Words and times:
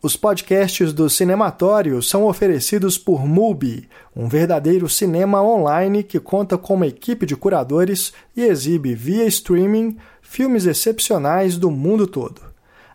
Os 0.00 0.16
podcasts 0.16 0.92
do 0.92 1.10
Cinematório 1.10 2.00
são 2.00 2.22
oferecidos 2.22 2.96
por 2.96 3.26
Mubi, 3.26 3.88
um 4.14 4.28
verdadeiro 4.28 4.88
cinema 4.88 5.42
online 5.42 6.04
que 6.04 6.20
conta 6.20 6.56
com 6.56 6.74
uma 6.74 6.86
equipe 6.86 7.26
de 7.26 7.34
curadores 7.34 8.12
e 8.36 8.44
exibe 8.44 8.94
via 8.94 9.26
streaming 9.26 9.96
filmes 10.22 10.66
excepcionais 10.66 11.58
do 11.58 11.68
mundo 11.68 12.06
todo. 12.06 12.40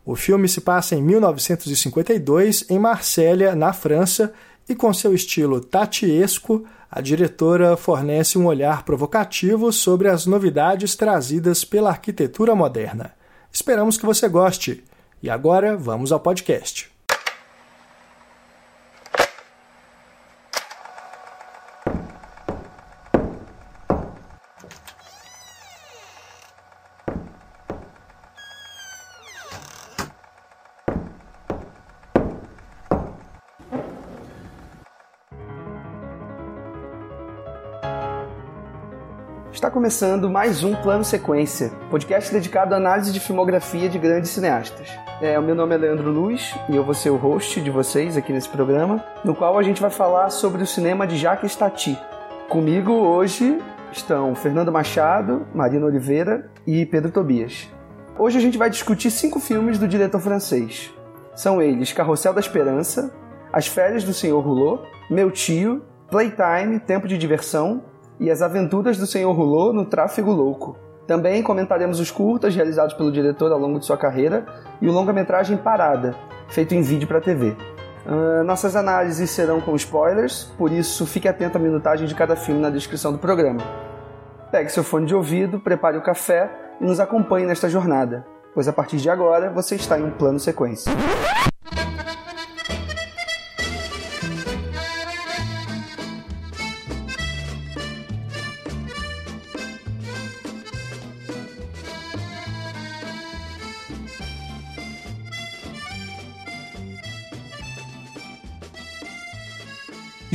O 0.09 0.17
filme 0.17 0.49
se 0.49 0.63
passa 0.63 0.97
em 0.97 1.03
1952, 1.03 2.65
em 2.71 2.79
Marsella, 2.79 3.55
na 3.55 3.75
França, 3.75 4.33
e 4.67 4.75
com 4.75 4.91
seu 4.91 5.13
estilo 5.13 5.61
tatiesco, 5.61 6.65
a 6.91 7.03
diretora 7.03 7.77
fornece 7.77 8.39
um 8.39 8.47
olhar 8.47 8.87
provocativo 8.87 9.71
sobre 9.71 10.09
as 10.09 10.25
novidades 10.25 10.97
trazidas 10.97 11.63
pela 11.63 11.91
arquitetura 11.91 12.55
moderna. 12.55 13.13
Esperamos 13.53 13.99
que 13.99 14.07
você 14.07 14.27
goste. 14.31 14.83
E 15.23 15.29
agora 15.29 15.77
vamos 15.77 16.11
ao 16.11 16.19
podcast. 16.19 16.98
Começando 39.79 40.29
mais 40.29 40.65
um 40.65 40.75
Plano 40.75 41.05
Sequência, 41.05 41.71
podcast 41.89 42.33
dedicado 42.33 42.75
à 42.75 42.79
análise 42.79 43.13
de 43.13 43.21
filmografia 43.21 43.89
de 43.89 43.97
grandes 43.97 44.31
cineastas. 44.31 44.89
É, 45.23 45.39
o 45.39 45.43
meu 45.43 45.55
nome 45.55 45.73
é 45.73 45.79
Leandro 45.79 46.11
Luz 46.11 46.53
e 46.69 46.75
eu 46.75 46.83
vou 46.83 46.95
ser 46.95 47.11
o 47.11 47.17
host 47.17 47.61
de 47.61 47.71
vocês 47.71 48.17
aqui 48.17 48.33
nesse 48.33 48.49
programa, 48.49 49.05
no 49.25 49.37
qual 49.37 49.57
a 49.57 49.63
gente 49.63 49.81
vai 49.81 49.89
falar 49.89 50.31
sobre 50.31 50.65
o 50.65 50.67
cinema 50.67 51.07
de 51.07 51.17
Jacques 51.17 51.55
Tati. 51.55 51.97
Comigo 52.49 52.91
hoje 52.91 53.57
estão 53.93 54.35
Fernando 54.35 54.73
Machado, 54.73 55.47
Marina 55.55 55.87
Oliveira 55.87 56.51
e 56.67 56.85
Pedro 56.85 57.13
Tobias. 57.13 57.69
Hoje 58.19 58.37
a 58.37 58.41
gente 58.41 58.59
vai 58.59 58.69
discutir 58.69 59.13
cinco 59.13 59.39
filmes 59.39 59.79
do 59.79 59.87
diretor 59.87 60.21
francês. 60.21 60.93
São 61.37 61.63
eles 61.63 61.93
Carrossel 61.93 62.35
da 62.35 62.41
Esperança, 62.41 63.15
As 63.53 63.69
Férias 63.69 64.03
do 64.03 64.13
Senhor 64.13 64.41
Rouleau, 64.41 64.83
Meu 65.09 65.31
Tio, 65.31 65.85
Playtime, 66.11 66.81
Tempo 66.81 67.07
de 67.07 67.17
Diversão 67.17 67.85
e 68.21 68.31
As 68.31 68.43
Aventuras 68.43 68.99
do 68.99 69.07
Senhor 69.07 69.33
Rouleau 69.33 69.73
no 69.73 69.85
Tráfego 69.85 70.33
Louco. 70.33 70.77
Também 71.07 71.43
comentaremos 71.43 72.01
os 72.01 72.11
curtas 72.11 72.55
realizados 72.55 72.95
pelo 72.95 73.11
diretor 73.11 73.51
ao 73.51 73.59
longo 73.59 73.79
de 73.79 73.87
sua 73.87 73.97
carreira 73.97 74.45
e 74.81 74.89
o 74.89 74.93
longa-metragem 74.93 75.57
Parada, 75.57 76.15
feito 76.49 76.75
em 76.75 76.83
vídeo 76.83 77.09
para 77.09 77.21
TV. 77.21 77.57
Uh, 78.07 78.45
nossas 78.45 78.77
análises 78.77 79.31
serão 79.31 79.61
com 79.61 79.75
spoilers, 79.77 80.45
por 80.57 80.73
isso 80.73 81.07
fique 81.07 81.29
atento 81.29 81.59
à 81.59 81.61
minutagem 81.61 82.07
de 82.07 82.15
cada 82.15 82.37
filme 82.37 82.61
na 82.61 82.71
descrição 82.71 83.13
do 83.13 83.19
programa. 83.19 83.61
Pegue 84.51 84.71
seu 84.71 84.83
fone 84.83 85.07
de 85.07 85.15
ouvido, 85.15 85.61
prepare 85.61 85.99
o 85.99 86.03
café 86.03 86.51
e 86.81 86.85
nos 86.85 87.01
acompanhe 87.01 87.47
nesta 87.47 87.69
jornada, 87.69 88.27
pois 88.55 88.67
a 88.67 88.73
partir 88.73 88.97
de 88.97 89.11
agora 89.11 89.51
você 89.51 89.77
está 89.77 89.99
em 89.99 90.05
um 90.05 90.11
plano 90.11 90.39
sequência. 90.39 90.91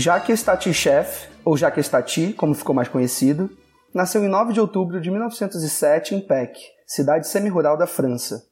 Jacques 0.03 0.44
Tati-Chef, 0.44 1.30
ou 1.46 1.56
Jacques 1.56 1.88
Tati, 1.88 2.34
como 2.34 2.53
ficou 2.53 2.75
mais 2.75 2.90
conhecido, 2.90 3.50
nasceu 3.96 4.22
em 4.22 4.28
9 4.28 4.52
de 4.52 4.59
outubro 4.59 5.00
de 5.00 5.09
1907 5.09 6.14
em 6.14 6.19
Pec, 6.19 6.59
cidade 6.86 7.25
semi-rural 7.25 7.78
da 7.78 7.88
França. 7.88 8.44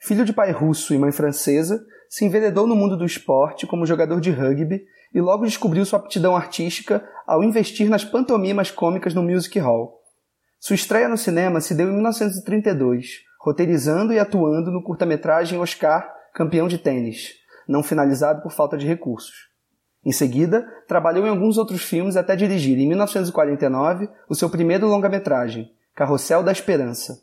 Filho 0.00 0.24
de 0.24 0.32
pai 0.32 0.52
russo 0.52 0.94
e 0.94 0.98
mãe 0.98 1.10
francesa, 1.10 1.84
se 2.08 2.24
enveredou 2.24 2.68
no 2.68 2.76
mundo 2.76 2.96
do 2.96 3.04
esporte 3.04 3.66
como 3.66 3.84
jogador 3.84 4.20
de 4.20 4.30
rugby 4.30 4.80
e 5.12 5.20
logo 5.20 5.44
descobriu 5.44 5.84
sua 5.84 5.98
aptidão 5.98 6.36
artística 6.36 7.04
ao 7.26 7.42
investir 7.42 7.90
nas 7.90 8.04
pantomimas 8.04 8.70
cômicas 8.70 9.12
no 9.12 9.24
Music 9.24 9.58
Hall. 9.58 9.98
Sua 10.60 10.76
estreia 10.76 11.08
no 11.08 11.18
cinema 11.18 11.60
se 11.60 11.74
deu 11.74 11.88
em 11.88 11.94
1932, 11.94 13.22
roteirizando 13.40 14.12
e 14.12 14.20
atuando 14.20 14.70
no 14.70 14.84
curta-metragem 14.84 15.58
Oscar, 15.58 16.08
campeão 16.32 16.68
de 16.68 16.78
tênis, 16.78 17.32
não 17.66 17.82
finalizado 17.82 18.40
por 18.40 18.52
falta 18.52 18.78
de 18.78 18.86
recursos. 18.86 19.50
Em 20.04 20.10
seguida, 20.10 20.66
trabalhou 20.88 21.26
em 21.26 21.30
alguns 21.30 21.56
outros 21.56 21.82
filmes 21.82 22.16
até 22.16 22.34
dirigir, 22.34 22.78
em 22.78 22.88
1949, 22.88 24.08
o 24.28 24.34
seu 24.34 24.50
primeiro 24.50 24.86
longa-metragem, 24.86 25.70
Carrossel 25.94 26.42
da 26.42 26.50
Esperança. 26.50 27.22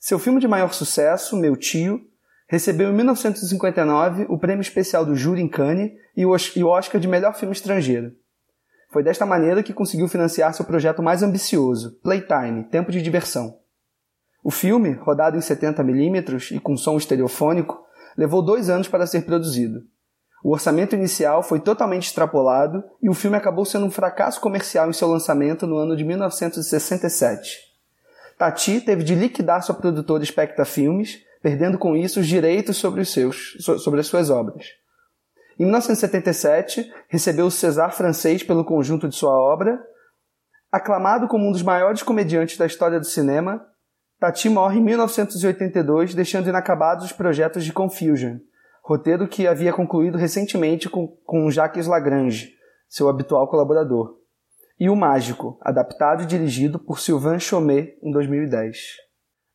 Seu 0.00 0.18
filme 0.18 0.40
de 0.40 0.48
maior 0.48 0.72
sucesso, 0.72 1.36
Meu 1.36 1.56
Tio, 1.56 2.00
recebeu 2.48 2.90
em 2.90 2.94
1959 2.94 4.26
o 4.28 4.36
prêmio 4.36 4.62
especial 4.62 5.06
do 5.06 5.14
Júri 5.14 5.40
em 5.40 5.48
Cannes 5.48 5.92
e 6.16 6.26
o 6.26 6.32
Oscar 6.66 7.00
de 7.00 7.06
melhor 7.06 7.34
filme 7.34 7.54
estrangeiro. 7.54 8.12
Foi 8.90 9.02
desta 9.02 9.24
maneira 9.24 9.62
que 9.62 9.72
conseguiu 9.72 10.08
financiar 10.08 10.52
seu 10.52 10.64
projeto 10.64 11.02
mais 11.02 11.22
ambicioso, 11.22 11.98
Playtime, 12.02 12.64
Tempo 12.64 12.90
de 12.90 13.00
Diversão. 13.00 13.56
O 14.44 14.50
filme, 14.50 14.92
rodado 14.92 15.36
em 15.36 15.40
70mm 15.40 16.56
e 16.56 16.60
com 16.60 16.76
som 16.76 16.96
estereofônico, 16.96 17.80
levou 18.18 18.42
dois 18.42 18.68
anos 18.68 18.88
para 18.88 19.06
ser 19.06 19.24
produzido. 19.24 19.84
O 20.42 20.50
orçamento 20.50 20.96
inicial 20.96 21.42
foi 21.42 21.60
totalmente 21.60 22.08
extrapolado 22.08 22.82
e 23.00 23.08
o 23.08 23.14
filme 23.14 23.36
acabou 23.36 23.64
sendo 23.64 23.86
um 23.86 23.90
fracasso 23.90 24.40
comercial 24.40 24.90
em 24.90 24.92
seu 24.92 25.08
lançamento 25.08 25.66
no 25.66 25.76
ano 25.76 25.96
de 25.96 26.04
1967. 26.04 27.58
Tati 28.36 28.80
teve 28.80 29.04
de 29.04 29.14
liquidar 29.14 29.62
sua 29.62 29.74
produtora 29.74 30.24
Specta 30.24 30.64
Filmes, 30.64 31.20
perdendo 31.40 31.78
com 31.78 31.94
isso 31.94 32.18
os 32.18 32.26
direitos 32.26 32.76
sobre, 32.76 33.02
os 33.02 33.12
seus, 33.12 33.56
sobre 33.60 34.00
as 34.00 34.06
suas 34.08 34.30
obras. 34.30 34.66
Em 35.58 35.64
1977, 35.64 36.92
recebeu 37.08 37.46
o 37.46 37.50
César 37.50 37.90
francês 37.90 38.42
pelo 38.42 38.64
conjunto 38.64 39.08
de 39.08 39.14
sua 39.14 39.38
obra. 39.38 39.80
Aclamado 40.72 41.28
como 41.28 41.46
um 41.46 41.52
dos 41.52 41.62
maiores 41.62 42.02
comediantes 42.02 42.56
da 42.56 42.66
história 42.66 42.98
do 42.98 43.06
cinema, 43.06 43.64
Tati 44.18 44.48
morre 44.48 44.78
em 44.78 44.82
1982, 44.82 46.14
deixando 46.14 46.48
inacabados 46.48 47.04
os 47.04 47.12
projetos 47.12 47.64
de 47.64 47.72
Confusion, 47.72 48.38
roteiro 48.82 49.28
que 49.28 49.46
havia 49.46 49.72
concluído 49.72 50.18
recentemente 50.18 50.88
com, 50.88 51.08
com 51.24 51.50
Jacques 51.50 51.86
Lagrange, 51.86 52.52
seu 52.88 53.08
habitual 53.08 53.48
colaborador, 53.48 54.18
e 54.78 54.90
O 54.90 54.96
Mágico, 54.96 55.58
adaptado 55.62 56.24
e 56.24 56.26
dirigido 56.26 56.78
por 56.78 56.98
Sylvain 56.98 57.38
Chomet 57.38 57.96
em 58.02 58.10
2010. 58.10 58.76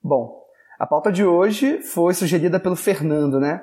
Bom, 0.02 0.42
a 0.80 0.88
pauta 0.88 1.12
de 1.12 1.26
hoje 1.26 1.82
foi 1.82 2.14
sugerida 2.14 2.60
pelo 2.60 2.76
Fernando, 2.76 3.40
né? 3.40 3.62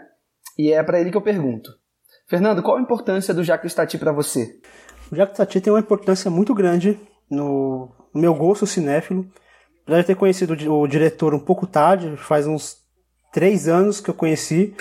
E 0.58 0.72
é 0.72 0.82
para 0.82 1.00
ele 1.00 1.11
que 1.11 1.16
eu 1.16 1.22
pergunto. 1.22 1.70
Fernando, 2.26 2.62
qual 2.62 2.76
a 2.76 2.81
importância 2.81 3.32
do 3.32 3.43
Jacques 3.43 3.72
Tati 3.72 3.96
para 3.96 4.12
você? 4.12 4.60
O 5.10 5.17
Jacques 5.17 5.37
Tati 5.37 5.60
tem 5.60 5.72
uma 5.72 5.81
importância 5.81 6.31
muito 6.31 6.55
grande 6.55 6.99
no, 7.31 7.88
no 8.12 8.20
meu 8.20 8.34
gosto 8.34 8.67
cinéfilo. 8.67 9.26
Já 9.87 10.02
ter 10.02 10.17
conhecido 10.17 10.55
o 10.72 10.87
diretor 10.87 11.34
um 11.34 11.40
pouco 11.40 11.67
tarde, 11.67 12.17
faz 12.17 12.46
uns 12.46 12.78
três 13.32 13.69
anos 13.69 14.00
que 14.00 14.10
eu 14.10 14.14
conheci, 14.14 14.75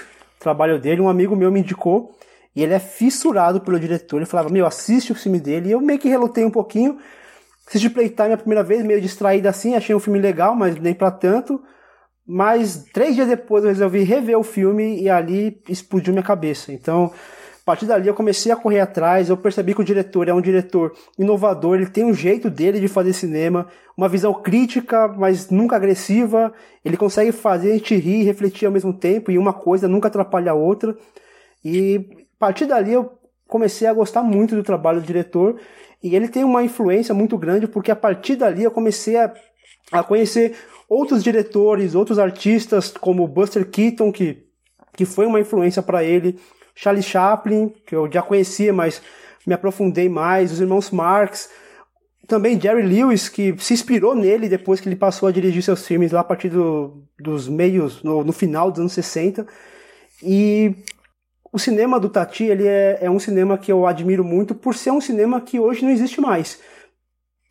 trabalho 0.44 0.80
dele, 0.80 1.02
um 1.02 1.10
amigo 1.10 1.36
meu 1.36 1.52
me 1.52 1.62
indicou, 1.62 2.12
e 2.56 2.62
ele 2.62 2.74
é 2.74 2.80
fissurado 2.80 3.62
pelo 3.62 3.80
diretor. 3.80 4.18
Ele 4.18 4.26
falava, 4.26 4.50
meu, 4.50 4.66
assiste 4.66 5.12
o 5.12 5.16
filme 5.16 5.40
dele. 5.40 5.70
E 5.70 5.72
eu 5.72 5.82
meio 5.82 5.98
que 5.98 6.08
relutei 6.08 6.46
um 6.46 6.52
pouquinho. 6.52 7.00
Assisti 7.68 7.90
Playtime 7.90 8.34
a 8.34 8.38
primeira 8.38 8.64
vez, 8.64 8.84
meio 8.84 9.02
distraído 9.02 9.48
assim, 9.48 9.74
achei 9.74 9.96
um 9.96 10.00
filme 10.00 10.20
legal, 10.20 10.56
mas 10.56 10.80
nem 10.80 10.94
para 10.94 11.10
tanto. 11.10 11.60
mas 12.26 12.86
três 12.94 13.16
dias 13.16 13.28
depois 13.28 13.64
eu 13.64 13.70
resolvi 13.70 14.04
rever 14.04 14.38
o 14.38 14.44
filme 14.44 15.02
e 15.02 15.10
ali 15.10 15.62
explodiu 15.68 16.14
minha 16.14 16.24
cabeça. 16.24 16.72
Então, 16.72 17.12
a 17.64 17.66
partir 17.66 17.86
dali 17.86 18.10
eu 18.10 18.14
comecei 18.14 18.52
a 18.52 18.58
correr 18.58 18.82
atrás, 18.82 19.30
eu 19.30 19.38
percebi 19.38 19.74
que 19.74 19.80
o 19.80 19.86
diretor 19.86 20.28
é 20.28 20.34
um 20.34 20.42
diretor 20.42 20.94
inovador, 21.18 21.76
ele 21.76 21.86
tem 21.86 22.04
um 22.04 22.14
jeito 22.14 22.50
dele 22.50 22.78
de 22.78 22.90
fazer 22.90 23.14
cinema, 23.14 23.70
uma 23.96 24.10
visão 24.10 24.34
crítica, 24.34 25.08
mas 25.08 25.50
nunca 25.50 25.78
agressiva, 25.78 26.52
ele 26.84 26.98
consegue 26.98 27.32
fazer 27.32 27.72
a 27.72 27.74
gente 27.76 27.96
rir 27.96 28.20
e 28.20 28.24
refletir 28.24 28.66
ao 28.66 28.72
mesmo 28.72 28.92
tempo, 28.92 29.32
e 29.32 29.38
uma 29.38 29.54
coisa 29.54 29.88
nunca 29.88 30.10
atrapalha 30.10 30.52
a 30.52 30.56
outra. 30.56 30.94
E 31.64 32.06
a 32.36 32.38
partir 32.38 32.66
dali 32.66 32.92
eu 32.92 33.18
comecei 33.48 33.88
a 33.88 33.94
gostar 33.94 34.24
muito 34.24 34.58
do 34.58 34.64
trabalho 34.64 35.00
do 35.00 35.08
diretor, 35.08 35.58
e 36.04 36.18
ele 36.18 36.28
tem 36.28 36.44
uma 36.44 36.64
influência 36.64 37.16
muito 37.16 37.38
grande, 37.38 37.66
porque 37.66 37.92
a 37.92 37.96
partir 37.96 38.36
dali 38.36 38.66
eu 38.66 38.72
comecei 38.72 39.16
a, 39.16 39.34
a 39.90 40.04
conhecer 40.04 40.54
outros 40.90 41.24
diretores, 41.24 41.96
outros 41.96 42.20
artistas, 42.20 42.92
como 42.92 43.26
Buster 43.26 43.66
Keaton, 43.70 44.12
que, 44.12 44.44
que 44.98 45.06
foi 45.06 45.26
uma 45.26 45.40
influência 45.40 45.82
para 45.82 46.04
ele, 46.04 46.38
Charlie 46.76 47.04
Chaplin, 47.04 47.74
que 47.86 47.96
eu 47.96 48.10
já 48.12 48.22
conhecia, 48.22 48.74
mas 48.74 49.02
me 49.46 49.54
aprofundei 49.54 50.10
mais, 50.10 50.52
os 50.52 50.62
irmãos 50.62 50.90
Marx, 50.92 51.50
também 52.28 52.60
Jerry 52.60 52.82
Lewis, 52.82 53.28
que 53.28 53.56
se 53.60 53.74
inspirou 53.74 54.16
nele 54.16 54.48
depois 54.48 54.80
que 54.80 54.88
ele 54.88 54.96
passou 54.96 55.28
a 55.28 55.32
dirigir 55.32 55.62
seus 55.62 55.86
filmes 55.86 56.12
lá 56.12 56.22
a 56.22 56.24
partir 56.24 56.50
do, 56.50 57.04
dos 57.20 57.48
meios, 57.50 58.02
no, 58.02 58.24
no, 58.24 58.32
final 58.32 58.72
dos 58.72 58.80
anos 58.80 58.94
60. 58.94 59.46
E 60.22 60.74
o 61.52 61.60
cinema 61.60 62.00
do 62.00 62.10
Tati 62.10 62.46
ele 62.46 62.66
é, 62.66 63.00
é 63.02 63.10
um 63.10 63.20
cinema 63.20 63.58
que 63.58 63.72
eu 63.72 63.86
admiro 63.86 64.24
muito 64.24 64.56
por 64.56 64.74
ser 64.74 64.92
um 64.92 65.02
cinema 65.02 65.42
que 65.42 65.60
hoje 65.60 65.84
não 65.84 65.92
existe 65.92 66.22
mais 66.22 66.60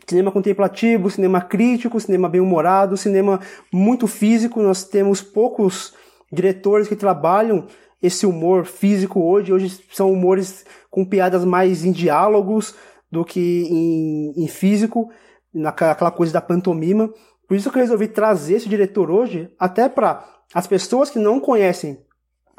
cinema 0.06 0.30
contemplativo, 0.30 1.10
cinema 1.10 1.40
crítico, 1.40 2.00
cinema 2.00 2.28
bem-humorado, 2.28 2.96
cinema 2.96 3.40
muito 3.72 4.06
físico. 4.06 4.62
Nós 4.62 4.84
temos 4.84 5.20
poucos 5.22 5.94
diretores 6.30 6.88
que 6.88 6.96
trabalham 6.96 7.66
esse 8.02 8.26
humor 8.26 8.64
físico 8.64 9.20
hoje. 9.20 9.52
Hoje 9.52 9.80
são 9.92 10.12
humores 10.12 10.64
com 10.90 11.04
piadas 11.04 11.44
mais 11.44 11.84
em 11.84 11.92
diálogos 11.92 12.74
do 13.10 13.24
que 13.24 13.64
em, 13.70 14.44
em 14.44 14.48
físico, 14.48 15.10
naquela 15.52 16.10
coisa 16.10 16.32
da 16.32 16.40
pantomima. 16.40 17.12
Por 17.46 17.56
isso 17.56 17.70
que 17.70 17.76
eu 17.76 17.82
resolvi 17.82 18.08
trazer 18.08 18.54
esse 18.54 18.68
diretor 18.68 19.10
hoje, 19.10 19.50
até 19.58 19.88
para 19.88 20.24
as 20.54 20.66
pessoas 20.66 21.10
que 21.10 21.18
não 21.18 21.38
conhecem 21.38 21.98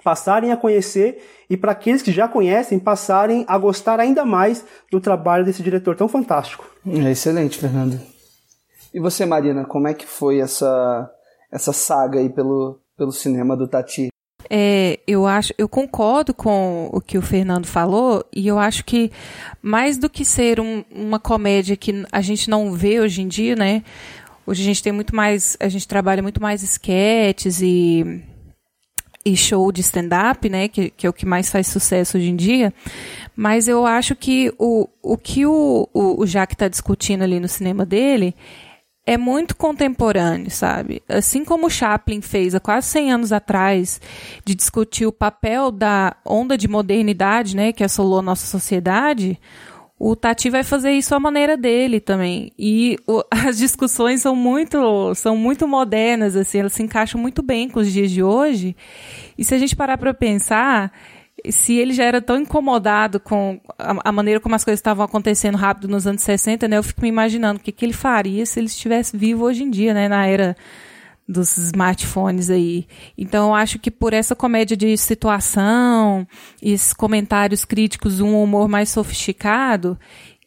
passarem 0.03 0.51
a 0.51 0.57
conhecer 0.57 1.23
e 1.49 1.55
para 1.55 1.71
aqueles 1.71 2.01
que 2.01 2.11
já 2.11 2.27
conhecem 2.27 2.77
passarem 2.77 3.45
a 3.47 3.57
gostar 3.57 3.99
ainda 3.99 4.25
mais 4.25 4.65
do 4.91 4.99
trabalho 4.99 5.45
desse 5.45 5.63
diretor 5.63 5.95
tão 5.95 6.07
fantástico. 6.07 6.65
É 6.85 7.11
excelente, 7.11 7.57
Fernando. 7.57 7.99
E 8.93 8.99
você, 8.99 9.25
Marina, 9.25 9.65
como 9.65 9.87
é 9.87 9.93
que 9.93 10.05
foi 10.05 10.39
essa 10.39 11.09
essa 11.51 11.71
saga 11.71 12.19
aí 12.19 12.29
pelo, 12.29 12.79
pelo 12.97 13.11
cinema 13.11 13.55
do 13.55 13.67
Tati? 13.67 14.12
É, 14.49 14.99
eu 15.07 15.25
acho, 15.25 15.53
eu 15.57 15.67
concordo 15.69 16.33
com 16.33 16.89
o 16.91 16.99
que 16.99 17.17
o 17.17 17.21
Fernando 17.21 17.65
falou 17.65 18.25
e 18.33 18.47
eu 18.47 18.59
acho 18.59 18.83
que 18.85 19.11
mais 19.61 19.97
do 19.97 20.09
que 20.09 20.25
ser 20.25 20.59
um, 20.59 20.83
uma 20.91 21.19
comédia 21.19 21.75
que 21.75 22.05
a 22.11 22.21
gente 22.21 22.49
não 22.49 22.73
vê 22.73 22.99
hoje 22.99 23.21
em 23.21 23.27
dia, 23.27 23.55
né? 23.55 23.83
Hoje 24.45 24.61
a 24.61 24.65
gente 24.65 24.83
tem 24.83 24.91
muito 24.91 25.15
mais, 25.15 25.55
a 25.59 25.69
gente 25.69 25.87
trabalha 25.87 26.21
muito 26.21 26.41
mais 26.41 26.61
esquetes 26.61 27.61
e 27.61 28.21
e 29.25 29.37
show 29.37 29.71
de 29.71 29.81
stand-up, 29.81 30.49
né, 30.49 30.67
que, 30.67 30.89
que 30.89 31.07
é 31.07 31.09
o 31.09 31.13
que 31.13 31.25
mais 31.25 31.49
faz 31.49 31.67
sucesso 31.67 32.17
hoje 32.17 32.29
em 32.29 32.35
dia, 32.35 32.73
mas 33.35 33.67
eu 33.67 33.85
acho 33.85 34.15
que 34.15 34.53
o, 34.59 34.87
o 35.01 35.17
que 35.17 35.45
o, 35.45 35.87
o, 35.93 36.21
o 36.21 36.25
Jack 36.25 36.53
está 36.53 36.67
discutindo 36.67 37.23
ali 37.23 37.39
no 37.39 37.47
cinema 37.47 37.85
dele 37.85 38.35
é 39.05 39.17
muito 39.17 39.55
contemporâneo, 39.55 40.49
sabe? 40.49 41.03
Assim 41.09 41.43
como 41.43 41.69
Chaplin 41.69 42.21
fez 42.21 42.55
há 42.55 42.59
quase 42.59 42.87
100 42.87 43.11
anos 43.11 43.31
atrás, 43.33 43.99
de 44.45 44.55
discutir 44.55 45.05
o 45.05 45.11
papel 45.11 45.71
da 45.71 46.15
onda 46.25 46.57
de 46.57 46.67
modernidade, 46.67 47.55
né, 47.55 47.73
que 47.73 47.83
assolou 47.83 48.19
a 48.19 48.23
nossa 48.23 48.45
sociedade, 48.45 49.37
o 50.05 50.15
Tati 50.15 50.49
vai 50.49 50.63
fazer 50.63 50.91
isso 50.91 51.15
à 51.15 51.19
maneira 51.19 51.55
dele 51.55 51.99
também. 51.99 52.51
E 52.57 52.97
o, 53.07 53.23
as 53.31 53.57
discussões 53.57 54.21
são 54.21 54.35
muito, 54.35 55.13
são 55.15 55.37
muito 55.37 55.67
modernas, 55.67 56.35
assim, 56.35 56.59
elas 56.59 56.73
se 56.73 56.83
encaixam 56.83 57.19
muito 57.19 57.41
bem 57.41 57.69
com 57.69 57.79
os 57.79 57.91
dias 57.91 58.11
de 58.11 58.23
hoje. 58.23 58.75
E 59.37 59.43
se 59.43 59.53
a 59.53 59.57
gente 59.57 59.75
parar 59.75 59.97
para 59.97 60.13
pensar, 60.13 60.91
se 61.49 61.73
ele 61.73 61.93
já 61.93 62.03
era 62.03 62.21
tão 62.21 62.37
incomodado 62.37 63.19
com 63.19 63.59
a, 63.77 64.09
a, 64.09 64.11
maneira 64.11 64.39
como 64.39 64.55
as 64.55 64.63
coisas 64.63 64.79
estavam 64.79 65.03
acontecendo 65.03 65.57
rápido 65.57 65.87
nos 65.87 66.07
anos 66.07 66.21
60, 66.21 66.67
né, 66.67 66.77
eu 66.77 66.83
fico 66.83 67.01
me 67.01 67.09
imaginando 67.09 67.59
o 67.59 67.63
que, 67.63 67.71
que 67.71 67.85
ele 67.85 67.93
faria 67.93 68.45
se 68.45 68.59
ele 68.59 68.67
estivesse 68.67 69.17
vivo 69.17 69.43
hoje 69.43 69.63
em 69.63 69.69
dia, 69.69 69.93
né, 69.93 70.07
na 70.07 70.25
era 70.25 70.55
dos 71.27 71.57
smartphones 71.57 72.49
aí. 72.49 72.85
Então 73.17 73.49
eu 73.49 73.55
acho 73.55 73.79
que 73.79 73.89
por 73.89 74.13
essa 74.13 74.35
comédia 74.35 74.75
de 74.75 74.95
situação, 74.97 76.27
esses 76.61 76.93
comentários 76.93 77.63
críticos, 77.63 78.19
um 78.19 78.41
humor 78.41 78.67
mais 78.67 78.89
sofisticado 78.89 79.97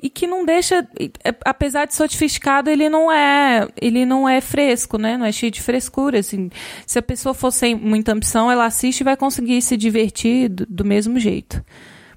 e 0.02 0.10
que 0.10 0.26
não 0.26 0.44
deixa, 0.44 0.86
é, 1.24 1.34
apesar 1.44 1.86
de 1.86 1.94
sofisticado, 1.94 2.68
ele 2.68 2.88
não 2.88 3.10
é, 3.10 3.68
ele 3.80 4.04
não 4.04 4.28
é 4.28 4.40
fresco, 4.40 4.98
né? 4.98 5.16
Não 5.16 5.24
é 5.24 5.32
cheio 5.32 5.50
de 5.50 5.62
frescura, 5.62 6.18
assim. 6.18 6.50
Se 6.86 6.98
a 6.98 7.02
pessoa 7.02 7.34
for 7.34 7.50
sem 7.50 7.74
muita 7.74 8.12
ambição, 8.12 8.50
ela 8.50 8.66
assiste 8.66 9.00
e 9.00 9.04
vai 9.04 9.16
conseguir 9.16 9.60
se 9.62 9.76
divertir 9.76 10.48
do, 10.48 10.66
do 10.66 10.84
mesmo 10.84 11.18
jeito. 11.18 11.64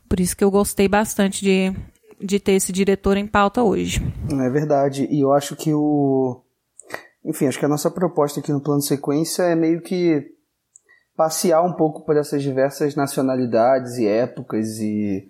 Por 0.07 0.19
isso 0.19 0.35
que 0.35 0.43
eu 0.43 0.51
gostei 0.51 0.87
bastante 0.87 1.43
de, 1.43 1.73
de 2.19 2.39
ter 2.39 2.53
esse 2.53 2.71
diretor 2.71 3.15
em 3.15 3.27
pauta 3.27 3.63
hoje. 3.63 4.01
É 4.29 4.49
verdade. 4.49 5.07
E 5.09 5.21
eu 5.21 5.31
acho 5.31 5.55
que 5.55 5.73
o 5.73 6.41
enfim, 7.23 7.47
acho 7.47 7.59
que 7.59 7.65
a 7.65 7.69
nossa 7.69 7.91
proposta 7.91 8.39
aqui 8.39 8.51
no 8.51 8.61
plano 8.61 8.81
sequência 8.81 9.43
é 9.43 9.55
meio 9.55 9.81
que 9.81 10.25
passear 11.15 11.61
um 11.61 11.73
pouco 11.73 12.05
por 12.05 12.15
essas 12.15 12.41
diversas 12.41 12.95
nacionalidades 12.95 13.97
e 13.97 14.07
épocas 14.07 14.79
e 14.79 15.29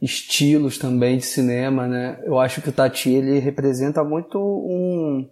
estilos 0.00 0.78
também 0.78 1.18
de 1.18 1.26
cinema, 1.26 1.86
né? 1.86 2.20
Eu 2.24 2.38
acho 2.38 2.62
que 2.62 2.70
o 2.70 2.72
Tati 2.72 3.10
ele 3.10 3.38
representa 3.38 4.02
muito 4.02 4.38
um 4.38 5.28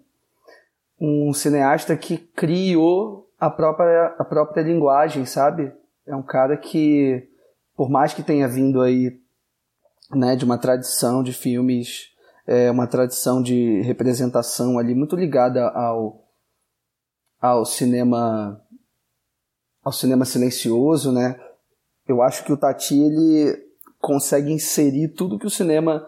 um 1.01 1.33
cineasta 1.33 1.97
que 1.97 2.19
criou 2.19 3.31
a 3.39 3.49
própria 3.49 4.15
a 4.19 4.25
própria 4.25 4.63
linguagem, 4.63 5.25
sabe? 5.25 5.73
É 6.07 6.15
um 6.15 6.23
cara 6.23 6.57
que 6.57 7.29
por 7.77 7.89
mais 7.89 8.13
que 8.13 8.23
tenha 8.23 8.49
vindo 8.49 8.83
aí 8.83 9.21
né, 10.11 10.35
de 10.35 10.45
uma 10.45 10.59
tradição 10.59 11.23
de 11.23 11.33
filmes 11.33 12.09
é 12.47 12.71
uma 12.71 12.87
tradição 12.87 13.43
de 13.43 13.83
representação 13.83 14.79
ali 14.79 14.95
muito 14.95 15.15
ligada 15.15 15.69
ao, 15.69 16.27
ao 17.39 17.65
cinema 17.67 18.61
ao 19.85 19.93
cinema 19.93 20.25
silencioso, 20.25 21.13
né? 21.13 21.39
Eu 22.07 22.23
acho 22.23 22.43
que 22.45 22.53
o 22.53 22.57
Tati 22.57 22.99
ele 22.99 23.68
consegue 24.01 24.53
inserir 24.53 25.09
tudo 25.09 25.39
que 25.39 25.47
o 25.47 25.51
cinema 25.51 26.07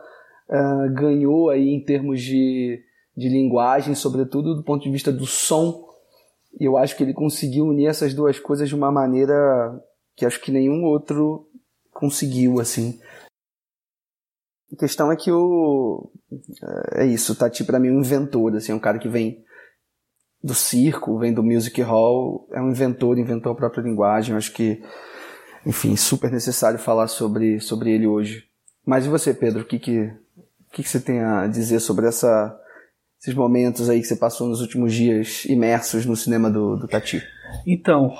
uh, 0.49 0.95
ganhou 0.95 1.51
aí 1.51 1.69
em 1.69 1.85
termos 1.85 2.21
de, 2.23 2.83
de 3.17 3.29
linguagem, 3.29 3.95
sobretudo 3.95 4.55
do 4.55 4.63
ponto 4.63 4.83
de 4.83 4.91
vista 4.91 5.13
do 5.13 5.27
som. 5.27 5.89
E 6.59 6.65
eu 6.65 6.77
acho 6.77 6.97
que 6.97 7.03
ele 7.03 7.15
conseguiu 7.15 7.67
unir 7.67 7.87
essas 7.87 8.15
duas 8.15 8.39
coisas 8.39 8.69
de 8.69 8.75
uma 8.75 8.91
maneira 8.91 9.35
que 10.17 10.27
acho 10.27 10.41
que 10.41 10.51
nenhum 10.51 10.85
outro 10.85 11.49
conseguiu, 11.93 12.61
assim. 12.61 12.99
A 14.73 14.77
questão 14.77 15.11
é 15.11 15.17
que 15.17 15.31
o. 15.33 16.11
É 16.95 17.05
isso, 17.05 17.35
Tati 17.35 17.65
para 17.65 17.79
mim 17.79 17.89
é 17.89 17.93
um 17.93 18.01
inventor, 18.01 18.55
assim, 18.55 18.73
é 18.73 18.75
um 18.75 18.81
cara 18.81 18.99
que 18.99 19.09
vem 19.09 19.45
do 20.43 20.55
circo, 20.55 21.19
vem 21.19 21.35
do 21.35 21.43
music 21.43 21.81
hall, 21.83 22.49
é 22.53 22.61
um 22.61 22.71
inventor, 22.71 23.19
inventou 23.19 23.53
a 23.53 23.55
própria 23.55 23.83
linguagem. 23.83 24.33
Eu 24.33 24.39
acho 24.39 24.53
que, 24.53 24.83
enfim, 25.64 25.97
super 25.97 26.31
necessário 26.31 26.79
falar 26.79 27.09
sobre, 27.09 27.61
sobre 27.61 27.93
ele 27.93 28.07
hoje. 28.07 28.45
Mas 28.87 29.07
e 29.07 29.09
você, 29.09 29.35
Pedro? 29.35 29.62
O 29.62 29.64
que, 29.64 29.79
que, 29.79 30.11
que, 30.73 30.83
que 30.83 30.88
você 30.88 31.00
tem 31.00 31.21
a 31.21 31.47
dizer 31.47 31.81
sobre 31.81 32.07
essa, 32.07 32.59
esses 33.21 33.35
momentos 33.35 33.88
aí 33.90 34.00
que 34.00 34.07
você 34.07 34.17
passou 34.17 34.49
nos 34.49 34.61
últimos 34.61 34.93
dias 34.95 35.45
imersos 35.45 36.07
no 36.07 36.17
cinema 36.17 36.50
do, 36.50 36.76
do 36.76 36.88
Tati? 36.88 37.23
Então, 37.67 38.14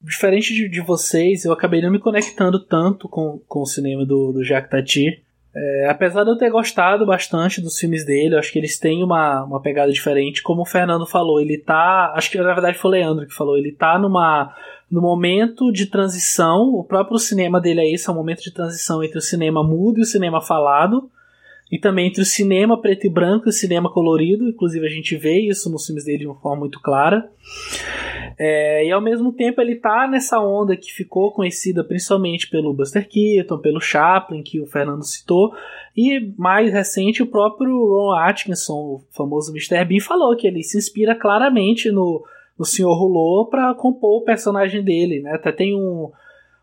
diferente 0.00 0.52
de, 0.52 0.68
de 0.68 0.80
vocês, 0.80 1.44
eu 1.44 1.52
acabei 1.52 1.80
não 1.80 1.90
me 1.90 2.00
conectando 2.00 2.58
tanto 2.58 3.08
com, 3.08 3.40
com 3.46 3.60
o 3.60 3.66
cinema 3.66 4.04
do, 4.04 4.32
do 4.32 4.44
Jacques 4.44 4.70
Tati. 4.70 5.22
É, 5.54 5.86
apesar 5.90 6.24
de 6.24 6.30
eu 6.30 6.38
ter 6.38 6.50
gostado 6.50 7.04
bastante 7.04 7.60
dos 7.60 7.78
filmes 7.78 8.06
dele, 8.06 8.36
acho 8.36 8.50
que 8.50 8.58
eles 8.58 8.78
têm 8.78 9.04
uma, 9.04 9.44
uma 9.44 9.60
pegada 9.60 9.92
diferente. 9.92 10.42
Como 10.42 10.62
o 10.62 10.66
Fernando 10.66 11.06
falou, 11.06 11.40
ele 11.40 11.58
tá. 11.58 12.14
Acho 12.16 12.30
que 12.30 12.38
na 12.38 12.54
verdade 12.54 12.78
foi 12.78 12.90
o 12.90 12.92
Leandro 12.92 13.26
que 13.26 13.34
falou, 13.34 13.56
ele 13.56 13.72
tá 13.72 13.98
numa. 13.98 14.54
No 14.92 15.00
momento 15.00 15.72
de 15.72 15.86
transição, 15.86 16.74
o 16.74 16.84
próprio 16.84 17.18
cinema 17.18 17.58
dele 17.58 17.80
é 17.80 17.90
esse, 17.90 18.10
é 18.10 18.12
um 18.12 18.16
momento 18.16 18.42
de 18.42 18.52
transição 18.52 19.02
entre 19.02 19.16
o 19.16 19.22
cinema 19.22 19.64
mudo 19.64 19.98
e 19.98 20.02
o 20.02 20.04
cinema 20.04 20.38
falado, 20.38 21.10
e 21.70 21.78
também 21.78 22.08
entre 22.08 22.20
o 22.20 22.26
cinema 22.26 22.78
preto 22.78 23.06
e 23.06 23.10
branco 23.10 23.46
e 23.46 23.48
o 23.48 23.52
cinema 23.52 23.90
colorido, 23.90 24.46
inclusive 24.46 24.84
a 24.84 24.90
gente 24.90 25.16
vê 25.16 25.40
isso 25.40 25.72
nos 25.72 25.86
filmes 25.86 26.04
dele 26.04 26.18
de 26.18 26.26
uma 26.26 26.34
forma 26.34 26.60
muito 26.60 26.78
clara. 26.78 27.26
É, 28.38 28.86
e 28.86 28.92
ao 28.92 29.00
mesmo 29.00 29.32
tempo 29.32 29.62
ele 29.62 29.76
tá 29.76 30.06
nessa 30.06 30.38
onda 30.38 30.76
que 30.76 30.92
ficou 30.92 31.32
conhecida 31.32 31.82
principalmente 31.82 32.50
pelo 32.50 32.74
Buster 32.74 33.08
Keaton, 33.08 33.56
pelo 33.60 33.80
Chaplin, 33.80 34.42
que 34.42 34.60
o 34.60 34.66
Fernando 34.66 35.04
citou, 35.06 35.54
e 35.96 36.34
mais 36.36 36.70
recente 36.70 37.22
o 37.22 37.26
próprio 37.26 37.78
Ron 37.78 38.12
Atkinson, 38.12 38.74
o 38.74 39.04
famoso 39.10 39.52
Mr. 39.52 39.86
Bean, 39.86 40.00
falou 40.00 40.36
que 40.36 40.46
ele 40.46 40.62
se 40.62 40.76
inspira 40.76 41.14
claramente 41.14 41.90
no, 41.90 42.22
no 42.58 42.64
Senhor 42.64 42.92
Hulô 42.92 43.46
para 43.46 43.74
compor 43.74 44.22
o 44.22 44.24
personagem 44.24 44.82
dele, 44.82 45.20
né? 45.20 45.32
Até 45.32 45.52
tem 45.52 45.74
um, 45.74 46.10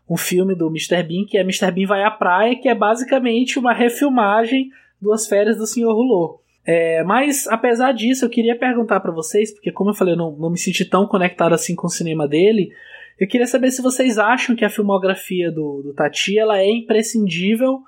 um 0.08 0.16
filme 0.16 0.54
do 0.54 0.68
Mr. 0.68 1.02
Bean 1.02 1.24
que 1.26 1.38
é 1.38 1.42
Mr. 1.42 1.70
Bean 1.70 1.86
vai 1.86 2.02
à 2.02 2.10
praia, 2.10 2.56
que 2.56 2.68
é 2.68 2.74
basicamente 2.74 3.58
uma 3.58 3.72
refilmagem 3.72 4.70
duas 5.00 5.26
férias 5.26 5.56
do 5.56 5.66
Senhor 5.66 5.92
Hulô. 5.94 6.40
É, 6.66 7.02
mas, 7.04 7.46
apesar 7.48 7.92
disso, 7.92 8.24
eu 8.24 8.30
queria 8.30 8.56
perguntar 8.56 9.00
para 9.00 9.10
vocês, 9.10 9.52
porque 9.52 9.72
como 9.72 9.90
eu 9.90 9.94
falei, 9.94 10.14
eu 10.14 10.18
não, 10.18 10.32
não 10.32 10.50
me 10.50 10.58
senti 10.58 10.84
tão 10.84 11.06
conectado 11.06 11.54
assim 11.54 11.74
com 11.74 11.86
o 11.86 11.90
cinema 11.90 12.28
dele, 12.28 12.70
eu 13.18 13.26
queria 13.26 13.46
saber 13.46 13.70
se 13.70 13.82
vocês 13.82 14.18
acham 14.18 14.54
que 14.54 14.64
a 14.64 14.70
filmografia 14.70 15.50
do, 15.50 15.82
do 15.82 15.94
Tati 15.94 16.38
ela 16.38 16.58
é 16.58 16.70
imprescindível 16.70 17.80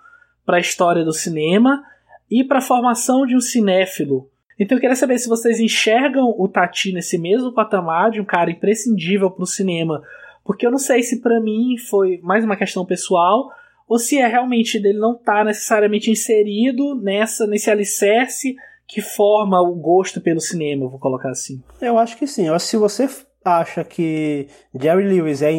para 0.45 0.57
a 0.57 0.61
história 0.61 1.05
do 1.05 1.13
cinema 1.13 1.83
e 2.31 2.43
para 2.45 2.59
a 2.59 2.63
formação 2.63 3.27
de 3.27 3.37
um 3.37 3.41
cinéfilo. 3.41 4.29
Então 4.59 4.77
eu 4.77 4.81
queria 4.81 4.97
saber 4.97 5.19
se 5.19 5.29
vocês 5.29 5.59
enxergam 5.59 6.35
o 6.39 6.49
Tati 6.49 6.93
nesse 6.93 7.19
mesmo 7.19 7.53
patamar 7.53 8.11
de 8.11 8.21
um 8.21 8.25
cara 8.25 8.51
imprescindível 8.51 9.31
para 9.31 9.45
o 9.45 9.47
cinema, 9.47 10.03
porque 10.45 10.67
eu 10.67 10.71
não 10.71 10.79
sei 10.79 11.03
se 11.03 11.21
para 11.21 11.41
mim 11.41 11.77
foi 11.79 12.21
mais 12.23 12.45
uma 12.45 12.57
questão 12.57 12.85
pessoal 12.85 13.51
ou 13.89 13.99
se 13.99 14.19
é 14.19 14.27
realmente 14.27 14.79
dele 14.79 14.99
não 14.99 15.15
estar 15.15 15.39
tá 15.39 15.45
necessariamente 15.45 16.11
inserido 16.11 16.95
nessa 16.95 17.47
nesse 17.47 17.71
alicerce 17.71 18.57
que 18.87 19.01
forma 19.01 19.61
o 19.61 19.75
gosto 19.75 20.21
pelo 20.21 20.41
cinema, 20.41 20.89
vou 20.89 20.99
colocar 20.99 21.31
assim. 21.31 21.63
Eu 21.81 21.99
acho 21.99 22.17
que 22.17 22.27
sim. 22.27 22.47
Eu 22.47 22.55
acho 22.55 22.67
que 22.67 22.71
se 22.73 22.77
você 22.77 23.09
acha 23.45 23.83
que 23.83 24.49
Jerry 24.79 25.05
Lewis 25.05 25.41
é 25.41 25.51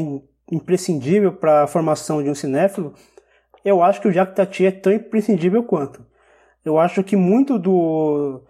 imprescindível 0.52 1.34
para 1.34 1.64
a 1.64 1.68
formação 1.68 2.22
de 2.22 2.30
um 2.30 2.36
cinéfilo, 2.36 2.94
eu 3.66 3.82
acho 3.82 4.02
que 4.02 4.08
o 4.08 4.12
Jacques 4.12 4.36
Tati 4.36 4.66
é 4.66 4.72
tão 4.72 4.94
imprescindível 4.94 5.64
quanto. 5.64 6.06
Eu 6.64 6.78
acho 6.78 7.04
que 7.04 7.16
muito 7.16 7.58
do, 7.58 8.42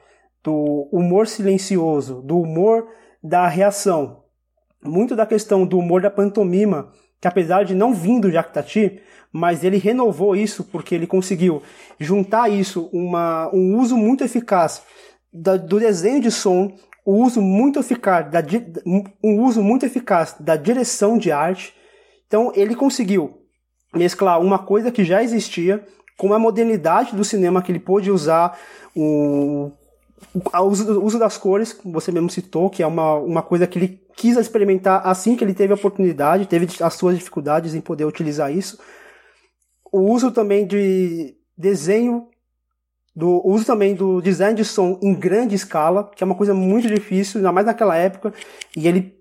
do 0.43 0.89
humor 0.91 1.27
silencioso, 1.27 2.21
do 2.21 2.39
humor 2.39 2.87
da 3.23 3.47
reação, 3.47 4.23
muito 4.83 5.15
da 5.15 5.25
questão 5.25 5.65
do 5.65 5.79
humor 5.79 6.01
da 6.01 6.11
pantomima, 6.11 6.91
que 7.21 7.27
apesar 7.27 7.63
de 7.63 7.73
não 7.73 7.93
vir 7.93 8.19
do 8.19 8.29
Jacques 8.29 8.53
Tati, 8.53 9.01
mas 9.31 9.63
ele 9.63 9.77
renovou 9.77 10.35
isso 10.35 10.65
porque 10.65 10.93
ele 10.93 11.07
conseguiu 11.07 11.63
juntar 11.97 12.49
isso, 12.49 12.89
uma, 12.91 13.49
um 13.53 13.79
uso 13.79 13.95
muito 13.95 14.23
eficaz 14.23 14.83
da, 15.31 15.55
do 15.55 15.79
desenho 15.79 16.21
de 16.21 16.29
som, 16.29 16.75
o 17.05 17.23
uso 17.23 17.41
muito 17.41 17.79
eficaz 17.79 18.29
da, 18.29 18.39
um 19.23 19.41
uso 19.41 19.63
muito 19.63 19.85
eficaz 19.85 20.35
da 20.39 20.55
direção 20.55 21.17
de 21.17 21.31
arte. 21.31 21.73
Então 22.27 22.51
ele 22.55 22.75
conseguiu 22.75 23.39
mesclar 23.93 24.39
uma 24.41 24.59
coisa 24.59 24.91
que 24.91 25.03
já 25.03 25.23
existia 25.23 25.83
com 26.17 26.33
a 26.33 26.39
modernidade 26.39 27.15
do 27.15 27.23
cinema 27.23 27.61
que 27.61 27.71
ele 27.71 27.79
pôde 27.79 28.11
usar 28.11 28.57
o, 28.95 29.71
o 30.33 30.63
uso, 30.63 30.99
o 30.99 31.19
das 31.19 31.37
cores, 31.37 31.77
você 31.83 32.11
mesmo 32.11 32.29
citou, 32.29 32.69
que 32.69 32.83
é 32.83 32.87
uma, 32.87 33.15
uma 33.15 33.41
coisa 33.41 33.67
que 33.67 33.79
ele 33.79 34.01
quis 34.15 34.37
experimentar 34.37 35.01
assim 35.05 35.35
que 35.35 35.43
ele 35.43 35.53
teve 35.53 35.73
a 35.73 35.75
oportunidade, 35.75 36.45
teve 36.45 36.67
as 36.81 36.93
suas 36.93 37.17
dificuldades 37.17 37.73
em 37.73 37.81
poder 37.81 38.05
utilizar 38.05 38.51
isso 38.51 38.77
o 39.93 39.99
uso 40.11 40.31
também 40.31 40.65
de 40.65 41.35
desenho, 41.55 42.27
do 43.15 43.47
uso 43.47 43.63
também 43.63 43.93
do 43.93 44.19
design 44.21 44.55
de 44.55 44.65
som 44.65 44.99
em 45.03 45.13
grande 45.13 45.53
escala, 45.53 46.09
que 46.15 46.23
é 46.23 46.25
uma 46.25 46.33
coisa 46.33 46.51
muito 46.51 46.87
difícil, 46.87 47.37
ainda 47.37 47.51
mais 47.51 47.67
naquela 47.67 47.95
época, 47.95 48.33
e 48.75 48.87
ele 48.87 49.15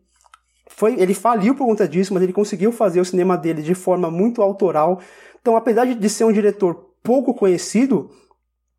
foi, 0.67 0.99
ele 0.99 1.13
faliu 1.13 1.55
por 1.55 1.67
conta 1.67 1.87
disso, 1.87 2.15
mas 2.15 2.23
ele 2.23 2.33
conseguiu 2.33 2.73
fazer 2.73 3.03
o 3.03 3.05
cinema 3.05 3.37
dele 3.37 3.61
de 3.61 3.75
forma 3.75 4.11
muito 4.11 4.41
autoral. 4.41 4.99
Então, 5.43 5.55
apesar 5.55 5.85
de 5.85 6.09
ser 6.09 6.25
um 6.25 6.33
diretor 6.33 6.95
pouco 7.03 7.35
conhecido, 7.35 8.11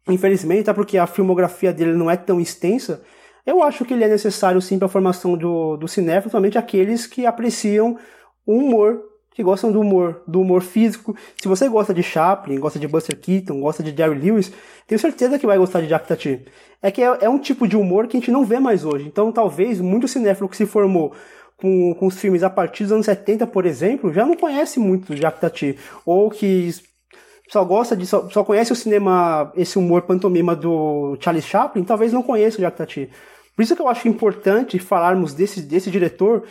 infelizmente, 0.08 0.62
até 0.62 0.74
porque 0.74 0.98
a 0.98 1.08
filmografia 1.08 1.74
dele 1.74 1.94
não 1.94 2.10
é 2.10 2.18
tão 2.18 2.40
extensa, 2.40 3.04
eu 3.46 3.62
acho 3.62 3.84
que 3.84 3.94
ele 3.94 4.04
é 4.04 4.08
necessário 4.08 4.62
sim 4.62 4.78
para 4.80 4.86
a 4.86 4.90
formação 4.90 5.38
do, 5.38 5.76
do 5.78 5.88
cinéfilo, 5.88 6.24
principalmente 6.24 6.58
aqueles 6.58 7.06
que 7.06 7.26
apreciam 7.26 7.98
o 8.46 8.54
humor 8.54 9.02
que 9.34 9.44
gostam 9.44 9.72
do 9.72 9.82
humor, 9.82 10.22
do 10.28 10.40
humor 10.42 10.62
físico. 10.62 11.16
Se 11.42 11.48
você 11.48 11.68
gosta 11.68 11.94
de 11.94 12.04
Chaplin, 12.04 12.60
gosta 12.60 12.80
de 12.80 12.88
Buster 12.88 13.20
Keaton, 13.20 13.60
gosta 13.60 13.82
de 13.82 13.96
Jerry 13.96 14.20
Lewis, 14.20 14.52
tenho 14.88 15.00
certeza 15.00 15.40
que 15.40 15.46
vai 15.46 15.58
gostar 15.58 15.82
de 15.82 15.88
Jack 15.88 16.08
Tati. 16.08 16.46
É 16.82 16.92
que 16.92 17.02
é, 17.02 17.18
é, 17.22 17.30
um 17.30 17.40
tipo 17.40 17.68
de 17.68 17.76
humor 17.76 18.08
que 18.08 18.16
a 18.16 18.20
gente 18.20 18.32
não 18.32 18.46
vê 18.46 18.60
mais 18.60 18.86
hoje. 18.86 19.08
Então, 19.08 19.32
talvez, 19.32 19.82
muito 19.82 20.08
cinéfilo 20.08 20.48
que 20.48 20.58
se 20.58 20.66
formou 20.66 21.14
com, 21.58 21.96
com 21.96 22.06
os 22.06 22.18
filmes 22.18 22.44
a 22.44 22.50
partir 22.50 22.84
dos 22.84 22.92
anos 22.92 23.06
70, 23.06 23.48
por 23.48 23.66
exemplo, 23.66 24.14
já 24.14 24.26
não 24.26 24.36
conhece 24.36 24.80
muito 24.80 25.16
Jack 25.16 25.40
Tati. 25.40 25.78
Ou 26.06 26.30
que 26.30 26.70
só 27.54 27.64
gosta 27.64 27.96
de 27.96 28.08
só, 28.08 28.28
só 28.30 28.44
conhece 28.44 28.74
o 28.74 28.76
cinema, 28.76 29.52
esse 29.56 29.78
humor 29.78 30.02
pantomima 30.02 30.56
do 30.56 31.16
Charlie 31.20 31.42
Chaplin, 31.42 31.84
talvez 31.84 32.12
não 32.12 32.24
conheça 32.24 32.58
o 32.58 32.62
Jack 32.62 32.76
Tati. 32.76 33.10
Por 33.56 33.62
isso 33.62 33.76
que 33.76 33.82
eu 33.82 33.88
acho 33.88 34.08
importante 34.08 34.80
falarmos 34.80 35.36
desse, 35.36 35.62
desse 35.62 35.92
diretor 35.92 36.44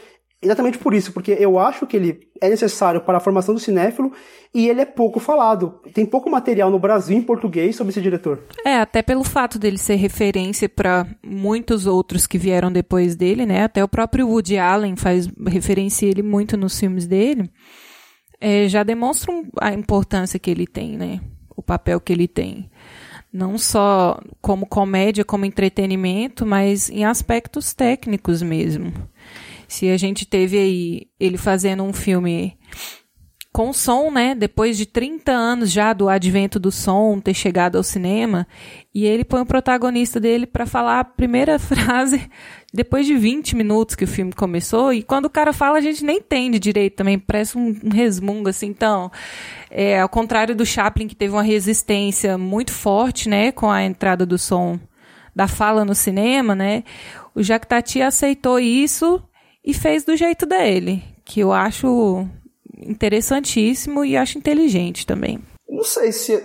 Exatamente 0.45 0.77
por 0.77 0.93
isso, 0.93 1.13
porque 1.13 1.37
eu 1.39 1.57
acho 1.57 1.87
que 1.87 1.97
ele 1.97 2.19
é 2.41 2.49
necessário 2.49 3.01
para 3.01 3.19
a 3.19 3.21
formação 3.21 3.55
do 3.55 3.61
cinéfilo 3.61 4.13
e 4.53 4.69
ele 4.69 4.81
é 4.81 4.85
pouco 4.85 5.21
falado. 5.21 5.81
Tem 5.95 6.05
pouco 6.05 6.29
material 6.29 6.69
no 6.69 6.81
Brasil 6.81 7.17
em 7.17 7.23
português 7.23 7.77
sobre 7.77 7.93
esse 7.93 8.01
diretor. 8.01 8.41
É, 8.67 8.75
até 8.75 9.03
pelo 9.03 9.23
fato 9.23 9.57
dele 9.57 9.79
ser 9.79 9.95
referência 9.95 10.69
para 10.69 11.07
muitos 11.25 11.87
outros 11.87 12.27
que 12.27 12.39
vieram 12.39 12.73
depois 12.73 13.15
dele, 13.15 13.47
né? 13.47 13.63
Até 13.63 13.85
o 13.85 13.89
próprio 13.89 14.27
Woody 14.27 14.59
Allen 14.59 14.97
faz 14.97 15.29
referência 15.47 16.07
ele 16.07 16.23
muito 16.25 16.57
nos 16.57 16.77
filmes 16.77 17.07
dele. 17.07 17.49
É, 18.45 18.69
já 18.69 18.83
demonstram 18.83 19.47
a 19.61 19.73
importância 19.73 20.37
que 20.37 20.51
ele 20.51 20.67
tem, 20.67 20.97
né? 20.97 21.21
O 21.57 21.63
papel 21.63 22.01
que 22.01 22.13
ele 22.13 22.27
tem. 22.27 22.69
Não 23.33 23.57
só 23.57 24.21
como 24.41 24.67
comédia, 24.67 25.25
como 25.25 25.45
entretenimento, 25.45 26.45
mas 26.45 26.91
em 26.91 27.05
aspectos 27.05 27.73
técnicos 27.73 28.43
mesmo. 28.43 28.93
Se 29.69 29.89
a 29.91 29.97
gente 29.97 30.27
teve 30.27 30.59
aí 30.59 31.07
ele 31.21 31.39
fazendo 31.39 31.85
um 31.85 31.93
filme 31.93 32.59
com 33.53 33.73
som, 33.73 34.11
né? 34.11 34.35
Depois 34.35 34.77
de 34.77 34.87
30 34.87 35.31
anos 35.31 35.71
já 35.71 35.93
do 35.93 36.09
advento 36.09 36.59
do 36.59 36.73
som 36.73 37.21
ter 37.21 37.35
chegado 37.35 37.77
ao 37.77 37.85
cinema, 37.85 38.45
e 38.93 39.05
ele 39.05 39.25
põe 39.25 39.43
o 39.43 39.47
protagonista 39.47 40.19
dele 40.19 40.47
para 40.47 40.67
falar 40.67 40.99
a 40.99 41.05
primeira 41.05 41.61
frase 41.61 42.29
depois 42.73 43.07
de 43.07 43.15
20 43.15 43.55
minutos 43.55 43.95
que 43.95 44.05
o 44.05 44.09
filme 44.09 44.33
começou, 44.33 44.93
e 44.93 45.03
quando 45.03 45.27
o 45.27 45.31
cara 45.31 45.53
fala 45.53 45.79
a 45.79 45.81
gente 45.81 46.05
nem 46.05 46.19
entende 46.19 46.59
direito 46.59 46.97
também, 46.97 47.19
parece 47.19 47.59
um, 47.59 47.79
um 47.85 47.91
resmungo 47.91 48.49
assim. 48.49 48.67
Então, 48.67 49.11
é, 49.71 50.01
ao 50.01 50.09
contrário 50.09 50.57
do 50.57 50.65
Chaplin 50.65 51.07
que 51.07 51.15
teve 51.15 51.33
uma 51.33 51.43
resistência 51.43 52.39
muito 52.39 52.73
forte, 52.73 53.29
né, 53.29 53.53
com 53.53 53.71
a 53.71 53.83
entrada 53.83 54.25
do 54.25 54.39
som 54.39 54.79
da 55.35 55.49
fala 55.49 55.85
no 55.85 55.95
cinema, 55.95 56.55
né? 56.55 56.85
O 57.35 57.43
Jacques 57.43 57.69
Tati 57.69 58.03
aceitou 58.03 58.59
isso 58.59 59.23
e 59.65 59.73
fez 59.73 60.05
do 60.05 60.17
jeito 60.17 60.45
dele, 60.45 61.03
que 61.25 61.41
eu 61.41 61.53
acho 61.53 62.27
interessantíssimo 62.79 64.05
e 64.05 64.17
acho 64.17 64.37
inteligente 64.39 65.07
também. 65.07 65.39
Não 65.69 65.85
sei 65.85 66.13
se, 66.13 66.43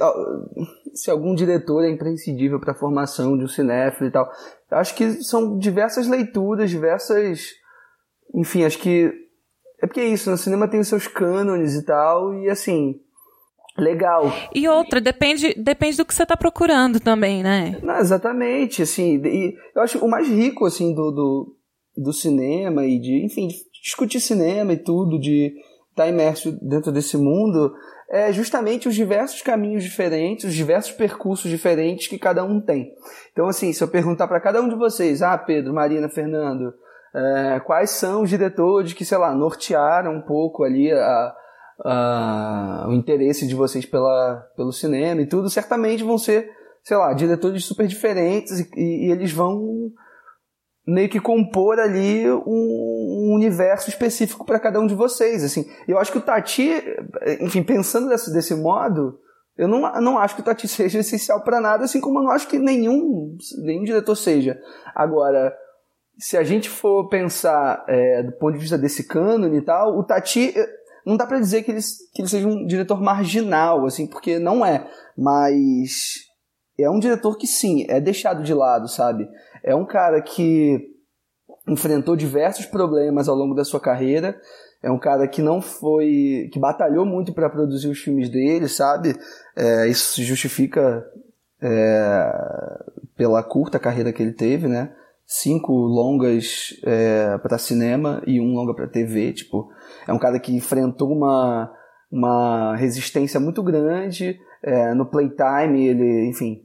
se 0.94 1.10
algum 1.12 1.36
diretor 1.36 1.84
é 1.84 1.90
imprescindível 1.90 2.60
para 2.60 2.72
a 2.72 2.78
formação 2.78 3.38
de 3.38 3.44
um 3.44 3.48
cinéfilo 3.48 4.10
e 4.10 4.12
tal. 4.12 4.30
Eu 4.72 4.78
acho 4.78 4.96
que 4.96 5.24
são 5.24 5.58
diversas 5.58 6.08
leituras, 6.08 6.70
diversas. 6.70 7.42
Enfim, 8.34 8.64
acho 8.64 8.80
que. 8.80 9.12
É 9.82 9.86
porque 9.86 10.00
é 10.00 10.08
isso, 10.08 10.30
no 10.30 10.36
né? 10.36 10.42
cinema 10.42 10.68
tem 10.68 10.80
os 10.80 10.88
seus 10.88 11.08
cânones 11.08 11.76
e 11.76 11.86
tal, 11.86 12.34
e 12.34 12.50
assim. 12.50 13.00
Legal. 13.78 14.34
E 14.56 14.68
outra, 14.68 15.00
depende, 15.00 15.54
depende 15.54 15.98
do 15.98 16.06
que 16.06 16.14
você 16.14 16.24
está 16.24 16.36
procurando 16.36 17.00
também, 17.00 17.44
né? 17.44 17.78
Não, 17.84 17.98
exatamente, 17.98 18.82
assim, 18.82 19.22
e 19.24 19.56
eu 19.76 19.84
acho 19.84 20.04
o 20.04 20.10
mais 20.10 20.28
rico, 20.28 20.66
assim, 20.66 20.96
do, 20.96 21.12
do, 21.12 21.56
do 21.96 22.12
cinema 22.12 22.84
e 22.86 23.00
de, 23.00 23.24
enfim, 23.24 23.50
de 23.50 23.56
discutir 23.84 24.20
cinema 24.20 24.74
e 24.74 24.78
tudo, 24.78 25.20
de 25.20 25.54
estar 25.92 26.06
tá 26.06 26.08
imerso 26.08 26.52
dentro 26.60 26.92
desse 26.92 27.18
mundo, 27.18 27.72
é 28.10 28.32
justamente 28.32 28.88
os 28.88 28.96
diversos 28.96 29.42
caminhos 29.42 29.84
diferentes, 29.84 30.46
os 30.46 30.54
diversos 30.54 30.94
percursos 30.94 31.50
diferentes 31.50 32.08
que 32.08 32.18
cada 32.18 32.44
um 32.44 32.62
tem. 32.62 32.94
Então, 33.32 33.48
assim, 33.48 33.74
se 33.74 33.84
eu 33.84 33.88
perguntar 33.88 34.28
para 34.28 34.40
cada 34.40 34.62
um 34.62 34.70
de 34.70 34.76
vocês, 34.76 35.22
ah, 35.22 35.38
Pedro, 35.38 35.74
Marina, 35.74 36.08
Fernando, 36.08 36.74
é, 37.14 37.60
quais 37.60 37.92
são 37.92 38.24
os 38.24 38.30
diretores 38.30 38.94
que, 38.94 39.04
sei 39.04 39.18
lá, 39.18 39.34
nortearam 39.34 40.16
um 40.16 40.22
pouco 40.22 40.64
ali 40.64 40.92
a, 40.92 41.36
a, 41.84 42.86
o 42.88 42.94
interesse 42.94 43.48
de 43.48 43.56
vocês 43.56 43.86
pela, 43.86 44.48
pelo 44.56 44.72
cinema 44.72 45.22
e 45.22 45.28
tudo, 45.28 45.50
certamente 45.50 46.04
vão 46.04 46.18
ser, 46.18 46.50
sei 46.84 46.96
lá, 46.96 47.14
diretores 47.14 47.66
super 47.66 47.88
diferentes 47.88 48.60
e, 48.60 48.70
e, 48.76 49.08
e 49.08 49.12
eles 49.12 49.32
vão 49.32 49.92
meio 50.88 51.10
que 51.10 51.20
compor 51.20 51.78
ali 51.80 52.32
um, 52.32 53.34
universo 53.34 53.90
específico 53.90 54.46
para 54.46 54.60
cada 54.60 54.80
um 54.80 54.88
de 54.88 54.96
vocês, 54.96 55.44
assim. 55.44 55.70
Eu 55.86 56.00
acho 56.00 56.12
que 56.12 56.18
o 56.18 56.22
Tati, 56.22 56.82
enfim, 57.42 57.62
pensando 57.62 58.08
desse, 58.08 58.32
desse 58.32 58.56
modo, 58.56 59.20
eu 59.58 59.68
não, 59.68 59.82
não 60.02 60.18
acho 60.18 60.36
que 60.36 60.42
o 60.42 60.46
Tati 60.46 60.66
seja 60.70 61.00
essencial 61.00 61.44
para 61.44 61.60
nada, 61.60 61.84
assim 61.84 62.00
como 62.00 62.20
eu 62.20 62.24
não 62.24 62.32
acho 62.32 62.48
que 62.48 62.58
nenhum, 62.58 63.36
nenhum 63.64 63.84
diretor 63.84 64.16
seja. 64.16 64.58
Agora, 64.96 65.54
se 66.18 66.38
a 66.38 66.44
gente 66.44 66.70
for 66.70 67.10
pensar 67.10 67.84
é, 67.88 68.24
do 68.24 68.32
ponto 68.34 68.54
de 68.54 68.60
vista 68.60 68.78
desse 68.78 69.06
cânone 69.06 69.58
e 69.58 69.62
tal, 69.62 69.98
o 69.98 70.04
Tati 70.06 70.54
não 71.06 71.18
dá 71.18 71.28
para 71.28 71.40
dizer 71.40 71.64
que 71.64 71.72
ele, 71.72 71.82
que 72.14 72.22
ele 72.22 72.30
seja 72.30 72.48
um 72.48 72.66
diretor 72.66 73.02
marginal, 73.02 73.86
assim, 73.86 74.08
porque 74.08 74.40
não 74.40 74.66
é. 74.66 74.90
Mas 75.18 76.27
é 76.84 76.90
um 76.90 77.00
diretor 77.00 77.38
que 77.38 77.48
sim, 77.48 77.86
é 77.90 78.00
deixado 78.00 78.44
de 78.44 78.54
lado, 78.54 78.88
sabe? 78.88 79.28
É 79.64 79.76
um 79.76 79.86
cara 79.86 80.22
que 80.22 80.96
enfrentou 81.68 82.16
diversos 82.16 82.66
problemas 82.66 83.28
ao 83.28 83.36
longo 83.36 83.54
da 83.54 83.66
sua 83.66 83.80
carreira. 83.80 84.40
É 84.82 84.92
um 84.92 85.00
cara 85.00 85.28
que 85.28 85.42
não 85.42 85.62
foi. 85.62 86.50
que 86.52 86.60
batalhou 86.60 87.06
muito 87.06 87.34
para 87.34 87.50
produzir 87.50 87.90
os 87.90 88.00
filmes 88.00 88.30
dele, 88.30 88.68
sabe? 88.68 89.16
É, 89.56 89.88
isso 89.88 90.14
se 90.14 90.24
justifica 90.24 91.04
é, 91.62 92.32
pela 93.16 93.44
curta 93.44 93.80
carreira 93.80 94.14
que 94.14 94.22
ele 94.22 94.34
teve, 94.34 94.68
né? 94.68 94.94
Cinco 95.26 95.74
longas 95.74 96.80
é, 96.86 97.38
para 97.40 97.58
cinema 97.58 98.22
e 98.26 98.40
um 98.40 98.54
longa 98.54 98.74
para 98.74 98.88
TV. 98.88 99.34
Tipo, 99.34 99.70
é 100.08 100.14
um 100.14 100.20
cara 100.20 100.40
que 100.40 100.56
enfrentou 100.56 101.12
uma, 101.12 101.70
uma 102.10 102.76
resistência 102.76 103.40
muito 103.40 103.62
grande. 103.62 104.40
É, 104.64 104.94
no 104.94 105.06
Playtime, 105.06 105.88
ele, 105.88 106.30
enfim, 106.30 106.62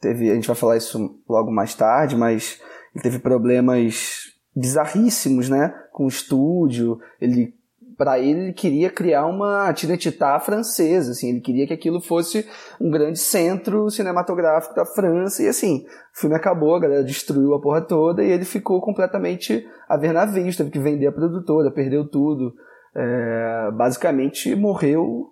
teve. 0.00 0.30
A 0.30 0.34
gente 0.34 0.46
vai 0.46 0.56
falar 0.56 0.76
isso 0.76 1.18
logo 1.28 1.50
mais 1.50 1.74
tarde, 1.74 2.16
mas 2.16 2.60
ele 2.94 3.02
teve 3.02 3.18
problemas 3.18 4.32
bizarríssimos, 4.54 5.48
né? 5.48 5.74
Com 5.92 6.04
o 6.04 6.08
estúdio. 6.08 6.98
Ele 7.20 7.54
para 7.96 8.18
ele, 8.18 8.40
ele 8.40 8.52
queria 8.52 8.90
criar 8.90 9.26
uma 9.26 9.72
Tinetitá 9.72 10.38
francesa, 10.38 11.12
assim, 11.12 11.30
ele 11.30 11.40
queria 11.40 11.66
que 11.66 11.72
aquilo 11.72 12.00
fosse 12.00 12.46
um 12.80 12.90
grande 12.90 13.18
centro 13.18 13.88
cinematográfico 13.90 14.74
da 14.74 14.84
França, 14.84 15.42
e 15.42 15.48
assim, 15.48 15.86
o 16.14 16.20
filme 16.20 16.36
acabou, 16.36 16.74
a 16.74 16.80
galera 16.80 17.02
destruiu 17.02 17.54
a 17.54 17.60
porra 17.60 17.80
toda, 17.80 18.22
e 18.22 18.30
ele 18.30 18.44
ficou 18.44 18.80
completamente 18.82 19.66
a 19.88 19.96
ver 19.96 20.12
navios, 20.12 20.56
teve 20.56 20.70
que 20.70 20.78
vender 20.78 21.06
a 21.06 21.12
produtora, 21.12 21.70
perdeu 21.70 22.06
tudo, 22.06 22.52
é, 22.94 23.70
basicamente 23.72 24.54
morreu 24.54 25.28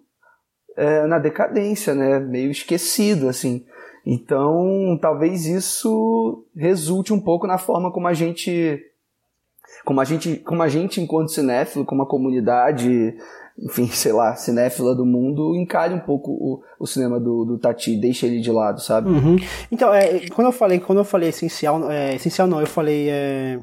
é, 0.76 1.06
na 1.06 1.18
decadência, 1.18 1.94
né, 1.94 2.18
meio 2.18 2.50
esquecido, 2.50 3.28
assim. 3.28 3.64
Então, 4.06 4.99
talvez 5.00 5.46
isso 5.46 6.44
resulte 6.54 7.12
um 7.12 7.20
pouco 7.20 7.46
na 7.46 7.56
forma 7.58 7.90
como 7.90 8.06
a 8.06 8.12
gente 8.12 8.80
como 9.84 10.00
a 10.00 10.04
gente, 10.04 10.37
como 10.37 10.62
a 10.62 10.68
gente 10.68 11.00
enquanto 11.00 11.32
cinéfilo, 11.32 11.84
como 11.84 12.02
a 12.02 12.06
comunidade, 12.06 13.16
enfim, 13.58 13.87
sei 13.92 14.12
lá, 14.12 14.37
cinéfila 14.37 14.94
do 14.94 15.06
mundo, 15.06 15.54
encare 15.56 15.94
um 15.94 16.00
pouco 16.00 16.30
o, 16.30 16.62
o 16.78 16.87
cinema 16.87 17.18
do, 17.18 17.44
do 17.44 17.58
Tati, 17.58 17.96
deixa 17.96 18.26
ele 18.26 18.40
de 18.40 18.50
lado, 18.50 18.80
sabe? 18.80 19.08
Uhum. 19.08 19.37
Então, 19.70 19.92
é, 19.92 20.28
quando 20.30 20.49
eu 20.49 20.52
falei, 20.52 20.80
quando 20.80 20.99
eu 20.99 21.04
falei 21.04 21.30
essencial, 21.30 21.90
é, 21.90 22.14
essencial 22.14 22.46
não, 22.46 22.61
eu 22.61 22.66
falei 22.66 23.08
é, 23.08 23.58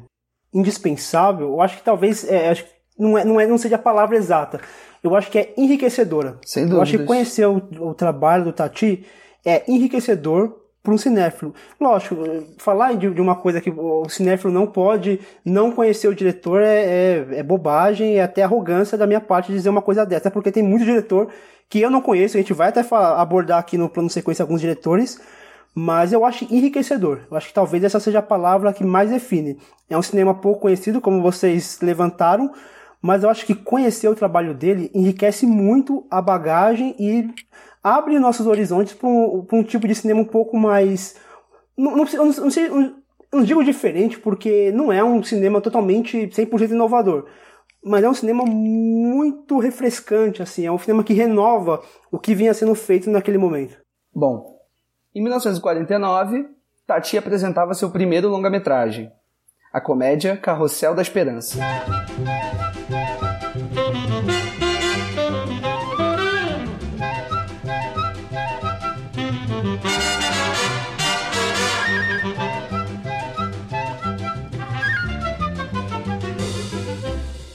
indispensável, 0.52 1.48
eu 1.48 1.60
acho 1.60 1.76
que 1.76 1.84
talvez, 1.84 2.28
é, 2.28 2.50
acho 2.50 2.64
que 2.64 2.70
não, 2.98 3.16
é, 3.16 3.24
não, 3.24 3.40
é, 3.40 3.46
não 3.46 3.58
seja 3.58 3.76
a 3.76 3.78
palavra 3.78 4.16
exata. 4.16 4.60
Eu 5.02 5.16
acho 5.16 5.30
que 5.30 5.38
é 5.38 5.52
enriquecedora. 5.56 6.38
Sem 6.44 6.62
dúvida. 6.62 6.78
Eu 6.78 6.82
acho 6.82 6.98
que 6.98 7.04
conhecer 7.04 7.46
o, 7.46 7.56
o 7.80 7.94
trabalho 7.94 8.44
do 8.44 8.52
Tati 8.52 9.04
é 9.44 9.62
enriquecedor 9.68 10.62
para 10.82 10.92
um 10.92 10.98
cinéfilo. 10.98 11.54
Lógico, 11.80 12.16
falar 12.58 12.94
de, 12.94 13.08
de, 13.08 13.20
uma 13.20 13.36
coisa 13.36 13.60
que 13.60 13.70
o 13.70 14.08
cinéfilo 14.08 14.52
não 14.52 14.66
pode 14.66 15.20
não 15.44 15.70
conhecer 15.70 16.08
o 16.08 16.14
diretor 16.14 16.60
é, 16.60 16.82
é, 16.82 17.26
é, 17.38 17.42
bobagem 17.42 18.14
e 18.14 18.20
até 18.20 18.42
arrogância 18.42 18.98
da 18.98 19.06
minha 19.06 19.20
parte 19.20 19.52
dizer 19.52 19.68
uma 19.68 19.82
coisa 19.82 20.04
dessa, 20.04 20.30
porque 20.30 20.50
tem 20.50 20.62
muito 20.62 20.84
diretor 20.84 21.28
que 21.68 21.80
eu 21.80 21.90
não 21.90 22.02
conheço, 22.02 22.36
a 22.36 22.40
gente 22.40 22.52
vai 22.52 22.68
até 22.68 22.82
falar, 22.82 23.20
abordar 23.20 23.58
aqui 23.58 23.78
no 23.78 23.88
plano 23.88 24.10
sequência 24.10 24.42
alguns 24.42 24.60
diretores, 24.60 25.20
mas 25.74 26.12
eu 26.12 26.24
acho 26.24 26.44
enriquecedor. 26.52 27.20
Eu 27.30 27.36
acho 27.36 27.48
que 27.48 27.54
talvez 27.54 27.82
essa 27.82 27.98
seja 27.98 28.18
a 28.18 28.22
palavra 28.22 28.72
que 28.74 28.84
mais 28.84 29.08
define. 29.08 29.58
É 29.88 29.96
um 29.96 30.02
cinema 30.02 30.34
pouco 30.34 30.60
conhecido, 30.60 31.00
como 31.00 31.22
vocês 31.22 31.78
levantaram, 31.80 32.52
mas 33.00 33.22
eu 33.22 33.30
acho 33.30 33.46
que 33.46 33.54
conhecer 33.54 34.08
o 34.08 34.14
trabalho 34.14 34.52
dele 34.52 34.90
enriquece 34.94 35.46
muito 35.46 36.06
a 36.10 36.20
bagagem 36.20 36.94
e 36.98 37.30
abre 37.82 38.18
nossos 38.18 38.46
horizontes 38.46 38.94
para 38.94 39.08
um, 39.08 39.46
um, 39.52 39.62
tipo 39.62 39.88
de 39.88 39.94
cinema 39.94 40.20
um 40.20 40.26
pouco 40.26 40.56
mais. 40.56 41.16
Não, 41.76 41.96
não, 41.96 42.04
não, 42.04 42.26
não, 42.26 42.50
sei, 42.50 42.68
não 43.32 43.42
digo 43.42 43.64
diferente, 43.64 44.18
porque 44.18 44.70
não 44.72 44.92
é 44.92 45.02
um 45.02 45.22
cinema 45.22 45.60
totalmente 45.60 46.28
100% 46.28 46.70
inovador. 46.70 47.26
Mas 47.84 48.04
é 48.04 48.08
um 48.08 48.14
cinema 48.14 48.44
muito 48.44 49.58
refrescante, 49.58 50.40
assim, 50.40 50.64
é 50.64 50.70
um 50.70 50.78
cinema 50.78 51.02
que 51.02 51.12
renova 51.12 51.82
o 52.12 52.18
que 52.18 52.34
vinha 52.34 52.54
sendo 52.54 52.74
feito 52.76 53.10
naquele 53.10 53.38
momento. 53.38 53.76
Bom, 54.14 54.60
em 55.12 55.20
1949, 55.20 56.48
Tati 56.86 57.18
apresentava 57.18 57.74
seu 57.74 57.90
primeiro 57.90 58.28
longa-metragem, 58.28 59.10
a 59.72 59.80
comédia 59.80 60.36
Carrossel 60.36 60.94
da 60.94 61.02
Esperança. 61.02 61.58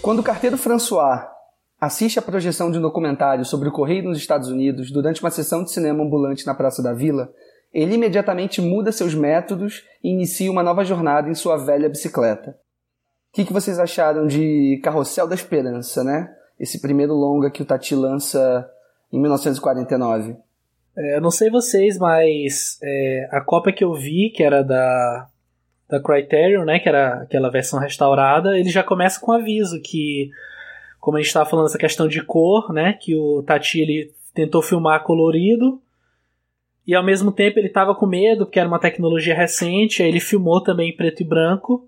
Quando 0.08 0.20
o 0.20 0.24
carteiro 0.24 0.58
François 0.58 1.28
assiste 1.82 2.18
a 2.18 2.22
projeção 2.22 2.72
de 2.72 2.78
um 2.78 2.82
documentário 2.82 3.44
sobre 3.44 3.68
o 3.68 3.74
correio 3.74 4.06
nos 4.06 4.18
Estados 4.18 4.48
Unidos 4.48 4.90
durante 4.90 5.22
uma 5.22 5.30
sessão 5.30 5.66
de 5.66 5.70
cinema 5.74 6.02
ambulante 6.02 6.46
na 6.46 6.56
Praça 6.56 6.82
da 6.82 6.94
Vila, 6.94 7.30
ele 7.74 7.96
imediatamente 7.96 8.62
muda 8.62 8.94
seus 8.94 9.14
métodos 9.14 9.84
e 10.02 10.10
inicia 10.10 10.50
uma 10.50 10.64
nova 10.64 10.86
jornada 10.86 11.30
em 11.30 11.36
sua 11.36 11.58
velha 11.58 11.90
bicicleta. 11.90 12.52
O 12.52 13.36
que, 13.36 13.44
que 13.44 13.52
vocês 13.52 13.80
acharam 13.80 14.26
de 14.26 14.80
Carrossel 14.82 15.28
da 15.28 15.36
Esperança, 15.36 16.06
né? 16.06 16.34
Esse 16.58 16.80
primeiro 16.80 17.14
longa 17.14 17.52
que 17.52 17.62
o 17.62 17.66
Tati 17.66 17.94
lança 17.94 18.66
em 19.12 19.20
1949. 19.20 20.38
É, 20.96 21.18
eu 21.18 21.22
não 21.22 21.32
sei 21.32 21.50
vocês, 21.50 21.98
mas 21.98 22.80
é, 22.82 23.28
a 23.30 23.42
cópia 23.42 23.74
que 23.74 23.84
eu 23.84 23.94
vi, 23.94 24.32
que 24.34 24.42
era 24.42 24.64
da 24.64 25.28
da 25.90 26.02
Criterion, 26.02 26.66
né, 26.66 26.80
que 26.80 26.90
era 26.90 27.22
aquela 27.22 27.50
versão 27.50 27.80
restaurada, 27.80 28.60
ele 28.60 28.70
já 28.70 28.84
começa 28.84 29.20
com 29.20 29.32
aviso 29.32 29.82
que, 29.82 30.30
como 31.00 31.18
a 31.18 31.20
gente 31.20 31.28
estava 31.28 31.50
falando 31.50 31.68
essa 31.68 31.78
questão 31.78 32.08
de 32.08 32.22
cor, 32.22 32.74
né, 32.74 32.94
que 32.94 33.16
o 33.16 33.42
Tati 33.44 33.80
ele 33.80 34.12
tentou 34.34 34.62
filmar 34.62 35.04
colorido 35.04 35.82
e 36.86 36.94
ao 36.94 37.04
mesmo 37.04 37.32
tempo 37.32 37.58
ele 37.58 37.68
estava 37.68 37.96
com 37.96 38.06
medo 38.06 38.46
porque 38.46 38.60
era 38.60 38.68
uma 38.68 38.80
tecnologia 38.80 39.36
recente, 39.36 40.04
aí 40.04 40.10
ele 40.10 40.20
filmou 40.20 40.62
também 40.62 40.90
em 40.90 40.96
preto 40.96 41.22
e 41.22 41.26
branco, 41.26 41.88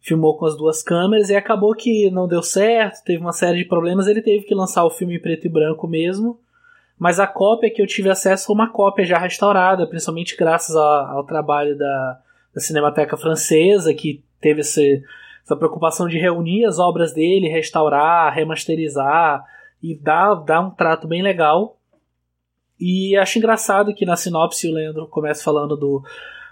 filmou 0.00 0.36
com 0.38 0.46
as 0.46 0.56
duas 0.56 0.82
câmeras 0.82 1.28
e 1.28 1.36
acabou 1.36 1.74
que 1.74 2.10
não 2.10 2.26
deu 2.26 2.42
certo, 2.42 3.04
teve 3.04 3.20
uma 3.20 3.32
série 3.32 3.58
de 3.58 3.64
problemas, 3.64 4.06
ele 4.06 4.22
teve 4.22 4.44
que 4.44 4.54
lançar 4.54 4.84
o 4.84 4.90
filme 4.90 5.16
em 5.16 5.20
preto 5.20 5.46
e 5.46 5.50
branco 5.50 5.86
mesmo. 5.86 6.38
Mas 6.98 7.20
a 7.20 7.26
cópia 7.26 7.70
que 7.70 7.82
eu 7.82 7.86
tive 7.86 8.08
acesso 8.08 8.46
foi 8.46 8.54
uma 8.54 8.70
cópia 8.70 9.04
já 9.04 9.18
restaurada, 9.18 9.86
principalmente 9.86 10.34
graças 10.34 10.74
ao, 10.74 11.18
ao 11.18 11.24
trabalho 11.24 11.76
da, 11.76 12.18
da 12.56 12.60
Cinemateca 12.62 13.18
Francesa, 13.18 13.92
que 13.92 14.24
teve 14.40 14.62
esse, 14.62 15.04
essa 15.44 15.54
preocupação 15.54 16.08
de 16.08 16.16
reunir 16.16 16.64
as 16.64 16.78
obras 16.78 17.12
dele, 17.12 17.50
restaurar, 17.50 18.32
remasterizar 18.32 19.44
e 19.82 19.94
dar, 19.94 20.36
dar 20.36 20.62
um 20.62 20.70
trato 20.70 21.06
bem 21.06 21.22
legal. 21.22 21.78
E 22.80 23.14
acho 23.14 23.36
engraçado 23.36 23.94
que 23.94 24.06
na 24.06 24.16
sinopse 24.16 24.66
o 24.66 24.72
Leandro 24.72 25.06
começa 25.06 25.44
falando 25.44 25.76
do, 25.76 26.02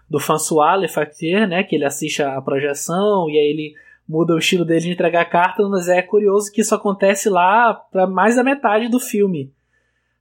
do 0.08 0.20
François 0.20 0.78
Lefactier, 0.78 1.48
né, 1.48 1.64
que 1.64 1.74
ele 1.74 1.86
assiste 1.86 2.22
a 2.22 2.38
projeção 2.42 3.30
e 3.30 3.38
aí 3.38 3.46
ele 3.46 3.74
muda 4.06 4.34
o 4.34 4.38
estilo 4.38 4.66
dele 4.66 4.82
de 4.82 4.90
entregar 4.90 5.24
cartas, 5.24 5.66
mas 5.70 5.88
é 5.88 6.02
curioso 6.02 6.52
que 6.52 6.60
isso 6.60 6.74
acontece 6.74 7.30
lá 7.30 7.72
para 7.72 8.06
mais 8.06 8.36
da 8.36 8.44
metade 8.44 8.90
do 8.90 9.00
filme. 9.00 9.50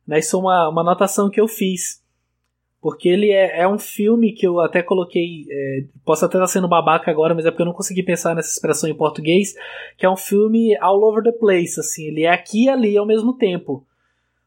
Né, 0.08 0.20
isso 0.20 0.38
é 0.38 0.40
uma, 0.40 0.70
uma 0.70 0.82
anotação 0.82 1.30
que 1.30 1.42
eu 1.42 1.48
fiz. 1.50 2.02
Porque 2.84 3.08
ele 3.08 3.32
é, 3.32 3.62
é 3.62 3.68
um 3.68 3.80
filme 3.80 4.34
que 4.34 4.46
eu 4.46 4.60
até 4.60 4.84
coloquei. 4.84 5.46
É, 5.50 5.86
posso 6.04 6.26
até 6.26 6.38
estar 6.38 6.48
sendo 6.48 6.68
babaca 6.68 7.10
agora, 7.10 7.34
mas 7.34 7.46
é 7.46 7.50
porque 7.50 7.62
eu 7.62 7.66
não 7.66 7.72
consegui 7.72 8.04
pensar 8.04 8.36
nessa 8.36 8.50
expressão 8.50 8.90
em 8.90 8.94
português. 8.94 9.56
Que 9.98 10.06
é 10.06 10.10
um 10.10 10.18
filme 10.18 10.78
all 10.82 11.02
over 11.02 11.24
the 11.24 11.32
place, 11.32 11.80
assim. 11.80 12.08
Ele 12.08 12.24
é 12.24 12.30
aqui 12.30 12.66
e 12.66 12.70
ali 12.70 12.98
ao 12.98 13.06
mesmo 13.06 13.38
tempo. 13.38 13.86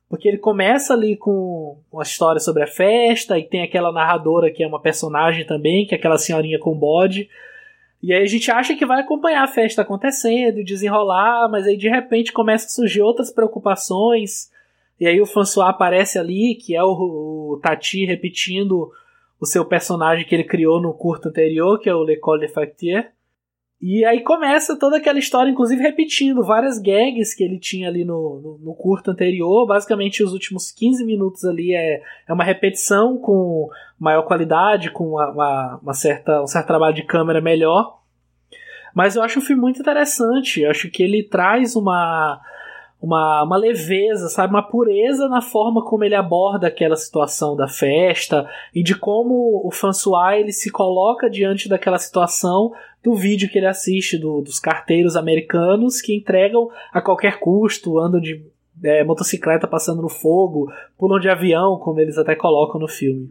Porque 0.07 0.29
ele 0.29 0.37
começa 0.37 0.93
ali 0.93 1.17
com 1.17 1.79
uma 1.91 2.03
história 2.03 2.39
sobre 2.39 2.63
a 2.63 2.67
festa, 2.67 3.39
e 3.39 3.43
tem 3.43 3.63
aquela 3.63 3.91
narradora 3.91 4.53
que 4.53 4.63
é 4.63 4.67
uma 4.67 4.83
personagem 4.83 5.47
também, 5.47 5.87
que 5.87 5.95
é 5.95 5.99
aquela 5.99 6.19
senhorinha 6.19 6.59
com 6.59 6.79
bode. 6.79 7.31
E 8.03 8.13
aí 8.13 8.23
a 8.23 8.27
gente 8.27 8.51
acha 8.51 8.77
que 8.77 8.85
vai 8.85 9.01
acompanhar 9.01 9.45
a 9.45 9.49
festa 9.49 9.81
acontecendo, 9.81 10.63
desenrolar, 10.63 11.49
mas 11.51 11.67
aí 11.67 11.77
de 11.79 11.89
repente 11.89 12.35
começa 12.35 12.67
a 12.67 12.69
surgir 12.69 13.01
outras 13.01 13.33
preocupações 13.33 14.55
e 14.99 15.07
aí 15.07 15.21
o 15.21 15.27
François 15.27 15.69
aparece 15.69 16.19
ali, 16.19 16.55
que 16.55 16.75
é 16.75 16.83
o, 16.83 17.53
o 17.53 17.61
Tati 17.63 18.05
repetindo 18.05 18.91
o 19.39 19.47
seu 19.47 19.65
personagem 19.65 20.27
que 20.27 20.35
ele 20.35 20.45
criou 20.45 20.81
no 20.81 20.95
curto 20.95 21.29
anterior, 21.29 21.79
que 21.79 21.89
é 21.89 21.95
o 21.95 22.03
L'École 22.03 22.47
de 22.47 22.53
Factier. 22.53 23.13
E 23.81 24.07
aí 24.07 24.23
começa 24.23 24.79
toda 24.79 24.97
aquela 24.97 25.19
história, 25.19 25.51
inclusive 25.51 25.83
repetindo 25.83 26.43
várias 26.43 26.79
gags 26.79 27.35
que 27.35 27.45
ele 27.45 27.59
tinha 27.59 27.89
ali 27.89 28.07
no, 28.07 28.41
no, 28.41 28.59
no, 28.65 28.75
curto 28.75 29.11
anterior. 29.11 29.67
Basicamente, 29.67 30.25
os 30.25 30.33
últimos 30.33 30.73
15 30.73 31.05
minutos 31.05 31.45
ali 31.45 31.75
é, 31.75 32.01
é 32.27 32.33
uma 32.33 32.43
repetição 32.43 33.19
com 33.19 33.69
maior 33.99 34.23
qualidade, 34.23 34.91
com 34.91 35.11
uma, 35.11 35.31
uma, 35.31 35.81
uma 35.83 35.95
certa, 35.95 36.43
um 36.43 36.47
certo 36.47 36.67
trabalho 36.67 36.95
de 36.95 37.03
câmera 37.03 37.43
melhor. 37.43 38.01
Mas 38.95 39.15
eu 39.15 39.23
acho 39.23 39.41
o 39.41 39.43
filme 39.43 39.61
muito 39.61 39.79
interessante. 39.79 40.63
Eu 40.63 40.71
acho 40.71 40.91
que 40.91 41.03
ele 41.03 41.23
traz 41.23 41.77
uma 41.77 42.41
uma, 43.01 43.45
uma 43.45 43.57
leveza, 43.57 44.29
sabe? 44.29 44.53
Uma 44.53 44.67
pureza 44.67 45.29
na 45.29 45.41
forma 45.41 45.85
como 45.85 46.05
ele 46.05 46.15
aborda 46.15 46.67
aquela 46.67 46.97
situação 46.97 47.55
da 47.55 47.69
festa 47.69 48.49
e 48.75 48.83
de 48.83 48.95
como 48.95 49.63
o 49.65 49.71
François 49.71 50.41
ele 50.41 50.53
se 50.53 50.71
coloca 50.71 51.29
diante 51.29 51.69
daquela 51.69 51.99
situação 51.99 52.73
do 53.03 53.15
vídeo 53.15 53.49
que 53.49 53.59
ele 53.59 53.67
assiste 53.67 54.19
do, 54.19 54.41
dos 54.41 54.59
carteiros 54.59 55.15
americanos 55.15 56.01
que 56.01 56.17
entregam 56.17 56.69
a 56.93 57.01
qualquer 57.01 57.39
custo, 57.39 57.99
andam 57.99 58.21
de 58.21 58.45
é, 58.83 59.05
motocicleta 59.05 59.69
passando 59.69 60.03
no 60.03 60.09
fogo, 60.09 60.71
pulam 60.99 61.21
de 61.21 61.29
avião, 61.29 61.79
como 61.79 62.01
eles 62.01 62.19
até 62.19 62.35
colocam 62.35 62.81
no 62.81 62.89
filme. 62.89 63.31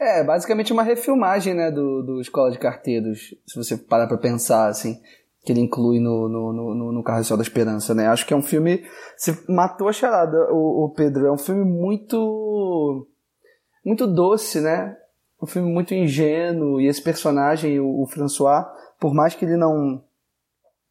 É, 0.00 0.22
basicamente 0.22 0.72
uma 0.72 0.84
refilmagem, 0.84 1.54
né, 1.54 1.72
do, 1.72 2.02
do 2.02 2.20
Escola 2.20 2.52
de 2.52 2.58
Carteiros, 2.58 3.34
se 3.44 3.56
você 3.56 3.76
parar 3.76 4.06
pra 4.06 4.16
pensar, 4.16 4.68
assim, 4.68 5.00
que 5.48 5.52
ele 5.52 5.62
inclui 5.62 5.98
no, 5.98 6.28
no, 6.28 6.52
no, 6.52 6.92
no 6.92 7.02
Carrossel 7.02 7.38
da 7.38 7.42
Esperança, 7.42 7.94
né? 7.94 8.06
Acho 8.06 8.26
que 8.26 8.34
é 8.34 8.36
um 8.36 8.42
filme... 8.42 8.84
Você 9.16 9.34
matou 9.48 9.88
a 9.88 9.92
charada, 9.94 10.36
o, 10.52 10.84
o 10.84 10.90
Pedro. 10.90 11.26
É 11.26 11.32
um 11.32 11.38
filme 11.38 11.64
muito... 11.64 13.08
muito 13.82 14.06
doce, 14.06 14.60
né? 14.60 14.94
Um 15.42 15.46
filme 15.46 15.72
muito 15.72 15.94
ingênuo, 15.94 16.78
e 16.82 16.86
esse 16.86 17.00
personagem, 17.00 17.80
o, 17.80 18.02
o 18.02 18.06
François, 18.06 18.66
por 19.00 19.14
mais 19.14 19.34
que 19.34 19.46
ele 19.46 19.56
não 19.56 20.04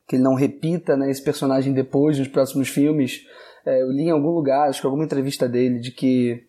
que 0.08 0.16
ele 0.16 0.24
não 0.24 0.34
repita 0.34 0.96
né, 0.96 1.12
esse 1.12 1.22
personagem 1.22 1.74
depois 1.74 2.18
nos 2.18 2.30
próximos 2.30 2.70
filmes, 2.70 3.26
é, 3.66 3.84
eu 3.84 3.92
li 3.92 4.04
em 4.04 4.12
algum 4.12 4.32
lugar, 4.32 4.70
acho 4.70 4.80
que 4.80 4.88
alguma 4.88 5.04
entrevista 5.04 5.50
dele, 5.50 5.80
de 5.80 5.92
que 5.92 6.48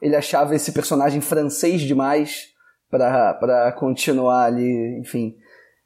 ele 0.00 0.14
achava 0.14 0.54
esse 0.54 0.72
personagem 0.72 1.20
francês 1.20 1.82
demais 1.82 2.54
para 2.88 3.72
continuar 3.72 4.44
ali, 4.44 5.00
enfim, 5.00 5.36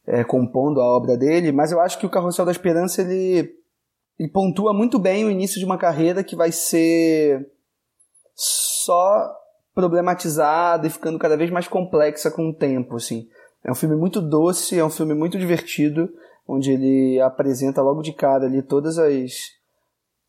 é, 0.07 0.23
compondo 0.23 0.81
a 0.81 0.85
obra 0.85 1.17
dele. 1.17 1.53
Mas 1.53 1.73
eu 1.73 1.81
acho 1.81 1.99
que 1.99 2.07
o 2.07 2.11
Carrossel 2.11 2.45
da 2.45 2.53
Esperança 2.53 3.03
ele, 3.03 3.55
ele 4.19 4.29
pontua 4.29 4.73
muito 4.73 4.99
bem 4.99 5.25
o 5.25 5.31
início 5.31 5.59
de 5.59 5.65
uma 5.65 5.79
carreira 5.79 6.25
que 6.25 6.37
vai 6.37 6.53
ser 6.53 7.51
só 8.35 9.35
problematizada 9.75 10.87
e 10.87 10.91
ficando 10.91 11.19
cada 11.19 11.37
vez 11.37 11.51
mais 11.51 11.67
complexa 11.67 12.31
com 12.31 12.49
o 12.49 12.55
tempo, 12.55 12.97
assim. 12.97 13.29
É 13.65 13.71
um 13.71 13.75
filme 13.75 13.97
muito 13.97 14.21
doce, 14.21 14.79
é 14.79 14.85
um 14.85 14.91
filme 14.91 15.15
muito 15.15 15.39
divertido, 15.39 16.09
onde 16.47 16.71
ele 16.71 17.21
apresenta 17.21 17.83
logo 17.83 18.03
de 18.03 18.13
cara 18.13 18.45
ali 18.45 18.63
todas 18.63 18.99
as 18.99 19.33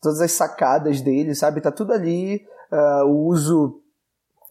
todas 0.00 0.20
as 0.20 0.32
sacadas 0.32 1.00
dele, 1.00 1.34
sabe? 1.34 1.60
Tá 1.60 1.70
tudo 1.70 1.92
ali, 1.92 2.44
uh, 2.72 3.06
o 3.06 3.26
uso 3.26 3.80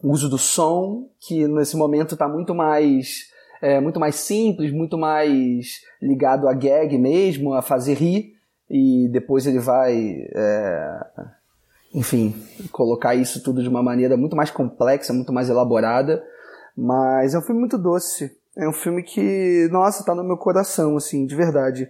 o 0.02 0.12
uso 0.12 0.28
do 0.28 0.38
som, 0.38 1.08
que 1.18 1.48
nesse 1.48 1.76
momento 1.76 2.14
está 2.14 2.28
muito 2.28 2.54
mais 2.54 3.30
é, 3.60 3.80
muito 3.80 3.98
mais 3.98 4.16
simples, 4.16 4.72
muito 4.72 4.98
mais 4.98 5.80
ligado 6.00 6.48
a 6.48 6.54
gag 6.54 6.96
mesmo, 6.98 7.54
a 7.54 7.62
fazer 7.62 7.94
rir, 7.94 8.34
e 8.68 9.08
depois 9.10 9.46
ele 9.46 9.58
vai, 9.58 9.96
é, 10.34 11.00
enfim, 11.94 12.34
colocar 12.72 13.14
isso 13.14 13.42
tudo 13.42 13.62
de 13.62 13.68
uma 13.68 13.82
maneira 13.82 14.16
muito 14.16 14.36
mais 14.36 14.50
complexa, 14.50 15.12
muito 15.12 15.32
mais 15.32 15.48
elaborada, 15.48 16.22
mas 16.76 17.34
é 17.34 17.38
um 17.38 17.42
filme 17.42 17.60
muito 17.60 17.78
doce, 17.78 18.30
é 18.56 18.68
um 18.68 18.72
filme 18.72 19.02
que, 19.02 19.68
nossa, 19.70 20.04
tá 20.04 20.14
no 20.14 20.24
meu 20.24 20.36
coração, 20.36 20.96
assim, 20.96 21.26
de 21.26 21.34
verdade. 21.34 21.88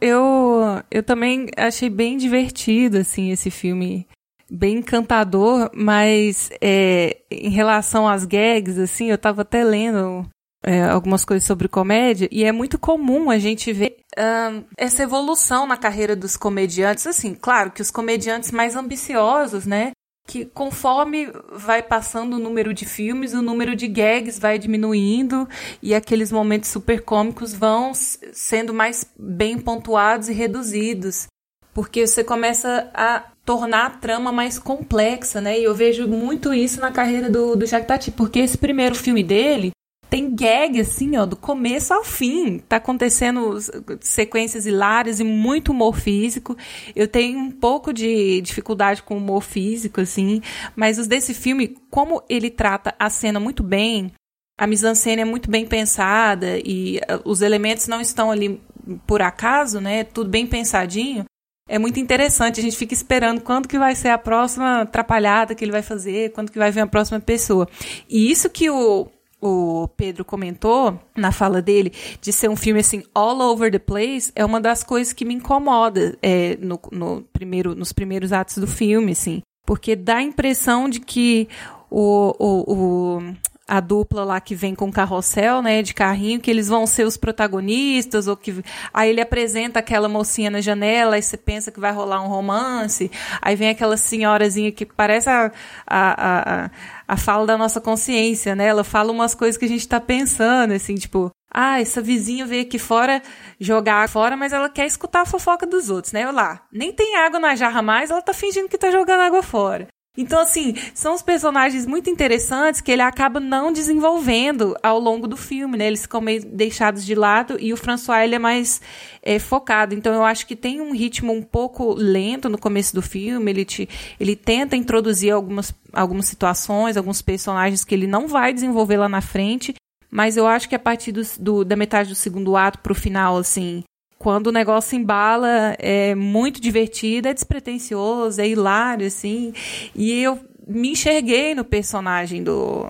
Eu, 0.00 0.82
eu 0.90 1.02
também 1.02 1.46
achei 1.56 1.90
bem 1.90 2.16
divertido, 2.16 2.98
assim, 2.98 3.30
esse 3.30 3.50
filme. 3.50 4.06
Bem 4.50 4.78
encantador, 4.78 5.70
mas 5.74 6.50
é, 6.60 7.18
em 7.30 7.50
relação 7.50 8.08
às 8.08 8.24
gags, 8.24 8.78
assim, 8.78 9.10
eu 9.10 9.18
tava 9.18 9.42
até 9.42 9.62
lendo 9.62 10.24
é, 10.64 10.82
algumas 10.82 11.24
coisas 11.24 11.46
sobre 11.46 11.68
comédia, 11.68 12.28
e 12.30 12.44
é 12.44 12.52
muito 12.52 12.78
comum 12.78 13.30
a 13.30 13.38
gente 13.38 13.72
ver 13.72 13.98
um, 14.18 14.64
essa 14.76 15.02
evolução 15.02 15.66
na 15.66 15.76
carreira 15.76 16.16
dos 16.16 16.36
comediantes. 16.36 17.06
Assim, 17.06 17.34
claro 17.34 17.70
que 17.70 17.82
os 17.82 17.90
comediantes 17.90 18.50
mais 18.50 18.76
ambiciosos, 18.76 19.66
né? 19.66 19.92
que 20.28 20.44
conforme 20.44 21.32
vai 21.50 21.82
passando 21.82 22.34
o 22.34 22.38
número 22.38 22.74
de 22.74 22.84
filmes, 22.84 23.32
o 23.32 23.40
número 23.40 23.74
de 23.74 23.88
gags 23.88 24.38
vai 24.38 24.58
diminuindo 24.58 25.48
e 25.82 25.94
aqueles 25.94 26.30
momentos 26.30 26.68
super 26.68 27.00
cômicos 27.02 27.54
vão 27.54 27.92
sendo 27.94 28.74
mais 28.74 29.10
bem 29.18 29.58
pontuados 29.58 30.28
e 30.28 30.34
reduzidos. 30.34 31.26
Porque 31.72 32.06
você 32.06 32.22
começa 32.22 32.90
a 32.92 33.24
tornar 33.42 33.86
a 33.86 33.90
trama 33.90 34.30
mais 34.30 34.58
complexa, 34.58 35.40
né? 35.40 35.58
E 35.58 35.64
eu 35.64 35.74
vejo 35.74 36.06
muito 36.06 36.52
isso 36.52 36.78
na 36.78 36.92
carreira 36.92 37.30
do, 37.30 37.56
do 37.56 37.64
Jacques 37.64 37.88
Tati, 37.88 38.10
porque 38.10 38.40
esse 38.40 38.58
primeiro 38.58 38.94
filme 38.94 39.22
dele 39.22 39.70
tem 40.10 40.34
gag, 40.34 40.80
assim, 40.80 41.16
ó, 41.16 41.26
do 41.26 41.36
começo 41.36 41.92
ao 41.92 42.04
fim. 42.04 42.58
Tá 42.58 42.76
acontecendo 42.76 43.58
sequências 44.00 44.66
hilárias 44.66 45.20
e 45.20 45.24
muito 45.24 45.72
humor 45.72 45.96
físico. 45.96 46.56
Eu 46.96 47.06
tenho 47.06 47.38
um 47.38 47.50
pouco 47.50 47.92
de 47.92 48.40
dificuldade 48.40 49.02
com 49.02 49.16
humor 49.16 49.42
físico, 49.42 50.00
assim, 50.00 50.40
mas 50.74 50.98
os 50.98 51.06
desse 51.06 51.34
filme, 51.34 51.76
como 51.90 52.22
ele 52.28 52.50
trata 52.50 52.94
a 52.98 53.10
cena 53.10 53.38
muito 53.38 53.62
bem, 53.62 54.12
a 54.58 54.66
mise-en-scène 54.66 55.22
é 55.22 55.24
muito 55.24 55.50
bem 55.50 55.66
pensada 55.66 56.58
e 56.64 56.98
uh, 56.98 57.22
os 57.24 57.42
elementos 57.42 57.86
não 57.86 58.00
estão 58.00 58.30
ali 58.30 58.60
por 59.06 59.22
acaso, 59.22 59.80
né? 59.80 60.04
Tudo 60.04 60.30
bem 60.30 60.46
pensadinho. 60.46 61.24
É 61.68 61.78
muito 61.78 62.00
interessante, 62.00 62.58
a 62.58 62.62
gente 62.62 62.76
fica 62.76 62.94
esperando 62.94 63.42
quando 63.42 63.68
que 63.68 63.78
vai 63.78 63.94
ser 63.94 64.08
a 64.08 64.16
próxima 64.16 64.80
atrapalhada 64.80 65.54
que 65.54 65.62
ele 65.62 65.70
vai 65.70 65.82
fazer, 65.82 66.32
quando 66.32 66.50
que 66.50 66.58
vai 66.58 66.70
vir 66.70 66.80
a 66.80 66.86
próxima 66.86 67.20
pessoa. 67.20 67.68
E 68.08 68.30
isso 68.30 68.48
que 68.48 68.70
o 68.70 69.06
o 69.40 69.88
Pedro 69.96 70.24
comentou 70.24 70.98
na 71.16 71.30
fala 71.30 71.62
dele 71.62 71.92
de 72.20 72.32
ser 72.32 72.48
um 72.48 72.56
filme 72.56 72.80
assim 72.80 73.02
all 73.14 73.40
over 73.40 73.70
the 73.70 73.78
place 73.78 74.32
é 74.34 74.44
uma 74.44 74.60
das 74.60 74.82
coisas 74.82 75.12
que 75.12 75.24
me 75.24 75.34
incomoda 75.34 76.18
é, 76.20 76.56
no, 76.60 76.80
no 76.90 77.22
primeiro, 77.32 77.74
nos 77.74 77.92
primeiros 77.92 78.32
atos 78.32 78.58
do 78.58 78.66
filme, 78.66 79.12
assim, 79.12 79.42
porque 79.64 79.94
dá 79.94 80.16
a 80.16 80.22
impressão 80.22 80.88
de 80.88 81.00
que 81.00 81.48
o, 81.90 82.34
o, 82.38 82.74
o 82.74 83.34
a 83.68 83.80
dupla 83.80 84.24
lá 84.24 84.40
que 84.40 84.54
vem 84.54 84.74
com 84.74 84.90
carrossel, 84.90 85.60
né, 85.60 85.82
de 85.82 85.92
carrinho, 85.92 86.40
que 86.40 86.50
eles 86.50 86.68
vão 86.68 86.86
ser 86.86 87.04
os 87.04 87.18
protagonistas, 87.18 88.26
ou 88.26 88.34
que 88.34 88.64
aí 88.94 89.10
ele 89.10 89.20
apresenta 89.20 89.78
aquela 89.78 90.08
mocinha 90.08 90.50
na 90.50 90.62
janela, 90.62 91.18
e 91.18 91.22
você 91.22 91.36
pensa 91.36 91.70
que 91.70 91.78
vai 91.78 91.92
rolar 91.92 92.22
um 92.22 92.28
romance, 92.28 93.10
aí 93.42 93.54
vem 93.54 93.68
aquela 93.68 93.98
senhorazinha 93.98 94.72
que 94.72 94.86
parece 94.86 95.28
a, 95.28 95.52
a, 95.86 96.26
a, 96.26 96.64
a 96.64 96.70
fala 97.16 97.46
da 97.46 97.56
nossa 97.56 97.80
consciência, 97.80 98.54
né, 98.54 98.66
ela 98.66 98.84
fala 98.84 99.12
umas 99.12 99.34
coisas 99.34 99.56
que 99.56 99.64
a 99.64 99.68
gente 99.68 99.80
está 99.80 100.00
pensando, 100.00 100.72
assim, 100.72 100.94
tipo, 100.94 101.30
ah, 101.50 101.80
essa 101.80 102.02
vizinha 102.02 102.44
veio 102.44 102.62
aqui 102.62 102.78
fora 102.78 103.22
jogar 103.58 104.08
fora, 104.08 104.36
mas 104.36 104.52
ela 104.52 104.68
quer 104.68 104.86
escutar 104.86 105.22
a 105.22 105.26
fofoca 105.26 105.66
dos 105.66 105.88
outros, 105.88 106.12
né? 106.12 106.24
Eu 106.24 106.32
lá, 106.32 106.66
nem 106.70 106.92
tem 106.92 107.16
água 107.16 107.40
na 107.40 107.56
jarra 107.56 107.80
mais, 107.80 108.10
ela 108.10 108.20
tá 108.20 108.34
fingindo 108.34 108.68
que 108.68 108.76
tá 108.76 108.90
jogando 108.90 109.22
água 109.22 109.42
fora. 109.42 109.88
Então, 110.20 110.40
assim, 110.40 110.74
são 110.92 111.14
os 111.14 111.22
personagens 111.22 111.86
muito 111.86 112.10
interessantes 112.10 112.80
que 112.80 112.90
ele 112.90 113.02
acaba 113.02 113.38
não 113.38 113.72
desenvolvendo 113.72 114.76
ao 114.82 114.98
longo 114.98 115.28
do 115.28 115.36
filme, 115.36 115.78
né? 115.78 115.86
Eles 115.86 116.02
ficam 116.02 116.20
meio 116.20 116.44
deixados 116.44 117.06
de 117.06 117.14
lado 117.14 117.56
e 117.60 117.72
o 117.72 117.76
François, 117.76 118.24
ele 118.24 118.34
é 118.34 118.38
mais 118.38 118.80
é, 119.22 119.38
focado. 119.38 119.94
Então, 119.94 120.12
eu 120.12 120.24
acho 120.24 120.44
que 120.44 120.56
tem 120.56 120.80
um 120.80 120.92
ritmo 120.92 121.32
um 121.32 121.40
pouco 121.40 121.94
lento 121.94 122.48
no 122.48 122.58
começo 122.58 122.92
do 122.96 123.00
filme. 123.00 123.48
Ele, 123.48 123.64
te, 123.64 123.88
ele 124.18 124.34
tenta 124.34 124.74
introduzir 124.74 125.30
algumas, 125.30 125.72
algumas 125.92 126.26
situações, 126.26 126.96
alguns 126.96 127.22
personagens 127.22 127.84
que 127.84 127.94
ele 127.94 128.08
não 128.08 128.26
vai 128.26 128.52
desenvolver 128.52 128.96
lá 128.96 129.08
na 129.08 129.20
frente. 129.20 129.72
Mas 130.10 130.36
eu 130.36 130.48
acho 130.48 130.68
que 130.68 130.74
a 130.74 130.80
partir 130.80 131.12
do, 131.12 131.22
do 131.38 131.64
da 131.64 131.76
metade 131.76 132.08
do 132.08 132.16
segundo 132.16 132.56
ato 132.56 132.80
pro 132.80 132.94
final, 132.94 133.36
assim, 133.36 133.84
quando 134.18 134.48
o 134.48 134.52
negócio 134.52 134.96
embala, 134.96 135.76
é 135.78 136.14
muito 136.14 136.60
divertido, 136.60 137.28
é 137.28 137.34
despretensioso, 137.34 138.40
é 138.40 138.48
hilário, 138.48 139.06
assim. 139.06 139.52
E 139.94 140.12
eu 140.20 140.40
me 140.66 140.90
enxerguei 140.90 141.54
no 141.54 141.64
personagem 141.64 142.42
do 142.42 142.86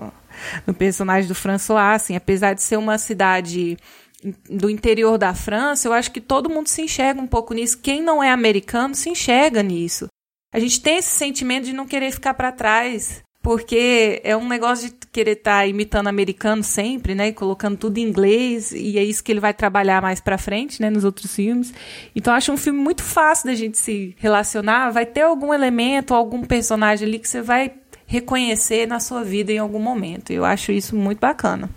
no 0.65 0.73
personagem 0.73 1.27
do 1.27 1.35
François, 1.35 1.95
assim, 1.95 2.15
apesar 2.15 2.53
de 2.53 2.61
ser 2.61 2.77
uma 2.77 2.97
cidade 2.97 3.77
do 4.49 4.69
interior 4.69 5.17
da 5.17 5.33
França, 5.33 5.87
eu 5.87 5.93
acho 5.93 6.11
que 6.11 6.21
todo 6.21 6.49
mundo 6.49 6.67
se 6.67 6.81
enxerga 6.81 7.21
um 7.21 7.27
pouco 7.27 7.53
nisso. 7.53 7.79
Quem 7.79 8.01
não 8.01 8.23
é 8.23 8.31
americano 8.31 8.95
se 8.95 9.09
enxerga 9.09 9.63
nisso. 9.63 10.07
A 10.53 10.59
gente 10.59 10.81
tem 10.81 10.97
esse 10.97 11.09
sentimento 11.09 11.65
de 11.65 11.73
não 11.73 11.87
querer 11.87 12.11
ficar 12.11 12.33
para 12.33 12.51
trás 12.51 13.21
porque 13.41 14.21
é 14.23 14.35
um 14.35 14.47
negócio 14.47 14.89
de 14.89 14.95
querer 15.11 15.31
estar 15.31 15.59
tá 15.59 15.65
imitando 15.65 16.07
americano 16.07 16.63
sempre, 16.63 17.15
né, 17.15 17.29
e 17.29 17.33
colocando 17.33 17.77
tudo 17.77 17.97
em 17.97 18.03
inglês, 18.03 18.71
e 18.71 18.97
é 18.97 19.03
isso 19.03 19.23
que 19.23 19.31
ele 19.31 19.39
vai 19.39 19.53
trabalhar 19.53 20.01
mais 20.01 20.19
para 20.19 20.37
frente, 20.37 20.81
né, 20.81 20.89
nos 20.89 21.03
outros 21.03 21.33
filmes. 21.33 21.73
Então 22.15 22.33
acho 22.33 22.51
um 22.51 22.57
filme 22.57 22.79
muito 22.79 23.03
fácil 23.03 23.47
da 23.47 23.55
gente 23.55 23.77
se 23.77 24.15
relacionar, 24.17 24.91
vai 24.91 25.05
ter 25.05 25.21
algum 25.21 25.53
elemento, 25.53 26.13
algum 26.13 26.43
personagem 26.43 27.07
ali 27.07 27.19
que 27.19 27.29
você 27.29 27.41
vai 27.41 27.73
reconhecer 28.05 28.87
na 28.87 28.99
sua 28.99 29.23
vida 29.23 29.51
em 29.51 29.59
algum 29.59 29.79
momento. 29.79 30.31
Eu 30.31 30.43
acho 30.43 30.71
isso 30.71 30.95
muito 30.95 31.19
bacana. 31.19 31.69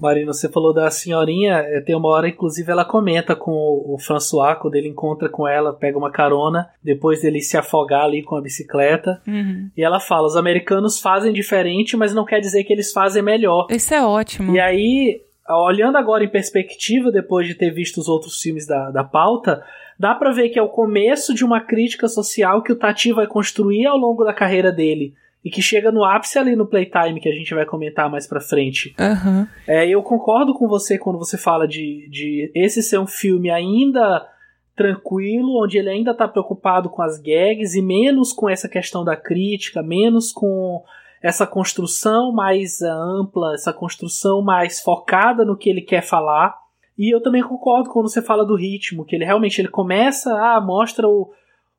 Marina, 0.00 0.32
você 0.32 0.48
falou 0.48 0.72
da 0.72 0.90
senhorinha, 0.90 1.56
é, 1.58 1.80
tem 1.80 1.96
uma 1.96 2.08
hora, 2.08 2.28
inclusive, 2.28 2.70
ela 2.70 2.84
comenta 2.84 3.34
com 3.34 3.52
o 3.52 3.98
François, 3.98 4.56
quando 4.58 4.76
ele 4.76 4.88
encontra 4.88 5.28
com 5.28 5.46
ela, 5.46 5.72
pega 5.72 5.98
uma 5.98 6.10
carona, 6.10 6.70
depois 6.82 7.22
dele 7.22 7.40
se 7.40 7.56
afogar 7.56 8.04
ali 8.04 8.22
com 8.22 8.36
a 8.36 8.40
bicicleta. 8.40 9.20
Uhum. 9.26 9.70
E 9.76 9.82
ela 9.82 9.98
fala: 9.98 10.26
os 10.26 10.36
americanos 10.36 11.00
fazem 11.00 11.32
diferente, 11.32 11.96
mas 11.96 12.14
não 12.14 12.24
quer 12.24 12.40
dizer 12.40 12.64
que 12.64 12.72
eles 12.72 12.92
fazem 12.92 13.22
melhor. 13.22 13.66
Isso 13.70 13.92
é 13.92 14.04
ótimo. 14.04 14.54
E 14.54 14.60
aí, 14.60 15.20
olhando 15.48 15.96
agora 15.96 16.24
em 16.24 16.28
perspectiva, 16.28 17.10
depois 17.10 17.46
de 17.46 17.54
ter 17.54 17.70
visto 17.70 17.98
os 17.98 18.08
outros 18.08 18.40
filmes 18.40 18.66
da, 18.66 18.90
da 18.90 19.02
pauta, 19.02 19.64
dá 19.98 20.14
para 20.14 20.32
ver 20.32 20.48
que 20.50 20.58
é 20.58 20.62
o 20.62 20.68
começo 20.68 21.34
de 21.34 21.44
uma 21.44 21.60
crítica 21.60 22.06
social 22.08 22.62
que 22.62 22.72
o 22.72 22.76
Tati 22.76 23.12
vai 23.12 23.26
construir 23.26 23.86
ao 23.86 23.96
longo 23.96 24.24
da 24.24 24.32
carreira 24.32 24.70
dele. 24.70 25.14
E 25.44 25.50
que 25.50 25.62
chega 25.62 25.92
no 25.92 26.04
ápice 26.04 26.38
ali 26.38 26.56
no 26.56 26.66
Playtime, 26.66 27.20
que 27.20 27.28
a 27.28 27.32
gente 27.32 27.54
vai 27.54 27.64
comentar 27.64 28.10
mais 28.10 28.26
pra 28.26 28.40
frente. 28.40 28.94
Uhum. 28.98 29.46
É, 29.66 29.88
eu 29.88 30.02
concordo 30.02 30.52
com 30.52 30.66
você 30.66 30.98
quando 30.98 31.18
você 31.18 31.38
fala 31.38 31.66
de, 31.66 32.08
de 32.10 32.50
esse 32.54 32.82
ser 32.82 32.98
um 32.98 33.06
filme 33.06 33.48
ainda 33.50 34.26
tranquilo, 34.74 35.62
onde 35.62 35.76
ele 35.76 35.90
ainda 35.90 36.14
tá 36.14 36.28
preocupado 36.28 36.88
com 36.88 37.02
as 37.02 37.20
gags 37.20 37.74
e 37.74 37.82
menos 37.82 38.32
com 38.32 38.48
essa 38.48 38.68
questão 38.68 39.04
da 39.04 39.16
crítica, 39.16 39.82
menos 39.82 40.30
com 40.30 40.82
essa 41.20 41.46
construção 41.46 42.32
mais 42.32 42.80
ampla, 42.80 43.54
essa 43.54 43.72
construção 43.72 44.40
mais 44.40 44.80
focada 44.80 45.44
no 45.44 45.56
que 45.56 45.68
ele 45.68 45.82
quer 45.82 46.02
falar. 46.02 46.56
E 46.96 47.12
eu 47.14 47.20
também 47.20 47.42
concordo 47.42 47.90
quando 47.90 48.08
você 48.08 48.22
fala 48.22 48.44
do 48.44 48.56
ritmo, 48.56 49.04
que 49.04 49.16
ele 49.16 49.24
realmente 49.24 49.60
ele 49.60 49.68
começa, 49.68 50.32
ah, 50.32 50.60
mostra 50.60 51.08
o, 51.08 51.30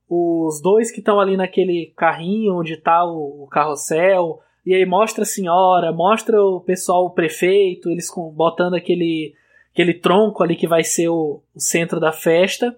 os 0.09 0.59
dois 0.59 0.89
que 0.89 0.99
estão 0.99 1.19
ali 1.19 1.37
naquele 1.37 1.93
carrinho 1.95 2.57
onde 2.57 2.73
está 2.73 3.05
o, 3.05 3.43
o, 3.43 3.47
carrossel, 3.47 4.41
e 4.65 4.73
aí 4.73 4.83
mostra 4.85 5.21
a 5.21 5.27
senhora, 5.27 5.91
mostra 5.91 6.41
o 6.43 6.59
pessoal, 6.59 7.05
o 7.05 7.11
prefeito, 7.11 7.89
eles 7.89 8.09
com, 8.09 8.29
botando 8.31 8.73
aquele, 8.73 9.35
aquele 9.71 9.93
tronco 9.93 10.43
ali 10.43 10.55
que 10.55 10.67
vai 10.67 10.83
ser 10.83 11.09
o, 11.09 11.41
o 11.55 11.59
centro 11.59 11.99
da 11.99 12.11
festa. 12.11 12.75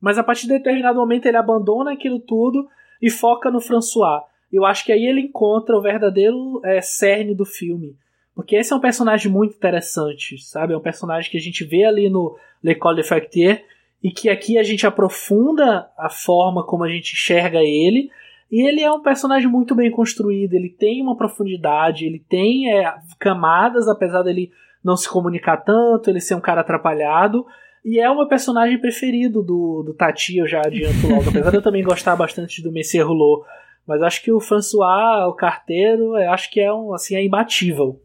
Mas 0.00 0.16
a 0.16 0.22
partir 0.22 0.46
de 0.46 0.52
determinado 0.52 0.98
momento 0.98 1.26
ele 1.26 1.36
abandona 1.36 1.92
aquilo 1.92 2.20
tudo 2.20 2.68
e 3.02 3.10
foca 3.10 3.50
no 3.50 3.60
François. 3.60 4.22
Eu 4.52 4.64
acho 4.64 4.84
que 4.84 4.92
aí 4.92 5.04
ele 5.04 5.22
encontra 5.22 5.76
o 5.76 5.82
verdadeiro 5.82 6.60
é, 6.64 6.80
cerne 6.80 7.34
do 7.34 7.44
filme. 7.44 7.96
Porque 8.34 8.54
esse 8.54 8.72
é 8.72 8.76
um 8.76 8.80
personagem 8.80 9.30
muito 9.30 9.56
interessante, 9.56 10.38
sabe? 10.38 10.72
É 10.72 10.76
um 10.76 10.80
personagem 10.80 11.28
que 11.28 11.36
a 11.36 11.40
gente 11.40 11.64
vê 11.64 11.84
ali 11.84 12.08
no 12.08 12.38
L'École 12.62 13.02
de 13.02 13.08
Factier 13.08 13.64
e 14.02 14.10
que 14.10 14.28
aqui 14.28 14.58
a 14.58 14.62
gente 14.62 14.86
aprofunda 14.86 15.90
a 15.96 16.08
forma 16.08 16.64
como 16.64 16.84
a 16.84 16.88
gente 16.88 17.12
enxerga 17.12 17.58
ele. 17.58 18.10
E 18.50 18.66
ele 18.66 18.80
é 18.80 18.90
um 18.90 19.02
personagem 19.02 19.48
muito 19.48 19.74
bem 19.74 19.90
construído, 19.90 20.54
ele 20.54 20.70
tem 20.70 21.02
uma 21.02 21.16
profundidade, 21.16 22.06
ele 22.06 22.24
tem 22.28 22.72
é, 22.72 22.94
camadas, 23.18 23.88
apesar 23.88 24.22
dele 24.22 24.50
não 24.82 24.96
se 24.96 25.08
comunicar 25.08 25.58
tanto, 25.58 26.08
ele 26.08 26.20
ser 26.20 26.34
um 26.34 26.40
cara 26.40 26.62
atrapalhado. 26.62 27.44
E 27.84 28.00
é 28.00 28.08
o 28.10 28.16
meu 28.16 28.26
personagem 28.26 28.78
preferido 28.80 29.42
do, 29.42 29.82
do 29.82 29.94
Tati, 29.94 30.38
eu 30.38 30.46
já 30.46 30.60
adianto 30.60 31.06
logo. 31.08 31.28
apesar 31.28 31.50
de 31.50 31.56
eu 31.56 31.62
também 31.62 31.82
gostar 31.82 32.16
bastante 32.16 32.62
do 32.62 32.72
Messier 32.72 33.06
Rouleau. 33.06 33.44
Mas 33.86 34.02
acho 34.02 34.22
que 34.22 34.30
o 34.30 34.40
François, 34.40 35.26
o 35.26 35.32
carteiro, 35.32 36.14
acho 36.14 36.50
que 36.50 36.60
é 36.60 36.72
um 36.72 36.92
assim, 36.92 37.16
é 37.16 37.24
imbatível. 37.24 38.00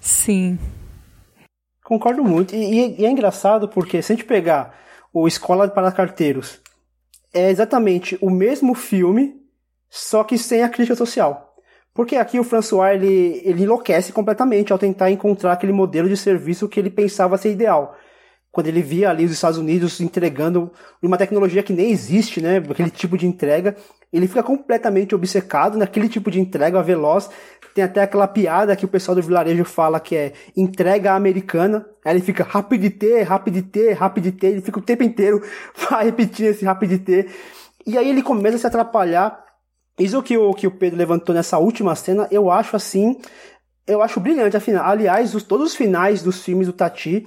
Sim. 0.00 0.58
Concordo 1.82 2.22
muito. 2.22 2.54
E, 2.54 3.00
e, 3.00 3.04
é 3.04 3.10
engraçado 3.10 3.68
porque 3.68 4.02
se 4.02 4.12
a 4.12 4.16
gente 4.16 4.26
pegar 4.26 4.78
o 5.12 5.28
Escola 5.28 5.68
para 5.68 5.92
Carteiros, 5.92 6.60
é 7.32 7.50
exatamente 7.50 8.18
o 8.20 8.30
mesmo 8.30 8.74
filme, 8.74 9.34
só 9.88 10.24
que 10.24 10.38
sem 10.38 10.62
a 10.62 10.68
crítica 10.68 10.96
social. 10.96 11.54
Porque 11.94 12.16
aqui 12.16 12.38
o 12.38 12.44
François 12.44 12.94
ele, 12.94 13.42
ele 13.44 13.64
enlouquece 13.64 14.12
completamente 14.12 14.72
ao 14.72 14.78
tentar 14.78 15.10
encontrar 15.10 15.52
aquele 15.52 15.72
modelo 15.72 16.08
de 16.08 16.16
serviço 16.16 16.68
que 16.68 16.80
ele 16.80 16.90
pensava 16.90 17.36
ser 17.36 17.52
ideal. 17.52 17.96
Quando 18.50 18.66
ele 18.66 18.82
via 18.82 19.10
ali 19.10 19.24
os 19.24 19.32
Estados 19.32 19.58
Unidos 19.58 20.00
entregando 20.00 20.70
uma 21.02 21.18
tecnologia 21.18 21.62
que 21.62 21.72
nem 21.72 21.90
existe, 21.90 22.40
né? 22.40 22.58
Aquele 22.58 22.90
tipo 22.90 23.16
de 23.16 23.26
entrega, 23.26 23.76
ele 24.12 24.28
fica 24.28 24.42
completamente 24.42 25.14
obcecado 25.14 25.78
naquele 25.78 26.08
tipo 26.08 26.30
de 26.30 26.38
entrega 26.38 26.82
veloz. 26.82 27.30
Tem 27.74 27.82
até 27.82 28.02
aquela 28.02 28.28
piada 28.28 28.76
que 28.76 28.84
o 28.84 28.88
pessoal 28.88 29.14
do 29.14 29.22
vilarejo 29.22 29.64
fala 29.64 29.98
que 29.98 30.14
é 30.14 30.32
entrega 30.56 31.14
americana. 31.14 31.86
Aí 32.04 32.14
ele 32.14 32.22
fica 32.22 32.44
rapidité, 32.44 33.22
rapidité, 33.22 33.92
rapidité. 33.92 34.48
Ele 34.48 34.60
fica 34.60 34.78
o 34.78 34.82
tempo 34.82 35.02
inteiro 35.02 35.42
repetindo 36.02 36.48
esse 36.48 36.64
rapidité. 36.64 37.26
E 37.86 37.96
aí 37.96 38.08
ele 38.08 38.22
começa 38.22 38.56
a 38.56 38.60
se 38.60 38.66
atrapalhar. 38.66 39.42
Isso 39.98 40.22
que 40.22 40.36
o, 40.36 40.52
que 40.54 40.66
o 40.66 40.70
Pedro 40.70 40.98
levantou 40.98 41.34
nessa 41.34 41.58
última 41.58 41.94
cena, 41.94 42.28
eu 42.30 42.50
acho 42.50 42.76
assim. 42.76 43.18
Eu 43.86 44.02
acho 44.02 44.20
brilhante. 44.20 44.56
Afinal, 44.56 44.84
aliás, 44.84 45.34
os, 45.34 45.42
todos 45.42 45.68
os 45.70 45.76
finais 45.76 46.22
dos 46.22 46.42
filmes 46.42 46.66
do 46.66 46.72
Tati 46.72 47.26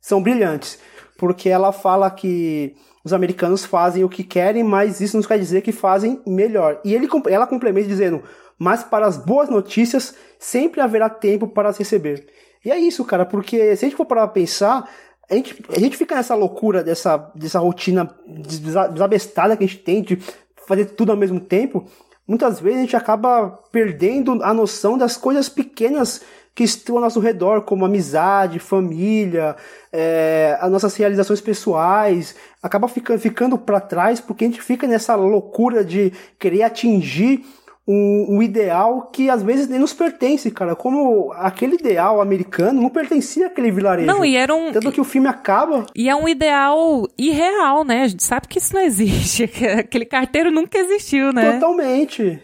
são 0.00 0.22
brilhantes. 0.22 0.78
Porque 1.16 1.48
ela 1.48 1.72
fala 1.72 2.10
que 2.10 2.74
os 3.04 3.12
americanos 3.12 3.64
fazem 3.64 4.02
o 4.02 4.08
que 4.08 4.24
querem, 4.24 4.64
mas 4.64 5.00
isso 5.00 5.16
não 5.16 5.22
quer 5.22 5.38
dizer 5.38 5.62
que 5.62 5.72
fazem 5.72 6.20
melhor. 6.26 6.80
E 6.84 6.94
ele, 6.94 7.08
ela 7.28 7.46
complementa 7.46 7.86
dizendo: 7.86 8.22
mas 8.58 8.82
para 8.82 9.06
as 9.06 9.16
boas 9.16 9.48
notícias 9.48 10.14
sempre 10.38 10.80
haverá 10.80 11.08
tempo 11.08 11.48
para 11.48 11.68
as 11.68 11.78
receber. 11.78 12.26
E 12.64 12.70
é 12.70 12.78
isso, 12.78 13.04
cara, 13.04 13.26
porque 13.26 13.76
se 13.76 13.84
a 13.84 13.88
gente 13.88 13.96
for 13.96 14.06
parar 14.06 14.26
pra 14.26 14.34
pensar, 14.34 14.88
a 15.30 15.34
gente, 15.34 15.62
a 15.68 15.78
gente 15.78 15.96
fica 15.96 16.14
nessa 16.14 16.34
loucura 16.34 16.82
dessa, 16.82 17.16
dessa 17.34 17.58
rotina 17.58 18.14
desabestada 18.26 19.56
que 19.56 19.64
a 19.64 19.66
gente 19.66 19.80
tem 19.80 20.02
de 20.02 20.18
fazer 20.66 20.86
tudo 20.86 21.12
ao 21.12 21.18
mesmo 21.18 21.40
tempo. 21.40 21.84
Muitas 22.26 22.60
vezes 22.60 22.78
a 22.78 22.82
gente 22.82 22.96
acaba 22.96 23.50
perdendo 23.70 24.42
a 24.42 24.54
noção 24.54 24.96
das 24.96 25.16
coisas 25.16 25.48
pequenas 25.48 26.22
que 26.54 26.64
estão 26.64 26.96
ao 26.96 27.02
nosso 27.02 27.18
redor, 27.18 27.62
como 27.62 27.84
amizade, 27.84 28.58
família, 28.58 29.56
é, 29.92 30.56
as 30.60 30.70
nossas 30.70 30.94
realizações 30.94 31.40
pessoais, 31.40 32.36
acaba 32.62 32.86
ficando, 32.86 33.18
ficando 33.18 33.58
para 33.58 33.80
trás 33.80 34.20
porque 34.20 34.44
a 34.44 34.48
gente 34.48 34.62
fica 34.62 34.86
nessa 34.86 35.16
loucura 35.16 35.84
de 35.84 36.12
querer 36.38 36.62
atingir 36.62 37.44
um, 37.86 38.36
um, 38.36 38.42
ideal 38.42 39.10
que 39.12 39.28
às 39.28 39.42
vezes 39.42 39.68
nem 39.68 39.78
nos 39.78 39.92
pertence, 39.92 40.50
cara. 40.50 40.74
Como 40.74 41.32
aquele 41.34 41.74
ideal 41.74 42.20
americano 42.20 42.80
não 42.80 42.88
pertencia 42.88 43.46
àquele 43.46 43.70
vilarejo. 43.70 44.06
Não, 44.06 44.24
e 44.24 44.36
era 44.36 44.54
um. 44.54 44.72
Tanto 44.72 44.90
que 44.90 45.00
o 45.00 45.04
filme 45.04 45.28
acaba. 45.28 45.84
E 45.94 46.08
é 46.08 46.16
um 46.16 46.28
ideal 46.28 47.06
irreal, 47.18 47.84
né? 47.84 48.02
A 48.02 48.08
gente 48.08 48.24
sabe 48.24 48.48
que 48.48 48.58
isso 48.58 48.74
não 48.74 48.80
existe. 48.80 49.44
Aquele 49.78 50.06
carteiro 50.06 50.50
nunca 50.50 50.78
existiu, 50.78 51.32
né? 51.32 51.52
Totalmente. 51.52 52.40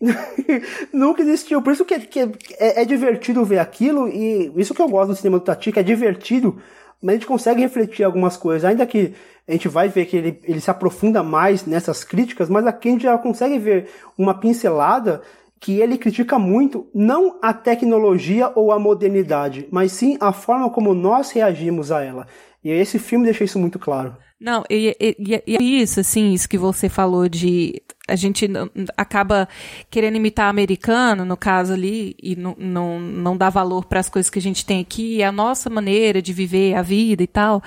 Nunca 0.92 1.20
existiu. 1.20 1.60
Por 1.60 1.72
isso 1.72 1.84
que, 1.84 1.98
que 2.00 2.20
é, 2.58 2.82
é, 2.82 2.84
divertido 2.84 3.44
ver 3.44 3.58
aquilo, 3.58 4.08
e 4.08 4.50
isso 4.56 4.74
que 4.74 4.80
eu 4.80 4.88
gosto 4.88 5.10
do 5.10 5.16
cinema 5.16 5.38
do 5.38 5.44
Tati, 5.44 5.70
que 5.70 5.78
é 5.78 5.82
divertido, 5.82 6.60
mas 7.02 7.10
a 7.10 7.18
gente 7.18 7.26
consegue 7.26 7.60
refletir 7.60 8.02
algumas 8.02 8.36
coisas. 8.36 8.64
Ainda 8.64 8.86
que 8.86 9.12
a 9.50 9.54
gente 9.54 9.68
vai 9.68 9.88
ver 9.88 10.06
que 10.06 10.16
ele, 10.16 10.40
ele 10.44 10.60
se 10.60 10.70
aprofunda 10.70 11.22
mais 11.22 11.66
nessas 11.66 12.04
críticas, 12.04 12.48
mas 12.48 12.66
aqui 12.66 12.88
a 12.88 12.92
gente 12.92 13.02
já 13.02 13.18
consegue 13.18 13.58
ver 13.58 13.88
uma 14.16 14.34
pincelada 14.34 15.22
que 15.58 15.78
ele 15.80 15.98
critica 15.98 16.38
muito 16.38 16.88
não 16.94 17.38
a 17.42 17.52
tecnologia 17.52 18.50
ou 18.54 18.72
a 18.72 18.78
modernidade, 18.78 19.68
mas 19.70 19.92
sim 19.92 20.16
a 20.20 20.32
forma 20.32 20.70
como 20.70 20.94
nós 20.94 21.30
reagimos 21.32 21.92
a 21.92 22.02
ela. 22.02 22.26
E 22.64 22.70
esse 22.70 22.98
filme 22.98 23.24
deixa 23.24 23.44
isso 23.44 23.58
muito 23.58 23.78
claro. 23.78 24.16
Não, 24.40 24.64
e, 24.70 24.96
e, 24.98 25.42
e, 25.46 25.82
isso, 25.82 26.00
assim, 26.00 26.32
isso 26.32 26.48
que 26.48 26.56
você 26.56 26.88
falou 26.88 27.28
de 27.28 27.82
a 28.10 28.16
gente 28.16 28.48
acaba 28.96 29.48
querendo 29.88 30.16
imitar 30.16 30.48
americano, 30.48 31.24
no 31.24 31.36
caso 31.36 31.72
ali, 31.72 32.16
e 32.22 32.34
não, 32.34 32.56
não, 32.58 33.00
não 33.00 33.36
dá 33.36 33.48
valor 33.48 33.84
para 33.84 34.00
as 34.00 34.08
coisas 34.08 34.28
que 34.28 34.38
a 34.38 34.42
gente 34.42 34.66
tem 34.66 34.80
aqui, 34.80 35.22
a 35.22 35.30
nossa 35.30 35.70
maneira 35.70 36.20
de 36.20 36.32
viver 36.32 36.74
a 36.74 36.82
vida 36.82 37.22
e 37.22 37.26
tal, 37.26 37.62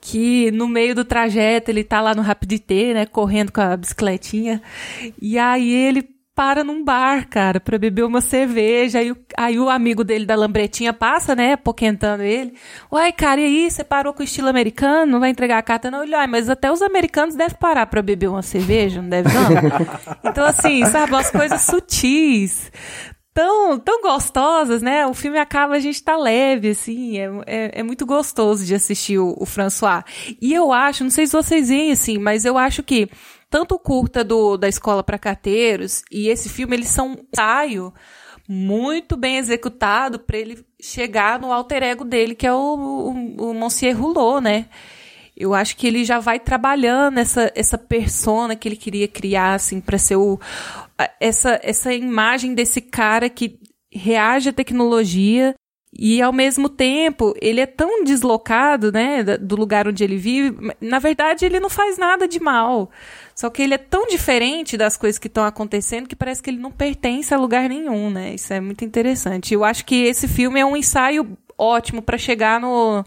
que 0.00 0.50
no 0.52 0.68
meio 0.68 0.94
do 0.94 1.04
trajeto 1.04 1.70
ele 1.70 1.82
tá 1.82 2.00
lá 2.00 2.14
no 2.14 2.22
Rapidité, 2.22 2.94
né, 2.94 3.06
correndo 3.06 3.50
com 3.50 3.60
a 3.60 3.76
bicicletinha, 3.76 4.62
e 5.20 5.38
aí 5.38 5.72
ele 5.72 6.19
para 6.40 6.64
num 6.64 6.82
bar, 6.82 7.28
cara, 7.28 7.60
pra 7.60 7.76
beber 7.76 8.02
uma 8.02 8.22
cerveja. 8.22 9.00
Aí, 9.00 9.14
aí 9.36 9.60
o 9.60 9.68
amigo 9.68 10.02
dele 10.02 10.24
da 10.24 10.34
lambretinha 10.34 10.90
passa, 10.90 11.36
né, 11.36 11.54
poquentando 11.54 12.22
ele. 12.22 12.54
Uai, 12.90 13.12
cara, 13.12 13.42
e 13.42 13.44
aí, 13.44 13.70
você 13.70 13.84
parou 13.84 14.14
com 14.14 14.22
o 14.22 14.24
estilo 14.24 14.48
americano? 14.48 15.12
Não 15.12 15.20
vai 15.20 15.28
entregar 15.28 15.58
a 15.58 15.62
carta? 15.62 15.90
Não, 15.90 16.02
ele, 16.02 16.16
mas 16.28 16.48
até 16.48 16.72
os 16.72 16.80
americanos 16.80 17.34
devem 17.34 17.58
parar 17.58 17.84
pra 17.88 18.00
beber 18.00 18.30
uma 18.30 18.40
cerveja, 18.40 19.02
não 19.02 19.10
deve 19.10 19.28
não? 19.28 19.50
então, 20.30 20.46
assim, 20.46 20.82
sabe, 20.86 21.12
umas 21.12 21.30
coisas 21.30 21.60
sutis 21.60 22.72
tão, 23.34 23.78
tão 23.78 24.00
gostosas, 24.00 24.80
né? 24.80 25.06
O 25.06 25.12
filme 25.12 25.38
acaba, 25.38 25.74
a 25.74 25.78
gente 25.78 26.02
tá 26.02 26.16
leve, 26.16 26.70
assim, 26.70 27.18
é, 27.18 27.30
é, 27.46 27.80
é 27.80 27.82
muito 27.82 28.06
gostoso 28.06 28.64
de 28.64 28.74
assistir 28.74 29.18
o, 29.18 29.34
o, 29.38 29.44
François. 29.44 30.02
E 30.40 30.54
eu 30.54 30.72
acho, 30.72 31.04
não 31.04 31.10
sei 31.10 31.26
se 31.26 31.32
vocês 31.32 31.68
veem 31.68 31.92
assim, 31.92 32.16
mas 32.16 32.46
eu 32.46 32.56
acho 32.56 32.82
que 32.82 33.10
tanto 33.50 33.74
o 33.74 33.78
curta 33.78 34.22
do, 34.22 34.56
da 34.56 34.68
Escola 34.68 35.02
para 35.02 35.18
Carteiros 35.18 36.02
e 36.10 36.28
esse 36.28 36.48
filme, 36.48 36.76
eles 36.76 36.88
são 36.88 37.08
um 37.08 37.16
ensaio 37.32 37.92
muito 38.48 39.16
bem 39.16 39.36
executado 39.36 40.18
para 40.18 40.38
ele 40.38 40.64
chegar 40.80 41.38
no 41.38 41.52
alter 41.52 41.82
ego 41.82 42.04
dele, 42.04 42.34
que 42.34 42.46
é 42.46 42.52
o, 42.52 42.56
o, 42.56 43.50
o 43.50 43.54
Monsieur 43.54 43.96
Rouleau, 43.96 44.40
né? 44.40 44.66
Eu 45.36 45.54
acho 45.54 45.76
que 45.76 45.86
ele 45.86 46.04
já 46.04 46.18
vai 46.18 46.38
trabalhando 46.38 47.18
essa, 47.18 47.50
essa 47.54 47.78
persona 47.78 48.54
que 48.54 48.68
ele 48.68 48.76
queria 48.76 49.08
criar, 49.08 49.54
assim, 49.54 49.80
para 49.80 49.98
ser 49.98 50.16
o, 50.16 50.38
essa, 51.18 51.58
essa 51.62 51.94
imagem 51.94 52.54
desse 52.54 52.80
cara 52.80 53.30
que 53.30 53.58
reage 53.92 54.50
à 54.50 54.52
tecnologia 54.52 55.54
e 55.92 56.22
ao 56.22 56.32
mesmo 56.32 56.68
tempo, 56.68 57.34
ele 57.40 57.60
é 57.60 57.66
tão 57.66 58.04
deslocado, 58.04 58.92
né, 58.92 59.24
do 59.24 59.56
lugar 59.56 59.88
onde 59.88 60.04
ele 60.04 60.16
vive. 60.16 60.72
Na 60.80 61.00
verdade, 61.00 61.44
ele 61.44 61.58
não 61.58 61.68
faz 61.68 61.98
nada 61.98 62.28
de 62.28 62.38
mal. 62.38 62.90
Só 63.34 63.50
que 63.50 63.62
ele 63.62 63.74
é 63.74 63.78
tão 63.78 64.06
diferente 64.06 64.76
das 64.76 64.96
coisas 64.96 65.18
que 65.18 65.26
estão 65.26 65.44
acontecendo 65.44 66.06
que 66.06 66.14
parece 66.14 66.42
que 66.42 66.50
ele 66.50 66.58
não 66.58 66.70
pertence 66.70 67.34
a 67.34 67.38
lugar 67.38 67.68
nenhum, 67.68 68.08
né? 68.08 68.34
Isso 68.34 68.52
é 68.52 68.60
muito 68.60 68.84
interessante. 68.84 69.52
Eu 69.52 69.64
acho 69.64 69.84
que 69.84 70.04
esse 70.04 70.28
filme 70.28 70.60
é 70.60 70.64
um 70.64 70.76
ensaio 70.76 71.36
ótimo 71.58 72.00
para 72.00 72.16
chegar 72.16 72.60
no, 72.60 73.04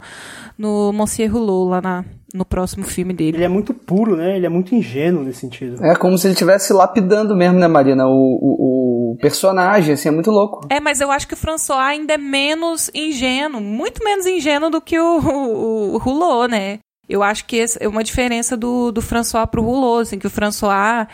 no 0.58 0.92
Monsieur 0.92 1.32
Rouleau, 1.32 1.70
lá 1.70 1.82
na, 1.82 2.06
no 2.34 2.44
próximo 2.44 2.84
filme 2.84 3.14
dele. 3.14 3.38
Ele 3.38 3.44
é 3.44 3.50
muito 3.50 3.74
puro, 3.74 4.18
né? 4.18 4.36
Ele 4.36 4.46
é 4.46 4.50
muito 4.50 4.74
ingênuo 4.74 5.24
nesse 5.24 5.42
sentido. 5.42 5.84
É 5.86 5.96
como 5.96 6.18
se 6.18 6.26
ele 6.26 6.34
estivesse 6.34 6.74
lapidando 6.74 7.36
mesmo, 7.36 7.60
né, 7.60 7.68
Marina? 7.68 8.08
O, 8.08 8.12
o, 8.12 9.12
o, 9.14 9.18
personagem, 9.18 9.94
assim, 9.94 10.10
é 10.10 10.12
muito 10.12 10.32
louco. 10.32 10.68
É, 10.70 10.80
mas 10.80 11.00
eu 11.00 11.12
acho 11.12 11.28
que 11.28 11.36
o 11.36 11.38
François 11.38 11.80
ainda 11.80 12.16
é 12.16 12.18
menos 12.18 12.90
ingênuo, 12.94 13.62
muito 13.62 14.04
menos 14.04 14.26
ingênuo 14.26 14.72
do 14.72 14.82
que 14.82 14.98
o, 15.00 15.20
o, 15.20 15.94
o 15.94 15.98
Rouleau, 15.98 16.48
né? 16.48 16.80
Eu 17.08 17.22
acho 17.22 17.44
que 17.44 17.62
é 17.82 17.88
uma 17.88 18.02
diferença 18.02 18.56
do, 18.56 18.90
do 18.90 19.02
François 19.02 19.46
pro 19.46 19.62
Rouleau, 19.62 20.00
assim, 20.00 20.18
que 20.18 20.26
o 20.26 20.30
François, 20.30 21.06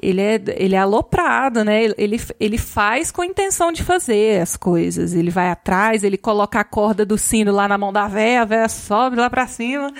ele 0.00 0.20
é, 0.20 0.40
ele 0.54 0.76
é 0.76 0.78
aloprado, 0.78 1.64
né? 1.64 1.82
Ele, 1.98 2.20
ele 2.38 2.56
faz 2.56 3.10
com 3.10 3.22
a 3.22 3.26
intenção 3.26 3.72
de 3.72 3.82
fazer 3.82 4.40
as 4.40 4.56
coisas. 4.56 5.14
Ele 5.14 5.28
vai 5.28 5.50
atrás, 5.50 6.04
ele 6.04 6.16
coloca 6.16 6.60
a 6.60 6.64
corda 6.64 7.04
do 7.04 7.18
sino 7.18 7.50
lá 7.50 7.66
na 7.66 7.76
mão 7.76 7.92
da 7.92 8.06
véia, 8.06 8.42
a 8.42 8.44
véia 8.44 8.68
sobe 8.68 9.16
lá 9.16 9.28
pra 9.28 9.48
cima. 9.48 9.92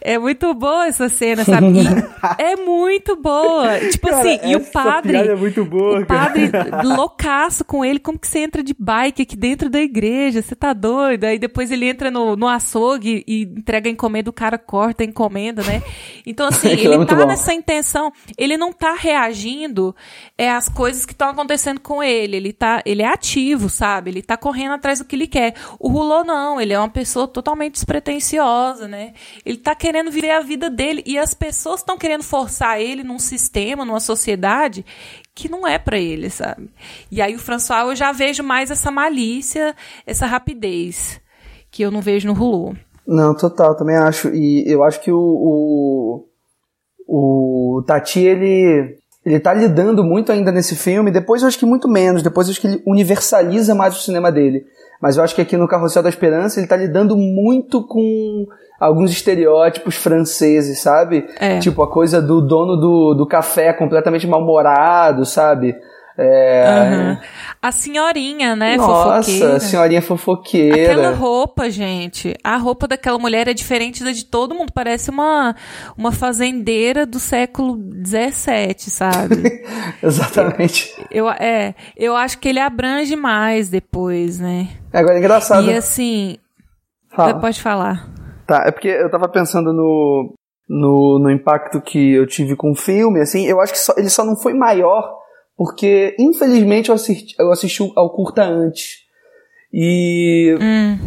É 0.00 0.16
muito 0.16 0.54
boa 0.54 0.86
essa 0.86 1.08
cena, 1.08 1.44
sabe? 1.44 1.66
E 1.66 1.86
é 2.40 2.54
muito 2.54 3.16
boa. 3.16 3.76
Tipo 3.90 4.06
cara, 4.06 4.20
assim, 4.20 4.38
e 4.44 4.54
o 4.54 4.60
padre... 4.60 5.16
É 5.16 5.34
muito 5.34 5.64
boa, 5.64 6.00
o 6.00 6.06
padre 6.06 6.48
loucaço 6.84 7.64
com 7.64 7.84
ele, 7.84 7.98
como 7.98 8.16
que 8.16 8.28
você 8.28 8.38
entra 8.38 8.62
de 8.62 8.74
bike 8.78 9.22
aqui 9.22 9.36
dentro 9.36 9.68
da 9.68 9.80
igreja? 9.80 10.40
Você 10.40 10.54
tá 10.54 10.72
doido? 10.72 11.24
Aí 11.24 11.40
depois 11.40 11.72
ele 11.72 11.86
entra 11.86 12.08
no, 12.08 12.36
no 12.36 12.46
açougue 12.46 13.24
e 13.26 13.42
entrega 13.42 13.88
a 13.88 13.92
encomenda 13.92 14.26
do 14.26 14.32
cara 14.32 14.59
corta 14.60 15.02
a 15.02 15.06
encomenda, 15.06 15.62
né? 15.62 15.82
Então, 16.24 16.46
assim, 16.48 16.68
ele 16.68 16.94
é 16.94 17.04
tá 17.04 17.16
bom. 17.16 17.26
nessa 17.26 17.52
intenção, 17.52 18.12
ele 18.38 18.56
não 18.56 18.72
tá 18.72 18.94
reagindo 18.94 19.94
é, 20.38 20.50
às 20.50 20.68
coisas 20.68 21.04
que 21.04 21.12
estão 21.12 21.30
acontecendo 21.30 21.80
com 21.80 22.02
ele. 22.02 22.36
Ele 22.36 22.52
tá, 22.52 22.82
ele 22.86 23.02
é 23.02 23.06
ativo, 23.06 23.68
sabe? 23.68 24.10
Ele 24.10 24.22
tá 24.22 24.36
correndo 24.36 24.74
atrás 24.74 25.00
do 25.00 25.04
que 25.04 25.16
ele 25.16 25.26
quer. 25.26 25.54
O 25.78 25.88
Rulô 25.88 26.22
não, 26.22 26.60
ele 26.60 26.72
é 26.72 26.78
uma 26.78 26.88
pessoa 26.88 27.26
totalmente 27.26 27.72
despretensiosa, 27.72 28.86
né? 28.86 29.14
Ele 29.44 29.56
tá 29.56 29.74
querendo 29.74 30.10
viver 30.10 30.30
a 30.30 30.40
vida 30.40 30.70
dele 30.70 31.02
e 31.04 31.18
as 31.18 31.34
pessoas 31.34 31.80
estão 31.80 31.98
querendo 31.98 32.22
forçar 32.22 32.80
ele 32.80 33.02
num 33.02 33.18
sistema, 33.18 33.84
numa 33.84 34.00
sociedade 34.00 34.84
que 35.34 35.48
não 35.48 35.66
é 35.66 35.78
para 35.78 35.98
ele, 35.98 36.28
sabe? 36.28 36.70
E 37.10 37.22
aí 37.22 37.34
o 37.34 37.38
François 37.38 37.88
eu 37.88 37.96
já 37.96 38.12
vejo 38.12 38.42
mais 38.42 38.70
essa 38.70 38.90
malícia, 38.90 39.74
essa 40.06 40.26
rapidez 40.26 41.20
que 41.70 41.82
eu 41.82 41.90
não 41.90 42.00
vejo 42.00 42.28
no 42.28 42.34
Rulô. 42.34 42.74
Não, 43.10 43.34
total, 43.34 43.74
também 43.74 43.96
acho. 43.96 44.28
E 44.28 44.62
eu 44.70 44.84
acho 44.84 45.00
que 45.00 45.10
o, 45.10 45.18
o, 47.08 47.78
o 47.78 47.82
Tati, 47.82 48.20
ele, 48.20 48.96
ele 49.26 49.40
tá 49.40 49.52
lidando 49.52 50.04
muito 50.04 50.30
ainda 50.30 50.52
nesse 50.52 50.76
filme. 50.76 51.10
Depois 51.10 51.42
eu 51.42 51.48
acho 51.48 51.58
que 51.58 51.66
muito 51.66 51.88
menos. 51.88 52.22
Depois 52.22 52.46
eu 52.46 52.52
acho 52.52 52.60
que 52.60 52.68
ele 52.68 52.82
universaliza 52.86 53.74
mais 53.74 53.96
o 53.96 54.00
cinema 54.00 54.30
dele. 54.30 54.64
Mas 55.02 55.16
eu 55.16 55.24
acho 55.24 55.34
que 55.34 55.40
aqui 55.40 55.56
no 55.56 55.66
Carrossel 55.66 56.04
da 56.04 56.08
Esperança 56.08 56.60
ele 56.60 56.68
tá 56.68 56.76
lidando 56.76 57.16
muito 57.16 57.84
com 57.84 58.46
alguns 58.78 59.10
estereótipos 59.10 59.96
franceses, 59.96 60.80
sabe? 60.80 61.26
É. 61.40 61.58
Tipo 61.58 61.82
a 61.82 61.90
coisa 61.90 62.22
do 62.22 62.40
dono 62.40 62.76
do, 62.76 63.14
do 63.14 63.26
café 63.26 63.72
completamente 63.72 64.26
mal-humorado, 64.28 65.26
sabe? 65.26 65.74
É... 66.18 66.64
Uhum. 66.66 67.18
A 67.62 67.72
senhorinha, 67.72 68.56
né? 68.56 68.76
Nossa, 68.76 69.22
fofoqueira. 69.22 69.56
a 69.56 69.60
senhorinha 69.60 70.02
fofoqueira. 70.02 70.92
Aquela 70.92 71.10
roupa, 71.14 71.70
gente. 71.70 72.34
A 72.42 72.56
roupa 72.56 72.86
daquela 72.86 73.18
mulher 73.18 73.48
é 73.48 73.54
diferente 73.54 74.02
da 74.02 74.12
de 74.12 74.24
todo 74.24 74.54
mundo. 74.54 74.72
Parece 74.72 75.10
uma, 75.10 75.54
uma 75.96 76.12
fazendeira 76.12 77.06
do 77.06 77.18
século 77.18 77.78
XVII, 78.04 78.90
sabe? 78.90 79.64
Exatamente. 80.02 80.94
Eu, 81.10 81.26
eu, 81.26 81.30
é, 81.30 81.74
eu 81.96 82.16
acho 82.16 82.38
que 82.38 82.48
ele 82.48 82.60
abrange 82.60 83.16
mais 83.16 83.68
depois, 83.68 84.38
né? 84.38 84.68
Agora 84.92 85.16
é 85.16 85.18
engraçado. 85.18 85.70
E 85.70 85.74
assim. 85.74 86.36
Fala. 87.14 87.40
Pode 87.40 87.60
falar. 87.60 88.08
Tá, 88.46 88.64
é 88.66 88.70
porque 88.70 88.88
eu 88.88 89.10
tava 89.10 89.28
pensando 89.28 89.72
no, 89.72 90.34
no, 90.68 91.18
no 91.18 91.30
impacto 91.30 91.80
que 91.80 92.14
eu 92.14 92.26
tive 92.26 92.56
com 92.56 92.72
o 92.72 92.76
filme, 92.76 93.20
assim, 93.20 93.46
eu 93.46 93.60
acho 93.60 93.72
que 93.72 93.78
só, 93.78 93.92
ele 93.96 94.08
só 94.08 94.24
não 94.24 94.36
foi 94.36 94.54
maior 94.54 95.20
porque 95.60 96.16
infelizmente 96.18 96.88
eu 96.88 96.94
assisti, 96.94 97.34
eu 97.38 97.52
assisti 97.52 97.82
ao 97.94 98.08
curta 98.14 98.42
antes. 98.42 99.00
E, 99.70 100.56
hum. 100.58 100.98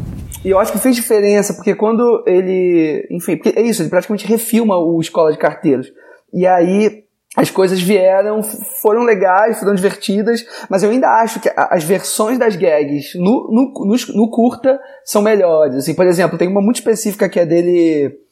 e 0.46 0.52
eu 0.52 0.60
acho 0.60 0.72
que 0.72 0.78
fez 0.78 0.96
diferença, 0.96 1.56
porque 1.56 1.74
quando 1.74 2.24
ele. 2.28 3.04
Enfim, 3.10 3.36
porque 3.36 3.58
é 3.58 3.64
isso, 3.64 3.82
ele 3.82 3.90
praticamente 3.90 4.28
refilma 4.28 4.78
o 4.78 5.02
Escola 5.02 5.32
de 5.32 5.40
Carteiros. 5.40 5.92
E 6.32 6.46
aí 6.46 7.04
as 7.36 7.50
coisas 7.50 7.82
vieram, 7.82 8.44
foram 8.80 9.02
legais, 9.02 9.58
foram 9.58 9.74
divertidas, 9.74 10.46
mas 10.70 10.84
eu 10.84 10.92
ainda 10.92 11.10
acho 11.10 11.40
que 11.40 11.50
as 11.56 11.84
versões 11.84 12.38
das 12.38 12.56
gags 12.56 13.16
no, 13.16 13.50
no, 13.50 13.88
no, 13.88 13.96
no 14.14 14.30
curta 14.30 14.80
são 15.04 15.24
melhores. 15.24 15.78
Assim, 15.78 15.96
por 15.96 16.06
exemplo, 16.06 16.38
tem 16.38 16.48
uma 16.48 16.62
muito 16.62 16.76
específica 16.76 17.28
que 17.28 17.40
é 17.40 17.46
dele 17.48 18.23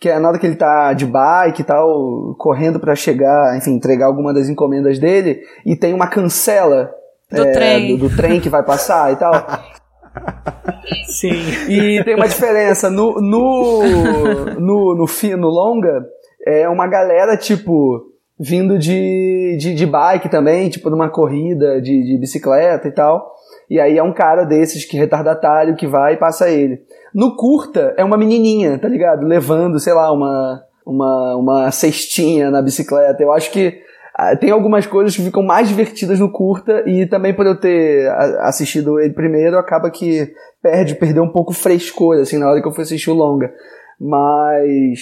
que 0.00 0.08
é 0.08 0.18
na 0.18 0.28
hora 0.28 0.38
que 0.38 0.46
ele 0.46 0.56
tá 0.56 0.92
de 0.92 1.04
bike 1.04 1.62
e 1.62 1.64
tal, 1.64 2.34
correndo 2.38 2.78
para 2.78 2.94
chegar, 2.94 3.56
enfim, 3.56 3.72
entregar 3.72 4.06
alguma 4.06 4.32
das 4.32 4.48
encomendas 4.48 4.98
dele, 4.98 5.40
e 5.66 5.74
tem 5.74 5.92
uma 5.92 6.06
cancela 6.06 6.90
do, 7.30 7.42
é, 7.42 7.52
trem. 7.52 7.96
Do, 7.96 8.08
do, 8.08 8.16
trem 8.16 8.40
que 8.40 8.48
vai 8.48 8.62
passar 8.62 9.12
e 9.12 9.16
tal. 9.16 9.32
Sim. 11.08 11.34
E 11.68 12.02
tem 12.04 12.14
uma 12.14 12.28
diferença. 12.28 12.88
No, 12.88 13.20
no, 13.20 13.82
no, 13.82 14.44
no, 14.60 14.94
no, 14.94 15.36
no 15.36 15.48
longa, 15.48 16.06
é 16.46 16.68
uma 16.68 16.86
galera, 16.86 17.36
tipo, 17.36 18.06
vindo 18.38 18.78
de, 18.78 19.56
de, 19.58 19.74
de 19.74 19.86
bike 19.86 20.28
também, 20.28 20.70
tipo, 20.70 20.88
numa 20.90 21.10
corrida 21.10 21.80
de, 21.80 22.04
de 22.04 22.18
bicicleta 22.18 22.86
e 22.86 22.92
tal. 22.92 23.34
E 23.68 23.78
aí 23.78 23.98
é 23.98 24.02
um 24.02 24.14
cara 24.14 24.44
desses 24.44 24.84
que 24.84 24.96
retardatário 24.96 25.76
que 25.76 25.86
vai 25.86 26.14
e 26.14 26.18
passa 26.18 26.48
ele. 26.48 26.80
No 27.14 27.36
curta, 27.36 27.94
é 27.96 28.04
uma 28.04 28.16
menininha, 28.16 28.78
tá 28.78 28.88
ligado? 28.88 29.26
Levando, 29.26 29.78
sei 29.78 29.92
lá, 29.92 30.12
uma, 30.12 30.62
uma, 30.84 31.36
uma 31.36 31.70
cestinha 31.70 32.50
na 32.50 32.62
bicicleta. 32.62 33.22
Eu 33.22 33.32
acho 33.32 33.50
que 33.50 33.80
ah, 34.14 34.34
tem 34.36 34.50
algumas 34.50 34.86
coisas 34.86 35.14
que 35.14 35.22
ficam 35.22 35.42
mais 35.42 35.68
divertidas 35.68 36.18
no 36.18 36.30
curta 36.30 36.82
e 36.86 37.06
também 37.06 37.32
por 37.32 37.46
eu 37.46 37.54
ter 37.54 38.08
assistido 38.40 38.98
ele 38.98 39.14
primeiro, 39.14 39.56
acaba 39.56 39.90
que 39.90 40.32
perde, 40.62 40.96
perdeu 40.96 41.22
um 41.22 41.30
pouco 41.30 41.52
frescor, 41.52 42.18
assim, 42.18 42.36
na 42.36 42.50
hora 42.50 42.60
que 42.60 42.66
eu 42.66 42.72
fui 42.72 42.82
assistir 42.82 43.10
o 43.10 43.14
longa. 43.14 43.52
Mas, 44.00 45.00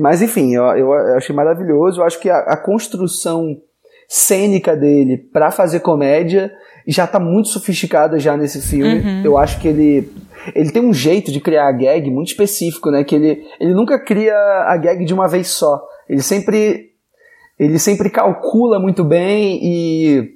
mas 0.00 0.22
enfim, 0.22 0.54
eu, 0.54 0.64
eu, 0.76 0.92
achei 1.16 1.34
maravilhoso. 1.34 2.00
Eu 2.00 2.04
acho 2.04 2.20
que 2.20 2.30
a, 2.30 2.38
a 2.38 2.56
construção 2.56 3.56
cênica 4.08 4.76
dele 4.76 5.16
para 5.16 5.50
fazer 5.50 5.80
comédia 5.80 6.52
já 6.86 7.06
tá 7.06 7.18
muito 7.18 7.48
sofisticada 7.48 8.18
já 8.18 8.36
nesse 8.36 8.60
filme. 8.60 9.00
Uhum. 9.00 9.22
Eu 9.24 9.38
acho 9.38 9.60
que 9.60 9.68
ele 9.68 10.12
ele 10.54 10.70
tem 10.70 10.84
um 10.84 10.92
jeito 10.92 11.30
de 11.30 11.40
criar 11.40 11.68
a 11.68 11.72
gag 11.72 12.10
muito 12.10 12.28
específico, 12.28 12.90
né? 12.90 13.04
Que 13.04 13.14
ele, 13.14 13.44
ele 13.60 13.74
nunca 13.74 13.98
cria 13.98 14.34
a 14.66 14.76
gag 14.76 15.04
de 15.04 15.14
uma 15.14 15.28
vez 15.28 15.48
só. 15.48 15.80
Ele 16.08 16.22
sempre 16.22 16.94
ele 17.58 17.78
sempre 17.78 18.10
calcula 18.10 18.80
muito 18.80 19.04
bem 19.04 19.60
e, 19.62 20.34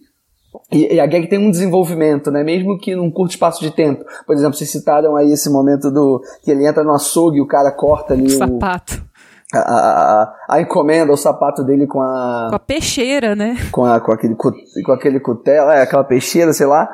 e, 0.71 1.01
a 1.01 1.07
gag 1.07 1.27
tem 1.27 1.39
um 1.39 1.51
desenvolvimento, 1.51 2.31
né? 2.31 2.45
Mesmo 2.45 2.79
que 2.79 2.95
num 2.95 3.11
curto 3.11 3.33
espaço 3.33 3.61
de 3.61 3.71
tempo. 3.71 4.05
Por 4.27 4.35
exemplo, 4.35 4.57
vocês 4.57 4.71
citaram 4.71 5.17
aí 5.17 5.33
esse 5.33 5.51
momento 5.51 5.91
do 5.91 6.23
que 6.43 6.51
ele 6.51 6.67
entra 6.67 6.85
no 6.85 6.95
açougue 6.95 7.39
e 7.39 7.43
o 7.43 7.47
cara 7.47 7.73
corta 7.73 8.15
ali 8.15 8.23
o, 8.23 8.27
o 8.27 8.31
sapato. 8.31 9.09
A, 9.53 9.59
a, 9.59 10.35
a, 10.51 10.61
encomenda, 10.61 11.11
o 11.11 11.17
sapato 11.17 11.65
dele 11.65 11.87
com 11.87 12.01
a. 12.03 12.49
Com 12.51 12.57
a 12.57 12.59
peixeira, 12.59 13.35
né? 13.35 13.57
Com, 13.73 13.85
a, 13.85 13.99
com, 13.99 14.13
aquele, 14.13 14.37
com 14.37 14.93
aquele 14.93 15.21
cutelo, 15.21 15.71
é, 15.71 15.83
aquela 15.83 16.05
peixeira, 16.05 16.53
sei 16.53 16.67
lá. 16.67 16.89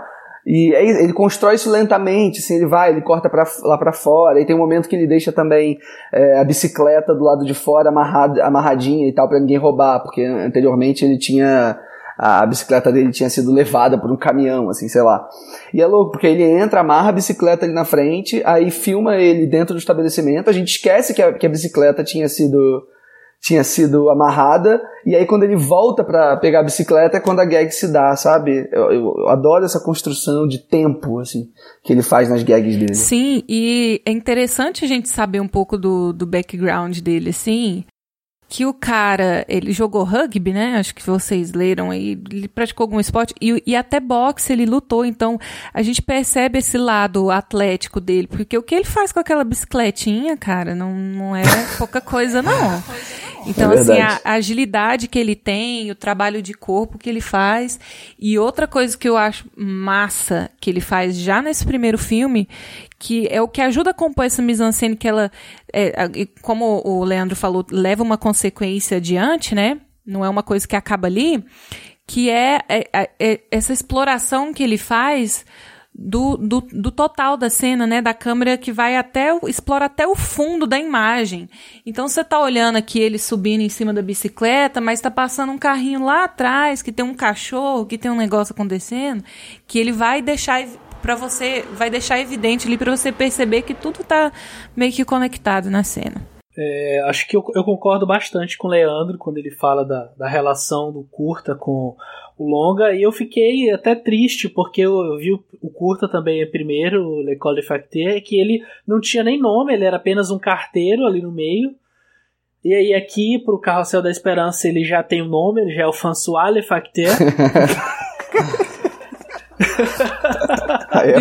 E 0.47 0.75
aí 0.75 0.89
ele 0.89 1.13
constrói 1.13 1.55
isso 1.55 1.71
lentamente, 1.71 2.39
assim, 2.39 2.57
ele 2.57 2.67
vai, 2.67 2.91
ele 2.91 3.01
corta 3.01 3.31
pra, 3.31 3.45
lá 3.63 3.79
para 3.79 3.93
fora, 3.93 4.41
e 4.41 4.45
tem 4.45 4.55
um 4.55 4.59
momento 4.59 4.89
que 4.89 4.95
ele 4.95 5.07
deixa 5.07 5.33
também 5.33 5.79
é, 6.13 6.39
a 6.39 6.45
bicicleta 6.45 7.15
do 7.15 7.25
lado 7.25 7.47
de 7.47 7.55
fora 7.55 7.89
amarrada, 7.89 8.45
amarradinha 8.45 9.09
e 9.09 9.13
tal, 9.13 9.27
para 9.27 9.41
ninguém 9.41 9.57
roubar, 9.57 10.01
porque 10.01 10.23
anteriormente 10.23 11.05
ele 11.05 11.19
tinha. 11.19 11.79
A 12.17 12.47
bicicleta 12.47 12.93
dele 12.93 13.11
tinha 13.11 13.29
sido 13.29 13.53
levada 13.53 13.99
por 13.99 14.09
um 14.09 14.17
caminhão, 14.17 14.71
assim, 14.71 14.89
sei 14.89 15.03
lá. 15.03 15.29
E 15.73 15.83
é 15.83 15.87
louco, 15.87 16.13
porque 16.13 16.29
ele 16.29 16.45
entra, 16.45 16.79
amarra 16.79 17.09
a 17.09 17.13
bicicleta 17.13 17.65
ali 17.65 17.75
na 17.75 17.85
frente, 17.85 18.41
aí 18.45 18.71
filma 18.71 19.17
ele 19.17 19.49
dentro 19.49 19.75
do 19.75 19.79
estabelecimento, 19.79 20.49
a 20.49 20.53
gente 20.53 20.69
esquece 20.69 21.13
que 21.13 21.21
a, 21.21 21.33
que 21.33 21.45
a 21.45 21.49
bicicleta 21.49 22.05
tinha 22.05 22.29
sido 22.29 22.87
tinha 23.45 23.63
sido 23.63 24.09
amarrada, 24.09 24.81
e 25.05 25.15
aí 25.15 25.27
quando 25.27 25.43
ele 25.43 25.55
volta 25.55 26.03
para 26.03 26.35
pegar 26.39 26.61
a 26.61 26.63
bicicleta 26.63 27.19
é 27.19 27.21
quando 27.21 27.41
a 27.41 27.45
gag 27.45 27.71
se 27.71 27.93
dá, 27.93 28.17
sabe? 28.17 28.67
Eu, 28.73 28.91
eu, 28.91 29.15
eu, 29.19 29.29
adoro 29.29 29.67
essa 29.67 29.79
construção 29.79 30.49
de 30.49 30.59
tempo, 30.59 31.21
assim, 31.21 31.51
que 31.83 31.93
ele 31.93 32.03
faz 32.03 32.31
nas 32.31 32.43
gags 32.43 32.75
dele. 32.75 32.95
Sim, 32.95 33.43
e 33.47 34.01
é 34.07 34.11
interessante 34.11 34.83
a 34.83 34.89
gente 34.89 35.11
saber 35.11 35.41
um 35.41 35.47
pouco 35.47 35.77
do, 35.77 36.11
do 36.15 36.25
background 36.25 37.01
dele, 37.01 37.31
assim, 37.31 37.85
que 38.49 38.65
o 38.67 38.73
cara, 38.73 39.45
ele 39.49 39.73
jogou 39.73 40.05
rugby, 40.05 40.53
né? 40.53 40.77
Acho 40.77 40.95
que 40.95 41.05
vocês 41.05 41.53
leram 41.53 41.91
aí, 41.91 42.19
ele 42.31 42.49
praticou 42.49 42.85
algum 42.85 43.01
esporte 43.01 43.35
e, 43.41 43.63
e, 43.67 43.75
até 43.75 43.99
boxe 43.99 44.53
ele 44.53 44.67
lutou, 44.67 45.05
então 45.05 45.39
a 45.73 45.83
gente 45.83 46.01
percebe 46.01 46.59
esse 46.59 46.79
lado 46.79 47.31
atlético 47.31 48.01
dele, 48.01 48.29
porque 48.29 48.57
o 48.57 48.63
que 48.63 48.75
ele 48.75 48.85
faz 48.85 49.11
com 49.13 49.21
aquela 49.21 49.45
bicicletinha, 49.45 50.37
cara, 50.37 50.75
não, 50.75 50.95
não 50.95 51.37
é 51.37 51.43
pouca 51.79 52.01
coisa 52.01 52.43
não. 52.43 52.83
Então, 53.47 53.73
é 53.73 53.79
assim, 53.79 54.01
a, 54.01 54.21
a, 54.25 54.33
agilidade 54.33 55.09
que 55.09 55.19
ele 55.19 55.37
tem, 55.37 55.91
o 55.91 55.95
trabalho 55.95 56.41
de 56.41 56.55
corpo 56.55 56.99
que 56.99 57.09
ele 57.09 57.21
faz. 57.21 57.79
E 58.19 58.39
outra 58.39 58.67
coisa 58.67 58.97
que 58.97 59.09
eu 59.09 59.17
acho 59.17 59.47
massa 59.57 60.51
que 60.61 60.71
ele 60.71 60.81
faz 60.81 61.17
já 61.17 61.43
nesse 61.43 61.65
primeiro 61.65 61.99
filme, 61.99 62.49
que 62.99 63.29
é 63.31 63.41
o 63.43 63.49
que 63.49 63.61
ajuda 63.61 63.91
a 63.91 63.95
compor 63.95 64.25
essa 64.25 64.41
mise-en-scène 64.41 64.97
que 64.97 65.07
ela, 65.07 65.31
é, 65.75 66.09
como 66.41 66.83
o 66.85 67.03
Leandro 67.05 67.35
falou, 67.35 67.67
leva 67.71 68.03
uma 68.03 68.17
consequência 68.17 68.99
adiante, 68.99 69.55
né? 69.55 69.81
Não 70.07 70.25
é 70.25 70.29
uma 70.29 70.43
coisa 70.43 70.69
que 70.69 70.77
acaba 70.77 71.09
ali, 71.09 71.45
que 72.07 72.31
é, 72.31 72.61
é, 72.69 73.11
é 73.19 73.41
essa 73.51 73.73
exploração 73.73 74.53
que 74.53 74.63
ele 74.63 74.79
faz 74.79 75.45
do, 75.97 76.37
do, 76.37 76.61
do, 76.61 76.91
total 76.91 77.37
da 77.37 77.49
cena, 77.49 77.87
né? 77.87 78.03
Da 78.03 78.13
câmera 78.13 78.59
que 78.59 78.73
vai 78.73 78.97
até, 78.97 79.29
explora 79.47 79.85
até 79.85 80.07
o 80.07 80.17
fundo 80.17 80.67
da 80.67 80.79
imagem. 80.79 81.49
Então 81.87 82.09
você 82.09 82.25
tá 82.25 82.41
olhando 82.41 82.77
aqui 82.77 82.99
ele 82.99 83.19
subindo 83.19 83.61
em 83.61 83.69
cima 83.69 83.95
da 83.95 84.03
bicicleta, 84.03 84.81
mas 84.81 85.01
tá 85.01 85.11
passando 85.11 85.53
um 85.53 85.59
carrinho 85.59 86.05
lá 86.05 86.25
atrás, 86.25 86.83
que 86.83 86.91
tem 86.91 87.05
um 87.05 87.15
cachorro, 87.15 87.87
que 87.87 87.97
tem 87.97 88.11
um 88.11 88.17
negócio 88.17 88.53
acontecendo, 88.53 89.23
que 89.67 89.79
ele 89.79 89.93
vai 89.93 90.21
deixar 90.21 90.67
para 91.05 91.15
você, 91.15 91.63
vai 91.75 91.91
deixar 91.91 92.19
evidente 92.19 92.67
ali 92.67 92.79
para 92.79 92.97
você 92.97 93.13
perceber 93.13 93.61
que 93.61 93.75
tudo 93.75 94.03
tá 94.03 94.33
meio 94.75 94.91
que 94.91 95.05
conectado 95.05 95.71
na 95.71 95.85
cena. 95.85 96.27
É, 96.57 97.03
acho 97.07 97.29
que 97.29 97.37
eu, 97.37 97.45
eu, 97.55 97.63
concordo 97.63 98.07
bastante 98.07 98.57
com 98.57 98.69
o 98.69 98.71
Leandro 98.71 99.19
quando 99.19 99.37
ele 99.37 99.51
fala 99.51 99.85
da, 99.85 100.11
da 100.17 100.27
relação 100.27 100.91
do 100.91 101.07
curta 101.11 101.55
com 101.55 101.95
o 102.39 102.49
longa 102.49 102.95
e 102.95 103.03
eu 103.03 103.13
fiquei 103.13 103.71
até 103.71 103.95
triste 103.95 104.49
porque 104.49 104.81
eu, 104.81 104.99
eu 105.05 105.19
vi 105.19 105.33
o, 105.33 105.45
o, 105.61 105.69
curta 105.69 106.09
também 106.09 106.49
primeiro, 106.51 107.07
o 107.07 107.21
L'École 107.21 107.61
de 107.61 107.67
Facteur, 107.67 108.23
que 108.23 108.41
ele 108.41 108.63
não 108.87 108.99
tinha 108.99 109.23
nem 109.23 109.39
nome, 109.39 109.75
ele 109.75 109.85
era 109.85 109.99
apenas 109.99 110.31
um 110.31 110.39
carteiro 110.39 111.05
ali 111.05 111.21
no 111.21 111.31
meio. 111.31 111.75
E 112.65 112.73
aí 112.73 112.95
aqui 112.95 113.39
pro 113.45 113.61
Carrossel 113.61 114.01
da 114.01 114.11
Esperança 114.11 114.69
ele 114.69 114.85
já 114.85 115.03
tem 115.03 115.21
o 115.21 115.27
um 115.27 115.29
nome, 115.29 115.61
ele 115.61 115.75
já 115.75 115.83
é 115.83 115.87
o 115.87 115.93
François 115.93 116.55
Le 116.55 116.63
Facteur. 116.63 117.15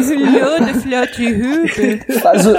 Filho 0.03 0.65
de 0.65 0.73
filhote 0.81 1.23
Faz 2.21 2.45
o, 2.45 2.53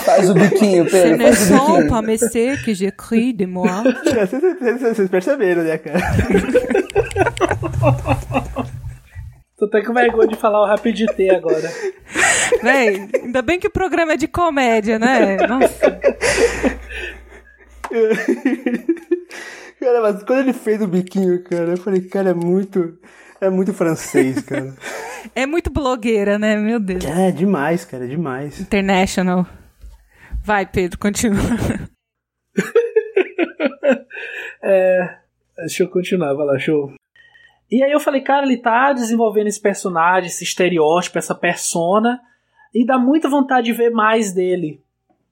faz 0.00 0.30
o 0.30 0.34
biquinho, 0.34 0.86
Pedro. 0.86 1.34
Ce 1.34 1.52
ne 1.52 1.58
sont 1.58 1.88
pas 1.88 2.02
messieurs 2.02 2.56
que 2.64 2.72
j'écris 2.72 3.34
de 3.34 3.46
moi. 3.46 3.68
Vocês 4.80 5.10
perceberam, 5.10 5.62
né, 5.62 5.78
cara? 5.78 6.00
Tô 9.56 9.66
até 9.66 9.82
com 9.82 9.94
vergonha 9.94 10.26
de 10.26 10.34
falar 10.36 10.62
o 10.62 10.66
Rapidité 10.66 11.30
agora. 11.30 11.70
Véi, 12.62 13.08
ainda 13.22 13.40
bem 13.40 13.60
que 13.60 13.68
o 13.68 13.70
programa 13.70 14.14
é 14.14 14.16
de 14.16 14.26
comédia, 14.26 14.98
né? 14.98 15.36
Nossa. 15.46 15.78
cara, 19.80 20.00
mas 20.02 20.24
quando 20.24 20.40
ele 20.40 20.52
fez 20.52 20.82
o 20.82 20.88
biquinho, 20.88 21.40
cara, 21.44 21.70
eu 21.70 21.76
falei, 21.76 22.00
cara, 22.00 22.30
é 22.30 22.34
muito. 22.34 22.98
É 23.40 23.50
muito 23.50 23.74
francês, 23.74 24.40
cara. 24.42 24.74
é 25.34 25.46
muito 25.46 25.70
blogueira, 25.70 26.38
né? 26.38 26.56
Meu 26.56 26.80
Deus. 26.80 27.04
É, 27.04 27.30
demais, 27.30 27.84
cara, 27.84 28.06
demais. 28.06 28.60
International. 28.60 29.46
Vai, 30.42 30.66
Pedro, 30.66 30.98
continua. 30.98 31.40
é, 34.62 35.16
deixa 35.56 35.82
eu 35.82 35.88
continuar, 35.88 36.34
vai 36.34 36.46
lá, 36.46 36.58
show. 36.58 36.92
E 37.70 37.82
aí 37.82 37.90
eu 37.90 38.00
falei, 38.00 38.20
cara, 38.20 38.46
ele 38.46 38.58
tá 38.58 38.92
desenvolvendo 38.92 39.48
esse 39.48 39.60
personagem, 39.60 40.28
esse 40.28 40.44
estereótipo, 40.44 41.18
essa 41.18 41.34
persona, 41.34 42.20
e 42.74 42.86
dá 42.86 42.98
muita 42.98 43.28
vontade 43.28 43.66
de 43.66 43.72
ver 43.72 43.90
mais 43.90 44.32
dele. 44.32 44.80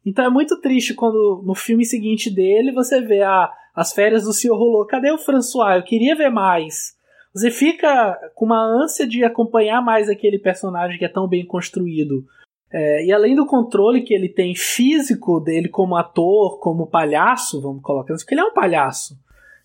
Então 0.05 0.25
é 0.25 0.31
muito 0.31 0.61
triste 0.61 0.95
quando 0.95 1.43
no 1.45 1.55
filme 1.55 1.85
seguinte 1.85 2.31
dele 2.31 2.73
você 2.73 3.01
vê 3.01 3.23
ah, 3.23 3.51
as 3.75 3.93
férias 3.93 4.25
do 4.25 4.33
Senhor 4.33 4.57
Rolou. 4.57 4.87
Cadê 4.87 5.13
o 5.13 5.19
François? 5.19 5.77
Eu 5.77 5.85
queria 5.85 6.17
ver 6.17 6.31
mais. 6.31 6.97
Você 7.35 7.51
fica 7.51 8.19
com 8.35 8.45
uma 8.45 8.63
ânsia 8.63 9.07
de 9.07 9.25
acompanhar 9.25 9.83
mais 9.83 10.09
aquele 10.09 10.39
personagem 10.39 10.99
que 10.99 11.05
é 11.05 11.09
tão 11.09 11.27
bem 11.27 11.47
construído. 11.47 12.25
É, 12.71 13.05
e 13.05 13.13
além 13.13 13.35
do 13.35 13.47
controle 13.47 14.03
que 14.03 14.15
ele 14.15 14.29
tem 14.29 14.55
físico 14.55 15.41
dele 15.41 15.69
como 15.69 15.97
ator, 15.97 16.59
como 16.59 16.87
palhaço, 16.87 17.61
vamos 17.61 17.83
colocar 17.83 18.15
isso, 18.15 18.25
porque 18.25 18.35
ele 18.35 18.43
é 18.43 18.45
um 18.45 18.55
palhaço. 18.55 19.19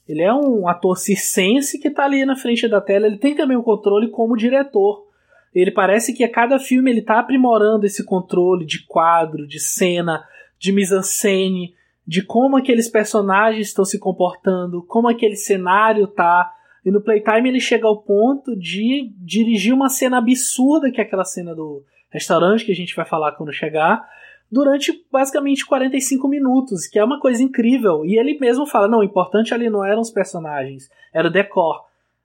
Ele 0.08 0.22
é 0.22 0.34
um 0.34 0.68
ator 0.68 0.98
circense 0.98 1.80
que 1.80 1.90
está 1.90 2.06
ali 2.06 2.26
na 2.26 2.36
frente 2.36 2.68
da 2.68 2.80
tela. 2.80 3.08
Ele 3.08 3.18
tem 3.18 3.36
também 3.36 3.58
o 3.58 3.60
um 3.60 3.64
controle 3.64 4.10
como 4.10 4.38
diretor. 4.38 5.06
Ele 5.54 5.72
parece 5.72 6.14
que 6.14 6.24
a 6.24 6.32
cada 6.32 6.60
filme 6.60 6.90
ele 6.90 7.00
está 7.00 7.20
aprimorando 7.20 7.86
esse 7.86 8.06
controle 8.06 8.66
de 8.66 8.86
quadro, 8.86 9.46
de 9.46 9.60
cena, 9.60 10.24
de 10.58 10.72
mise-en-scène, 10.72 11.74
de 12.06 12.22
como 12.22 12.56
aqueles 12.56 12.88
personagens 12.88 13.68
estão 13.68 13.84
se 13.84 14.00
comportando, 14.00 14.84
como 14.84 15.10
aquele 15.10 15.36
cenário 15.36 16.06
está 16.06 16.54
e 16.88 16.92
no 16.92 17.02
Playtime 17.02 17.50
ele 17.50 17.60
chega 17.60 17.86
ao 17.86 18.02
ponto 18.02 18.56
de 18.56 19.12
dirigir 19.18 19.74
uma 19.74 19.90
cena 19.90 20.20
absurda, 20.20 20.90
que 20.90 21.02
é 21.02 21.04
aquela 21.04 21.26
cena 21.26 21.54
do 21.54 21.84
restaurante 22.10 22.64
que 22.64 22.72
a 22.72 22.76
gente 22.76 22.96
vai 22.96 23.04
falar 23.04 23.34
quando 23.34 23.52
chegar, 23.52 24.08
durante 24.50 24.94
basicamente 25.12 25.66
45 25.66 26.26
minutos, 26.30 26.88
que 26.88 26.98
é 26.98 27.04
uma 27.04 27.20
coisa 27.20 27.44
incrível. 27.44 28.06
E 28.06 28.18
ele 28.18 28.40
mesmo 28.40 28.66
fala: 28.66 28.88
não, 28.88 29.00
o 29.00 29.04
importante 29.04 29.54
ali 29.54 29.70
não 29.70 29.84
eram 29.84 30.00
os 30.00 30.10
personagens, 30.10 30.90
era 31.14 31.28
o 31.28 31.32
decor, 31.32 31.84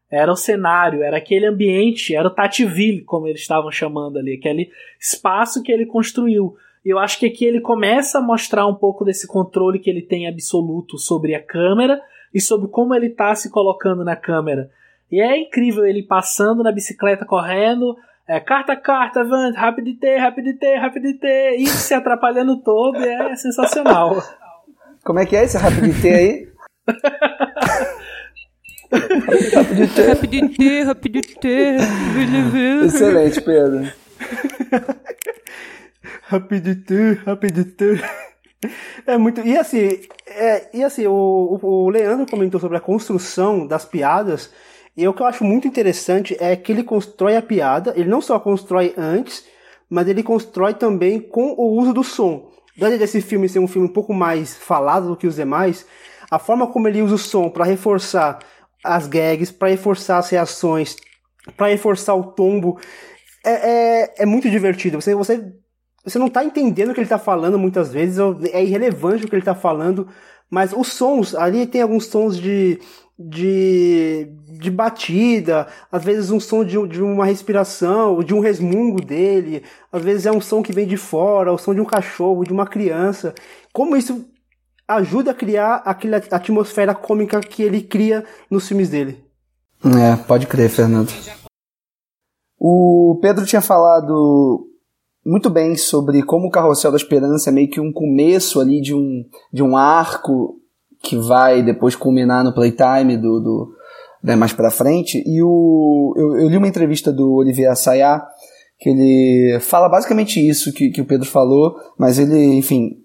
era 0.09 0.31
o 0.31 0.37
cenário, 0.37 1.03
era 1.03 1.17
aquele 1.17 1.47
ambiente, 1.47 2.15
era 2.15 2.29
o 2.29 2.33
Tativille, 2.33 3.03
como 3.03 3.27
eles 3.27 3.41
estavam 3.41 3.73
chamando 3.73 4.17
ali, 4.17 4.35
aquele 4.35 4.71
espaço 5.01 5.61
que 5.61 5.73
ele 5.73 5.87
construiu. 5.87 6.55
E 6.85 6.91
eu 6.91 7.01
acho 7.01 7.19
que 7.19 7.27
aqui 7.27 7.45
ele 7.45 7.61
começa 7.61 8.21
a 8.21 8.23
mostrar 8.23 8.69
um 8.69 8.77
pouco 8.77 9.05
desse 9.05 9.27
controle 9.27 9.81
que 9.81 9.91
ele 9.91 10.03
tem 10.03 10.29
absoluto 10.29 10.99
sobre 10.99 11.35
a 11.35 11.43
câmera 11.43 12.01
e 12.33 12.41
sobre 12.41 12.69
como 12.69 12.95
ele 12.95 13.09
está 13.09 13.35
se 13.35 13.51
colocando 13.51 14.05
na 14.05 14.17
câmera. 14.17 14.71
E 15.11 15.21
é 15.21 15.39
incrível 15.39 15.85
ele 15.85 16.03
passando 16.03 16.63
na 16.63 16.73
bicicleta, 16.73 17.27
correndo, 17.27 17.95
é, 18.27 18.41
carta, 18.41 18.75
carta, 18.75 19.23
van, 19.25 19.53
rapidité, 19.53 20.17
rapidité, 20.17 20.77
rapidité, 20.77 21.57
e 21.57 21.67
se 21.67 21.93
atrapalhando 21.95 22.63
todo, 22.63 22.97
é 22.97 23.37
sensacional. 23.37 24.23
Como 25.05 25.19
é 25.19 25.27
que 25.27 25.37
é 25.37 25.45
esse 25.45 25.59
rapidité 25.59 26.15
aí? 26.15 26.49
rapidité. 29.55 30.07
Rapidité, 30.07 30.83
rapidité. 30.83 31.77
Excelente, 32.85 33.41
Pedro. 33.41 33.93
rapidité, 36.29 37.13
rapidité. 37.27 38.01
É 39.07 39.19
muito. 39.19 39.41
E 39.41 39.57
assim, 39.57 40.01
é, 40.27 40.69
e 40.73 40.85
assim 40.85 41.07
o, 41.07 41.59
o 41.61 41.91
Leandro 41.91 42.27
comentou 42.27 42.61
sobre 42.61 42.77
a 42.77 42.81
construção 42.81 43.67
das 43.67 43.85
piadas. 43.85 44.51
E 44.97 45.09
o 45.09 45.15
que 45.15 45.23
eu 45.23 45.27
acho 45.27 45.43
muito 45.43 45.67
interessante 45.67 46.37
é 46.39 46.55
que 46.55 46.71
ele 46.71 46.85
constrói 46.85 47.37
a 47.37 47.43
piada, 47.43 47.95
ele 47.97 48.11
não 48.11 48.21
só 48.21 48.39
constrói 48.39 48.95
antes, 48.97 49.45
mas 49.89 50.07
ele 50.07 50.23
constrói 50.23 50.75
também 50.75 51.19
com 51.19 51.55
o 51.57 51.79
uso 51.81 51.95
do 51.95 52.05
som. 52.05 52.51
Dado 52.77 52.99
desse 52.99 53.21
filme 53.21 53.49
ser 53.49 53.59
um 53.59 53.67
filme 53.67 53.89
um 53.89 53.93
pouco 53.93 54.13
mais 54.13 54.55
falado 54.55 55.09
do 55.09 55.17
que 55.17 55.27
os 55.27 55.37
demais, 55.37 55.87
a 56.31 56.39
forma 56.39 56.67
como 56.67 56.89
ele 56.89 57.03
usa 57.03 57.15
o 57.15 57.19
som 57.19 57.49
para 57.49 57.65
reforçar 57.65 58.39
as 58.85 59.07
gags, 59.07 59.51
para 59.51 59.69
reforçar 59.69 60.19
as 60.19 60.29
reações, 60.29 60.97
para 61.57 61.69
reforçar 61.69 62.15
o 62.15 62.33
tombo, 62.33 62.79
é, 63.45 63.51
é, 63.53 64.15
é 64.19 64.27
muito 64.27 64.51
divertido. 64.51 65.01
Você, 65.01 65.15
você 65.15 65.53
você 66.05 66.19
não 66.19 66.27
está 66.27 66.45
entendendo 66.45 66.91
o 66.91 66.95
que 66.95 67.01
ele 67.01 67.07
está 67.07 67.19
falando 67.19 67.59
muitas 67.59 67.93
vezes, 67.93 68.19
é 68.53 68.63
irrelevante 68.63 69.25
o 69.25 69.29
que 69.29 69.35
ele 69.35 69.43
está 69.43 69.55
falando, 69.55 70.09
mas 70.51 70.73
os 70.73 70.89
sons, 70.89 71.35
ali 71.35 71.67
tem 71.67 71.81
alguns 71.81 72.07
sons 72.07 72.37
de, 72.37 72.79
de, 73.19 74.29
de 74.59 74.71
batida, 74.71 75.67
às 75.91 76.05
vezes 76.05 76.31
um 76.31 76.41
som 76.41 76.65
de, 76.65 76.77
de 76.89 77.03
uma 77.03 77.25
respiração, 77.25 78.23
de 78.23 78.35
um 78.35 78.41
resmungo 78.41 79.01
dele, 79.01 79.63
às 79.91 80.03
vezes 80.03 80.27
é 80.27 80.33
um 80.33 80.41
som 80.41 80.63
que 80.63 80.73
vem 80.73 80.87
de 80.87 80.97
fora, 80.97 81.53
o 81.53 81.59
som 81.59 81.75
de 81.75 81.81
um 81.81 81.87
cachorro, 81.87 82.45
de 82.45 82.53
uma 82.53 82.67
criança. 82.67 83.35
Como 83.73 83.97
isso 83.97 84.27
ajuda 84.87 85.31
a 85.31 85.35
criar 85.35 85.77
aquela 85.85 86.19
atmosfera 86.31 86.95
cômica 86.95 87.41
que 87.41 87.63
ele 87.63 87.81
cria 87.81 88.25
nos 88.51 88.67
filmes 88.67 88.91
dele. 88.91 89.25
É, 89.85 90.17
pode 90.17 90.47
crer, 90.47 90.69
Fernando. 90.69 91.11
O 92.59 93.19
Pedro 93.21 93.47
tinha 93.47 93.61
falado 93.61 94.69
muito 95.25 95.49
bem 95.49 95.77
sobre 95.77 96.23
como 96.23 96.49
o 96.49 96.51
Carrossel 96.51 96.91
da 96.91 96.97
Esperança 96.97 97.51
é 97.51 97.53
meio 97.53 97.71
que 97.71 97.81
um 97.81 97.93
começo 97.93 98.61
ali 98.61 98.81
de 98.81 98.95
um, 98.95 99.25
de 99.53 99.63
um 99.63 99.77
arco 99.77 100.57
que 101.03 101.17
vai 101.17 101.63
depois 101.63 101.97
culminar 101.97 102.45
no 102.45 102.55
playtime 102.55 103.17
do, 103.17 103.41
do 103.41 103.73
né, 104.23 104.37
mais 104.37 104.53
para 104.53 104.71
frente. 104.71 105.23
E 105.27 105.43
o, 105.43 106.15
eu, 106.17 106.41
eu, 106.41 106.49
li 106.49 106.57
uma 106.57 106.69
entrevista 106.69 107.13
do 107.13 107.35
Olivier 107.35 107.71
Assayas 107.71 108.21
que 108.79 108.91
ele 108.91 109.61
fala 109.61 109.89
basicamente 109.89 110.41
isso 110.41 110.73
que, 110.73 110.91
que 110.91 111.01
o 111.01 111.05
Pedro 111.05 111.29
falou, 111.29 111.77
mas 111.97 112.19
ele, 112.19 112.55
enfim, 112.55 112.97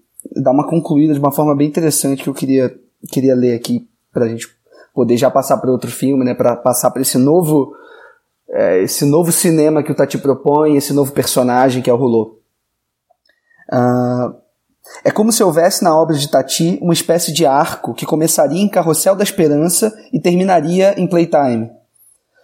dá 0.42 0.50
uma 0.50 0.68
concluída 0.68 1.12
de 1.12 1.20
uma 1.20 1.30
forma 1.30 1.54
bem 1.56 1.68
interessante 1.68 2.22
que 2.22 2.28
eu 2.28 2.34
queria, 2.34 2.74
queria 3.12 3.34
ler 3.36 3.54
aqui 3.54 3.86
para 4.12 4.24
a 4.24 4.28
gente 4.28 4.48
poder 4.92 5.16
já 5.16 5.30
passar 5.30 5.56
para 5.58 5.70
outro 5.70 5.88
filme, 5.88 6.24
né, 6.24 6.34
para 6.34 6.56
passar 6.56 6.90
para 6.90 7.02
esse 7.02 7.16
novo 7.16 7.72
é, 8.50 8.82
esse 8.82 9.04
novo 9.04 9.30
cinema 9.32 9.82
que 9.82 9.92
o 9.92 9.94
Tati 9.94 10.18
propõe, 10.18 10.76
esse 10.76 10.92
novo 10.92 11.12
personagem 11.12 11.82
que 11.82 11.90
é 11.90 11.92
o 11.92 11.96
Rolô. 11.96 12.38
Uh, 13.72 14.48
É 15.04 15.10
como 15.10 15.32
se 15.32 15.42
houvesse 15.42 15.84
na 15.84 15.96
obra 15.96 16.16
de 16.16 16.28
Tati 16.28 16.78
uma 16.80 16.92
espécie 16.92 17.32
de 17.32 17.46
arco 17.46 17.94
que 17.94 18.06
começaria 18.06 18.60
em 18.60 18.68
Carrossel 18.68 19.14
da 19.14 19.22
Esperança 19.22 19.94
e 20.12 20.20
terminaria 20.20 20.98
em 20.98 21.06
Playtime. 21.06 21.70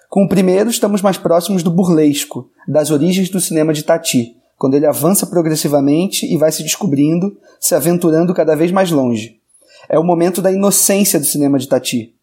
Com 0.09 0.25
o 0.25 0.29
primeiro, 0.29 0.71
estamos 0.71 1.03
mais 1.03 1.17
próximos 1.17 1.63
do 1.63 1.71
burlesco, 1.71 2.49
das 2.69 2.91
origens 2.91 3.29
do 3.31 3.41
cinema 3.41 3.73
de 3.73 3.83
Tati, 3.83 4.37
quando 4.57 4.75
ele 4.75 4.87
avança 4.87 5.27
progressivamente 5.27 6.33
e 6.33 6.37
vai 6.37 6.53
se 6.53 6.63
descobrindo, 6.63 7.37
se 7.59 7.75
aventurando 7.75 8.33
cada 8.33 8.55
vez 8.55 8.71
mais 8.71 8.91
longe. 8.91 9.41
É 9.89 9.99
o 9.99 10.05
momento 10.05 10.41
da 10.41 10.53
inocência 10.53 11.19
do 11.19 11.27
cinema 11.27 11.59
de 11.59 11.69
Tati. 11.69 12.14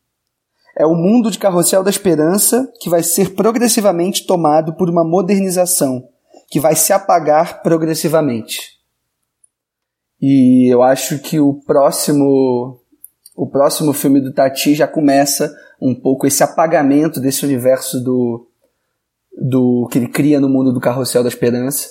É 0.81 0.85
o 0.87 0.95
mundo 0.95 1.29
de 1.29 1.37
Carrossel 1.37 1.83
da 1.83 1.91
Esperança 1.91 2.67
que 2.81 2.89
vai 2.89 3.03
ser 3.03 3.35
progressivamente 3.35 4.25
tomado 4.25 4.73
por 4.73 4.89
uma 4.89 5.03
modernização, 5.03 6.09
que 6.49 6.59
vai 6.59 6.75
se 6.75 6.91
apagar 6.91 7.61
progressivamente. 7.61 8.79
E 10.19 10.73
eu 10.73 10.81
acho 10.81 11.19
que 11.19 11.39
o 11.39 11.53
próximo 11.53 12.79
o 13.35 13.47
próximo 13.47 13.93
filme 13.93 14.19
do 14.19 14.33
Tati 14.33 14.73
já 14.73 14.87
começa 14.87 15.53
um 15.79 15.93
pouco 15.93 16.25
esse 16.25 16.43
apagamento 16.43 17.19
desse 17.19 17.45
universo 17.45 18.03
do 18.03 18.47
do 19.39 19.87
que 19.91 19.99
ele 19.99 20.07
cria 20.07 20.39
no 20.39 20.49
mundo 20.49 20.73
do 20.73 20.79
Carrossel 20.79 21.21
da 21.21 21.29
Esperança, 21.29 21.89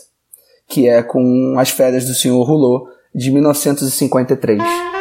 que 0.67 0.89
é 0.89 1.01
com 1.01 1.55
As 1.57 1.71
Férias 1.71 2.07
do 2.07 2.15
Senhor 2.15 2.43
Rulô 2.43 2.89
de 3.15 3.31
1953. 3.31 5.00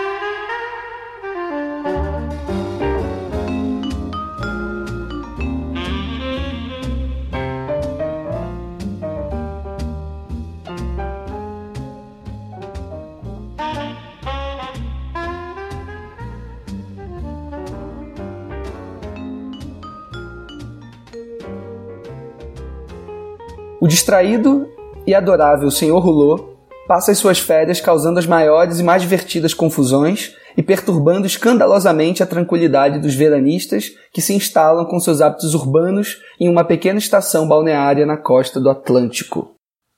Distraído 24.10 24.68
e 25.06 25.14
adorável 25.14 25.70
Senhor 25.70 26.00
Rulô 26.00 26.56
passa 26.88 27.12
as 27.12 27.20
suas 27.20 27.38
férias 27.38 27.80
causando 27.80 28.18
as 28.18 28.26
maiores 28.26 28.80
e 28.80 28.84
mais 28.84 29.04
divertidas 29.04 29.54
confusões 29.54 30.34
e 30.58 30.64
perturbando 30.64 31.28
escandalosamente 31.28 32.24
a 32.24 32.26
tranquilidade 32.26 32.98
dos 32.98 33.14
veranistas 33.14 33.92
que 34.12 34.20
se 34.20 34.34
instalam 34.34 34.84
com 34.86 35.00
seus 35.00 35.22
hábitos 35.22 35.54
urbanos 35.54 36.20
em 36.40 36.50
uma 36.50 36.64
pequena 36.64 36.98
estação 36.98 37.48
balneária 37.48 38.04
na 38.04 38.18
costa 38.18 38.60
do 38.60 38.72
Atlântico. 38.72 39.52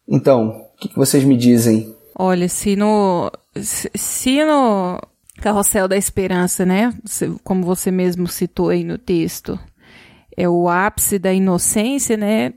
Então, 0.05 0.49
o 0.49 0.77
que, 0.77 0.93
vocês 0.93 1.23
me 1.23 1.37
dizem? 1.37 1.95
Olha, 2.13 2.49
se 2.49 2.75
no. 2.75 3.31
Se 3.55 4.43
no 4.43 4.99
Carrossel 5.37 5.87
da 5.87 5.95
Esperança, 5.95 6.65
né? 6.65 6.93
Como 7.45 7.63
você 7.63 7.89
mesmo 7.89 8.27
citou 8.27 8.67
aí 8.67 8.83
no 8.83 8.97
texto, 8.97 9.57
é 10.35 10.49
o 10.49 10.67
ápice 10.67 11.17
da 11.17 11.31
inocência, 11.31 12.17
né? 12.17 12.53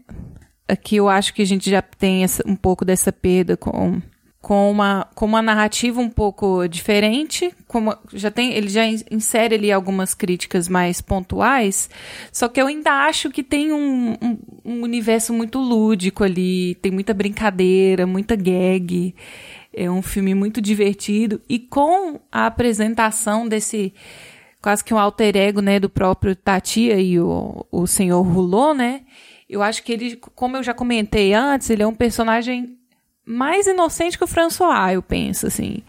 Aqui 0.69 0.97
eu 0.97 1.09
acho 1.09 1.35
que 1.35 1.43
a 1.43 1.47
gente 1.47 1.71
já 1.71 1.83
tem 1.83 2.25
essa, 2.25 2.43
um 2.47 2.57
pouco 2.57 2.85
dessa 2.85 3.13
perda 3.13 3.57
com 3.57 4.01
com 4.45 4.71
uma, 4.71 5.09
com 5.15 5.25
uma 5.25 5.41
narrativa 5.41 6.03
um 6.03 6.11
pouco 6.11 6.69
diferente, 6.69 7.51
como 7.67 7.97
já 8.13 8.31
tem, 8.31 8.53
ele 8.53 8.69
já 8.69 8.85
insere 8.87 9.55
ali 9.55 9.73
algumas 9.73 10.13
críticas 10.13 10.69
mais 10.69 11.01
pontuais, 11.01 11.89
só 12.31 12.47
que 12.47 12.61
eu 12.61 12.67
ainda 12.67 12.91
acho 13.07 13.31
que 13.31 13.43
tem 13.43 13.73
um, 13.73 14.15
um, 14.21 14.39
um 14.63 14.83
universo 14.83 15.33
muito 15.33 15.59
lúdico 15.59 16.23
ali, 16.23 16.75
tem 16.75 16.93
muita 16.93 17.15
brincadeira, 17.15 18.07
muita 18.07 18.37
gag, 18.37 19.15
é 19.73 19.91
um 19.91 20.03
filme 20.03 20.35
muito 20.35 20.61
divertido, 20.61 21.41
e 21.49 21.59
com 21.59 22.21
a 22.31 22.45
apresentação 22.45 23.49
desse 23.49 23.95
quase 24.61 24.85
que 24.85 24.93
um 24.93 24.99
alter 24.99 25.39
ego, 25.39 25.63
né, 25.63 25.81
do 25.81 25.89
próprio 25.89 26.37
Tatia 26.37 27.01
e 27.01 27.19
o, 27.19 27.65
o 27.73 27.87
senhor 27.87 28.21
Rulô, 28.21 28.75
né, 28.75 29.01
eu 29.49 29.63
acho 29.63 29.83
que 29.83 29.93
ele, 29.93 30.17
como 30.35 30.57
eu 30.57 30.63
já 30.63 30.75
comentei 30.75 31.35
antes, 31.35 31.71
ele 31.71 31.83
é 31.83 31.87
um 31.87 31.95
personagem 31.95 32.79
mais 33.25 33.67
inocente 33.67 34.19
que 34.19 34.25
o 34.25 34.29
François, 34.29 34.95
eu 34.95 35.03
penso, 35.03 35.47
assim. 35.47 35.83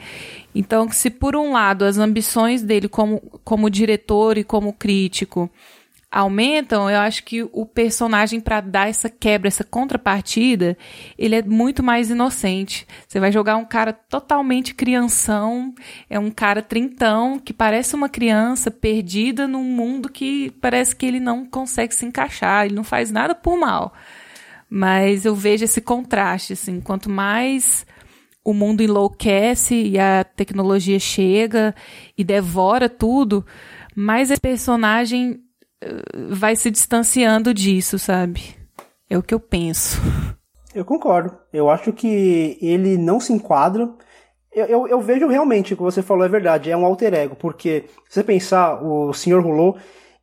Então, 0.54 0.90
se 0.90 1.10
por 1.10 1.36
um 1.36 1.52
lado 1.52 1.84
as 1.84 1.98
ambições 1.98 2.62
dele 2.62 2.88
como, 2.88 3.20
como 3.44 3.70
diretor 3.70 4.38
e 4.38 4.44
como 4.44 4.72
crítico 4.72 5.50
aumentam, 6.16 6.90
eu 6.90 6.98
acho 7.00 7.26
que 7.26 7.44
o 7.52 7.66
personagem, 7.66 8.40
para 8.40 8.62
dar 8.62 8.88
essa 8.88 9.10
quebra, 9.10 9.50
essa 9.50 9.66
contrapartida, 9.66 10.78
ele 11.18 11.36
é 11.36 11.44
muito 11.44 11.84
mais 11.84 12.10
inocente. 12.10 12.88
Você 13.06 13.20
vai 13.20 13.34
jogar 13.34 13.58
um 13.58 13.66
cara 13.66 13.92
totalmente 13.92 14.74
crianção, 14.74 15.76
é 16.10 16.18
um 16.18 16.32
cara 16.32 16.62
trintão, 16.62 17.38
que 17.38 17.52
parece 17.52 17.96
uma 17.96 18.08
criança 18.08 18.72
perdida 18.72 19.46
num 19.46 19.66
mundo 19.66 20.08
que 20.08 20.52
parece 20.62 20.96
que 20.96 21.06
ele 21.06 21.20
não 21.20 21.46
consegue 21.46 21.94
se 21.94 22.06
encaixar, 22.06 22.66
ele 22.66 22.76
não 22.76 22.86
faz 22.86 23.12
nada 23.12 23.36
por 23.36 23.60
mal. 23.60 23.94
Mas 24.70 25.26
eu 25.26 25.36
vejo 25.36 25.66
esse 25.66 25.82
contraste, 25.82 26.54
assim, 26.54 26.80
quanto 26.80 27.10
mais 27.10 27.86
o 28.42 28.54
mundo 28.54 28.82
enlouquece 28.82 29.76
e 29.76 30.00
a 30.00 30.24
tecnologia 30.24 30.98
chega 30.98 31.76
e 32.18 32.24
devora 32.24 32.88
tudo, 32.88 33.46
mais 33.94 34.32
esse 34.32 34.40
personagem 34.40 35.42
vai 36.30 36.56
se 36.56 36.72
distanciando 36.72 37.54
disso, 37.54 37.98
sabe? 38.00 38.56
É 39.10 39.18
o 39.18 39.24
que 39.24 39.34
eu 39.34 39.40
penso. 39.40 40.00
Eu 40.74 40.84
concordo. 40.84 41.38
Eu 41.54 41.70
acho 41.70 41.94
que 41.94 42.58
ele 42.62 42.98
não 42.98 43.20
se 43.20 43.32
enquadra. 43.32 43.90
Eu, 44.52 44.66
eu, 44.66 44.88
eu 44.88 45.02
vejo 45.02 45.28
realmente 45.28 45.74
o 45.74 45.78
que 45.78 45.84
você 45.84 46.02
falou 46.02 46.26
é 46.26 46.30
verdade, 46.30 46.72
é 46.72 46.78
um 46.78 46.86
alter 46.86 47.14
ego, 47.14 47.36
porque 47.36 47.86
se 48.08 48.16
você 48.16 48.24
pensar, 48.24 48.82
o 48.82 49.14
Sr. 49.14 49.42
Rulô, 49.42 49.76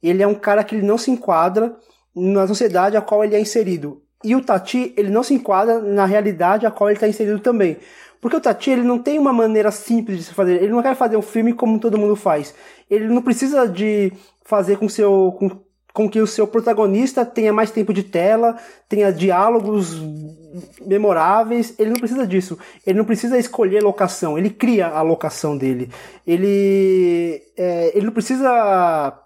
ele 0.02 0.22
é 0.22 0.26
um 0.26 0.34
cara 0.34 0.64
que 0.64 0.74
ele 0.74 0.86
não 0.86 0.96
se 0.96 1.10
enquadra 1.10 1.76
na 2.14 2.46
sociedade 2.46 2.96
a 2.96 3.02
qual 3.02 3.24
ele 3.24 3.34
é 3.34 3.40
inserido. 3.40 4.02
E 4.24 4.36
o 4.36 4.42
Tati, 4.42 4.94
ele 4.96 5.10
não 5.10 5.22
se 5.22 5.34
enquadra 5.34 5.80
na 5.80 6.06
realidade 6.06 6.64
a 6.64 6.70
qual 6.70 6.88
ele 6.88 6.96
está 6.96 7.08
inserido 7.08 7.40
também. 7.40 7.76
Porque 8.20 8.36
o 8.36 8.40
Tati, 8.40 8.70
ele 8.70 8.82
não 8.82 8.98
tem 8.98 9.18
uma 9.18 9.32
maneira 9.32 9.70
simples 9.70 10.18
de 10.18 10.24
se 10.24 10.34
fazer. 10.34 10.62
Ele 10.62 10.72
não 10.72 10.82
quer 10.82 10.94
fazer 10.94 11.16
um 11.16 11.22
filme 11.22 11.52
como 11.52 11.80
todo 11.80 11.98
mundo 11.98 12.14
faz. 12.14 12.54
Ele 12.88 13.08
não 13.08 13.20
precisa 13.20 13.66
de 13.66 14.12
fazer 14.44 14.78
com, 14.78 14.88
seu, 14.88 15.34
com, 15.38 15.50
com 15.92 16.08
que 16.08 16.20
o 16.20 16.26
seu 16.26 16.46
protagonista 16.46 17.24
tenha 17.24 17.52
mais 17.52 17.70
tempo 17.70 17.92
de 17.92 18.02
tela, 18.02 18.56
tenha 18.88 19.12
diálogos 19.12 20.00
memoráveis. 20.86 21.74
Ele 21.78 21.90
não 21.90 21.98
precisa 21.98 22.26
disso. 22.26 22.58
Ele 22.86 22.98
não 22.98 23.04
precisa 23.04 23.38
escolher 23.38 23.82
locação. 23.82 24.38
Ele 24.38 24.50
cria 24.50 24.88
a 24.88 25.02
locação 25.02 25.56
dele. 25.56 25.90
Ele, 26.26 27.42
é, 27.56 27.96
ele 27.96 28.06
não 28.06 28.12
precisa 28.12 29.18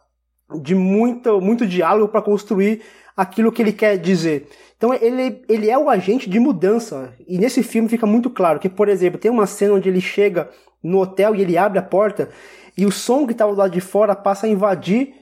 de 0.63 0.75
muito, 0.75 1.41
muito 1.41 1.67
diálogo 1.67 2.09
para 2.09 2.23
construir 2.23 2.83
aquilo 3.17 3.51
que 3.51 3.63
ele 3.63 3.73
quer 3.73 3.97
dizer. 3.97 4.49
Então 4.77 4.93
ele, 4.93 5.43
ele 5.49 5.71
é 5.71 5.79
o 5.79 5.89
agente 5.89 6.29
de 6.29 6.39
mudança. 6.39 7.15
E 7.27 7.39
nesse 7.39 7.63
filme 7.63 7.89
fica 7.89 8.07
muito 8.07 8.29
claro 8.29 8.61
que, 8.61 8.69
por 8.69 8.89
exemplo, 8.89 9.19
tem 9.19 9.31
uma 9.31 9.47
cena 9.47 9.75
onde 9.75 9.89
ele 9.89 10.01
chega 10.01 10.51
no 10.83 11.01
hotel 11.01 11.35
e 11.35 11.43
ele 11.43 11.57
abre 11.57 11.79
a 11.79 11.83
porta 11.83 12.29
e 12.77 12.85
o 12.85 12.93
som 12.93 13.27
que 13.27 13.33
estava 13.33 13.53
do 13.53 13.59
lado 13.59 13.71
de 13.71 13.81
fora 13.81 14.15
passa 14.15 14.47
a 14.47 14.49
invadir 14.49 15.15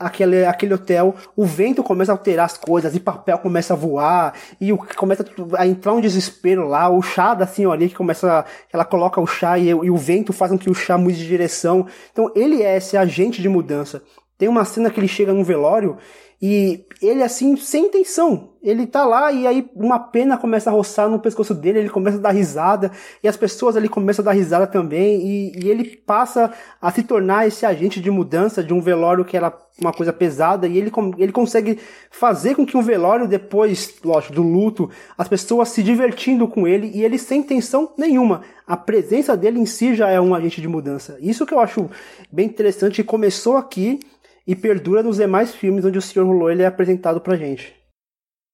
aquele, 0.00 0.46
aquele 0.46 0.72
hotel, 0.72 1.14
o 1.36 1.44
vento 1.44 1.82
começa 1.82 2.10
a 2.10 2.14
alterar 2.14 2.46
as 2.46 2.56
coisas, 2.56 2.96
e 2.96 3.00
papel 3.00 3.38
começa 3.38 3.74
a 3.74 3.76
voar, 3.76 4.34
e 4.58 4.72
o, 4.72 4.78
começa 4.96 5.22
a 5.58 5.66
entrar 5.66 5.92
um 5.92 6.00
desespero 6.00 6.66
lá, 6.66 6.88
o 6.88 7.02
chá 7.02 7.34
da 7.34 7.46
senhoria 7.46 7.88
que 7.88 7.94
começa, 7.94 8.44
ela 8.72 8.84
coloca 8.84 9.20
o 9.20 9.26
chá 9.26 9.58
e, 9.58 9.68
e 9.68 9.90
o 9.90 9.96
vento 9.96 10.32
faz 10.32 10.50
com 10.50 10.58
que 10.58 10.70
o 10.70 10.74
chá 10.74 10.96
mude 10.96 11.18
de 11.18 11.26
direção. 11.26 11.86
Então 12.10 12.32
ele 12.34 12.62
é 12.62 12.78
esse 12.78 12.96
agente 12.96 13.42
de 13.42 13.48
mudança. 13.48 14.02
Tem 14.38 14.48
uma 14.48 14.64
cena 14.64 14.90
que 14.90 14.98
ele 14.98 15.06
chega 15.06 15.34
num 15.34 15.44
velório 15.44 15.98
e 16.40 16.86
ele, 17.02 17.22
assim, 17.22 17.54
sem 17.58 17.86
intenção, 17.86 18.49
ele 18.62 18.86
tá 18.86 19.04
lá 19.04 19.32
e 19.32 19.46
aí 19.46 19.68
uma 19.74 19.98
pena 19.98 20.36
começa 20.36 20.70
a 20.70 20.72
roçar 20.72 21.08
no 21.08 21.18
pescoço 21.18 21.54
dele, 21.54 21.78
ele 21.78 21.88
começa 21.88 22.18
a 22.18 22.20
dar 22.20 22.30
risada, 22.30 22.90
e 23.22 23.28
as 23.28 23.36
pessoas 23.36 23.76
ali 23.76 23.88
começam 23.88 24.22
a 24.22 24.26
dar 24.26 24.32
risada 24.32 24.66
também, 24.66 25.20
e, 25.26 25.64
e 25.64 25.70
ele 25.70 25.84
passa 25.84 26.52
a 26.80 26.90
se 26.90 27.02
tornar 27.02 27.46
esse 27.46 27.64
agente 27.64 28.00
de 28.00 28.10
mudança 28.10 28.62
de 28.62 28.74
um 28.74 28.80
velório 28.80 29.24
que 29.24 29.36
era 29.36 29.52
uma 29.80 29.92
coisa 29.92 30.12
pesada, 30.12 30.68
e 30.68 30.76
ele, 30.76 30.92
ele 31.16 31.32
consegue 31.32 31.78
fazer 32.10 32.54
com 32.54 32.66
que 32.66 32.76
um 32.76 32.82
velório, 32.82 33.26
depois, 33.26 33.94
lógico, 34.04 34.34
do 34.34 34.42
luto, 34.42 34.90
as 35.16 35.26
pessoas 35.26 35.70
se 35.70 35.82
divertindo 35.82 36.46
com 36.46 36.68
ele, 36.68 36.90
e 36.94 37.02
ele 37.02 37.18
sem 37.18 37.40
intenção 37.40 37.92
nenhuma. 37.96 38.42
A 38.66 38.76
presença 38.76 39.36
dele 39.36 39.58
em 39.58 39.66
si 39.66 39.94
já 39.94 40.10
é 40.10 40.20
um 40.20 40.34
agente 40.34 40.60
de 40.60 40.68
mudança. 40.68 41.16
Isso 41.20 41.46
que 41.46 41.54
eu 41.54 41.60
acho 41.60 41.88
bem 42.30 42.46
interessante, 42.46 43.02
começou 43.02 43.56
aqui, 43.56 44.00
e 44.46 44.56
perdura 44.56 45.02
nos 45.02 45.16
demais 45.16 45.54
filmes 45.54 45.84
onde 45.84 45.98
o 45.98 46.02
Sr. 46.02 46.22
Hulot 46.22 46.52
ele 46.52 46.62
é 46.62 46.66
apresentado 46.66 47.20
pra 47.20 47.36
gente. 47.36 47.79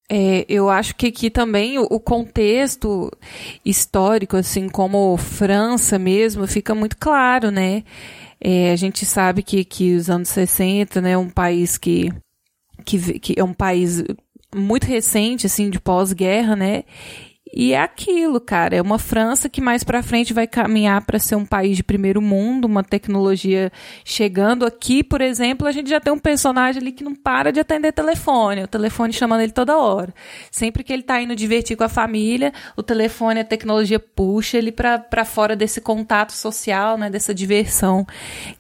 É, 0.08 0.46
eu 0.48 0.70
acho 0.70 0.94
que 0.94 1.06
aqui 1.08 1.30
também 1.30 1.78
o, 1.78 1.98
contexto 1.98 3.10
histórico, 3.64 4.36
assim 4.36 4.68
como 4.68 5.16
França 5.16 5.98
mesmo, 5.98 6.46
fica 6.46 6.74
muito 6.74 6.96
claro, 6.96 7.50
né? 7.50 7.82
É, 8.40 8.70
a 8.70 8.76
gente 8.76 9.04
sabe 9.04 9.42
que, 9.42 9.64
que 9.64 9.96
os 9.96 10.08
anos 10.08 10.28
60, 10.28 11.00
né, 11.00 11.18
um 11.18 11.28
país 11.28 11.76
que, 11.76 12.12
que, 12.84 13.18
que 13.18 13.34
é 13.36 13.42
um 13.42 13.52
país 13.52 14.04
muito 14.54 14.84
recente, 14.84 15.46
assim, 15.46 15.70
de 15.70 15.80
pós-guerra, 15.80 16.54
né? 16.54 16.84
E 17.58 17.72
é 17.72 17.80
aquilo, 17.80 18.38
cara, 18.38 18.76
é 18.76 18.82
uma 18.82 18.98
França 18.98 19.48
que 19.48 19.62
mais 19.62 19.82
para 19.82 20.02
frente 20.02 20.34
vai 20.34 20.46
caminhar 20.46 21.02
para 21.06 21.18
ser 21.18 21.36
um 21.36 21.44
país 21.46 21.78
de 21.78 21.82
primeiro 21.82 22.20
mundo, 22.20 22.66
uma 22.66 22.84
tecnologia 22.84 23.72
chegando 24.04 24.66
aqui, 24.66 25.02
por 25.02 25.22
exemplo, 25.22 25.66
a 25.66 25.72
gente 25.72 25.88
já 25.88 25.98
tem 25.98 26.12
um 26.12 26.18
personagem 26.18 26.82
ali 26.82 26.92
que 26.92 27.02
não 27.02 27.14
para 27.14 27.50
de 27.50 27.58
atender 27.58 27.92
telefone, 27.92 28.64
o 28.64 28.68
telefone 28.68 29.10
chamando 29.10 29.40
ele 29.40 29.52
toda 29.52 29.78
hora. 29.78 30.12
Sempre 30.50 30.84
que 30.84 30.92
ele 30.92 31.02
tá 31.02 31.18
indo 31.18 31.34
divertir 31.34 31.78
com 31.78 31.84
a 31.84 31.88
família, 31.88 32.52
o 32.76 32.82
telefone, 32.82 33.40
a 33.40 33.44
tecnologia 33.44 33.98
puxa 33.98 34.58
ele 34.58 34.70
para 34.70 35.24
fora 35.24 35.56
desse 35.56 35.80
contato 35.80 36.32
social, 36.32 36.98
né, 36.98 37.08
dessa 37.08 37.32
diversão 37.32 38.06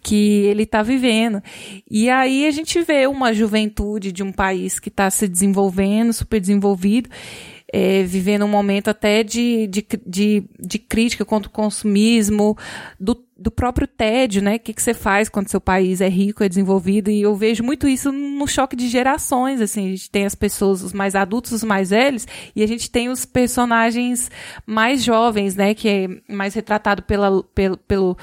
que 0.02 0.46
ele 0.46 0.64
tá 0.64 0.82
vivendo. 0.82 1.42
E 1.90 2.08
aí 2.08 2.46
a 2.46 2.50
gente 2.50 2.80
vê 2.80 3.06
uma 3.06 3.34
juventude 3.34 4.10
de 4.10 4.22
um 4.22 4.32
país 4.32 4.80
que 4.80 4.88
está 4.88 5.10
se 5.10 5.28
desenvolvendo, 5.28 6.14
super 6.14 6.40
desenvolvido, 6.40 7.10
é, 7.76 8.02
vivendo 8.04 8.46
um 8.46 8.48
momento 8.48 8.88
até 8.88 9.22
de, 9.22 9.66
de, 9.66 9.86
de, 10.06 10.44
de 10.58 10.78
crítica 10.78 11.26
contra 11.26 11.46
o 11.46 11.52
consumismo, 11.52 12.56
do, 12.98 13.22
do 13.36 13.50
próprio 13.50 13.86
tédio, 13.86 14.40
né? 14.40 14.56
O 14.56 14.58
que, 14.58 14.72
que 14.72 14.82
você 14.82 14.94
faz 14.94 15.28
quando 15.28 15.50
seu 15.50 15.60
país 15.60 16.00
é 16.00 16.08
rico, 16.08 16.42
é 16.42 16.48
desenvolvido, 16.48 17.10
e 17.10 17.20
eu 17.20 17.36
vejo 17.36 17.62
muito 17.62 17.86
isso 17.86 18.10
no 18.10 18.46
choque 18.48 18.74
de 18.74 18.88
gerações, 18.88 19.60
assim, 19.60 19.88
a 19.88 19.90
gente 19.90 20.10
tem 20.10 20.24
as 20.24 20.34
pessoas, 20.34 20.82
os 20.82 20.94
mais 20.94 21.14
adultos, 21.14 21.52
os 21.52 21.62
mais 21.62 21.90
velhos, 21.90 22.26
e 22.54 22.62
a 22.62 22.66
gente 22.66 22.90
tem 22.90 23.10
os 23.10 23.26
personagens 23.26 24.30
mais 24.64 25.04
jovens, 25.04 25.54
né? 25.54 25.74
Que 25.74 25.88
é 25.88 26.32
mais 26.32 26.54
retratado 26.54 27.02
pela, 27.02 27.42
pelo, 27.42 27.76
pelo 27.76 28.16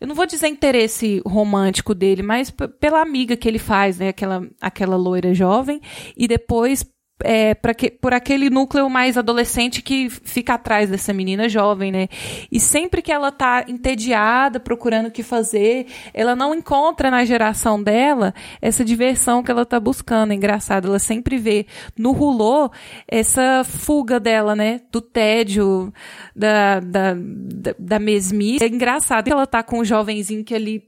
eu 0.00 0.06
não 0.06 0.14
vou 0.14 0.26
dizer 0.26 0.46
interesse 0.46 1.20
romântico 1.26 1.92
dele, 1.92 2.22
mas 2.22 2.54
pela 2.78 3.02
amiga 3.02 3.36
que 3.36 3.48
ele 3.48 3.58
faz, 3.58 3.98
né? 3.98 4.10
Aquela, 4.10 4.46
aquela 4.60 4.96
loira 4.96 5.34
jovem, 5.34 5.80
e 6.16 6.28
depois 6.28 6.84
é, 7.24 7.54
que, 7.74 7.90
por 7.90 8.12
aquele 8.12 8.50
núcleo 8.50 8.88
mais 8.88 9.16
adolescente 9.16 9.82
que 9.82 10.08
fica 10.10 10.54
atrás 10.54 10.90
dessa 10.90 11.12
menina 11.12 11.48
jovem, 11.48 11.92
né? 11.92 12.08
E 12.50 12.58
sempre 12.58 13.02
que 13.02 13.12
ela 13.12 13.30
tá 13.30 13.64
entediada, 13.68 14.58
procurando 14.58 15.06
o 15.06 15.10
que 15.10 15.22
fazer, 15.22 15.86
ela 16.12 16.34
não 16.34 16.54
encontra 16.54 17.10
na 17.10 17.24
geração 17.24 17.82
dela 17.82 18.34
essa 18.60 18.84
diversão 18.84 19.42
que 19.42 19.50
ela 19.50 19.64
tá 19.64 19.78
buscando. 19.78 20.32
É 20.32 20.34
engraçado, 20.34 20.88
ela 20.88 20.98
sempre 20.98 21.38
vê 21.38 21.66
no 21.96 22.12
Rulô 22.12 22.70
essa 23.06 23.62
fuga 23.64 24.18
dela, 24.18 24.54
né? 24.54 24.80
Do 24.90 25.00
tédio, 25.00 25.92
da, 26.34 26.80
da, 26.80 27.14
da, 27.14 27.74
da 27.78 27.98
mesmice. 27.98 28.64
É 28.64 28.68
engraçado 28.68 29.24
que 29.24 29.32
ela 29.32 29.46
tá 29.46 29.62
com 29.62 29.80
um 29.80 29.84
jovenzinho 29.84 30.44
que 30.44 30.54
ali 30.54 30.82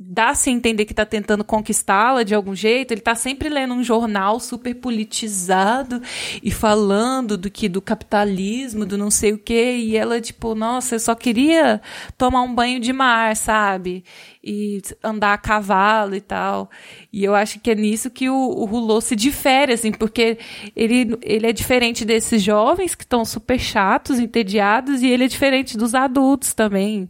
dá-se 0.00 0.48
a 0.48 0.52
entender 0.52 0.84
que 0.84 0.92
está 0.92 1.04
tentando 1.04 1.42
conquistá-la 1.42 2.22
de 2.22 2.32
algum 2.32 2.54
jeito, 2.54 2.92
ele 2.92 3.00
está 3.00 3.16
sempre 3.16 3.48
lendo 3.48 3.74
um 3.74 3.82
jornal 3.82 4.38
super 4.38 4.72
politizado 4.74 6.00
e 6.40 6.52
falando 6.52 7.36
do 7.36 7.50
que 7.50 7.68
do 7.68 7.82
capitalismo, 7.82 8.86
do 8.86 8.96
não 8.96 9.10
sei 9.10 9.32
o 9.32 9.38
quê, 9.38 9.76
e 9.76 9.96
ela 9.96 10.20
tipo, 10.20 10.54
nossa, 10.54 10.94
eu 10.94 11.00
só 11.00 11.16
queria 11.16 11.80
tomar 12.16 12.42
um 12.42 12.54
banho 12.54 12.78
de 12.78 12.92
mar, 12.92 13.34
sabe? 13.34 14.04
E 14.42 14.80
andar 15.02 15.34
a 15.34 15.38
cavalo 15.38 16.14
e 16.14 16.20
tal. 16.20 16.70
E 17.12 17.24
eu 17.24 17.34
acho 17.34 17.58
que 17.58 17.72
é 17.72 17.74
nisso 17.74 18.08
que 18.08 18.30
o, 18.30 18.36
o 18.36 18.64
Rulô 18.66 19.00
se 19.00 19.16
difere, 19.16 19.72
assim, 19.72 19.90
porque 19.90 20.38
ele, 20.76 21.18
ele 21.22 21.46
é 21.48 21.52
diferente 21.52 22.04
desses 22.04 22.40
jovens 22.40 22.94
que 22.94 23.02
estão 23.02 23.24
super 23.24 23.58
chatos, 23.58 24.20
entediados, 24.20 25.02
e 25.02 25.08
ele 25.08 25.24
é 25.24 25.28
diferente 25.28 25.76
dos 25.76 25.92
adultos 25.92 26.54
também 26.54 27.08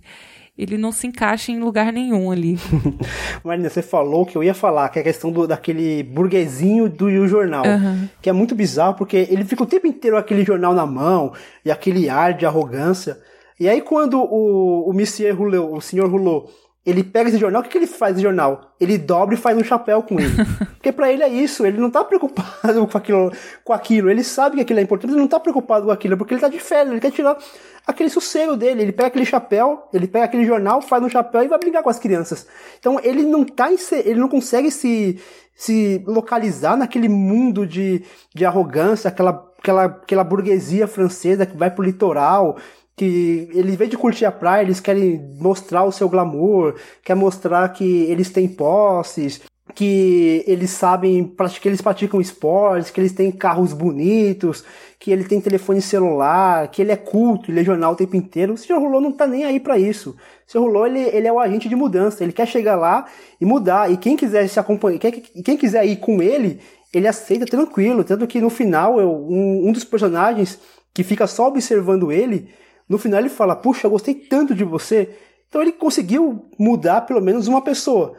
ele 0.58 0.76
não 0.76 0.90
se 0.90 1.06
encaixa 1.06 1.52
em 1.52 1.60
lugar 1.60 1.92
nenhum 1.92 2.32
ali. 2.32 2.58
Marina, 3.44 3.70
você 3.70 3.80
falou 3.80 4.26
que 4.26 4.36
eu 4.36 4.42
ia 4.42 4.52
falar, 4.52 4.88
que 4.88 4.98
é 4.98 5.02
a 5.02 5.04
questão 5.04 5.30
do, 5.30 5.46
daquele 5.46 6.02
burguesinho 6.02 6.88
do 6.88 7.06
o 7.06 7.28
jornal. 7.28 7.64
Uhum. 7.64 8.08
Que 8.20 8.28
é 8.28 8.32
muito 8.32 8.56
bizarro, 8.56 8.94
porque 8.94 9.28
ele 9.30 9.44
fica 9.44 9.62
o 9.62 9.66
tempo 9.66 9.86
inteiro 9.86 10.16
com 10.16 10.20
aquele 10.20 10.44
jornal 10.44 10.74
na 10.74 10.84
mão, 10.84 11.32
e 11.64 11.70
aquele 11.70 12.10
ar 12.10 12.34
de 12.34 12.44
arrogância. 12.44 13.16
E 13.60 13.68
aí 13.68 13.80
quando 13.80 14.18
o, 14.18 14.90
o 14.90 14.92
Monsieur 14.92 15.36
o 15.40 15.80
senhor 15.80 16.10
Rouleau, 16.10 16.50
ele 16.88 17.04
pega 17.04 17.28
esse 17.28 17.38
jornal, 17.38 17.60
o 17.60 17.64
que, 17.64 17.70
que 17.70 17.78
ele 17.78 17.86
faz 17.86 18.16
no 18.16 18.22
jornal? 18.22 18.72
Ele 18.80 18.96
dobra 18.96 19.34
e 19.34 19.38
faz 19.38 19.56
um 19.58 19.62
chapéu 19.62 20.02
com 20.02 20.18
ele. 20.18 20.32
Porque 20.76 20.90
para 20.90 21.12
ele 21.12 21.22
é 21.22 21.28
isso, 21.28 21.66
ele 21.66 21.78
não 21.78 21.90
tá 21.90 22.02
preocupado 22.02 22.86
com 22.88 22.96
aquilo, 22.96 23.32
com 23.62 23.72
aquilo. 23.74 24.10
Ele 24.10 24.24
sabe 24.24 24.56
que 24.56 24.62
aquilo 24.62 24.78
é 24.78 24.82
importante, 24.82 25.10
ele 25.10 25.20
não 25.20 25.28
tá 25.28 25.38
preocupado 25.38 25.84
com 25.86 25.92
aquilo, 25.92 26.16
porque 26.16 26.32
ele 26.32 26.40
tá 26.40 26.48
de 26.48 26.58
férias, 26.58 26.90
ele 26.90 27.00
quer 27.00 27.10
tirar 27.10 27.36
aquele 27.86 28.08
sossego 28.08 28.56
dele. 28.56 28.82
Ele 28.82 28.92
pega 28.92 29.08
aquele 29.08 29.26
chapéu, 29.26 29.86
ele 29.92 30.06
pega 30.06 30.24
aquele 30.24 30.46
jornal, 30.46 30.80
faz 30.80 31.02
um 31.02 31.08
chapéu 31.08 31.42
e 31.42 31.48
vai 31.48 31.58
brincar 31.58 31.82
com 31.82 31.90
as 31.90 31.98
crianças. 31.98 32.46
Então 32.78 32.98
ele 33.02 33.22
não 33.22 33.44
tá 33.44 33.68
ele 33.92 34.20
não 34.20 34.28
consegue 34.28 34.70
se, 34.70 35.20
se 35.54 36.02
localizar 36.06 36.76
naquele 36.76 37.08
mundo 37.08 37.66
de, 37.66 38.02
de 38.34 38.46
arrogância, 38.46 39.08
aquela, 39.08 39.46
aquela, 39.58 39.84
aquela 39.84 40.24
burguesia 40.24 40.86
francesa 40.86 41.44
que 41.44 41.56
vai 41.56 41.70
pro 41.70 41.84
litoral, 41.84 42.56
que 42.98 43.48
eles, 43.54 43.74
em 43.74 43.76
vez 43.76 43.88
de 43.88 43.96
curtir 43.96 44.24
a 44.24 44.32
praia, 44.32 44.62
eles 44.62 44.80
querem 44.80 45.34
mostrar 45.38 45.84
o 45.84 45.92
seu 45.92 46.08
glamour, 46.08 46.74
quer 47.04 47.14
mostrar 47.14 47.68
que 47.68 47.84
eles 47.84 48.30
têm 48.30 48.48
posses, 48.48 49.40
que 49.74 50.42
eles 50.46 50.70
sabem, 50.70 51.32
que 51.60 51.68
eles 51.68 51.80
praticam 51.80 52.20
esportes, 52.20 52.90
que 52.90 53.00
eles 53.00 53.12
têm 53.12 53.30
carros 53.30 53.72
bonitos, 53.72 54.64
que 54.98 55.12
ele 55.12 55.24
tem 55.24 55.40
telefone 55.40 55.80
celular, 55.80 56.68
que 56.68 56.82
ele 56.82 56.90
é 56.90 56.96
culto, 56.96 57.50
ele 57.50 57.60
é 57.60 57.64
jornal 57.64 57.92
o 57.92 57.96
tempo 57.96 58.16
inteiro. 58.16 58.54
O 58.54 58.56
Sr. 58.56 58.78
Rolô 58.78 59.00
não 59.00 59.12
tá 59.12 59.26
nem 59.26 59.44
aí 59.44 59.60
para 59.60 59.78
isso. 59.78 60.16
O 60.46 60.50
Sr. 60.50 60.58
Rolô, 60.58 60.86
ele, 60.86 61.00
ele 61.00 61.28
é 61.28 61.32
o 61.32 61.38
agente 61.38 61.68
de 61.68 61.76
mudança, 61.76 62.24
ele 62.24 62.32
quer 62.32 62.46
chegar 62.46 62.74
lá 62.74 63.06
e 63.40 63.44
mudar. 63.44 63.90
E 63.90 63.96
quem 63.96 64.16
quiser 64.16 64.48
se 64.48 64.58
acompanhar, 64.58 64.98
quem, 64.98 65.12
quem 65.12 65.56
quiser 65.56 65.86
ir 65.86 65.96
com 65.96 66.20
ele, 66.20 66.58
ele 66.92 67.06
aceita 67.06 67.46
tranquilo. 67.46 68.02
Tanto 68.02 68.26
que 68.26 68.40
no 68.40 68.50
final, 68.50 69.00
eu, 69.00 69.10
um, 69.10 69.68
um 69.68 69.72
dos 69.72 69.84
personagens 69.84 70.58
que 70.92 71.04
fica 71.04 71.28
só 71.28 71.46
observando 71.46 72.10
ele, 72.10 72.48
no 72.88 72.98
final 72.98 73.20
ele 73.20 73.28
fala: 73.28 73.56
Puxa, 73.56 73.86
eu 73.86 73.90
gostei 73.90 74.14
tanto 74.14 74.54
de 74.54 74.64
você. 74.64 75.10
Então 75.48 75.62
ele 75.62 75.72
conseguiu 75.72 76.46
mudar 76.58 77.02
pelo 77.02 77.20
menos 77.20 77.48
uma 77.48 77.62
pessoa. 77.62 78.14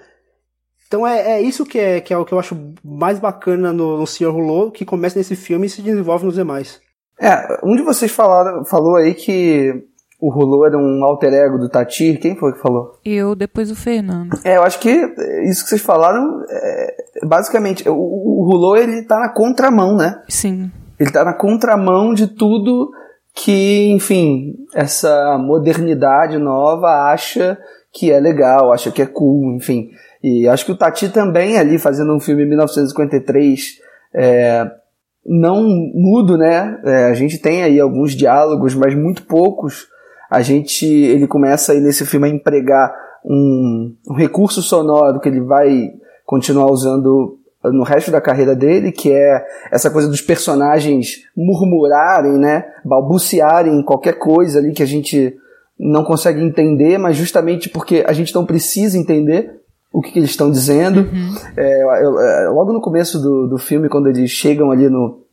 Então 0.87 1.05
é, 1.05 1.33
é 1.33 1.41
isso 1.41 1.65
que 1.65 1.77
é, 1.77 2.01
que 2.01 2.13
é 2.13 2.17
o 2.17 2.25
que 2.25 2.33
eu 2.33 2.39
acho 2.39 2.57
mais 2.83 3.19
bacana 3.19 3.71
no, 3.71 3.97
no 3.97 4.07
Sr. 4.07 4.35
Hulot, 4.35 4.71
que 4.71 4.85
começa 4.85 5.19
nesse 5.19 5.35
filme 5.35 5.67
e 5.67 5.69
se 5.69 5.81
desenvolve 5.81 6.25
nos 6.25 6.35
demais. 6.35 6.81
É, 7.19 7.59
um 7.63 7.75
de 7.75 7.83
vocês 7.83 8.11
falaram, 8.11 8.65
falou 8.65 8.95
aí 8.95 9.13
que 9.13 9.71
o 10.19 10.29
Rolô 10.31 10.65
era 10.65 10.77
um 10.77 11.03
alter 11.03 11.33
ego 11.33 11.57
do 11.57 11.69
Tati. 11.69 12.17
Quem 12.17 12.35
foi 12.35 12.53
que 12.53 12.61
falou? 12.61 12.99
Eu, 13.05 13.35
depois 13.35 13.69
o 13.69 13.75
Fernando. 13.75 14.31
É, 14.43 14.57
eu 14.57 14.63
acho 14.63 14.79
que 14.79 14.89
isso 14.89 15.63
que 15.63 15.69
vocês 15.69 15.81
falaram, 15.81 16.43
é, 16.49 16.95
basicamente, 17.25 17.87
o, 17.87 17.93
o 17.93 18.45
Rolô 18.49 18.75
ele 18.75 19.03
tá 19.03 19.19
na 19.19 19.29
contramão, 19.29 19.95
né? 19.95 20.21
Sim. 20.27 20.71
Ele 20.99 21.11
tá 21.11 21.23
na 21.23 21.33
contramão 21.33 22.13
de 22.13 22.27
tudo 22.27 22.91
que, 23.35 23.87
enfim, 23.91 24.55
essa 24.73 25.37
modernidade 25.37 26.37
nova 26.37 27.11
acha 27.11 27.57
que 27.91 28.11
é 28.11 28.19
legal, 28.19 28.71
acha 28.71 28.91
que 28.91 29.01
é 29.01 29.05
cool, 29.05 29.55
enfim. 29.55 29.89
E 30.21 30.47
acho 30.47 30.65
que 30.65 30.71
o 30.71 30.77
Tati 30.77 31.09
também 31.09 31.57
ali 31.57 31.77
fazendo 31.77 32.13
um 32.13 32.19
filme 32.19 32.43
em 32.43 32.49
1953 32.49 33.79
é, 34.13 34.69
não 35.25 35.63
mudo, 35.93 36.37
né? 36.37 36.79
É, 36.83 37.05
a 37.05 37.13
gente 37.13 37.37
tem 37.39 37.63
aí 37.63 37.79
alguns 37.79 38.13
diálogos, 38.13 38.75
mas 38.75 38.95
muito 38.95 39.23
poucos. 39.23 39.87
A 40.29 40.41
gente 40.41 40.85
ele 40.85 41.27
começa 41.27 41.71
aí 41.71 41.79
nesse 41.79 42.05
filme 42.05 42.27
a 42.27 42.31
empregar 42.31 42.93
um, 43.25 43.95
um 44.09 44.13
recurso 44.13 44.61
sonoro 44.61 45.19
que 45.19 45.29
ele 45.29 45.41
vai 45.41 45.91
continuar 46.25 46.71
usando 46.71 47.38
no 47.63 47.83
resto 47.83 48.09
da 48.09 48.21
carreira 48.21 48.55
dele, 48.55 48.91
que 48.91 49.11
é 49.11 49.45
essa 49.71 49.89
coisa 49.89 50.07
dos 50.07 50.21
personagens 50.21 51.23
murmurarem, 51.35 52.37
né, 52.37 52.65
balbuciarem 52.85 53.83
qualquer 53.83 54.13
coisa 54.13 54.59
ali 54.59 54.71
que 54.71 54.83
a 54.83 54.87
gente 54.87 55.35
não 55.77 56.03
consegue 56.03 56.41
entender, 56.41 56.97
mas 56.97 57.15
justamente 57.15 57.69
porque 57.69 58.03
a 58.07 58.13
gente 58.13 58.33
não 58.33 58.45
precisa 58.45 58.97
entender 58.97 59.59
o 59.91 60.01
que, 60.01 60.11
que 60.11 60.19
eles 60.19 60.29
estão 60.29 60.51
dizendo. 60.51 61.01
Uhum. 61.01 61.35
É, 61.57 61.83
eu, 62.03 62.19
é, 62.19 62.49
logo 62.49 62.71
no 62.71 62.81
começo 62.81 63.19
do, 63.19 63.47
do 63.47 63.57
filme, 63.57 63.89
quando 63.89 64.07
eles 64.07 64.29
chegam 64.29 64.71
ali 64.71 64.89
no, 64.89 65.23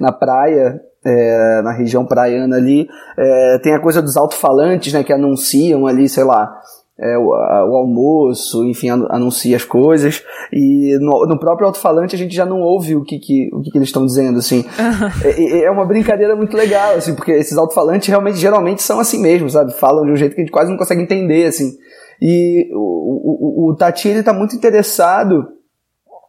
na 0.00 0.12
praia, 0.12 0.80
é, 1.04 1.62
na 1.62 1.72
região 1.72 2.04
praiana 2.04 2.56
ali, 2.56 2.88
é, 3.16 3.58
tem 3.62 3.74
a 3.74 3.80
coisa 3.80 4.02
dos 4.02 4.16
alto-falantes, 4.16 4.92
né, 4.92 5.04
que 5.04 5.12
anunciam 5.12 5.86
ali, 5.86 6.08
sei 6.08 6.24
lá, 6.24 6.60
é, 7.00 7.16
o, 7.16 7.32
a, 7.32 7.64
o, 7.64 7.76
almoço, 7.76 8.64
enfim, 8.64 8.88
anuncia 8.90 9.56
as 9.56 9.64
coisas. 9.64 10.24
E 10.52 10.98
no, 11.00 11.26
no 11.26 11.38
próprio 11.38 11.66
alto-falante 11.66 12.14
a 12.14 12.18
gente 12.18 12.34
já 12.34 12.44
não 12.44 12.60
ouve 12.60 12.96
o 12.96 13.04
que, 13.04 13.18
que, 13.18 13.48
o 13.52 13.62
que, 13.62 13.70
que 13.70 13.78
eles 13.78 13.88
estão 13.88 14.04
dizendo, 14.04 14.38
assim. 14.38 14.64
É, 15.24 15.64
é, 15.64 15.70
uma 15.70 15.86
brincadeira 15.86 16.34
muito 16.34 16.56
legal, 16.56 16.94
assim, 16.94 17.14
porque 17.14 17.32
esses 17.32 17.56
alto-falantes 17.56 18.08
realmente, 18.08 18.38
geralmente 18.38 18.82
são 18.82 18.98
assim 18.98 19.20
mesmo, 19.20 19.48
sabe? 19.48 19.72
Falam 19.74 20.04
de 20.04 20.12
um 20.12 20.16
jeito 20.16 20.34
que 20.34 20.40
a 20.40 20.44
gente 20.44 20.52
quase 20.52 20.70
não 20.70 20.78
consegue 20.78 21.02
entender, 21.02 21.46
assim. 21.46 21.72
E 22.20 22.68
o, 22.72 23.68
o, 23.68 23.70
o 23.70 23.76
Tati, 23.76 24.08
ele 24.08 24.22
tá 24.22 24.32
muito 24.32 24.56
interessado, 24.56 25.46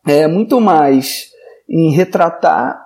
é, 0.08 0.28
muito 0.28 0.60
mais 0.62 1.30
em 1.68 1.92
retratar 1.92 2.80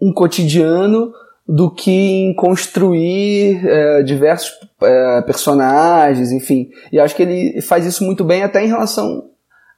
um 0.00 0.12
cotidiano 0.12 1.12
do 1.46 1.70
que 1.70 1.90
em 1.90 2.34
construir 2.34 3.66
é, 3.66 4.02
diversos 4.02 4.52
é, 4.80 5.22
personagens, 5.22 6.30
enfim. 6.30 6.70
E 6.90 7.00
acho 7.00 7.14
que 7.14 7.22
ele 7.22 7.60
faz 7.60 7.84
isso 7.84 8.04
muito 8.04 8.24
bem 8.24 8.42
até 8.42 8.64
em 8.64 8.68
relação 8.68 9.30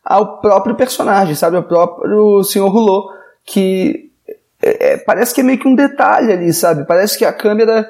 ao 0.04 0.40
próprio 0.40 0.74
personagem, 0.74 1.34
sabe? 1.34 1.56
O 1.56 1.62
próprio 1.62 2.42
Sr. 2.42 2.66
Hulot, 2.66 3.08
que 3.44 4.10
é, 4.62 4.92
é, 4.92 4.96
parece 4.98 5.34
que 5.34 5.40
é 5.40 5.44
meio 5.44 5.58
que 5.58 5.68
um 5.68 5.74
detalhe 5.74 6.32
ali, 6.32 6.52
sabe? 6.52 6.86
Parece 6.86 7.18
que 7.18 7.24
a 7.24 7.32
câmera. 7.32 7.88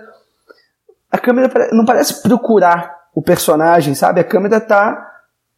A 1.10 1.18
câmera 1.18 1.70
não 1.72 1.84
parece 1.84 2.22
procurar 2.22 2.92
o 3.14 3.22
personagem, 3.22 3.94
sabe? 3.94 4.20
A 4.20 4.24
câmera 4.24 4.60
tá 4.60 5.12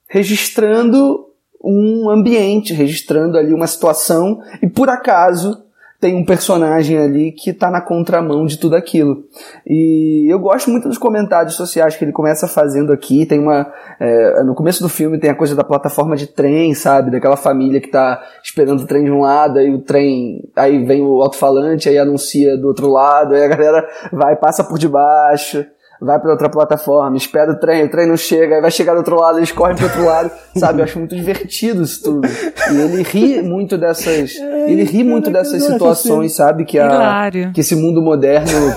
registrando 0.08 1.26
um 1.62 2.10
ambiente, 2.10 2.74
registrando 2.74 3.38
ali 3.38 3.54
uma 3.54 3.66
situação 3.66 4.40
e 4.62 4.68
por 4.68 4.90
acaso 4.90 5.65
tem 6.00 6.14
um 6.14 6.24
personagem 6.24 6.98
ali 6.98 7.32
que 7.32 7.52
tá 7.52 7.70
na 7.70 7.80
contramão 7.80 8.44
de 8.46 8.58
tudo 8.58 8.76
aquilo. 8.76 9.24
E 9.66 10.26
eu 10.30 10.38
gosto 10.38 10.70
muito 10.70 10.88
dos 10.88 10.98
comentários 10.98 11.54
sociais 11.54 11.96
que 11.96 12.04
ele 12.04 12.12
começa 12.12 12.46
fazendo 12.46 12.92
aqui. 12.92 13.24
Tem 13.24 13.38
uma. 13.38 13.72
É, 13.98 14.42
no 14.42 14.54
começo 14.54 14.82
do 14.82 14.88
filme 14.88 15.18
tem 15.18 15.30
a 15.30 15.34
coisa 15.34 15.54
da 15.54 15.64
plataforma 15.64 16.16
de 16.16 16.26
trem, 16.26 16.74
sabe? 16.74 17.10
Daquela 17.10 17.36
família 17.36 17.80
que 17.80 17.88
tá 17.88 18.22
esperando 18.42 18.80
o 18.80 18.86
trem 18.86 19.04
de 19.04 19.10
um 19.10 19.20
lado, 19.20 19.58
aí 19.58 19.72
o 19.72 19.80
trem. 19.80 20.42
Aí 20.54 20.84
vem 20.84 21.02
o 21.02 21.22
alto-falante, 21.22 21.88
aí 21.88 21.98
anuncia 21.98 22.56
do 22.56 22.68
outro 22.68 22.90
lado, 22.90 23.34
aí 23.34 23.44
a 23.44 23.48
galera 23.48 23.88
vai, 24.12 24.36
passa 24.36 24.62
por 24.62 24.78
debaixo 24.78 25.66
vai 26.00 26.20
para 26.20 26.30
outra 26.30 26.48
plataforma, 26.48 27.16
espera 27.16 27.52
o 27.52 27.58
trem, 27.58 27.84
o 27.84 27.90
trem 27.90 28.06
não 28.06 28.16
chega, 28.16 28.56
aí 28.56 28.60
vai 28.60 28.70
chegar 28.70 28.92
do 28.92 28.98
outro 28.98 29.16
lado, 29.16 29.38
eles 29.38 29.52
correm 29.52 29.76
pro 29.76 29.86
outro 29.86 30.04
lado, 30.04 30.30
sabe? 30.56 30.80
Eu 30.80 30.84
acho 30.84 30.98
muito 30.98 31.14
divertido 31.14 31.82
isso 31.82 32.02
tudo. 32.02 32.28
E 32.72 32.76
ele 32.76 33.02
ri 33.02 33.42
muito 33.42 33.78
dessas, 33.78 34.34
ele 34.36 34.84
ri 34.84 35.02
muito 35.02 35.30
dessas 35.30 35.62
situações, 35.62 36.34
sabe? 36.34 36.64
Que 36.64 36.78
a, 36.78 37.30
que 37.52 37.60
esse 37.60 37.74
mundo 37.74 38.02
moderno 38.02 38.74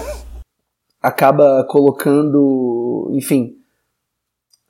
acaba 1.02 1.66
colocando, 1.70 3.10
enfim, 3.14 3.56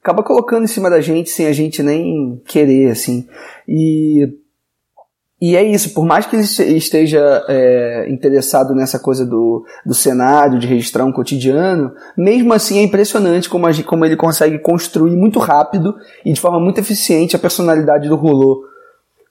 acaba 0.01 0.23
colocando 0.23 0.63
em 0.63 0.67
cima 0.67 0.89
da 0.89 1.01
gente 1.01 1.29
sem 1.29 1.47
a 1.47 1.53
gente 1.53 1.83
nem 1.83 2.41
querer, 2.45 2.91
assim. 2.91 3.27
E 3.67 4.27
e 5.41 5.55
é 5.55 5.63
isso, 5.63 5.93
por 5.93 6.05
mais 6.05 6.25
que 6.25 6.35
ele 6.35 6.43
esteja 6.77 7.45
é, 7.47 8.07
interessado 8.09 8.75
nessa 8.75 8.99
coisa 8.99 9.25
do, 9.25 9.63
do 9.85 9.93
cenário, 9.93 10.59
de 10.59 10.67
registrar 10.67 11.05
um 11.05 11.13
cotidiano, 11.13 11.93
mesmo 12.17 12.53
assim 12.53 12.79
é 12.79 12.83
impressionante 12.83 13.49
como, 13.49 13.65
a, 13.65 13.71
como 13.85 14.03
ele 14.03 14.17
consegue 14.17 14.59
construir 14.59 15.15
muito 15.15 15.39
rápido 15.39 15.95
e 16.25 16.33
de 16.33 16.41
forma 16.41 16.59
muito 16.59 16.79
eficiente 16.79 17.37
a 17.37 17.39
personalidade 17.39 18.09
do 18.09 18.17
Rolô. 18.17 18.65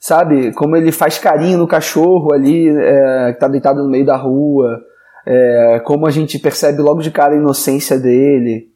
Sabe? 0.00 0.52
Como 0.52 0.76
ele 0.76 0.92
faz 0.92 1.18
carinho 1.18 1.58
no 1.58 1.66
cachorro 1.66 2.32
ali, 2.32 2.68
é, 2.68 3.32
que 3.34 3.40
tá 3.40 3.48
deitado 3.48 3.82
no 3.82 3.90
meio 3.90 4.06
da 4.06 4.16
rua, 4.16 4.80
é, 5.26 5.82
como 5.84 6.06
a 6.06 6.10
gente 6.10 6.38
percebe 6.38 6.80
logo 6.80 7.02
de 7.02 7.10
cara 7.10 7.34
a 7.34 7.38
inocência 7.38 7.98
dele. 7.98 8.68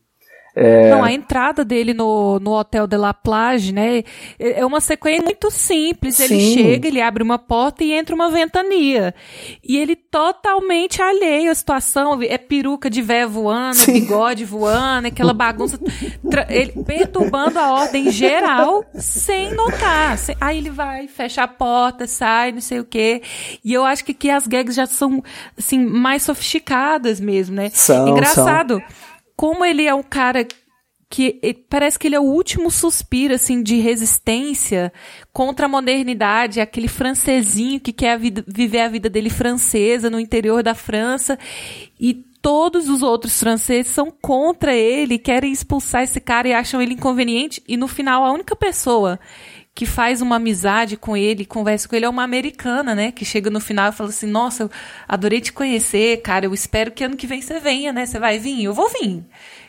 É... 0.54 0.90
Não, 0.90 1.02
a 1.02 1.10
entrada 1.10 1.64
dele 1.64 1.94
no, 1.94 2.38
no 2.38 2.52
Hotel 2.52 2.86
de 2.86 2.96
la 2.96 3.14
Plage, 3.14 3.72
né? 3.72 4.02
É, 4.38 4.60
é 4.60 4.66
uma 4.66 4.80
sequência 4.80 5.22
muito 5.22 5.50
simples. 5.50 6.20
Ele 6.20 6.38
Sim. 6.38 6.54
chega, 6.54 6.88
ele 6.88 7.00
abre 7.00 7.22
uma 7.22 7.38
porta 7.38 7.82
e 7.82 7.92
entra 7.92 8.14
uma 8.14 8.30
ventania. 8.30 9.14
E 9.62 9.76
ele 9.78 9.96
totalmente 9.96 11.00
alheio 11.00 11.50
à 11.50 11.54
situação. 11.54 12.20
É 12.22 12.36
peruca 12.36 12.90
de 12.90 13.00
véia 13.00 13.26
voando, 13.26 13.76
é 13.76 13.84
Sim. 13.84 13.92
bigode 13.92 14.44
voando, 14.44 15.08
aquela 15.08 15.32
bagunça. 15.32 15.78
ele 16.48 16.72
perturbando 16.84 17.58
a 17.58 17.72
ordem 17.72 18.10
geral 18.10 18.84
sem 18.94 19.54
notar. 19.54 20.18
Aí 20.40 20.58
ele 20.58 20.70
vai, 20.70 21.08
fecha 21.08 21.42
a 21.42 21.48
porta, 21.48 22.06
sai, 22.06 22.52
não 22.52 22.60
sei 22.60 22.80
o 22.80 22.84
quê. 22.84 23.22
E 23.64 23.72
eu 23.72 23.84
acho 23.84 24.04
que 24.04 24.12
aqui 24.12 24.28
as 24.28 24.46
gags 24.46 24.76
já 24.76 24.86
são, 24.86 25.22
assim, 25.56 25.78
mais 25.78 26.22
sofisticadas 26.22 27.20
mesmo, 27.20 27.56
né? 27.56 27.70
São, 27.72 28.08
Engraçado. 28.08 28.78
São 28.78 29.11
como 29.36 29.64
ele 29.64 29.86
é 29.86 29.94
um 29.94 30.02
cara 30.02 30.46
que 31.12 31.66
parece 31.68 31.98
que 31.98 32.08
ele 32.08 32.14
é 32.14 32.20
o 32.20 32.22
último 32.22 32.70
suspiro 32.70 33.34
assim 33.34 33.62
de 33.62 33.76
resistência 33.76 34.90
contra 35.30 35.66
a 35.66 35.68
modernidade, 35.68 36.58
aquele 36.58 36.88
francesinho 36.88 37.78
que 37.78 37.92
quer 37.92 38.14
a 38.14 38.16
vida, 38.16 38.42
viver 38.48 38.80
a 38.80 38.88
vida 38.88 39.10
dele 39.10 39.28
francesa 39.28 40.08
no 40.08 40.18
interior 40.18 40.62
da 40.62 40.74
França 40.74 41.38
e 42.00 42.14
todos 42.40 42.88
os 42.88 43.02
outros 43.02 43.38
franceses 43.38 43.92
são 43.92 44.10
contra 44.10 44.74
ele, 44.74 45.18
querem 45.18 45.52
expulsar 45.52 46.02
esse 46.02 46.18
cara 46.18 46.48
e 46.48 46.54
acham 46.54 46.80
ele 46.80 46.94
inconveniente 46.94 47.62
e 47.68 47.76
no 47.76 47.86
final 47.86 48.24
a 48.24 48.32
única 48.32 48.56
pessoa 48.56 49.20
que 49.74 49.86
faz 49.86 50.20
uma 50.20 50.36
amizade 50.36 50.96
com 50.96 51.16
ele, 51.16 51.46
conversa 51.46 51.88
com 51.88 51.96
ele, 51.96 52.04
é 52.04 52.08
uma 52.08 52.22
americana, 52.22 52.94
né? 52.94 53.10
Que 53.10 53.24
chega 53.24 53.48
no 53.50 53.60
final 53.60 53.90
e 53.90 53.94
fala 53.94 54.10
assim: 54.10 54.26
Nossa, 54.26 54.70
adorei 55.08 55.40
te 55.40 55.52
conhecer, 55.52 56.20
cara. 56.20 56.46
Eu 56.46 56.54
espero 56.54 56.90
que 56.90 57.04
ano 57.04 57.16
que 57.16 57.26
vem 57.26 57.40
você 57.40 57.58
venha, 57.58 57.92
né? 57.92 58.04
Você 58.04 58.18
vai 58.18 58.38
vir? 58.38 58.64
Eu 58.64 58.74
vou 58.74 58.88
vir. 58.88 59.24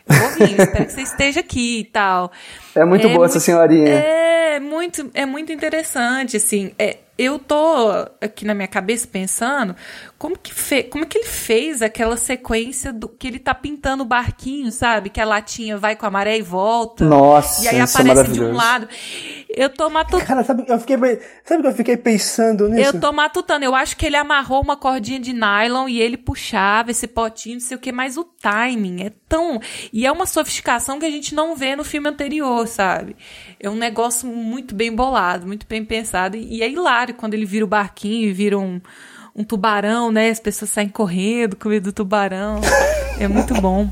Eu 0.08 0.16
vou 0.16 0.30
vir, 0.32 0.60
espero 0.60 0.86
que 0.86 0.91
você 0.91 1.01
esteja 1.01 1.39
aqui 1.39 1.80
e 1.80 1.86
tal. 1.86 2.32
É 2.76 2.86
muito 2.86 3.05
é 3.05 3.09
boa 3.09 3.19
muito, 3.19 3.32
essa 3.32 3.39
senhorinha. 3.39 3.89
É 3.89 4.59
muito, 4.59 5.09
é 5.13 5.26
muito 5.26 5.51
interessante, 5.51 6.38
assim. 6.38 6.74
É, 6.78 6.97
eu 7.17 7.38
tô 7.38 7.89
aqui 8.19 8.43
na 8.43 8.55
minha 8.55 8.67
cabeça 8.67 9.07
pensando 9.07 9.76
como 10.17 10.38
que, 10.38 10.53
fe, 10.53 10.84
como 10.84 11.05
que 11.05 11.17
ele 11.17 11.28
fez 11.28 11.82
aquela 11.82 12.17
sequência 12.17 12.91
do 12.91 13.07
que 13.07 13.28
ele 13.28 13.38
tá 13.38 13.53
pintando 13.53 14.03
o 14.03 14.05
barquinho, 14.05 14.71
sabe? 14.71 15.09
Que 15.09 15.21
a 15.21 15.26
latinha 15.26 15.78
vai 15.78 15.95
com 15.95 16.05
a 16.05 16.09
maré 16.09 16.38
e 16.38 16.41
volta. 16.41 17.05
Nossa, 17.05 17.65
E 17.65 17.67
aí 17.67 17.78
é 17.78 17.82
aparece 17.82 18.21
é 18.21 18.34
de 18.34 18.41
um 18.41 18.53
lado. 18.53 18.88
Eu 19.49 19.69
tô 19.69 19.88
matutando. 19.89 20.26
Cara, 20.26 20.43
sabe, 20.43 20.65
eu 20.67 20.80
fiquei, 20.80 20.97
sabe 21.43 21.61
que 21.61 21.67
eu 21.67 21.74
fiquei 21.74 21.97
pensando 21.97 22.67
nisso? 22.67 22.95
Eu 22.95 22.99
tô 22.99 23.11
matutando. 23.11 23.63
Eu 23.63 23.76
acho 23.76 23.95
que 23.95 24.07
ele 24.07 24.15
amarrou 24.15 24.63
uma 24.63 24.76
cordinha 24.76 25.19
de 25.19 25.34
nylon 25.34 25.88
e 25.88 26.01
ele 26.01 26.17
puxava 26.17 26.89
esse 26.89 27.05
potinho, 27.05 27.55
não 27.55 27.61
sei 27.61 27.78
o 27.78 27.80
que, 27.80 27.91
mas 27.91 28.17
o 28.17 28.24
timing 28.24 29.03
é 29.03 29.11
tão. 29.30 29.59
E 29.91 30.07
é 30.07 30.11
uma 30.11 30.26
sofisticação 30.26 30.99
que 30.99 31.05
a 31.05 31.11
gente 31.11 31.36
não 31.36 31.55
vê 31.55 31.76
no 31.76 31.84
filme 31.84 32.09
anterior, 32.09 32.62
sabe? 32.66 33.16
É 33.59 33.70
um 33.70 33.76
negócio 33.76 34.28
muito 34.28 34.76
bem 34.76 34.93
bolado, 34.93 35.47
muito 35.47 35.66
bem 35.68 35.84
pensado. 35.84 36.36
E 36.38 36.61
é 36.61 36.70
hilário 36.70 37.14
quando 37.14 37.34
ele 37.34 37.45
vira 37.45 37.66
o 37.66 37.68
barquinho 37.68 38.30
e 38.30 38.34
vira 38.34 38.57
um, 38.57 38.82
um 39.36 39.43
tubarão, 39.43 40.11
né? 40.11 40.30
As 40.30 40.39
pessoas 40.39 40.72
saem 40.72 40.89
correndo 40.89 41.55
com 41.55 41.70
medo 41.70 41.86
do 41.86 41.93
tubarão. 41.93 42.61
É 43.20 43.28
muito 43.28 43.53
bom. 43.61 43.89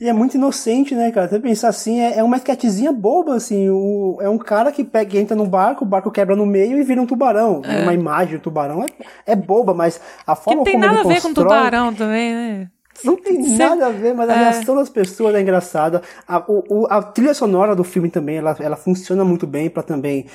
E 0.00 0.08
é 0.08 0.12
muito 0.12 0.34
inocente, 0.34 0.96
né, 0.96 1.12
cara? 1.12 1.28
Você 1.28 1.38
pensar 1.38 1.68
assim, 1.68 2.00
é, 2.00 2.18
é 2.18 2.24
uma 2.24 2.36
esquetezinha 2.36 2.90
boba, 2.90 3.36
assim. 3.36 3.70
O, 3.70 4.18
é 4.20 4.28
um 4.28 4.36
cara 4.36 4.72
que 4.72 4.82
pega, 4.82 5.16
entra 5.16 5.36
no 5.36 5.46
barco, 5.46 5.84
o 5.84 5.86
barco 5.86 6.10
quebra 6.10 6.34
no 6.34 6.44
meio 6.44 6.76
e 6.76 6.82
vira 6.82 7.00
um 7.00 7.06
tubarão. 7.06 7.62
É. 7.64 7.82
Uma 7.82 7.94
imagem 7.94 8.36
do 8.36 8.42
tubarão 8.42 8.82
é, 8.82 8.88
é 9.24 9.36
boba, 9.36 9.72
mas 9.72 10.00
a 10.26 10.34
forma 10.34 10.64
que 10.64 10.72
como 10.72 10.84
ele 10.84 10.92
constrói... 10.92 10.96
tem 10.96 11.04
nada 11.04 11.08
a 11.08 11.14
ver 11.14 11.22
com 11.22 11.32
tubarão 11.32 11.94
também, 11.94 12.34
né? 12.34 12.68
Não 13.04 13.16
tem 13.16 13.42
Cê... 13.42 13.56
nada 13.56 13.86
a 13.86 13.90
ver, 13.90 14.14
mas 14.14 14.28
a 14.28 14.34
é. 14.34 14.38
reação 14.38 14.76
das 14.76 14.88
pessoas 14.88 15.34
é 15.34 15.40
engraçada. 15.40 16.02
A, 16.26 16.42
o, 16.46 16.86
a 16.88 17.02
trilha 17.02 17.34
sonora 17.34 17.74
do 17.74 17.84
filme 17.84 18.10
também, 18.10 18.36
ela, 18.36 18.56
ela 18.60 18.76
funciona 18.76 19.24
muito 19.24 19.46
bem 19.46 19.68
para 19.68 19.82
também 19.82 20.26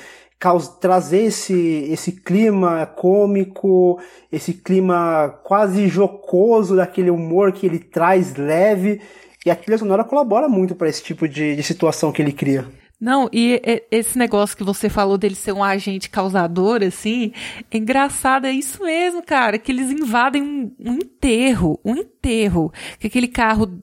trazer 0.80 1.24
esse, 1.24 1.88
esse 1.90 2.12
clima 2.12 2.86
cômico, 2.86 4.00
esse 4.30 4.52
clima 4.52 5.36
quase 5.42 5.88
jocoso 5.88 6.76
daquele 6.76 7.10
humor 7.10 7.52
que 7.52 7.66
ele 7.66 7.78
traz 7.78 8.36
leve 8.36 9.00
e 9.44 9.50
a 9.50 9.56
trilha 9.56 9.78
sonora 9.78 10.04
colabora 10.04 10.48
muito 10.48 10.74
para 10.74 10.88
esse 10.88 11.02
tipo 11.02 11.26
de, 11.26 11.56
de 11.56 11.62
situação 11.62 12.12
que 12.12 12.22
ele 12.22 12.32
cria. 12.32 12.66
Não, 13.00 13.28
e 13.32 13.62
esse 13.92 14.18
negócio 14.18 14.56
que 14.56 14.64
você 14.64 14.88
falou 14.88 15.16
dele 15.16 15.36
ser 15.36 15.52
um 15.52 15.62
agente 15.62 16.10
causador, 16.10 16.82
assim, 16.82 17.32
é 17.70 17.78
engraçado, 17.78 18.44
é 18.44 18.52
isso 18.52 18.82
mesmo, 18.82 19.22
cara, 19.22 19.56
que 19.56 19.70
eles 19.70 19.92
invadem 19.92 20.42
um, 20.42 20.74
um 20.80 20.94
enterro, 20.94 21.78
um 21.84 21.94
enterro, 21.94 22.72
que 22.98 23.06
aquele 23.06 23.28
carro 23.28 23.80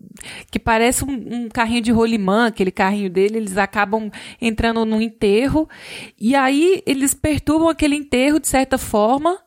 que 0.52 0.60
parece 0.60 1.06
um, 1.06 1.12
um, 1.12 1.50
carrinho 1.50 1.82
de 1.82 1.94
rolimã, 1.94 2.48
aquele 2.48 2.72
carrinho 2.72 3.10
dele, 3.10 3.38
eles 3.38 3.58
acabam 3.58 4.12
entrando 4.42 4.84
no 4.84 5.02
enterro, 5.02 5.70
e 6.20 6.36
aí 6.36 6.84
eles 6.86 7.14
perturbam 7.14 7.70
aquele 7.70 7.96
enterro 7.96 8.38
de 8.38 8.50
certa 8.50 8.78
forma, 8.78 9.40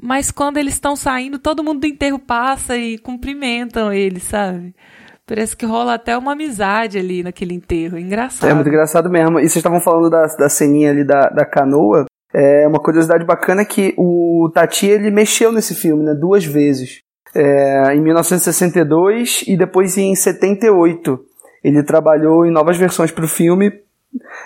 mas 0.00 0.30
quando 0.30 0.58
eles 0.58 0.74
estão 0.74 0.94
saindo, 0.94 1.40
todo 1.40 1.64
mundo 1.64 1.80
do 1.80 1.86
enterro 1.88 2.20
passa 2.20 2.76
e 2.76 2.98
cumprimentam 2.98 3.92
eles, 3.92 4.22
sabe? 4.22 4.76
Parece 5.26 5.56
que 5.56 5.66
rola 5.66 5.94
até 5.94 6.16
uma 6.16 6.32
amizade 6.32 6.96
ali 6.96 7.22
naquele 7.24 7.52
enterro. 7.52 7.98
Engraçado. 7.98 8.48
É 8.48 8.54
muito 8.54 8.68
engraçado 8.68 9.10
mesmo. 9.10 9.40
E 9.40 9.42
vocês 9.42 9.56
estavam 9.56 9.80
falando 9.80 10.08
da, 10.08 10.22
da 10.22 10.48
ceninha 10.48 10.90
ali 10.90 11.04
da, 11.04 11.28
da 11.28 11.44
canoa. 11.44 12.06
É 12.32 12.66
uma 12.68 12.78
curiosidade 12.78 13.24
bacana 13.24 13.64
que 13.64 13.92
o 13.98 14.48
Tati 14.54 14.86
ele 14.86 15.10
mexeu 15.10 15.50
nesse 15.50 15.74
filme, 15.74 16.04
né? 16.04 16.14
Duas 16.14 16.44
vezes. 16.44 17.00
É, 17.34 17.94
em 17.94 18.00
1962 18.00 19.42
e 19.48 19.56
depois 19.56 19.98
em 19.98 20.14
78. 20.14 21.18
Ele 21.64 21.82
trabalhou 21.82 22.46
em 22.46 22.52
novas 22.52 22.76
versões 22.76 23.10
para 23.10 23.24
o 23.24 23.28
filme. 23.28 23.72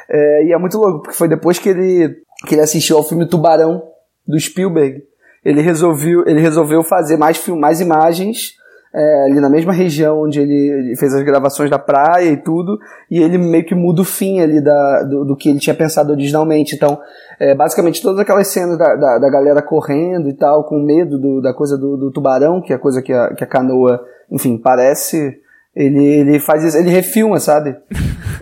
É, 0.08 0.44
e 0.46 0.52
é 0.52 0.58
muito 0.58 0.78
louco, 0.78 1.02
porque 1.02 1.16
foi 1.16 1.28
depois 1.28 1.58
que 1.58 1.68
ele, 1.68 2.22
que 2.46 2.54
ele 2.54 2.62
assistiu 2.62 2.96
ao 2.96 3.04
filme 3.06 3.28
Tubarão, 3.28 3.82
do 4.26 4.40
Spielberg. 4.40 5.02
Ele 5.44 5.60
resolveu, 5.60 6.24
ele 6.26 6.40
resolveu 6.40 6.82
fazer 6.82 7.18
mais, 7.18 7.46
mais 7.48 7.82
imagens 7.82 8.54
é, 8.92 9.24
ali 9.24 9.40
na 9.40 9.48
mesma 9.48 9.72
região 9.72 10.22
onde 10.22 10.40
ele 10.40 10.96
fez 10.96 11.14
as 11.14 11.22
gravações 11.22 11.70
da 11.70 11.78
praia 11.78 12.30
e 12.30 12.36
tudo, 12.36 12.78
e 13.10 13.18
ele 13.18 13.38
meio 13.38 13.64
que 13.64 13.74
muda 13.74 14.02
o 14.02 14.04
fim 14.04 14.40
ali 14.40 14.60
da, 14.60 15.04
do, 15.04 15.24
do 15.24 15.36
que 15.36 15.48
ele 15.48 15.60
tinha 15.60 15.74
pensado 15.74 16.12
originalmente. 16.12 16.74
Então, 16.74 16.98
é, 17.38 17.54
basicamente 17.54 18.02
todas 18.02 18.18
aquelas 18.18 18.48
cenas 18.48 18.76
da, 18.76 18.96
da, 18.96 19.18
da, 19.18 19.30
galera 19.30 19.62
correndo 19.62 20.28
e 20.28 20.34
tal, 20.34 20.64
com 20.64 20.78
medo 20.82 21.18
do, 21.18 21.40
da 21.40 21.54
coisa 21.54 21.78
do, 21.78 21.96
do, 21.96 22.10
tubarão, 22.10 22.60
que 22.60 22.72
é 22.72 22.76
a 22.76 22.80
coisa 22.80 23.00
que 23.00 23.12
a, 23.12 23.32
que 23.34 23.44
a 23.44 23.46
canoa, 23.46 24.00
enfim, 24.30 24.58
parece. 24.58 25.38
Ele, 25.74 26.04
ele 26.04 26.40
faz 26.40 26.64
isso, 26.64 26.76
ele 26.76 26.90
refilma, 26.90 27.38
sabe? 27.38 27.76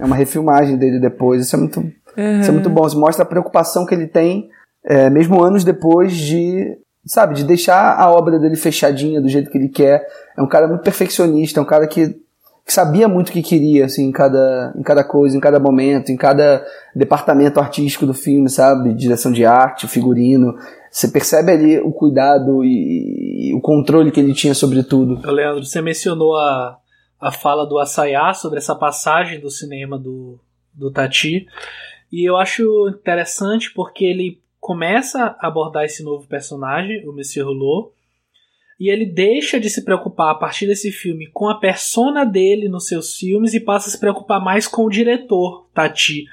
É 0.01 0.05
uma 0.05 0.17
refilmagem 0.17 0.79
dele 0.79 0.99
depois. 0.99 1.43
Isso 1.43 1.57
é 1.57 1.59
muito, 1.59 1.79
uhum. 1.81 2.41
isso 2.41 2.49
é 2.49 2.53
muito 2.53 2.71
bom. 2.71 2.87
Isso 2.87 2.99
mostra 2.99 3.23
a 3.23 3.29
preocupação 3.29 3.85
que 3.85 3.95
ele 3.95 4.07
tem, 4.07 4.49
é, 4.83 5.11
mesmo 5.11 5.45
anos 5.45 5.63
depois 5.63 6.17
de 6.17 6.75
sabe, 7.09 7.35
de 7.35 7.45
deixar 7.45 7.99
a 7.99 8.11
obra 8.11 8.39
dele 8.39 8.57
fechadinha 8.57 9.21
do 9.21 9.29
jeito 9.29 9.51
que 9.51 9.59
ele 9.59 9.69
quer. 9.69 10.07
É 10.37 10.43
um 10.43 10.47
cara 10.47 10.69
muito 10.69 10.83
perfeccionista, 10.83 11.59
é 11.59 11.63
um 11.63 11.67
cara 11.67 11.87
que, 11.87 12.09
que 12.65 12.73
sabia 12.73 13.09
muito 13.09 13.31
o 13.31 13.33
que 13.33 13.43
queria, 13.43 13.87
assim, 13.87 14.05
em 14.05 14.13
cada, 14.13 14.75
em 14.77 14.83
cada 14.83 15.03
coisa, 15.03 15.37
em 15.37 15.41
cada 15.41 15.59
momento, 15.59 16.13
em 16.13 16.17
cada 16.17 16.65
departamento 16.95 17.59
artístico 17.59 18.07
do 18.07 18.15
filme, 18.15 18.49
sabe? 18.49 18.93
Direção 18.93 19.33
de 19.33 19.45
arte, 19.45 19.89
figurino. 19.89 20.55
Você 20.91 21.09
percebe 21.09 21.51
ali 21.51 21.79
o 21.79 21.93
cuidado 21.93 22.63
e, 22.65 23.51
e 23.51 23.55
o 23.55 23.61
controle 23.61 24.11
que 24.11 24.21
ele 24.21 24.35
tinha 24.35 24.55
sobre 24.55 24.83
tudo. 24.83 25.21
Leandro, 25.31 25.65
você 25.65 25.81
mencionou 25.81 26.37
a, 26.37 26.79
a 27.21 27.33
fala 27.33 27.67
do 27.67 27.79
Assayá 27.79 28.35
sobre 28.35 28.59
essa 28.59 28.75
passagem 28.75 29.41
do 29.41 29.51
cinema 29.51 29.99
do, 29.99 30.39
do 30.75 30.91
Tati. 30.91 31.47
E 32.11 32.29
eu 32.29 32.37
acho 32.37 32.89
interessante 32.89 33.73
porque 33.75 34.05
ele 34.05 34.41
começa 34.69 35.35
a 35.41 35.47
abordar 35.47 35.85
esse 35.87 36.05
novo 36.05 36.29
personagem, 36.29 37.09
o 37.09 37.12
Monsieur 37.14 37.49
Hulot, 37.49 37.91
e 38.79 38.91
ele 38.91 39.07
deixa 39.07 39.59
de 39.59 39.71
se 39.71 39.83
preocupar 39.83 40.31
a 40.33 40.35
partir 40.35 40.66
desse 40.66 40.93
filme 40.93 41.27
com 41.29 41.49
a 41.49 41.59
persona 41.59 42.23
dele 42.23 42.69
nos 42.69 42.87
seus 42.87 43.16
filmes 43.16 43.55
e 43.55 43.61
passa 43.61 43.89
a 43.89 43.91
se 43.91 43.99
preocupar 43.99 44.45
mais 44.45 44.69
com 44.69 44.85
o 44.85 44.91
diretor, 44.91 45.66
Tati. 45.73 46.27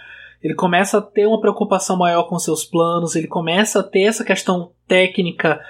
Ele 0.43 0.53
começa 0.53 0.97
a 0.97 1.01
ter 1.01 1.25
uma 1.25 1.39
preocupação 1.39 1.95
maior 1.95 2.23
com 2.23 2.37
seus 2.37 2.65
planos, 2.65 3.15
ele 3.15 3.25
começa 3.25 3.79
a 3.79 3.83
ter 3.83 4.01
essa 4.01 4.25
questão 4.25 4.73
técnica, 4.85 5.61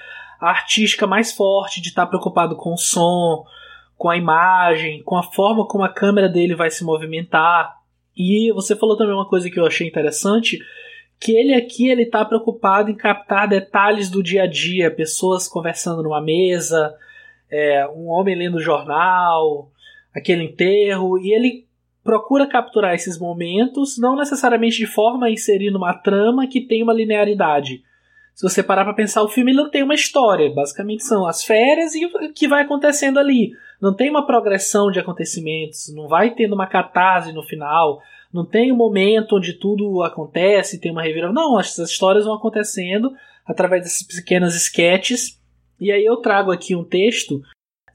artística 0.42 1.06
mais 1.06 1.34
forte, 1.34 1.80
de 1.80 1.90
estar 1.90 2.08
preocupado 2.08 2.56
com 2.56 2.74
o 2.74 2.80
som, 2.80 3.46
com 3.96 4.10
a 4.10 4.18
imagem, 4.18 5.04
com 5.04 5.16
a 5.16 5.24
forma 5.24 5.68
como 5.68 5.84
a 5.84 5.94
câmera 5.94 6.28
dele 6.28 6.56
vai 6.56 6.72
se 6.72 6.84
movimentar. 6.84 7.76
E 8.18 8.52
você 8.54 8.76
falou 8.76 8.98
também 8.98 9.14
uma 9.14 9.30
coisa 9.30 9.52
que 9.52 9.60
eu 9.60 9.68
achei 9.68 9.88
interessante, 9.88 10.58
que 11.20 11.32
ele 11.32 11.54
aqui 11.54 11.90
ele 11.90 12.04
está 12.04 12.24
preocupado 12.24 12.90
em 12.92 12.96
captar 12.96 13.48
detalhes 13.48 14.10
do 14.10 14.22
dia 14.22 14.44
a 14.44 14.48
dia, 14.48 14.92
pessoas 14.92 15.48
conversando 15.48 16.04
numa 16.04 16.22
mesa, 16.22 16.94
é, 17.50 17.88
um 17.88 18.08
homem 18.08 18.36
lendo 18.36 18.60
jornal, 18.60 19.72
aquele 20.14 20.44
enterro, 20.44 21.18
e 21.20 21.34
ele 21.34 21.66
procura 22.04 22.48
capturar 22.48 22.94
esses 22.94 23.18
momentos, 23.18 23.98
não 23.98 24.16
necessariamente 24.16 24.78
de 24.78 24.86
forma 24.86 25.26
a 25.26 25.32
inserir 25.32 25.72
numa 25.72 25.94
trama 25.94 26.48
que 26.48 26.62
tem 26.62 26.84
uma 26.84 26.94
linearidade. 26.94 27.82
Se 28.36 28.44
você 28.44 28.62
parar 28.62 28.84
para 28.84 28.94
pensar, 28.94 29.24
o 29.24 29.30
filme 29.30 29.54
não 29.54 29.72
tem 29.72 29.82
uma 29.82 29.96
história, 29.96 30.54
basicamente 30.54 31.04
são 31.04 31.26
as 31.26 31.44
férias 31.44 31.96
e 31.96 32.06
o 32.06 32.34
que 32.34 32.48
vai 32.48 32.64
acontecendo 32.64 33.18
ali. 33.18 33.52
Não 33.82 33.96
tem 33.96 34.10
uma 34.10 34.28
progressão 34.28 34.92
de 34.92 35.00
acontecimentos, 35.00 35.94
não 35.96 36.08
vai 36.08 36.32
tendo 36.32 36.54
uma 36.54 36.68
catarse 36.68 37.32
no 37.32 37.42
final, 37.42 38.02
não 38.36 38.46
tem 38.46 38.70
um 38.70 38.76
momento 38.76 39.38
onde 39.38 39.54
tudo 39.54 40.04
acontece, 40.04 40.78
tem 40.78 40.92
uma 40.92 41.02
reviravolta. 41.02 41.42
Não, 41.42 41.58
as 41.58 41.78
histórias 41.78 42.26
vão 42.26 42.34
acontecendo 42.34 43.14
através 43.46 43.84
dessas 43.84 44.04
pequenas 44.04 44.54
sketches. 44.56 45.42
E 45.80 45.90
aí 45.90 46.04
eu 46.04 46.18
trago 46.18 46.52
aqui 46.52 46.76
um 46.76 46.84
texto. 46.84 47.42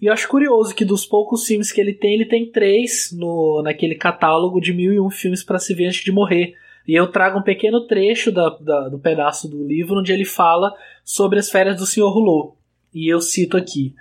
E 0.01 0.07
eu 0.07 0.15
acho 0.15 0.27
curioso 0.27 0.75
que 0.75 0.83
dos 0.83 1.05
poucos 1.05 1.45
filmes 1.45 1.71
que 1.71 1.79
ele 1.79 1.93
tem, 1.93 2.15
ele 2.15 2.25
tem 2.25 2.51
três 2.51 3.11
no, 3.13 3.61
naquele 3.63 3.95
catálogo 3.95 4.63
de 4.63 4.73
mil 4.73 4.95
e 4.95 4.99
um 4.99 5.11
filmes 5.11 5.45
para 5.45 5.59
se 5.59 5.75
ver 5.75 5.89
antes 5.89 6.03
de 6.03 6.11
morrer. 6.11 6.55
E 6.89 6.95
eu 6.95 7.13
trago 7.13 7.41
um 7.41 7.43
pequeno 7.43 7.87
trecho 7.87 8.33
da, 8.33 8.49
da, 8.49 8.89
do 8.89 8.99
pedaço 8.99 9.47
do 9.47 9.63
livro 9.63 9.99
onde 9.99 10.11
ele 10.11 10.25
fala 10.25 10.75
sobre 11.05 11.39
as 11.39 11.51
férias 11.51 11.77
do 11.77 11.85
Sr. 11.85 12.17
Hulot. 12.17 12.57
E 12.95 13.13
eu 13.13 13.21
cito 13.21 13.59
aqui. 13.59 13.95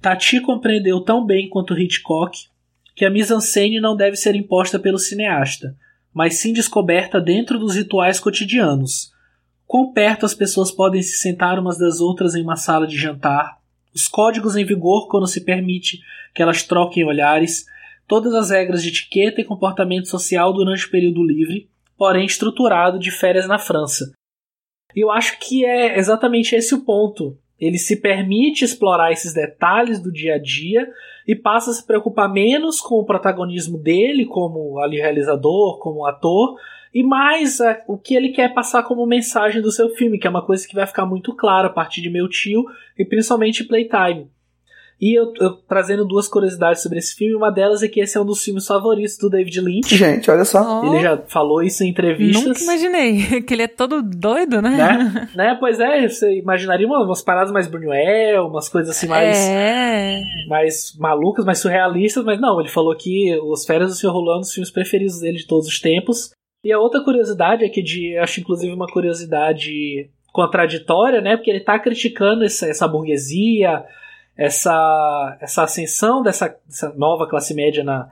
Tati 0.00 0.40
compreendeu 0.40 1.02
tão 1.02 1.22
bem 1.22 1.50
quanto 1.50 1.78
Hitchcock 1.78 2.48
que 2.94 3.04
a 3.04 3.10
mise-en-scène 3.10 3.80
não 3.80 3.96
deve 3.96 4.16
ser 4.16 4.34
imposta 4.34 4.78
pelo 4.78 4.98
cineasta, 4.98 5.76
mas 6.12 6.36
sim 6.36 6.52
descoberta 6.52 7.20
dentro 7.20 7.58
dos 7.58 7.74
rituais 7.74 8.20
cotidianos. 8.20 9.12
Quão 9.66 9.92
perto 9.92 10.24
as 10.24 10.34
pessoas 10.34 10.70
podem 10.70 11.02
se 11.02 11.18
sentar 11.18 11.58
umas 11.58 11.76
das 11.76 12.00
outras 12.00 12.34
em 12.34 12.42
uma 12.42 12.56
sala 12.56 12.86
de 12.86 12.96
jantar, 12.96 13.58
os 13.94 14.08
códigos 14.08 14.56
em 14.56 14.64
vigor 14.64 15.08
quando 15.08 15.26
se 15.26 15.40
permite 15.40 16.00
que 16.34 16.42
elas 16.42 16.62
troquem 16.62 17.04
olhares, 17.04 17.64
todas 18.06 18.34
as 18.34 18.50
regras 18.50 18.82
de 18.82 18.88
etiqueta 18.88 19.40
e 19.40 19.44
comportamento 19.44 20.08
social 20.08 20.52
durante 20.52 20.86
o 20.86 20.90
período 20.90 21.24
livre, 21.24 21.68
porém 21.96 22.26
estruturado 22.26 22.98
de 22.98 23.10
férias 23.10 23.46
na 23.46 23.58
França. 23.58 24.12
Eu 24.94 25.10
acho 25.10 25.38
que 25.38 25.64
é 25.64 25.98
exatamente 25.98 26.54
esse 26.54 26.74
o 26.74 26.84
ponto. 26.84 27.38
Ele 27.64 27.78
se 27.78 27.96
permite 27.96 28.62
explorar 28.62 29.10
esses 29.10 29.32
detalhes 29.32 29.98
do 29.98 30.12
dia 30.12 30.34
a 30.34 30.38
dia 30.38 30.86
e 31.26 31.34
passa 31.34 31.70
a 31.70 31.74
se 31.74 31.86
preocupar 31.86 32.30
menos 32.30 32.78
com 32.78 32.96
o 32.96 33.04
protagonismo 33.04 33.78
dele 33.78 34.26
como 34.26 34.78
ali 34.78 34.98
realizador, 34.98 35.78
como 35.78 36.04
ator, 36.04 36.58
e 36.92 37.02
mais 37.02 37.60
é, 37.60 37.82
o 37.88 37.96
que 37.96 38.14
ele 38.14 38.28
quer 38.28 38.52
passar 38.52 38.82
como 38.82 39.06
mensagem 39.06 39.62
do 39.62 39.72
seu 39.72 39.88
filme, 39.88 40.18
que 40.18 40.26
é 40.26 40.30
uma 40.30 40.44
coisa 40.44 40.68
que 40.68 40.74
vai 40.74 40.86
ficar 40.86 41.06
muito 41.06 41.34
clara 41.34 41.68
a 41.68 41.72
partir 41.72 42.02
de 42.02 42.10
Meu 42.10 42.28
Tio 42.28 42.64
e 42.98 43.04
principalmente 43.04 43.64
Playtime. 43.64 44.28
E 45.00 45.18
eu, 45.18 45.32
eu, 45.40 45.52
trazendo 45.68 46.04
duas 46.04 46.28
curiosidades 46.28 46.82
sobre 46.82 46.98
esse 46.98 47.14
filme, 47.14 47.34
uma 47.34 47.50
delas 47.50 47.82
é 47.82 47.88
que 47.88 48.00
esse 48.00 48.16
é 48.16 48.20
um 48.20 48.24
dos 48.24 48.42
filmes 48.42 48.66
favoritos 48.66 49.18
do 49.18 49.28
David 49.28 49.60
Lynch. 49.60 49.96
Gente, 49.96 50.30
olha 50.30 50.44
só. 50.44 50.82
Oh. 50.82 50.94
Ele 50.94 51.02
já 51.02 51.16
falou 51.26 51.62
isso 51.62 51.82
em 51.82 51.88
entrevistas. 51.88 52.44
Nunca 52.44 52.62
imaginei, 52.62 53.42
que 53.42 53.54
ele 53.54 53.62
é 53.62 53.68
todo 53.68 54.02
doido, 54.02 54.62
né? 54.62 54.70
Né? 54.70 55.28
né? 55.34 55.56
Pois 55.58 55.80
é, 55.80 56.08
você 56.08 56.38
imaginaria 56.38 56.86
umas, 56.86 57.22
paradas 57.22 57.52
mais 57.52 57.66
Buñuel, 57.66 58.46
umas 58.46 58.68
coisas 58.68 58.96
assim 58.96 59.06
mais, 59.08 59.36
é. 59.36 60.22
mais 60.48 60.96
malucas, 60.98 61.44
mais 61.44 61.58
surrealistas, 61.58 62.24
mas 62.24 62.40
não, 62.40 62.60
ele 62.60 62.68
falou 62.68 62.94
que 62.96 63.36
Os 63.40 63.64
Férias 63.64 63.90
do 63.90 63.96
Sr. 63.96 64.12
Rolando, 64.12 64.42
os 64.42 64.52
filmes 64.52 64.70
preferidos 64.70 65.20
dele 65.20 65.38
de 65.38 65.46
todos 65.46 65.66
os 65.66 65.80
tempos. 65.80 66.30
E 66.64 66.72
a 66.72 66.78
outra 66.78 67.02
curiosidade 67.02 67.64
é 67.64 67.68
que 67.68 67.82
de, 67.82 68.16
acho 68.16 68.40
inclusive 68.40 68.72
uma 68.72 68.86
curiosidade 68.86 70.08
contraditória, 70.32 71.20
né? 71.20 71.36
Porque 71.36 71.50
ele 71.50 71.60
tá 71.60 71.78
criticando 71.78 72.44
essa, 72.44 72.66
essa 72.66 72.88
burguesia, 72.88 73.84
essa, 74.36 75.36
essa 75.40 75.62
ascensão 75.62 76.22
dessa, 76.22 76.56
dessa 76.66 76.92
nova 76.94 77.26
classe 77.28 77.54
média 77.54 77.84
na, 77.84 78.08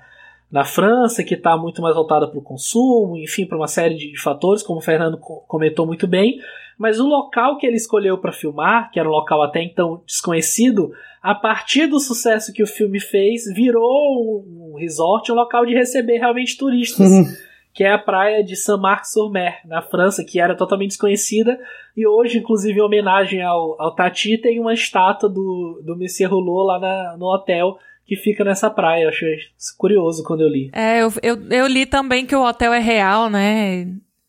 na 0.51 0.65
França, 0.65 1.25
que 1.25 1.35
está 1.35 1.57
muito 1.57 1.81
mais 1.83 1.95
voltada 1.95 2.29
para 2.29 2.39
o 2.39 2.43
consumo, 2.43 3.17
enfim, 3.17 3.47
para 3.47 3.57
uma 3.57 3.67
série 3.67 3.97
de 3.97 4.21
fatores, 4.21 4.63
como 4.63 4.79
o 4.79 4.83
Fernando 4.83 5.19
comentou 5.19 5.87
muito 5.87 6.07
bem. 6.07 6.39
Mas 6.79 6.99
o 6.99 7.07
local 7.07 7.59
que 7.59 7.67
ele 7.67 7.77
escolheu 7.77 8.19
para 8.19 8.33
filmar, 8.33 8.91
que 8.91 8.99
era 8.99 9.09
um 9.09 9.13
local 9.13 9.43
até 9.43 9.63
então 9.63 10.03
desconhecido, 10.07 10.93
a 11.23 11.35
partir 11.35 11.87
do 11.87 12.01
sucesso 12.01 12.53
que 12.53 12.63
o 12.63 12.67
filme 12.67 12.99
fez, 12.99 13.45
virou 13.55 14.45
um 14.45 14.77
resort, 14.77 15.31
um 15.31 15.35
local 15.35 15.65
de 15.65 15.75
receber 15.75 16.19
realmente 16.19 16.57
turistas. 16.57 17.09
que 17.75 17.85
é 17.85 17.93
a 17.93 17.99
praia 17.99 18.45
de 18.45 18.55
Saint-Marc-sur-Mer, 18.55 19.61
na 19.65 19.83
França, 19.83 20.25
que 20.25 20.41
era 20.41 20.57
totalmente 20.57 20.91
desconhecida. 20.91 21.59
E 21.97 22.07
hoje, 22.07 22.39
inclusive, 22.39 22.79
em 22.79 22.83
homenagem 22.83 23.43
ao, 23.43 23.81
ao 23.81 23.95
Tati, 23.95 24.39
tem 24.39 24.61
uma 24.61 24.75
estátua 24.75 25.29
do, 25.29 25.81
do 25.85 25.97
Monsieur 25.97 26.31
Rouleau 26.31 26.67
lá 26.67 26.79
na, 26.79 27.17
no 27.17 27.27
hotel 27.27 27.77
que 28.07 28.17
fica 28.17 28.45
nessa 28.45 28.69
praia. 28.69 29.05
Eu 29.05 29.09
achei 29.09 29.37
curioso 29.79 30.23
quando 30.25 30.43
eu 30.43 30.49
li. 30.49 30.71
É, 30.75 31.03
eu, 31.03 31.13
eu, 31.23 31.37
eu 31.51 31.67
li 31.67 31.87
também 31.87 32.27
que 32.27 32.37
o 32.37 32.45
hotel 32.45 32.73
é 32.73 32.79
real, 32.79 33.31
né? 33.31 33.89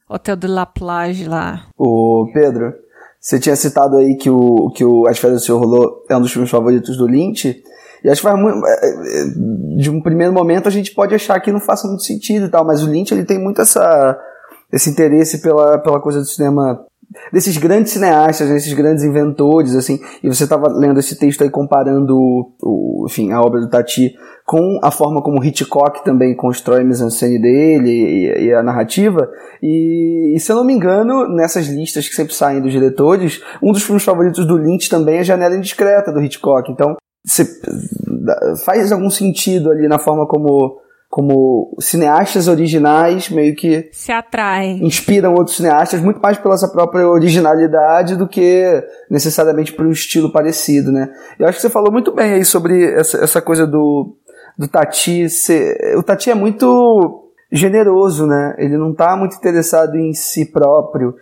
Hotel 0.09 0.35
de 0.35 0.47
La 0.47 0.65
Plage 0.65 1.25
lá. 1.25 1.67
O 1.77 2.29
Pedro, 2.33 2.73
você 3.19 3.39
tinha 3.39 3.55
citado 3.55 3.97
aí 3.97 4.15
que 4.15 4.29
o, 4.29 4.69
que 4.71 4.85
o 4.85 5.07
As 5.07 5.17
Férias 5.17 5.41
do 5.41 5.45
Senhor 5.45 5.59
Rolou 5.59 6.05
é 6.09 6.15
um 6.15 6.21
dos 6.21 6.31
filmes 6.31 6.51
favoritos 6.51 6.97
do 6.97 7.07
Lynch. 7.07 7.63
E 8.03 8.09
acho 8.09 8.21
que 8.21 8.27
faz 8.27 8.39
muito, 8.39 8.65
é, 8.65 8.71
é, 8.71 9.77
de 9.77 9.89
um 9.89 10.01
primeiro 10.01 10.33
momento 10.33 10.67
a 10.67 10.71
gente 10.71 10.93
pode 10.93 11.15
achar 11.15 11.39
que 11.39 11.51
não 11.51 11.59
faça 11.59 11.87
muito 11.87 12.03
sentido 12.03 12.45
e 12.45 12.49
tal, 12.49 12.65
mas 12.65 12.83
o 12.83 12.89
Lynch 12.89 13.13
ele 13.13 13.23
tem 13.23 13.39
muito 13.39 13.61
essa, 13.61 14.19
esse 14.71 14.89
interesse 14.89 15.41
pela, 15.41 15.77
pela 15.77 16.01
coisa 16.01 16.19
do 16.19 16.25
cinema 16.25 16.85
desses 17.31 17.57
grandes 17.57 17.93
cineastas, 17.93 18.49
desses 18.49 18.73
grandes 18.73 19.03
inventores, 19.03 19.75
assim, 19.75 19.99
e 20.23 20.27
você 20.27 20.43
estava 20.43 20.67
lendo 20.67 20.99
esse 20.99 21.17
texto 21.17 21.43
aí 21.43 21.49
comparando 21.49 22.15
o, 22.61 23.05
enfim, 23.07 23.31
a 23.31 23.41
obra 23.41 23.61
do 23.61 23.69
Tati 23.69 24.15
com 24.45 24.79
a 24.81 24.91
forma 24.91 25.21
como 25.21 25.43
Hitchcock 25.43 26.03
também 26.03 26.35
constrói 26.35 26.81
a 26.81 26.83
mise-en-scène 26.83 27.41
dele 27.41 27.89
e, 27.89 28.45
e, 28.47 28.53
a 28.53 28.61
narrativa, 28.61 29.29
e, 29.61 30.33
e, 30.35 30.39
se 30.39 30.51
eu 30.51 30.55
não 30.55 30.65
me 30.65 30.73
engano, 30.73 31.27
nessas 31.27 31.67
listas 31.67 32.09
que 32.09 32.15
sempre 32.15 32.33
saem 32.33 32.61
dos 32.61 32.71
diretores, 32.71 33.41
um 33.61 33.71
dos 33.71 33.83
filmes 33.83 34.03
favoritos 34.03 34.45
do 34.45 34.57
Lynch 34.57 34.89
também 34.89 35.19
é 35.19 35.23
Janela 35.23 35.55
Indiscreta, 35.55 36.11
do 36.11 36.21
Hitchcock, 36.21 36.71
então 36.71 36.95
faz 38.65 38.91
algum 38.91 39.09
sentido 39.09 39.71
ali 39.71 39.87
na 39.87 39.97
forma 39.99 40.27
como 40.27 40.81
como 41.13 41.75
cineastas 41.79 42.47
originais 42.47 43.29
meio 43.29 43.55
que 43.55 43.87
se 43.91 44.11
atraem, 44.11 44.83
inspiram 44.83 45.35
outros 45.35 45.57
cineastas 45.57 46.01
muito 46.01 46.19
mais 46.19 46.39
pela 46.39 46.57
sua 46.57 46.69
própria 46.69 47.07
originalidade 47.07 48.15
do 48.15 48.27
que 48.27 48.83
necessariamente 49.11 49.73
por 49.73 49.85
um 49.85 49.91
estilo 49.91 50.31
parecido, 50.31 50.91
né? 50.91 51.13
Eu 51.37 51.47
acho 51.47 51.57
que 51.57 51.61
você 51.61 51.69
falou 51.69 51.91
muito 51.91 52.11
bem 52.11 52.33
aí 52.33 52.43
sobre 52.43 52.95
essa, 52.95 53.23
essa 53.23 53.39
coisa 53.39 53.67
do, 53.67 54.17
do 54.57 54.67
Tati. 54.67 55.29
Ser, 55.29 55.95
o 55.95 56.01
Tati 56.01 56.31
é 56.31 56.33
muito 56.33 57.29
generoso, 57.51 58.25
né? 58.25 58.55
Ele 58.57 58.75
não 58.75 58.89
está 58.89 59.15
muito 59.15 59.35
interessado 59.35 59.95
em 59.95 60.15
si 60.15 60.51
próprio. 60.51 61.13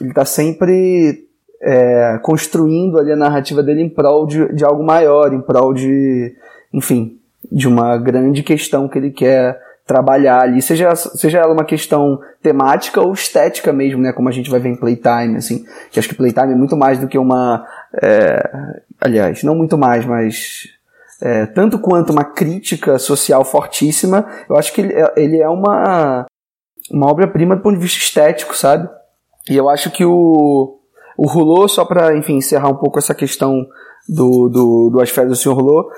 Ele 0.00 0.10
está 0.10 0.24
sempre 0.24 1.25
é, 1.66 2.18
construindo 2.22 2.96
ali 2.96 3.10
a 3.10 3.16
narrativa 3.16 3.60
dele 3.60 3.82
em 3.82 3.88
prol 3.88 4.24
de, 4.24 4.54
de 4.54 4.64
algo 4.64 4.84
maior, 4.84 5.32
em 5.32 5.40
prol 5.40 5.74
de, 5.74 6.32
enfim, 6.72 7.18
de 7.50 7.66
uma 7.66 7.98
grande 7.98 8.44
questão 8.44 8.88
que 8.88 8.96
ele 8.96 9.10
quer 9.10 9.60
trabalhar 9.84 10.42
ali, 10.42 10.62
seja, 10.62 10.94
seja 10.94 11.38
ela 11.38 11.52
uma 11.52 11.64
questão 11.64 12.20
temática 12.42 13.00
ou 13.00 13.12
estética 13.12 13.72
mesmo, 13.72 14.02
né, 14.02 14.12
como 14.12 14.28
a 14.28 14.32
gente 14.32 14.50
vai 14.50 14.58
ver 14.58 14.68
em 14.68 14.76
Playtime, 14.76 15.36
assim, 15.36 15.64
que 15.90 15.98
acho 15.98 16.08
que 16.08 16.14
Playtime 16.14 16.52
é 16.52 16.56
muito 16.56 16.76
mais 16.76 16.98
do 16.98 17.06
que 17.06 17.18
uma 17.18 17.64
é, 18.00 18.80
aliás, 19.00 19.42
não 19.42 19.54
muito 19.54 19.76
mais, 19.76 20.04
mas 20.04 20.68
é, 21.20 21.46
tanto 21.46 21.78
quanto 21.78 22.10
uma 22.10 22.24
crítica 22.24 22.98
social 22.98 23.44
fortíssima, 23.44 24.26
eu 24.48 24.56
acho 24.56 24.72
que 24.72 24.80
ele, 24.80 24.92
é, 24.92 25.12
ele 25.16 25.40
é 25.40 25.48
uma, 25.48 26.26
uma 26.90 27.10
obra-prima 27.10 27.56
do 27.56 27.62
ponto 27.62 27.76
de 27.76 27.82
vista 27.82 27.98
estético, 27.98 28.56
sabe? 28.56 28.88
E 29.48 29.56
eu 29.56 29.68
acho 29.68 29.90
que 29.90 30.04
o, 30.04 30.78
o 31.16 31.26
Rulô, 31.26 31.66
só 31.68 31.84
para, 31.84 32.16
enfim, 32.16 32.36
encerrar 32.36 32.68
um 32.68 32.76
pouco 32.76 32.98
essa 32.98 33.14
questão 33.14 33.66
do, 34.08 34.48
do, 34.48 34.90
do 34.90 35.00
As 35.00 35.10
Férias 35.10 35.38
do 35.38 35.42
Senhor 35.42 35.54
Rulô, 35.54 35.90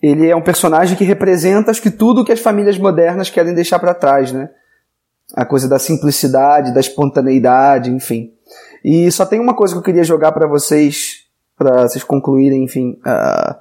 ele 0.00 0.28
é 0.28 0.36
um 0.36 0.42
personagem 0.42 0.96
que 0.96 1.04
representa, 1.04 1.70
acho 1.70 1.82
que 1.82 1.90
tudo 1.90 2.24
que 2.24 2.32
as 2.32 2.40
famílias 2.40 2.78
modernas 2.78 3.30
querem 3.30 3.54
deixar 3.54 3.78
para 3.78 3.94
trás, 3.94 4.32
né? 4.32 4.50
A 5.34 5.44
coisa 5.46 5.68
da 5.68 5.78
simplicidade, 5.78 6.74
da 6.74 6.80
espontaneidade, 6.80 7.90
enfim. 7.90 8.32
E 8.84 9.10
só 9.10 9.24
tem 9.24 9.40
uma 9.40 9.54
coisa 9.54 9.72
que 9.74 9.78
eu 9.78 9.82
queria 9.82 10.04
jogar 10.04 10.32
para 10.32 10.46
vocês, 10.46 11.24
para 11.56 11.88
vocês 11.88 12.04
concluírem, 12.04 12.64
enfim, 12.64 12.98
uh, 13.00 13.54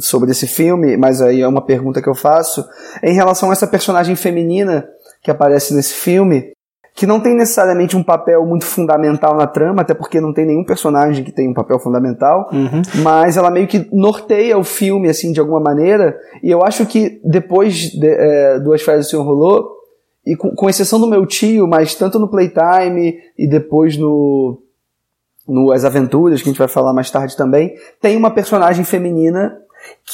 sobre 0.00 0.32
esse 0.32 0.46
filme, 0.46 0.96
mas 0.96 1.22
aí 1.22 1.40
é 1.40 1.48
uma 1.48 1.64
pergunta 1.64 2.02
que 2.02 2.08
eu 2.08 2.14
faço, 2.14 2.68
em 3.02 3.14
relação 3.14 3.50
a 3.50 3.52
essa 3.52 3.66
personagem 3.66 4.16
feminina 4.16 4.88
que 5.22 5.30
aparece 5.30 5.74
nesse 5.74 5.94
filme, 5.94 6.52
que 6.98 7.06
não 7.06 7.20
tem 7.20 7.32
necessariamente 7.32 7.96
um 7.96 8.02
papel 8.02 8.44
muito 8.44 8.66
fundamental 8.66 9.36
na 9.36 9.46
trama, 9.46 9.82
até 9.82 9.94
porque 9.94 10.20
não 10.20 10.32
tem 10.32 10.44
nenhum 10.44 10.64
personagem 10.64 11.22
que 11.22 11.30
tem 11.30 11.48
um 11.48 11.54
papel 11.54 11.78
fundamental, 11.78 12.50
uhum. 12.52 12.82
mas 13.04 13.36
ela 13.36 13.52
meio 13.52 13.68
que 13.68 13.88
norteia 13.92 14.58
o 14.58 14.64
filme, 14.64 15.08
assim, 15.08 15.30
de 15.30 15.38
alguma 15.38 15.60
maneira, 15.60 16.18
e 16.42 16.50
eu 16.50 16.60
acho 16.64 16.84
que 16.86 17.20
depois 17.24 17.92
de, 17.92 18.04
é, 18.04 18.58
do 18.58 18.72
As 18.72 18.82
Férias 18.82 19.06
do 19.06 19.10
Senhor 19.10 19.22
Rolou, 19.22 19.76
e 20.26 20.34
com, 20.34 20.50
com, 20.50 20.68
exceção 20.68 20.98
do 20.98 21.06
meu 21.06 21.24
tio, 21.24 21.68
mas 21.68 21.94
tanto 21.94 22.18
no 22.18 22.26
Playtime 22.26 23.16
e 23.38 23.48
depois 23.48 23.96
no, 23.96 24.60
no 25.46 25.70
As 25.70 25.84
Aventuras, 25.84 26.42
que 26.42 26.48
a 26.48 26.50
gente 26.50 26.58
vai 26.58 26.66
falar 26.66 26.92
mais 26.92 27.12
tarde 27.12 27.36
também, 27.36 27.76
tem 28.02 28.16
uma 28.16 28.32
personagem 28.32 28.84
feminina 28.84 29.56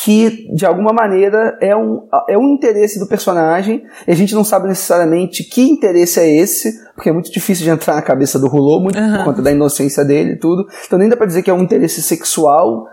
que 0.02 0.48
de 0.54 0.66
alguma 0.66 0.92
maneira 0.92 1.56
é 1.60 1.74
um, 1.74 2.06
é 2.28 2.36
um 2.36 2.48
interesse 2.54 2.98
do 2.98 3.06
personagem, 3.06 3.84
e 4.06 4.10
a 4.10 4.14
gente 4.14 4.34
não 4.34 4.44
sabe 4.44 4.68
necessariamente 4.68 5.44
que 5.44 5.62
interesse 5.62 6.20
é 6.20 6.36
esse, 6.36 6.72
porque 6.94 7.08
é 7.08 7.12
muito 7.12 7.30
difícil 7.30 7.64
de 7.64 7.70
entrar 7.70 7.94
na 7.94 8.02
cabeça 8.02 8.38
do 8.38 8.48
Rolô, 8.48 8.80
muito 8.80 8.98
uhum. 8.98 9.16
por 9.16 9.24
conta 9.24 9.42
da 9.42 9.52
inocência 9.52 10.04
dele 10.04 10.32
e 10.32 10.38
tudo. 10.38 10.66
Então 10.86 10.98
nem 10.98 11.08
dá 11.08 11.16
pra 11.16 11.26
dizer 11.26 11.42
que 11.42 11.50
é 11.50 11.54
um 11.54 11.62
interesse 11.62 12.02
sexual 12.02 12.86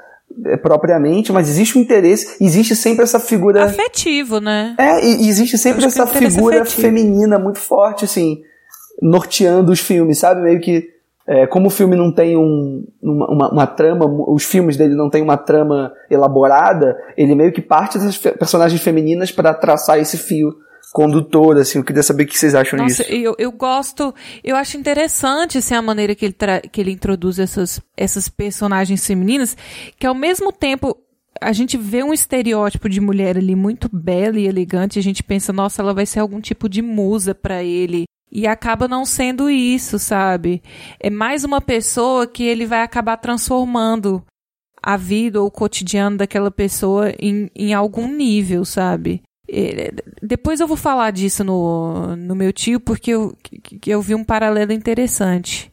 é, 0.46 0.58
propriamente, 0.58 1.32
mas 1.32 1.50
existe 1.50 1.78
um 1.78 1.82
interesse, 1.82 2.38
existe 2.40 2.76
sempre 2.76 3.04
essa 3.04 3.20
figura. 3.20 3.66
Afetivo, 3.66 4.40
né? 4.40 4.76
É, 4.78 5.06
e 5.06 5.28
existe 5.28 5.58
sempre 5.58 5.84
essa 5.86 6.02
é 6.02 6.06
um 6.06 6.08
figura 6.08 6.62
afetivo. 6.62 6.82
feminina 6.82 7.38
muito 7.38 7.60
forte, 7.60 8.06
assim, 8.06 8.42
norteando 9.02 9.72
os 9.72 9.80
filmes, 9.80 10.20
sabe? 10.20 10.42
Meio 10.42 10.62
que 10.62 10.88
é, 11.28 11.46
como 11.48 11.68
o 11.68 11.72
filme 11.72 11.96
não 11.96 12.12
tem 12.12 12.36
um, 12.36 12.86
uma, 13.02 13.32
uma, 13.32 13.52
uma, 13.52 13.68
trama, 13.68 14.06
os 14.06 14.44
filmes 14.44 14.76
dele 14.76 14.96
não 14.96 15.10
tem 15.10 15.22
uma 15.22 15.38
trama 15.38 15.94
elaborada, 16.10 16.98
ele 17.16 17.36
meio 17.36 17.52
que 17.52 17.62
parte 17.62 17.98
das 18.00 18.18
personagens 18.18 18.82
femininas 18.82 19.32
para 19.32 19.54
traçar 19.54 20.00
esse 20.00 20.18
fio 20.18 20.52
condutor, 20.92 21.58
assim, 21.58 21.78
eu 21.78 21.86
queria 21.86 22.04
saber 22.04 22.24
o 22.24 22.28
que 22.28 22.38
vocês 22.38 22.54
acham 22.54 22.78
Nossa, 22.78 23.04
disso. 23.04 23.14
Eu, 23.14 23.34
eu 23.38 23.52
gosto, 23.52 24.14
eu 24.44 24.56
acho 24.56 24.78
interessante 24.78 25.58
assim, 25.58 25.74
a 25.74 25.82
maneira 25.82 26.14
que 26.14 26.26
ele, 26.26 26.36
que 26.72 26.82
ele 26.82 26.92
introduz 26.92 27.40
essas, 27.40 27.80
essas 27.96 28.28
personagens 28.28 29.06
femininas, 29.06 29.56
que 29.98 30.06
ao 30.06 30.16
mesmo 30.16 30.52
tempo 30.52 30.98
a 31.40 31.54
gente 31.54 31.78
vê 31.78 32.04
um 32.04 32.14
estereótipo 32.14 32.90
de 32.90 33.00
mulher 33.00 33.38
ali 33.38 33.56
muito 33.56 33.90
bela 33.92 34.38
e 34.38 34.48
elegante, 34.48 35.00
a 35.00 35.02
gente 35.02 35.24
pensa, 35.24 35.54
nossa, 35.54 35.82
ela 35.82 35.94
vai 35.94 36.06
ser 36.06 36.20
algum 36.20 36.42
tipo 36.42 36.68
de 36.68 36.82
musa 36.82 37.34
para 37.34 37.64
ele, 37.64 38.04
e 38.32 38.48
acaba 38.48 38.88
não 38.88 39.04
sendo 39.04 39.50
isso, 39.50 40.00
sabe? 40.00 40.64
É 41.00 41.10
mais 41.10 41.44
uma 41.44 41.60
pessoa 41.60 42.26
que 42.26 42.44
ele 42.44 42.66
vai 42.66 42.82
acabar 42.82 43.18
transformando 43.18 44.24
a 44.82 44.98
vida 44.98 45.42
ou 45.42 45.48
o 45.48 45.52
cotidiano 45.52 46.18
daquela 46.18 46.50
pessoa 46.50 47.14
em, 47.20 47.52
em 47.56 47.74
algum 47.74 48.08
nível, 48.08 48.64
sabe? 48.66 49.22
Depois 50.22 50.60
eu 50.62 50.68
vou 50.68 50.78
falar 50.78 51.12
disso 51.12 51.44
no, 51.44 52.16
no 52.16 52.34
meu 52.34 52.54
tio, 52.54 52.80
porque 52.80 53.12
eu, 53.12 53.36
eu 53.86 54.02
vi 54.02 54.16
um 54.16 54.24
paralelo 54.24 54.72
interessante 54.72 55.70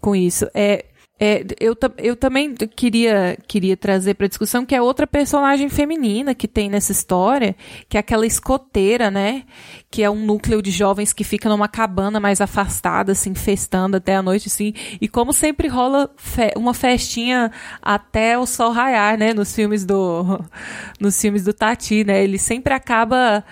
com 0.00 0.14
isso. 0.14 0.48
É, 0.54 0.84
é, 1.18 1.46
eu, 1.58 1.74
eu 1.96 2.14
também 2.14 2.54
queria, 2.54 3.38
queria 3.48 3.74
trazer 3.74 4.14
para 4.14 4.26
discussão 4.26 4.66
que 4.66 4.74
é 4.74 4.82
outra 4.82 5.06
personagem 5.06 5.66
feminina 5.70 6.34
que 6.34 6.46
tem 6.46 6.68
nessa 6.68 6.92
história, 6.92 7.56
que 7.88 7.96
é 7.96 8.00
aquela 8.00 8.26
escoteira, 8.26 9.10
né? 9.10 9.44
Que 9.90 10.02
é 10.02 10.10
um 10.10 10.26
núcleo 10.26 10.60
de 10.60 10.70
jovens 10.70 11.14
que 11.14 11.24
fica 11.24 11.48
numa 11.48 11.68
cabana 11.68 12.20
mais 12.20 12.42
afastada, 12.42 13.12
assim, 13.12 13.34
festando 13.34 13.96
até 13.96 14.14
a 14.14 14.22
noite, 14.22 14.48
assim. 14.48 14.74
E 15.00 15.08
como 15.08 15.32
sempre 15.32 15.68
rola 15.68 16.10
fe 16.16 16.52
uma 16.54 16.74
festinha 16.74 17.50
até 17.80 18.38
o 18.38 18.44
sol 18.44 18.70
raiar, 18.70 19.16
né? 19.16 19.32
Nos 19.32 19.54
filmes 19.54 19.86
do, 19.86 20.38
nos 21.00 21.18
filmes 21.18 21.44
do 21.44 21.54
Tati, 21.54 22.04
né? 22.04 22.22
Ele 22.22 22.36
sempre 22.36 22.74
acaba 22.74 23.42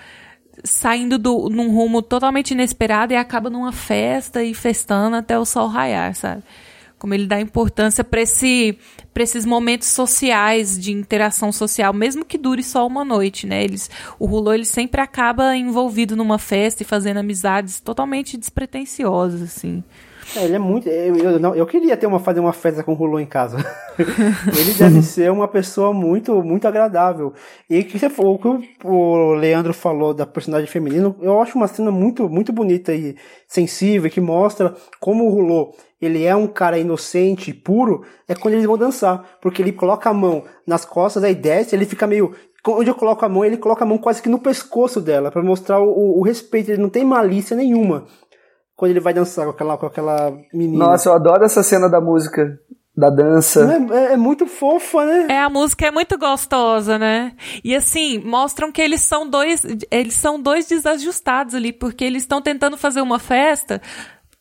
saindo 0.63 1.19
do, 1.19 1.49
num 1.49 1.71
rumo 1.75 2.03
totalmente 2.03 2.51
inesperado 2.51 3.15
e 3.15 3.17
acaba 3.17 3.49
numa 3.49 3.73
festa 3.73 4.45
e 4.45 4.53
festando 4.53 5.17
até 5.17 5.39
o 5.39 5.47
sol 5.47 5.69
raiar, 5.69 6.15
sabe? 6.15 6.43
Como 7.05 7.13
ele 7.13 7.27
dá 7.27 7.39
importância 7.39 8.03
para 8.03 8.23
esse, 8.23 8.79
esses 9.15 9.45
momentos 9.45 9.89
sociais 9.89 10.79
de 10.79 10.91
interação 10.91 11.53
social, 11.53 11.93
mesmo 11.93 12.25
que 12.25 12.39
dure 12.39 12.63
só 12.63 12.87
uma 12.87 13.05
noite, 13.05 13.47
né? 13.47 13.63
Eles, 13.63 13.91
o 14.19 14.25
Rulô 14.25 14.55
ele 14.55 14.65
sempre 14.65 15.03
acaba 15.03 15.55
envolvido 15.55 16.17
numa 16.17 16.39
festa 16.39 16.83
e 16.83 16.87
fazendo 16.87 17.19
amizades 17.19 17.79
totalmente 17.79 18.39
despretensiosas, 18.39 19.43
assim. 19.43 19.85
É, 20.37 20.45
ele 20.45 20.57
é 20.57 20.59
muito. 20.59 20.89
Eu, 20.89 21.17
eu, 21.17 21.39
não, 21.39 21.55
eu 21.55 21.67
queria 21.67 21.97
ter 21.97 22.07
uma, 22.07 22.19
fazer 22.19 22.41
uma 22.41 22.53
festa 22.53 22.83
com 22.83 22.93
o 22.93 22.95
Rulô 22.95 23.19
em 23.21 23.27
casa. 23.27 23.59
ele 23.99 24.75
deve 24.75 25.03
ser 25.05 25.31
uma 25.31 25.49
pessoa 25.49 25.93
muito, 25.93 26.43
muito 26.43 26.67
agradável. 26.67 27.33
E 27.69 27.85
que 27.85 27.99
você, 27.99 28.07
o 28.07 28.39
que 28.39 28.69
o 28.85 29.35
Leandro 29.35 29.75
falou 29.75 30.15
da 30.15 30.27
personagem 30.27 30.67
feminina, 30.67 31.15
eu 31.21 31.41
acho 31.41 31.57
uma 31.57 31.69
cena 31.69 31.91
muito, 31.91 32.29
muito 32.29 32.53
bonita 32.53 32.95
e 32.95 33.17
sensível, 33.47 34.11
que 34.11 34.21
mostra 34.21 34.75
como 35.01 35.27
o 35.27 35.31
Rulô 35.31 35.75
ele 36.05 36.25
é 36.25 36.35
um 36.37 36.47
cara 36.47 36.79
inocente 36.79 37.51
e 37.51 37.55
puro, 37.55 38.05
é 38.29 38.35
quando 38.35 38.55
eles 38.55 38.67
vão 38.67 38.77
dançar. 38.77 39.39
Porque 39.41 39.63
ele 39.63 39.73
coloca 39.73 40.11
a 40.11 40.15
mão 40.15 40.45
nas 40.67 40.85
costas, 40.85 41.25
aí 41.25 41.35
desce, 41.35 41.75
ele 41.75 41.87
fica 41.87 42.07
meio. 42.07 42.35
Onde 42.67 42.89
eu 42.89 42.95
coloco 42.95 43.25
a 43.25 43.29
mão, 43.29 43.45
ele 43.45 43.59
coloca 43.59 43.85
a 43.85 43.87
mão 43.87 43.99
quase 43.99 44.23
que 44.23 44.29
no 44.29 44.39
pescoço 44.39 44.99
dela, 44.99 45.31
para 45.31 45.43
mostrar 45.43 45.81
o, 45.81 46.19
o, 46.19 46.23
respeito. 46.23 46.71
Ele 46.71 46.81
não 46.81 46.89
tem 46.89 47.05
malícia 47.05 47.55
nenhuma 47.55 48.07
quando 48.77 48.91
ele 48.91 49.01
vai 49.01 49.15
dançar 49.15 49.45
com 49.45 49.51
aquela, 49.53 49.77
com 49.77 49.87
aquela 49.87 50.37
menina. 50.53 50.87
Nossa, 50.87 51.09
eu 51.09 51.15
adoro 51.15 51.45
essa 51.45 51.63
cena 51.63 51.89
da 51.89 52.01
música. 52.01 52.59
Da 52.97 53.11
dança. 53.11 53.61
É, 53.93 53.97
é, 53.97 54.13
é, 54.13 54.17
muito 54.17 54.47
fofa, 54.47 55.05
né? 55.05 55.27
É, 55.29 55.41
a 55.41 55.51
música 55.51 55.85
é 55.85 55.91
muito 55.91 56.17
gostosa, 56.17 56.97
né? 56.97 57.33
E 57.65 57.75
assim, 57.75 58.19
mostram 58.19 58.71
que 58.71 58.81
eles 58.81 59.01
são 59.01 59.29
dois. 59.29 59.65
Eles 59.91 60.15
são 60.15 60.41
dois 60.41 60.69
desajustados 60.69 61.57
ali, 61.57 61.73
porque 61.73 62.05
eles 62.05 62.23
estão 62.23 62.41
tentando 62.41 62.77
fazer 62.77 63.01
uma 63.01 63.19
festa 63.19 63.83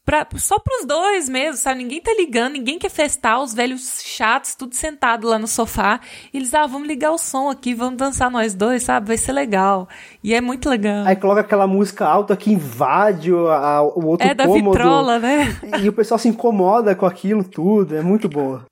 Pra, 0.06 0.28
só 0.36 0.60
pros 0.60 0.86
dois 0.86 1.30
mesmo, 1.30 1.56
sabe? 1.56 1.82
Ninguém 1.82 2.02
tá 2.02 2.14
ligando, 2.14 2.54
ninguém 2.54 2.78
quer 2.78 2.90
festar, 2.90 3.42
os 3.42 3.54
velhos 3.54 4.02
chatos, 4.04 4.54
tudo 4.54 4.76
sentado 4.76 5.28
lá 5.30 5.40
no 5.40 5.48
sofá. 5.48 6.02
E 6.34 6.38
eles, 6.38 6.54
ah, 6.54 6.68
vamos 6.68 6.90
ligar 6.90 7.12
o 7.12 7.18
som 7.18 7.50
aqui, 7.50 7.74
vamos 7.74 7.98
dançar 7.98 8.30
nós 8.30 8.54
dois, 8.54 8.84
sabe? 8.84 9.08
Vai 9.08 9.18
ser 9.18 9.32
legal. 9.32 9.88
E 10.22 10.34
é 10.34 10.42
muito 10.42 10.70
legal. 10.70 11.06
Aí 11.06 11.16
coloca 11.16 11.40
aquela 11.40 11.68
música 11.68 12.06
alta 12.06 12.36
que 12.36 12.52
invade 12.52 13.32
o, 13.32 13.48
a, 13.48 13.82
o 13.82 14.08
outro 14.08 14.28
É 14.28 14.34
da 14.34 14.46
cômodo, 14.46 14.72
vitrola, 14.72 15.20
né? 15.20 15.58
E 15.82 15.88
o 15.88 15.94
pessoal 15.94 16.18
se 16.20 16.28
incomoda 16.28 16.94
com 16.96 17.06
aquilo 17.06 17.42
tudo, 17.42 17.96
é 17.96 18.02
muito 18.02 18.28
boa. 18.28 18.66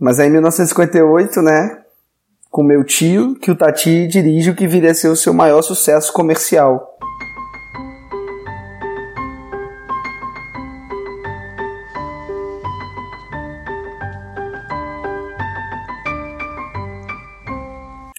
Mas 0.00 0.18
aí 0.18 0.26
em 0.26 0.32
1958, 0.32 1.42
né? 1.42 1.82
Com 2.50 2.64
meu 2.64 2.82
tio, 2.82 3.36
que 3.36 3.52
o 3.52 3.56
Tati 3.56 4.08
dirige 4.08 4.50
o 4.50 4.56
que 4.56 4.66
viria 4.66 4.90
a 4.90 4.94
ser 4.94 5.08
o 5.08 5.16
seu 5.16 5.32
maior 5.32 5.62
sucesso 5.62 6.12
comercial. 6.12 6.96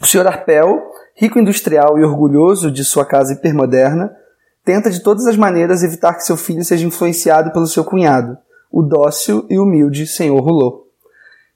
O 0.07 0.09
Sr. 0.09 0.25
Arpel, 0.25 0.89
rico 1.15 1.37
industrial 1.37 1.99
e 1.99 2.03
orgulhoso 2.03 2.71
de 2.71 2.85
sua 2.85 3.05
casa 3.05 3.33
hipermoderna, 3.33 4.15
tenta 4.63 4.89
de 4.89 5.01
todas 5.01 5.27
as 5.27 5.35
maneiras 5.35 5.83
evitar 5.83 6.13
que 6.13 6.23
seu 6.23 6.37
filho 6.37 6.63
seja 6.63 6.87
influenciado 6.87 7.51
pelo 7.51 7.67
seu 7.67 7.83
cunhado, 7.83 8.37
o 8.71 8.81
dócil 8.81 9.45
e 9.49 9.59
humilde 9.59 10.07
Sr. 10.07 10.39
Rouleau. 10.39 10.87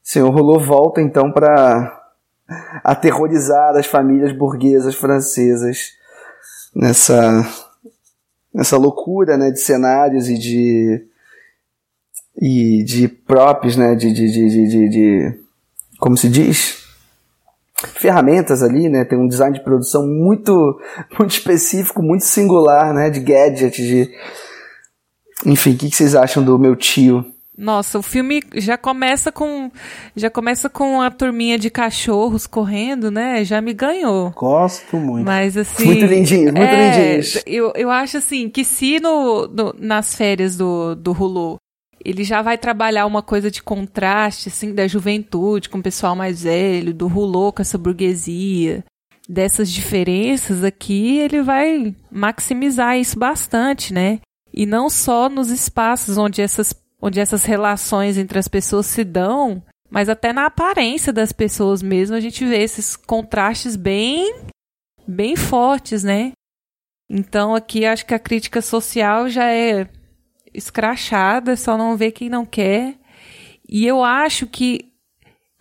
Sr. 0.04 0.30
Rouleau 0.30 0.60
volta 0.60 1.02
então 1.02 1.32
para 1.32 1.98
aterrorizar 2.84 3.78
as 3.78 3.86
famílias 3.86 4.38
burguesas 4.38 4.96
francesas 4.96 5.94
nessa 6.76 7.48
nessa 8.54 8.76
loucura 8.76 9.38
né, 9.38 9.50
de 9.50 9.62
cenários 9.62 10.28
e 10.28 10.38
de 10.38 11.08
e 12.36 12.84
de 12.84 13.08
props, 13.08 13.78
né, 13.78 13.96
de, 13.96 14.12
de, 14.12 14.30
de, 14.30 14.68
de, 14.68 14.90
de 14.90 15.40
como 15.98 16.18
se 16.18 16.28
diz? 16.28 16.81
Ferramentas 17.96 18.62
ali, 18.64 18.90
né? 18.90 19.04
Tem 19.06 19.18
um 19.18 19.28
design 19.28 19.58
de 19.58 19.64
produção 19.64 20.08
muito, 20.08 20.80
muito 21.18 21.32
específico, 21.32 22.02
muito 22.02 22.26
singular, 22.26 22.94
né? 22.94 23.10
De 23.10 23.20
gadget, 23.20 23.82
de... 23.82 24.10
Enfim, 25.46 25.74
o 25.74 25.78
que, 25.78 25.90
vocês 25.90 26.14
acham 26.16 26.44
do 26.44 26.58
meu 26.60 26.76
tio? 26.76 27.26
Nossa, 27.58 28.00
o 28.00 28.02
filme 28.02 28.42
já 28.56 28.78
começa 28.78 29.32
com 29.32 29.70
já 30.16 30.30
começa 30.30 30.70
com 30.70 31.02
a 31.02 31.12
turminha 31.12 31.60
de 31.60 31.70
cachorros 31.70 32.48
correndo, 32.48 33.12
né? 33.12 33.44
Já 33.44 33.62
me 33.62 33.74
ganhou. 33.74 34.32
Gosto 34.32 34.98
muito. 34.98 35.26
Mas 35.26 35.58
assim, 35.58 35.86
Muito 35.86 36.06
lindinho, 36.06 36.46
muito 36.54 36.60
é, 36.60 37.18
lindinhos. 37.18 37.44
Eu, 37.46 37.72
eu 37.76 37.92
acho 37.92 38.18
assim 38.18 38.50
que 38.50 38.64
se 38.64 39.00
no, 39.00 39.48
no- 39.48 39.76
nas 39.78 40.16
férias 40.16 40.56
do, 40.56 40.96
do 40.96 41.12
Hulu 41.12 41.58
ele 42.04 42.24
já 42.24 42.42
vai 42.42 42.58
trabalhar 42.58 43.06
uma 43.06 43.22
coisa 43.22 43.52
de 43.52 43.62
contraste 43.62 44.50
assim 44.50 44.74
da 44.74 44.88
juventude 44.88 45.70
com 45.70 45.80
o 45.80 45.84
pessoal 45.84 46.16
mais 46.16 46.44
velho, 46.44 46.94
do 46.94 47.08
Hulu 47.08 47.54
com 47.54 47.62
essa 47.62 47.78
burguesia, 47.78 48.84
dessas 49.28 49.72
diferenças 49.72 50.64
aqui, 50.64 51.20
ele 51.20 51.42
vai 51.42 51.96
maximizar 52.12 52.98
isso 52.98 53.18
bastante, 53.18 53.94
né? 53.94 54.20
E 54.54 54.66
não 54.66 54.90
só 54.90 55.30
nos 55.30 55.50
espaços 55.50 56.18
onde 56.18 56.42
essas, 56.42 56.74
onde 57.02 57.20
essas 57.20 57.46
relações 57.46 58.18
entre 58.18 58.38
as 58.38 58.48
pessoas 58.48 58.86
se 58.88 59.04
dão, 59.04 59.64
mas 59.90 60.10
até 60.10 60.34
na 60.34 60.46
aparência 60.46 61.14
das 61.14 61.32
pessoas 61.32 61.82
mesmo, 61.82 62.16
a 62.16 62.20
gente 62.20 62.46
vê 62.46 62.62
esses 62.62 62.96
contrastes 62.96 63.76
bem, 63.76 64.34
bem 65.08 65.36
fortes, 65.36 66.04
né? 66.04 66.34
Então 67.10 67.54
aqui 67.56 67.86
acho 67.86 68.06
que 68.06 68.14
a 68.14 68.20
crítica 68.20 68.62
social 68.62 69.30
já 69.30 69.50
é 69.50 69.88
escrachada, 70.54 71.56
só 71.56 71.78
não 71.78 71.96
vê 71.98 72.12
quem 72.12 72.30
não 72.30 72.46
quer. 72.46 72.96
E 73.68 73.86
eu 73.86 74.04
acho 74.04 74.48
que 74.48 74.92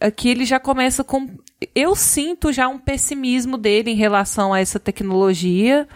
aqui 0.00 0.28
ele 0.28 0.44
já 0.44 0.58
começa 0.58 1.04
com. 1.04 1.28
Eu 1.74 1.94
sinto 1.94 2.52
já 2.52 2.68
um 2.68 2.78
pessimismo 2.78 3.58
dele 3.58 3.90
em 3.90 3.96
relação 3.96 4.52
a 4.52 4.60
essa 4.60 4.80
tecnologia, 4.80 5.86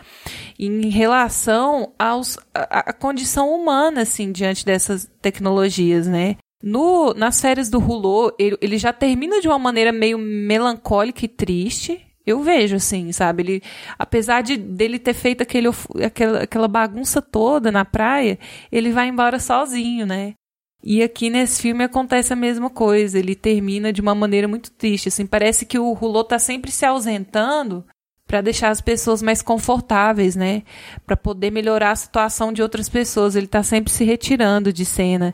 em 0.59 0.91
relação 0.91 1.93
aos, 1.99 2.39
a, 2.55 2.91
a 2.91 2.93
condição 2.93 3.51
humana, 3.51 4.03
assim, 4.03 4.31
diante 4.31 4.65
dessas 4.65 5.11
tecnologias, 5.23 6.07
né? 6.07 6.37
No, 6.63 7.15
nas 7.15 7.41
férias 7.41 7.69
do 7.69 7.79
Hulu, 7.79 8.35
ele, 8.39 8.57
ele 8.61 8.79
já 8.79 8.93
termina 8.93 9.41
de 9.41 9.49
uma 9.49 9.59
maneira 9.59 9.93
meio 9.93 10.19
melancólica 10.19 11.25
e 11.25 11.29
triste. 11.29 12.04
Eu 12.27 12.43
vejo, 12.43 12.77
assim, 12.77 13.13
sabe? 13.13 13.43
Ele, 13.43 13.63
apesar 13.99 14.43
de 14.43 14.57
dele 14.57 14.99
ter 14.99 15.13
feito 15.13 15.43
aquele, 15.43 15.69
aquela, 16.05 16.43
aquela 16.43 16.69
bagunça 16.69 17.21
toda 17.21 17.71
na 17.71 17.85
praia, 17.85 18.39
ele 18.73 18.93
vai 18.93 19.09
embora 19.09 19.39
sozinho, 19.39 20.07
né? 20.07 20.35
E 20.83 21.03
aqui 21.03 21.31
nesse 21.31 21.63
filme 21.63 21.85
acontece 21.85 22.33
a 22.33 22.37
mesma 22.37 22.71
coisa. 22.71 23.19
Ele 23.19 23.35
termina 23.35 23.93
de 23.93 24.01
uma 24.01 24.15
maneira 24.15 24.49
muito 24.49 24.71
triste. 24.71 25.09
Assim, 25.09 25.27
parece 25.27 25.65
que 25.67 25.79
o 25.79 25.93
Rulô 25.93 26.23
tá 26.25 26.39
sempre 26.39 26.71
se 26.71 26.85
ausentando 26.85 27.85
para 28.27 28.41
deixar 28.41 28.71
as 28.71 28.81
pessoas 28.81 29.23
mais 29.23 29.43
confortáveis, 29.43 30.35
né? 30.37 30.63
Para 31.07 31.17
poder 31.17 31.51
melhorar 31.51 31.91
a 31.91 31.97
situação 31.97 32.53
de 32.53 32.63
outras 32.63 32.89
pessoas. 32.89 33.35
Ele 33.35 33.47
tá 33.47 33.63
sempre 33.63 33.93
se 33.93 34.05
retirando 34.05 34.73
de 34.73 34.85
cena. 34.85 35.31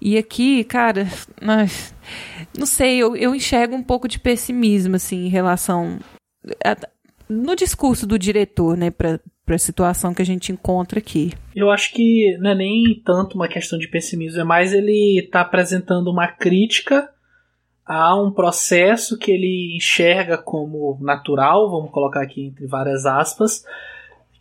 E 0.00 0.16
aqui, 0.16 0.64
cara, 0.64 1.06
não 2.56 2.66
sei, 2.66 2.98
eu, 2.98 3.14
eu 3.16 3.34
enxergo 3.34 3.74
um 3.74 3.82
pouco 3.82 4.08
de 4.08 4.18
pessimismo 4.18 4.96
assim 4.96 5.26
em 5.26 5.28
relação 5.28 5.98
no 7.28 7.54
discurso 7.54 8.06
do 8.06 8.18
diretor, 8.18 8.76
né, 8.76 8.90
para 8.90 9.20
a 9.48 9.58
situação 9.58 10.12
que 10.12 10.22
a 10.22 10.26
gente 10.26 10.50
encontra 10.52 10.98
aqui. 10.98 11.32
Eu 11.54 11.70
acho 11.70 11.92
que 11.92 12.36
não 12.40 12.50
é 12.50 12.54
nem 12.54 13.00
tanto 13.04 13.34
uma 13.36 13.48
questão 13.48 13.78
de 13.78 13.88
pessimismo, 13.88 14.40
é 14.40 14.44
mais 14.44 14.72
ele 14.72 15.28
tá 15.30 15.42
apresentando 15.42 16.10
uma 16.10 16.26
crítica 16.26 17.08
a 17.86 18.14
um 18.20 18.30
processo 18.30 19.18
que 19.18 19.32
ele 19.32 19.76
enxerga 19.76 20.38
como 20.38 20.98
natural, 21.00 21.70
vamos 21.70 21.90
colocar 21.90 22.22
aqui 22.22 22.46
entre 22.46 22.66
várias 22.66 23.04
aspas, 23.04 23.64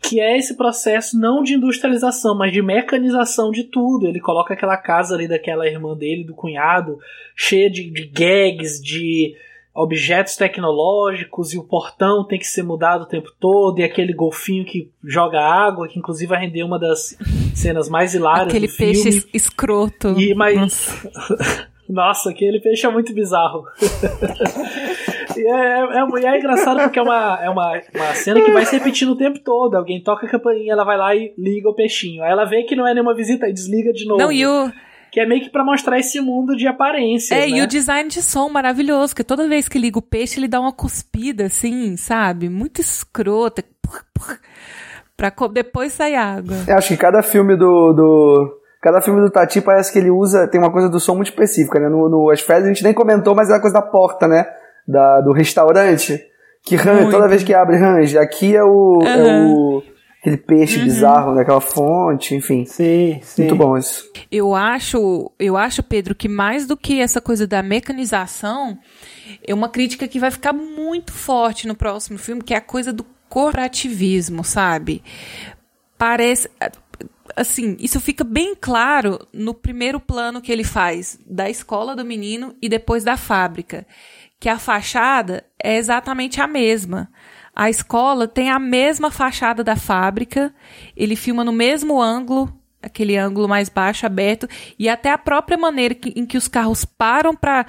que 0.01 0.19
é 0.19 0.37
esse 0.37 0.55
processo 0.55 1.19
não 1.19 1.43
de 1.43 1.55
industrialização, 1.55 2.37
mas 2.37 2.51
de 2.53 2.61
mecanização 2.61 3.51
de 3.51 3.63
tudo. 3.63 4.07
Ele 4.07 4.19
coloca 4.19 4.53
aquela 4.53 4.77
casa 4.77 5.15
ali 5.15 5.27
daquela 5.27 5.67
irmã 5.67 5.95
dele, 5.95 6.23
do 6.23 6.33
cunhado, 6.33 6.97
cheia 7.35 7.69
de, 7.69 7.89
de 7.89 8.05
gags, 8.05 8.81
de 8.81 9.35
objetos 9.73 10.35
tecnológicos, 10.35 11.53
e 11.53 11.57
o 11.57 11.63
portão 11.63 12.25
tem 12.25 12.37
que 12.39 12.47
ser 12.47 12.63
mudado 12.63 13.03
o 13.03 13.07
tempo 13.07 13.31
todo, 13.39 13.79
e 13.79 13.83
aquele 13.83 14.13
golfinho 14.13 14.65
que 14.65 14.91
joga 15.03 15.39
água, 15.39 15.87
que 15.87 15.97
inclusive 15.97 16.27
vai 16.29 16.39
render 16.41 16.63
uma 16.63 16.77
das 16.79 17.17
cenas 17.55 17.87
mais 17.89 18.13
hilárias 18.13 18.47
Aquele 18.47 18.67
do 18.67 18.75
peixe 18.75 19.03
filme. 19.03 19.17
es- 19.17 19.27
escroto. 19.33 20.19
E, 20.19 20.33
mas- 20.33 21.07
Nossa. 21.89 22.29
Aquele 22.29 22.59
peixe 22.59 22.85
é 22.85 22.89
muito 22.91 23.11
bizarro. 23.15 23.63
e 25.35 25.41
é, 25.41 25.79
é, 25.79 26.21
e 26.21 26.25
é 26.25 26.37
engraçado 26.37 26.81
porque 26.83 26.99
é, 26.99 27.01
uma, 27.01 27.39
é 27.41 27.49
uma, 27.49 27.81
uma 27.95 28.13
cena 28.13 28.41
que 28.41 28.51
vai 28.51 28.63
se 28.65 28.77
repetindo 28.77 29.13
o 29.13 29.17
tempo 29.17 29.39
todo. 29.39 29.75
Alguém 29.75 29.99
toca 30.01 30.27
a 30.27 30.29
campainha, 30.29 30.73
ela 30.73 30.83
vai 30.83 30.97
lá 30.97 31.15
e 31.15 31.33
liga 31.35 31.67
o 31.67 31.73
peixinho. 31.73 32.21
Aí 32.23 32.31
ela 32.31 32.45
vê 32.45 32.61
que 32.63 32.75
não 32.75 32.87
é 32.87 32.93
nenhuma 32.93 33.15
visita 33.15 33.47
e 33.49 33.53
desliga 33.53 33.91
de 33.91 34.05
novo. 34.05 34.21
Não, 34.21 34.31
e 34.31 34.45
o, 34.45 34.71
Que 35.11 35.19
é 35.19 35.25
meio 35.25 35.41
que 35.41 35.49
pra 35.49 35.63
mostrar 35.63 35.97
esse 35.99 36.21
mundo 36.21 36.55
de 36.55 36.67
aparência. 36.67 37.33
é, 37.33 37.41
né? 37.41 37.49
e 37.49 37.61
o 37.61 37.67
design 37.67 38.09
de 38.09 38.21
som 38.21 38.49
maravilhoso, 38.49 39.15
que 39.15 39.23
toda 39.23 39.47
vez 39.47 39.67
que 39.67 39.79
liga 39.79 39.97
o 39.97 40.01
peixe, 40.03 40.39
ele 40.39 40.47
dá 40.47 40.59
uma 40.59 40.71
cuspida, 40.71 41.45
assim, 41.45 41.97
sabe? 41.97 42.49
Muito 42.49 42.79
escrota. 42.81 43.63
Pra 45.17 45.33
depois 45.51 45.91
sair 45.91 46.15
água. 46.15 46.55
Eu 46.67 46.77
acho 46.77 46.89
que 46.89 46.97
cada 46.97 47.21
filme 47.21 47.57
do, 47.57 47.91
do. 47.93 48.59
Cada 48.81 49.01
filme 49.01 49.19
do 49.19 49.29
Tati 49.29 49.59
parece 49.59 49.91
que 49.91 49.99
ele 49.99 50.09
usa. 50.09 50.47
Tem 50.47 50.61
uma 50.61 50.71
coisa 50.71 50.87
do 50.87 50.99
som 50.99 51.15
muito 51.15 51.29
específica, 51.29 51.77
né? 51.77 51.89
No, 51.89 52.07
no 52.07 52.29
As 52.29 52.39
Férias 52.39 52.65
a 52.65 52.67
gente 52.69 52.83
nem 52.83 52.93
comentou, 52.93 53.35
mas 53.35 53.49
é 53.49 53.55
a 53.55 53.59
coisa 53.59 53.73
da 53.73 53.81
porta, 53.81 54.27
né? 54.27 54.45
Da, 54.87 55.19
do 55.19 55.33
restaurante. 55.33 56.23
Que 56.63 56.75
range, 56.75 57.11
toda 57.11 57.27
vez 57.27 57.43
que 57.43 57.53
abre 57.53 57.77
range. 57.77 58.17
Aqui 58.17 58.55
é 58.55 58.63
o. 58.63 58.99
É 59.03 59.13
Aham. 59.13 59.47
o 59.47 59.83
aquele 60.19 60.37
peixe 60.37 60.79
bizarro 60.79 61.33
daquela 61.33 61.61
fonte, 61.61 62.35
enfim. 62.35 62.65
Sim, 62.65 63.19
sim. 63.23 63.43
Muito 63.43 63.55
bom 63.55 63.77
isso. 63.77 64.11
Eu 64.31 64.53
acho, 64.53 65.31
eu 65.39 65.55
acho, 65.55 65.81
Pedro, 65.81 66.13
que 66.13 66.27
mais 66.27 66.67
do 66.67 66.75
que 66.75 66.99
essa 66.99 67.21
coisa 67.21 67.47
da 67.47 67.63
mecanização, 67.63 68.77
é 69.45 69.53
uma 69.53 69.69
crítica 69.69 70.07
que 70.07 70.19
vai 70.19 70.29
ficar 70.29 70.53
muito 70.53 71.13
forte 71.13 71.67
no 71.67 71.75
próximo 71.75 72.17
filme, 72.17 72.43
que 72.43 72.53
é 72.53 72.57
a 72.57 72.61
coisa 72.61 72.91
do 72.91 73.05
corporativismo, 73.29 74.43
sabe? 74.43 75.01
Parece. 75.97 76.49
Assim, 77.35 77.77
isso 77.79 78.01
fica 78.01 78.23
bem 78.23 78.55
claro 78.59 79.25
no 79.31 79.53
primeiro 79.53 79.99
plano 79.99 80.41
que 80.41 80.51
ele 80.51 80.63
faz 80.63 81.17
da 81.25 81.49
escola 81.49 81.95
do 81.95 82.03
menino 82.03 82.55
e 82.61 82.67
depois 82.67 83.03
da 83.03 83.15
fábrica. 83.15 83.85
Que 84.39 84.49
a 84.49 84.57
fachada 84.57 85.45
é 85.61 85.77
exatamente 85.77 86.41
a 86.41 86.47
mesma. 86.47 87.09
A 87.61 87.69
escola 87.69 88.25
tem 88.25 88.49
a 88.49 88.57
mesma 88.57 89.11
fachada 89.11 89.65
da 89.65 89.75
fábrica, 89.75 90.55
ele 90.95 91.13
filma 91.13 91.43
no 91.43 91.51
mesmo 91.51 92.01
ângulo, 92.01 92.49
aquele 92.81 93.17
ângulo 93.17 93.49
mais 93.49 93.67
baixo, 93.67 94.05
aberto, 94.05 94.47
e 94.79 94.87
até 94.87 95.11
a 95.11 95.17
própria 95.17 95.57
maneira 95.57 95.93
que- 95.93 96.13
em 96.15 96.25
que 96.25 96.37
os 96.37 96.47
carros 96.47 96.85
param 96.85 97.35
para 97.35 97.65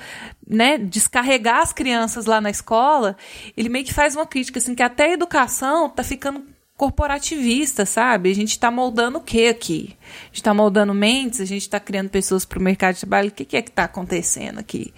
né, 0.46 0.78
descarregar 0.78 1.58
as 1.58 1.72
crianças 1.72 2.26
lá 2.26 2.40
na 2.40 2.50
escola, 2.50 3.16
ele 3.56 3.68
meio 3.68 3.84
que 3.84 3.92
faz 3.92 4.14
uma 4.14 4.24
crítica, 4.24 4.60
assim, 4.60 4.76
que 4.76 4.82
até 4.84 5.06
a 5.06 5.12
educação 5.12 5.90
tá 5.90 6.04
ficando 6.04 6.44
corporativista, 6.76 7.84
sabe? 7.84 8.30
A 8.30 8.34
gente 8.34 8.60
tá 8.60 8.70
moldando 8.70 9.18
o 9.18 9.20
que 9.20 9.48
aqui? 9.48 9.96
A 10.22 10.26
gente 10.26 10.42
tá 10.44 10.54
moldando 10.54 10.94
mentes, 10.94 11.40
a 11.40 11.44
gente 11.44 11.68
tá 11.68 11.80
criando 11.80 12.10
pessoas 12.10 12.44
para 12.44 12.60
o 12.60 12.62
mercado 12.62 12.94
de 12.94 13.00
trabalho, 13.00 13.28
o 13.30 13.32
que, 13.32 13.44
que 13.44 13.56
é 13.56 13.62
que 13.62 13.72
tá 13.72 13.84
acontecendo 13.84 14.60
aqui? 14.60 14.94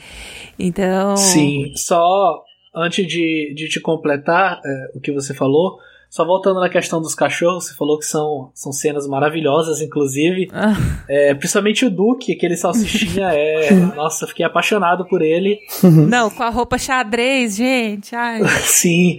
Então... 0.58 1.16
Sim, 1.16 1.72
só 1.76 2.44
antes 2.74 3.06
de, 3.06 3.52
de 3.54 3.68
te 3.68 3.80
completar 3.80 4.60
é, 4.64 4.92
o 4.94 5.00
que 5.00 5.12
você 5.12 5.34
falou, 5.34 5.78
só 6.12 6.26
voltando 6.26 6.60
na 6.60 6.68
questão 6.68 7.00
dos 7.00 7.14
cachorros, 7.14 7.68
você 7.68 7.74
falou 7.74 7.98
que 7.98 8.04
são, 8.04 8.50
são 8.54 8.70
cenas 8.70 9.06
maravilhosas, 9.06 9.80
inclusive. 9.80 10.50
Ah, 10.52 10.74
É, 11.08 11.34
principalmente 11.34 11.86
o 11.86 11.90
Duque, 11.90 12.32
aquele 12.32 12.54
salsichinha, 12.54 13.28
é. 13.32 13.70
Nossa, 13.96 14.26
fiquei 14.26 14.44
apaixonado 14.44 15.06
por 15.06 15.22
ele. 15.22 15.58
não, 15.82 16.28
com 16.28 16.42
a 16.42 16.50
roupa 16.50 16.76
xadrez, 16.76 17.56
gente. 17.56 18.14
Ai. 18.14 18.42
Sim. 18.60 19.18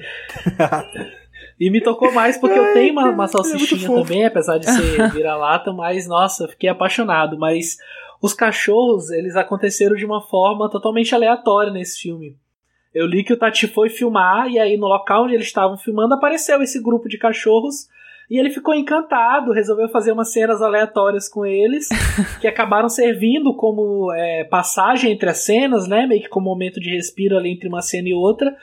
E 1.60 1.70
me 1.72 1.82
tocou 1.82 2.12
mais 2.12 2.38
porque 2.38 2.60
eu 2.60 2.74
tenho 2.74 2.92
uma, 2.94 3.10
uma 3.10 3.28
salsichinha 3.28 3.88
fofo. 3.88 4.04
também, 4.04 4.26
apesar 4.26 4.58
de 4.58 4.70
ser 4.70 5.10
vira-lata, 5.14 5.72
mas 5.74 6.08
nossa, 6.08 6.48
fiquei 6.48 6.70
apaixonado. 6.70 7.40
Mas 7.40 7.78
os 8.22 8.34
cachorros, 8.34 9.10
eles 9.10 9.36
aconteceram 9.36 9.96
de 9.96 10.06
uma 10.06 10.22
forma 10.22 10.70
totalmente 10.70 11.16
aleatória 11.16 11.72
nesse 11.72 12.02
filme. 12.02 12.38
Eu 12.94 13.08
li 13.08 13.24
que 13.24 13.34
o 13.34 13.38
Tati 13.38 13.68
foi 13.68 13.90
filmar 13.90 14.50
e 14.50 14.60
aí 14.60 14.78
no 14.78 14.88
local 14.88 15.24
onde 15.24 15.34
eles 15.34 15.48
estavam 15.48 15.78
filmando 15.78 16.14
apareceu 16.14 16.62
esse 16.62 16.82
grupo 16.82 17.10
de 17.10 17.18
cachorros 17.18 17.88
e 18.30 18.38
ele 18.38 18.50
ficou 18.50 18.74
encantado, 18.74 19.52
resolveu 19.52 19.90
fazer 19.90 20.12
umas 20.12 20.32
cenas 20.32 20.62
aleatórias 20.62 21.28
com 21.28 21.46
eles 21.46 21.90
que 22.40 22.48
acabaram 22.48 22.90
servindo 22.90 23.56
como 23.56 24.12
é, 24.14 24.44
passagem 24.46 25.12
entre 25.12 25.30
as 25.30 25.44
cenas, 25.44 25.88
né? 25.88 26.06
Meio 26.06 26.22
que 26.22 26.30
como 26.30 26.50
momento 26.50 26.80
de 26.80 26.90
respiro 26.90 27.38
ali 27.38 27.52
entre 27.52 27.68
uma 27.68 27.82
cena 27.82 28.10
e 28.10 28.14
outra. 28.14 28.56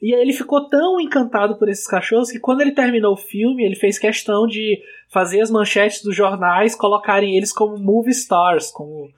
E 0.00 0.14
aí 0.14 0.20
ele 0.20 0.32
ficou 0.32 0.68
tão 0.68 1.00
encantado 1.00 1.56
por 1.56 1.68
esses 1.68 1.86
cachorros 1.86 2.30
que 2.30 2.38
quando 2.38 2.62
ele 2.62 2.72
terminou 2.72 3.12
o 3.12 3.18
filme, 3.18 3.64
ele 3.64 3.74
fez 3.74 3.98
questão 3.98 4.46
de 4.46 4.80
fazer 5.10 5.40
as 5.40 5.50
manchetes 5.50 6.02
dos 6.02 6.14
jornais 6.14 6.74
colocarem 6.74 7.36
eles 7.36 7.52
como 7.52 7.76
movie 7.76 8.12
stars, 8.12 8.70
como 8.70 9.10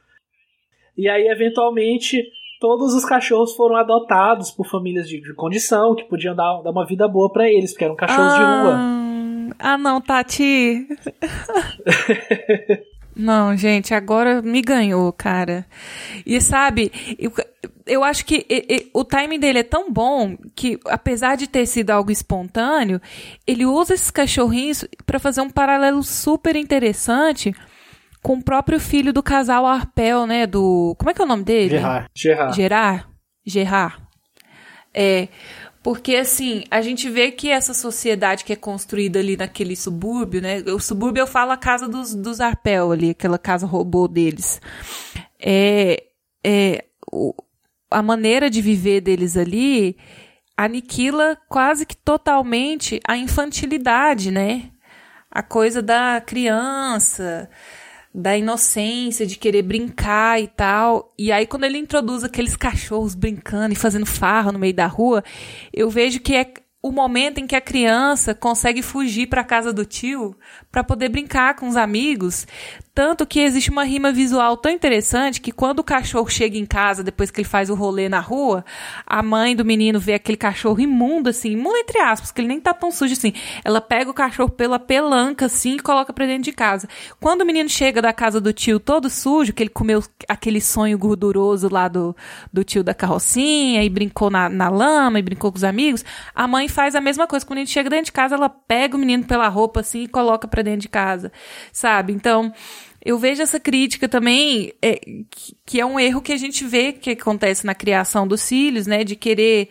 e 0.96 1.08
aí 1.08 1.28
eventualmente 1.28 2.24
todos 2.62 2.94
os 2.94 3.04
cachorros 3.04 3.56
foram 3.56 3.74
adotados 3.74 4.52
por 4.52 4.68
famílias 4.68 5.08
de, 5.08 5.20
de 5.20 5.34
condição 5.34 5.96
que 5.96 6.04
podiam 6.04 6.32
dar, 6.32 6.62
dar 6.62 6.70
uma 6.70 6.86
vida 6.86 7.08
boa 7.08 7.28
pra 7.28 7.48
eles, 7.48 7.72
porque 7.72 7.84
eram 7.84 7.96
cachorros 7.96 8.34
de 8.34 8.38
rua. 8.38 8.76
Ah, 9.58 9.72
ah, 9.72 9.76
não, 9.76 10.00
Tati. 10.00 10.86
Não, 13.14 13.54
gente, 13.56 13.92
agora 13.92 14.40
me 14.40 14.62
ganhou, 14.62 15.12
cara. 15.12 15.66
E 16.24 16.40
sabe, 16.40 16.90
eu, 17.18 17.32
eu 17.84 18.04
acho 18.04 18.24
que 18.24 18.46
e, 18.48 18.64
e, 18.70 18.90
o 18.94 19.04
timing 19.04 19.40
dele 19.40 19.58
é 19.58 19.64
tão 19.64 19.92
bom 19.92 20.36
que, 20.54 20.78
apesar 20.86 21.36
de 21.36 21.48
ter 21.48 21.66
sido 21.66 21.90
algo 21.90 22.10
espontâneo, 22.10 23.00
ele 23.44 23.66
usa 23.66 23.92
esses 23.92 24.10
cachorrinhos 24.10 24.86
para 25.04 25.18
fazer 25.18 25.40
um 25.40 25.50
paralelo 25.50 26.02
super 26.02 26.56
interessante 26.56 27.52
com 28.22 28.34
o 28.34 28.42
próprio 28.42 28.78
filho 28.78 29.12
do 29.12 29.22
casal 29.22 29.66
Arpel, 29.66 30.26
né? 30.26 30.46
Do. 30.46 30.94
Como 30.98 31.10
é 31.10 31.14
que 31.14 31.20
é 31.20 31.24
o 31.24 31.28
nome 31.28 31.42
dele? 31.42 31.70
Gerard. 31.70 32.08
Gerard. 32.14 32.56
Gerard. 32.56 33.06
Gerard. 33.44 33.96
É. 34.94 35.28
Porque, 35.82 36.14
assim, 36.14 36.62
a 36.70 36.80
gente 36.80 37.10
vê 37.10 37.32
que 37.32 37.50
essa 37.50 37.74
sociedade 37.74 38.44
que 38.44 38.52
é 38.52 38.56
construída 38.56 39.18
ali 39.18 39.36
naquele 39.36 39.74
subúrbio, 39.74 40.40
né? 40.40 40.60
O 40.60 40.78
subúrbio 40.78 41.22
eu 41.22 41.26
falo 41.26 41.50
a 41.50 41.56
casa 41.56 41.88
dos, 41.88 42.14
dos 42.14 42.40
Arpel 42.40 42.92
ali, 42.92 43.10
aquela 43.10 43.38
casa 43.38 43.66
robô 43.66 44.06
deles. 44.06 44.60
É. 45.40 46.04
é 46.44 46.84
o, 47.12 47.34
a 47.90 48.00
maneira 48.00 48.48
de 48.48 48.62
viver 48.62 49.00
deles 49.00 49.36
ali 49.36 49.96
aniquila 50.56 51.36
quase 51.48 51.84
que 51.84 51.96
totalmente 51.96 53.00
a 53.06 53.16
infantilidade, 53.16 54.30
né? 54.30 54.70
A 55.28 55.42
coisa 55.42 55.82
da 55.82 56.22
criança, 56.24 57.50
da 58.14 58.36
inocência, 58.36 59.26
de 59.26 59.36
querer 59.36 59.62
brincar 59.62 60.40
e 60.40 60.46
tal. 60.46 61.12
E 61.18 61.32
aí, 61.32 61.46
quando 61.46 61.64
ele 61.64 61.78
introduz 61.78 62.22
aqueles 62.22 62.56
cachorros 62.56 63.14
brincando 63.14 63.72
e 63.72 63.76
fazendo 63.76 64.06
farra 64.06 64.52
no 64.52 64.58
meio 64.58 64.74
da 64.74 64.86
rua, 64.86 65.24
eu 65.72 65.88
vejo 65.88 66.20
que 66.20 66.34
é 66.34 66.46
o 66.82 66.90
momento 66.90 67.38
em 67.38 67.46
que 67.46 67.54
a 67.54 67.60
criança 67.60 68.34
consegue 68.34 68.82
fugir 68.82 69.28
para 69.28 69.44
casa 69.44 69.72
do 69.72 69.84
tio 69.84 70.36
para 70.70 70.82
poder 70.82 71.08
brincar 71.08 71.54
com 71.54 71.68
os 71.68 71.76
amigos, 71.76 72.44
tanto 72.94 73.24
que 73.24 73.40
existe 73.40 73.70
uma 73.70 73.84
rima 73.84 74.12
visual 74.12 74.54
tão 74.54 74.70
interessante 74.70 75.40
que 75.40 75.50
quando 75.50 75.78
o 75.78 75.84
cachorro 75.84 76.28
chega 76.28 76.58
em 76.58 76.66
casa, 76.66 77.02
depois 77.02 77.30
que 77.30 77.40
ele 77.40 77.48
faz 77.48 77.70
o 77.70 77.74
rolê 77.74 78.06
na 78.06 78.20
rua, 78.20 78.64
a 79.06 79.22
mãe 79.22 79.56
do 79.56 79.64
menino 79.64 79.98
vê 79.98 80.12
aquele 80.12 80.36
cachorro 80.36 80.78
imundo, 80.78 81.30
assim, 81.30 81.52
imundo 81.52 81.76
entre 81.76 81.98
aspas, 82.00 82.30
que 82.30 82.40
ele 82.40 82.48
nem 82.48 82.60
tá 82.60 82.74
tão 82.74 82.90
sujo 82.90 83.14
assim. 83.14 83.32
Ela 83.64 83.80
pega 83.80 84.10
o 84.10 84.14
cachorro 84.14 84.50
pela 84.50 84.78
pelanca, 84.78 85.46
assim, 85.46 85.76
e 85.76 85.80
coloca 85.80 86.12
pra 86.12 86.26
dentro 86.26 86.42
de 86.42 86.52
casa. 86.52 86.86
Quando 87.18 87.42
o 87.42 87.46
menino 87.46 87.68
chega 87.68 88.02
da 88.02 88.12
casa 88.12 88.40
do 88.40 88.52
tio 88.52 88.78
todo 88.78 89.08
sujo, 89.08 89.54
que 89.54 89.62
ele 89.62 89.70
comeu 89.70 90.02
aquele 90.28 90.60
sonho 90.60 90.98
gorduroso 90.98 91.68
lá 91.70 91.88
do, 91.88 92.14
do 92.52 92.62
tio 92.62 92.84
da 92.84 92.92
carrocinha, 92.92 93.82
e 93.82 93.88
brincou 93.88 94.28
na, 94.28 94.50
na 94.50 94.68
lama, 94.68 95.18
e 95.18 95.22
brincou 95.22 95.50
com 95.50 95.56
os 95.56 95.64
amigos, 95.64 96.04
a 96.34 96.46
mãe 96.46 96.68
faz 96.72 96.94
a 96.94 97.00
mesma 97.00 97.26
coisa. 97.26 97.44
Quando 97.44 97.58
o 97.58 97.60
menino 97.60 97.72
chega 97.72 97.90
dentro 97.90 98.06
de 98.06 98.12
casa, 98.12 98.34
ela 98.34 98.48
pega 98.48 98.96
o 98.96 98.98
menino 98.98 99.24
pela 99.24 99.48
roupa, 99.48 99.80
assim, 99.80 100.02
e 100.02 100.08
coloca 100.08 100.48
pra 100.48 100.62
dentro 100.62 100.80
de 100.80 100.88
casa, 100.88 101.30
sabe? 101.72 102.12
Então, 102.12 102.52
eu 103.04 103.18
vejo 103.18 103.42
essa 103.42 103.60
crítica 103.60 104.08
também, 104.08 104.72
é, 104.80 105.00
que 105.66 105.80
é 105.80 105.86
um 105.86 105.98
erro 105.98 106.22
que 106.22 106.32
a 106.32 106.36
gente 106.36 106.64
vê 106.64 106.92
que 106.92 107.10
acontece 107.10 107.66
na 107.66 107.74
criação 107.74 108.26
dos 108.26 108.48
filhos, 108.48 108.86
né? 108.86 109.04
De 109.04 109.16
querer 109.16 109.68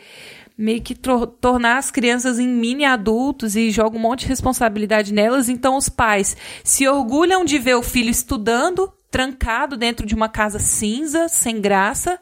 meio 0.58 0.82
que 0.82 0.94
tornar 0.94 1.78
as 1.78 1.90
crianças 1.90 2.38
em 2.38 2.48
mini 2.48 2.86
adultos 2.86 3.56
e 3.56 3.72
joga 3.72 3.98
um 3.98 4.02
monte 4.02 4.22
de 4.22 4.28
responsabilidade 4.28 5.14
nelas. 5.14 5.50
Então 5.50 5.76
os 5.76 5.90
pais 5.90 6.38
se 6.64 6.88
orgulham 6.88 7.44
de 7.44 7.58
ver 7.58 7.76
o 7.76 7.82
filho 7.82 8.12
estudando, 8.12 8.92
trancado 9.12 9.76
dentro 9.76 10.08
de 10.08 10.16
uma 10.16 10.30
casa 10.30 10.58
cinza, 10.58 11.28
sem 11.28 11.60
graça, 11.60 12.18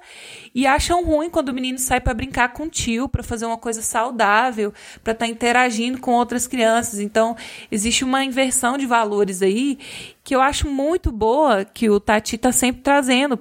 e 0.55 0.65
acham 0.65 1.05
ruim 1.05 1.29
quando 1.29 1.49
o 1.49 1.53
menino 1.53 1.77
sai 1.77 2.01
para 2.01 2.15
brincar 2.15 2.51
com 2.51 2.63
o 2.63 2.69
tio, 2.69 3.07
para 3.07 3.21
fazer 3.21 3.45
uma 3.45 3.59
coisa 3.59 3.83
saudável, 3.83 4.73
para 5.03 5.13
estar 5.13 5.25
tá 5.25 5.31
interagindo 5.31 5.99
com 5.99 6.11
outras 6.11 6.47
crianças. 6.47 6.99
Então, 6.99 7.37
existe 7.71 8.03
uma 8.03 8.25
inversão 8.25 8.75
de 8.75 8.87
valores 8.87 9.43
aí 9.43 9.77
que 10.23 10.35
eu 10.35 10.41
acho 10.41 10.67
muito 10.67 11.11
boa 11.11 11.63
que 11.63 11.89
o 11.89 11.99
Tati 11.99 12.39
tá 12.39 12.51
sempre 12.51 12.81
trazendo. 12.81 13.39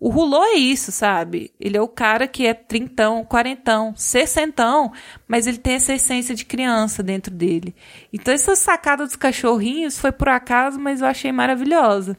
O 0.00 0.08
Rulô 0.10 0.42
é 0.44 0.54
isso, 0.54 0.92
sabe? 0.92 1.50
Ele 1.58 1.76
é 1.76 1.82
o 1.82 1.88
cara 1.88 2.26
que 2.28 2.46
é 2.46 2.54
trintão, 2.54 3.24
quarentão, 3.24 3.92
sessentão, 3.96 4.92
mas 5.26 5.46
ele 5.46 5.58
tem 5.58 5.74
essa 5.74 5.92
essência 5.92 6.34
de 6.34 6.44
criança 6.44 7.02
dentro 7.02 7.34
dele. 7.34 7.74
Então 8.12 8.32
essa 8.32 8.54
sacada 8.54 9.04
dos 9.04 9.16
cachorrinhos 9.16 9.98
foi 9.98 10.12
por 10.12 10.28
acaso, 10.28 10.78
mas 10.78 11.00
eu 11.00 11.06
achei 11.06 11.32
maravilhosa. 11.32 12.16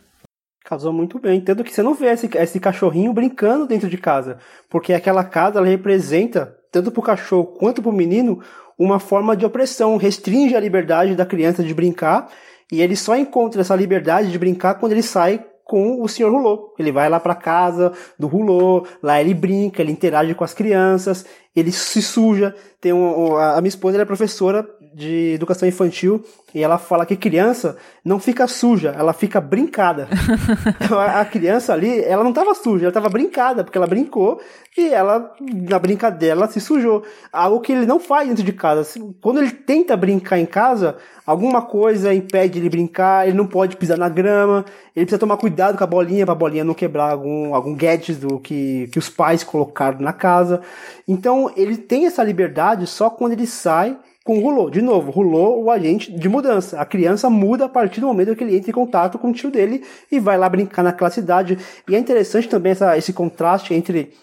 Casou 0.70 0.94
muito 0.94 1.18
bem. 1.18 1.42
Tanto 1.42 1.64
que 1.64 1.74
você 1.74 1.82
não 1.82 1.96
vê 1.96 2.12
esse, 2.12 2.30
esse 2.38 2.60
cachorrinho 2.60 3.12
brincando 3.12 3.66
dentro 3.66 3.90
de 3.90 3.98
casa. 3.98 4.38
Porque 4.70 4.94
aquela 4.94 5.24
casa 5.24 5.58
ela 5.58 5.66
representa, 5.66 6.56
tanto 6.72 6.92
para 6.92 7.00
o 7.00 7.04
cachorro 7.04 7.48
quanto 7.58 7.82
para 7.82 7.90
o 7.90 7.94
menino, 7.94 8.40
uma 8.78 9.00
forma 9.00 9.36
de 9.36 9.44
opressão. 9.44 9.98
Restringe 9.98 10.56
a 10.56 10.60
liberdade 10.60 11.16
da 11.16 11.26
criança 11.26 11.64
de 11.64 11.74
brincar. 11.74 12.30
E 12.72 12.84
ele 12.84 12.96
só 12.96 13.18
encontra 13.18 13.62
essa 13.62 13.76
liberdade 13.76 14.32
de 14.32 14.38
brincar 14.38 14.76
quando 14.76 14.92
ele 14.92 15.02
sai 15.02 15.44
com 15.64 16.04
o 16.04 16.08
senhor 16.08 16.32
Rulô. 16.32 16.76
Ele 16.78 16.92
vai 16.92 17.10
lá 17.10 17.20
para 17.20 17.34
casa 17.34 17.92
do 18.20 18.28
Rulô, 18.28 18.86
lá 19.02 19.20
ele 19.20 19.34
brinca, 19.34 19.82
ele 19.82 19.92
interage 19.92 20.36
com 20.36 20.44
as 20.44 20.54
crianças, 20.54 21.26
ele 21.56 21.72
se 21.72 22.00
suja. 22.00 22.56
Tem 22.80 22.94
um, 22.94 23.36
a 23.38 23.60
minha 23.60 23.70
esposa 23.70 24.00
é 24.00 24.06
professora 24.06 24.68
de 24.94 25.34
educação 25.34 25.68
infantil 25.68 26.24
e 26.54 26.64
ela 26.64 26.78
fala 26.78 27.06
que 27.06 27.16
criança 27.16 27.78
não 28.04 28.20
fica 28.20 28.48
suja, 28.48 28.96
ela 28.98 29.14
fica 29.14 29.40
brincada. 29.40 30.08
então 30.84 31.00
a, 31.00 31.24
criança 31.26 31.74
ali, 31.74 32.04
ela 32.04 32.24
não 32.24 32.32
estava 32.32 32.54
suja, 32.54 32.86
ela 32.86 32.90
estava 32.90 33.10
brincada, 33.10 33.64
porque 33.64 33.78
ela 33.78 33.88
brincou 33.88 34.42
e 34.78 34.88
ela, 34.90 35.32
na 35.40 35.78
brincadeira, 35.78 36.36
ela 36.36 36.48
se 36.48 36.60
sujou. 36.60 37.04
Algo 37.32 37.60
que 37.62 37.72
ele 37.72 37.86
não 37.86 38.00
faz 38.00 38.28
dentro 38.28 38.44
de 38.44 38.54
casa. 38.54 38.88
Quando 39.22 39.40
ele 39.40 39.52
tenta 39.52 39.96
brincar 39.96 40.40
em 40.40 40.46
casa, 40.46 40.98
alguma 41.26 41.62
coisa 41.62 42.14
impede 42.14 42.60
ele 42.60 42.70
brincar, 42.70 43.28
ele 43.28 43.38
não 43.38 43.46
pode 43.46 43.78
pisar 43.78 43.98
na 43.98 44.10
grama, 44.10 44.66
ele 44.96 45.06
precisa 45.06 45.20
tomar 45.20 45.38
cuidado 45.38 45.78
com 45.78 45.84
a 45.84 45.88
bolinha 45.88 46.26
para 46.26 46.34
a 46.34 46.38
bolinha 46.38 46.64
não 46.64 46.74
quebrar 46.74 47.12
algum, 47.12 47.54
algum 47.54 47.76
gadget 47.76 48.14
do 48.16 48.40
que, 48.40 48.88
que 48.92 49.00
os 49.00 49.10
pais 49.10 49.44
colocaram 49.44 50.00
na 50.00 50.14
casa. 50.14 50.62
Então 51.08 51.52
ele 51.56 51.78
tem 51.78 52.06
essa 52.06 52.24
liberdade 52.24 52.88
só 52.88 53.10
quando 53.10 53.34
ele 53.34 53.48
sai 53.48 53.98
com 54.30 54.40
Rulô. 54.40 54.70
De 54.70 54.80
novo, 54.80 55.10
Rulô, 55.10 55.60
o 55.60 55.72
agente 55.72 56.12
de 56.12 56.30
mudança. 56.40 56.80
A 56.80 56.86
criança 56.86 57.30
muda 57.30 57.66
a 57.66 57.70
partir 57.70 58.02
do 58.02 58.08
momento 58.08 58.36
que 58.36 58.44
ele 58.44 58.56
entra 58.56 58.72
em 58.72 58.74
contato 58.74 59.20
com 59.20 59.30
o 59.30 59.34
tio 59.34 59.52
dele 59.52 59.84
e 60.12 60.20
vai 60.20 60.38
lá 60.38 60.50
brincar 60.50 60.84
naquela 60.84 61.10
cidade. 61.10 61.58
E 61.88 61.96
é 61.96 62.00
interessante 62.00 62.48
também 62.48 62.72
essa, 62.72 62.98
esse 62.98 63.14
contraste 63.14 63.74
entre 63.74 64.14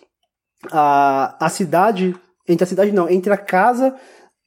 a, 0.72 1.36
a 1.38 1.48
cidade, 1.48 2.14
entre 2.48 2.64
a 2.64 2.66
cidade 2.66 2.92
não, 2.92 3.08
entre 3.08 3.32
a 3.32 3.36
casa 3.36 3.94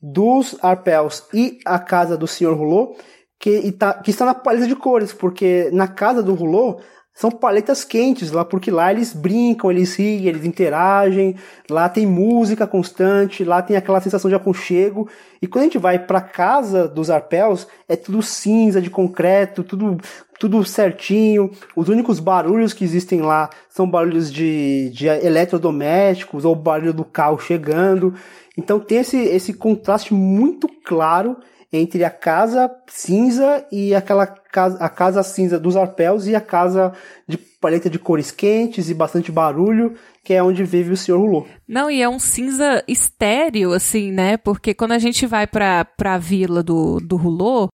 dos 0.01 0.57
Arpels 0.61 1.23
e 1.33 1.59
a 1.65 1.77
casa 1.77 2.17
do 2.17 2.27
Sr. 2.27 2.53
Rulô, 2.53 2.95
que, 3.39 3.71
tá, 3.71 3.93
que 3.93 4.11
está 4.11 4.25
na 4.25 4.33
paleta 4.33 4.67
de 4.67 4.75
cores, 4.75 5.13
porque 5.13 5.69
na 5.71 5.87
casa 5.87 6.23
do 6.23 6.33
Rulô 6.33 6.79
são 7.19 7.29
paletas 7.29 7.83
quentes 7.83 8.31
lá, 8.31 8.45
porque 8.45 8.71
lá 8.71 8.93
eles 8.93 9.11
brincam, 9.11 9.69
eles 9.69 9.93
riem, 9.93 10.25
eles 10.27 10.45
interagem, 10.45 11.35
lá 11.69 11.89
tem 11.89 12.05
música 12.05 12.65
constante, 12.65 13.43
lá 13.43 13.61
tem 13.61 13.75
aquela 13.75 13.99
sensação 13.99 14.29
de 14.29 14.35
aconchego. 14.35 15.05
E 15.41 15.45
quando 15.45 15.63
a 15.63 15.65
gente 15.65 15.77
vai 15.77 15.99
para 15.99 16.21
casa 16.21 16.87
dos 16.87 17.09
arpels, 17.09 17.67
é 17.89 17.97
tudo 17.97 18.21
cinza, 18.21 18.81
de 18.81 18.89
concreto, 18.89 19.65
tudo 19.65 19.97
tudo 20.39 20.63
certinho. 20.63 21.51
Os 21.75 21.89
únicos 21.89 22.21
barulhos 22.21 22.71
que 22.71 22.85
existem 22.85 23.19
lá 23.19 23.49
são 23.67 23.85
barulhos 23.85 24.31
de, 24.31 24.89
de 24.91 25.05
eletrodomésticos 25.05 26.45
ou 26.45 26.55
barulho 26.55 26.93
do 26.93 27.03
carro 27.03 27.37
chegando. 27.37 28.13
Então 28.57 28.79
tem 28.79 28.99
esse, 28.99 29.17
esse 29.17 29.53
contraste 29.53 30.13
muito 30.13 30.69
claro 30.85 31.35
entre 31.71 32.03
a 32.03 32.09
casa 32.09 32.69
cinza 32.87 33.65
e 33.71 33.93
aquela 33.93 34.25
casa, 34.25 34.77
a 34.83 34.89
casa 34.89 35.21
cinza 35.21 35.59
dos 35.59 35.75
arpéus 35.77 36.27
e 36.27 36.35
a 36.35 36.41
casa 36.41 36.93
de 37.27 37.37
paleta 37.37 37.89
de 37.89 37.99
cores 37.99 38.31
quentes 38.31 38.89
e 38.89 38.93
bastante 38.93 39.31
barulho, 39.31 39.95
que 40.23 40.33
é 40.33 40.41
onde 40.41 40.63
vive 40.63 40.93
o 40.93 40.97
Sr. 40.97 41.19
Hulô. 41.19 41.45
Não, 41.67 41.91
e 41.91 42.01
é 42.01 42.09
um 42.09 42.19
cinza 42.19 42.83
estéreo, 42.87 43.73
assim, 43.73 44.11
né? 44.11 44.37
Porque 44.37 44.73
quando 44.73 44.93
a 44.93 44.99
gente 44.99 45.25
vai 45.27 45.45
pra, 45.45 45.85
pra 45.85 46.17
vila 46.17 46.63
do, 46.63 46.99
do 46.99 47.17
Hulô, 47.17 47.69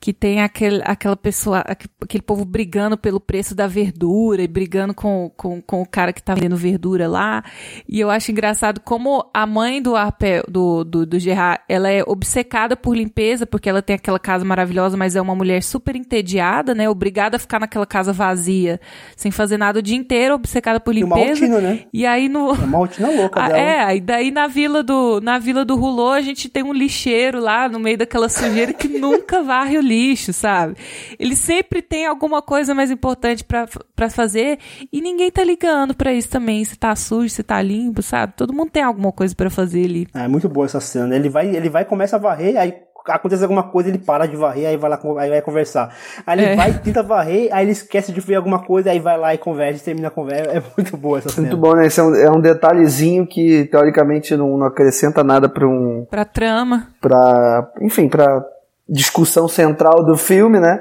que 0.00 0.12
tem 0.12 0.42
aquele, 0.42 0.80
aquela 0.84 1.16
pessoa, 1.16 1.58
aquele 1.58 2.22
povo 2.22 2.44
brigando 2.44 2.96
pelo 2.96 3.18
preço 3.18 3.52
da 3.52 3.66
verdura 3.66 4.40
e 4.42 4.46
brigando 4.46 4.94
com, 4.94 5.30
com, 5.36 5.60
com 5.60 5.82
o 5.82 5.86
cara 5.86 6.12
que 6.12 6.22
tá 6.22 6.34
vendendo 6.34 6.56
verdura 6.56 7.08
lá. 7.08 7.42
E 7.88 7.98
eu 7.98 8.08
acho 8.08 8.30
engraçado 8.30 8.80
como 8.80 9.28
a 9.34 9.44
mãe 9.44 9.82
do 9.82 9.96
Arpel, 9.96 10.44
do, 10.48 10.84
do, 10.84 11.04
do 11.04 11.18
Gerard, 11.18 11.62
ela 11.68 11.90
é 11.90 12.02
obcecada 12.06 12.76
por 12.76 12.96
limpeza, 12.96 13.44
porque 13.44 13.68
ela 13.68 13.82
tem 13.82 13.96
aquela 13.96 14.20
casa 14.20 14.44
maravilhosa, 14.44 14.96
mas 14.96 15.16
é 15.16 15.20
uma 15.20 15.34
mulher 15.34 15.62
super 15.64 15.96
entediada, 15.96 16.76
né? 16.76 16.88
Obrigada 16.88 17.36
a 17.36 17.40
ficar 17.40 17.58
naquela 17.58 17.86
casa 17.86 18.12
vazia, 18.12 18.80
sem 19.16 19.32
fazer 19.32 19.58
nada 19.58 19.80
o 19.80 19.82
dia 19.82 19.96
inteiro, 19.96 20.34
obcecada 20.34 20.78
por 20.78 20.94
limpeza. 20.94 21.44
E 21.44 21.48
uma 21.48 21.56
rotina, 21.56 21.60
né? 21.60 21.80
E 21.92 22.06
aí 22.06 22.28
no... 22.28 22.50
É 22.50 22.64
uma 22.64 22.78
rotina 22.78 23.10
louca 23.10 23.40
ah, 23.42 23.48
dela. 23.48 23.58
É, 23.58 23.96
e 23.96 24.00
daí 24.00 24.30
na 24.30 24.46
vila 24.46 24.84
do, 24.84 25.20
na 25.20 25.40
vila 25.40 25.64
do 25.64 25.74
Rulô 25.74 26.12
a 26.12 26.20
gente 26.20 26.48
tem 26.48 26.62
um 26.62 26.72
lixeiro 26.72 27.40
lá 27.40 27.68
no 27.68 27.80
meio 27.80 27.98
daquela 27.98 28.28
sujeira 28.28 28.72
que 28.72 28.86
nunca 28.86 29.42
varre 29.42 29.76
o 29.76 29.87
lixo, 29.88 30.32
sabe? 30.32 30.76
Ele 31.18 31.34
sempre 31.34 31.80
tem 31.80 32.06
alguma 32.06 32.42
coisa 32.42 32.74
mais 32.74 32.90
importante 32.90 33.44
para 33.44 34.10
fazer 34.10 34.58
e 34.92 35.00
ninguém 35.00 35.30
tá 35.30 35.42
ligando 35.42 35.94
para 35.94 36.12
isso 36.12 36.28
também, 36.28 36.64
se 36.64 36.76
tá 36.76 36.94
sujo, 36.94 37.28
se 37.28 37.42
tá 37.42 37.60
limpo, 37.62 38.02
sabe? 38.02 38.34
Todo 38.36 38.52
mundo 38.52 38.70
tem 38.70 38.82
alguma 38.82 39.12
coisa 39.12 39.34
para 39.34 39.50
fazer 39.50 39.84
ali. 39.84 40.06
É 40.14 40.28
muito 40.28 40.48
boa 40.48 40.66
essa 40.66 40.80
cena. 40.80 41.14
Ele 41.16 41.28
vai, 41.28 41.54
ele 41.54 41.68
vai 41.68 41.84
começa 41.84 42.16
a 42.16 42.18
varrer, 42.18 42.56
aí 42.56 42.74
acontece 43.06 43.42
alguma 43.42 43.62
coisa, 43.62 43.88
ele 43.88 43.98
para 43.98 44.26
de 44.26 44.36
varrer, 44.36 44.68
aí 44.68 44.76
vai 44.76 44.90
lá, 44.90 45.00
aí 45.18 45.30
vai 45.30 45.42
conversar. 45.42 45.94
Aí 46.26 46.38
ele 46.38 46.46
é. 46.52 46.56
vai, 46.56 46.78
tenta 46.78 47.02
varrer, 47.02 47.48
aí 47.52 47.64
ele 47.64 47.72
esquece 47.72 48.12
de 48.12 48.20
ver 48.20 48.34
alguma 48.34 48.62
coisa, 48.62 48.90
aí 48.90 49.00
vai 49.00 49.16
lá 49.16 49.34
e 49.34 49.38
conversa, 49.38 49.84
termina 49.84 50.08
a 50.08 50.10
conversa. 50.10 50.50
É 50.50 50.62
muito 50.76 50.96
boa 50.96 51.18
essa 51.18 51.30
cena. 51.30 51.46
Muito 51.46 51.60
bom, 51.60 51.74
né? 51.74 51.86
Esse 51.86 52.00
é 52.00 52.02
um, 52.02 52.14
é 52.14 52.30
um 52.30 52.40
detalhezinho 52.40 53.26
que, 53.26 53.64
teoricamente, 53.66 54.36
não, 54.36 54.56
não 54.58 54.66
acrescenta 54.66 55.24
nada 55.24 55.48
pra 55.48 55.66
um... 55.66 56.06
Pra 56.10 56.24
trama. 56.24 56.88
Pra, 57.00 57.70
enfim, 57.80 58.08
pra 58.08 58.44
discussão 58.88 59.48
central 59.48 60.04
do 60.04 60.16
filme, 60.16 60.58
né? 60.58 60.80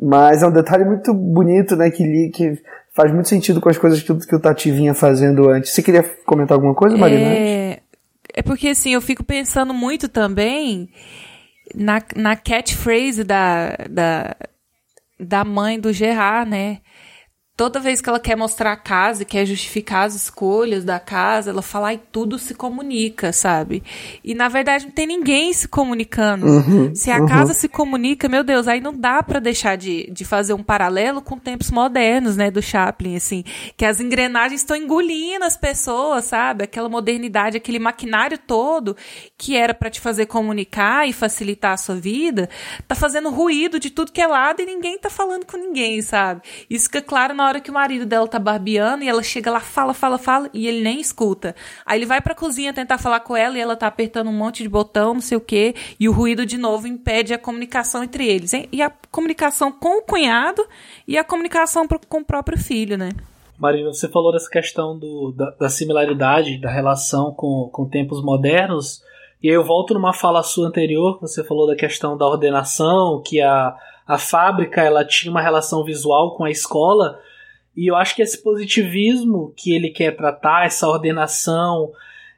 Mas 0.00 0.42
é 0.42 0.46
um 0.46 0.52
detalhe 0.52 0.84
muito 0.84 1.12
bonito, 1.12 1.76
né? 1.76 1.90
Que, 1.90 2.30
que 2.30 2.62
faz 2.94 3.12
muito 3.12 3.28
sentido 3.28 3.60
com 3.60 3.68
as 3.68 3.78
coisas 3.78 4.02
que, 4.02 4.14
que 4.14 4.34
o 4.36 4.40
Tati 4.40 4.70
vinha 4.70 4.94
fazendo 4.94 5.50
antes. 5.50 5.72
Você 5.72 5.82
queria 5.82 6.02
comentar 6.24 6.56
alguma 6.56 6.74
coisa, 6.74 6.96
Marina? 6.96 7.28
É, 7.28 7.80
é 8.34 8.42
porque, 8.42 8.68
assim, 8.68 8.94
eu 8.94 9.00
fico 9.00 9.22
pensando 9.24 9.74
muito 9.74 10.08
também 10.08 10.88
na, 11.74 12.02
na 12.14 12.36
catchphrase 12.36 13.24
da, 13.24 13.76
da, 13.90 14.36
da 15.18 15.44
mãe 15.44 15.78
do 15.78 15.92
Gerard, 15.92 16.50
né? 16.50 16.78
Toda 17.56 17.80
vez 17.80 18.02
que 18.02 18.08
ela 18.10 18.20
quer 18.20 18.36
mostrar 18.36 18.72
a 18.72 18.76
casa 18.76 19.22
e 19.22 19.24
quer 19.24 19.46
justificar 19.46 20.04
as 20.04 20.14
escolhas 20.14 20.84
da 20.84 21.00
casa, 21.00 21.48
ela 21.48 21.62
fala 21.62 21.94
e 21.94 21.96
tudo 21.96 22.38
se 22.38 22.54
comunica, 22.54 23.32
sabe? 23.32 23.82
E 24.22 24.34
na 24.34 24.46
verdade 24.46 24.84
não 24.84 24.92
tem 24.92 25.06
ninguém 25.06 25.50
se 25.54 25.66
comunicando. 25.66 26.46
Uhum, 26.46 26.94
se 26.94 27.10
a 27.10 27.18
uhum. 27.18 27.26
casa 27.26 27.54
se 27.54 27.66
comunica, 27.66 28.28
meu 28.28 28.44
Deus, 28.44 28.68
aí 28.68 28.78
não 28.78 28.92
dá 28.92 29.22
para 29.22 29.40
deixar 29.40 29.74
de, 29.76 30.06
de 30.12 30.22
fazer 30.22 30.52
um 30.52 30.62
paralelo 30.62 31.22
com 31.22 31.38
tempos 31.38 31.70
modernos, 31.70 32.36
né, 32.36 32.50
do 32.50 32.60
Chaplin, 32.60 33.16
assim, 33.16 33.42
que 33.74 33.86
as 33.86 34.00
engrenagens 34.00 34.60
estão 34.60 34.76
engolindo 34.76 35.46
as 35.46 35.56
pessoas, 35.56 36.26
sabe? 36.26 36.64
Aquela 36.64 36.90
modernidade, 36.90 37.56
aquele 37.56 37.78
maquinário 37.78 38.36
todo 38.36 38.94
que 39.38 39.56
era 39.56 39.72
para 39.72 39.88
te 39.88 39.98
fazer 39.98 40.26
comunicar 40.26 41.08
e 41.08 41.12
facilitar 41.14 41.72
a 41.72 41.78
sua 41.78 41.94
vida, 41.94 42.50
tá 42.86 42.94
fazendo 42.94 43.30
ruído 43.30 43.80
de 43.80 43.88
tudo 43.88 44.12
que 44.12 44.20
é 44.20 44.26
lado 44.26 44.60
e 44.60 44.66
ninguém 44.66 44.98
tá 44.98 45.08
falando 45.08 45.46
com 45.46 45.56
ninguém, 45.56 46.02
sabe? 46.02 46.42
Isso 46.68 46.84
fica 46.84 47.00
claro 47.00 47.32
na 47.32 47.45
hora 47.46 47.60
que 47.60 47.70
o 47.70 47.74
marido 47.74 48.06
dela 48.06 48.26
tá 48.28 48.38
barbeando 48.38 49.04
e 49.04 49.08
ela 49.08 49.22
chega 49.22 49.50
lá, 49.50 49.60
fala, 49.60 49.94
fala, 49.94 50.18
fala, 50.18 50.50
e 50.52 50.66
ele 50.66 50.82
nem 50.82 51.00
escuta. 51.00 51.54
Aí 51.84 51.98
ele 51.98 52.06
vai 52.06 52.20
pra 52.20 52.34
cozinha 52.34 52.72
tentar 52.72 52.98
falar 52.98 53.20
com 53.20 53.36
ela 53.36 53.56
e 53.56 53.60
ela 53.60 53.76
tá 53.76 53.86
apertando 53.86 54.28
um 54.28 54.36
monte 54.36 54.62
de 54.62 54.68
botão, 54.68 55.14
não 55.14 55.20
sei 55.20 55.36
o 55.36 55.40
quê, 55.40 55.74
e 55.98 56.08
o 56.08 56.12
ruído 56.12 56.44
de 56.44 56.58
novo 56.58 56.86
impede 56.86 57.32
a 57.32 57.38
comunicação 57.38 58.02
entre 58.02 58.26
eles. 58.26 58.52
Hein? 58.52 58.68
E 58.72 58.82
a 58.82 58.90
comunicação 59.10 59.72
com 59.72 59.98
o 59.98 60.02
cunhado 60.02 60.66
e 61.06 61.16
a 61.16 61.24
comunicação 61.24 61.86
com 62.08 62.18
o 62.18 62.24
próprio 62.24 62.58
filho, 62.58 62.96
né? 62.96 63.10
Marina, 63.58 63.92
você 63.92 64.08
falou 64.08 64.32
dessa 64.32 64.50
questão 64.50 64.98
do, 64.98 65.32
da, 65.32 65.50
da 65.52 65.68
similaridade 65.68 66.60
da 66.60 66.70
relação 66.70 67.32
com, 67.32 67.70
com 67.72 67.88
tempos 67.88 68.22
modernos, 68.22 69.02
e 69.42 69.48
eu 69.48 69.64
volto 69.64 69.94
numa 69.94 70.12
fala 70.12 70.42
sua 70.42 70.68
anterior, 70.68 71.18
você 71.20 71.42
falou 71.42 71.66
da 71.66 71.76
questão 71.76 72.16
da 72.16 72.26
ordenação, 72.26 73.22
que 73.24 73.40
a, 73.40 73.74
a 74.06 74.18
fábrica 74.18 74.82
ela 74.82 75.04
tinha 75.04 75.30
uma 75.30 75.40
relação 75.40 75.84
visual 75.84 76.36
com 76.36 76.44
a 76.44 76.50
escola, 76.50 77.18
e 77.76 77.90
eu 77.90 77.94
acho 77.94 78.16
que 78.16 78.22
esse 78.22 78.42
positivismo 78.42 79.52
que 79.56 79.74
ele 79.74 79.90
quer 79.90 80.16
tratar, 80.16 80.64
essa 80.64 80.88
ordenação, 80.88 81.92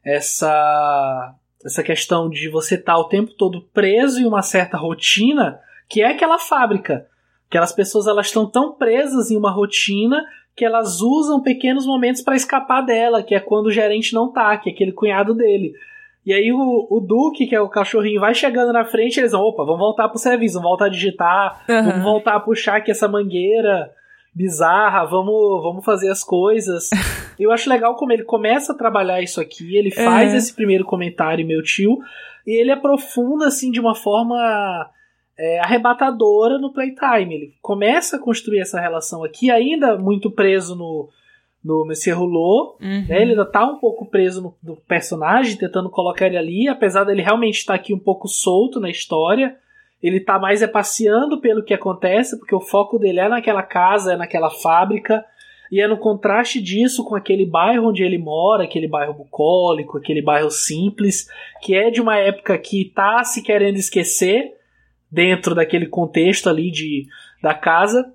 essa 0.04 1.34
essa 1.64 1.82
questão 1.82 2.28
de 2.30 2.48
você 2.48 2.76
estar 2.76 2.94
tá 2.94 2.98
o 2.98 3.08
tempo 3.08 3.32
todo 3.32 3.62
preso 3.74 4.20
em 4.20 4.26
uma 4.26 4.42
certa 4.42 4.76
rotina, 4.76 5.60
que 5.88 6.00
é 6.00 6.10
aquela 6.10 6.38
fábrica. 6.38 7.06
Aquelas 7.48 7.72
pessoas 7.72 8.06
elas 8.06 8.26
estão 8.26 8.46
tão 8.48 8.74
presas 8.74 9.30
em 9.30 9.36
uma 9.36 9.50
rotina 9.50 10.24
que 10.54 10.64
elas 10.64 11.00
usam 11.00 11.42
pequenos 11.42 11.86
momentos 11.86 12.22
para 12.22 12.36
escapar 12.36 12.82
dela, 12.82 13.22
que 13.22 13.34
é 13.34 13.40
quando 13.40 13.66
o 13.66 13.72
gerente 13.72 14.14
não 14.14 14.32
tá, 14.32 14.56
que 14.56 14.70
é 14.70 14.72
aquele 14.72 14.92
cunhado 14.92 15.34
dele. 15.34 15.72
E 16.26 16.32
aí 16.32 16.52
o, 16.52 16.86
o 16.90 17.00
Duque, 17.00 17.46
que 17.46 17.54
é 17.54 17.60
o 17.60 17.68
cachorrinho, 17.68 18.20
vai 18.20 18.34
chegando 18.34 18.72
na 18.72 18.84
frente, 18.84 19.18
eles 19.18 19.32
vão, 19.32 19.42
opa, 19.42 19.64
vamos 19.64 19.80
voltar 19.80 20.08
pro 20.08 20.18
serviço, 20.18 20.54
vamos 20.54 20.68
voltar 20.68 20.86
a 20.86 20.90
digitar, 20.90 21.64
uhum. 21.68 21.84
vamos 21.84 22.02
voltar 22.02 22.34
a 22.34 22.40
puxar 22.40 22.76
aqui 22.76 22.90
essa 22.90 23.08
mangueira 23.08 23.90
bizarra, 24.38 25.04
vamos, 25.04 25.62
vamos 25.62 25.84
fazer 25.84 26.08
as 26.10 26.22
coisas. 26.22 26.90
Eu 27.36 27.50
acho 27.50 27.68
legal 27.68 27.96
como 27.96 28.12
ele 28.12 28.22
começa 28.22 28.72
a 28.72 28.76
trabalhar 28.76 29.20
isso 29.20 29.40
aqui, 29.40 29.76
ele 29.76 29.90
faz 29.90 30.32
é. 30.32 30.36
esse 30.36 30.54
primeiro 30.54 30.84
comentário, 30.84 31.46
meu 31.46 31.60
tio, 31.60 31.98
e 32.46 32.52
ele 32.60 32.70
aprofunda 32.70 33.48
assim 33.48 33.70
de 33.72 33.80
uma 33.80 33.96
forma 33.96 34.88
é, 35.36 35.58
arrebatadora 35.58 36.56
no 36.56 36.72
playtime. 36.72 37.34
Ele 37.34 37.54
começa 37.60 38.16
a 38.16 38.20
construir 38.20 38.60
essa 38.60 38.80
relação 38.80 39.24
aqui, 39.24 39.50
ainda 39.50 39.98
muito 39.98 40.30
preso 40.30 40.76
no, 40.76 41.08
no 41.64 41.84
Monsieur 41.84 42.16
Rouleau, 42.16 42.76
uhum. 42.80 43.06
né? 43.08 43.22
Ele 43.22 43.32
ainda 43.32 43.44
tá 43.44 43.64
um 43.64 43.78
pouco 43.78 44.06
preso 44.06 44.40
no, 44.40 44.54
no, 44.62 44.76
personagem, 44.76 45.56
tentando 45.56 45.90
colocar 45.90 46.26
ele 46.26 46.38
ali, 46.38 46.68
apesar 46.68 47.04
dele 47.04 47.22
realmente 47.22 47.58
estar 47.58 47.74
aqui 47.74 47.92
um 47.92 47.98
pouco 47.98 48.28
solto 48.28 48.78
na 48.78 48.88
história. 48.88 49.56
Ele 50.02 50.20
tá 50.20 50.38
mais 50.38 50.62
é 50.62 50.66
passeando 50.66 51.40
pelo 51.40 51.62
que 51.62 51.74
acontece, 51.74 52.38
porque 52.38 52.54
o 52.54 52.60
foco 52.60 52.98
dele 52.98 53.20
é 53.20 53.28
naquela 53.28 53.62
casa, 53.62 54.12
é 54.12 54.16
naquela 54.16 54.50
fábrica, 54.50 55.24
e 55.70 55.80
é 55.80 55.86
no 55.86 55.98
contraste 55.98 56.62
disso 56.62 57.04
com 57.04 57.14
aquele 57.14 57.44
bairro 57.44 57.88
onde 57.88 58.02
ele 58.02 58.16
mora, 58.16 58.64
aquele 58.64 58.88
bairro 58.88 59.12
bucólico, 59.12 59.98
aquele 59.98 60.22
bairro 60.22 60.50
simples, 60.50 61.28
que 61.62 61.74
é 61.74 61.90
de 61.90 62.00
uma 62.00 62.16
época 62.16 62.56
que 62.58 62.86
tá 62.94 63.22
se 63.22 63.42
querendo 63.42 63.76
esquecer 63.76 64.52
dentro 65.10 65.54
daquele 65.54 65.86
contexto 65.86 66.48
ali 66.48 66.70
de, 66.70 67.06
da 67.42 67.54
casa. 67.54 68.12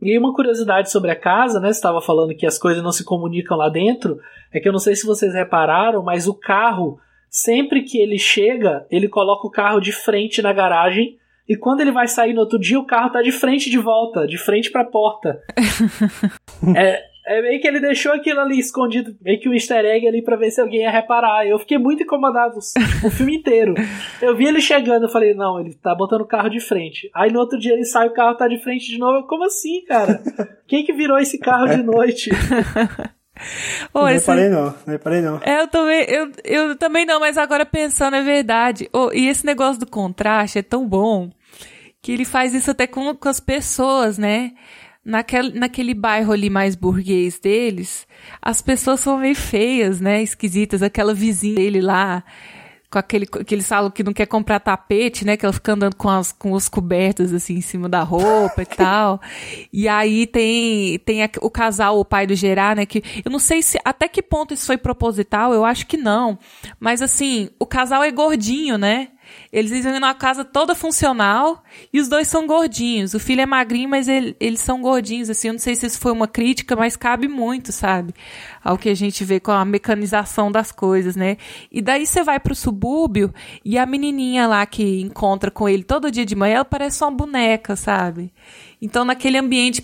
E 0.00 0.16
uma 0.18 0.34
curiosidade 0.34 0.90
sobre 0.90 1.10
a 1.10 1.16
casa, 1.16 1.60
né? 1.60 1.70
Estava 1.70 2.00
falando 2.00 2.34
que 2.34 2.46
as 2.46 2.58
coisas 2.58 2.82
não 2.82 2.92
se 2.92 3.04
comunicam 3.04 3.56
lá 3.56 3.68
dentro. 3.68 4.18
É 4.52 4.60
que 4.60 4.68
eu 4.68 4.72
não 4.72 4.78
sei 4.78 4.94
se 4.94 5.06
vocês 5.06 5.34
repararam, 5.34 6.02
mas 6.02 6.26
o 6.26 6.34
carro 6.34 6.98
Sempre 7.30 7.82
que 7.82 7.98
ele 7.98 8.18
chega, 8.18 8.86
ele 8.90 9.08
coloca 9.08 9.46
o 9.46 9.50
carro 9.50 9.80
de 9.80 9.92
frente 9.92 10.40
na 10.40 10.52
garagem 10.52 11.16
e 11.48 11.56
quando 11.56 11.80
ele 11.80 11.92
vai 11.92 12.08
sair 12.08 12.32
no 12.32 12.40
outro 12.40 12.58
dia, 12.58 12.78
o 12.78 12.86
carro 12.86 13.10
tá 13.10 13.22
de 13.22 13.30
frente 13.30 13.70
de 13.70 13.78
volta, 13.78 14.26
de 14.26 14.36
frente 14.36 14.70
pra 14.70 14.84
porta. 14.84 15.40
é, 16.76 17.00
é 17.24 17.42
meio 17.42 17.60
que 17.60 17.68
ele 17.68 17.78
deixou 17.78 18.12
aquilo 18.12 18.40
ali 18.40 18.58
escondido, 18.58 19.16
meio 19.20 19.38
que 19.38 19.48
um 19.48 19.54
easter 19.54 19.84
egg 19.84 20.08
ali 20.08 20.22
pra 20.22 20.36
ver 20.36 20.50
se 20.50 20.60
alguém 20.60 20.80
ia 20.80 20.90
reparar. 20.90 21.46
Eu 21.46 21.58
fiquei 21.60 21.78
muito 21.78 22.02
incomodado 22.02 22.58
tipo, 22.58 23.06
o 23.06 23.10
filme 23.10 23.36
inteiro. 23.36 23.74
Eu 24.20 24.36
vi 24.36 24.46
ele 24.46 24.60
chegando, 24.60 25.04
eu 25.04 25.08
falei, 25.08 25.34
não, 25.34 25.60
ele 25.60 25.74
tá 25.74 25.94
botando 25.94 26.22
o 26.22 26.26
carro 26.26 26.48
de 26.48 26.58
frente. 26.58 27.08
Aí 27.14 27.30
no 27.30 27.38
outro 27.38 27.58
dia 27.58 27.74
ele 27.74 27.84
sai, 27.84 28.08
o 28.08 28.12
carro 28.12 28.36
tá 28.36 28.48
de 28.48 28.58
frente 28.58 28.86
de 28.86 28.98
novo. 28.98 29.18
Eu, 29.18 29.22
Como 29.22 29.44
assim, 29.44 29.84
cara? 29.84 30.20
Quem 30.66 30.84
que 30.84 30.92
virou 30.92 31.16
esse 31.18 31.38
carro 31.38 31.68
de 31.68 31.82
noite? 31.82 32.30
Oh, 33.92 34.00
não 34.00 34.08
esse... 34.08 34.26
reparei 34.26 34.48
não, 34.48 34.64
não 34.64 34.92
reparei 34.92 35.20
não. 35.20 35.40
É, 35.42 35.60
eu 35.60 35.68
também, 35.68 36.04
eu, 36.08 36.32
eu 36.44 36.76
também 36.76 37.04
não, 37.04 37.20
mas 37.20 37.36
agora 37.36 37.66
pensando 37.66 38.16
é 38.16 38.22
verdade. 38.22 38.88
Oh, 38.92 39.10
e 39.12 39.28
esse 39.28 39.44
negócio 39.44 39.80
do 39.80 39.86
contraste 39.86 40.58
é 40.58 40.62
tão 40.62 40.86
bom 40.86 41.30
que 42.00 42.12
ele 42.12 42.24
faz 42.24 42.54
isso 42.54 42.70
até 42.70 42.86
com, 42.86 43.14
com 43.14 43.28
as 43.28 43.40
pessoas, 43.40 44.16
né? 44.16 44.52
Naquele, 45.04 45.58
naquele 45.58 45.94
bairro 45.94 46.32
ali 46.32 46.50
mais 46.50 46.74
burguês 46.74 47.38
deles, 47.38 48.06
as 48.42 48.60
pessoas 48.60 49.00
são 49.00 49.18
meio 49.18 49.36
feias, 49.36 50.00
né? 50.00 50.22
Esquisitas. 50.22 50.82
Aquela 50.82 51.14
vizinha 51.14 51.56
dele 51.56 51.80
lá, 51.80 52.24
com 52.90 52.98
aquele, 52.98 53.26
aquele 53.40 53.62
salo 53.62 53.90
que 53.90 54.02
não 54.02 54.12
quer 54.12 54.26
comprar 54.26 54.60
tapete, 54.60 55.24
né? 55.24 55.36
Que 55.36 55.44
ela 55.44 55.52
fica 55.52 55.72
andando 55.72 55.96
com, 55.96 56.08
as, 56.08 56.32
com 56.32 56.52
os 56.52 56.68
cobertos 56.68 57.32
assim 57.32 57.54
em 57.54 57.60
cima 57.60 57.88
da 57.88 58.02
roupa 58.02 58.62
e 58.62 58.66
tal. 58.66 59.20
E 59.72 59.88
aí 59.88 60.26
tem, 60.26 60.98
tem 61.00 61.22
a, 61.24 61.30
o 61.40 61.50
casal, 61.50 61.98
o 61.98 62.04
pai 62.04 62.26
do 62.26 62.34
Gerard, 62.34 62.80
né? 62.80 62.86
Que 62.86 63.02
eu 63.24 63.30
não 63.30 63.38
sei 63.38 63.62
se 63.62 63.78
até 63.84 64.08
que 64.08 64.22
ponto 64.22 64.54
isso 64.54 64.66
foi 64.66 64.76
proposital, 64.76 65.52
eu 65.52 65.64
acho 65.64 65.86
que 65.86 65.96
não. 65.96 66.38
Mas 66.78 67.02
assim, 67.02 67.50
o 67.58 67.66
casal 67.66 68.02
é 68.02 68.10
gordinho, 68.10 68.78
né? 68.78 69.08
Eles 69.52 69.70
vivem 69.70 69.92
numa 69.92 70.14
casa 70.14 70.44
toda 70.44 70.74
funcional 70.74 71.62
e 71.92 72.00
os 72.00 72.08
dois 72.08 72.28
são 72.28 72.46
gordinhos. 72.46 73.14
O 73.14 73.20
filho 73.20 73.40
é 73.40 73.46
magrinho, 73.46 73.88
mas 73.88 74.08
ele, 74.08 74.36
eles 74.38 74.60
são 74.60 74.80
gordinhos. 74.80 75.30
Assim, 75.30 75.48
eu 75.48 75.54
não 75.54 75.58
sei 75.58 75.74
se 75.74 75.86
isso 75.86 75.98
foi 75.98 76.12
uma 76.12 76.28
crítica, 76.28 76.76
mas 76.76 76.96
cabe 76.96 77.28
muito, 77.28 77.72
sabe? 77.72 78.14
Ao 78.62 78.76
que 78.76 78.88
a 78.88 78.94
gente 78.94 79.24
vê 79.24 79.40
com 79.40 79.52
a 79.52 79.64
mecanização 79.64 80.50
das 80.50 80.72
coisas, 80.72 81.16
né? 81.16 81.36
E 81.70 81.80
daí 81.80 82.06
você 82.06 82.22
vai 82.22 82.40
pro 82.40 82.54
subúrbio 82.54 83.32
e 83.64 83.78
a 83.78 83.86
menininha 83.86 84.46
lá 84.46 84.64
que 84.66 85.00
encontra 85.00 85.50
com 85.50 85.68
ele 85.68 85.82
todo 85.84 86.10
dia 86.10 86.26
de 86.26 86.34
manhã, 86.34 86.56
ela 86.56 86.64
parece 86.64 87.02
uma 87.02 87.10
boneca, 87.10 87.76
sabe? 87.76 88.32
Então, 88.80 89.04
naquele 89.04 89.38
ambiente 89.38 89.82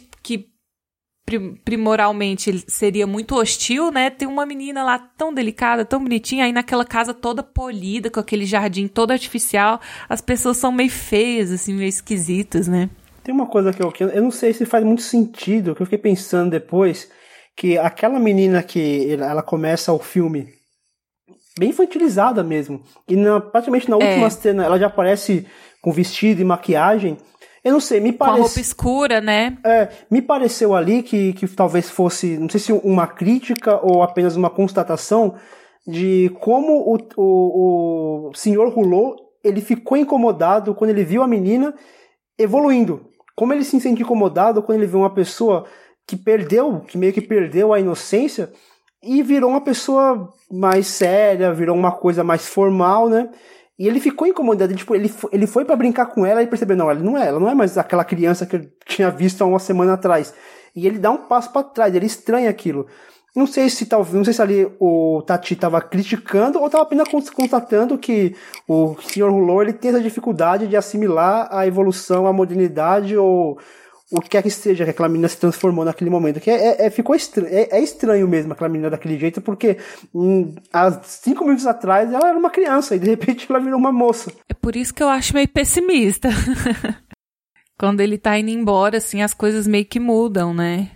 primoralmente 1.64 2.64
seria 2.68 3.06
muito 3.06 3.36
hostil, 3.36 3.90
né? 3.90 4.10
Tem 4.10 4.26
uma 4.26 4.44
menina 4.44 4.82
lá 4.82 4.98
tão 4.98 5.32
delicada, 5.32 5.84
tão 5.84 6.02
bonitinha, 6.02 6.44
aí 6.44 6.52
naquela 6.52 6.84
casa 6.84 7.14
toda 7.14 7.42
polida, 7.42 8.10
com 8.10 8.20
aquele 8.20 8.44
jardim 8.44 8.88
todo 8.88 9.12
artificial, 9.12 9.80
as 10.08 10.20
pessoas 10.20 10.56
são 10.56 10.72
meio 10.72 10.90
feias, 10.90 11.50
assim, 11.50 11.74
meio 11.74 11.88
esquisitas, 11.88 12.66
né? 12.66 12.90
Tem 13.22 13.32
uma 13.32 13.46
coisa 13.46 13.72
que 13.72 13.82
eu, 13.82 13.92
que 13.92 14.02
eu 14.02 14.22
não 14.22 14.32
sei 14.32 14.52
se 14.52 14.66
faz 14.66 14.84
muito 14.84 15.02
sentido, 15.02 15.74
que 15.74 15.82
eu 15.82 15.86
fiquei 15.86 15.98
pensando 15.98 16.50
depois, 16.50 17.08
que 17.56 17.78
aquela 17.78 18.18
menina 18.18 18.62
que 18.62 19.12
ela 19.12 19.42
começa 19.42 19.92
o 19.92 19.98
filme 19.98 20.48
bem 21.58 21.70
infantilizada 21.70 22.42
mesmo, 22.42 22.82
e 23.08 23.14
na, 23.14 23.40
praticamente 23.40 23.88
na 23.88 23.96
última 23.96 24.26
é. 24.26 24.30
cena 24.30 24.64
ela 24.64 24.78
já 24.78 24.86
aparece 24.86 25.46
com 25.80 25.92
vestido 25.92 26.40
e 26.40 26.44
maquiagem, 26.44 27.16
eu 27.64 27.72
não 27.72 27.80
sei, 27.80 28.00
me 28.00 28.12
parece. 28.12 28.36
Com 28.36 28.42
a 28.42 28.46
roupa 28.46 28.60
escura, 28.60 29.20
né? 29.20 29.56
É, 29.64 29.88
me 30.10 30.20
pareceu 30.20 30.74
ali 30.74 31.02
que, 31.02 31.32
que 31.34 31.46
talvez 31.46 31.88
fosse, 31.88 32.36
não 32.36 32.48
sei 32.48 32.58
se 32.60 32.72
uma 32.72 33.06
crítica 33.06 33.78
ou 33.84 34.02
apenas 34.02 34.34
uma 34.34 34.50
constatação 34.50 35.34
de 35.86 36.30
como 36.40 36.72
o, 36.72 36.98
o, 37.16 38.28
o 38.30 38.34
senhor 38.34 38.68
Rouleau 38.68 39.16
ele 39.44 39.60
ficou 39.60 39.96
incomodado 39.96 40.74
quando 40.74 40.90
ele 40.90 41.04
viu 41.04 41.22
a 41.22 41.28
menina 41.28 41.74
evoluindo. 42.38 43.08
Como 43.34 43.52
ele 43.52 43.64
se 43.64 43.80
sente 43.80 44.02
incomodado 44.02 44.62
quando 44.62 44.78
ele 44.78 44.86
vê 44.86 44.96
uma 44.96 45.10
pessoa 45.10 45.64
que 46.06 46.16
perdeu, 46.16 46.80
que 46.80 46.98
meio 46.98 47.12
que 47.12 47.20
perdeu 47.20 47.72
a 47.72 47.80
inocência 47.80 48.52
e 49.02 49.22
virou 49.22 49.50
uma 49.50 49.60
pessoa 49.60 50.32
mais 50.50 50.86
séria, 50.86 51.52
virou 51.52 51.76
uma 51.76 51.92
coisa 51.92 52.22
mais 52.22 52.46
formal, 52.46 53.08
né? 53.08 53.30
E 53.82 53.88
ele 53.88 53.98
ficou 53.98 54.28
incomodado, 54.28 54.72
tipo, 54.76 54.94
ele, 54.94 55.12
ele 55.32 55.44
foi 55.44 55.64
para 55.64 55.74
brincar 55.74 56.06
com 56.06 56.24
ela 56.24 56.40
e 56.40 56.46
percebeu, 56.46 56.76
não, 56.76 56.88
ela 56.88 57.00
não 57.00 57.18
é, 57.18 57.26
ela 57.26 57.40
não 57.40 57.48
é 57.48 57.54
mais 57.54 57.76
aquela 57.76 58.04
criança 58.04 58.46
que 58.46 58.54
eu 58.54 58.64
tinha 58.86 59.10
visto 59.10 59.42
há 59.42 59.44
uma 59.44 59.58
semana 59.58 59.94
atrás. 59.94 60.32
E 60.72 60.86
ele 60.86 61.00
dá 61.00 61.10
um 61.10 61.16
passo 61.16 61.50
para 61.52 61.64
trás, 61.64 61.92
ele 61.92 62.06
estranha 62.06 62.48
aquilo. 62.48 62.86
Não 63.34 63.44
sei 63.44 63.68
se 63.68 63.84
talvez, 63.86 64.14
não 64.14 64.24
sei 64.24 64.34
se 64.34 64.40
ali 64.40 64.72
o 64.78 65.20
Tati 65.26 65.54
estava 65.54 65.80
criticando 65.80 66.60
ou 66.60 66.66
estava 66.66 66.84
apenas 66.84 67.08
constatando 67.08 67.98
que 67.98 68.36
o 68.68 68.94
Sr. 69.00 69.24
Hulor 69.24 69.62
ele 69.62 69.72
tem 69.72 69.90
essa 69.90 70.00
dificuldade 70.00 70.68
de 70.68 70.76
assimilar 70.76 71.48
a 71.50 71.66
evolução, 71.66 72.28
a 72.28 72.32
modernidade 72.32 73.16
ou 73.16 73.58
o 74.12 74.20
que 74.20 74.28
quer 74.28 74.42
que 74.42 74.50
seja 74.50 74.84
que 74.84 74.90
aquela 74.90 75.08
menina 75.08 75.26
se 75.26 75.38
transformou 75.38 75.84
naquele 75.84 76.10
momento. 76.10 76.38
Que 76.38 76.50
é, 76.50 76.86
é 76.86 76.90
ficou 76.90 77.16
estranho, 77.16 77.48
é, 77.52 77.68
é, 77.70 77.80
estranho 77.82 78.28
mesmo 78.28 78.52
aquela 78.52 78.68
menina 78.68 78.90
daquele 78.90 79.18
jeito, 79.18 79.40
porque 79.40 79.78
hum, 80.14 80.54
há 80.72 80.92
cinco 81.02 81.44
minutos 81.44 81.66
atrás 81.66 82.12
ela 82.12 82.28
era 82.28 82.38
uma 82.38 82.50
criança 82.50 82.94
e 82.94 82.98
de 82.98 83.08
repente 83.08 83.46
ela 83.48 83.58
virou 83.58 83.78
uma 83.78 83.90
moça. 83.90 84.30
É 84.48 84.54
por 84.54 84.76
isso 84.76 84.92
que 84.92 85.02
eu 85.02 85.08
acho 85.08 85.34
meio 85.34 85.48
pessimista. 85.48 86.28
Quando 87.80 88.00
ele 88.00 88.18
tá 88.18 88.38
indo 88.38 88.50
embora, 88.50 88.98
assim, 88.98 89.22
as 89.22 89.34
coisas 89.34 89.66
meio 89.66 89.86
que 89.86 89.98
mudam, 89.98 90.54
né? 90.54 90.90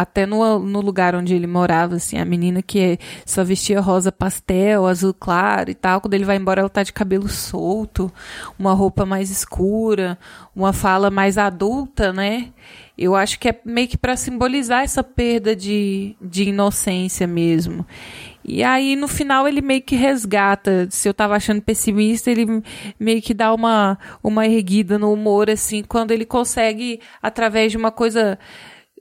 Até 0.00 0.24
no, 0.24 0.58
no 0.58 0.80
lugar 0.80 1.14
onde 1.14 1.34
ele 1.34 1.46
morava, 1.46 1.96
assim, 1.96 2.16
a 2.16 2.24
menina 2.24 2.62
que 2.62 2.98
só 3.26 3.44
vestia 3.44 3.82
rosa 3.82 4.10
pastel, 4.10 4.86
azul 4.86 5.12
claro 5.12 5.70
e 5.70 5.74
tal, 5.74 6.00
quando 6.00 6.14
ele 6.14 6.24
vai 6.24 6.38
embora 6.38 6.60
ela 6.60 6.70
tá 6.70 6.82
de 6.82 6.90
cabelo 6.90 7.28
solto, 7.28 8.10
uma 8.58 8.72
roupa 8.72 9.04
mais 9.04 9.30
escura, 9.30 10.18
uma 10.56 10.72
fala 10.72 11.10
mais 11.10 11.36
adulta, 11.36 12.14
né? 12.14 12.48
Eu 12.96 13.14
acho 13.14 13.38
que 13.38 13.50
é 13.50 13.60
meio 13.62 13.88
que 13.88 13.98
para 13.98 14.16
simbolizar 14.16 14.84
essa 14.84 15.04
perda 15.04 15.54
de, 15.54 16.16
de 16.18 16.44
inocência 16.44 17.26
mesmo. 17.26 17.84
E 18.42 18.62
aí, 18.62 18.96
no 18.96 19.06
final, 19.06 19.46
ele 19.46 19.60
meio 19.60 19.82
que 19.82 19.94
resgata. 19.94 20.88
Se 20.90 21.06
eu 21.06 21.12
tava 21.12 21.36
achando 21.36 21.60
pessimista, 21.60 22.30
ele 22.30 22.62
meio 22.98 23.20
que 23.20 23.34
dá 23.34 23.52
uma, 23.52 23.98
uma 24.22 24.46
erguida 24.46 24.98
no 24.98 25.12
humor, 25.12 25.50
assim, 25.50 25.82
quando 25.82 26.10
ele 26.10 26.24
consegue, 26.24 27.00
através 27.22 27.70
de 27.70 27.76
uma 27.76 27.90
coisa 27.90 28.38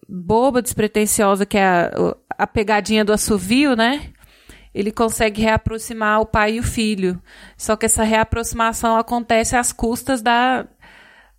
boba, 0.09 0.61
despretensiosa, 0.61 1.45
que 1.45 1.57
é 1.57 1.63
a, 1.63 2.15
a 2.39 2.47
pegadinha 2.47 3.05
do 3.05 3.13
assovio, 3.13 3.75
né? 3.75 4.09
Ele 4.73 4.91
consegue 4.91 5.41
reaproximar 5.41 6.21
o 6.21 6.25
pai 6.25 6.55
e 6.55 6.59
o 6.59 6.63
filho. 6.63 7.21
Só 7.55 7.75
que 7.75 7.85
essa 7.85 8.03
reaproximação 8.03 8.97
acontece 8.97 9.55
às 9.55 9.71
custas 9.71 10.21
da, 10.21 10.65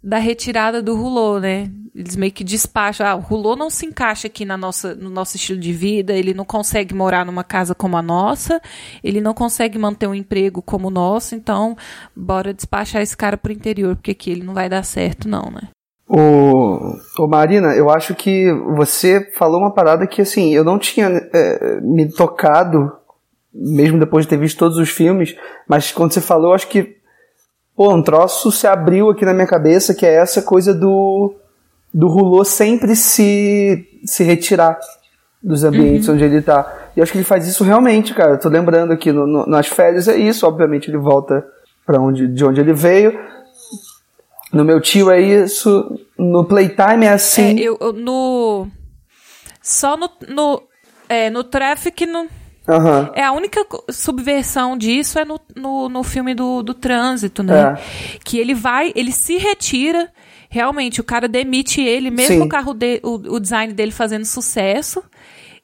da 0.03 0.19
retirada 0.19 0.83
do 0.83 0.95
rulô, 0.95 1.41
né? 1.41 1.71
Eles 1.95 2.15
meio 2.15 2.33
que 2.33 2.45
despacham. 2.45 3.07
Ah, 3.07 3.15
o 3.17 3.21
rulô 3.21 3.57
não 3.57 3.71
se 3.71 3.87
encaixa 3.87 4.29
aqui 4.29 4.45
na 4.45 4.57
nossa, 4.57 4.95
no 4.95 5.11
nosso 5.11 5.37
estilo 5.37 5.59
de 5.59 5.73
vida, 5.73 6.13
ele 6.13 6.33
não 6.33 6.45
consegue 6.45 6.95
morar 6.95 7.25
numa 7.25 7.43
casa 7.43 7.75
como 7.75 7.97
a 7.97 8.03
nossa, 8.03 8.61
ele 9.03 9.21
não 9.21 9.35
consegue 9.35 9.79
manter 9.79 10.07
um 10.07 10.15
emprego 10.15 10.63
como 10.63 10.89
o 10.89 10.91
nosso, 10.91 11.35
então 11.35 11.77
bora 12.15 12.55
despachar 12.55 13.03
esse 13.03 13.17
cara 13.17 13.37
pro 13.37 13.53
interior, 13.53 13.97
porque 13.97 14.13
aqui 14.13 14.31
ele 14.31 14.45
não 14.45 14.55
vai 14.55 14.69
dar 14.69 14.85
certo, 14.85 15.29
não, 15.29 15.51
né? 15.51 15.69
Ô, 16.13 16.97
ô, 17.17 17.29
Marina, 17.29 17.69
eu 17.77 17.89
acho 17.89 18.17
que 18.17 18.53
você 18.75 19.31
falou 19.39 19.61
uma 19.61 19.71
parada 19.71 20.09
que 20.09 20.21
assim, 20.21 20.53
eu 20.53 20.65
não 20.65 20.77
tinha 20.77 21.07
é, 21.33 21.81
me 21.81 22.05
tocado, 22.11 22.91
mesmo 23.55 23.97
depois 23.97 24.25
de 24.25 24.31
ter 24.31 24.37
visto 24.37 24.59
todos 24.59 24.77
os 24.77 24.89
filmes, 24.89 25.37
mas 25.69 25.93
quando 25.93 26.11
você 26.11 26.21
falou, 26.21 26.53
acho 26.53 26.67
que 26.67 26.97
pô, 27.77 27.95
um 27.95 28.03
troço 28.03 28.51
se 28.51 28.67
abriu 28.67 29.09
aqui 29.09 29.25
na 29.25 29.33
minha 29.33 29.47
cabeça, 29.47 29.95
que 29.95 30.05
é 30.05 30.15
essa 30.17 30.43
coisa 30.43 30.75
do 30.75 31.33
do 31.95 32.09
Rulô 32.09 32.45
sempre 32.45 32.97
se 32.97 33.87
se 34.05 34.25
retirar 34.25 34.81
dos 35.41 35.63
ambientes 35.63 36.09
uhum. 36.09 36.15
onde 36.15 36.25
ele 36.25 36.43
tá. 36.43 36.91
E 36.97 36.99
eu 36.99 37.05
acho 37.05 37.13
que 37.13 37.19
ele 37.19 37.25
faz 37.25 37.47
isso 37.47 37.63
realmente, 37.63 38.15
cara. 38.15 38.33
Eu 38.33 38.41
tô 38.41 38.49
lembrando 38.49 38.93
aqui 38.93 39.13
no, 39.13 39.29
no, 39.29 39.47
nas 39.47 39.69
férias 39.69 40.09
é 40.09 40.17
isso, 40.17 40.45
obviamente 40.45 40.91
ele 40.91 40.99
volta 40.99 41.47
para 41.87 42.01
onde 42.01 42.27
de 42.27 42.45
onde 42.45 42.61
ele 42.61 42.73
veio 42.73 43.17
no 44.53 44.65
meu 44.65 44.81
tio 44.81 45.11
é 45.11 45.21
isso, 45.21 45.99
no 46.19 46.45
Playtime 46.45 47.07
é 47.07 47.11
assim. 47.11 47.59
É, 47.59 47.63
eu, 47.63 47.79
eu, 47.81 47.93
no. 47.93 48.67
Só 49.63 49.97
no. 49.97 50.11
No, 50.29 50.63
é, 51.09 51.31
no 51.31 51.45
Traffic 51.45 52.07
no. 52.07 52.21
Uhum. 52.69 53.11
É 53.15 53.23
a 53.25 53.33
única 53.33 53.65
subversão 53.91 54.77
disso 54.77 55.19
é 55.19 55.25
no, 55.25 55.41
no, 55.57 55.89
no 55.89 56.03
filme 56.05 56.35
do, 56.35 56.63
do 56.63 56.75
trânsito, 56.75 57.43
né? 57.43 57.75
É. 57.75 58.19
Que 58.25 58.39
ele 58.39 58.55
vai, 58.55 58.93
ele 58.95 59.11
se 59.11 59.37
retira, 59.39 60.09
realmente, 60.49 61.01
o 61.01 61.05
cara 61.05 61.27
demite 61.27 61.81
ele, 61.81 62.11
mesmo 62.11 62.37
Sim. 62.37 62.43
o 62.43 62.49
carro 62.49 62.73
de, 62.75 63.01
o, 63.03 63.15
o 63.15 63.41
design 63.41 63.73
dele 63.73 63.91
fazendo 63.91 64.25
sucesso, 64.25 65.03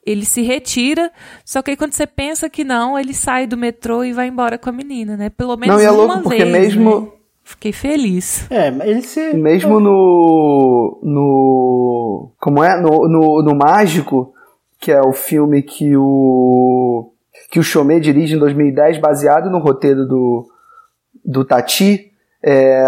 ele 0.05 0.25
se 0.25 0.41
retira, 0.41 1.11
só 1.45 1.61
que 1.61 1.71
aí 1.71 1.77
quando 1.77 1.93
você 1.93 2.07
pensa 2.07 2.49
que 2.49 2.63
não, 2.63 2.97
ele 2.97 3.13
sai 3.13 3.45
do 3.45 3.55
metrô 3.55 4.03
e 4.03 4.11
vai 4.11 4.27
embora 4.27 4.57
com 4.57 4.69
a 4.69 4.73
menina, 4.73 5.15
né? 5.15 5.29
Pelo 5.29 5.55
menos 5.55 5.75
não, 5.75 5.81
e 5.81 5.85
é 5.85 5.91
louco, 5.91 6.21
porque 6.23 6.45
vez, 6.45 6.75
mesmo, 6.75 7.01
né? 7.01 7.07
Fiquei 7.47 7.71
feliz. 7.71 8.45
É, 8.51 8.69
mas 8.69 8.89
ele 8.89 9.01
se. 9.03 9.33
Mesmo 9.33 9.79
no. 9.79 10.99
no. 11.01 12.31
Como 12.41 12.61
é? 12.61 12.77
No, 12.81 13.07
no, 13.07 13.41
no 13.41 13.55
Mágico, 13.55 14.33
que 14.77 14.91
é 14.91 14.99
o 14.99 15.13
filme 15.13 15.61
que 15.61 15.95
o. 15.95 17.09
que 17.49 17.57
o 17.57 17.63
Chomé 17.63 18.01
dirige 18.01 18.35
em 18.35 18.39
2010, 18.39 18.99
baseado 18.99 19.49
no 19.49 19.59
roteiro 19.59 20.05
do. 20.05 20.45
do 21.23 21.45
Tati. 21.45 22.11
É, 22.43 22.83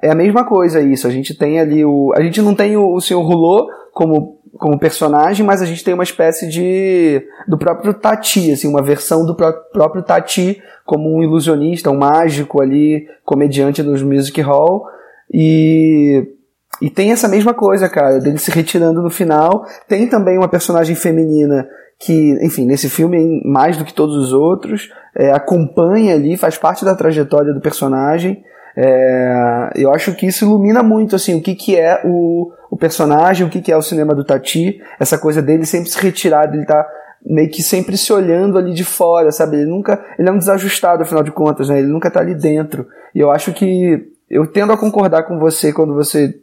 é 0.00 0.10
a 0.12 0.14
mesma 0.14 0.44
coisa 0.44 0.80
isso. 0.80 1.08
A 1.08 1.10
gente 1.10 1.36
tem 1.36 1.58
ali 1.58 1.84
o. 1.84 2.12
A 2.14 2.22
gente 2.22 2.40
não 2.40 2.54
tem 2.54 2.76
o, 2.76 2.94
o 2.94 3.00
Sr. 3.00 3.16
Rulot 3.16 3.66
como 3.92 4.35
como 4.58 4.78
personagem, 4.78 5.44
mas 5.44 5.62
a 5.62 5.66
gente 5.66 5.84
tem 5.84 5.94
uma 5.94 6.02
espécie 6.02 6.48
de 6.48 7.22
do 7.46 7.58
próprio 7.58 7.94
Tati, 7.94 8.52
assim, 8.52 8.68
uma 8.68 8.82
versão 8.82 9.24
do 9.24 9.34
pró 9.34 9.52
próprio 9.72 10.02
Tati 10.02 10.62
como 10.84 11.16
um 11.16 11.22
ilusionista, 11.22 11.90
um 11.90 11.98
mágico 11.98 12.60
ali, 12.60 13.06
comediante 13.24 13.82
nos 13.82 14.02
music 14.02 14.40
hall 14.40 14.86
e 15.32 16.32
e 16.80 16.90
tem 16.90 17.10
essa 17.10 17.28
mesma 17.28 17.54
coisa, 17.54 17.88
cara, 17.88 18.18
dele 18.18 18.38
se 18.38 18.50
retirando 18.50 19.02
no 19.02 19.10
final. 19.10 19.64
Tem 19.88 20.06
também 20.06 20.36
uma 20.36 20.48
personagem 20.48 20.94
feminina 20.94 21.66
que, 21.98 22.32
enfim, 22.44 22.66
nesse 22.66 22.90
filme, 22.90 23.40
mais 23.44 23.76
do 23.76 23.84
que 23.84 23.94
todos 23.94 24.14
os 24.14 24.32
outros, 24.32 24.90
é, 25.16 25.30
acompanha 25.30 26.14
ali, 26.14 26.36
faz 26.36 26.58
parte 26.58 26.84
da 26.84 26.94
trajetória 26.94 27.54
do 27.54 27.60
personagem. 27.60 28.44
É, 28.76 29.70
eu 29.74 29.90
acho 29.92 30.14
que 30.14 30.26
isso 30.26 30.44
ilumina 30.44 30.82
muito 30.82 31.16
assim 31.16 31.38
o 31.38 31.42
que, 31.42 31.54
que 31.54 31.76
é 31.76 32.02
o, 32.04 32.52
o 32.70 32.76
personagem, 32.76 33.46
o 33.46 33.50
que, 33.50 33.62
que 33.62 33.72
é 33.72 33.76
o 33.76 33.82
cinema 33.82 34.14
do 34.14 34.24
Tati, 34.24 34.80
essa 35.00 35.16
coisa 35.16 35.40
dele 35.40 35.64
sempre 35.64 35.88
se 35.88 35.98
retirar, 35.98 36.52
ele 36.52 36.66
tá 36.66 36.86
meio 37.24 37.50
que 37.50 37.62
sempre 37.62 37.96
se 37.96 38.12
olhando 38.12 38.58
ali 38.58 38.72
de 38.72 38.84
fora, 38.84 39.32
sabe? 39.32 39.56
Ele 39.56 39.66
nunca, 39.66 40.04
ele 40.18 40.28
é 40.28 40.32
um 40.32 40.38
desajustado 40.38 41.02
afinal 41.02 41.24
de 41.24 41.32
contas, 41.32 41.68
né? 41.68 41.78
Ele 41.78 41.88
nunca 41.88 42.10
tá 42.10 42.20
ali 42.20 42.34
dentro. 42.34 42.86
E 43.14 43.18
eu 43.18 43.30
acho 43.30 43.52
que 43.52 44.12
eu 44.30 44.46
tendo 44.46 44.72
a 44.72 44.76
concordar 44.76 45.24
com 45.24 45.38
você 45.38 45.72
quando 45.72 45.94
você 45.94 46.34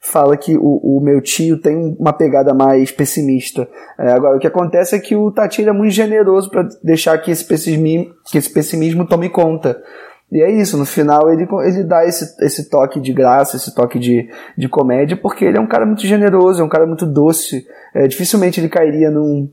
fala 0.00 0.36
que 0.36 0.56
o, 0.56 0.98
o 0.98 1.00
meu 1.00 1.20
tio 1.20 1.60
tem 1.60 1.96
uma 1.98 2.12
pegada 2.12 2.54
mais 2.54 2.90
pessimista. 2.90 3.68
É, 3.98 4.12
agora, 4.12 4.36
o 4.36 4.38
que 4.38 4.46
acontece 4.46 4.94
é 4.94 5.00
que 5.00 5.16
o 5.16 5.30
Tati 5.32 5.66
é 5.66 5.72
muito 5.72 5.92
generoso 5.92 6.50
para 6.50 6.68
deixar 6.82 7.18
que 7.18 7.30
esse, 7.30 7.44
pessimismo, 7.44 8.14
que 8.30 8.38
esse 8.38 8.52
pessimismo 8.52 9.06
tome 9.06 9.28
conta. 9.28 9.82
E 10.30 10.42
é 10.42 10.50
isso, 10.50 10.76
no 10.76 10.84
final 10.84 11.32
ele, 11.32 11.48
ele 11.64 11.84
dá 11.84 12.04
esse, 12.04 12.36
esse 12.44 12.68
toque 12.68 13.00
de 13.00 13.12
graça, 13.14 13.56
esse 13.56 13.74
toque 13.74 13.98
de, 13.98 14.28
de 14.56 14.68
comédia, 14.68 15.16
porque 15.16 15.44
ele 15.44 15.56
é 15.56 15.60
um 15.60 15.66
cara 15.66 15.86
muito 15.86 16.06
generoso, 16.06 16.60
é 16.60 16.64
um 16.64 16.68
cara 16.68 16.86
muito 16.86 17.06
doce. 17.06 17.66
É, 17.94 18.06
dificilmente 18.06 18.60
ele 18.60 18.68
cairia 18.68 19.10
num, 19.10 19.50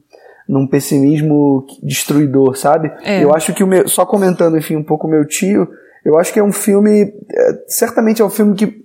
num 0.47 0.67
pessimismo 0.67 1.65
destruidor, 1.81 2.57
sabe? 2.57 2.91
É. 3.03 3.23
Eu 3.23 3.33
acho 3.33 3.53
que 3.53 3.63
o 3.63 3.67
meu, 3.67 3.87
só 3.87 4.05
comentando, 4.05 4.57
enfim, 4.57 4.75
um 4.75 4.83
pouco 4.83 5.07
o 5.07 5.09
meu 5.09 5.25
tio, 5.25 5.67
eu 6.03 6.19
acho 6.19 6.33
que 6.33 6.39
é 6.39 6.43
um 6.43 6.51
filme, 6.51 7.13
é, 7.31 7.63
certamente 7.67 8.21
é 8.21 8.25
um 8.25 8.29
filme 8.29 8.53
que 8.53 8.83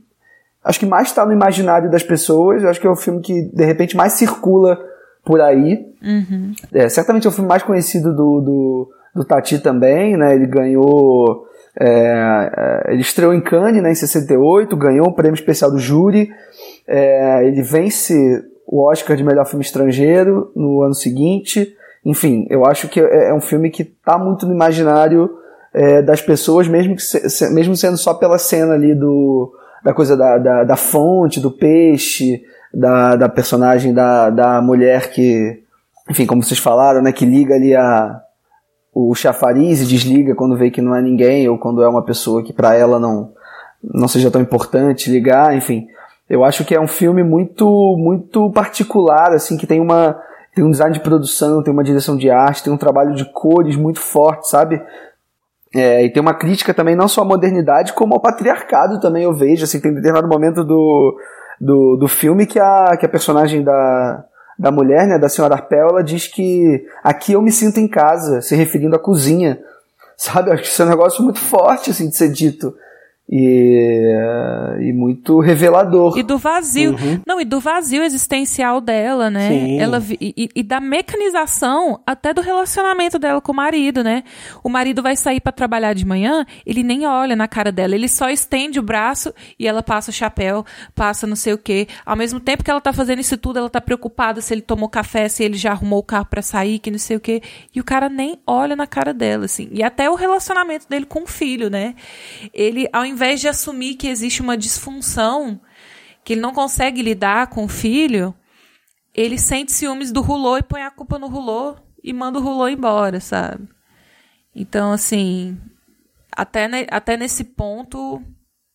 acho 0.64 0.78
que 0.78 0.86
mais 0.86 1.08
está 1.08 1.26
no 1.26 1.32
imaginário 1.32 1.90
das 1.90 2.02
pessoas, 2.04 2.62
eu 2.62 2.68
acho 2.68 2.80
que 2.80 2.86
é 2.86 2.90
o 2.90 2.92
um 2.92 2.96
filme 2.96 3.20
que 3.20 3.42
de 3.52 3.64
repente 3.64 3.96
mais 3.96 4.12
circula 4.12 4.78
por 5.24 5.40
aí. 5.40 5.86
Uhum. 6.02 6.52
É, 6.72 6.88
certamente 6.88 7.26
é 7.26 7.30
o 7.30 7.32
filme 7.32 7.48
mais 7.48 7.62
conhecido 7.62 8.14
do, 8.14 8.40
do, 8.40 8.90
do 9.16 9.24
Tati 9.24 9.58
também, 9.58 10.16
né? 10.16 10.34
Ele 10.34 10.46
ganhou 10.46 11.46
é, 11.78 11.86
é, 11.86 12.92
ele 12.92 13.02
estreou 13.02 13.32
em 13.32 13.40
Cannes 13.40 13.82
né, 13.82 13.90
em 13.90 13.94
68, 13.94 14.76
ganhou 14.76 15.09
o 15.09 15.14
prêmio 15.14 15.34
especial 15.34 15.70
do 15.70 15.78
júri. 15.78 16.30
É, 16.86 17.47
ele 17.47 17.62
vence 17.62 18.14
o 18.66 18.88
Oscar 18.88 19.16
de 19.16 19.24
melhor 19.24 19.47
filme 19.47 19.64
estrangeiro 19.64 20.51
no 20.55 20.82
ano 20.82 20.94
seguinte. 20.94 21.74
Enfim, 22.05 22.47
eu 22.51 22.64
acho 22.64 22.88
que 22.88 23.01
é, 23.01 23.28
é 23.30 23.34
um 23.34 23.40
filme 23.40 23.70
que 23.70 23.82
está 23.82 24.18
muito 24.18 24.47
no 24.47 24.55
imaginário 24.55 25.30
é, 25.72 26.02
das 26.02 26.20
pessoas, 26.20 26.66
mesmo, 26.66 26.97
que 26.97 27.02
se, 27.02 27.51
mesmo 27.51 27.76
sendo 27.76 27.97
só 27.97 28.14
pela 28.14 28.38
cena 28.38 28.74
ali 28.74 28.94
do, 28.94 29.52
da 29.84 29.94
coisa 29.94 30.16
da, 30.16 30.38
da, 30.38 30.64
da 30.64 30.76
fonte, 30.76 31.40
do 31.40 31.51
peixe, 31.51 32.42
da, 32.72 33.16
da 33.16 33.28
personagem 33.28 33.92
da, 33.92 34.30
da 34.30 34.60
mulher 34.60 35.10
que, 35.10 35.62
enfim, 36.09 36.26
como 36.26 36.42
vocês 36.42 36.59
falaram, 36.59 37.02
né, 37.02 37.12
que 37.12 37.24
liga 37.24 37.55
ali 37.55 37.74
a, 37.74 38.20
o 38.92 39.14
chafariz 39.14 39.80
e 39.80 39.86
desliga 39.86 40.34
quando 40.34 40.56
vê 40.56 40.70
que 40.70 40.82
não 40.82 40.94
é 40.94 41.00
ninguém 41.00 41.48
ou 41.48 41.58
quando 41.58 41.82
é 41.82 41.88
uma 41.88 42.04
pessoa 42.04 42.42
que 42.42 42.52
para 42.52 42.74
ela 42.74 42.98
não 42.98 43.32
não 43.82 44.06
seja 44.08 44.30
tão 44.30 44.42
importante 44.42 45.10
ligar, 45.10 45.56
enfim. 45.56 45.86
Eu 46.28 46.44
acho 46.44 46.64
que 46.64 46.74
é 46.74 46.80
um 46.80 46.88
filme 46.88 47.22
muito 47.22 47.96
muito 47.98 48.50
particular, 48.50 49.32
assim, 49.32 49.56
que 49.56 49.66
tem 49.66 49.80
uma 49.80 50.20
tem 50.54 50.64
um 50.64 50.70
design 50.70 50.92
de 50.92 51.00
produção, 51.00 51.62
tem 51.62 51.72
uma 51.72 51.84
direção 51.84 52.16
de 52.16 52.28
arte, 52.28 52.62
tem 52.62 52.72
um 52.72 52.76
trabalho 52.76 53.14
de 53.14 53.24
cores 53.32 53.76
muito 53.76 54.00
forte, 54.00 54.48
sabe? 54.48 54.82
É, 55.74 56.04
e 56.04 56.10
tem 56.10 56.20
uma 56.20 56.34
crítica 56.34 56.74
também 56.74 56.96
não 56.96 57.06
só 57.06 57.22
à 57.22 57.24
modernidade, 57.24 57.92
como 57.92 58.14
ao 58.14 58.20
patriarcado 58.20 58.98
também, 59.00 59.22
eu 59.22 59.32
vejo, 59.32 59.62
assim, 59.62 59.80
tem 59.80 59.94
determinado 59.94 60.26
momento 60.26 60.64
do, 60.64 61.16
do, 61.60 61.96
do 61.96 62.08
filme 62.08 62.44
que 62.44 62.58
a, 62.58 62.96
que 62.98 63.06
a 63.06 63.08
personagem 63.08 63.62
da, 63.62 64.24
da 64.60 64.70
mulher, 64.70 65.06
né, 65.06 65.18
da 65.18 65.30
senhora 65.30 65.54
Arpel, 65.54 65.88
ela 65.88 66.04
diz 66.04 66.26
que 66.26 66.86
aqui 67.02 67.32
eu 67.32 67.40
me 67.40 67.50
sinto 67.50 67.80
em 67.80 67.88
casa, 67.88 68.42
se 68.42 68.54
referindo 68.54 68.94
à 68.94 68.98
cozinha, 68.98 69.58
sabe? 70.18 70.50
Eu 70.50 70.52
acho 70.52 70.64
que 70.64 70.68
isso 70.68 70.82
é 70.82 70.84
um 70.84 70.90
negócio 70.90 71.24
muito 71.24 71.38
forte, 71.40 71.90
assim, 71.90 72.10
de 72.10 72.14
ser 72.14 72.30
dito 72.30 72.76
e, 73.32 74.12
e 74.81 74.93
muito 74.93 75.39
revelador. 75.39 76.19
E 76.19 76.23
do 76.23 76.36
vazio. 76.36 76.90
Uhum. 76.90 77.20
Não, 77.24 77.40
e 77.40 77.44
do 77.44 77.61
vazio 77.61 78.02
existencial 78.02 78.81
dela, 78.81 79.31
né? 79.31 79.48
Sim. 79.48 79.78
Ela, 79.78 80.02
e, 80.20 80.48
e, 80.52 80.62
da 80.65 80.81
mecanização 80.81 82.01
até 82.05 82.35
do 82.35 82.40
relacionamento 82.40 83.20
dela 83.20 83.40
com 83.40 83.52
o 83.52 83.55
marido, 83.55 84.02
né? 84.02 84.24
O 84.65 84.69
marido 84.69 85.01
vai 85.01 85.15
sair 85.15 85.40
para 85.40 85.52
trabalhar 85.52 85.94
de 85.94 86.05
manhã, 86.05 86.44
ele 86.66 86.82
nem 86.82 87.07
olha 87.07 87.36
na 87.36 87.47
cara 87.47 87.70
dela, 87.70 87.94
ele 87.94 88.09
só 88.09 88.28
estende 88.28 88.81
o 88.81 88.82
braço 88.82 89.32
e 89.57 89.69
ela 89.69 89.82
passa 89.82 90.11
o 90.11 90.15
chapéu, 90.15 90.65
passa 90.93 91.24
não 91.24 91.36
sei 91.36 91.52
o 91.52 91.59
quê. 91.59 91.86
Ao 92.05 92.16
mesmo 92.16 92.40
tempo 92.40 92.65
que 92.65 92.70
ela 92.70 92.81
tá 92.81 92.93
fazendo 92.93 93.20
isso 93.20 93.39
tudo, 93.39 93.61
ela 93.61 93.70
tá 93.70 93.81
preocupada 93.81 94.40
se 94.40 94.52
ele 94.52 94.62
tomou 94.62 94.89
café, 94.89 95.28
se 95.28 95.44
ele 95.44 95.57
já 95.57 95.70
arrumou 95.70 96.01
o 96.01 96.02
carro 96.02 96.27
para 96.27 96.43
sair, 96.43 96.81
que 96.81 96.90
não 96.90 96.98
sei 96.98 97.16
o 97.16 97.20
quê. 97.20 97.40
E 97.73 97.81
o 97.81 97.85
cara 97.85 98.09
nem 98.09 98.40
olha 98.44 98.74
na 98.74 98.89
cara 98.89 99.15
dela, 99.15 99.44
assim. 99.44 99.69
E 99.70 99.85
até 99.85 100.11
o 100.11 100.16
relacionamento 100.16 100.89
dele 100.89 101.07
com 101.07 101.23
o 101.23 101.27
filho, 101.28 101.70
né? 101.70 101.94
Ele, 102.52 102.89
ao 102.93 103.07
invés 103.07 103.19
invés 103.20 103.38
de 103.38 103.48
assumir 103.48 103.97
que 103.97 104.09
existe 104.09 104.40
uma 104.40 104.56
disfunção, 104.56 105.60
que 106.24 106.32
ele 106.32 106.40
não 106.40 106.55
consegue 106.55 107.02
lidar 107.02 107.48
com 107.48 107.64
o 107.64 107.68
filho, 107.68 108.34
ele 109.14 109.36
sente 109.36 109.72
ciúmes 109.72 110.10
do 110.10 110.22
Rulô 110.22 110.56
e 110.56 110.62
põe 110.62 110.82
a 110.82 110.90
culpa 110.90 111.18
no 111.18 111.28
Rulô 111.28 111.76
e 112.02 112.14
manda 112.14 112.38
o 112.38 112.42
Rulô 112.42 112.66
embora, 112.66 113.20
sabe? 113.20 113.68
Então, 114.56 114.90
assim, 114.90 115.59
até, 116.34 116.66
ne 116.66 116.86
até 116.90 117.18
nesse 117.18 117.44
ponto, 117.44 118.22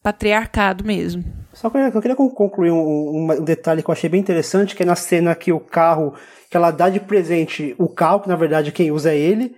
patriarcado 0.04 0.86
mesmo. 0.86 1.24
Só 1.52 1.68
que 1.72 1.78
eu 1.80 2.02
queria 2.02 2.16
concluir 2.16 2.70
um, 2.70 3.32
um, 3.32 3.44
detalhe 3.44 3.82
que 3.82 3.90
eu 3.90 3.94
achei 3.94 4.10
bem 4.10 4.22
interessante, 4.22 4.76
que 4.76 4.84
é 4.84 4.86
na 4.86 4.96
cena 4.96 5.34
que 5.34 5.52
o 5.52 5.60
carro, 5.60 6.14
que 6.52 6.56
ela 6.56 6.70
dá 6.70 6.88
de 6.88 7.00
presente 7.00 7.74
o 7.80 7.90
carro, 7.90 8.20
que 8.20 8.30
na 8.30 8.36
verdade 8.36 8.72
quem 8.72 8.92
usa 8.92 9.12
é 9.12 9.18
ele, 9.18 9.56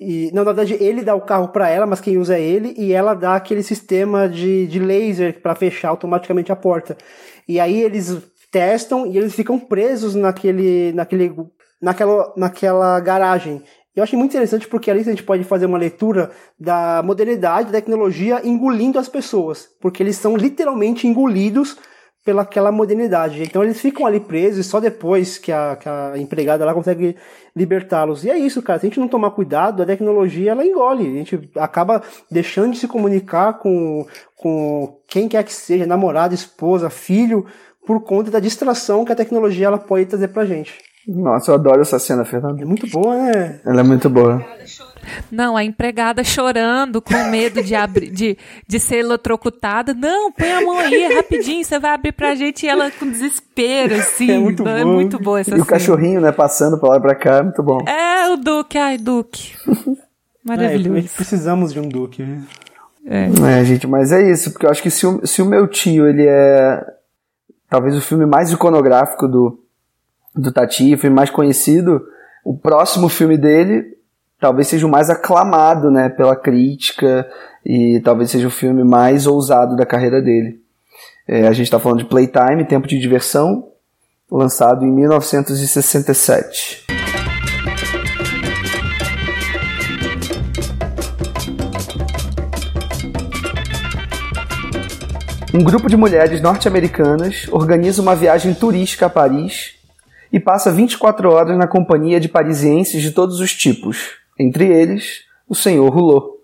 e, 0.00 0.30
não, 0.32 0.44
na 0.44 0.52
verdade, 0.52 0.76
ele 0.80 1.02
dá 1.02 1.14
o 1.14 1.20
carro 1.20 1.48
para 1.48 1.68
ela, 1.68 1.84
mas 1.84 2.00
quem 2.00 2.18
usa 2.18 2.38
é 2.38 2.40
ele, 2.40 2.72
e 2.78 2.92
ela 2.92 3.14
dá 3.14 3.34
aquele 3.34 3.62
sistema 3.62 4.28
de, 4.28 4.66
de 4.68 4.78
laser 4.78 5.40
para 5.42 5.56
fechar 5.56 5.88
automaticamente 5.88 6.52
a 6.52 6.56
porta. 6.56 6.96
E 7.48 7.58
aí 7.58 7.82
eles 7.82 8.16
testam 8.50 9.06
e 9.06 9.18
eles 9.18 9.34
ficam 9.34 9.58
presos 9.58 10.14
naquele, 10.14 10.92
naquele, 10.92 11.34
naquela, 11.82 12.32
naquela 12.36 13.00
garagem. 13.00 13.62
Eu 13.96 14.04
achei 14.04 14.16
muito 14.16 14.30
interessante 14.30 14.68
porque 14.68 14.88
ali 14.88 15.00
a 15.00 15.04
gente 15.04 15.24
pode 15.24 15.42
fazer 15.42 15.66
uma 15.66 15.76
leitura 15.76 16.30
da 16.58 17.02
modernidade, 17.04 17.72
da 17.72 17.80
tecnologia 17.80 18.40
engolindo 18.44 18.96
as 18.96 19.08
pessoas. 19.08 19.68
Porque 19.80 20.00
eles 20.00 20.16
são 20.16 20.36
literalmente 20.36 21.08
engolidos 21.08 21.76
pelaquela 22.24 22.70
modernidade. 22.70 23.42
Então 23.42 23.64
eles 23.64 23.80
ficam 23.80 24.06
ali 24.06 24.20
presos 24.20 24.66
e 24.66 24.68
só 24.68 24.78
depois 24.78 25.38
que 25.38 25.50
a, 25.50 25.76
que 25.76 25.88
a 25.88 26.12
empregada 26.16 26.64
lá 26.64 26.74
consegue 26.74 27.16
libertá-los. 27.58 28.24
E 28.24 28.30
é 28.30 28.38
isso, 28.38 28.62
cara. 28.62 28.78
Se 28.78 28.86
a 28.86 28.88
gente 28.88 29.00
não 29.00 29.08
tomar 29.08 29.32
cuidado, 29.32 29.82
a 29.82 29.86
tecnologia 29.86 30.52
ela 30.52 30.64
engole. 30.64 31.06
A 31.06 31.12
gente 31.12 31.50
acaba 31.56 32.02
deixando 32.30 32.72
de 32.72 32.78
se 32.78 32.88
comunicar 32.88 33.54
com, 33.58 34.06
com 34.36 35.00
quem 35.06 35.28
quer 35.28 35.44
que 35.44 35.52
seja, 35.52 35.86
namorado, 35.86 36.34
esposa, 36.34 36.88
filho, 36.88 37.44
por 37.86 38.00
conta 38.02 38.30
da 38.30 38.40
distração 38.40 39.04
que 39.04 39.12
a 39.12 39.16
tecnologia 39.16 39.66
ela 39.66 39.78
pode 39.78 40.06
trazer 40.06 40.28
pra 40.28 40.46
gente. 40.46 40.87
Nossa, 41.08 41.50
eu 41.50 41.54
adoro 41.54 41.80
essa 41.80 41.98
cena, 41.98 42.22
Fernando. 42.22 42.60
É 42.60 42.66
muito 42.66 42.86
boa, 42.88 43.16
né? 43.16 43.60
Ela 43.64 43.80
é 43.80 43.82
muito 43.82 44.10
boa. 44.10 44.44
Não, 45.32 45.56
a 45.56 45.64
empregada 45.64 46.22
chorando, 46.22 47.00
com 47.00 47.14
medo 47.30 47.62
de, 47.62 47.74
abrir, 47.74 48.10
de, 48.10 48.36
de 48.66 48.78
ser 48.78 48.96
eletrocutada. 48.96 49.94
Não, 49.94 50.30
põe 50.30 50.52
a 50.52 50.60
mão 50.60 50.78
aí, 50.78 51.14
rapidinho, 51.14 51.64
você 51.64 51.78
vai 51.78 51.92
abrir 51.92 52.12
pra 52.12 52.34
gente. 52.34 52.66
E 52.66 52.68
ela 52.68 52.90
com 52.90 53.08
desespero, 53.08 53.94
assim. 53.94 54.30
É 54.30 54.38
muito, 54.38 54.68
é 54.68 54.84
muito 54.84 55.18
boa 55.18 55.40
essa 55.40 55.48
E 55.48 55.52
cena. 55.52 55.62
o 55.62 55.66
cachorrinho, 55.66 56.20
né, 56.20 56.30
passando 56.30 56.76
pra 56.78 56.90
lá 56.90 56.96
e 56.98 57.00
pra 57.00 57.14
cá, 57.14 57.36
é 57.36 57.42
muito 57.42 57.62
bom. 57.62 57.78
É, 57.88 58.28
o 58.30 58.36
Duque, 58.36 58.76
ai, 58.76 58.98
Duque. 58.98 59.54
Maravilhoso. 60.44 60.98
É, 61.06 61.16
precisamos 61.16 61.72
de 61.72 61.80
um 61.80 61.88
Duque. 61.88 62.22
É. 63.06 63.60
é, 63.60 63.64
gente, 63.64 63.86
mas 63.86 64.12
é 64.12 64.30
isso, 64.30 64.52
porque 64.52 64.66
eu 64.66 64.70
acho 64.70 64.82
que 64.82 64.90
se 64.90 65.06
o, 65.06 65.26
se 65.26 65.40
o 65.40 65.46
meu 65.46 65.66
tio, 65.66 66.06
ele 66.06 66.26
é 66.26 66.84
talvez 67.70 67.96
o 67.96 68.00
filme 68.02 68.26
mais 68.26 68.52
iconográfico 68.52 69.26
do, 69.26 69.58
do 70.38 70.52
Tati, 70.52 70.96
filme 70.96 71.14
mais 71.14 71.30
conhecido, 71.30 72.00
o 72.44 72.56
próximo 72.56 73.08
filme 73.08 73.36
dele 73.36 73.98
talvez 74.40 74.68
seja 74.68 74.86
o 74.86 74.90
mais 74.90 75.10
aclamado, 75.10 75.90
né, 75.90 76.08
pela 76.08 76.36
crítica 76.36 77.28
e 77.66 78.00
talvez 78.04 78.30
seja 78.30 78.46
o 78.46 78.52
filme 78.52 78.84
mais 78.84 79.26
ousado 79.26 79.76
da 79.76 79.84
carreira 79.84 80.22
dele. 80.22 80.60
É, 81.26 81.46
a 81.46 81.52
gente 81.52 81.66
está 81.66 81.78
falando 81.78 81.98
de 81.98 82.04
Playtime, 82.06 82.64
Tempo 82.64 82.86
de 82.86 82.98
Diversão, 82.98 83.68
lançado 84.30 84.84
em 84.84 84.92
1967. 84.92 86.86
Um 95.52 95.64
grupo 95.64 95.88
de 95.88 95.96
mulheres 95.96 96.40
norte-americanas 96.40 97.48
organiza 97.50 98.00
uma 98.00 98.14
viagem 98.14 98.54
turística 98.54 99.06
a 99.06 99.10
Paris 99.10 99.77
e 100.32 100.38
passa 100.38 100.72
24 100.72 101.30
horas 101.30 101.56
na 101.56 101.66
companhia 101.66 102.20
de 102.20 102.28
parisienses 102.28 103.02
de 103.02 103.12
todos 103.12 103.40
os 103.40 103.54
tipos, 103.54 104.16
entre 104.38 104.66
eles, 104.66 105.24
o 105.48 105.54
senhor 105.54 105.88
Rulot. 105.88 106.38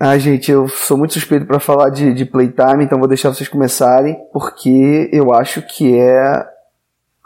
Ah, 0.00 0.16
gente, 0.16 0.50
eu 0.50 0.68
sou 0.68 0.96
muito 0.96 1.14
suspeito 1.14 1.44
para 1.44 1.58
falar 1.58 1.90
de, 1.90 2.14
de 2.14 2.24
Playtime, 2.24 2.84
então 2.84 3.00
vou 3.00 3.08
deixar 3.08 3.30
vocês 3.30 3.48
começarem, 3.48 4.16
porque 4.32 5.10
eu 5.12 5.34
acho 5.34 5.60
que 5.62 5.98
é 5.98 6.46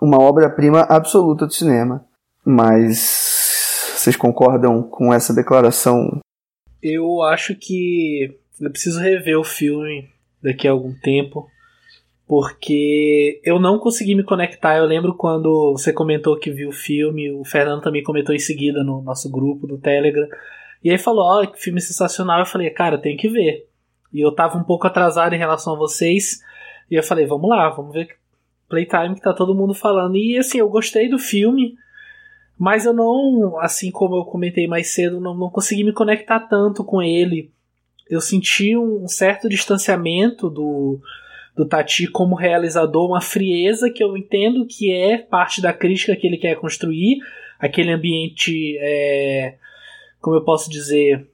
uma 0.01 0.23
obra-prima 0.23 0.81
absoluta 0.89 1.47
do 1.47 1.53
cinema. 1.53 2.05
Mas 2.45 3.93
vocês 3.95 4.17
concordam 4.17 4.83
com 4.83 5.13
essa 5.13 5.35
declaração? 5.35 6.21
Eu 6.83 7.23
acho 7.23 7.55
que 7.55 8.35
eu 8.61 8.71
preciso 8.71 8.99
rever 8.99 9.39
o 9.39 9.45
filme 9.45 10.09
daqui 10.43 10.67
a 10.67 10.73
algum 10.73 10.93
tempo 10.95 11.49
porque 12.33 13.43
eu 13.45 13.61
não 13.61 13.79
consegui 13.79 14.15
me 14.15 14.25
conectar. 14.25 14.79
Eu 14.79 14.87
lembro 14.87 15.15
quando 15.15 15.73
você 15.73 15.93
comentou 15.93 16.39
que 16.39 16.51
viu 16.51 16.71
o 16.71 16.73
filme, 16.73 17.31
o 17.31 17.45
Fernando 17.45 17.83
também 17.83 18.03
comentou 18.03 18.35
em 18.35 18.39
seguida 18.39 18.83
no 18.83 19.03
nosso 19.03 19.31
grupo 19.31 19.67
do 19.67 19.77
Telegram. 19.77 20.27
E 20.83 20.91
aí 20.91 20.97
falou: 20.97 21.27
Ó, 21.27 21.43
oh, 21.43 21.47
que 21.47 21.61
filme 21.61 21.79
sensacional. 21.79 22.39
Eu 22.39 22.47
falei: 22.47 22.71
Cara, 22.71 22.97
tem 22.97 23.19
que 23.19 23.29
ver. 23.29 23.69
E 24.11 24.23
eu 24.23 24.35
tava 24.35 24.57
um 24.57 24.65
pouco 24.65 24.87
atrasado 24.87 25.35
em 25.35 25.39
relação 25.39 25.75
a 25.75 25.77
vocês. 25.77 26.41
E 26.91 26.95
eu 26.95 27.03
falei: 27.03 27.27
Vamos 27.27 27.51
lá, 27.51 27.69
vamos 27.69 27.93
ver 27.93 28.09
Playtime 28.67 29.15
que 29.15 29.21
tá 29.21 29.35
todo 29.35 29.55
mundo 29.55 29.75
falando. 29.75 30.17
E 30.17 30.39
assim, 30.39 30.57
eu 30.57 30.71
gostei 30.71 31.11
do 31.11 31.19
filme. 31.19 31.75
Mas 32.59 32.87
eu 32.87 32.95
não, 32.95 33.61
assim 33.61 33.91
como 33.91 34.17
eu 34.17 34.25
comentei 34.25 34.67
mais 34.67 34.95
cedo, 34.95 35.21
não, 35.21 35.35
não 35.35 35.51
consegui 35.51 35.85
me 35.85 35.93
conectar 35.93 36.41
tanto 36.41 36.83
com 36.83 37.03
ele. 37.03 37.53
Eu 38.09 38.23
senti 38.23 38.75
um 38.75 39.07
certo 39.07 39.51
distanciamento 39.51 40.49
do, 40.49 40.99
do 41.57 41.67
Tati 41.67 42.07
como 42.07 42.35
realizador, 42.35 43.09
uma 43.09 43.21
frieza 43.21 43.91
que 43.91 44.03
eu 44.03 44.17
entendo 44.17 44.67
que 44.67 44.93
é 44.93 45.19
parte 45.19 45.61
da 45.61 45.73
crítica 45.73 46.17
que 46.17 46.27
ele 46.27 46.39
quer 46.39 46.57
construir, 46.57 47.19
aquele 47.59 47.93
ambiente, 47.93 48.77
é, 48.81 49.55
como 50.21 50.37
eu 50.37 50.45
posso 50.45 50.71
dizer, 50.71 51.27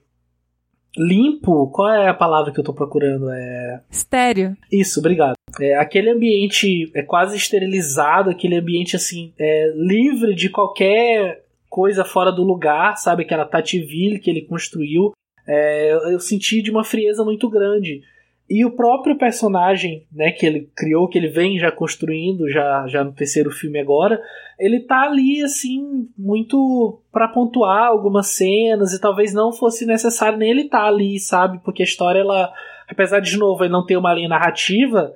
limpo. 0.97 1.67
Qual 1.71 1.89
é 1.89 2.07
a 2.07 2.13
palavra 2.13 2.51
que 2.51 2.59
eu 2.59 2.61
estou 2.61 2.75
procurando? 2.75 3.29
É 3.29 3.81
estéreo. 3.89 4.55
Isso, 4.71 4.99
obrigado. 4.99 5.35
É, 5.59 5.75
aquele 5.75 6.09
ambiente 6.09 6.91
é 6.93 7.01
quase 7.01 7.35
esterilizado, 7.35 8.29
aquele 8.29 8.55
ambiente 8.55 8.95
assim 8.95 9.33
é, 9.39 9.71
livre 9.75 10.35
de 10.35 10.49
qualquer 10.49 11.43
coisa 11.69 12.03
fora 12.03 12.31
do 12.31 12.43
lugar, 12.43 12.97
sabe? 12.97 13.23
Aquela 13.23 13.45
Tativille 13.45 14.19
que 14.19 14.29
ele 14.29 14.41
construiu. 14.41 15.13
É, 15.47 15.91
eu 16.13 16.19
senti 16.19 16.61
de 16.61 16.69
uma 16.69 16.83
frieza 16.83 17.23
muito 17.23 17.49
grande. 17.49 18.01
E 18.49 18.65
o 18.65 18.71
próprio 18.71 19.15
personagem, 19.15 20.07
né, 20.11 20.31
que 20.31 20.43
ele 20.43 20.71
criou, 20.75 21.07
que 21.07 21.19
ele 21.19 21.27
vem 21.27 21.59
já 21.59 21.71
construindo, 21.71 22.49
já, 22.49 22.87
já 22.87 23.03
no 23.03 23.11
terceiro 23.11 23.51
filme 23.51 23.79
agora, 23.79 24.19
ele 24.57 24.79
tá 24.79 25.03
ali, 25.03 25.43
assim, 25.43 26.09
muito 26.17 26.99
para 27.11 27.27
pontuar 27.27 27.85
algumas 27.85 28.29
cenas 28.29 28.91
e 28.91 28.99
talvez 28.99 29.33
não 29.33 29.53
fosse 29.53 29.85
necessário 29.85 30.39
nem 30.39 30.49
ele 30.49 30.63
tá 30.67 30.83
ali, 30.83 31.19
sabe? 31.19 31.59
Porque 31.63 31.83
a 31.83 31.85
história, 31.85 32.21
ela, 32.21 32.51
apesar 32.89 33.19
de, 33.19 33.29
de 33.29 33.37
novo, 33.37 33.63
ele 33.63 33.71
não 33.71 33.85
ter 33.85 33.97
uma 33.97 34.13
linha 34.15 34.27
narrativa, 34.27 35.13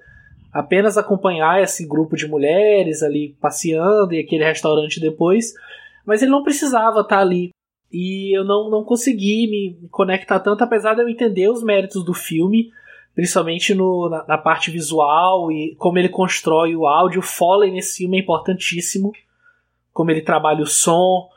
apenas 0.54 0.96
acompanhar 0.96 1.60
esse 1.60 1.88
grupo 1.88 2.16
de 2.16 2.28
mulheres 2.28 3.02
ali 3.02 3.36
passeando 3.42 4.14
e 4.14 4.20
aquele 4.20 4.44
restaurante 4.44 5.00
depois, 5.00 5.56
mas 6.06 6.22
ele 6.22 6.30
não 6.30 6.44
precisava 6.44 7.00
estar 7.00 7.16
tá 7.16 7.22
ali. 7.22 7.50
e 7.92 8.38
eu 8.38 8.44
não, 8.44 8.70
não 8.70 8.84
consegui 8.84 9.48
me 9.50 9.88
conectar 9.90 10.40
tanto, 10.40 10.64
apesar 10.64 10.94
de 10.94 11.02
eu 11.02 11.10
entender 11.10 11.50
os 11.50 11.64
méritos 11.64 12.06
do 12.06 12.14
filme, 12.14 12.70
principalmente 13.16 13.74
no, 13.74 14.10
na, 14.10 14.26
na, 14.28 14.38
parte 14.38 14.72
visual 14.72 15.52
e 15.52 15.76
como 15.78 16.00
ele 16.00 16.10
constrói 16.10 16.76
o 16.76 16.88
áudio. 16.88 17.20
O 17.20 17.24
Foley 17.24 17.72
nesse 17.72 17.98
filme 17.98 18.18
é 18.18 18.22
importantíssimo, 18.22 19.12
como 19.94 20.12
ele 20.12 20.22
trabalha 20.22 20.64
o 20.64 20.68
som 20.68 21.30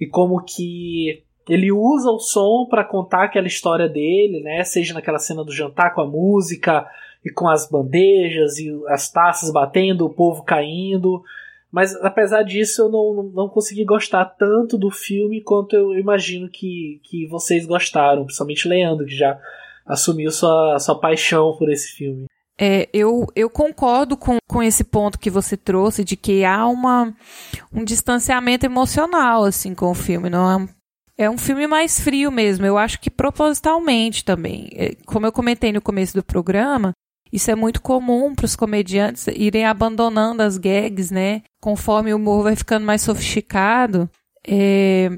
e 0.00 0.06
como 0.06 0.42
que 0.42 1.22
ele 1.48 1.72
usa 1.72 2.10
o 2.10 2.18
som 2.18 2.66
para 2.68 2.84
contar 2.84 3.24
aquela 3.24 3.46
história 3.46 3.88
dele, 3.88 4.40
né? 4.40 4.62
Seja 4.64 4.94
naquela 4.94 5.18
cena 5.18 5.44
do 5.44 5.52
jantar 5.52 5.94
com 5.94 6.02
a 6.02 6.06
música 6.06 6.86
e 7.24 7.30
com 7.30 7.48
as 7.48 7.68
bandejas 7.68 8.58
e 8.58 8.70
as 8.88 9.10
taças 9.10 9.52
batendo, 9.52 10.06
o 10.06 10.14
povo 10.14 10.42
caindo. 10.42 11.22
Mas 11.70 11.94
apesar 11.96 12.42
disso, 12.42 12.82
eu 12.82 12.88
não, 12.88 13.22
não 13.34 13.48
consegui 13.48 13.84
gostar 13.84 14.24
tanto 14.24 14.78
do 14.78 14.90
filme 14.90 15.42
quanto 15.42 15.76
eu 15.76 15.98
imagino 15.98 16.48
que, 16.48 17.00
que 17.04 17.26
vocês 17.26 17.66
gostaram, 17.66 18.24
principalmente 18.24 18.68
Leandro, 18.68 19.04
que 19.04 19.14
já 19.14 19.38
assumiu 19.88 20.30
sua, 20.30 20.78
sua 20.78 20.98
paixão 21.00 21.56
por 21.56 21.70
esse 21.70 21.88
filme. 21.92 22.26
É, 22.60 22.88
eu, 22.92 23.26
eu 23.36 23.48
concordo 23.48 24.16
com, 24.16 24.36
com 24.48 24.62
esse 24.62 24.82
ponto 24.82 25.18
que 25.18 25.30
você 25.30 25.56
trouxe 25.56 26.02
de 26.02 26.16
que 26.16 26.44
há 26.44 26.66
uma, 26.66 27.14
um 27.72 27.84
distanciamento 27.84 28.66
emocional 28.66 29.44
assim 29.44 29.74
com 29.74 29.90
o 29.90 29.94
filme. 29.94 30.28
Não 30.28 30.62
é 30.64 30.68
é 31.18 31.28
um 31.28 31.36
filme 31.36 31.66
mais 31.66 31.98
frio 31.98 32.30
mesmo, 32.30 32.64
eu 32.64 32.78
acho 32.78 33.00
que 33.00 33.10
propositalmente 33.10 34.24
também. 34.24 34.70
É, 34.72 34.94
como 35.04 35.26
eu 35.26 35.32
comentei 35.32 35.72
no 35.72 35.82
começo 35.82 36.14
do 36.14 36.22
programa, 36.22 36.92
isso 37.32 37.50
é 37.50 37.56
muito 37.56 37.82
comum 37.82 38.34
para 38.36 38.44
os 38.44 38.54
comediantes 38.54 39.26
irem 39.26 39.66
abandonando 39.66 40.44
as 40.44 40.56
gags, 40.56 41.10
né? 41.10 41.42
Conforme 41.60 42.14
o 42.14 42.16
humor 42.16 42.44
vai 42.44 42.54
ficando 42.54 42.86
mais 42.86 43.02
sofisticado, 43.02 44.08
é, 44.46 45.10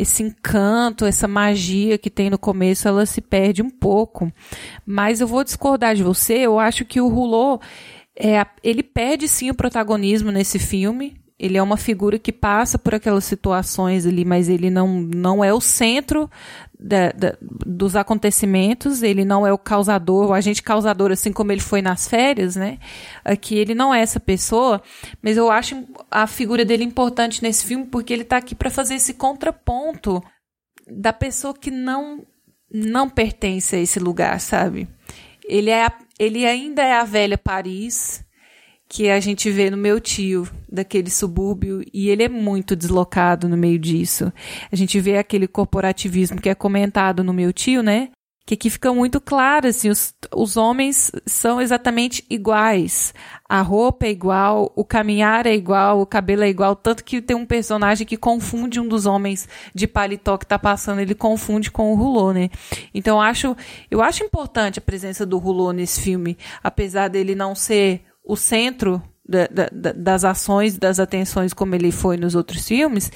esse 0.00 0.22
encanto, 0.22 1.04
essa 1.04 1.28
magia 1.28 1.98
que 1.98 2.08
tem 2.08 2.30
no 2.30 2.38
começo, 2.38 2.88
ela 2.88 3.04
se 3.04 3.20
perde 3.20 3.62
um 3.62 3.68
pouco. 3.68 4.32
Mas 4.86 5.20
eu 5.20 5.26
vou 5.26 5.44
discordar 5.44 5.94
de 5.94 6.02
você, 6.02 6.38
eu 6.38 6.58
acho 6.58 6.84
que 6.84 7.00
o 7.00 7.08
Rulô, 7.08 7.60
é, 8.18 8.46
ele 8.62 8.82
perde 8.82 9.28
sim 9.28 9.50
o 9.50 9.54
protagonismo 9.54 10.30
nesse 10.30 10.58
filme. 10.58 11.19
Ele 11.40 11.56
é 11.56 11.62
uma 11.62 11.78
figura 11.78 12.18
que 12.18 12.30
passa 12.30 12.78
por 12.78 12.94
aquelas 12.94 13.24
situações 13.24 14.04
ali, 14.04 14.26
mas 14.26 14.46
ele 14.46 14.68
não, 14.68 15.00
não 15.00 15.42
é 15.42 15.54
o 15.54 15.60
centro 15.60 16.30
da, 16.78 17.12
da, 17.12 17.34
dos 17.40 17.96
acontecimentos, 17.96 19.02
ele 19.02 19.24
não 19.24 19.46
é 19.46 19.52
o 19.52 19.56
causador, 19.56 20.28
o 20.28 20.34
agente 20.34 20.62
causador, 20.62 21.10
assim 21.10 21.32
como 21.32 21.50
ele 21.50 21.62
foi 21.62 21.80
nas 21.80 22.06
férias, 22.06 22.56
né? 22.56 22.78
Aqui 23.24 23.56
ele 23.56 23.74
não 23.74 23.94
é 23.94 24.02
essa 24.02 24.20
pessoa, 24.20 24.82
mas 25.22 25.38
eu 25.38 25.50
acho 25.50 25.82
a 26.10 26.26
figura 26.26 26.62
dele 26.62 26.84
importante 26.84 27.42
nesse 27.42 27.64
filme 27.64 27.86
porque 27.86 28.12
ele 28.12 28.22
está 28.22 28.36
aqui 28.36 28.54
para 28.54 28.68
fazer 28.68 28.96
esse 28.96 29.14
contraponto 29.14 30.22
da 30.86 31.12
pessoa 31.12 31.54
que 31.54 31.70
não 31.70 32.22
não 32.72 33.08
pertence 33.08 33.74
a 33.74 33.80
esse 33.80 33.98
lugar, 33.98 34.38
sabe? 34.40 34.86
Ele, 35.44 35.70
é 35.70 35.88
ele 36.18 36.46
ainda 36.46 36.82
é 36.82 36.92
a 36.92 37.02
velha 37.02 37.36
Paris, 37.36 38.22
que 38.92 39.08
a 39.08 39.20
gente 39.20 39.48
vê 39.52 39.70
no 39.70 39.76
meu 39.76 40.00
tio, 40.00 40.48
daquele 40.68 41.08
subúrbio, 41.10 41.80
e 41.94 42.10
ele 42.10 42.24
é 42.24 42.28
muito 42.28 42.74
deslocado 42.74 43.48
no 43.48 43.56
meio 43.56 43.78
disso. 43.78 44.32
A 44.70 44.74
gente 44.74 44.98
vê 44.98 45.16
aquele 45.16 45.46
corporativismo 45.46 46.40
que 46.40 46.48
é 46.48 46.56
comentado 46.56 47.22
no 47.22 47.32
meu 47.32 47.52
tio, 47.52 47.84
né? 47.84 48.08
Que 48.44 48.54
aqui 48.54 48.68
fica 48.68 48.92
muito 48.92 49.20
claro, 49.20 49.68
assim, 49.68 49.90
os, 49.90 50.12
os 50.34 50.56
homens 50.56 51.12
são 51.24 51.60
exatamente 51.60 52.24
iguais. 52.28 53.14
A 53.48 53.62
roupa 53.62 54.06
é 54.06 54.10
igual, 54.10 54.72
o 54.74 54.84
caminhar 54.84 55.46
é 55.46 55.54
igual, 55.54 56.00
o 56.00 56.06
cabelo 56.06 56.42
é 56.42 56.48
igual, 56.48 56.74
tanto 56.74 57.04
que 57.04 57.22
tem 57.22 57.36
um 57.36 57.46
personagem 57.46 58.04
que 58.04 58.16
confunde 58.16 58.80
um 58.80 58.88
dos 58.88 59.06
homens 59.06 59.48
de 59.72 59.86
paletó 59.86 60.36
que 60.36 60.46
tá 60.46 60.58
passando, 60.58 61.00
ele 61.00 61.14
confunde 61.14 61.70
com 61.70 61.92
o 61.92 61.94
Rulô, 61.94 62.32
né? 62.32 62.50
Então 62.92 63.18
eu 63.18 63.22
acho, 63.22 63.56
eu 63.88 64.02
acho 64.02 64.24
importante 64.24 64.80
a 64.80 64.82
presença 64.82 65.24
do 65.24 65.38
Rulô 65.38 65.70
nesse 65.70 66.00
filme, 66.00 66.36
apesar 66.60 67.06
dele 67.06 67.36
não 67.36 67.54
ser 67.54 68.09
o 68.30 68.36
centro 68.36 69.02
da, 69.28 69.46
da, 69.46 69.92
das 69.92 70.24
ações, 70.24 70.78
das 70.78 71.00
atenções, 71.00 71.52
como 71.52 71.74
ele 71.74 71.90
foi 71.90 72.16
nos 72.16 72.36
outros 72.36 72.66
filmes, 72.66 73.10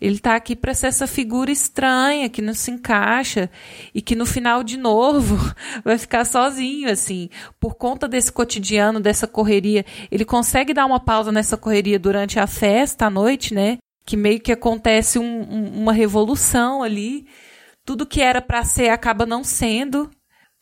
ele 0.00 0.16
está 0.16 0.36
aqui 0.36 0.54
para 0.54 0.74
ser 0.74 0.86
essa 0.86 1.08
figura 1.08 1.50
estranha 1.50 2.28
que 2.28 2.40
não 2.40 2.54
se 2.54 2.70
encaixa 2.70 3.50
e 3.92 4.00
que 4.00 4.14
no 4.14 4.24
final, 4.24 4.62
de 4.62 4.76
novo, 4.76 5.36
vai 5.84 5.98
ficar 5.98 6.24
sozinho, 6.24 6.88
assim, 6.88 7.28
por 7.58 7.74
conta 7.74 8.06
desse 8.06 8.30
cotidiano, 8.30 9.00
dessa 9.00 9.26
correria. 9.26 9.84
Ele 10.10 10.24
consegue 10.24 10.72
dar 10.72 10.86
uma 10.86 11.00
pausa 11.00 11.32
nessa 11.32 11.56
correria 11.56 11.98
durante 11.98 12.38
a 12.38 12.46
festa 12.46 13.06
à 13.06 13.10
noite, 13.10 13.52
né? 13.52 13.78
Que 14.06 14.16
meio 14.16 14.40
que 14.40 14.52
acontece 14.52 15.18
um, 15.18 15.42
um, 15.42 15.82
uma 15.82 15.92
revolução 15.92 16.82
ali. 16.82 17.26
Tudo 17.84 18.06
que 18.06 18.20
era 18.20 18.40
para 18.40 18.64
ser 18.64 18.88
acaba 18.88 19.26
não 19.26 19.42
sendo. 19.42 20.10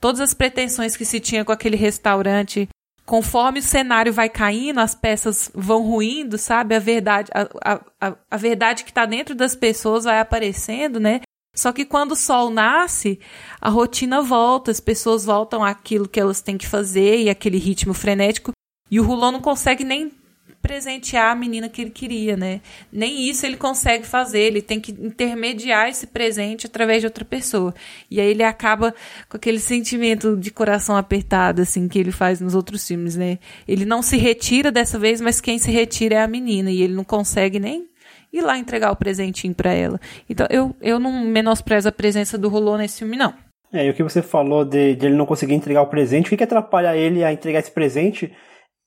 Todas 0.01 0.21
as 0.21 0.33
pretensões 0.33 0.97
que 0.97 1.05
se 1.05 1.19
tinha 1.19 1.45
com 1.45 1.53
aquele 1.53 1.77
restaurante 1.77 2.69
conforme 3.09 3.61
o 3.61 3.63
cenário 3.63 4.13
vai 4.13 4.29
caindo, 4.29 4.81
as 4.81 4.95
peças 4.95 5.51
vão 5.55 5.83
ruindo, 5.83 6.37
sabe? 6.37 6.75
A 6.75 6.79
verdade, 6.79 7.31
a, 7.33 7.81
a, 7.99 8.15
a 8.31 8.37
verdade 8.37 8.85
que 8.85 8.91
está 8.91 9.07
dentro 9.07 9.35
das 9.35 9.57
pessoas 9.57 10.05
vai 10.05 10.21
aparecendo, 10.21 11.01
né? 11.01 11.23
Só 11.57 11.73
que 11.73 11.87
quando 11.87 12.13
o 12.13 12.17
sol 12.17 12.51
nasce, 12.51 13.19
a 13.63 13.71
rotina 13.71 14.21
volta, 14.21 14.71
as 14.71 14.79
pessoas 14.79 15.25
voltam 15.25 15.65
àquilo 15.65 16.07
que 16.07 16.21
elas 16.21 16.43
têm 16.43 16.59
que 16.59 16.69
fazer 16.69 17.19
e 17.19 17.31
aquele 17.31 17.57
ritmo 17.57 17.95
frenético. 17.95 18.53
E 18.91 19.01
o 19.01 19.03
Rulon 19.03 19.33
não 19.33 19.41
consegue 19.41 19.85
nem 19.85 20.13
presentear 20.61 21.33
a 21.33 21.35
menina 21.35 21.69
que 21.69 21.81
ele 21.81 21.91
queria, 21.91 22.37
né? 22.37 22.61
Nem 22.93 23.29
isso 23.29 23.47
ele 23.47 23.57
consegue 23.57 24.07
fazer, 24.07 24.41
ele 24.41 24.63
tem 24.63 24.81
que 24.81 24.93
intermediar 24.93 25.89
esse 25.89 26.07
presente 26.07 26.67
através 26.67 27.01
de 27.01 27.07
outra 27.07 27.25
pessoa. 27.25 27.75
E 28.11 28.21
aí 28.21 28.29
ele 28.29 28.43
acaba 28.43 28.95
com 29.29 29.37
aquele 29.37 29.59
sentimento 29.59 30.37
de 30.37 30.51
coração 30.51 30.97
apertado, 30.97 31.63
assim, 31.63 31.89
que 31.89 31.99
ele 31.99 32.11
faz 32.11 32.41
nos 32.41 32.55
outros 32.55 32.87
filmes, 32.87 33.17
né? 33.17 33.39
Ele 33.67 33.85
não 33.85 34.03
se 34.03 34.17
retira 34.17 34.71
dessa 34.71 34.99
vez, 34.99 35.21
mas 35.21 35.41
quem 35.41 35.59
se 35.59 35.71
retira 35.71 36.17
é 36.17 36.23
a 36.23 36.29
menina, 36.29 36.71
e 36.71 36.83
ele 36.83 36.95
não 36.95 37.05
consegue 37.05 37.59
nem 37.59 37.89
ir 38.33 38.41
lá 38.43 38.59
entregar 38.59 38.91
o 38.91 38.97
presentinho 38.97 39.55
para 39.55 39.73
ela. 39.73 40.01
Então 40.29 40.47
eu, 40.51 40.75
eu 40.81 40.99
não 40.99 41.25
menosprezo 41.25 41.89
a 41.89 41.93
presença 41.93 42.37
do 42.37 42.49
Rolô 42.49 42.77
nesse 42.77 42.99
filme, 42.99 43.17
não. 43.17 43.33
É, 43.73 43.87
e 43.87 43.91
o 43.91 43.95
que 43.95 44.03
você 44.03 44.23
falou 44.23 44.65
de, 44.65 44.95
de 44.95 45.07
ele 45.07 45.17
não 45.17 45.27
conseguir 45.27 45.55
entregar 45.55 45.83
o 45.83 45.87
presente, 45.87 46.27
o 46.27 46.29
que, 46.31 46.39
que 46.39 46.45
atrapalha 46.45 46.97
ele 46.97 47.23
a 47.23 47.33
entregar 47.33 47.59
esse 47.59 47.71
presente 47.71 48.33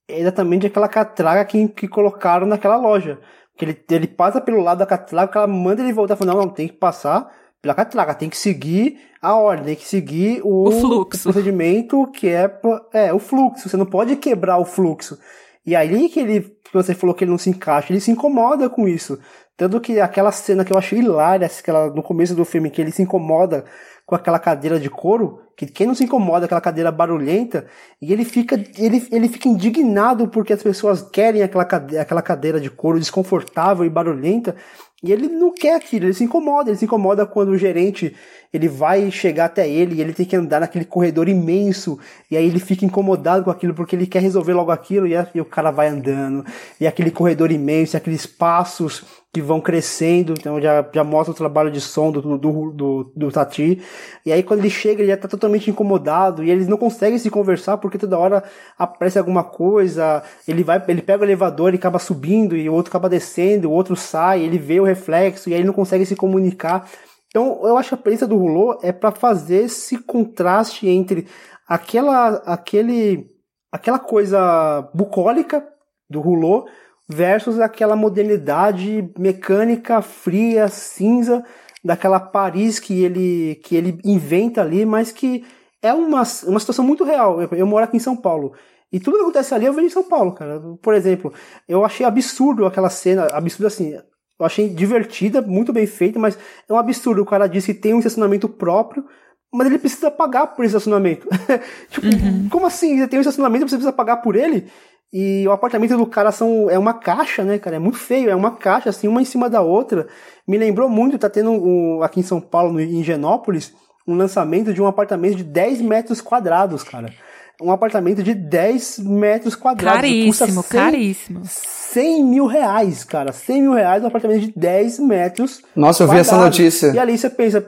é 0.07 0.19
exatamente 0.19 0.67
aquela 0.67 0.87
catraca 0.87 1.43
que, 1.45 1.67
que 1.69 1.87
colocaram 1.87 2.45
naquela 2.45 2.77
loja. 2.77 3.19
Que 3.57 3.65
ele, 3.65 3.85
ele 3.89 4.07
passa 4.07 4.41
pelo 4.41 4.61
lado 4.61 4.79
da 4.79 4.85
catraca, 4.85 5.39
ela 5.39 5.47
manda 5.47 5.81
ele 5.81 5.93
voltar 5.93 6.15
falando, 6.15 6.35
não, 6.35 6.45
não, 6.45 6.49
tem 6.49 6.67
que 6.67 6.75
passar 6.75 7.31
pela 7.61 7.75
catraca, 7.75 8.15
tem 8.15 8.29
que 8.29 8.37
seguir 8.37 8.99
a 9.21 9.35
ordem, 9.35 9.65
tem 9.65 9.75
que 9.75 9.87
seguir 9.87 10.41
o, 10.43 10.67
o 10.67 10.71
fluxo. 10.71 11.29
O 11.29 11.33
procedimento 11.33 12.07
que 12.07 12.27
é, 12.27 12.49
é 12.93 13.13
o 13.13 13.19
fluxo, 13.19 13.69
você 13.69 13.77
não 13.77 13.85
pode 13.85 14.15
quebrar 14.15 14.57
o 14.57 14.65
fluxo. 14.65 15.17
E 15.65 15.75
aí 15.75 16.09
que 16.09 16.19
ele, 16.19 16.41
que 16.41 16.73
você 16.73 16.95
falou 16.95 17.15
que 17.15 17.23
ele 17.23 17.31
não 17.31 17.37
se 17.37 17.49
encaixa, 17.49 17.93
ele 17.93 17.99
se 17.99 18.09
incomoda 18.09 18.69
com 18.69 18.87
isso. 18.87 19.19
Tanto 19.55 19.79
que 19.79 19.99
aquela 19.99 20.31
cena 20.31 20.65
que 20.65 20.73
eu 20.73 20.77
achei 20.77 20.99
hilária, 20.99 21.45
aquela, 21.45 21.91
no 21.91 22.01
começo 22.01 22.33
do 22.33 22.43
filme, 22.43 22.71
que 22.71 22.81
ele 22.81 22.91
se 22.91 23.03
incomoda 23.03 23.63
com 24.07 24.15
aquela 24.15 24.39
cadeira 24.39 24.79
de 24.79 24.89
couro, 24.89 25.39
que 25.65 25.73
quem 25.73 25.85
não 25.85 25.93
se 25.93 26.05
incomoda 26.05 26.45
aquela 26.45 26.59
cadeira 26.59 26.91
barulhenta, 26.91 27.67
e 28.01 28.11
ele 28.11 28.25
fica, 28.25 28.55
ele, 28.77 29.07
ele 29.11 29.29
fica 29.29 29.47
indignado 29.47 30.27
porque 30.27 30.53
as 30.53 30.63
pessoas 30.63 31.03
querem 31.03 31.43
aquela 31.43 31.65
cadeira, 31.65 32.01
aquela 32.01 32.21
cadeira 32.21 32.59
de 32.59 32.67
couro 32.67 32.97
desconfortável 32.97 33.85
e 33.85 33.89
barulhenta, 33.89 34.55
e 35.03 35.11
ele 35.11 35.27
não 35.27 35.53
quer 35.53 35.75
aquilo, 35.75 36.05
ele 36.05 36.15
se 36.15 36.23
incomoda, 36.23 36.71
ele 36.71 36.77
se 36.77 36.85
incomoda 36.85 37.27
quando 37.27 37.49
o 37.49 37.57
gerente 37.57 38.15
ele 38.51 38.67
vai 38.67 39.09
chegar 39.11 39.45
até 39.45 39.69
ele 39.69 39.95
e 39.95 40.01
ele 40.01 40.13
tem 40.13 40.25
que 40.25 40.35
andar 40.35 40.61
naquele 40.61 40.85
corredor 40.85 41.29
imenso, 41.29 41.99
e 42.29 42.35
aí 42.35 42.45
ele 42.47 42.59
fica 42.59 42.83
incomodado 42.83 43.43
com 43.43 43.51
aquilo 43.51 43.75
porque 43.75 43.95
ele 43.95 44.07
quer 44.07 44.23
resolver 44.23 44.53
logo 44.53 44.71
aquilo, 44.71 45.05
e, 45.05 45.13
e 45.35 45.39
o 45.39 45.45
cara 45.45 45.69
vai 45.69 45.89
andando, 45.89 46.43
e 46.79 46.87
aquele 46.87 47.11
corredor 47.11 47.51
imenso, 47.51 47.95
e 47.95 47.97
aqueles 47.97 48.25
passos 48.25 49.05
que 49.33 49.41
vão 49.41 49.61
crescendo, 49.61 50.33
então 50.37 50.59
já, 50.59 50.85
já 50.93 51.05
mostra 51.05 51.31
o 51.31 51.35
trabalho 51.35 51.71
de 51.71 51.79
som 51.79 52.11
do, 52.11 52.37
do, 52.37 52.71
do, 52.71 53.13
do 53.15 53.31
Tati. 53.31 53.81
E 54.25 54.31
aí 54.31 54.43
quando 54.43 54.59
ele 54.59 54.69
chega, 54.69 55.01
ele 55.01 55.09
já 55.09 55.15
tá 55.15 55.27
totalmente 55.27 55.69
incomodado 55.69 56.43
e 56.43 56.51
eles 56.51 56.67
não 56.67 56.77
conseguem 56.77 57.17
se 57.17 57.29
conversar 57.29 57.77
porque 57.77 57.97
toda 57.97 58.19
hora 58.19 58.43
aparece 58.77 59.17
alguma 59.17 59.43
coisa, 59.43 60.21
ele 60.45 60.63
vai, 60.65 60.83
ele 60.85 61.01
pega 61.01 61.21
o 61.21 61.25
elevador 61.25 61.73
e 61.73 61.77
acaba 61.77 61.97
subindo 61.97 62.57
e 62.57 62.69
o 62.69 62.73
outro 62.73 62.91
acaba 62.91 63.07
descendo, 63.07 63.69
o 63.69 63.73
outro 63.73 63.95
sai, 63.95 64.41
ele 64.41 64.57
vê 64.57 64.81
o 64.81 64.85
reflexo 64.85 65.49
e 65.49 65.53
aí 65.53 65.59
ele 65.61 65.67
não 65.67 65.73
consegue 65.73 66.05
se 66.05 66.15
comunicar. 66.15 66.89
Então 67.29 67.61
eu 67.63 67.77
acho 67.77 67.89
que 67.89 67.95
a 67.95 67.97
presença 67.97 68.27
do 68.27 68.37
Rulô 68.37 68.79
é 68.83 68.91
para 68.91 69.11
fazer 69.11 69.63
esse 69.63 69.97
contraste 69.97 70.89
entre 70.89 71.25
aquela, 71.65 72.35
aquele, 72.45 73.27
aquela 73.71 73.97
coisa 73.97 74.89
bucólica 74.93 75.65
do 76.09 76.19
Rulô 76.19 76.65
versus 77.13 77.59
aquela 77.59 77.95
modernidade 77.95 79.09
mecânica 79.17 80.01
fria, 80.01 80.67
cinza 80.67 81.43
daquela 81.83 82.19
Paris 82.19 82.79
que 82.79 83.03
ele 83.03 83.55
que 83.63 83.75
ele 83.75 83.99
inventa 84.03 84.61
ali, 84.61 84.85
mas 84.85 85.11
que 85.11 85.43
é 85.81 85.93
uma, 85.93 86.23
uma 86.45 86.59
situação 86.59 86.85
muito 86.85 87.03
real. 87.03 87.41
Eu, 87.41 87.49
eu 87.51 87.67
moro 87.67 87.83
aqui 87.83 87.97
em 87.97 87.99
São 87.99 88.15
Paulo. 88.15 88.53
E 88.91 88.99
tudo 88.99 89.17
que 89.17 89.23
acontece 89.23 89.53
ali 89.53 89.65
eu 89.65 89.73
vejo 89.73 89.87
em 89.87 89.91
São 89.91 90.03
Paulo, 90.03 90.33
cara. 90.33 90.61
Por 90.81 90.93
exemplo, 90.93 91.33
eu 91.67 91.83
achei 91.83 92.05
absurdo 92.05 92.65
aquela 92.65 92.89
cena, 92.89 93.25
absurdo 93.27 93.67
assim, 93.67 93.93
Eu 94.39 94.45
achei 94.45 94.69
divertida, 94.69 95.41
muito 95.41 95.73
bem 95.73 95.87
feita, 95.87 96.19
mas 96.19 96.37
é 96.69 96.73
um 96.73 96.77
absurdo. 96.77 97.21
O 97.21 97.25
cara 97.25 97.47
disse 97.47 97.73
que 97.73 97.79
tem 97.79 97.93
um 97.93 97.99
estacionamento 97.99 98.49
próprio, 98.49 99.05
mas 99.51 99.67
ele 99.67 99.79
precisa 99.79 100.11
pagar 100.11 100.47
por 100.47 100.63
esse 100.63 100.75
estacionamento. 100.75 101.27
tipo, 101.89 102.05
uhum. 102.07 102.49
como 102.49 102.65
assim? 102.65 102.99
Você 102.99 103.07
tem 103.07 103.17
um 103.17 103.21
estacionamento, 103.21 103.67
você 103.67 103.75
precisa 103.75 103.93
pagar 103.93 104.17
por 104.17 104.35
ele? 104.35 104.69
E 105.13 105.45
o 105.45 105.51
apartamento 105.51 105.97
do 105.97 106.05
cara 106.05 106.31
são, 106.31 106.69
é 106.69 106.79
uma 106.79 106.93
caixa, 106.93 107.43
né, 107.43 107.59
cara? 107.59 107.75
É 107.75 107.79
muito 107.79 107.97
feio, 107.97 108.29
é 108.29 108.35
uma 108.35 108.51
caixa, 108.51 108.89
assim, 108.89 109.09
uma 109.09 109.21
em 109.21 109.25
cima 109.25 109.49
da 109.49 109.61
outra. 109.61 110.07
Me 110.47 110.57
lembrou 110.57 110.87
muito, 110.87 111.17
tá 111.17 111.29
tendo 111.29 111.51
um, 111.51 112.01
aqui 112.01 112.21
em 112.21 112.23
São 112.23 112.39
Paulo, 112.39 112.79
em 112.79 113.03
Genópolis, 113.03 113.73
um 114.07 114.15
lançamento 114.15 114.73
de 114.73 114.81
um 114.81 114.87
apartamento 114.87 115.35
de 115.35 115.43
10 115.43 115.81
metros 115.81 116.21
quadrados, 116.21 116.81
cara. 116.81 117.13
Um 117.61 117.71
apartamento 117.71 118.23
de 118.23 118.33
10 118.33 118.99
metros 118.99 119.53
quadrados. 119.53 120.01
Caríssimo, 120.01 120.63
100, 120.63 120.79
caríssimo. 120.79 121.41
100 121.43 122.23
mil 122.23 122.45
reais, 122.45 123.03
cara. 123.03 123.33
100 123.33 123.61
mil 123.61 123.73
reais 123.73 124.03
um 124.03 124.07
apartamento 124.07 124.39
de 124.39 124.53
10 124.55 124.99
metros. 124.99 125.61
Nossa, 125.75 126.03
eu 126.03 126.07
vi 126.07 126.17
essa 126.17 126.37
notícia. 126.37 126.87
E 126.87 126.97
ali 126.97 127.17
você 127.17 127.29
pensa, 127.29 127.63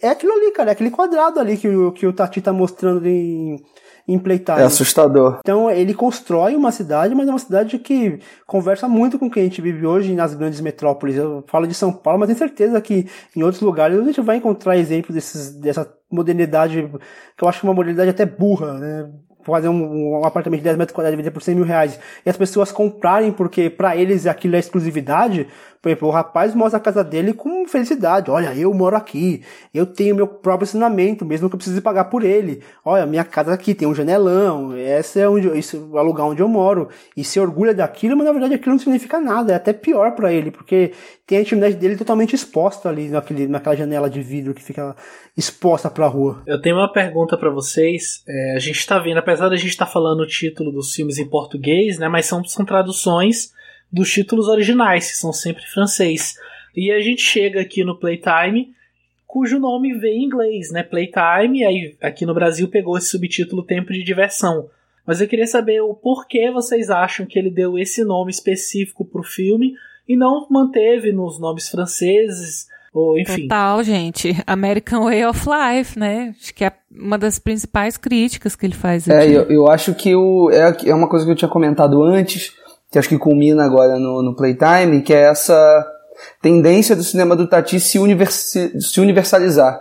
é 0.00 0.08
aquilo 0.08 0.32
ali, 0.32 0.50
cara, 0.52 0.70
é 0.70 0.72
aquele 0.72 0.90
quadrado 0.90 1.38
ali 1.38 1.56
que, 1.56 1.68
o, 1.68 1.92
que 1.92 2.06
o 2.06 2.12
Tati 2.12 2.40
tá 2.40 2.52
mostrando 2.52 3.06
em, 3.06 3.62
É 4.62 4.64
assustador. 4.64 5.38
Então 5.40 5.70
ele 5.70 5.94
constrói 5.94 6.54
uma 6.54 6.72
cidade, 6.72 7.14
mas 7.14 7.28
é 7.28 7.30
uma 7.30 7.38
cidade 7.38 7.78
que 7.78 8.18
conversa 8.46 8.88
muito 8.88 9.18
com 9.18 9.26
o 9.26 9.30
que 9.30 9.40
a 9.40 9.42
gente 9.42 9.60
vive 9.60 9.86
hoje 9.86 10.14
nas 10.14 10.34
grandes 10.34 10.60
metrópoles. 10.60 11.16
Eu 11.16 11.44
falo 11.46 11.66
de 11.66 11.74
São 11.74 11.92
Paulo, 11.92 12.18
mas 12.18 12.26
tenho 12.26 12.38
certeza 12.38 12.80
que 12.80 13.06
em 13.36 13.42
outros 13.42 13.62
lugares 13.62 13.98
a 13.98 14.04
gente 14.04 14.20
vai 14.20 14.36
encontrar 14.36 14.76
exemplos 14.76 15.14
desses, 15.14 15.54
dessa 15.54 15.90
modernidade, 16.10 16.90
que 17.36 17.44
eu 17.44 17.48
acho 17.48 17.66
uma 17.66 17.74
modernidade 17.74 18.10
até 18.10 18.26
burra, 18.26 18.74
né? 18.74 19.08
fazer 19.44 19.68
um, 19.68 20.20
um, 20.20 20.24
apartamento 20.24 20.60
de 20.60 20.64
10 20.64 20.76
metros 20.76 20.94
quadrados 20.94 21.14
e 21.14 21.16
vender 21.16 21.30
por 21.30 21.42
100 21.42 21.54
mil 21.54 21.64
reais 21.64 21.98
e 22.24 22.30
as 22.30 22.36
pessoas 22.36 22.70
comprarem 22.70 23.32
porque 23.32 23.68
para 23.68 23.96
eles 23.96 24.26
aquilo 24.26 24.56
é 24.56 24.58
exclusividade, 24.58 25.48
por 25.82 25.88
exemplo, 25.88 26.06
o 26.06 26.10
rapaz 26.12 26.54
mostra 26.54 26.78
a 26.78 26.80
casa 26.80 27.02
dele 27.02 27.34
com 27.34 27.66
felicidade. 27.66 28.30
Olha, 28.30 28.54
eu 28.54 28.72
moro 28.72 28.96
aqui, 28.96 29.42
eu 29.74 29.84
tenho 29.84 30.14
meu 30.14 30.28
próprio 30.28 30.64
ensinamento, 30.64 31.24
mesmo 31.24 31.48
que 31.48 31.56
eu 31.56 31.58
precise 31.58 31.80
pagar 31.80 32.04
por 32.04 32.22
ele. 32.22 32.62
Olha, 32.84 33.04
minha 33.04 33.24
casa 33.24 33.52
aqui 33.52 33.74
tem 33.74 33.88
um 33.88 33.94
janelão, 33.94 34.78
esse 34.78 35.18
é 35.18 35.28
onde, 35.28 35.48
esse 35.48 35.76
é 35.76 35.80
o 35.80 36.02
lugar 36.04 36.24
onde 36.26 36.40
eu 36.40 36.46
moro. 36.46 36.88
E 37.16 37.24
se 37.24 37.40
orgulha 37.40 37.74
daquilo, 37.74 38.16
mas 38.16 38.26
na 38.26 38.30
verdade 38.30 38.54
aquilo 38.54 38.70
não 38.70 38.78
significa 38.78 39.20
nada, 39.20 39.54
é 39.54 39.56
até 39.56 39.72
pior 39.72 40.12
para 40.12 40.32
ele, 40.32 40.52
porque 40.52 40.92
tem 41.26 41.38
a 41.38 41.40
intimidade 41.40 41.74
dele 41.74 41.96
totalmente 41.96 42.36
exposta 42.36 42.88
ali 42.88 43.08
naquele, 43.08 43.48
naquela 43.48 43.74
janela 43.74 44.08
de 44.08 44.22
vidro 44.22 44.54
que 44.54 44.62
fica 44.62 44.94
exposta 45.36 45.90
para 45.90 46.06
a 46.06 46.08
rua. 46.08 46.44
Eu 46.46 46.60
tenho 46.60 46.76
uma 46.76 46.92
pergunta 46.92 47.36
para 47.36 47.50
vocês. 47.50 48.22
É, 48.28 48.54
a 48.54 48.60
gente 48.60 48.78
está 48.78 49.00
vendo, 49.00 49.18
apesar 49.18 49.48
da 49.48 49.56
gente 49.56 49.70
estar 49.70 49.86
tá 49.86 49.90
falando 49.90 50.20
o 50.20 50.26
título 50.28 50.70
dos 50.70 50.94
filmes 50.94 51.18
em 51.18 51.28
português, 51.28 51.98
né, 51.98 52.08
mas 52.08 52.26
são, 52.26 52.44
são 52.44 52.64
traduções 52.64 53.50
dos 53.92 54.10
títulos 54.10 54.48
originais, 54.48 55.10
que 55.10 55.16
são 55.16 55.32
sempre 55.32 55.64
francês. 55.66 56.34
E 56.74 56.90
a 56.90 57.00
gente 57.00 57.20
chega 57.20 57.60
aqui 57.60 57.84
no 57.84 57.98
Playtime, 57.98 58.72
cujo 59.26 59.58
nome 59.58 59.92
vem 59.94 60.22
em 60.22 60.24
inglês, 60.24 60.70
né? 60.72 60.82
Playtime, 60.82 61.64
aí 61.64 61.96
aqui 62.00 62.24
no 62.24 62.34
Brasil 62.34 62.68
pegou 62.68 62.96
esse 62.96 63.08
subtítulo 63.08 63.62
Tempo 63.62 63.92
de 63.92 64.02
Diversão. 64.02 64.68
Mas 65.06 65.20
eu 65.20 65.28
queria 65.28 65.46
saber 65.46 65.80
o 65.82 65.94
porquê 65.94 66.50
vocês 66.50 66.88
acham 66.88 67.26
que 67.26 67.38
ele 67.38 67.50
deu 67.50 67.78
esse 67.78 68.04
nome 68.04 68.30
específico 68.30 69.04
pro 69.04 69.22
filme 69.22 69.74
e 70.08 70.16
não 70.16 70.46
manteve 70.48 71.12
nos 71.12 71.40
nomes 71.40 71.68
franceses, 71.68 72.66
ou 72.92 73.18
enfim. 73.18 73.42
Total, 73.42 73.82
gente. 73.82 74.36
American 74.46 75.04
Way 75.04 75.24
of 75.26 75.46
Life, 75.48 75.98
né? 75.98 76.34
Acho 76.38 76.54
que 76.54 76.64
é 76.64 76.72
uma 76.90 77.18
das 77.18 77.38
principais 77.38 77.96
críticas 77.96 78.54
que 78.54 78.66
ele 78.66 78.74
faz 78.74 79.08
é, 79.08 79.16
aqui. 79.16 79.32
É, 79.32 79.36
eu, 79.36 79.42
eu 79.50 79.68
acho 79.68 79.94
que 79.94 80.14
o, 80.14 80.50
é, 80.50 80.76
é 80.86 80.94
uma 80.94 81.08
coisa 81.08 81.24
que 81.24 81.32
eu 81.32 81.36
tinha 81.36 81.48
comentado 81.48 82.02
antes, 82.02 82.52
que 82.92 82.98
acho 82.98 83.08
que 83.08 83.18
culmina 83.18 83.64
agora 83.64 83.98
no, 83.98 84.22
no 84.22 84.36
Playtime, 84.36 85.00
que 85.00 85.14
é 85.14 85.30
essa 85.30 85.86
tendência 86.42 86.94
do 86.94 87.02
cinema 87.02 87.34
do 87.34 87.48
Tati 87.48 87.80
se, 87.80 87.98
universi 87.98 88.78
se 88.78 89.00
universalizar, 89.00 89.80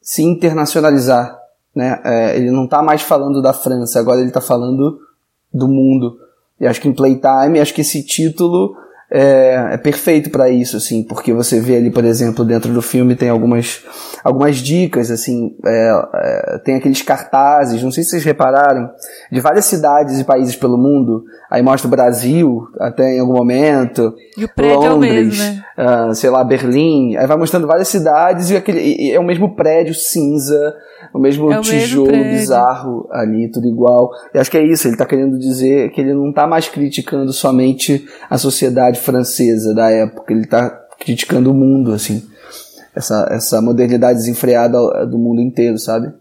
se 0.00 0.22
internacionalizar. 0.22 1.38
Né? 1.74 1.98
É, 2.04 2.36
ele 2.36 2.50
não 2.50 2.66
está 2.66 2.82
mais 2.82 3.00
falando 3.00 3.40
da 3.40 3.54
França, 3.54 3.98
agora 3.98 4.20
ele 4.20 4.28
está 4.28 4.42
falando 4.42 4.98
do 5.52 5.66
mundo. 5.66 6.18
E 6.60 6.66
acho 6.66 6.82
que 6.82 6.88
em 6.88 6.92
Playtime, 6.92 7.58
acho 7.58 7.72
que 7.72 7.80
esse 7.80 8.04
título 8.04 8.76
é, 9.10 9.70
é 9.72 9.76
perfeito 9.76 10.28
para 10.28 10.48
isso, 10.48 10.76
assim, 10.76 11.02
porque 11.02 11.32
você 11.32 11.60
vê 11.60 11.76
ali, 11.76 11.90
por 11.90 12.04
exemplo, 12.04 12.44
dentro 12.44 12.72
do 12.72 12.82
filme 12.82 13.14
tem 13.14 13.28
algumas, 13.28 13.82
algumas 14.24 14.56
dicas, 14.56 15.10
assim, 15.10 15.56
é, 15.64 16.02
é, 16.14 16.58
tem 16.58 16.76
aqueles 16.76 17.00
cartazes, 17.00 17.82
não 17.82 17.92
sei 17.92 18.02
se 18.02 18.10
vocês 18.10 18.24
repararam, 18.24 18.90
de 19.30 19.40
várias 19.40 19.66
cidades 19.66 20.18
e 20.18 20.24
países 20.24 20.56
pelo 20.56 20.76
mundo, 20.76 21.24
aí 21.54 21.62
mostra 21.62 21.86
o 21.86 21.90
Brasil, 21.90 22.66
até 22.80 23.16
em 23.16 23.20
algum 23.20 23.34
momento, 23.34 24.12
Londres, 24.74 24.90
é 24.90 24.92
o 24.92 24.98
mesmo, 24.98 25.44
né? 25.44 25.64
uh, 25.78 26.14
sei 26.14 26.28
lá, 26.28 26.42
Berlim, 26.42 27.16
aí 27.16 27.28
vai 27.28 27.36
mostrando 27.36 27.64
várias 27.64 27.86
cidades 27.86 28.50
e, 28.50 28.56
aquele, 28.56 28.80
e 28.80 29.12
é 29.12 29.20
o 29.20 29.24
mesmo 29.24 29.54
prédio 29.54 29.94
cinza, 29.94 30.74
o 31.12 31.18
mesmo 31.20 31.52
é 31.52 31.58
o 31.60 31.62
tijolo 31.62 32.10
mesmo 32.10 32.32
bizarro 32.32 33.08
ali, 33.12 33.48
tudo 33.52 33.68
igual. 33.68 34.10
E 34.34 34.38
acho 34.38 34.50
que 34.50 34.58
é 34.58 34.66
isso, 34.66 34.88
ele 34.88 34.94
está 34.94 35.06
querendo 35.06 35.38
dizer 35.38 35.92
que 35.92 36.00
ele 36.00 36.12
não 36.12 36.30
está 36.30 36.44
mais 36.44 36.68
criticando 36.68 37.32
somente 37.32 38.04
a 38.28 38.36
sociedade 38.36 38.98
francesa 38.98 39.72
da 39.72 39.88
época, 39.88 40.32
ele 40.32 40.42
está 40.42 40.68
criticando 40.98 41.52
o 41.52 41.54
mundo, 41.54 41.92
assim. 41.92 42.20
Essa, 42.96 43.28
essa 43.30 43.62
modernidade 43.62 44.18
desenfreada 44.18 45.06
do 45.06 45.18
mundo 45.18 45.40
inteiro, 45.40 45.78
sabe? 45.78 46.12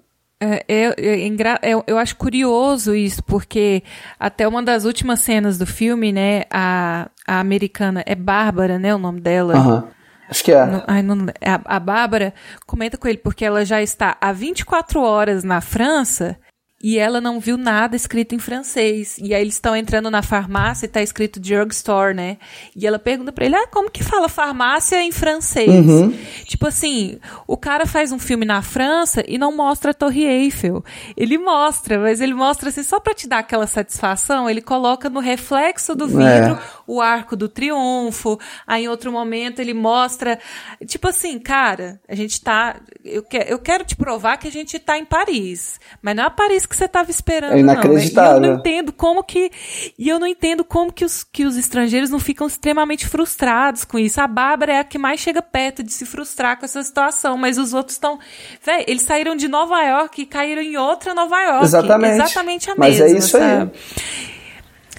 É, 0.43 0.65
é, 0.67 0.83
é, 0.97 1.71
é, 1.71 1.83
eu 1.87 1.97
acho 1.97 2.17
curioso 2.17 2.93
isso, 2.93 3.23
porque 3.23 3.81
até 4.19 4.45
uma 4.45 4.61
das 4.61 4.83
últimas 4.83 5.21
cenas 5.21 5.57
do 5.57 5.65
filme, 5.65 6.11
né, 6.11 6.43
a, 6.51 7.09
a 7.25 7.39
americana 7.39 8.03
é 8.05 8.13
Bárbara, 8.13 8.77
né, 8.77 8.93
o 8.93 8.97
nome 8.97 9.21
dela. 9.21 9.55
Uhum. 9.55 9.83
Acho 10.29 10.43
que 10.43 10.51
é. 10.51 10.65
Não, 10.65 10.83
ai, 10.85 11.01
não, 11.01 11.25
a, 11.41 11.75
a 11.75 11.79
Bárbara 11.79 12.33
comenta 12.65 12.97
com 12.97 13.07
ele, 13.07 13.17
porque 13.17 13.45
ela 13.45 13.63
já 13.63 13.81
está 13.81 14.17
há 14.19 14.33
24 14.33 15.01
horas 15.01 15.43
na 15.43 15.61
França 15.61 16.37
e 16.83 16.99
ela 16.99 17.21
não 17.21 17.39
viu 17.39 17.55
nada 17.57 17.95
escrito 17.95 18.35
em 18.35 18.39
francês. 18.39 19.17
E 19.17 19.33
aí 19.33 19.41
eles 19.41 19.53
estão 19.53 19.73
entrando 19.73 20.11
na 20.11 20.21
farmácia 20.21 20.85
e 20.85 20.89
tá 20.89 21.01
escrito 21.01 21.39
drugstore, 21.39 22.13
né? 22.13 22.37
E 22.75 22.85
ela 22.85 22.99
pergunta 22.99 23.31
para 23.31 23.45
ele: 23.45 23.55
"Ah, 23.55 23.67
como 23.67 23.89
que 23.89 24.03
fala 24.03 24.27
farmácia 24.27 25.01
em 25.01 25.11
francês?". 25.11 25.69
Uhum. 25.69 26.13
Tipo 26.43 26.67
assim, 26.67 27.17
o 27.47 27.55
cara 27.55 27.85
faz 27.85 28.11
um 28.11 28.19
filme 28.19 28.45
na 28.45 28.61
França 28.61 29.23
e 29.25 29.37
não 29.37 29.55
mostra 29.55 29.91
a 29.91 29.93
Torre 29.93 30.25
Eiffel. 30.25 30.83
Ele 31.15 31.37
mostra, 31.37 31.97
mas 31.97 32.19
ele 32.19 32.33
mostra 32.33 32.67
assim 32.67 32.83
só 32.83 32.99
para 32.99 33.13
te 33.13 33.29
dar 33.29 33.39
aquela 33.39 33.65
satisfação, 33.65 34.49
ele 34.49 34.61
coloca 34.61 35.09
no 35.09 35.21
reflexo 35.21 35.95
do 35.95 36.07
vidro 36.07 36.23
é. 36.25 36.59
O 36.87 37.01
arco 37.01 37.35
do 37.35 37.47
triunfo. 37.49 38.39
Aí 38.65 38.85
em 38.85 38.87
outro 38.87 39.11
momento 39.11 39.59
ele 39.59 39.73
mostra, 39.73 40.39
tipo 40.85 41.07
assim, 41.07 41.39
cara, 41.39 41.99
a 42.07 42.15
gente 42.15 42.41
tá 42.41 42.77
eu, 43.03 43.23
que, 43.23 43.37
eu 43.37 43.59
quero 43.59 43.83
te 43.83 43.95
provar 43.95 44.37
que 44.37 44.47
a 44.47 44.51
gente 44.51 44.79
tá 44.79 44.97
em 44.97 45.05
Paris, 45.05 45.79
mas 46.01 46.15
não 46.15 46.25
é 46.25 46.29
Paris 46.29 46.65
que 46.65 46.75
você 46.75 46.85
estava 46.85 47.09
esperando, 47.11 47.53
é 47.53 47.59
inacreditável. 47.59 48.39
não. 48.39 48.43
E 48.43 48.47
eu 48.47 48.53
não 48.53 48.59
entendo 48.59 48.93
como 48.93 49.23
que 49.23 49.51
e 49.97 50.09
eu 50.09 50.19
não 50.19 50.27
entendo 50.27 50.63
como 50.63 50.91
que 50.91 51.05
os, 51.05 51.23
que 51.23 51.45
os 51.45 51.57
estrangeiros 51.57 52.09
não 52.09 52.19
ficam 52.19 52.47
extremamente 52.47 53.07
frustrados 53.07 53.85
com 53.85 53.97
isso. 53.99 54.19
A 54.21 54.27
Bárbara 54.27 54.73
é 54.73 54.79
a 54.79 54.83
que 54.83 54.97
mais 54.97 55.19
chega 55.19 55.41
perto 55.41 55.83
de 55.83 55.91
se 55.91 56.05
frustrar 56.05 56.57
com 56.57 56.65
essa 56.65 56.81
situação, 56.83 57.37
mas 57.37 57.57
os 57.57 57.73
outros 57.73 57.95
estão, 57.95 58.19
velho, 58.63 58.85
eles 58.87 59.03
saíram 59.03 59.35
de 59.35 59.47
Nova 59.47 59.81
York 59.81 60.21
e 60.21 60.25
caíram 60.25 60.61
em 60.61 60.77
outra 60.77 61.13
Nova 61.13 61.41
York, 61.41 61.65
exatamente, 61.65 62.13
exatamente 62.13 62.69
a 62.69 62.75
mas 62.75 62.99
mesma. 62.99 63.05
Mas 63.05 63.13
é 63.13 63.17
isso 63.17 63.37
sabe? 63.37 63.71
aí. 63.73 64.42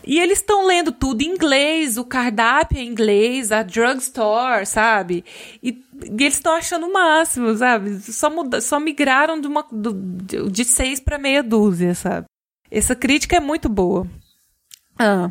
E 0.06 0.18
eles 0.18 0.39
estão 0.39 0.66
lendo 0.66 0.93
tudo 0.93 1.22
em 1.22 1.31
inglês, 1.31 1.97
o 1.97 2.05
cardápio 2.05 2.78
é 2.78 2.82
em 2.82 2.89
inglês, 2.89 3.51
a 3.51 3.62
drugstore, 3.62 4.66
sabe? 4.66 5.24
E, 5.62 5.70
e 5.70 6.22
eles 6.22 6.35
estão 6.35 6.55
achando 6.55 6.86
o 6.86 6.93
máximo, 6.93 7.55
sabe? 7.56 7.98
Só, 8.01 8.28
muda, 8.28 8.60
só 8.60 8.78
migraram 8.78 9.40
de, 9.40 9.47
uma, 9.47 9.66
do, 9.70 10.51
de 10.51 10.64
seis 10.64 11.01
para 11.01 11.18
meia 11.18 11.43
dúzia, 11.43 11.94
sabe? 11.94 12.26
Essa 12.70 12.94
crítica 12.94 13.36
é 13.36 13.40
muito 13.40 13.68
boa. 13.68 14.06
Ah. 14.98 15.31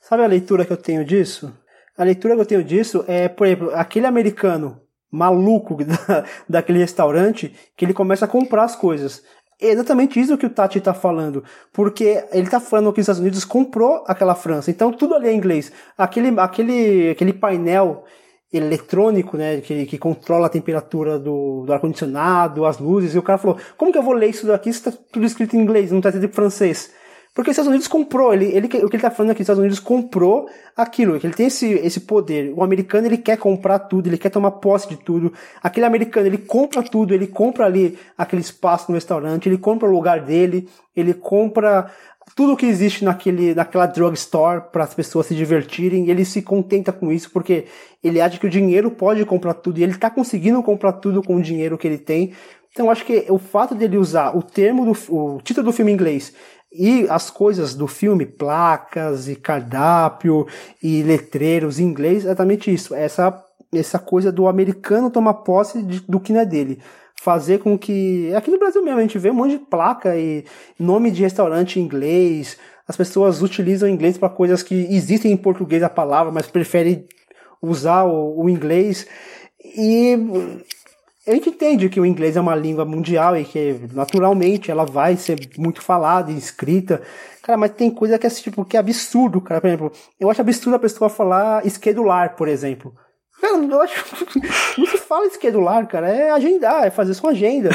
Sabe 0.00 0.22
a 0.22 0.28
leitura 0.28 0.64
que 0.64 0.72
eu 0.72 0.76
tenho 0.76 1.04
disso? 1.04 1.52
A 1.96 2.04
leitura 2.04 2.34
que 2.34 2.40
eu 2.40 2.46
tenho 2.46 2.64
disso 2.64 3.04
é, 3.08 3.28
por 3.28 3.46
exemplo, 3.46 3.70
aquele 3.74 4.06
americano 4.06 4.80
maluco 5.10 5.76
da, 5.84 6.24
daquele 6.48 6.78
restaurante 6.78 7.54
que 7.76 7.84
ele 7.84 7.94
começa 7.94 8.24
a 8.24 8.28
comprar 8.28 8.64
as 8.64 8.76
coisas. 8.76 9.24
É 9.60 9.68
exatamente 9.68 10.20
isso 10.20 10.36
que 10.36 10.44
o 10.44 10.50
Tati 10.50 10.78
está 10.78 10.92
falando, 10.92 11.42
porque 11.72 12.22
ele 12.30 12.44
está 12.44 12.60
falando 12.60 12.92
que 12.92 13.00
os 13.00 13.04
Estados 13.04 13.20
Unidos 13.20 13.42
comprou 13.42 14.04
aquela 14.06 14.34
França, 14.34 14.70
então 14.70 14.92
tudo 14.92 15.14
ali 15.14 15.28
é 15.28 15.32
inglês. 15.32 15.72
Aquele, 15.96 16.38
aquele, 16.38 17.10
aquele 17.10 17.32
painel 17.32 18.04
eletrônico, 18.52 19.36
né, 19.36 19.60
que, 19.62 19.86
que 19.86 19.98
controla 19.98 20.46
a 20.46 20.50
temperatura 20.50 21.18
do, 21.18 21.64
do 21.64 21.72
ar-condicionado, 21.72 22.66
as 22.66 22.78
luzes, 22.78 23.14
e 23.14 23.18
o 23.18 23.22
cara 23.22 23.38
falou, 23.38 23.58
como 23.78 23.90
que 23.90 23.98
eu 23.98 24.02
vou 24.02 24.12
ler 24.12 24.28
isso 24.28 24.46
daqui 24.46 24.70
se 24.70 24.78
está 24.78 24.92
tudo 24.92 25.24
escrito 25.24 25.56
em 25.56 25.60
inglês, 25.60 25.90
não 25.90 25.98
está 25.98 26.10
escrito 26.10 26.30
em 26.30 26.34
francês? 26.34 26.92
Porque 27.36 27.50
os 27.50 27.54
Estados 27.54 27.68
Unidos 27.68 27.86
comprou, 27.86 28.32
ele, 28.32 28.46
ele, 28.46 28.66
o 28.66 28.70
que 28.70 28.76
ele 28.78 28.96
está 28.96 29.10
falando 29.10 29.32
aqui, 29.32 29.42
os 29.42 29.44
Estados 29.44 29.60
Unidos 29.60 29.78
comprou 29.78 30.48
aquilo, 30.74 31.16
ele 31.16 31.34
tem 31.34 31.48
esse, 31.48 31.70
esse 31.70 32.00
poder. 32.00 32.50
O 32.56 32.64
americano, 32.64 33.06
ele 33.06 33.18
quer 33.18 33.36
comprar 33.36 33.78
tudo, 33.78 34.06
ele 34.06 34.16
quer 34.16 34.30
tomar 34.30 34.52
posse 34.52 34.88
de 34.88 34.96
tudo. 34.96 35.30
Aquele 35.62 35.84
americano, 35.84 36.26
ele 36.26 36.38
compra 36.38 36.82
tudo, 36.82 37.12
ele 37.12 37.26
compra 37.26 37.66
ali 37.66 37.98
aquele 38.16 38.40
espaço 38.40 38.86
no 38.88 38.94
restaurante, 38.94 39.50
ele 39.50 39.58
compra 39.58 39.86
o 39.86 39.92
lugar 39.92 40.20
dele, 40.20 40.66
ele 40.96 41.12
compra 41.12 41.92
tudo 42.34 42.56
que 42.56 42.64
existe 42.64 43.04
naquele, 43.04 43.54
naquela 43.54 43.84
drugstore 43.84 44.62
para 44.72 44.84
as 44.84 44.94
pessoas 44.94 45.26
se 45.26 45.34
divertirem, 45.34 46.08
ele 46.08 46.24
se 46.24 46.40
contenta 46.40 46.90
com 46.90 47.12
isso 47.12 47.30
porque 47.30 47.66
ele 48.02 48.18
acha 48.18 48.38
que 48.38 48.46
o 48.46 48.50
dinheiro 48.50 48.90
pode 48.90 49.22
comprar 49.26 49.52
tudo 49.52 49.78
e 49.78 49.82
ele 49.82 49.92
está 49.92 50.08
conseguindo 50.08 50.62
comprar 50.62 50.94
tudo 50.94 51.22
com 51.22 51.36
o 51.36 51.42
dinheiro 51.42 51.76
que 51.76 51.86
ele 51.86 51.98
tem. 51.98 52.32
Então 52.72 52.90
acho 52.90 53.06
que 53.06 53.24
o 53.30 53.38
fato 53.38 53.74
dele 53.74 53.96
usar 53.96 54.36
o 54.36 54.42
termo 54.42 54.84
do 54.84 55.14
o 55.14 55.40
título 55.42 55.66
do 55.66 55.72
filme 55.72 55.92
em 55.92 55.94
inglês 55.94 56.34
e 56.78 57.06
as 57.08 57.30
coisas 57.30 57.74
do 57.74 57.86
filme, 57.86 58.26
placas 58.26 59.28
e 59.28 59.36
cardápio 59.36 60.46
e 60.82 61.02
letreiros 61.02 61.78
em 61.78 61.84
inglês, 61.84 62.24
é 62.24 62.28
exatamente 62.28 62.72
isso. 62.72 62.94
Essa 62.94 63.42
essa 63.74 63.98
coisa 63.98 64.30
do 64.30 64.46
americano 64.46 65.10
tomar 65.10 65.34
posse 65.34 65.82
de, 65.82 66.00
do 66.00 66.20
que 66.20 66.32
não 66.32 66.40
é 66.40 66.46
dele 66.46 66.78
fazer 67.20 67.58
com 67.58 67.76
que. 67.76 68.32
Aqui 68.34 68.50
no 68.50 68.58
Brasil 68.58 68.82
mesmo, 68.84 68.98
a 68.98 69.02
gente 69.02 69.18
vê 69.18 69.30
um 69.30 69.34
monte 69.34 69.52
de 69.52 69.58
placa 69.58 70.16
e 70.16 70.44
nome 70.78 71.10
de 71.10 71.22
restaurante 71.22 71.80
em 71.80 71.82
inglês. 71.82 72.56
As 72.86 72.96
pessoas 72.96 73.42
utilizam 73.42 73.88
inglês 73.88 74.16
para 74.16 74.28
coisas 74.28 74.62
que 74.62 74.74
existem 74.74 75.32
em 75.32 75.36
português 75.36 75.82
a 75.82 75.88
palavra, 75.88 76.30
mas 76.30 76.46
preferem 76.46 77.04
usar 77.60 78.04
o, 78.04 78.42
o 78.44 78.48
inglês. 78.48 79.06
E 79.64 80.16
a 81.26 81.32
gente 81.32 81.50
entende 81.50 81.88
que 81.88 82.00
o 82.00 82.06
inglês 82.06 82.36
é 82.36 82.40
uma 82.40 82.54
língua 82.54 82.84
mundial 82.84 83.36
e 83.36 83.44
que 83.44 83.80
naturalmente 83.92 84.70
ela 84.70 84.84
vai 84.84 85.16
ser 85.16 85.36
muito 85.58 85.82
falada 85.82 86.30
e 86.30 86.38
escrita. 86.38 87.02
Cara, 87.42 87.58
mas 87.58 87.72
tem 87.72 87.90
coisa 87.90 88.18
que 88.18 88.26
é 88.26 88.30
tipo 88.30 88.64
que 88.64 88.76
é 88.76 88.80
absurdo, 88.80 89.40
cara. 89.40 89.60
Por 89.60 89.66
exemplo, 89.66 89.92
eu 90.20 90.30
acho 90.30 90.40
absurdo 90.40 90.76
a 90.76 90.80
pessoa 90.80 91.10
falar 91.10 91.66
esquedular, 91.66 92.36
por 92.36 92.46
exemplo. 92.46 92.94
Cara, 93.40 93.56
eu 93.56 93.80
acho. 93.82 94.04
Não 94.78 94.86
se 94.86 94.98
fala 94.98 95.26
esquedular, 95.26 95.86
cara. 95.88 96.08
É 96.08 96.30
agendar, 96.30 96.84
é 96.84 96.90
fazer 96.90 97.14
sua 97.14 97.30
agenda. 97.30 97.70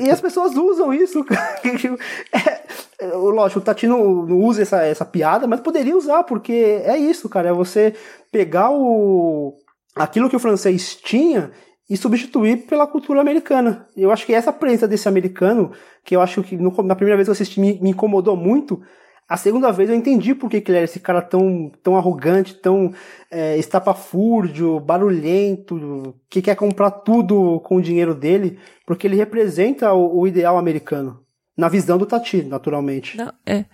e 0.00 0.10
as 0.10 0.20
pessoas 0.20 0.56
usam 0.56 0.92
isso, 0.94 1.22
cara. 1.24 1.60
É, 3.02 3.06
lógico, 3.06 3.60
o 3.60 3.62
Tati 3.62 3.86
não, 3.86 4.26
não 4.26 4.36
usa 4.40 4.60
essa, 4.60 4.82
essa 4.82 5.06
piada, 5.06 5.46
mas 5.46 5.60
poderia 5.60 5.96
usar, 5.96 6.22
porque 6.22 6.82
é 6.84 6.98
isso, 6.98 7.30
cara. 7.30 7.48
É 7.48 7.52
você 7.52 7.94
pegar 8.30 8.70
o 8.70 9.54
aquilo 9.96 10.28
que 10.28 10.36
o 10.36 10.40
francês 10.40 10.94
tinha 10.96 11.50
e 11.90 11.96
substituir 11.96 12.68
pela 12.68 12.86
cultura 12.86 13.20
americana. 13.20 13.88
Eu 13.96 14.12
acho 14.12 14.24
que 14.24 14.32
essa 14.32 14.52
prensa 14.52 14.86
desse 14.86 15.08
americano, 15.08 15.72
que 16.04 16.14
eu 16.14 16.22
acho 16.22 16.40
que 16.40 16.56
no, 16.56 16.70
na 16.84 16.94
primeira 16.94 17.16
vez 17.16 17.26
que 17.26 17.30
eu 17.30 17.32
assisti 17.32 17.58
me, 17.58 17.80
me 17.80 17.90
incomodou 17.90 18.36
muito, 18.36 18.80
a 19.28 19.36
segunda 19.36 19.72
vez 19.72 19.90
eu 19.90 19.96
entendi 19.96 20.32
por 20.32 20.48
que, 20.48 20.60
que 20.60 20.70
ele 20.70 20.78
era 20.78 20.84
esse 20.84 21.00
cara 21.00 21.20
tão, 21.20 21.70
tão 21.82 21.96
arrogante, 21.96 22.54
tão 22.54 22.92
é, 23.28 23.56
estapafúrdio, 23.58 24.78
barulhento, 24.78 26.14
que 26.28 26.40
quer 26.40 26.54
comprar 26.54 26.92
tudo 26.92 27.58
com 27.60 27.76
o 27.76 27.82
dinheiro 27.82 28.14
dele, 28.14 28.60
porque 28.86 29.08
ele 29.08 29.16
representa 29.16 29.92
o, 29.92 30.20
o 30.20 30.26
ideal 30.28 30.56
americano. 30.56 31.20
Na 31.56 31.68
visão 31.68 31.98
do 31.98 32.06
Tati, 32.06 32.42
naturalmente. 32.42 33.16
Não, 33.16 33.32
é. 33.44 33.64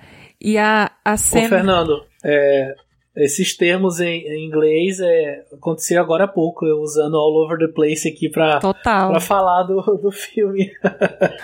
E 0.40 0.56
a, 0.56 0.90
a 1.05 1.16
cena. 1.16 1.47
Ô, 1.47 1.48
Fernando, 1.48 2.05
é, 2.24 2.74
esses 3.16 3.56
termos 3.56 3.98
em, 3.98 4.20
em, 4.26 4.47
inglês 4.47 5.01
é, 5.01 5.44
aconteceu 5.52 6.01
agora 6.01 6.24
há 6.24 6.28
pouco, 6.28 6.66
eu 6.66 6.78
usando 6.80 7.16
all 7.16 7.34
over 7.34 7.59
the 7.59 7.72
place 7.72 8.06
aqui 8.06 8.28
pra, 8.28 8.59
Total. 8.59 9.10
pra 9.10 9.20
falar 9.20 9.62
do, 9.62 9.80
do 9.97 10.12
filme. 10.12 10.70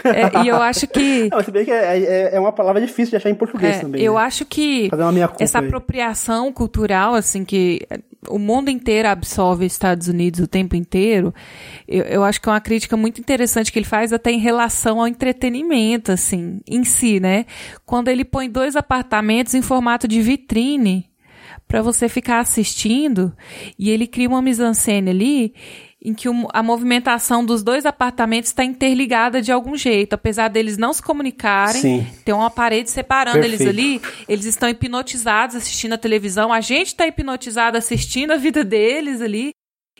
É, 0.04 0.44
e 0.44 0.48
eu 0.48 0.56
acho 0.56 0.86
que. 0.86 1.30
Não, 1.32 1.42
se 1.42 1.50
bem 1.50 1.64
que 1.64 1.70
é, 1.70 1.98
é, 1.98 2.34
é, 2.34 2.40
uma 2.40 2.52
palavra 2.52 2.80
difícil 2.80 3.10
de 3.10 3.16
achar 3.16 3.30
em 3.30 3.34
português 3.34 3.76
é, 3.76 3.80
também. 3.80 4.02
Eu 4.02 4.14
né? 4.14 4.20
acho 4.20 4.44
que 4.44 4.90
essa 5.40 5.60
aí. 5.60 5.66
apropriação 5.66 6.52
cultural, 6.52 7.14
assim, 7.14 7.44
que 7.44 7.80
o 8.28 8.38
mundo 8.38 8.70
inteiro 8.70 9.08
absorve 9.08 9.64
os 9.64 9.72
Estados 9.72 10.08
Unidos 10.08 10.40
o 10.40 10.46
tempo 10.46 10.76
inteiro, 10.76 11.34
eu, 11.88 12.04
eu 12.04 12.24
acho 12.24 12.40
que 12.40 12.48
é 12.48 12.52
uma 12.52 12.60
crítica 12.60 12.96
muito 12.96 13.20
interessante 13.20 13.72
que 13.72 13.78
ele 13.78 13.86
faz 13.86 14.12
até 14.12 14.30
em 14.30 14.38
relação 14.38 15.00
ao 15.00 15.08
entretenimento, 15.08 16.12
assim, 16.12 16.60
em 16.68 16.84
si, 16.84 17.18
né? 17.18 17.46
Quando 17.86 18.08
ele 18.08 18.24
põe 18.24 18.50
dois 18.50 18.76
apartamentos 18.76 19.54
em 19.54 19.62
formato 19.62 20.06
de 20.06 20.20
vitrine 20.20 21.11
para 21.72 21.80
você 21.80 22.06
ficar 22.06 22.40
assistindo 22.40 23.34
e 23.78 23.88
ele 23.88 24.06
cria 24.06 24.28
uma 24.28 24.42
mise-en-scène 24.42 25.08
ali 25.08 25.54
em 26.04 26.12
que 26.12 26.28
a 26.52 26.62
movimentação 26.62 27.42
dos 27.42 27.62
dois 27.62 27.86
apartamentos 27.86 28.50
está 28.50 28.62
interligada 28.62 29.40
de 29.40 29.50
algum 29.50 29.74
jeito, 29.74 30.12
apesar 30.12 30.48
deles 30.48 30.76
não 30.76 30.92
se 30.92 31.00
comunicarem, 31.00 31.80
Sim. 31.80 32.06
tem 32.26 32.34
uma 32.34 32.50
parede 32.50 32.90
separando 32.90 33.40
Perfeito. 33.40 33.62
eles 33.62 33.66
ali, 33.66 34.02
eles 34.28 34.44
estão 34.44 34.68
hipnotizados 34.68 35.56
assistindo 35.56 35.94
a 35.94 35.98
televisão, 35.98 36.52
a 36.52 36.60
gente 36.60 36.88
está 36.88 37.06
hipnotizado 37.06 37.78
assistindo 37.78 38.32
a 38.32 38.36
vida 38.36 38.62
deles 38.62 39.22
ali, 39.22 39.52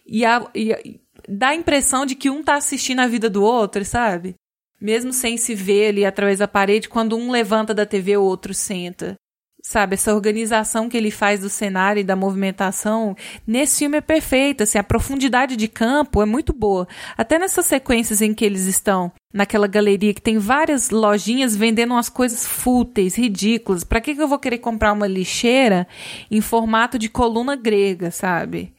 e, 0.07 0.27
a, 0.27 0.47
e 0.55 1.01
dá 1.27 1.49
a 1.49 1.55
impressão 1.55 2.05
de 2.05 2.15
que 2.15 2.29
um 2.29 2.41
está 2.41 2.57
assistindo 2.57 3.01
a 3.01 3.07
vida 3.07 3.31
do 3.31 3.43
outro, 3.43 3.83
sabe? 3.83 4.35
Mesmo 4.79 5.11
sem 5.11 5.39
se 5.39 5.55
ver 5.55 5.89
ali 5.89 6.05
através 6.05 6.41
da 6.41 6.49
parede, 6.49 6.91
quando 6.91 7.17
um 7.17 7.31
levanta 7.31 7.73
da 7.73 7.87
TV, 7.87 8.19
o 8.19 8.25
outro 8.25 8.53
senta 8.53 9.17
sabe, 9.63 9.95
essa 9.95 10.13
organização 10.13 10.89
que 10.89 10.97
ele 10.97 11.11
faz 11.11 11.41
do 11.41 11.49
cenário 11.49 12.01
e 12.01 12.05
da 12.05 12.17
movimentação, 12.17 13.17
nesse 13.47 13.79
filme 13.79 13.99
é 13.99 14.01
perfeita, 14.01 14.65
assim, 14.65 14.77
a 14.77 14.83
profundidade 14.83 15.55
de 15.55 15.69
campo 15.69 16.21
é 16.21 16.27
muito 16.27 16.53
boa. 16.53 16.89
Até 17.17 17.39
nessas 17.39 17.67
sequências 17.67 18.21
em 18.21 18.35
que 18.35 18.45
eles 18.45 18.67
estão 18.67 19.13
naquela 19.33 19.69
galeria 19.69 20.13
que 20.13 20.21
tem 20.21 20.37
várias 20.37 20.91
lojinhas 20.91 21.57
vendendo 21.57 21.93
umas 21.93 22.09
coisas 22.09 22.45
fúteis, 22.45 23.17
ridículas. 23.17 23.85
Para 23.85 24.01
que 24.01 24.15
que 24.15 24.21
eu 24.21 24.29
vou 24.29 24.39
querer 24.39 24.59
comprar 24.59 24.93
uma 24.93 25.07
lixeira 25.07 25.87
em 26.31 26.41
formato 26.41 26.99
de 26.99 27.09
coluna 27.09 27.55
grega, 27.55 28.11
sabe? 28.11 28.75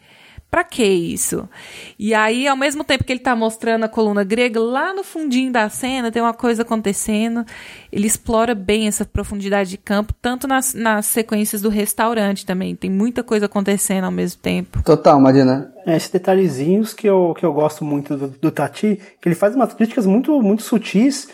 Pra 0.54 0.64
que 0.64 0.84
isso? 0.84 1.50
E 1.98 2.14
aí, 2.14 2.48
ao 2.48 2.56
mesmo 2.56 2.84
tempo 2.84 3.04
que 3.04 3.12
ele 3.12 3.20
tá 3.20 3.36
mostrando 3.36 3.86
a 3.86 3.90
coluna 3.90 4.24
grega, 4.24 4.60
lá 4.60 4.94
no 4.94 5.04
fundinho 5.04 5.52
da 5.52 5.68
cena 5.68 6.12
tem 6.12 6.22
uma 6.22 6.32
coisa 6.32 6.62
acontecendo. 6.62 7.44
Ele 7.92 8.06
explora 8.06 8.54
bem 8.54 8.88
essa 8.88 9.04
profundidade 9.04 9.72
de 9.72 9.80
campo, 9.80 10.14
tanto 10.22 10.48
nas, 10.48 10.76
nas 10.76 11.08
sequências 11.08 11.60
do 11.60 11.70
restaurante 11.70 12.46
também. 12.46 12.76
Tem 12.76 12.88
muita 12.88 13.24
coisa 13.24 13.48
acontecendo 13.48 14.04
ao 14.04 14.12
mesmo 14.12 14.44
tempo. 14.44 14.84
Total, 14.84 15.20
Marina. 15.20 15.74
É, 15.88 15.98
esses 15.98 16.12
detalhezinhos 16.12 16.94
que 16.94 17.10
eu, 17.10 17.34
que 17.36 17.44
eu 17.44 17.52
gosto 17.52 17.84
muito 17.84 18.16
do, 18.16 18.28
do 18.28 18.52
Tati, 18.52 19.02
que 19.20 19.28
ele 19.28 19.34
faz 19.34 19.56
umas 19.56 19.74
críticas 19.74 20.06
muito, 20.06 20.40
muito 20.40 20.62
sutis. 20.62 21.30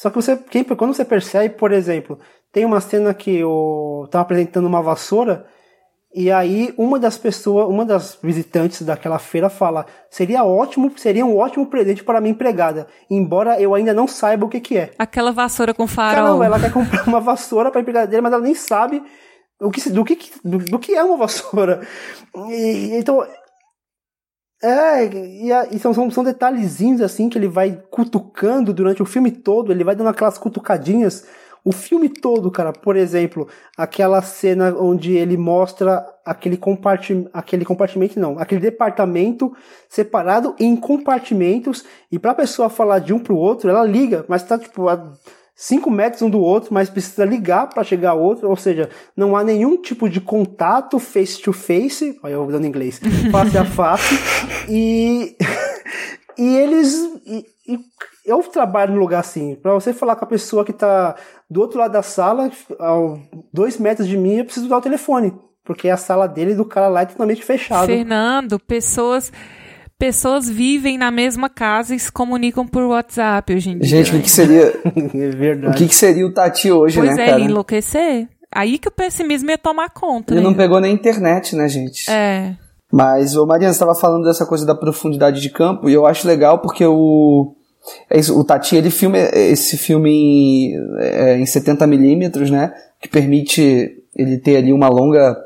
Só 0.00 0.10
que 0.10 0.14
você, 0.14 0.36
quem, 0.36 0.62
quando 0.62 0.94
você 0.94 1.04
percebe, 1.04 1.56
por 1.56 1.72
exemplo, 1.72 2.20
tem 2.52 2.64
uma 2.64 2.80
cena 2.80 3.12
que 3.12 3.34
eu 3.34 4.06
tava 4.12 4.22
apresentando 4.22 4.68
uma 4.68 4.80
vassoura 4.80 5.44
e 6.12 6.30
aí 6.30 6.74
uma 6.76 6.98
das 6.98 7.16
pessoas, 7.16 7.68
uma 7.68 7.84
das 7.84 8.18
visitantes 8.20 8.82
daquela 8.82 9.18
feira 9.18 9.48
fala: 9.48 9.86
"Seria 10.10 10.44
ótimo, 10.44 10.92
seria 10.96 11.24
um 11.24 11.36
ótimo 11.36 11.66
presente 11.66 12.02
para 12.02 12.20
minha 12.20 12.32
empregada, 12.32 12.88
embora 13.08 13.60
eu 13.60 13.74
ainda 13.74 13.94
não 13.94 14.08
saiba 14.08 14.44
o 14.44 14.48
que 14.48 14.60
que 14.60 14.76
é". 14.76 14.90
Aquela 14.98 15.30
vassoura 15.30 15.72
com 15.72 15.86
farol. 15.86 16.42
Ela 16.42 16.58
quer 16.58 16.72
comprar 16.72 17.06
uma 17.06 17.20
vassoura 17.20 17.70
para 17.70 17.80
empregada 17.80 18.08
dele, 18.08 18.22
mas 18.22 18.32
ela 18.32 18.42
nem 18.42 18.54
sabe 18.54 19.02
o 19.60 19.70
que 19.70 19.88
do 19.90 20.04
que 20.04 20.18
do, 20.44 20.58
do 20.58 20.78
que 20.78 20.94
é 20.94 21.04
uma 21.04 21.16
vassoura. 21.16 21.80
E, 22.48 22.90
então 22.94 23.24
é, 24.62 25.06
e, 25.06 25.52
a, 25.52 25.68
e 25.70 25.78
são, 25.78 25.94
são, 25.94 26.10
são 26.10 26.22
detalhezinhos 26.22 27.00
assim 27.00 27.30
que 27.30 27.38
ele 27.38 27.48
vai 27.48 27.82
cutucando 27.90 28.74
durante 28.74 29.02
o 29.02 29.06
filme 29.06 29.30
todo, 29.30 29.72
ele 29.72 29.84
vai 29.84 29.96
dando 29.96 30.10
aquelas 30.10 30.36
cutucadinhas 30.36 31.26
o 31.64 31.72
filme 31.72 32.08
todo, 32.08 32.50
cara, 32.50 32.72
por 32.72 32.96
exemplo, 32.96 33.46
aquela 33.76 34.22
cena 34.22 34.74
onde 34.78 35.16
ele 35.16 35.36
mostra 35.36 36.04
aquele 36.24 36.56
compartimento, 36.56 37.30
aquele 37.32 37.64
compartimento 37.64 38.18
não, 38.18 38.38
aquele 38.38 38.60
departamento 38.60 39.54
separado 39.88 40.54
em 40.58 40.74
compartimentos 40.76 41.84
e 42.10 42.18
para 42.18 42.30
a 42.30 42.34
pessoa 42.34 42.70
falar 42.70 43.00
de 43.00 43.12
um 43.12 43.18
pro 43.18 43.36
outro, 43.36 43.68
ela 43.68 43.84
liga, 43.84 44.24
mas 44.28 44.42
tá 44.42 44.58
tipo 44.58 44.88
a 44.88 45.12
5 45.60 45.90
metros 45.90 46.22
um 46.22 46.30
do 46.30 46.40
outro, 46.40 46.72
mas 46.72 46.88
precisa 46.88 47.22
ligar 47.22 47.68
para 47.68 47.84
chegar 47.84 48.12
ao 48.12 48.22
outro, 48.22 48.48
ou 48.48 48.56
seja, 48.56 48.88
não 49.14 49.36
há 49.36 49.44
nenhum 49.44 49.76
tipo 49.76 50.08
de 50.08 50.18
contato 50.18 50.98
face 50.98 51.38
to 51.42 51.52
face, 51.52 52.18
olha 52.22 52.32
eu 52.32 52.46
dando 52.46 52.66
inglês, 52.66 52.98
face 53.30 53.58
a 53.58 53.64
face, 53.66 54.14
e 54.70 55.36
e 56.38 56.56
eles 56.56 56.94
e, 57.26 57.44
e 57.68 57.78
eu 58.24 58.42
trabalho 58.44 58.94
num 58.94 59.00
lugar 59.00 59.20
assim, 59.20 59.54
para 59.54 59.74
você 59.74 59.92
falar 59.92 60.16
com 60.16 60.24
a 60.24 60.28
pessoa 60.28 60.64
que 60.64 60.72
tá 60.72 61.14
do 61.50 61.60
outro 61.60 61.78
lado 61.78 61.92
da 61.92 62.02
sala, 62.02 62.50
a 62.78 63.18
dois 63.52 63.76
metros 63.78 64.06
de 64.06 64.16
mim, 64.16 64.36
eu 64.36 64.44
preciso 64.44 64.68
dar 64.68 64.78
o 64.78 64.82
telefone. 64.82 65.34
Porque 65.64 65.88
a 65.88 65.96
sala 65.96 66.26
dele 66.26 66.52
e 66.52 66.56
do 66.56 66.64
cara 66.64 66.88
lá 66.88 67.02
é 67.02 67.06
totalmente 67.06 67.44
fechada. 67.44 67.86
Fernando, 67.86 68.58
pessoas 68.58 69.32
pessoas 69.98 70.48
vivem 70.48 70.96
na 70.96 71.10
mesma 71.10 71.50
casa 71.50 71.94
e 71.94 71.98
se 71.98 72.10
comunicam 72.10 72.66
por 72.66 72.84
WhatsApp 72.84 73.54
hoje 73.54 73.70
em 73.70 73.78
dia. 73.78 73.88
Gente, 73.88 74.10
o 74.10 74.16
que, 74.16 74.22
que 74.22 74.30
seria. 74.30 74.72
é 75.14 75.28
verdade. 75.28 75.74
O 75.74 75.76
que, 75.76 75.88
que 75.88 75.94
seria 75.94 76.26
o 76.26 76.32
Tati 76.32 76.72
hoje, 76.72 76.98
pois 76.98 77.14
né, 77.14 77.22
é, 77.22 77.26
cara? 77.26 77.40
enlouquecer. 77.40 78.26
Aí 78.50 78.78
que 78.78 78.88
o 78.88 78.90
pessimismo 78.90 79.50
ia 79.50 79.58
tomar 79.58 79.90
conta. 79.90 80.32
Ele 80.32 80.40
né? 80.40 80.46
não 80.46 80.54
pegou 80.54 80.80
nem 80.80 80.94
internet, 80.94 81.54
né, 81.54 81.68
gente? 81.68 82.10
É. 82.10 82.56
Mas, 82.90 83.36
ô 83.36 83.46
Mariana, 83.46 83.72
você 83.72 83.76
estava 83.76 83.94
falando 83.94 84.24
dessa 84.24 84.46
coisa 84.46 84.66
da 84.66 84.74
profundidade 84.74 85.40
de 85.40 85.50
campo, 85.50 85.88
e 85.88 85.92
eu 85.92 86.06
acho 86.06 86.26
legal 86.26 86.58
porque 86.58 86.84
o. 86.84 87.54
É 88.08 88.18
isso, 88.18 88.38
o 88.38 88.44
Tati 88.44 88.76
ele 88.76 88.90
filma 88.90 89.18
esse 89.18 89.76
filme 89.76 90.10
em, 90.10 90.74
é, 90.98 91.38
em 91.38 91.44
70mm, 91.44 92.50
né? 92.50 92.72
Que 93.00 93.08
permite 93.08 94.04
ele 94.14 94.38
ter 94.38 94.56
ali 94.56 94.72
uma 94.72 94.88
longa. 94.88 95.36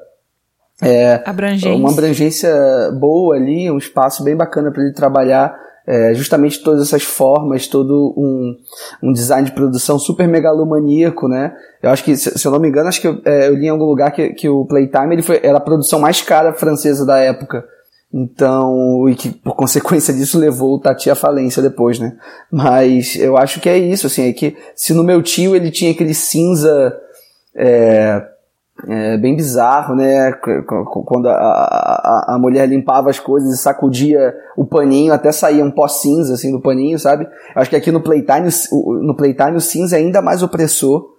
É, 0.82 1.23
Abrangência. 1.24 1.77
Uma 1.77 1.90
abrangência 1.90 2.52
boa 2.98 3.36
ali, 3.36 3.70
um 3.70 3.78
espaço 3.78 4.24
bem 4.24 4.36
bacana 4.36 4.70
para 4.73 4.82
ele 4.82 4.93
trabalhar 4.93 5.55
É, 5.86 6.15
justamente 6.15 6.62
todas 6.62 6.81
essas 6.81 7.02
formas, 7.02 7.66
todo 7.66 8.15
um, 8.16 8.56
um 9.02 9.12
design 9.12 9.44
de 9.47 9.52
produção 9.52 9.98
super 9.98 10.27
megalomaníaco, 10.27 11.28
né? 11.28 11.52
Eu 11.82 11.90
acho 11.90 12.02
que, 12.02 12.16
se, 12.16 12.39
se 12.39 12.47
eu 12.47 12.51
não 12.51 12.59
me 12.59 12.69
engano, 12.69 12.89
acho 12.89 13.02
que 13.02 13.06
eu, 13.06 13.20
é, 13.23 13.48
eu 13.48 13.55
li 13.55 13.66
em 13.66 13.69
algum 13.69 13.85
lugar 13.85 14.11
que, 14.11 14.31
que 14.31 14.48
o 14.48 14.65
Playtime 14.65 15.15
ele 15.15 15.23
foi, 15.23 15.40
era 15.43 15.59
a 15.59 15.61
produção 15.61 16.01
mais 16.01 16.23
cara 16.23 16.55
francesa 16.55 17.05
da 17.05 17.19
época. 17.19 17.66
Então, 18.16 19.09
e 19.09 19.16
que 19.16 19.28
por 19.28 19.57
consequência 19.57 20.15
disso 20.15 20.39
levou 20.39 20.77
o 20.77 20.78
Tati 20.78 21.11
à 21.11 21.16
falência 21.16 21.61
depois, 21.61 21.99
né? 21.99 22.16
Mas 22.49 23.16
eu 23.16 23.36
acho 23.36 23.61
que 23.61 23.69
é 23.69 23.77
isso, 23.77 24.07
assim, 24.07 24.28
é 24.28 24.32
que 24.32 24.57
se 24.77 24.95
no 24.95 25.03
meu 25.03 25.20
tio 25.20 25.57
ele 25.57 25.69
tinha 25.69 25.91
aquele 25.91 26.15
cinza 26.15 26.97
é, 27.57 28.24
é, 28.86 29.16
bem 29.19 29.35
bizarro, 29.35 29.97
né? 29.97 30.32
Quando 31.07 31.27
a, 31.27 31.32
a, 31.32 32.35
a, 32.35 32.39
mulher 32.39 32.69
limpava 32.69 33.11
as 33.11 33.19
coisas 33.19 33.53
e 33.53 33.61
sacudia 33.61 34.32
o 34.57 34.65
paninho, 34.65 35.12
até 35.12 35.32
saía 35.32 35.65
um 35.65 35.70
pó 35.73 35.89
cinza 35.89 36.35
assim 36.35 36.53
do 36.53 36.61
paninho, 36.61 37.01
sabe? 37.01 37.27
Acho 37.57 37.70
que 37.70 37.77
aqui 37.77 37.91
no 37.91 38.01
Playtime, 38.01 38.49
no 39.03 39.16
Playtime 39.16 39.57
o 39.57 39.61
cinza 39.61 39.97
é 39.97 39.99
ainda 39.99 40.23
mais 40.23 40.41
opressor. 40.41 41.14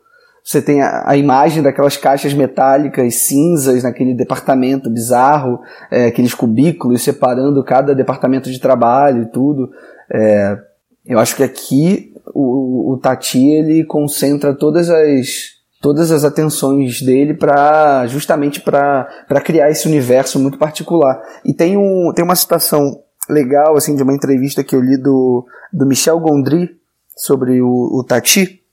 Você 0.45 0.61
tem 0.61 0.79
a, 0.79 1.09
a 1.09 1.17
imagem 1.17 1.63
daquelas 1.63 1.97
caixas 1.97 2.31
metálicas 2.31 3.15
cinzas 3.15 3.81
naquele 3.81 4.13
departamento 4.13 4.91
bizarro, 4.91 5.59
é, 5.89 6.05
aqueles 6.05 6.35
cubículos 6.35 7.01
separando 7.01 7.63
cada 7.63 7.95
departamento 7.95 8.51
de 8.51 8.59
trabalho 8.59 9.23
e 9.23 9.31
tudo. 9.31 9.71
É, 10.13 10.55
eu 11.03 11.17
acho 11.17 11.35
que 11.35 11.41
aqui 11.41 12.13
o, 12.31 12.93
o 12.93 12.97
Tati 12.97 13.43
ele 13.43 13.83
concentra 13.85 14.53
todas 14.53 14.87
as 14.87 15.55
todas 15.81 16.11
as 16.11 16.23
atenções 16.23 17.01
dele 17.01 17.33
para 17.33 18.05
justamente 18.07 18.61
para 18.61 19.07
criar 19.43 19.69
esse 19.69 19.87
universo 19.87 20.39
muito 20.39 20.59
particular. 20.59 21.21
E 21.43 21.53
tem, 21.53 21.75
um, 21.75 22.11
tem 22.15 22.23
uma 22.23 22.35
citação 22.35 23.01
legal 23.29 23.75
assim 23.75 23.95
de 23.95 24.03
uma 24.03 24.13
entrevista 24.13 24.63
que 24.63 24.75
eu 24.75 24.81
li 24.81 24.97
do, 24.97 25.45
do 25.73 25.85
Michel 25.87 26.19
Gondry 26.19 26.69
sobre 27.15 27.61
o, 27.61 27.99
o 27.99 28.03
Tati, 28.03 28.64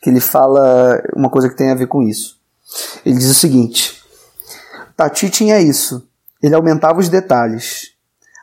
que 0.00 0.10
ele 0.10 0.20
fala 0.20 1.02
uma 1.14 1.30
coisa 1.30 1.48
que 1.48 1.56
tem 1.56 1.70
a 1.70 1.74
ver 1.74 1.86
com 1.86 2.02
isso. 2.02 2.38
Ele 3.04 3.16
diz 3.16 3.30
o 3.30 3.34
seguinte: 3.34 4.02
Tati 4.96 5.30
tinha 5.30 5.60
isso. 5.60 6.06
Ele 6.42 6.54
aumentava 6.54 7.00
os 7.00 7.08
detalhes. 7.08 7.92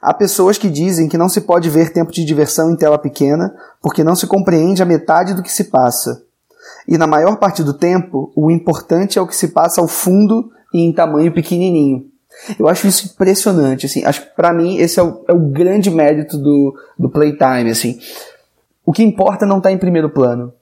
Há 0.01 0.13
pessoas 0.13 0.57
que 0.57 0.69
dizem 0.69 1.07
que 1.07 1.17
não 1.17 1.29
se 1.29 1.41
pode 1.41 1.69
ver 1.69 1.93
tempo 1.93 2.11
de 2.11 2.25
diversão 2.25 2.69
em 2.69 2.75
tela 2.75 2.97
pequena 2.97 3.55
porque 3.81 4.03
não 4.03 4.15
se 4.15 4.27
compreende 4.27 4.81
a 4.81 4.85
metade 4.85 5.33
do 5.33 5.41
que 5.41 5.51
se 5.51 5.65
passa. 5.65 6.23
E 6.87 6.97
na 6.97 7.07
maior 7.07 7.37
parte 7.37 7.63
do 7.63 7.73
tempo, 7.73 8.31
o 8.35 8.51
importante 8.51 9.17
é 9.17 9.21
o 9.21 9.27
que 9.27 9.35
se 9.35 9.49
passa 9.49 9.79
ao 9.79 9.87
fundo 9.87 10.51
e 10.73 10.81
em 10.81 10.93
tamanho 10.93 11.31
pequenininho. 11.31 12.05
Eu 12.59 12.67
acho 12.67 12.87
isso 12.87 13.13
impressionante, 13.13 13.85
assim. 13.85 14.03
Acho 14.03 14.25
para 14.35 14.53
mim 14.53 14.77
esse 14.77 14.99
é 14.99 15.03
o, 15.03 15.23
é 15.27 15.33
o, 15.33 15.39
grande 15.39 15.89
mérito 15.89 16.37
do, 16.37 16.75
do 16.97 17.09
Playtime, 17.09 17.69
assim. 17.69 17.99
O 18.85 18.91
que 18.91 19.03
importa 19.03 19.45
não 19.45 19.59
está 19.59 19.71
em 19.71 19.77
primeiro 19.77 20.09
plano. 20.09 20.53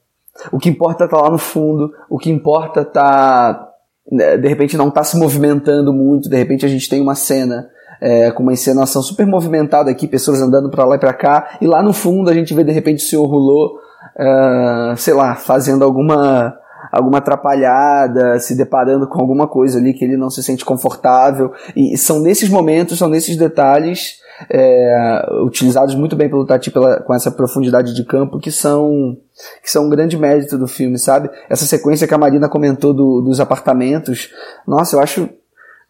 O 0.50 0.58
que 0.58 0.68
importa 0.68 1.08
tá 1.08 1.20
lá 1.20 1.30
no 1.30 1.38
fundo. 1.38 1.92
O 2.08 2.18
que 2.18 2.30
importa 2.30 2.84
tá 2.84 3.68
né, 4.10 4.36
de 4.36 4.48
repente 4.48 4.76
não 4.76 4.90
tá 4.90 5.04
se 5.04 5.16
movimentando 5.16 5.92
muito. 5.92 6.28
De 6.28 6.36
repente 6.36 6.66
a 6.66 6.68
gente 6.68 6.88
tem 6.88 7.00
uma 7.00 7.14
cena 7.14 7.68
é, 8.00 8.30
com 8.30 8.42
uma 8.42 8.52
encenação 8.52 9.02
super 9.02 9.26
movimentada 9.26 9.90
aqui, 9.90 10.08
pessoas 10.08 10.42
andando 10.42 10.70
para 10.70 10.84
lá 10.84 10.96
e 10.96 10.98
para 10.98 11.14
cá, 11.14 11.56
e 11.60 11.66
lá 11.68 11.82
no 11.82 11.92
fundo 11.92 12.28
a 12.28 12.34
gente 12.34 12.52
vê 12.52 12.64
de 12.64 12.72
repente 12.72 13.04
o 13.04 13.08
senhor 13.08 13.24
Rulot 13.26 13.74
uh, 14.18 14.96
sei 14.96 15.14
lá, 15.14 15.36
fazendo 15.36 15.84
alguma 15.84 16.58
alguma 16.90 17.18
atrapalhada, 17.18 18.38
se 18.40 18.56
deparando 18.56 19.06
com 19.06 19.20
alguma 19.20 19.46
coisa 19.46 19.78
ali 19.78 19.94
que 19.94 20.04
ele 20.04 20.16
não 20.16 20.28
se 20.28 20.42
sente 20.42 20.64
confortável. 20.64 21.52
E 21.76 21.96
são 21.96 22.20
nesses 22.20 22.50
momentos, 22.50 22.98
são 22.98 23.08
nesses 23.08 23.36
detalhes 23.36 24.16
é, 24.50 25.26
utilizados 25.44 25.94
muito 25.94 26.16
bem 26.16 26.28
pelo 26.28 26.46
Tati 26.46 26.70
pela, 26.70 27.00
com 27.00 27.14
essa 27.14 27.30
profundidade 27.30 27.94
de 27.94 28.04
campo 28.04 28.38
que 28.38 28.50
são 28.50 29.16
que 29.62 29.70
são 29.70 29.86
um 29.86 29.90
grande 29.90 30.16
mérito 30.16 30.58
do 30.58 30.68
filme, 30.68 30.98
sabe? 30.98 31.30
Essa 31.48 31.64
sequência 31.64 32.06
que 32.06 32.14
a 32.14 32.18
Marina 32.18 32.48
comentou 32.48 32.92
do, 32.92 33.22
dos 33.22 33.40
apartamentos, 33.40 34.30
nossa, 34.66 34.96
eu 34.96 35.00
acho 35.00 35.28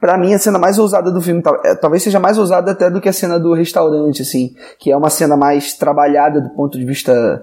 para 0.02 0.18
mim, 0.18 0.34
a 0.34 0.38
cena 0.40 0.58
mais 0.58 0.80
ousada 0.80 1.12
do 1.12 1.20
filme, 1.20 1.40
é, 1.64 1.76
talvez 1.76 2.02
seja 2.02 2.18
mais 2.18 2.36
ousada 2.36 2.72
até 2.72 2.90
do 2.90 3.00
que 3.00 3.08
a 3.08 3.12
cena 3.12 3.38
do 3.38 3.54
restaurante, 3.54 4.22
assim, 4.22 4.52
que 4.76 4.90
é 4.90 4.96
uma 4.96 5.08
cena 5.08 5.36
mais 5.36 5.74
trabalhada 5.74 6.40
do 6.40 6.50
ponto 6.50 6.76
de 6.76 6.84
vista 6.84 7.40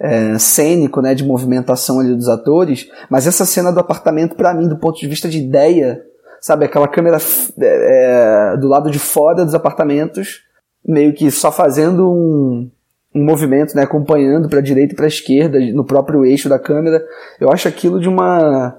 é, 0.00 0.36
cênico, 0.36 1.00
né, 1.00 1.14
de 1.14 1.24
movimentação 1.24 2.00
ali 2.00 2.12
dos 2.12 2.28
atores, 2.28 2.88
mas 3.08 3.28
essa 3.28 3.46
cena 3.46 3.70
do 3.70 3.78
apartamento, 3.78 4.34
para 4.34 4.52
mim, 4.52 4.68
do 4.68 4.76
ponto 4.76 4.98
de 4.98 5.06
vista 5.06 5.28
de 5.28 5.38
ideia, 5.38 6.02
sabe, 6.40 6.64
aquela 6.64 6.88
câmera 6.88 7.18
é, 7.60 8.54
é, 8.54 8.56
do 8.56 8.66
lado 8.66 8.90
de 8.90 8.98
fora 8.98 9.44
dos 9.44 9.54
apartamentos, 9.54 10.40
meio 10.86 11.12
que 11.12 11.30
só 11.30 11.50
fazendo 11.52 12.10
um, 12.10 12.70
um 13.14 13.24
movimento, 13.24 13.74
né, 13.74 13.82
acompanhando 13.82 14.48
para 14.48 14.60
direita 14.60 14.92
e 14.92 14.96
para 14.96 15.06
esquerda 15.06 15.58
no 15.72 15.84
próprio 15.84 16.24
eixo 16.24 16.48
da 16.48 16.58
câmera, 16.58 17.04
eu 17.40 17.50
acho 17.52 17.68
aquilo 17.68 18.00
de 18.00 18.08
uma 18.08 18.76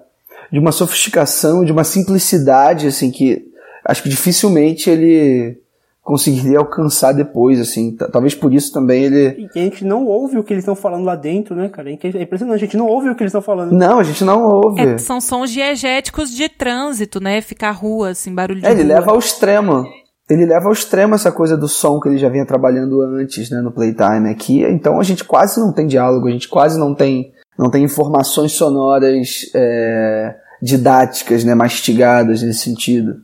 de 0.51 0.59
uma 0.59 0.73
sofisticação, 0.73 1.63
de 1.63 1.71
uma 1.71 1.85
simplicidade, 1.85 2.85
assim, 2.87 3.09
que 3.09 3.41
acho 3.85 4.03
que 4.03 4.09
dificilmente 4.09 4.89
ele 4.89 5.57
conseguiria 6.03 6.57
alcançar 6.59 7.13
depois, 7.13 7.57
assim. 7.57 7.95
Talvez 8.11 8.35
por 8.35 8.53
isso 8.53 8.73
também 8.73 9.03
ele. 9.05 9.47
E 9.55 9.59
a 9.59 9.63
gente 9.63 9.85
não 9.85 10.05
ouve 10.05 10.37
o 10.37 10.43
que 10.43 10.51
eles 10.51 10.63
estão 10.63 10.75
falando 10.75 11.05
lá 11.05 11.15
dentro, 11.15 11.55
né, 11.55 11.69
cara? 11.69 11.89
É, 11.89 11.93
é 11.93 12.21
impressionante, 12.23 12.55
a 12.57 12.65
gente 12.65 12.75
não 12.75 12.87
ouve 12.87 13.09
o 13.09 13.15
que 13.15 13.23
eles 13.23 13.29
estão 13.29 13.41
falando. 13.41 13.71
Não, 13.71 13.99
a 13.99 14.03
gente 14.03 14.25
não 14.25 14.43
ouve. 14.43 14.81
É, 14.81 14.97
são 14.97 15.21
sons 15.21 15.51
diegéticos 15.51 16.31
de 16.31 16.49
trânsito, 16.49 17.21
né? 17.21 17.39
Ficar 17.39 17.71
rua, 17.71 18.09
assim, 18.09 18.33
barulho 18.35 18.59
de 18.59 18.65
É, 18.65 18.71
ele 18.71 18.83
rua. 18.83 18.95
leva 18.95 19.11
ao 19.11 19.19
extremo. 19.19 19.85
Ele 20.31 20.45
leva 20.45 20.67
ao 20.67 20.71
extremo 20.71 21.13
essa 21.13 21.29
coisa 21.29 21.57
do 21.57 21.67
som 21.67 21.99
que 21.99 22.07
ele 22.07 22.17
já 22.17 22.29
vinha 22.29 22.45
trabalhando 22.45 23.01
antes, 23.01 23.49
né, 23.49 23.59
no 23.59 23.69
Playtime 23.69 24.29
aqui. 24.29 24.63
Então 24.63 24.97
a 24.97 25.03
gente 25.03 25.25
quase 25.25 25.59
não 25.59 25.73
tem 25.73 25.85
diálogo, 25.85 26.29
a 26.29 26.31
gente 26.31 26.47
quase 26.47 26.79
não 26.79 26.95
tem, 26.95 27.33
não 27.59 27.69
tem 27.69 27.83
informações 27.83 28.53
sonoras 28.53 29.51
é, 29.53 30.33
didáticas, 30.61 31.43
né, 31.43 31.53
mastigadas 31.53 32.41
nesse 32.41 32.59
sentido. 32.59 33.17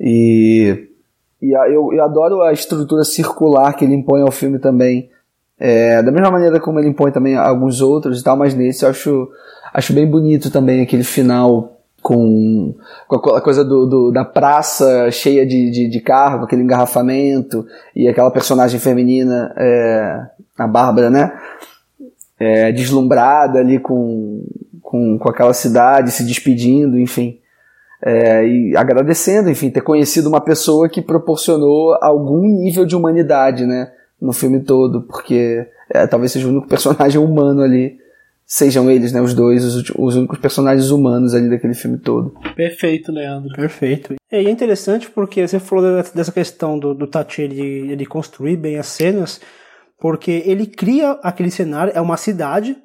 E, 0.00 0.88
e 1.42 1.52
eu, 1.74 1.92
eu 1.92 2.02
adoro 2.02 2.40
a 2.40 2.54
estrutura 2.54 3.04
circular 3.04 3.74
que 3.74 3.84
ele 3.84 3.94
impõe 3.94 4.22
ao 4.22 4.32
filme 4.32 4.58
também. 4.58 5.10
É, 5.58 6.02
da 6.02 6.10
mesma 6.10 6.30
maneira 6.30 6.58
como 6.58 6.78
ele 6.78 6.88
impõe 6.88 7.12
também 7.12 7.36
alguns 7.36 7.82
outros 7.82 8.18
e 8.18 8.24
tal, 8.24 8.34
mas 8.34 8.54
nesse 8.54 8.82
eu 8.82 8.88
acho, 8.88 9.28
acho 9.74 9.92
bem 9.92 10.08
bonito 10.08 10.50
também 10.50 10.80
aquele 10.80 11.04
final 11.04 11.79
com, 12.02 12.74
com 13.06 13.16
aquela 13.16 13.40
coisa 13.40 13.64
do, 13.64 13.86
do, 13.86 14.10
da 14.10 14.24
praça 14.24 15.10
cheia 15.10 15.46
de, 15.46 15.70
de, 15.70 15.88
de 15.88 16.00
carro, 16.00 16.38
com 16.38 16.44
aquele 16.44 16.62
engarrafamento, 16.62 17.66
e 17.94 18.08
aquela 18.08 18.30
personagem 18.30 18.80
feminina, 18.80 19.52
é, 19.56 20.20
a 20.58 20.66
Bárbara, 20.66 21.10
né? 21.10 21.32
É, 22.38 22.72
deslumbrada 22.72 23.58
ali 23.58 23.78
com, 23.78 24.44
com, 24.82 25.18
com 25.18 25.28
aquela 25.28 25.52
cidade, 25.52 26.10
se 26.10 26.24
despedindo, 26.24 26.98
enfim. 26.98 27.38
É, 28.02 28.46
e 28.46 28.76
agradecendo, 28.76 29.50
enfim, 29.50 29.68
ter 29.70 29.82
conhecido 29.82 30.28
uma 30.28 30.40
pessoa 30.40 30.88
que 30.88 31.02
proporcionou 31.02 31.98
algum 32.00 32.40
nível 32.40 32.86
de 32.86 32.96
humanidade, 32.96 33.66
né, 33.66 33.92
no 34.18 34.32
filme 34.32 34.60
todo, 34.60 35.02
porque 35.02 35.66
é, 35.90 36.06
talvez 36.06 36.32
seja 36.32 36.46
o 36.46 36.50
único 36.50 36.66
personagem 36.66 37.20
humano 37.20 37.62
ali, 37.62 37.98
sejam 38.52 38.90
eles, 38.90 39.12
né, 39.12 39.22
os 39.22 39.32
dois, 39.32 39.64
os, 39.64 39.90
os 39.96 40.16
únicos 40.16 40.38
personagens 40.40 40.90
humanos 40.90 41.34
ali 41.34 41.48
daquele 41.48 41.74
filme 41.74 41.98
todo. 41.98 42.34
Perfeito, 42.56 43.12
Leandro. 43.12 43.54
Perfeito. 43.54 44.14
E 44.30 44.36
é 44.36 44.50
interessante 44.50 45.08
porque 45.08 45.46
você 45.46 45.60
falou 45.60 46.02
dessa 46.14 46.32
questão 46.32 46.78
do, 46.78 46.92
do 46.92 47.06
Tati 47.06 47.42
ele, 47.42 47.92
ele 47.92 48.04
construir 48.04 48.56
bem 48.56 48.76
as 48.76 48.86
cenas, 48.86 49.40
porque 49.98 50.42
ele 50.44 50.66
cria 50.66 51.12
aquele 51.22 51.50
cenário, 51.50 51.92
é 51.94 52.00
uma 52.00 52.16
cidade, 52.16 52.76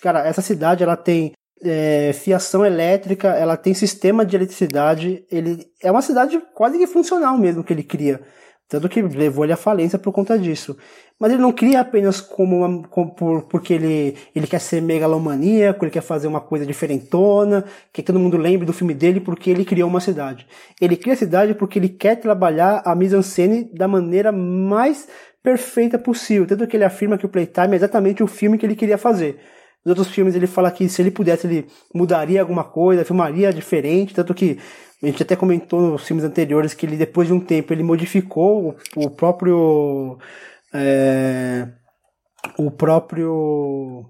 Cara, 0.00 0.26
essa 0.26 0.42
cidade 0.42 0.82
ela 0.82 0.96
tem 0.96 1.32
é, 1.62 2.12
fiação 2.12 2.64
elétrica, 2.64 3.28
ela 3.28 3.56
tem 3.56 3.74
sistema 3.74 4.24
de 4.24 4.36
eletricidade, 4.36 5.24
ele 5.30 5.66
é 5.82 5.90
uma 5.90 6.02
cidade 6.02 6.40
quase 6.54 6.78
que 6.78 6.86
funcional 6.86 7.36
mesmo 7.38 7.64
que 7.64 7.72
ele 7.72 7.82
cria. 7.82 8.20
Tanto 8.68 8.88
que 8.88 9.00
levou 9.00 9.44
ele 9.44 9.52
à 9.52 9.56
falência 9.56 9.98
por 9.98 10.12
conta 10.12 10.38
disso. 10.38 10.76
Mas 11.18 11.32
ele 11.32 11.40
não 11.40 11.50
cria 11.50 11.80
apenas 11.80 12.20
como, 12.20 12.64
uma, 12.64 12.86
como 12.88 13.14
por, 13.14 13.42
porque 13.44 13.72
ele, 13.72 14.16
ele 14.34 14.46
quer 14.46 14.60
ser 14.60 14.82
megalomaníaco, 14.82 15.84
ele 15.84 15.90
quer 15.90 16.02
fazer 16.02 16.28
uma 16.28 16.42
coisa 16.42 16.66
diferentona, 16.66 17.64
que 17.90 18.02
todo 18.02 18.18
mundo 18.18 18.36
lembre 18.36 18.66
do 18.66 18.72
filme 18.72 18.92
dele 18.92 19.18
porque 19.20 19.48
ele 19.48 19.64
criou 19.64 19.88
uma 19.88 20.00
cidade. 20.00 20.46
Ele 20.78 20.94
cria 20.94 21.14
a 21.14 21.16
cidade 21.16 21.54
porque 21.54 21.78
ele 21.78 21.88
quer 21.88 22.16
trabalhar 22.16 22.82
a 22.84 22.94
mise-en-scène 22.94 23.70
da 23.72 23.88
maneira 23.88 24.30
mais 24.30 25.08
perfeita 25.42 25.98
possível. 25.98 26.46
Tanto 26.46 26.66
que 26.66 26.76
ele 26.76 26.84
afirma 26.84 27.16
que 27.16 27.24
o 27.24 27.28
Playtime 27.30 27.72
é 27.72 27.76
exatamente 27.76 28.22
o 28.22 28.26
filme 28.26 28.58
que 28.58 28.66
ele 28.66 28.76
queria 28.76 28.98
fazer. 28.98 29.38
Nos 29.86 29.96
outros 29.96 30.14
filmes 30.14 30.34
ele 30.34 30.48
fala 30.48 30.70
que 30.70 30.88
se 30.88 31.00
ele 31.00 31.12
pudesse 31.12 31.46
ele 31.46 31.66
mudaria 31.94 32.40
alguma 32.40 32.64
coisa, 32.64 33.04
filmaria 33.04 33.52
diferente, 33.52 34.12
tanto 34.12 34.34
que 34.34 34.58
a 35.00 35.06
gente 35.06 35.22
até 35.22 35.36
comentou 35.36 35.80
nos 35.80 36.04
filmes 36.04 36.24
anteriores 36.24 36.74
que 36.74 36.84
ele 36.84 36.96
depois 36.96 37.28
de 37.28 37.32
um 37.32 37.38
tempo 37.38 37.72
ele 37.72 37.84
modificou 37.84 38.76
o, 38.96 39.06
o 39.06 39.10
próprio 39.10 40.18
é, 40.76 41.68
o 42.58 42.70
próprio 42.70 44.04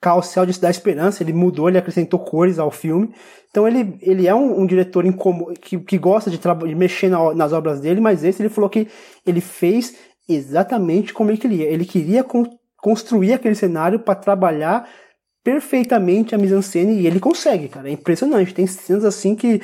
Carrossel 0.00 0.46
de 0.46 0.60
da 0.60 0.70
Esperança, 0.70 1.22
ele 1.22 1.32
mudou, 1.32 1.68
ele 1.68 1.78
acrescentou 1.78 2.18
cores 2.18 2.58
ao 2.58 2.70
filme. 2.70 3.14
Então 3.50 3.68
ele, 3.68 3.96
ele 4.00 4.26
é 4.26 4.34
um, 4.34 4.60
um 4.60 4.66
diretor 4.66 5.04
que, 5.60 5.78
que 5.78 5.98
gosta 5.98 6.30
de, 6.30 6.38
de 6.38 6.74
mexer 6.74 7.08
na, 7.08 7.34
nas 7.34 7.52
obras 7.52 7.80
dele, 7.80 8.00
mas 8.00 8.24
esse 8.24 8.42
ele 8.42 8.48
falou 8.48 8.68
que 8.68 8.88
ele 9.26 9.40
fez 9.40 9.94
exatamente 10.28 11.14
como 11.14 11.30
ele 11.30 11.38
queria. 11.38 11.66
Ele 11.66 11.84
queria 11.84 12.24
con 12.24 12.44
construir 12.78 13.32
aquele 13.32 13.54
cenário 13.54 14.00
para 14.00 14.16
trabalhar 14.16 14.88
perfeitamente 15.44 16.34
a 16.34 16.38
mise-en-scène 16.38 17.00
e 17.00 17.06
ele 17.06 17.20
consegue, 17.20 17.68
cara. 17.68 17.88
É 17.88 17.92
impressionante. 17.92 18.52
Tem 18.52 18.66
cenas 18.66 19.04
assim 19.04 19.36
que 19.36 19.60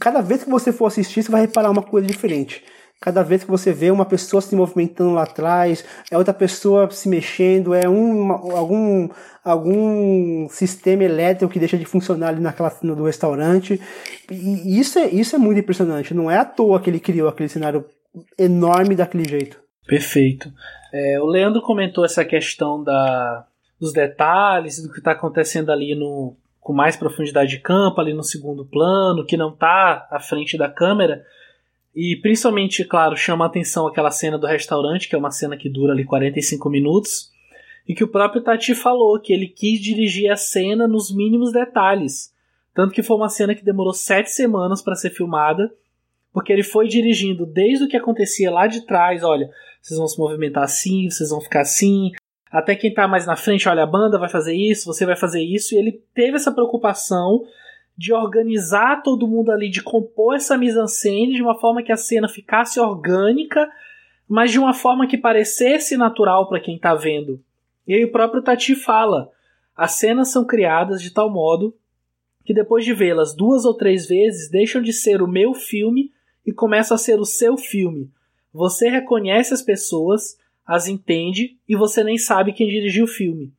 cada 0.00 0.20
vez 0.20 0.42
que 0.42 0.50
você 0.50 0.72
for 0.72 0.86
assistir, 0.86 1.22
você 1.22 1.30
vai 1.30 1.42
reparar 1.42 1.70
uma 1.70 1.82
coisa 1.82 2.06
diferente. 2.06 2.64
Cada 3.04 3.22
vez 3.22 3.44
que 3.44 3.50
você 3.50 3.70
vê 3.70 3.90
uma 3.90 4.06
pessoa 4.06 4.40
se 4.40 4.56
movimentando 4.56 5.12
lá 5.12 5.24
atrás, 5.24 5.84
é 6.10 6.16
outra 6.16 6.32
pessoa 6.32 6.90
se 6.90 7.06
mexendo, 7.06 7.74
é 7.74 7.86
um, 7.86 8.32
algum, 8.32 9.10
algum 9.44 10.48
sistema 10.48 11.04
elétrico 11.04 11.52
que 11.52 11.58
deixa 11.58 11.76
de 11.76 11.84
funcionar 11.84 12.28
ali 12.28 12.40
naquela 12.40 12.70
cena 12.70 12.94
do 12.94 13.04
restaurante. 13.04 13.78
E 14.30 14.80
isso 14.80 14.98
é, 14.98 15.06
isso 15.10 15.36
é 15.36 15.38
muito 15.38 15.60
impressionante. 15.60 16.14
Não 16.14 16.30
é 16.30 16.38
à 16.38 16.46
toa 16.46 16.80
que 16.80 16.88
ele 16.88 16.98
criou 16.98 17.28
aquele 17.28 17.50
cenário 17.50 17.84
enorme 18.38 18.96
daquele 18.96 19.28
jeito. 19.28 19.60
Perfeito. 19.86 20.50
É, 20.90 21.20
o 21.20 21.26
Leandro 21.26 21.60
comentou 21.60 22.06
essa 22.06 22.24
questão 22.24 22.82
da, 22.82 23.44
dos 23.78 23.92
detalhes, 23.92 24.82
do 24.82 24.90
que 24.90 24.98
está 25.00 25.12
acontecendo 25.12 25.70
ali 25.70 25.94
no, 25.94 26.34
com 26.58 26.72
mais 26.72 26.96
profundidade 26.96 27.50
de 27.50 27.58
campo, 27.58 28.00
ali 28.00 28.14
no 28.14 28.24
segundo 28.24 28.64
plano, 28.64 29.26
que 29.26 29.36
não 29.36 29.50
está 29.50 30.08
à 30.10 30.18
frente 30.18 30.56
da 30.56 30.70
câmera. 30.70 31.22
E 31.94 32.16
principalmente, 32.16 32.84
claro, 32.84 33.16
chama 33.16 33.44
a 33.44 33.48
atenção 33.48 33.86
aquela 33.86 34.10
cena 34.10 34.36
do 34.36 34.46
restaurante, 34.46 35.08
que 35.08 35.14
é 35.14 35.18
uma 35.18 35.30
cena 35.30 35.56
que 35.56 35.68
dura 35.68 35.92
ali 35.92 36.04
45 36.04 36.68
minutos, 36.68 37.30
e 37.86 37.94
que 37.94 38.02
o 38.02 38.08
próprio 38.08 38.42
Tati 38.42 38.74
falou 38.74 39.20
que 39.20 39.32
ele 39.32 39.46
quis 39.46 39.80
dirigir 39.80 40.30
a 40.30 40.36
cena 40.36 40.88
nos 40.88 41.14
mínimos 41.14 41.52
detalhes. 41.52 42.32
Tanto 42.74 42.92
que 42.92 43.02
foi 43.02 43.16
uma 43.16 43.28
cena 43.28 43.54
que 43.54 43.64
demorou 43.64 43.92
sete 43.92 44.30
semanas 44.30 44.82
para 44.82 44.96
ser 44.96 45.10
filmada, 45.10 45.72
porque 46.32 46.52
ele 46.52 46.64
foi 46.64 46.88
dirigindo 46.88 47.46
desde 47.46 47.84
o 47.84 47.88
que 47.88 47.96
acontecia 47.96 48.50
lá 48.50 48.66
de 48.66 48.84
trás, 48.84 49.22
olha, 49.22 49.48
vocês 49.80 49.96
vão 49.96 50.08
se 50.08 50.18
movimentar 50.18 50.64
assim, 50.64 51.08
vocês 51.08 51.30
vão 51.30 51.40
ficar 51.40 51.60
assim, 51.60 52.10
até 52.50 52.74
quem 52.74 52.92
tá 52.92 53.06
mais 53.06 53.26
na 53.26 53.36
frente, 53.36 53.68
olha, 53.68 53.84
a 53.84 53.86
banda 53.86 54.18
vai 54.18 54.28
fazer 54.28 54.54
isso, 54.54 54.86
você 54.86 55.06
vai 55.06 55.16
fazer 55.16 55.42
isso, 55.42 55.74
e 55.74 55.78
ele 55.78 56.02
teve 56.12 56.36
essa 56.36 56.50
preocupação 56.50 57.44
de 57.96 58.12
organizar 58.12 59.02
todo 59.02 59.28
mundo 59.28 59.50
ali, 59.50 59.70
de 59.70 59.82
compor 59.82 60.34
essa 60.34 60.58
mise-en-scène 60.58 61.34
de 61.34 61.42
uma 61.42 61.58
forma 61.58 61.82
que 61.82 61.92
a 61.92 61.96
cena 61.96 62.28
ficasse 62.28 62.80
orgânica, 62.80 63.70
mas 64.28 64.50
de 64.50 64.58
uma 64.58 64.72
forma 64.72 65.06
que 65.06 65.16
parecesse 65.16 65.96
natural 65.96 66.48
para 66.48 66.60
quem 66.60 66.76
está 66.76 66.94
vendo. 66.94 67.40
E 67.86 67.94
aí 67.94 68.04
o 68.04 68.10
próprio 68.10 68.42
Tati 68.42 68.74
fala: 68.74 69.30
as 69.76 69.92
cenas 69.92 70.28
são 70.28 70.44
criadas 70.44 71.00
de 71.00 71.10
tal 71.10 71.30
modo 71.30 71.74
que 72.44 72.52
depois 72.52 72.84
de 72.84 72.92
vê-las 72.92 73.34
duas 73.34 73.64
ou 73.64 73.74
três 73.74 74.06
vezes 74.06 74.50
deixam 74.50 74.82
de 74.82 74.92
ser 74.92 75.22
o 75.22 75.28
meu 75.28 75.54
filme 75.54 76.12
e 76.44 76.52
começam 76.52 76.94
a 76.94 76.98
ser 76.98 77.18
o 77.18 77.24
seu 77.24 77.56
filme. 77.56 78.10
Você 78.52 78.88
reconhece 78.88 79.54
as 79.54 79.62
pessoas, 79.62 80.38
as 80.66 80.86
entende 80.86 81.58
e 81.68 81.74
você 81.74 82.04
nem 82.04 82.18
sabe 82.18 82.52
quem 82.52 82.68
dirigiu 82.68 83.04
o 83.04 83.08
filme. 83.08 83.52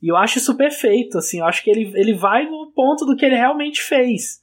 E 0.00 0.08
eu 0.08 0.16
acho 0.16 0.38
isso 0.38 0.56
perfeito, 0.56 1.18
assim, 1.18 1.38
eu 1.38 1.44
acho 1.44 1.62
que 1.62 1.70
ele, 1.70 1.92
ele 1.94 2.14
vai 2.14 2.48
no 2.48 2.61
ponto 2.74 3.04
do 3.04 3.16
que 3.16 3.24
ele 3.24 3.36
realmente 3.36 3.82
fez. 3.82 4.42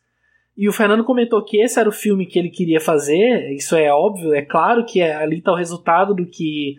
E 0.57 0.68
o 0.68 0.73
Fernando 0.73 1.06
comentou 1.06 1.43
que 1.43 1.61
esse 1.61 1.80
era 1.80 1.88
o 1.88 1.93
filme 1.93 2.26
que 2.26 2.38
ele 2.38 2.49
queria 2.49 2.81
fazer, 2.81 3.49
isso 3.53 3.76
é 3.76 3.91
óbvio, 3.93 4.34
é 4.34 4.41
claro 4.41 4.85
que 4.85 4.99
é, 4.99 5.15
ali 5.15 5.38
está 5.38 5.51
o 5.53 5.56
resultado 5.56 6.14
do 6.14 6.26
que 6.26 6.76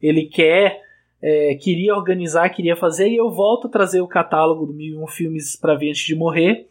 ele 0.00 0.26
quer, 0.26 0.80
é, 1.20 1.54
queria 1.54 1.96
organizar, 1.96 2.48
queria 2.50 2.76
fazer, 2.76 3.08
e 3.08 3.16
eu 3.16 3.30
volto 3.30 3.66
a 3.66 3.70
trazer 3.70 4.00
o 4.00 4.06
catálogo 4.06 4.66
do 4.66 4.74
1001 4.74 5.06
Filmes 5.08 5.56
para 5.56 5.74
ver 5.74 5.88
antes 5.88 6.04
de 6.04 6.14
morrer, 6.14 6.68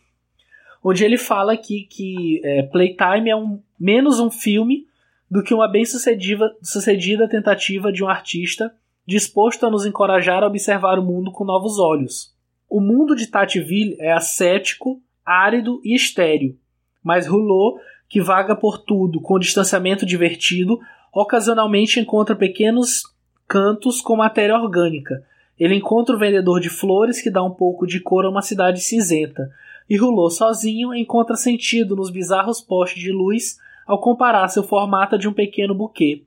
onde 0.84 1.03
ele 1.03 1.18
fala 1.18 1.53
aqui 1.53 1.88
que 1.89 2.39
é, 2.43 2.64
Playtime 2.64 3.30
é 3.30 3.35
um, 3.35 3.60
menos 3.80 4.19
um 4.19 4.31
filme 4.31 4.85
do 5.30 5.43
que 5.43 5.53
uma 5.53 5.68
bem-sucedida 5.68 6.55
sucedida 6.61 7.27
tentativa 7.27 7.91
de 7.91 8.03
um 8.03 8.07
artista 8.07 8.73
disposto 9.05 9.65
a 9.65 9.69
nos 9.69 9.85
encorajar 9.85 10.43
a 10.43 10.47
observar 10.47 10.99
o 10.99 11.03
mundo 11.03 11.31
com 11.31 11.43
novos 11.43 11.80
olhos. 11.80 12.32
O 12.73 12.81
mundo 12.81 13.15
de 13.15 13.27
Tativille 13.27 13.95
é 13.99 14.11
ascético, 14.11 14.99
árido 15.23 15.79
e 15.83 15.93
estéril, 15.93 16.57
mas 17.03 17.27
Rouleau, 17.27 17.79
que 18.09 18.19
vaga 18.19 18.55
por 18.55 18.79
tudo 18.79 19.21
com 19.21 19.37
distanciamento 19.37 20.07
divertido, 20.07 20.79
ocasionalmente 21.13 21.99
encontra 21.99 22.35
pequenos 22.35 23.03
cantos 23.47 24.01
com 24.01 24.15
matéria 24.15 24.57
orgânica. 24.57 25.23
Ele 25.59 25.75
encontra 25.75 26.15
o 26.15 26.17
vendedor 26.17 26.59
de 26.59 26.67
flores 26.67 27.21
que 27.21 27.29
dá 27.29 27.43
um 27.43 27.51
pouco 27.51 27.85
de 27.85 27.99
cor 27.99 28.25
a 28.25 28.29
uma 28.31 28.41
cidade 28.41 28.81
cinzenta, 28.81 29.51
e 29.87 29.95
Rouleau 29.95 30.31
sozinho 30.31 30.95
encontra 30.95 31.35
sentido 31.35 31.95
nos 31.95 32.09
bizarros 32.09 32.59
postes 32.59 33.03
de 33.03 33.11
luz 33.11 33.59
ao 33.85 34.01
comparar 34.01 34.47
seu 34.47 34.63
formato 34.63 35.15
de 35.15 35.27
um 35.27 35.33
pequeno 35.33 35.75
buquê. 35.75 36.23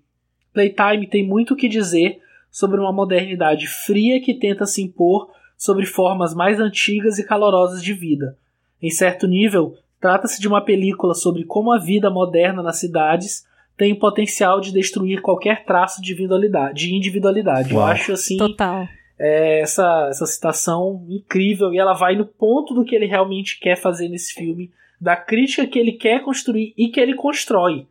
Playtime 0.53 1.09
tem 1.09 1.27
muito 1.27 1.55
o 1.55 1.57
que 1.57 1.69
dizer 1.69 2.21
sobre 2.53 2.79
uma 2.79 2.93
modernidade 2.93 3.67
fria 3.67 4.21
que 4.21 4.33
tenta 4.33 4.65
se 4.65 4.81
impor 4.81 5.35
sobre 5.57 5.87
formas 5.87 6.35
mais 6.35 6.61
antigas 6.61 7.19
e 7.19 7.27
calorosas 7.27 7.83
de 7.83 7.93
vida. 7.93 8.37
Em 8.83 8.91
certo 8.91 9.27
nível, 9.27 9.75
trata-se 10.01 10.41
de 10.41 10.47
uma 10.47 10.61
película 10.61 11.15
sobre 11.15 11.45
como 11.45 11.73
a 11.73 11.79
vida 11.79 12.11
moderna 12.11 12.63
nas 12.63 12.79
cidades 12.79 13.47
tem 13.77 13.93
o 13.93 13.99
potencial 13.99 14.61
de 14.61 14.73
destruir 14.73 15.21
qualquer 15.21 15.65
traço 15.65 16.01
de 16.01 16.13
individualidade. 16.13 16.87
De 16.87 16.95
individualidade. 16.95 17.75
Eu 17.75 17.83
acho 17.83 18.13
assim. 18.13 18.37
Total. 18.37 18.89
É, 19.19 19.61
essa, 19.61 20.09
essa 20.11 20.27
citação 20.27 21.05
incrível 21.09 21.73
e 21.73 21.79
ela 21.79 21.95
vai 21.95 22.17
no 22.17 22.27
ponto 22.27 22.75
do 22.75 22.85
que 22.85 22.95
ele 22.95 23.07
realmente 23.07 23.59
quer 23.59 23.77
fazer 23.77 24.09
nesse 24.09 24.35
filme, 24.35 24.71
da 25.01 25.17
crítica 25.17 25.67
que 25.67 25.79
ele 25.79 25.93
quer 25.93 26.23
construir 26.23 26.75
e 26.77 26.89
que 26.89 27.01
ele 27.01 27.15
constrói. 27.15 27.87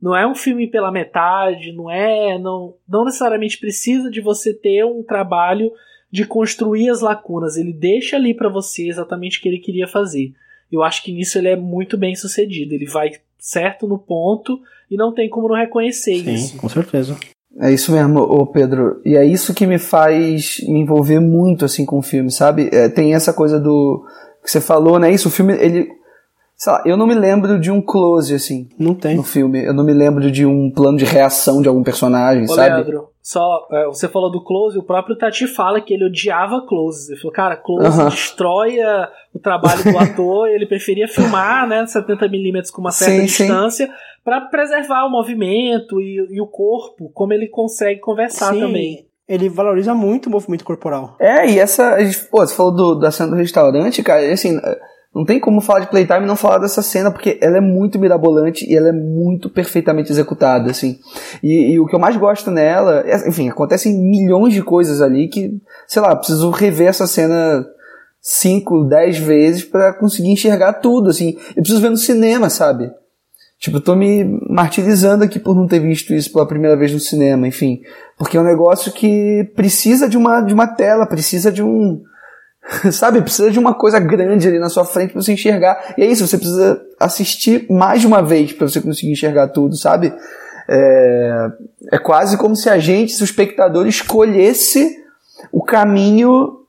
Não 0.00 0.16
é 0.16 0.26
um 0.26 0.34
filme 0.34 0.66
pela 0.66 0.90
metade, 0.90 1.72
não 1.72 1.88
é. 1.88 2.36
Não, 2.36 2.74
não 2.88 3.04
necessariamente 3.04 3.58
precisa 3.58 4.10
de 4.10 4.20
você 4.20 4.52
ter 4.52 4.84
um 4.84 5.04
trabalho 5.04 5.70
de 6.12 6.26
construir 6.26 6.90
as 6.90 7.00
lacunas. 7.00 7.56
Ele 7.56 7.72
deixa 7.72 8.16
ali 8.16 8.34
para 8.34 8.50
você 8.50 8.88
exatamente 8.88 9.38
o 9.38 9.42
que 9.42 9.48
ele 9.48 9.58
queria 9.58 9.88
fazer. 9.88 10.32
Eu 10.70 10.82
acho 10.82 11.02
que 11.02 11.12
nisso 11.12 11.38
ele 11.38 11.48
é 11.48 11.56
muito 11.56 11.96
bem 11.96 12.14
sucedido. 12.14 12.74
Ele 12.74 12.86
vai 12.86 13.12
certo 13.38 13.88
no 13.88 13.98
ponto 13.98 14.60
e 14.90 14.96
não 14.96 15.12
tem 15.12 15.28
como 15.28 15.48
não 15.48 15.56
reconhecer 15.56 16.22
Sim, 16.22 16.34
isso. 16.34 16.56
com 16.58 16.68
certeza. 16.68 17.16
É 17.58 17.72
isso 17.72 17.92
mesmo, 17.92 18.20
ô 18.20 18.46
Pedro. 18.46 19.00
E 19.04 19.16
é 19.16 19.24
isso 19.24 19.54
que 19.54 19.66
me 19.66 19.78
faz 19.78 20.60
me 20.66 20.80
envolver 20.80 21.20
muito 21.20 21.64
assim 21.64 21.84
com 21.84 21.98
o 21.98 22.02
filme, 22.02 22.30
sabe? 22.30 22.70
É, 22.72 22.88
tem 22.88 23.14
essa 23.14 23.32
coisa 23.32 23.58
do 23.58 24.04
que 24.42 24.50
você 24.50 24.60
falou, 24.60 24.98
né? 24.98 25.12
Isso, 25.12 25.28
o 25.28 25.30
filme 25.30 25.54
ele 25.54 25.88
Sei 26.62 26.72
lá, 26.72 26.80
eu 26.86 26.96
não 26.96 27.08
me 27.08 27.14
lembro 27.16 27.58
de 27.58 27.72
um 27.72 27.82
close, 27.82 28.32
assim. 28.32 28.68
Não 28.78 28.94
tem. 28.94 29.16
No 29.16 29.24
filme. 29.24 29.64
Eu 29.64 29.74
não 29.74 29.82
me 29.82 29.92
lembro 29.92 30.30
de 30.30 30.46
um 30.46 30.70
plano 30.70 30.96
de 30.96 31.04
reação 31.04 31.60
de 31.60 31.66
algum 31.68 31.82
personagem, 31.82 32.44
Ô, 32.44 32.46
sabe? 32.54 32.68
Leandro, 32.76 33.08
só, 33.20 33.66
é, 33.72 33.86
você 33.86 34.06
falou 34.08 34.30
do 34.30 34.44
Close, 34.44 34.78
o 34.78 34.82
próprio 34.84 35.18
Tati 35.18 35.48
fala 35.48 35.80
que 35.80 35.92
ele 35.92 36.04
odiava 36.04 36.64
Close. 36.64 37.10
Ele 37.10 37.20
falou, 37.20 37.32
cara, 37.32 37.56
Close 37.56 37.84
Aham. 38.00 38.08
destrói 38.10 38.80
a- 38.80 39.10
o 39.34 39.40
trabalho 39.40 39.82
do 39.82 39.98
ator, 39.98 40.48
ele 40.50 40.64
preferia 40.64 41.08
filmar, 41.08 41.66
né, 41.66 41.82
70mm 41.84 42.70
com 42.72 42.80
uma 42.80 42.92
certa 42.92 43.22
Sim, 43.22 43.26
sim. 43.26 43.44
distância, 43.46 43.90
pra 44.24 44.40
preservar 44.42 45.04
o 45.04 45.10
movimento 45.10 46.00
e, 46.00 46.28
e 46.30 46.40
o 46.40 46.46
corpo, 46.46 47.10
como 47.12 47.32
ele 47.32 47.48
consegue 47.48 47.98
conversar 47.98 48.54
Sim, 48.54 48.60
também. 48.60 49.04
Ele 49.28 49.48
valoriza 49.48 49.96
muito 49.96 50.26
o 50.26 50.30
movimento 50.30 50.64
corporal. 50.64 51.16
É, 51.18 51.44
e 51.50 51.58
essa. 51.58 51.96
Pô, 52.30 52.46
você 52.46 52.54
falou 52.54 52.72
do- 52.72 52.94
da 53.00 53.10
cena 53.10 53.30
do 53.30 53.36
restaurante, 53.36 54.00
cara, 54.00 54.22
e 54.22 54.30
assim. 54.30 54.60
Não 55.14 55.26
tem 55.26 55.38
como 55.38 55.60
falar 55.60 55.80
de 55.80 55.88
Playtime 55.88 56.22
e 56.22 56.26
não 56.26 56.36
falar 56.36 56.58
dessa 56.58 56.80
cena, 56.80 57.10
porque 57.10 57.38
ela 57.42 57.58
é 57.58 57.60
muito 57.60 57.98
mirabolante 57.98 58.64
e 58.70 58.74
ela 58.74 58.88
é 58.88 58.92
muito 58.92 59.50
perfeitamente 59.50 60.10
executada, 60.10 60.70
assim. 60.70 60.98
E, 61.42 61.72
e 61.72 61.80
o 61.80 61.86
que 61.86 61.94
eu 61.94 61.98
mais 62.00 62.16
gosto 62.16 62.50
nela, 62.50 63.02
é- 63.06 63.28
enfim, 63.28 63.48
acontecem 63.50 63.94
milhões 63.98 64.54
de 64.54 64.62
coisas 64.62 65.02
ali 65.02 65.28
que, 65.28 65.60
sei 65.86 66.00
lá, 66.00 66.16
preciso 66.16 66.48
rever 66.50 66.88
essa 66.88 67.06
cena 67.06 67.66
5, 68.22 68.84
10 68.84 69.18
vezes 69.18 69.64
pra 69.64 69.92
conseguir 69.92 70.30
enxergar 70.30 70.74
tudo, 70.74 71.10
assim. 71.10 71.36
Eu 71.50 71.62
preciso 71.62 71.80
ver 71.82 71.90
no 71.90 71.96
cinema, 71.96 72.48
sabe? 72.48 72.90
Tipo, 73.58 73.76
eu 73.76 73.80
tô 73.80 73.94
me 73.94 74.24
martirizando 74.48 75.22
aqui 75.22 75.38
por 75.38 75.54
não 75.54 75.68
ter 75.68 75.78
visto 75.78 76.12
isso 76.14 76.32
pela 76.32 76.46
primeira 76.46 76.76
vez 76.76 76.90
no 76.92 76.98
cinema, 76.98 77.46
enfim. 77.46 77.80
Porque 78.18 78.36
é 78.36 78.40
um 78.40 78.44
negócio 78.44 78.90
que 78.92 79.48
precisa 79.54 80.08
de 80.08 80.16
uma, 80.16 80.40
de 80.40 80.54
uma 80.54 80.66
tela, 80.66 81.06
precisa 81.06 81.52
de 81.52 81.62
um. 81.62 82.02
Sabe? 82.92 83.22
Precisa 83.22 83.50
de 83.50 83.58
uma 83.58 83.74
coisa 83.74 83.98
grande 83.98 84.46
ali 84.46 84.58
na 84.58 84.68
sua 84.68 84.84
frente 84.84 85.12
pra 85.12 85.22
você 85.22 85.32
enxergar. 85.32 85.94
E 85.96 86.02
é 86.02 86.06
isso, 86.06 86.26
você 86.26 86.38
precisa 86.38 86.80
assistir 86.98 87.66
mais 87.70 88.00
de 88.00 88.06
uma 88.06 88.22
vez 88.22 88.52
pra 88.52 88.68
você 88.68 88.80
conseguir 88.80 89.12
enxergar 89.12 89.48
tudo, 89.48 89.76
sabe? 89.76 90.12
É, 90.68 91.46
é 91.92 91.98
quase 91.98 92.36
como 92.36 92.54
se 92.54 92.68
a 92.70 92.78
gente, 92.78 93.12
se 93.12 93.22
o 93.22 93.24
espectador, 93.24 93.86
escolhesse 93.86 94.96
o 95.50 95.62
caminho 95.62 96.60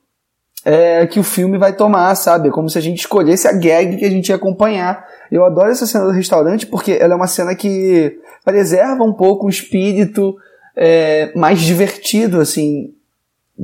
é, 0.64 1.06
que 1.06 1.20
o 1.20 1.24
filme 1.24 1.58
vai 1.58 1.72
tomar, 1.72 2.14
sabe? 2.14 2.48
É 2.48 2.52
como 2.52 2.68
se 2.68 2.78
a 2.78 2.80
gente 2.80 2.98
escolhesse 2.98 3.46
a 3.46 3.52
gag 3.52 3.96
que 3.96 4.04
a 4.04 4.10
gente 4.10 4.30
ia 4.30 4.36
acompanhar. 4.36 5.06
Eu 5.30 5.44
adoro 5.44 5.70
essa 5.70 5.86
cena 5.86 6.06
do 6.06 6.10
restaurante 6.10 6.66
porque 6.66 6.92
ela 6.92 7.12
é 7.12 7.16
uma 7.16 7.26
cena 7.26 7.54
que 7.54 8.18
preserva 8.44 9.04
um 9.04 9.12
pouco 9.12 9.46
o 9.46 9.50
espírito 9.50 10.34
é, 10.76 11.32
mais 11.36 11.60
divertido, 11.60 12.40
assim. 12.40 12.92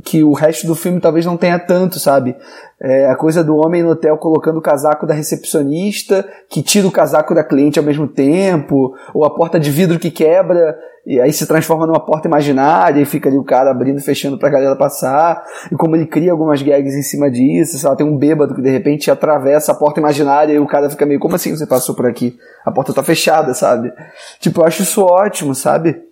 Que 0.03 0.23
o 0.23 0.31
resto 0.31 0.65
do 0.65 0.73
filme 0.73 1.01
talvez 1.01 1.25
não 1.25 1.35
tenha 1.35 1.59
tanto, 1.59 1.99
sabe? 1.99 2.35
É, 2.79 3.07
a 3.07 3.15
coisa 3.15 3.43
do 3.43 3.57
homem 3.57 3.83
no 3.83 3.91
hotel 3.91 4.17
colocando 4.17 4.57
o 4.57 4.61
casaco 4.61 5.05
da 5.05 5.13
recepcionista, 5.13 6.27
que 6.49 6.63
tira 6.63 6.87
o 6.87 6.91
casaco 6.91 7.35
da 7.35 7.43
cliente 7.43 7.77
ao 7.77 7.85
mesmo 7.85 8.07
tempo, 8.07 8.95
ou 9.13 9.25
a 9.25 9.29
porta 9.29 9.59
de 9.59 9.69
vidro 9.69 9.99
que 9.99 10.09
quebra 10.09 10.77
e 11.05 11.19
aí 11.19 11.33
se 11.33 11.47
transforma 11.47 11.87
numa 11.87 11.99
porta 11.99 12.27
imaginária 12.27 13.01
e 13.01 13.05
fica 13.05 13.27
ali 13.27 13.37
o 13.37 13.43
cara 13.43 13.71
abrindo 13.71 13.97
e 13.97 14.03
fechando 14.03 14.37
pra 14.37 14.49
galera 14.49 14.75
passar, 14.75 15.43
e 15.71 15.75
como 15.75 15.95
ele 15.95 16.05
cria 16.05 16.31
algumas 16.31 16.61
gags 16.61 16.95
em 16.95 17.01
cima 17.01 17.29
disso, 17.29 17.77
sei 17.77 17.89
lá, 17.89 17.95
tem 17.95 18.05
um 18.05 18.17
bêbado 18.17 18.53
que 18.53 18.61
de 18.61 18.69
repente 18.69 19.09
atravessa 19.09 19.71
a 19.71 19.75
porta 19.75 19.99
imaginária 19.99 20.53
e 20.53 20.59
o 20.59 20.67
cara 20.67 20.89
fica 20.89 21.05
meio, 21.05 21.19
como 21.19 21.35
assim 21.35 21.55
você 21.55 21.65
passou 21.65 21.95
por 21.95 22.05
aqui? 22.05 22.37
A 22.63 22.71
porta 22.71 22.93
tá 22.93 23.03
fechada, 23.03 23.53
sabe? 23.53 23.91
Tipo, 24.39 24.61
eu 24.61 24.65
acho 24.65 24.83
isso 24.83 25.03
ótimo, 25.03 25.55
sabe? 25.55 26.10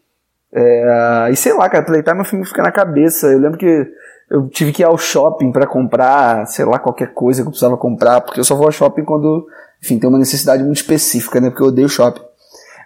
É, 0.51 1.30
e 1.31 1.35
sei 1.35 1.53
lá, 1.53 1.69
cara, 1.69 1.85
Playtime 1.85 2.17
é 2.17 2.21
um 2.21 2.26
filme 2.26 2.43
que 2.43 2.49
fica 2.49 2.63
na 2.63 2.71
cabeça. 2.71 3.27
Eu 3.27 3.39
lembro 3.39 3.57
que 3.57 3.88
eu 4.30 4.47
tive 4.47 4.71
que 4.71 4.81
ir 4.81 4.85
ao 4.85 4.97
shopping 4.97 5.51
para 5.51 5.67
comprar, 5.67 6.45
sei 6.47 6.65
lá, 6.65 6.80
qualquer 6.80 7.13
coisa 7.13 7.41
que 7.41 7.47
eu 7.47 7.51
precisava 7.51 7.77
comprar, 7.77 8.21
porque 8.21 8.39
eu 8.39 8.43
só 8.43 8.55
vou 8.55 8.65
ao 8.65 8.71
shopping 8.71 9.03
quando, 9.03 9.47
enfim, 9.84 9.99
tem 9.99 10.09
uma 10.09 10.19
necessidade 10.19 10.63
muito 10.63 10.77
específica, 10.77 11.39
né? 11.39 11.49
Porque 11.49 11.63
eu 11.63 11.67
odeio 11.67 11.89
shopping. 11.89 12.21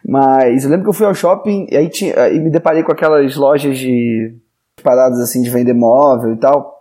Mas 0.05 0.63
eu 0.63 0.69
lembro 0.69 0.85
que 0.85 0.89
eu 0.89 0.93
fui 0.93 1.05
ao 1.05 1.15
shopping 1.15 1.67
e 1.71 1.77
aí 1.77 1.89
tinha, 1.89 2.29
e 2.29 2.39
me 2.39 2.49
deparei 2.49 2.83
com 2.83 2.91
aquelas 2.91 3.35
lojas 3.35 3.77
de 3.77 4.35
paradas 4.81 5.19
assim 5.19 5.41
de 5.41 5.49
vender 5.49 5.73
móvel 5.73 6.33
e 6.33 6.37
tal. 6.37 6.73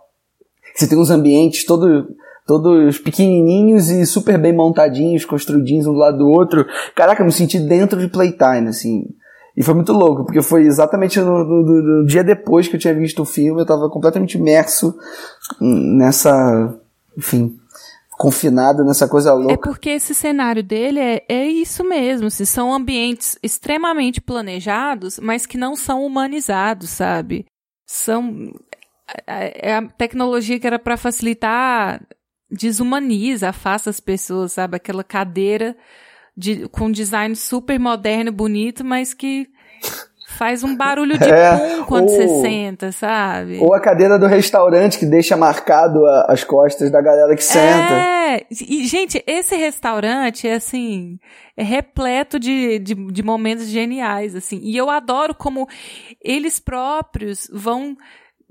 Você 0.75 0.87
tem 0.87 0.97
uns 0.97 1.09
ambientes 1.09 1.65
todo, 1.65 2.07
todos 2.45 2.97
pequenininhos 2.99 3.89
e 3.89 4.05
super 4.05 4.37
bem 4.37 4.53
montadinhos, 4.53 5.23
construidinhos 5.23 5.87
um 5.87 5.93
do 5.93 5.99
lado 5.99 6.17
do 6.17 6.27
outro. 6.27 6.65
Caraca, 6.95 7.21
eu 7.21 7.25
me 7.25 7.31
senti 7.31 7.59
dentro 7.59 7.99
de 7.99 8.07
Playtime, 8.07 8.67
assim. 8.67 9.05
E 9.55 9.61
foi 9.61 9.75
muito 9.75 9.93
louco, 9.93 10.25
porque 10.25 10.41
foi 10.41 10.63
exatamente 10.63 11.19
no, 11.19 11.43
no, 11.43 11.63
no, 11.63 12.05
dia 12.05 12.23
depois 12.23 12.67
que 12.67 12.75
eu 12.75 12.79
tinha 12.79 12.93
visto 12.93 13.21
o 13.21 13.25
filme, 13.25 13.61
eu 13.61 13.65
tava 13.65 13.87
completamente 13.89 14.37
imerso 14.37 14.95
nessa, 15.61 16.75
enfim, 17.15 17.55
confinado 18.17 18.83
nessa 18.83 19.07
coisa 19.07 19.29
é 19.29 19.33
louca. 19.33 19.53
É 19.53 19.57
porque 19.57 19.91
esse 19.91 20.15
cenário 20.15 20.63
dele 20.63 20.99
é, 20.99 21.25
é 21.29 21.47
isso 21.47 21.83
mesmo, 21.83 22.31
se 22.31 22.47
são 22.47 22.73
ambientes 22.73 23.37
extremamente 23.43 24.19
planejados, 24.19 25.19
mas 25.19 25.45
que 25.45 25.57
não 25.57 25.75
são 25.75 26.03
humanizados, 26.03 26.89
sabe? 26.89 27.45
São 27.85 28.51
é 29.27 29.75
a 29.75 29.81
tecnologia 29.83 30.59
que 30.59 30.65
era 30.65 30.79
para 30.79 30.97
facilitar 30.97 32.01
desumaniza, 32.49 33.49
afasta 33.49 33.89
as 33.89 33.99
pessoas, 33.99 34.53
sabe? 34.53 34.77
Aquela 34.77 35.03
cadeira 35.03 35.75
de, 36.35 36.67
com 36.69 36.91
design 36.91 37.35
super 37.35 37.79
moderno, 37.79 38.31
bonito, 38.31 38.83
mas 38.83 39.13
que 39.13 39.47
faz 40.33 40.63
um 40.63 40.75
barulho 40.75 41.17
de 41.17 41.23
é, 41.29 41.57
pum 41.57 41.83
quando 41.85 42.09
ou, 42.09 42.15
você 42.15 42.27
senta, 42.41 42.91
sabe? 42.91 43.59
Ou 43.59 43.73
a 43.73 43.79
cadeira 43.79 44.17
do 44.17 44.25
restaurante 44.25 44.97
que 44.97 45.05
deixa 45.05 45.37
marcado 45.37 46.05
a, 46.05 46.25
as 46.29 46.43
costas 46.43 46.91
da 46.91 47.01
galera 47.01 47.35
que 47.35 47.43
senta. 47.43 47.93
É, 47.93 48.45
e 48.49 48.85
gente, 48.87 49.23
esse 49.27 49.55
restaurante 49.55 50.47
é 50.47 50.55
assim, 50.55 51.19
é 51.55 51.63
repleto 51.63 52.39
de, 52.39 52.79
de, 52.79 52.95
de 52.95 53.23
momentos 53.23 53.67
geniais, 53.67 54.35
assim. 54.35 54.59
E 54.63 54.75
eu 54.75 54.89
adoro 54.89 55.35
como 55.35 55.67
eles 56.21 56.59
próprios 56.59 57.47
vão 57.53 57.95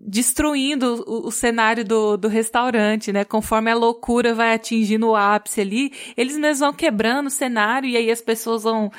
destruindo 0.05 1.05
o, 1.07 1.29
o, 1.29 1.31
cenário 1.31 1.85
do, 1.85 2.17
do 2.17 2.27
restaurante, 2.27 3.13
né? 3.13 3.25
Conforme 3.25 3.71
a 3.71 3.75
loucura 3.75 4.35
vai 4.35 4.53
atingindo 4.55 5.09
o 5.09 5.17
ápice 5.17 5.61
ali, 5.61 5.93
eles 6.17 6.37
mesmos 6.37 6.59
vão 6.59 6.73
quebrando 6.73 7.29
o 7.29 7.31
cenário 7.31 7.89
e 7.89 7.97
aí 7.97 8.11
as 8.11 8.21
pessoas 8.21 8.65
vão. 8.65 8.91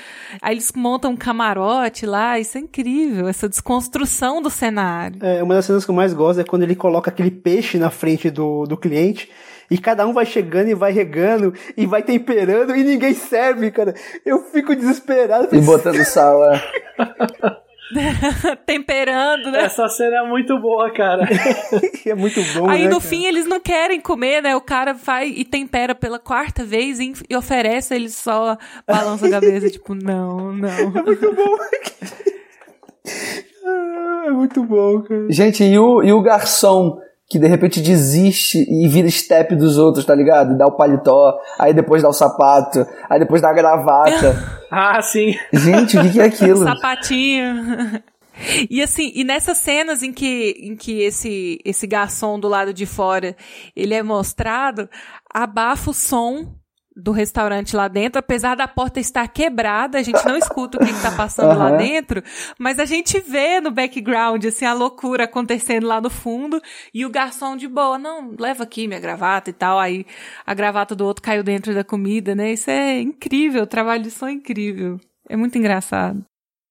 Aí 0.42 0.56
eles 0.56 0.72
montam 0.74 1.12
um 1.12 1.18
camarote 1.18 2.06
lá, 2.06 2.40
isso 2.40 2.58
é 2.58 2.62
incrível, 2.62 3.28
essa 3.28 3.50
desconstrução 3.50 4.42
do 4.42 4.50
cenário. 4.50 5.18
É, 5.22 5.44
uma 5.44 5.56
das 5.56 5.66
cenas 5.66 5.84
que 5.84 5.92
eu 5.92 5.96
mais 5.96 6.14
gosto 6.14 6.40
é 6.40 6.44
quando 6.44 6.64
ele 6.64 6.76
coloca 6.76 7.12
aquele 7.12 7.32
peixe 7.32 7.78
na 7.78 7.90
frente 7.90 8.30
do, 8.30 8.66
do 8.66 8.78
cliente. 8.78 9.30
E 9.70 9.78
cada 9.78 10.06
um 10.06 10.14
vai 10.14 10.26
chegando 10.26 10.70
e 10.70 10.76
vai 10.76 10.92
regando 10.92 11.54
e 11.76 11.86
vai 11.86 12.04
temperando 12.04 12.76
e 12.76 12.84
ninguém 12.84 13.14
serve, 13.14 13.72
cara. 13.72 13.94
Eu 14.26 14.44
fico 14.52 14.76
desesperado. 14.76 15.48
E 15.52 15.62
botando 15.62 16.04
sal, 16.06 16.44
é. 16.52 16.62
temperando, 18.66 19.52
né? 19.52 19.64
Essa 19.64 19.88
cena 19.88 20.18
é 20.18 20.28
muito 20.28 20.58
boa, 20.60 20.92
cara. 20.92 21.28
é 22.06 22.16
muito 22.16 22.42
bom, 22.54 22.70
Aí 22.70 22.84
né, 22.84 22.90
no 22.90 22.98
cara? 22.98 23.10
fim 23.10 23.26
eles 23.26 23.46
não 23.46 23.60
querem 23.60 24.00
comer, 24.00 24.42
né? 24.42 24.56
O 24.56 24.62
cara 24.62 24.94
vai 24.94 25.28
e 25.28 25.46
tempera 25.46 25.94
pela 25.94 26.20
quarta 26.20 26.64
vez 26.64 27.00
e, 27.00 27.14
e 27.30 27.36
oferece, 27.36 27.94
eles 27.94 28.16
só 28.16 28.58
balançam 28.88 29.28
a 29.28 29.32
cabeça, 29.32 29.70
tipo, 29.70 29.94
não, 29.96 30.54
não. 30.54 30.70
É 30.96 31.02
muito 31.02 31.34
bom. 31.34 31.58
é 34.26 34.32
muito 34.32 34.64
bom, 34.64 35.02
cara. 35.02 35.28
Gente, 35.30 35.64
e 35.64 35.78
o, 35.78 36.02
e 36.02 36.14
o 36.14 36.22
garçom 36.22 37.00
que 37.34 37.40
de 37.40 37.48
repente 37.48 37.82
desiste 37.82 38.64
e 38.70 38.88
vira 38.88 39.10
step 39.10 39.56
dos 39.56 39.80
outros, 39.80 40.06
tá 40.06 40.14
ligado? 40.14 40.56
Dá 40.56 40.68
o 40.68 40.78
paletó, 40.78 41.36
aí 41.58 41.74
depois 41.74 42.04
dá 42.04 42.10
o 42.10 42.14
sapato, 42.14 42.86
aí 43.10 43.20
depois 43.20 43.42
dá 43.42 43.50
a 43.50 43.54
gravata. 43.54 44.62
ah, 44.70 45.02
sim. 45.02 45.36
Gente, 45.52 45.98
o 45.98 46.04
que, 46.04 46.12
que 46.12 46.22
é 46.22 46.26
aquilo? 46.26 46.62
Sapatinho. 46.64 48.04
E 48.70 48.84
assim, 48.84 49.12
e 49.16 49.24
nessas 49.24 49.58
cenas 49.58 50.04
em 50.04 50.14
que, 50.14 50.56
em 50.60 50.76
que 50.76 51.02
esse, 51.02 51.60
esse 51.66 51.88
garçom 51.88 52.40
do 52.40 52.48
lado 52.48 52.72
de 52.72 52.86
fora 52.86 53.36
ele 53.76 53.96
é 53.96 54.04
mostrado, 54.04 54.88
abafa 55.34 55.90
o 55.90 55.94
som 55.94 56.54
do 56.96 57.12
restaurante 57.12 57.76
lá 57.76 57.88
dentro, 57.88 58.20
apesar 58.20 58.56
da 58.56 58.68
porta 58.68 59.00
estar 59.00 59.28
quebrada, 59.28 59.98
a 59.98 60.04
gente 60.04 60.24
não 60.26 60.38
escuta 60.38 60.78
o 60.78 60.86
que 60.86 60.92
está 60.92 61.12
passando 61.16 61.54
uhum. 61.54 61.58
lá 61.58 61.72
dentro, 61.72 62.22
mas 62.58 62.80
a 62.80 62.86
gente 62.86 63.20
vê 63.20 63.60
no 63.60 63.72
background, 63.72 64.46
assim, 64.46 64.66
a 64.66 64.74
loucura 64.74 65.24
acontecendo 65.24 65.88
lá 65.88 66.00
no 66.00 66.10
fundo, 66.10 66.62
e 66.94 67.06
o 67.06 67.10
garçom 67.10 67.56
de 67.56 67.68
boa, 67.68 67.98
não, 67.98 68.36
leva 68.40 68.64
aqui 68.64 68.88
minha 68.88 69.00
gravata 69.00 69.50
e 69.50 69.54
tal, 69.54 69.80
aí 69.80 70.06
a 70.46 70.54
gravata 70.54 70.96
do 70.96 71.06
outro 71.06 71.24
caiu 71.24 71.44
dentro 71.44 71.74
da 71.74 71.84
comida, 71.84 72.36
né? 72.36 72.54
Isso 72.54 72.70
é 72.70 73.00
incrível, 73.00 73.64
o 73.64 73.68
trabalho 73.68 74.04
de 74.04 74.12
som 74.12 74.28
é 74.28 74.34
incrível. 74.34 75.00
É 75.30 75.36
muito 75.36 75.58
engraçado. 75.58 76.24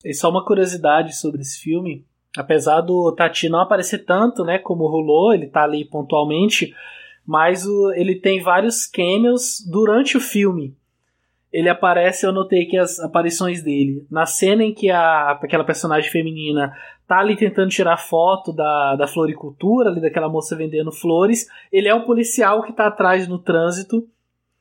E 0.04 0.14
só 0.14 0.30
uma 0.30 0.44
curiosidade 0.44 1.16
sobre 1.16 1.40
esse 1.40 1.60
filme, 1.60 2.04
apesar 2.36 2.80
do 2.80 3.12
Tati 3.16 3.48
não 3.48 3.60
aparecer 3.60 4.04
tanto, 4.04 4.44
né, 4.44 4.58
como 4.58 4.88
rolou, 4.88 5.32
ele 5.32 5.48
tá 5.48 5.64
ali 5.64 5.84
pontualmente, 5.84 6.74
mas 7.32 7.66
o, 7.66 7.90
ele 7.94 8.16
tem 8.16 8.42
vários 8.42 8.86
cameos 8.86 9.66
durante 9.66 10.18
o 10.18 10.20
filme. 10.20 10.76
Ele 11.50 11.70
aparece, 11.70 12.26
eu 12.26 12.30
notei 12.32 12.66
que 12.66 12.76
as 12.76 13.00
aparições 13.00 13.62
dele. 13.62 14.06
Na 14.10 14.26
cena 14.26 14.62
em 14.62 14.74
que 14.74 14.90
a, 14.90 15.30
aquela 15.30 15.64
personagem 15.64 16.10
feminina 16.10 16.76
tá 17.08 17.20
ali 17.20 17.34
tentando 17.34 17.70
tirar 17.70 17.96
foto 17.96 18.52
da, 18.52 18.96
da 18.96 19.06
floricultura, 19.06 19.88
ali 19.88 19.98
daquela 19.98 20.28
moça 20.28 20.54
vendendo 20.54 20.92
flores, 20.92 21.46
ele 21.72 21.88
é 21.88 21.94
um 21.94 22.04
policial 22.04 22.62
que 22.64 22.72
tá 22.74 22.88
atrás 22.88 23.26
no 23.26 23.38
trânsito. 23.38 24.06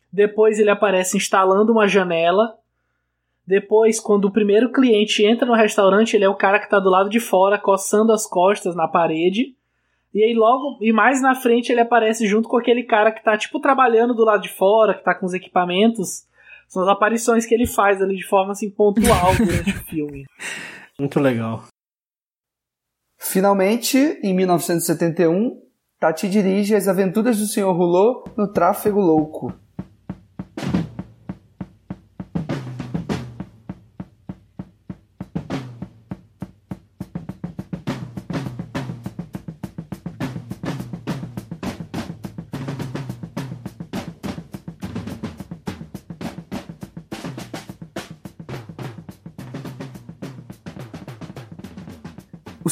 Depois 0.10 0.57
ele 0.57 0.69
aparece 0.69 1.18
instalando 1.18 1.73
uma 1.73 1.89
janela. 1.89 2.56
Depois, 3.45 3.99
quando 3.99 4.30
o 4.30 4.31
primeiro 4.31 4.72
cliente 4.72 5.26
entra 5.26 5.45
no 5.45 5.56
restaurante, 5.56 6.15
ele 6.15 6.23
é 6.23 6.30
o 6.30 6.35
cara 6.35 6.57
que 6.57 6.69
tá 6.69 6.80
do 6.80 6.89
lado 6.89 7.10
de 7.10 7.19
fora, 7.19 7.57
coçando 7.57 8.14
as 8.14 8.26
costas 8.26 8.77
na 8.77 8.88
parede. 8.88 9.57
E 10.14 10.24
aí 10.24 10.34
logo, 10.34 10.78
e 10.82 10.92
mais 10.92 11.22
na 11.22 11.34
frente 11.36 11.72
ele 11.72 11.80
aparece 11.80 12.28
junto 12.28 12.50
com 12.50 12.58
aquele 12.58 12.84
cara 12.84 13.12
que 13.12 13.24
tá 13.24 13.38
tipo 13.38 13.60
trabalhando 13.60 14.14
do 14.14 14.26
lado 14.26 14.42
de 14.42 14.50
fora, 14.50 14.94
que 14.94 15.04
tá 15.04 15.16
com 15.16 15.26
os 15.26 15.34
equipamentos. 15.34 16.28
São 16.68 16.84
as 16.84 16.90
aparições 16.90 17.46
que 17.46 17.54
ele 17.54 17.66
faz 17.66 18.02
ali 18.02 18.16
de 18.16 18.28
forma 18.28 18.52
assim 18.52 18.70
pontual 18.70 19.36
durante 19.40 19.70
o 19.72 19.84
filme. 19.86 20.26
Muito 21.00 21.20
legal. 21.20 21.64
Finalmente, 23.18 23.98
em 24.24 24.34
1971, 24.34 25.62
Tati 26.00 26.28
dirige 26.28 26.76
As 26.76 26.88
Aventuras 26.88 27.38
do 27.38 27.46
Sr. 27.46 27.70
Hulot 27.70 28.32
no 28.36 28.52
Tráfego 28.52 29.00
Louco. 29.00 29.54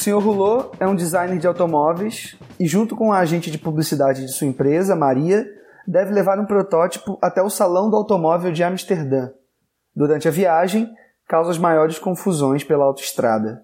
Sr. 0.10 0.26
Hulot 0.26 0.72
é 0.80 0.88
um 0.88 0.96
designer 0.96 1.38
de 1.38 1.46
automóveis 1.46 2.36
e, 2.60 2.66
junto 2.66 2.96
com 2.96 3.14
a 3.14 3.20
agente 3.20 3.52
de 3.52 3.60
publicidade 3.60 4.26
de 4.26 4.32
sua 4.32 4.48
empresa, 4.48 4.96
Maria, 4.96 5.46
deve 5.88 6.12
levar 6.12 6.40
um 6.40 6.46
protótipo 6.46 7.18
até 7.22 7.42
o 7.44 7.50
Salão 7.50 7.90
do 7.90 7.96
Automóvel 7.96 8.52
de 8.52 8.64
Amsterdã. 8.64 9.30
Durante 9.96 10.28
a 10.28 10.32
viagem, 10.32 10.90
causa 11.28 11.52
as 11.52 11.58
maiores 11.60 12.00
confusões 12.00 12.64
pela 12.64 12.86
autoestrada. 12.86 13.64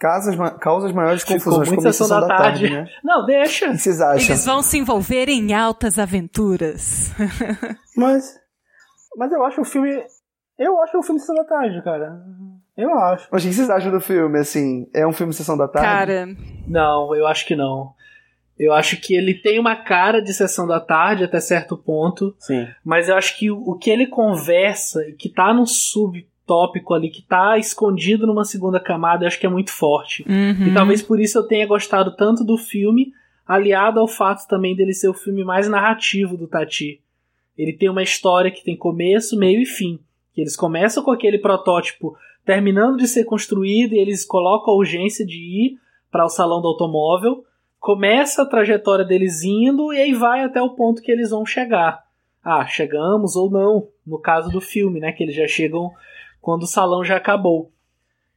Causas, 0.00 0.36
causas 0.60 0.92
maiores 0.92 1.24
confusões 1.24 1.68
como 1.68 1.80
sessão, 1.82 2.06
sessão 2.06 2.20
da, 2.20 2.26
da 2.26 2.36
tarde. 2.36 2.68
tarde. 2.68 2.74
né? 2.74 2.86
Não, 3.02 3.24
deixa. 3.24 3.66
O 3.66 3.72
que 3.72 3.78
vocês 3.78 4.00
acham? 4.00 4.28
Eles 4.28 4.44
vão 4.44 4.62
se 4.62 4.78
envolver 4.78 5.28
em 5.28 5.52
altas 5.52 5.98
aventuras. 5.98 7.12
mas, 7.96 8.34
mas 9.16 9.32
eu 9.32 9.44
acho 9.44 9.60
o 9.60 9.64
filme. 9.64 9.90
Eu 10.56 10.80
acho 10.82 10.98
o 10.98 11.02
filme 11.02 11.20
Sessão 11.20 11.36
da 11.36 11.44
Tarde, 11.44 11.82
cara. 11.82 12.20
Eu 12.78 12.96
acho. 12.96 13.28
Mas 13.30 13.44
o 13.44 13.48
que 13.48 13.54
vocês 13.54 13.68
acham 13.68 13.90
do 13.90 14.00
filme, 14.00 14.38
assim? 14.38 14.88
É 14.94 15.04
um 15.04 15.12
filme 15.12 15.34
Sessão 15.34 15.58
da 15.58 15.66
Tarde? 15.66 16.12
Cara... 16.12 16.36
Não, 16.66 17.14
eu 17.14 17.26
acho 17.26 17.44
que 17.44 17.56
não. 17.56 17.92
Eu 18.58 18.72
acho 18.72 18.96
que 19.00 19.14
ele 19.14 19.34
tem 19.34 19.58
uma 19.58 19.76
cara 19.76 20.20
de 20.20 20.34
sessão 20.34 20.66
da 20.66 20.80
tarde 20.80 21.22
até 21.22 21.38
certo 21.40 21.76
ponto. 21.76 22.34
Sim. 22.40 22.66
Mas 22.84 23.08
eu 23.08 23.14
acho 23.14 23.38
que 23.38 23.50
o 23.50 23.74
que 23.74 23.88
ele 23.88 24.08
conversa, 24.08 25.00
que 25.16 25.28
tá 25.28 25.54
num 25.54 25.64
subtópico 25.64 26.92
ali, 26.92 27.08
que 27.08 27.22
tá 27.22 27.56
escondido 27.56 28.26
numa 28.26 28.44
segunda 28.44 28.80
camada, 28.80 29.22
eu 29.22 29.28
acho 29.28 29.38
que 29.38 29.46
é 29.46 29.50
muito 29.50 29.70
forte. 29.70 30.24
Uhum. 30.28 30.66
E 30.66 30.74
talvez 30.74 31.00
por 31.00 31.20
isso 31.20 31.38
eu 31.38 31.46
tenha 31.46 31.66
gostado 31.68 32.16
tanto 32.16 32.44
do 32.44 32.58
filme, 32.58 33.12
aliado 33.46 34.00
ao 34.00 34.08
fato 34.08 34.46
também 34.48 34.74
dele 34.74 34.92
ser 34.92 35.08
o 35.08 35.14
filme 35.14 35.44
mais 35.44 35.68
narrativo 35.68 36.36
do 36.36 36.48
Tati. 36.48 37.00
Ele 37.56 37.72
tem 37.72 37.88
uma 37.88 38.02
história 38.02 38.50
que 38.50 38.64
tem 38.64 38.76
começo, 38.76 39.38
meio 39.38 39.62
e 39.62 39.66
fim. 39.66 40.00
Que 40.34 40.40
eles 40.40 40.56
começam 40.56 41.02
com 41.04 41.12
aquele 41.12 41.38
protótipo 41.38 42.16
terminando 42.48 42.96
de 42.96 43.06
ser 43.06 43.24
construído 43.24 43.92
e 43.92 43.98
eles 43.98 44.24
colocam 44.24 44.72
a 44.72 44.76
urgência 44.78 45.26
de 45.26 45.36
ir 45.36 45.78
para 46.10 46.24
o 46.24 46.30
salão 46.30 46.62
do 46.62 46.68
automóvel 46.68 47.44
começa 47.78 48.40
a 48.40 48.46
trajetória 48.46 49.04
deles 49.04 49.42
indo 49.44 49.92
e 49.92 50.00
aí 50.00 50.14
vai 50.14 50.42
até 50.42 50.58
o 50.62 50.70
ponto 50.70 51.02
que 51.02 51.12
eles 51.12 51.28
vão 51.28 51.44
chegar. 51.44 52.06
Ah, 52.42 52.64
chegamos 52.66 53.36
ou 53.36 53.50
não, 53.50 53.88
no 54.06 54.18
caso 54.18 54.50
do 54.50 54.62
filme, 54.62 54.98
né, 54.98 55.12
que 55.12 55.22
eles 55.22 55.36
já 55.36 55.46
chegam 55.46 55.92
quando 56.40 56.62
o 56.62 56.66
salão 56.66 57.04
já 57.04 57.18
acabou. 57.18 57.70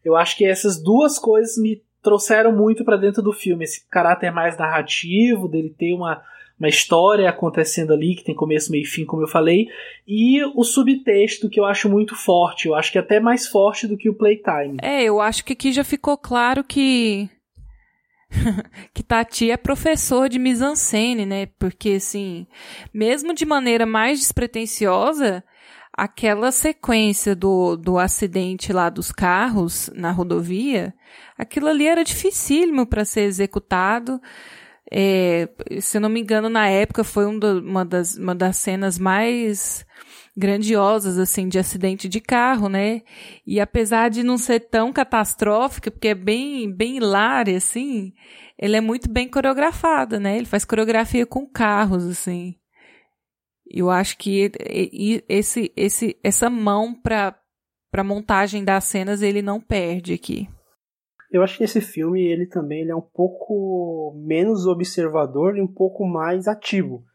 Eu 0.04 0.18
acho 0.18 0.36
que 0.36 0.44
essas 0.44 0.78
duas 0.78 1.18
coisas 1.18 1.58
me 1.58 1.82
trouxeram 2.04 2.52
muito 2.52 2.84
para 2.84 2.98
dentro 2.98 3.22
do 3.22 3.32
filme, 3.32 3.64
esse 3.64 3.88
caráter 3.88 4.30
mais 4.30 4.58
narrativo, 4.58 5.48
dele 5.48 5.70
ter 5.70 5.94
uma, 5.94 6.22
uma 6.62 6.70
história 6.70 7.28
acontecendo 7.28 7.92
ali, 7.92 8.16
que 8.16 8.24
tem 8.24 8.36
começo, 8.36 8.72
meio 8.72 8.84
e 8.84 8.86
fim, 8.86 9.04
como 9.04 9.24
eu 9.24 9.28
falei, 9.28 9.68
e 10.08 10.44
o 10.56 10.64
subtexto 10.64 11.50
que 11.50 11.60
eu 11.60 11.66
acho 11.66 11.90
muito 11.90 12.16
forte, 12.16 12.68
eu 12.68 12.76
acho 12.76 12.92
que 12.92 13.00
é 13.00 13.02
até 13.02 13.20
mais 13.20 13.48
forte 13.48 13.88
do 13.88 13.98
que 13.98 14.08
o 14.08 14.14
Playtime. 14.14 14.78
É, 14.80 15.04
eu 15.04 15.20
acho 15.20 15.44
que 15.44 15.54
aqui 15.54 15.72
já 15.72 15.84
ficou 15.84 16.16
claro 16.16 16.64
que 16.64 17.28
que 18.94 19.02
Tati 19.02 19.50
é 19.50 19.58
professor 19.58 20.30
de 20.30 20.38
mise-en-scène, 20.38 21.26
né? 21.26 21.48
Porque, 21.58 21.94
assim, 21.94 22.46
mesmo 22.94 23.34
de 23.34 23.44
maneira 23.44 23.86
mais 23.88 24.20
despretensiosa, 24.20 25.44
aquela 25.92 26.52
sequência 26.52 27.36
do, 27.36 27.76
do 27.76 27.98
acidente 27.98 28.72
lá 28.72 28.88
dos 28.88 29.12
carros 29.12 29.90
na 29.96 30.12
rodovia, 30.12 30.94
aquilo 31.36 31.68
ali 31.68 31.88
era 31.88 32.04
dificílimo 32.04 32.86
para 32.86 33.04
ser 33.04 33.22
executado. 33.22 34.22
É, 34.92 35.48
se 35.80 35.98
eu 35.98 36.02
não 36.02 36.10
me 36.10 36.20
engano, 36.20 36.50
na 36.50 36.68
época 36.68 37.04
foi 37.04 37.26
um 37.26 37.40
do, 37.40 37.60
uma, 37.62 37.86
das, 37.86 38.18
uma 38.18 38.36
das 38.36 38.58
cenas 38.58 39.00
mais 39.00 39.86
grandiosas, 40.36 41.18
assim, 41.18 41.48
de 41.48 41.58
acidente 41.58 42.10
de 42.10 42.20
carro, 42.20 42.68
né? 42.68 43.02
E 43.46 43.60
apesar 43.60 44.10
de 44.10 44.22
não 44.22 44.38
ser 44.38 44.60
tão 44.60 44.92
catastrófica, 44.92 45.90
porque 45.90 46.10
é 46.10 46.16
bem, 46.16 46.70
bem 46.72 46.98
hilária, 46.98 47.56
assim, 47.56 48.14
ele 48.58 48.76
é 48.76 48.82
muito 48.82 49.10
bem 49.10 49.30
coreografada, 49.30 50.20
né? 50.20 50.38
Ele 50.38 50.46
faz 50.46 50.66
coreografia 50.66 51.26
com 51.26 51.48
carros, 51.48 52.06
assim. 52.06 52.56
Eu 53.66 53.90
acho 53.90 54.18
que 54.18 54.52
esse, 55.30 55.72
esse, 55.78 56.18
essa 56.22 56.50
mão 56.50 56.94
para 56.94 57.38
para 57.92 58.06
montagem 58.06 58.64
das 58.64 58.86
cenas 58.86 59.22
ele 59.22 59.42
não 59.42 59.60
perde 59.60 60.14
aqui. 60.14 60.48
Eu 61.32 61.44
acho 61.44 61.58
que 61.58 61.64
esse 61.64 61.80
filme 61.80 62.22
ele 62.22 62.46
também 62.46 62.82
ele 62.82 62.92
é 62.92 62.96
um 62.96 63.02
pouco 63.02 64.14
menos 64.18 64.68
observador 64.68 65.58
e 65.58 65.62
um 65.62 65.68
pouco 65.68 66.06
mais 66.06 66.48
ativo 66.48 67.06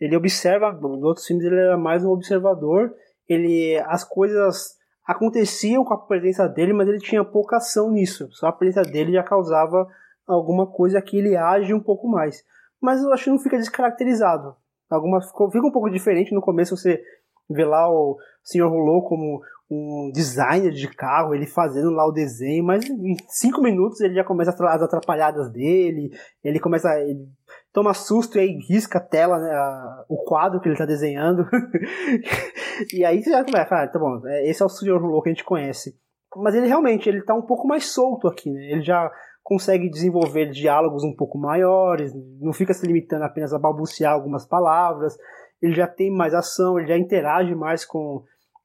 ele 0.00 0.16
observa, 0.16 0.72
nos 0.72 1.02
outros 1.02 1.26
filmes 1.26 1.44
ele 1.44 1.56
era 1.56 1.76
mais 1.76 2.02
um 2.02 2.10
observador, 2.10 2.94
ele 3.28 3.78
as 3.86 4.02
coisas 4.02 4.78
aconteciam 5.06 5.84
com 5.84 5.92
a 5.92 5.98
presença 5.98 6.48
dele, 6.48 6.72
mas 6.72 6.88
ele 6.88 6.98
tinha 6.98 7.22
pouca 7.22 7.58
ação 7.58 7.90
nisso. 7.90 8.28
Só 8.32 8.46
a 8.46 8.52
presença 8.52 8.90
dele 8.90 9.12
já 9.12 9.22
causava 9.22 9.86
alguma 10.26 10.66
coisa 10.66 11.02
que 11.02 11.18
ele 11.18 11.36
age 11.36 11.74
um 11.74 11.80
pouco 11.80 12.08
mais. 12.08 12.42
Mas 12.80 13.02
eu 13.02 13.12
acho 13.12 13.24
que 13.24 13.30
não 13.30 13.38
fica 13.38 13.58
descaracterizado. 13.58 14.56
Alguma, 14.88 15.20
fica 15.20 15.66
um 15.66 15.72
pouco 15.72 15.90
diferente 15.90 16.34
no 16.34 16.40
começo 16.40 16.76
você 16.76 17.02
vê 17.50 17.64
lá 17.64 17.90
o 17.90 18.16
Sr. 18.42 18.68
Rolou 18.68 19.02
como 19.02 19.40
um 19.70 20.10
designer 20.12 20.72
de 20.72 20.88
carro, 20.88 21.32
ele 21.32 21.46
fazendo 21.46 21.90
lá 21.90 22.04
o 22.04 22.12
desenho, 22.12 22.64
mas 22.64 22.84
em 22.84 23.16
cinco 23.28 23.62
minutos 23.62 24.00
ele 24.00 24.14
já 24.14 24.24
começa 24.24 24.50
as 24.50 24.82
atrapalhadas 24.82 25.48
dele, 25.52 26.10
ele 26.42 26.58
começa, 26.58 26.88
ele 27.00 27.28
toma 27.72 27.94
susto 27.94 28.36
e 28.36 28.40
aí 28.40 28.58
risca 28.68 28.98
a 28.98 29.00
tela, 29.00 29.38
né, 29.38 29.50
a, 29.52 30.04
o 30.08 30.24
quadro 30.24 30.60
que 30.60 30.66
ele 30.66 30.74
está 30.74 30.84
desenhando. 30.84 31.46
e 32.92 33.04
aí 33.04 33.22
você 33.22 33.30
já 33.30 33.44
começa, 33.44 33.76
ah, 33.76 33.86
tá 33.86 33.98
bom, 33.98 34.20
é, 34.26 34.50
esse 34.50 34.60
é 34.60 34.66
o 34.66 34.68
Sr. 34.68 35.00
Rolou 35.00 35.22
que 35.22 35.28
a 35.28 35.32
gente 35.32 35.44
conhece. 35.44 35.96
Mas 36.36 36.54
ele 36.54 36.66
realmente, 36.66 37.08
ele 37.08 37.22
tá 37.22 37.34
um 37.34 37.42
pouco 37.42 37.66
mais 37.66 37.86
solto 37.86 38.26
aqui, 38.26 38.50
né? 38.50 38.72
Ele 38.72 38.82
já 38.82 39.10
consegue 39.42 39.90
desenvolver 39.90 40.50
diálogos 40.50 41.02
um 41.02 41.14
pouco 41.14 41.38
maiores, 41.38 42.12
não 42.40 42.52
fica 42.52 42.72
se 42.72 42.86
limitando 42.86 43.24
apenas 43.24 43.52
a 43.52 43.58
balbuciar 43.58 44.12
algumas 44.12 44.46
palavras, 44.46 45.16
ele 45.60 45.74
já 45.74 45.86
tem 45.86 46.10
mais 46.10 46.34
ação, 46.34 46.78
ele 46.78 46.88
já 46.88 46.96
interage 46.96 47.54
mais 47.54 47.84
com 47.84 48.24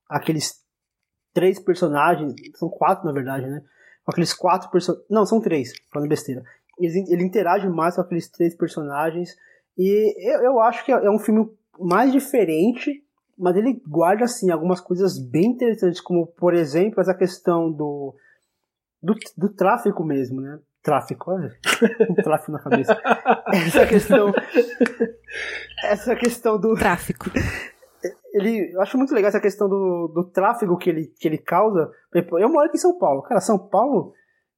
aqueles 0.09 0.63
três 1.33 1.59
personagens, 1.59 2.33
são 2.55 2.69
quatro 2.69 3.05
na 3.05 3.11
verdade, 3.11 3.45
né? 3.47 3.61
Com 4.03 4.11
aqueles 4.11 4.33
quatro 4.33 4.69
personagens, 4.69 5.07
não, 5.09 5.25
são 5.25 5.41
três, 5.41 5.73
falando 5.91 6.09
besteira. 6.09 6.43
Ele, 6.79 7.05
ele, 7.09 7.23
interage 7.23 7.67
mais 7.67 7.95
com 7.95 8.01
aqueles 8.01 8.29
três 8.29 8.55
personagens 8.55 9.35
e 9.77 10.13
eu, 10.31 10.41
eu 10.41 10.59
acho 10.59 10.85
que 10.85 10.91
é, 10.91 11.05
é 11.05 11.09
um 11.09 11.19
filme 11.19 11.49
mais 11.79 12.11
diferente, 12.11 13.03
mas 13.37 13.55
ele 13.55 13.81
guarda 13.87 14.25
assim 14.25 14.49
algumas 14.49 14.79
coisas 14.79 15.19
bem 15.19 15.47
interessantes, 15.47 15.99
como 15.99 16.27
por 16.27 16.53
exemplo 16.53 17.01
essa 17.01 17.13
questão 17.13 17.71
do 17.71 18.15
do, 19.01 19.13
do 19.37 19.49
tráfico 19.49 20.03
mesmo, 20.03 20.41
né? 20.41 20.59
Tráfico, 20.85 21.31
olha, 21.31 21.51
um 22.07 22.13
tráfico 22.13 22.51
na 22.51 22.59
cabeça. 22.59 22.95
Essa 23.51 23.87
questão, 23.87 24.31
essa 25.83 26.15
questão 26.15 26.59
do 26.59 26.75
tráfico 26.75 27.31
ele, 28.35 28.73
eu 28.73 28.81
acho 28.81 28.97
muito 28.97 29.13
legal 29.13 29.29
essa 29.29 29.39
questão 29.39 29.69
do, 29.69 30.11
do 30.13 30.23
tráfego 30.25 30.77
que 30.77 30.89
ele, 30.89 31.07
que 31.17 31.27
ele 31.27 31.37
causa. 31.37 31.89
Eu 32.13 32.49
moro 32.49 32.67
aqui 32.67 32.77
em 32.77 32.81
São 32.81 32.97
Paulo. 32.97 33.21
Cara, 33.21 33.39
São 33.39 33.57
Paulo, 33.57 34.13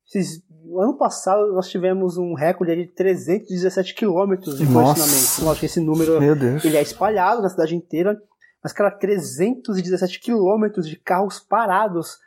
esses, 0.07 0.41
ano 0.79 0.97
passado 0.97 1.53
nós 1.53 1.69
tivemos 1.69 2.17
um 2.17 2.33
recorde 2.33 2.75
de 2.75 2.87
317 2.87 3.93
quilômetros 3.93 4.57
de 4.57 4.65
congestionamento. 4.65 5.45
Lógico 5.45 5.59
que 5.59 5.65
esse 5.67 5.79
número 5.79 6.21
ele 6.63 6.75
é 6.75 6.81
espalhado 6.81 7.41
na 7.41 7.49
cidade 7.49 7.75
inteira. 7.75 8.19
Mas, 8.63 8.73
cara, 8.73 8.89
317 8.89 10.19
quilômetros 10.19 10.89
de 10.89 10.95
carros 10.95 11.39
parados 11.39 12.17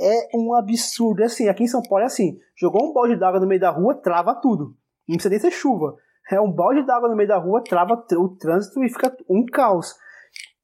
é 0.00 0.28
um 0.34 0.54
absurdo. 0.54 1.22
É 1.22 1.26
assim, 1.26 1.48
aqui 1.48 1.64
em 1.64 1.68
São 1.68 1.82
Paulo 1.82 2.02
é 2.02 2.06
assim: 2.06 2.38
jogou 2.56 2.88
um 2.88 2.92
balde 2.92 3.16
d'água 3.16 3.38
no 3.38 3.46
meio 3.46 3.60
da 3.60 3.70
rua, 3.70 3.94
trava 3.94 4.34
tudo. 4.34 4.74
Não 5.06 5.16
precisa 5.16 5.30
nem 5.30 5.38
ser 5.38 5.50
chuva. 5.50 5.96
É 6.30 6.40
um 6.40 6.50
balde 6.50 6.86
d'água 6.86 7.08
no 7.08 7.16
meio 7.16 7.28
da 7.28 7.38
rua, 7.38 7.62
trava 7.62 7.94
o 7.94 8.28
trânsito 8.28 8.82
e 8.84 8.88
fica 8.88 9.14
um 9.28 9.44
caos. 9.44 9.94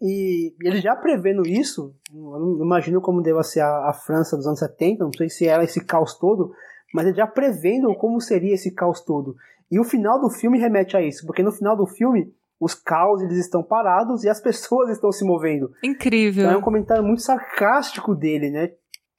E 0.00 0.54
ele 0.62 0.80
já 0.80 0.94
prevendo 0.94 1.46
isso, 1.46 1.94
eu 2.12 2.38
não 2.38 2.64
imagino 2.64 3.00
como 3.00 3.22
deva 3.22 3.42
ser 3.42 3.60
a, 3.60 3.88
a, 3.88 3.92
França 3.92 4.36
dos 4.36 4.46
anos 4.46 4.58
70, 4.58 5.02
não 5.02 5.12
sei 5.12 5.28
se 5.28 5.46
era 5.46 5.64
esse 5.64 5.84
caos 5.84 6.18
todo, 6.18 6.52
mas 6.92 7.06
ele 7.06 7.16
já 7.16 7.26
prevendo 7.26 7.94
como 7.94 8.20
seria 8.20 8.54
esse 8.54 8.72
caos 8.72 9.00
todo. 9.00 9.34
E 9.70 9.80
o 9.80 9.84
final 9.84 10.20
do 10.20 10.30
filme 10.30 10.58
remete 10.58 10.96
a 10.96 11.02
isso, 11.02 11.26
porque 11.26 11.42
no 11.42 11.50
final 11.50 11.76
do 11.76 11.86
filme 11.86 12.32
os 12.60 12.74
caos 12.74 13.22
eles 13.22 13.38
estão 13.38 13.62
parados 13.62 14.22
e 14.22 14.28
as 14.28 14.40
pessoas 14.42 14.90
estão 14.90 15.10
se 15.10 15.24
movendo. 15.24 15.70
Incrível. 15.82 16.44
Então 16.44 16.54
é 16.54 16.58
um 16.58 16.62
comentário 16.62 17.02
muito 17.02 17.22
sarcástico 17.22 18.14
dele, 18.14 18.50
né? 18.50 18.72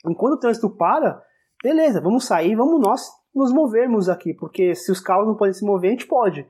Enquanto 0.07 0.33
o 0.33 0.39
trânsito 0.39 0.69
para, 0.69 1.21
beleza, 1.63 2.01
vamos 2.01 2.25
sair, 2.25 2.55
vamos 2.55 2.79
nós 2.79 3.01
nos 3.35 3.51
movermos 3.53 4.09
aqui, 4.09 4.33
porque 4.33 4.73
se 4.73 4.91
os 4.91 4.99
carros 4.99 5.27
não 5.27 5.35
podem 5.35 5.53
se 5.53 5.65
mover, 5.65 5.89
a 5.89 5.91
gente 5.91 6.07
pode 6.07 6.47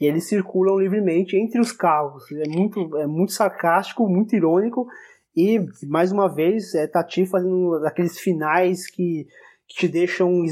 e 0.00 0.06
eles 0.06 0.28
circulam 0.28 0.78
livremente 0.78 1.36
entre 1.36 1.60
os 1.60 1.72
carros. 1.72 2.24
É 2.32 2.48
muito, 2.48 2.96
é 2.98 3.06
muito 3.06 3.32
sarcástico, 3.32 4.08
muito 4.08 4.34
irônico 4.34 4.86
e 5.36 5.60
mais 5.86 6.12
uma 6.12 6.32
vez 6.32 6.74
é 6.74 6.86
Tati 6.86 7.26
fazendo 7.26 7.74
aqueles 7.84 8.18
finais 8.18 8.88
que, 8.88 9.26
que 9.66 9.76
te 9.76 9.88
deixam 9.88 10.44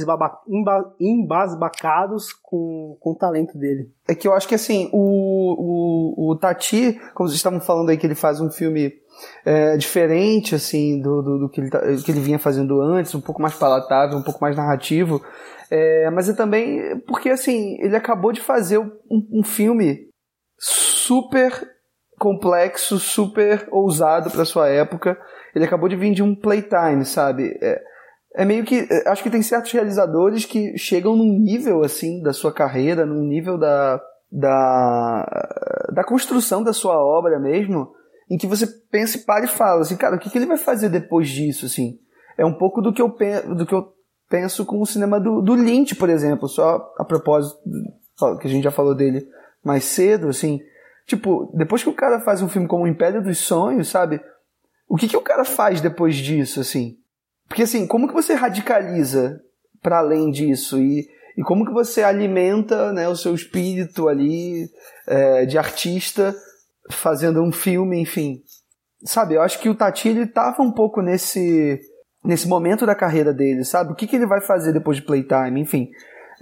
embasbacados 1.00 2.32
com, 2.32 2.96
com 3.00 3.10
o 3.12 3.14
talento 3.14 3.56
dele. 3.56 3.90
É 4.08 4.14
que 4.14 4.26
eu 4.26 4.34
acho 4.34 4.48
que 4.48 4.54
assim, 4.54 4.90
o, 4.92 6.24
o, 6.26 6.30
o 6.30 6.36
Tati, 6.36 6.98
como 7.14 7.28
vocês 7.28 7.36
estavam 7.36 7.60
falando 7.60 7.90
aí 7.90 7.96
que 7.96 8.06
ele 8.06 8.14
faz 8.14 8.40
um 8.40 8.50
filme 8.50 8.92
é, 9.44 9.76
diferente 9.76 10.54
assim 10.54 11.00
do, 11.00 11.22
do, 11.22 11.38
do 11.40 11.48
que, 11.48 11.60
ele, 11.60 11.70
tá, 11.70 11.80
que 12.04 12.10
ele 12.10 12.20
vinha 12.20 12.38
fazendo 12.38 12.80
antes, 12.80 13.14
um 13.14 13.20
pouco 13.20 13.40
mais 13.40 13.54
palatável, 13.54 14.18
um 14.18 14.22
pouco 14.22 14.40
mais 14.40 14.56
narrativo. 14.56 15.22
É, 15.70 16.10
mas 16.10 16.28
é 16.28 16.32
também 16.32 17.00
porque 17.06 17.30
assim 17.30 17.76
ele 17.80 17.96
acabou 17.96 18.32
de 18.32 18.40
fazer 18.40 18.78
um, 18.78 18.92
um 19.32 19.42
filme 19.42 20.08
super 20.58 21.52
complexo, 22.18 22.98
super 22.98 23.66
ousado 23.70 24.30
para 24.30 24.44
sua 24.44 24.68
época. 24.68 25.18
Ele 25.54 25.64
acabou 25.64 25.88
de 25.88 25.96
vir 25.96 26.14
de 26.14 26.22
um 26.22 26.34
playtime, 26.34 27.04
sabe? 27.04 27.56
É, 27.62 27.80
é 28.36 28.44
meio 28.44 28.64
que 28.64 28.86
é, 28.90 29.08
acho 29.08 29.22
que 29.22 29.30
tem 29.30 29.42
certos 29.42 29.72
realizadores 29.72 30.44
que 30.44 30.76
chegam 30.76 31.16
num 31.16 31.38
nível 31.38 31.82
assim 31.82 32.22
da 32.22 32.32
sua 32.32 32.52
carreira, 32.52 33.06
num 33.06 33.22
nível 33.22 33.58
da 33.58 34.00
da, 34.30 35.88
da 35.92 36.04
construção 36.04 36.62
da 36.62 36.72
sua 36.72 36.96
obra 36.96 37.38
mesmo, 37.38 37.92
em 38.28 38.36
que 38.36 38.46
você 38.46 38.66
pensa 38.66 39.18
e 39.18 39.20
para 39.20 39.44
e 39.44 39.48
fala 39.48 39.82
assim, 39.82 39.96
cara, 39.96 40.16
o 40.16 40.18
que, 40.18 40.28
que 40.28 40.38
ele 40.38 40.46
vai 40.46 40.56
fazer 40.56 40.88
depois 40.88 41.28
disso, 41.28 41.66
assim? 41.66 41.98
É 42.36 42.44
um 42.44 42.52
pouco 42.52 42.82
do 42.82 42.92
que 42.92 43.00
eu, 43.00 43.14
do 43.54 43.64
que 43.64 43.74
eu 43.74 43.92
penso 44.28 44.64
com 44.64 44.80
o 44.80 44.86
cinema 44.86 45.20
do, 45.20 45.40
do 45.40 45.54
Lynch, 45.54 45.94
por 45.94 46.10
exemplo, 46.10 46.48
só 46.48 46.92
a 46.98 47.04
propósito 47.04 47.58
que 48.40 48.46
a 48.46 48.50
gente 48.50 48.64
já 48.64 48.70
falou 48.70 48.94
dele 48.94 49.26
mais 49.62 49.84
cedo, 49.84 50.28
assim, 50.28 50.60
tipo, 51.06 51.50
depois 51.54 51.82
que 51.82 51.88
o 51.88 51.94
cara 51.94 52.20
faz 52.20 52.42
um 52.42 52.48
filme 52.48 52.66
como 52.66 52.84
o 52.84 52.88
Império 52.88 53.22
dos 53.22 53.38
Sonhos, 53.38 53.88
sabe? 53.88 54.20
O 54.88 54.96
que 54.96 55.08
que 55.08 55.16
o 55.16 55.22
cara 55.22 55.44
faz 55.44 55.80
depois 55.80 56.16
disso, 56.16 56.60
assim? 56.60 56.96
Porque 57.48 57.62
assim, 57.62 57.86
como 57.86 58.08
que 58.08 58.14
você 58.14 58.34
radicaliza 58.34 59.40
para 59.82 59.98
além 59.98 60.30
disso 60.30 60.78
e, 60.78 61.08
e 61.36 61.42
como 61.42 61.64
que 61.64 61.72
você 61.72 62.02
alimenta 62.02 62.92
né, 62.92 63.08
o 63.08 63.16
seu 63.16 63.34
espírito 63.34 64.08
ali 64.08 64.68
é, 65.06 65.46
de 65.46 65.58
artista 65.58 66.34
fazendo 66.90 67.42
um 67.42 67.52
filme, 67.52 68.00
enfim. 68.00 68.40
Sabe, 69.04 69.34
eu 69.34 69.42
acho 69.42 69.60
que 69.60 69.68
o 69.68 69.74
Tati 69.74 70.08
ele 70.08 70.26
tava 70.26 70.62
um 70.62 70.72
pouco 70.72 71.00
nesse 71.02 71.80
nesse 72.24 72.48
momento 72.48 72.84
da 72.84 72.94
carreira 72.94 73.32
dele, 73.32 73.64
sabe? 73.64 73.92
O 73.92 73.94
que, 73.94 74.06
que 74.06 74.16
ele 74.16 74.26
vai 74.26 74.40
fazer 74.40 74.72
depois 74.72 74.96
de 74.96 75.04
Playtime, 75.04 75.60
enfim. 75.60 75.88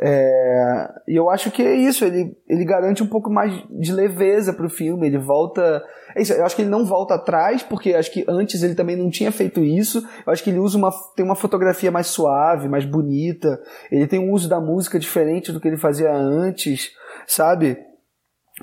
É, 0.00 0.88
e 1.06 1.14
eu 1.14 1.30
acho 1.30 1.50
que 1.52 1.62
é 1.62 1.74
isso, 1.74 2.04
ele, 2.04 2.36
ele 2.48 2.64
garante 2.64 3.02
um 3.02 3.06
pouco 3.06 3.30
mais 3.30 3.52
de 3.70 3.92
leveza 3.92 4.52
pro 4.52 4.68
filme, 4.68 5.06
ele 5.06 5.18
volta. 5.18 5.84
É 6.16 6.22
isso, 6.22 6.32
eu 6.32 6.44
acho 6.44 6.56
que 6.56 6.62
ele 6.62 6.70
não 6.70 6.84
volta 6.84 7.14
atrás, 7.14 7.62
porque 7.62 7.94
acho 7.94 8.10
que 8.10 8.24
antes 8.28 8.62
ele 8.62 8.74
também 8.74 8.96
não 8.96 9.10
tinha 9.10 9.30
feito 9.30 9.62
isso. 9.62 10.02
Eu 10.26 10.32
acho 10.32 10.42
que 10.42 10.50
ele 10.50 10.58
usa 10.58 10.76
uma, 10.78 10.90
tem 11.14 11.24
uma 11.24 11.36
fotografia 11.36 11.90
mais 11.90 12.08
suave, 12.08 12.68
mais 12.68 12.84
bonita. 12.84 13.60
Ele 13.90 14.06
tem 14.06 14.18
um 14.18 14.32
uso 14.32 14.48
da 14.48 14.60
música 14.60 14.98
diferente 14.98 15.52
do 15.52 15.60
que 15.60 15.68
ele 15.68 15.76
fazia 15.76 16.12
antes, 16.12 16.90
sabe? 17.26 17.78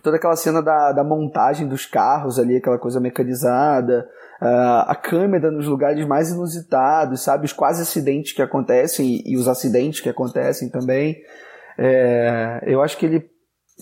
Toda 0.02 0.16
aquela 0.16 0.36
cena 0.38 0.62
da, 0.62 0.94
da 0.94 1.04
montagem 1.04 1.68
dos 1.68 1.86
carros 1.86 2.40
ali, 2.40 2.56
aquela 2.56 2.80
coisa 2.80 3.00
mecanizada 3.00 4.08
uh, 4.42 4.86
a 4.88 4.96
câmera 4.96 5.52
nos 5.52 5.68
lugares 5.68 6.06
mais 6.08 6.30
inusitados, 6.30 7.22
sabe? 7.22 7.46
Os 7.46 7.54
quase 7.54 7.82
acidentes 7.82 8.32
que 8.32 8.42
acontecem 8.42 9.22
e, 9.26 9.34
e 9.34 9.38
os 9.38 9.48
acidentes 9.50 10.00
que 10.00 10.10
acontecem 10.10 10.70
também. 10.70 11.18
É, 11.78 12.62
eu 12.66 12.82
acho 12.82 12.98
que 12.98 13.06
ele 13.06 13.30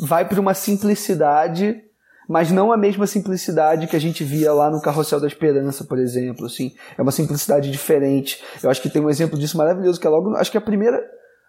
vai 0.07 0.27
para 0.27 0.39
uma 0.39 0.53
simplicidade, 0.53 1.79
mas 2.27 2.51
não 2.51 2.71
a 2.71 2.77
mesma 2.77 3.05
simplicidade 3.05 3.87
que 3.87 3.95
a 3.95 3.99
gente 3.99 4.23
via 4.23 4.53
lá 4.53 4.69
no 4.69 4.81
Carrossel 4.81 5.19
da 5.19 5.27
Esperança, 5.27 5.83
por 5.83 5.97
exemplo. 5.99 6.45
Assim, 6.45 6.73
é 6.97 7.01
uma 7.01 7.11
simplicidade 7.11 7.69
diferente. 7.71 8.43
Eu 8.63 8.69
acho 8.69 8.81
que 8.81 8.89
tem 8.89 9.01
um 9.01 9.09
exemplo 9.09 9.37
disso 9.37 9.57
maravilhoso, 9.57 9.99
que 9.99 10.07
é 10.07 10.09
logo, 10.09 10.35
acho 10.35 10.51
que 10.51 10.57
a 10.57 10.61
primeira, 10.61 10.99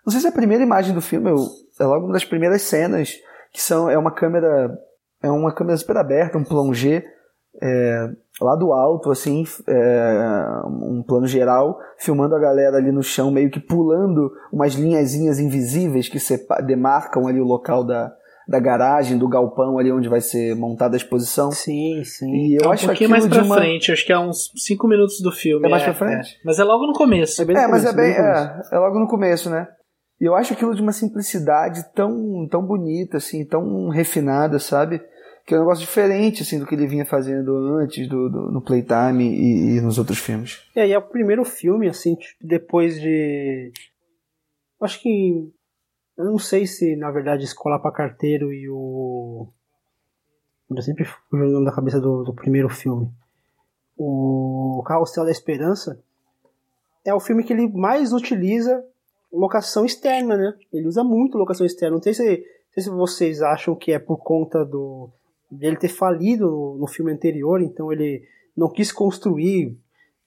não 0.04 0.10
sei 0.12 0.20
se 0.20 0.26
é 0.26 0.30
a 0.30 0.34
primeira 0.34 0.62
imagem 0.62 0.94
do 0.94 1.00
filme, 1.00 1.30
é 1.30 1.84
logo 1.84 2.06
uma 2.06 2.12
das 2.12 2.24
primeiras 2.24 2.62
cenas, 2.62 3.14
que 3.52 3.60
são, 3.60 3.90
é 3.90 3.98
uma 3.98 4.12
câmera, 4.12 4.76
é 5.22 5.30
uma 5.30 5.54
câmera 5.54 5.76
super 5.76 5.96
aberta, 5.96 6.38
um 6.38 6.44
plongé, 6.44 7.04
é, 7.62 8.08
lá 8.40 8.54
do 8.56 8.72
alto, 8.72 9.10
assim, 9.10 9.44
é, 9.68 10.62
um 10.66 11.02
plano 11.06 11.26
geral, 11.26 11.78
filmando 11.98 12.34
a 12.34 12.38
galera 12.38 12.76
ali 12.76 12.92
no 12.92 13.02
chão, 13.02 13.30
meio 13.30 13.50
que 13.50 13.60
pulando 13.60 14.30
umas 14.52 14.74
linhazinhas 14.74 15.38
invisíveis 15.38 16.08
que 16.08 16.18
demarcam 16.64 17.26
ali 17.26 17.40
o 17.40 17.44
local 17.44 17.84
da, 17.84 18.12
da 18.48 18.58
garagem, 18.58 19.18
do 19.18 19.28
galpão 19.28 19.78
ali 19.78 19.92
onde 19.92 20.08
vai 20.08 20.20
ser 20.20 20.54
montada 20.56 20.96
a 20.96 20.98
exposição. 20.98 21.50
Sim, 21.50 22.02
sim. 22.04 22.32
E 22.32 22.56
eu 22.56 22.64
é 22.64 22.68
um 22.68 22.72
acho 22.72 22.86
pouquinho 22.86 23.10
mais 23.10 23.26
pra 23.26 23.42
uma... 23.42 23.56
frente, 23.56 23.92
acho 23.92 24.06
que 24.06 24.12
é 24.12 24.18
uns 24.18 24.50
5 24.56 24.88
minutos 24.88 25.20
do 25.20 25.30
filme. 25.30 25.66
É 25.66 25.70
mais 25.70 25.82
pra 25.82 25.92
é, 25.92 25.94
frente? 25.94 26.34
É. 26.34 26.38
Mas 26.44 26.58
é 26.58 26.64
logo 26.64 26.86
no 26.86 26.92
começo. 26.92 27.42
É, 27.42 27.44
bem 27.44 27.56
é 27.56 27.64
começo, 27.64 27.84
mas 27.84 27.94
é 27.94 27.96
bem, 27.96 28.12
é, 28.12 28.60
é 28.72 28.78
logo 28.78 28.98
no 28.98 29.06
começo, 29.06 29.50
né? 29.50 29.68
E 30.20 30.24
eu 30.24 30.34
acho 30.34 30.52
aquilo 30.52 30.74
de 30.74 30.82
uma 30.82 30.92
simplicidade 30.92 31.84
tão, 31.94 32.46
tão 32.48 32.64
bonita, 32.64 33.16
assim, 33.16 33.44
tão 33.44 33.88
refinada, 33.88 34.58
sabe? 34.58 35.00
que 35.50 35.54
é 35.54 35.56
um 35.56 35.62
negócio 35.62 35.84
diferente 35.84 36.42
assim 36.42 36.60
do 36.60 36.66
que 36.66 36.76
ele 36.76 36.86
vinha 36.86 37.04
fazendo 37.04 37.52
antes 37.76 38.08
do, 38.08 38.28
do 38.28 38.52
no 38.52 38.62
Playtime 38.62 39.24
e, 39.24 39.76
e, 39.76 39.80
nos 39.80 39.98
outros 39.98 40.18
filmes. 40.18 40.64
É, 40.76 40.86
e 40.86 40.92
é 40.92 40.98
o 40.98 41.02
primeiro 41.02 41.44
filme 41.44 41.88
assim 41.88 42.16
depois 42.40 43.00
de 43.00 43.72
acho 44.80 45.02
que 45.02 45.52
eu 46.16 46.24
não 46.24 46.38
sei 46.38 46.68
se 46.68 46.94
na 46.94 47.10
verdade 47.10 47.42
Escola 47.42 47.80
para 47.80 47.90
Carteiro 47.90 48.52
e 48.52 48.68
o 48.70 49.48
eu 50.70 50.82
sempre 50.82 51.04
fico 51.04 51.36
jogando 51.36 51.64
na 51.64 51.74
cabeça 51.74 52.00
do, 52.00 52.22
do 52.22 52.32
primeiro 52.32 52.68
filme. 52.68 53.10
O 53.96 54.84
Carrossel 54.86 55.24
da 55.24 55.32
Esperança 55.32 56.00
é 57.04 57.12
o 57.12 57.18
filme 57.18 57.42
que 57.42 57.52
ele 57.52 57.66
mais 57.66 58.12
utiliza 58.12 58.84
locação 59.32 59.84
externa, 59.84 60.36
né? 60.36 60.54
Ele 60.72 60.86
usa 60.86 61.04
muito 61.04 61.38
locação 61.38 61.64
externa. 61.64 61.96
Não 61.96 62.02
sei 62.02 62.14
se, 62.14 62.24
não 62.24 62.74
sei 62.74 62.82
se 62.82 62.90
vocês 62.90 63.42
acham 63.42 63.74
que 63.74 63.92
é 63.92 63.98
por 63.98 64.18
conta 64.18 64.64
do 64.64 65.10
dele 65.50 65.76
ter 65.76 65.88
falido 65.88 66.76
no, 66.78 66.86
filme 66.86 67.12
anterior, 67.12 67.60
então 67.60 67.92
ele 67.92 68.22
não 68.56 68.70
quis 68.70 68.92
construir 68.92 69.76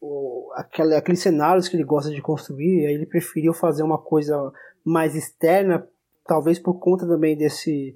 o, 0.02 0.52
aquele, 0.54 0.96
aqueles 0.96 1.22
cenários 1.22 1.70
que 1.70 1.78
ele 1.78 1.86
gosta 1.86 2.12
de 2.12 2.22
construir, 2.22 2.86
aí 2.86 2.94
ele 2.94 3.06
preferiu 3.06 3.54
fazer 3.54 3.84
uma 3.84 3.98
coisa 3.98 4.52
mais 4.84 5.16
externa, 5.16 5.88
talvez 6.26 6.60
por 6.60 6.74
conta 6.74 7.08
também 7.08 7.38
desse 7.38 7.96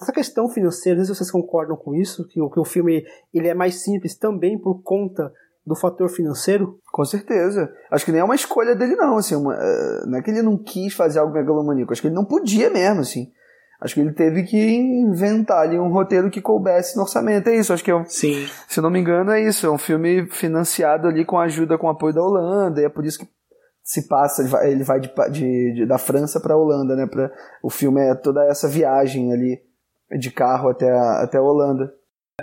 essa 0.00 0.12
questão 0.12 0.48
financeira, 0.48 0.98
não 0.98 1.04
sei 1.04 1.14
se 1.14 1.18
vocês 1.18 1.30
concordam 1.30 1.76
com 1.76 1.94
isso, 1.94 2.26
que 2.26 2.40
que 2.48 2.60
o 2.60 2.64
filme 2.64 3.04
ele 3.34 3.48
é 3.48 3.54
mais 3.54 3.82
simples 3.82 4.16
também 4.16 4.56
por 4.56 4.82
conta 4.82 5.32
do 5.70 5.76
fator 5.76 6.08
financeiro? 6.08 6.78
Com 6.92 7.04
certeza. 7.04 7.70
Acho 7.90 8.04
que 8.04 8.12
nem 8.12 8.20
é 8.20 8.24
uma 8.24 8.34
escolha 8.34 8.74
dele 8.74 8.96
não, 8.96 9.16
assim, 9.16 9.34
uma, 9.34 9.54
uh, 9.54 10.06
não 10.06 10.18
é 10.18 10.22
que 10.22 10.30
ele 10.30 10.42
não 10.42 10.58
quis 10.58 10.92
fazer 10.92 11.20
algo 11.20 11.32
megalomaníaco, 11.32 11.92
acho 11.92 12.02
que 12.02 12.08
ele 12.08 12.14
não 12.14 12.24
podia 12.24 12.68
mesmo, 12.68 13.00
assim. 13.00 13.28
Acho 13.80 13.94
que 13.94 14.00
ele 14.00 14.12
teve 14.12 14.42
que 14.42 14.58
inventar 14.58 15.62
ali 15.62 15.78
um 15.78 15.90
roteiro 15.90 16.30
que 16.30 16.42
coubesse 16.42 16.96
no 16.96 17.02
orçamento. 17.02 17.48
É 17.48 17.56
isso, 17.56 17.72
acho 17.72 17.82
que 17.82 17.90
é 17.90 17.96
um, 17.96 18.04
Sim. 18.04 18.46
Se 18.68 18.78
não 18.80 18.90
me 18.90 19.00
engano, 19.00 19.30
é 19.30 19.40
isso. 19.40 19.66
É 19.66 19.70
um 19.70 19.78
filme 19.78 20.28
financiado 20.30 21.08
ali 21.08 21.24
com 21.24 21.38
ajuda, 21.38 21.78
com 21.78 21.88
apoio 21.88 22.12
da 22.12 22.20
Holanda. 22.20 22.82
E 22.82 22.84
é 22.84 22.90
por 22.90 23.06
isso 23.06 23.18
que 23.18 23.26
se 23.82 24.06
passa, 24.06 24.42
ele 24.42 24.50
vai, 24.50 24.70
ele 24.70 24.84
vai 24.84 25.00
de, 25.00 25.10
de, 25.32 25.74
de, 25.74 25.86
da 25.86 25.96
França 25.96 26.38
para 26.38 26.52
a 26.52 26.58
Holanda, 26.58 26.94
né? 26.94 27.06
Pra, 27.06 27.30
o 27.62 27.70
filme 27.70 28.02
é 28.02 28.14
toda 28.14 28.44
essa 28.44 28.68
viagem 28.68 29.32
ali 29.32 29.58
de 30.18 30.30
carro 30.30 30.68
até 30.68 30.90
a, 30.90 31.22
até 31.22 31.38
a 31.38 31.42
Holanda. 31.42 31.90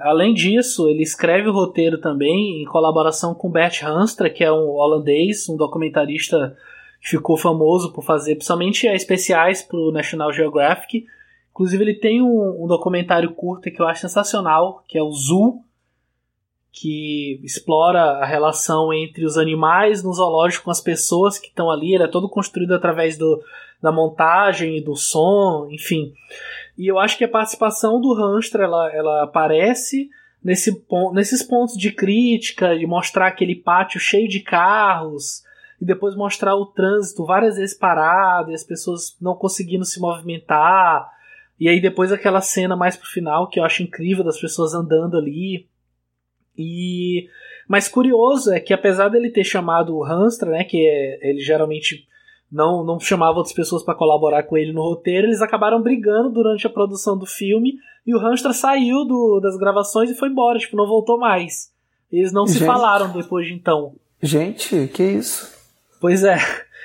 Além 0.04 0.34
disso, 0.34 0.90
ele 0.90 1.04
escreve 1.04 1.48
o 1.50 1.54
roteiro 1.54 2.00
também 2.00 2.62
em 2.62 2.66
colaboração 2.66 3.34
com 3.34 3.50
Bert 3.50 3.84
Hanstra, 3.84 4.30
que 4.30 4.44
é 4.44 4.52
um 4.52 4.70
holandês, 4.70 5.48
um 5.50 5.56
documentarista 5.56 6.56
que 7.02 7.10
ficou 7.10 7.38
famoso 7.38 7.94
por 7.94 8.04
fazer 8.04 8.36
principalmente 8.36 8.88
especiais 8.88 9.62
para 9.62 9.78
o 9.78 9.92
National 9.92 10.32
Geographic 10.32 11.06
Inclusive, 11.58 11.84
ele 11.84 11.96
tem 11.96 12.22
um, 12.22 12.64
um, 12.64 12.68
documentário 12.68 13.34
curto 13.34 13.72
que 13.72 13.82
eu 13.82 13.88
acho 13.88 14.02
sensacional, 14.02 14.84
que 14.88 14.96
é 14.96 15.02
o 15.02 15.12
Zoo, 15.12 15.64
que 16.72 17.42
explora 17.44 18.00
a 18.00 18.26
relação 18.28 18.94
entre 18.94 19.26
os 19.26 19.40
animais 19.40 20.04
no 20.04 20.14
zoológico 20.14 20.66
com 20.66 20.70
as 20.70 20.80
pessoas 20.80 21.40
que 21.40 21.48
estão 21.48 21.72
ali. 21.72 21.96
Ele 21.96 22.04
é 22.04 22.08
todo 22.08 22.30
construído 22.30 22.76
através 22.76 23.18
do, 23.18 23.42
da 23.82 23.92
montagem 23.92 24.78
e 24.78 24.84
do 24.84 24.96
som, 24.96 25.68
enfim. 25.72 26.14
E 26.78 26.88
eu 26.88 27.00
acho 27.00 27.18
que 27.18 27.24
a 27.24 27.30
participação 27.30 28.00
do 28.00 28.14
Hamster 28.14 28.62
ela, 28.62 28.94
ela 28.94 29.24
aparece 29.24 30.10
nesse, 30.44 30.72
nesses 31.14 31.42
pontos 31.42 31.76
de 31.76 31.92
crítica, 31.92 32.78
de 32.78 32.86
mostrar 32.86 33.28
aquele 33.28 33.56
pátio 33.56 34.00
cheio 34.00 34.28
de 34.28 34.40
carros, 34.40 35.44
e 35.82 35.86
depois 35.86 36.16
mostrar 36.16 36.56
o 36.56 36.66
trânsito 36.66 37.26
várias 37.26 37.58
vezes 37.58 37.78
parado, 37.78 38.52
e 38.52 38.54
as 38.54 38.64
pessoas 38.64 39.16
não 39.20 39.36
conseguindo 39.36 39.86
se 39.86 40.00
movimentar 40.00 41.10
e 41.60 41.68
aí 41.68 41.82
depois 41.82 42.12
aquela 42.12 42.42
cena 42.42 42.76
mais 42.76 42.96
pro 42.96 43.10
final 43.10 43.48
que 43.48 43.60
eu 43.60 43.64
acho 43.64 43.84
incrível 43.84 44.24
das 44.24 44.40
pessoas 44.40 44.74
andando 44.74 45.18
ali. 45.18 45.68
E 46.58 47.28
mas 47.68 47.88
curioso 47.88 48.54
é 48.54 48.60
que 48.60 48.74
apesar 48.74 49.10
dele 49.10 49.30
ter 49.30 49.44
chamado 49.44 49.96
o 49.96 50.04
Hanstra, 50.04 50.52
né, 50.52 50.64
que 50.64 50.78
é, 50.78 51.30
ele 51.30 51.40
geralmente 51.40 52.08
não 52.52 52.84
não 52.84 53.00
chamava 53.00 53.38
outras 53.38 53.54
pessoas 53.54 53.84
para 53.84 53.96
colaborar 53.96 54.44
com 54.44 54.58
ele 54.58 54.74
no 54.74 54.82
roteiro, 54.82 55.28
eles 55.28 55.42
acabaram 55.42 55.82
brigando 55.82 56.30
durante 56.30 56.66
a 56.66 56.70
produção 56.70 57.18
do 57.18 57.26
filme 57.26 57.76
e 58.06 58.16
o 58.16 58.20
Hanstra 58.20 58.54
saiu 58.54 59.04
do, 59.04 59.40
das 59.42 59.58
gravações 59.58 60.10
e 60.10 60.16
foi 60.16 60.30
embora, 60.30 60.58
tipo, 60.58 60.78
não 60.78 60.88
voltou 60.88 61.18
mais. 61.18 61.72
Eles 62.12 62.32
não 62.32 62.48
Gente. 62.48 62.60
se 62.60 62.66
falaram 62.66 63.12
depois 63.12 63.48
de 63.48 63.54
então. 63.54 63.94
Gente, 64.22 64.88
que 64.88 65.04
isso? 65.04 65.54
Pois 66.00 66.24
é. 66.24 66.38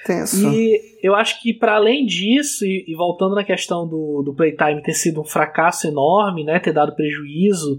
Tenso. 0.05 0.49
E 0.53 0.99
eu 1.01 1.15
acho 1.15 1.41
que 1.41 1.55
para 1.55 1.77
além 1.77 2.05
disso, 2.05 2.65
e, 2.65 2.85
e, 2.89 2.95
voltando 2.95 3.37
na 3.37 3.45
questão 3.45 3.87
do, 3.87 4.23
do 4.25 4.35
Playtime 4.35 4.83
ter 4.83 4.95
sido 4.95 5.21
um 5.21 5.25
fracasso 5.25 5.87
enorme, 5.87 6.43
né, 6.43 6.59
ter 6.59 6.73
dado 6.73 6.97
prejuízo, 6.97 7.79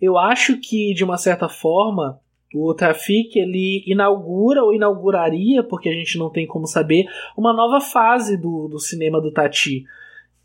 eu 0.00 0.18
acho 0.18 0.58
que 0.58 0.92
de 0.92 1.02
uma 1.02 1.16
certa 1.16 1.48
forma 1.48 2.20
o 2.54 2.74
Traffic 2.74 3.38
ele 3.38 3.82
inaugura 3.86 4.62
ou 4.62 4.74
inauguraria, 4.74 5.62
porque 5.62 5.88
a 5.88 5.92
gente 5.92 6.18
não 6.18 6.30
tem 6.30 6.46
como 6.46 6.66
saber, 6.66 7.06
uma 7.36 7.52
nova 7.52 7.80
fase 7.80 8.36
do, 8.36 8.68
do 8.68 8.78
cinema 8.78 9.20
do 9.20 9.32
Tati. 9.32 9.84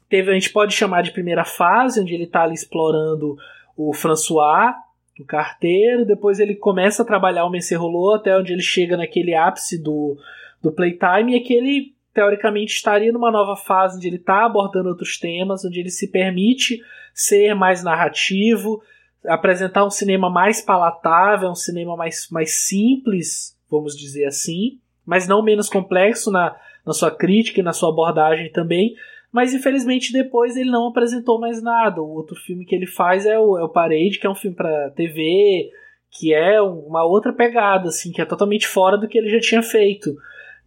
Teve, 0.10 0.32
a 0.32 0.34
gente 0.34 0.52
pode 0.52 0.74
chamar 0.74 1.02
de 1.02 1.12
primeira 1.12 1.44
fase, 1.44 2.00
onde 2.00 2.14
ele 2.14 2.24
está 2.24 2.44
ali 2.44 2.54
explorando 2.54 3.36
o 3.76 3.94
François, 3.94 4.74
o 5.20 5.26
carteiro, 5.26 6.06
depois 6.06 6.40
ele 6.40 6.56
começa 6.56 7.02
a 7.02 7.06
trabalhar 7.06 7.46
o 7.46 7.50
Messerolô 7.50 8.14
até 8.14 8.38
onde 8.38 8.54
ele 8.54 8.62
chega 8.62 8.96
naquele 8.96 9.34
ápice 9.34 9.82
do, 9.82 10.18
do 10.62 10.72
Playtime 10.72 11.36
é 11.36 11.40
que 11.40 11.54
ele 11.54 11.94
teoricamente 12.14 12.74
estaria 12.74 13.12
numa 13.12 13.32
nova 13.32 13.56
fase 13.56 13.98
onde 13.98 14.08
ele 14.08 14.16
está 14.16 14.46
abordando 14.46 14.90
outros 14.90 15.20
temas, 15.20 15.64
onde 15.64 15.80
ele 15.80 15.90
se 15.90 16.08
permite 16.10 16.82
ser 17.14 17.54
mais 17.54 17.84
narrativo, 17.84 18.82
apresentar 19.26 19.86
um 19.86 19.90
cinema 19.90 20.30
mais 20.30 20.62
palatável, 20.62 21.50
um 21.50 21.56
cinema 21.56 21.96
mais, 21.96 22.28
mais 22.32 22.66
simples, 22.66 23.58
vamos 23.70 23.98
dizer 23.98 24.26
assim, 24.26 24.80
mas 25.06 25.28
não 25.28 25.44
menos 25.44 25.70
complexo 25.70 26.32
na, 26.32 26.56
na 26.86 26.94
sua 26.94 27.12
crítica 27.12 27.60
e 27.60 27.64
na 27.64 27.74
sua 27.74 27.90
abordagem 27.90 28.52
também, 28.52 28.96
mas 29.32 29.54
infelizmente 29.54 30.14
depois 30.14 30.56
ele 30.56 30.70
não 30.70 30.88
apresentou 30.88 31.40
mais 31.40 31.62
nada. 31.62 32.02
O 32.02 32.10
outro 32.10 32.36
filme 32.36 32.66
que 32.66 32.76
ele 32.76 32.88
faz 32.88 33.26
é 33.26 33.38
o, 33.38 33.58
é 33.58 33.64
o 33.64 33.70
Parade, 33.70 34.20
que 34.20 34.26
é 34.26 34.30
um 34.30 34.36
filme 34.36 34.56
para 34.56 34.90
TV, 34.92 35.70
que 36.10 36.34
é 36.34 36.62
uma 36.62 37.04
outra 37.04 37.34
pegada, 37.34 37.90
assim, 37.90 38.12
que 38.12 38.22
é 38.22 38.26
totalmente 38.26 38.68
fora 38.68 38.98
do 38.98 39.08
que 39.08 39.18
ele 39.18 39.30
já 39.30 39.40
tinha 39.40 39.62
feito. 39.62 40.16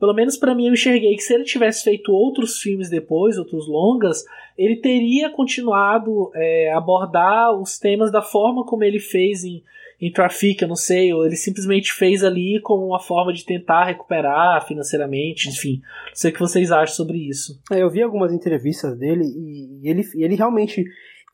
Pelo 0.00 0.14
menos 0.14 0.38
para 0.38 0.54
mim 0.54 0.66
eu 0.66 0.72
enxerguei 0.72 1.14
que 1.14 1.22
se 1.22 1.34
ele 1.34 1.44
tivesse 1.44 1.84
feito 1.84 2.10
outros 2.10 2.58
filmes 2.58 2.88
depois, 2.88 3.36
outros 3.36 3.68
longas, 3.68 4.24
ele 4.56 4.76
teria 4.76 5.28
continuado 5.28 6.30
é, 6.34 6.72
abordar 6.72 7.52
os 7.52 7.78
temas 7.78 8.10
da 8.10 8.22
forma 8.22 8.64
como 8.64 8.82
ele 8.82 8.98
fez 8.98 9.44
em, 9.44 9.62
em 10.00 10.10
Traffic, 10.10 10.62
eu 10.62 10.68
não 10.68 10.74
sei, 10.74 11.12
ou 11.12 11.26
ele 11.26 11.36
simplesmente 11.36 11.92
fez 11.92 12.24
ali 12.24 12.58
como 12.62 12.86
uma 12.86 12.98
forma 12.98 13.30
de 13.30 13.44
tentar 13.44 13.84
recuperar 13.84 14.66
financeiramente, 14.66 15.50
enfim. 15.50 15.82
Não 16.08 16.14
sei 16.16 16.30
o 16.30 16.34
que 16.34 16.40
vocês 16.40 16.72
acham 16.72 16.96
sobre 16.96 17.18
isso. 17.18 17.60
É, 17.70 17.82
eu 17.82 17.90
vi 17.90 18.02
algumas 18.02 18.32
entrevistas 18.32 18.98
dele 18.98 19.24
e 19.24 19.86
ele, 19.86 20.02
ele 20.14 20.34
realmente 20.34 20.82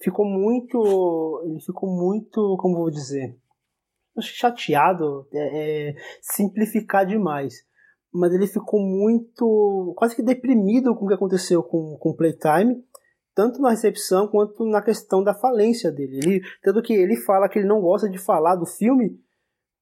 ficou 0.03 0.27
muito. 0.27 1.43
Ele 1.47 1.61
ficou 1.61 1.89
muito, 1.89 2.57
como 2.59 2.79
vou 2.79 2.91
dizer, 2.91 3.37
chateado, 4.21 5.25
é, 5.33 5.91
é, 5.91 5.95
simplificar 6.21 7.07
demais. 7.07 7.65
Mas 8.13 8.33
ele 8.33 8.47
ficou 8.47 8.81
muito, 8.81 9.95
quase 9.97 10.17
que 10.17 10.23
deprimido 10.23 10.95
com 10.95 11.05
o 11.05 11.09
que 11.09 11.15
aconteceu 11.15 11.63
com 11.63 11.99
o 12.01 12.17
Playtime, 12.17 12.83
tanto 13.35 13.61
na 13.61 13.71
recepção 13.71 14.27
quanto 14.29 14.65
na 14.65 14.81
questão 14.81 15.23
da 15.23 15.35
falência 15.35 15.93
dele. 15.93 16.17
Ele, 16.17 16.41
tanto 16.63 16.81
que 16.83 16.95
ele 16.95 17.17
fala 17.17 17.49
que 17.49 17.59
ele 17.59 17.69
não 17.69 17.83
gosta 17.83 18.09
de 18.09 18.19
falar 18.19 18.57
do 18.57 18.65
filme 18.65 19.21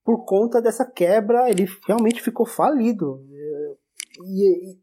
por 0.04 0.24
conta 0.24 0.60
dessa 0.60 0.84
quebra, 0.84 1.48
ele 1.48 1.66
realmente 1.86 2.20
ficou 2.20 2.44
falido. 2.44 3.24
E, 4.26 4.72
e, 4.72 4.78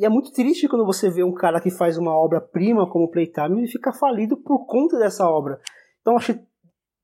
e 0.00 0.04
é 0.04 0.08
muito 0.08 0.32
triste 0.32 0.68
quando 0.68 0.84
você 0.84 1.08
vê 1.08 1.22
um 1.22 1.32
cara 1.32 1.60
que 1.60 1.70
faz 1.70 1.96
uma 1.96 2.12
obra-prima 2.12 2.90
como 2.90 3.10
Playtime 3.10 3.64
e 3.64 3.68
fica 3.68 3.92
falido 3.92 4.36
por 4.36 4.66
conta 4.66 4.98
dessa 4.98 5.28
obra. 5.28 5.60
Então 6.00 6.16
acho 6.16 6.34
que 6.34 6.40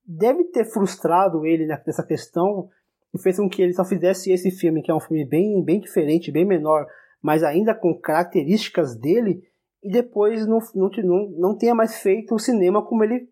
deve 0.04 0.44
ter 0.44 0.64
frustrado 0.64 1.46
ele 1.46 1.66
nessa 1.66 2.04
questão 2.04 2.68
e 3.14 3.20
fez 3.20 3.36
com 3.36 3.48
que 3.48 3.62
ele 3.62 3.72
só 3.72 3.84
fizesse 3.84 4.32
esse 4.32 4.50
filme, 4.50 4.82
que 4.82 4.90
é 4.90 4.94
um 4.94 5.00
filme 5.00 5.24
bem, 5.24 5.62
bem 5.62 5.80
diferente, 5.80 6.32
bem 6.32 6.44
menor, 6.44 6.86
mas 7.22 7.42
ainda 7.42 7.74
com 7.74 7.98
características 7.98 8.96
dele, 8.96 9.42
e 9.82 9.90
depois 9.90 10.46
não, 10.46 10.58
não, 10.74 10.90
não, 11.04 11.30
não 11.30 11.56
tenha 11.56 11.74
mais 11.74 12.00
feito 12.00 12.34
o 12.34 12.38
cinema 12.38 12.84
como 12.84 13.04
ele 13.04 13.28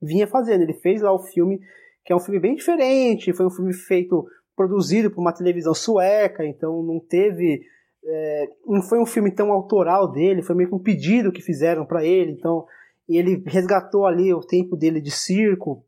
vinha 0.00 0.26
fazendo. 0.26 0.62
Ele 0.62 0.74
fez 0.74 1.02
lá 1.02 1.12
o 1.12 1.18
filme, 1.18 1.60
que 2.04 2.12
é 2.12 2.16
um 2.16 2.20
filme 2.20 2.40
bem 2.40 2.54
diferente, 2.54 3.32
foi 3.32 3.46
um 3.46 3.50
filme 3.50 3.72
feito, 3.72 4.26
produzido 4.56 5.10
por 5.10 5.20
uma 5.20 5.32
televisão 5.32 5.74
sueca, 5.74 6.44
então 6.44 6.82
não 6.82 6.98
teve. 6.98 7.62
É, 8.04 8.48
não 8.66 8.80
foi 8.80 8.98
um 8.98 9.06
filme 9.06 9.30
tão 9.30 9.52
autoral 9.52 10.10
dele, 10.10 10.42
foi 10.42 10.54
meio 10.54 10.68
que 10.68 10.74
um 10.74 10.82
pedido 10.82 11.32
que 11.32 11.42
fizeram 11.42 11.84
para 11.84 12.04
ele, 12.04 12.32
então 12.32 12.64
e 13.08 13.16
ele 13.16 13.42
resgatou 13.46 14.06
ali 14.06 14.32
o 14.34 14.40
tempo 14.40 14.76
dele 14.76 15.00
de 15.00 15.10
circo, 15.10 15.82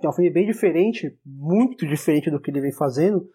que 0.00 0.06
é 0.06 0.10
um 0.10 0.12
filme 0.12 0.30
bem 0.30 0.46
diferente, 0.46 1.14
muito 1.24 1.86
diferente 1.86 2.30
do 2.30 2.40
que 2.40 2.50
ele 2.50 2.60
vem 2.60 2.72
fazendo. 2.72 3.28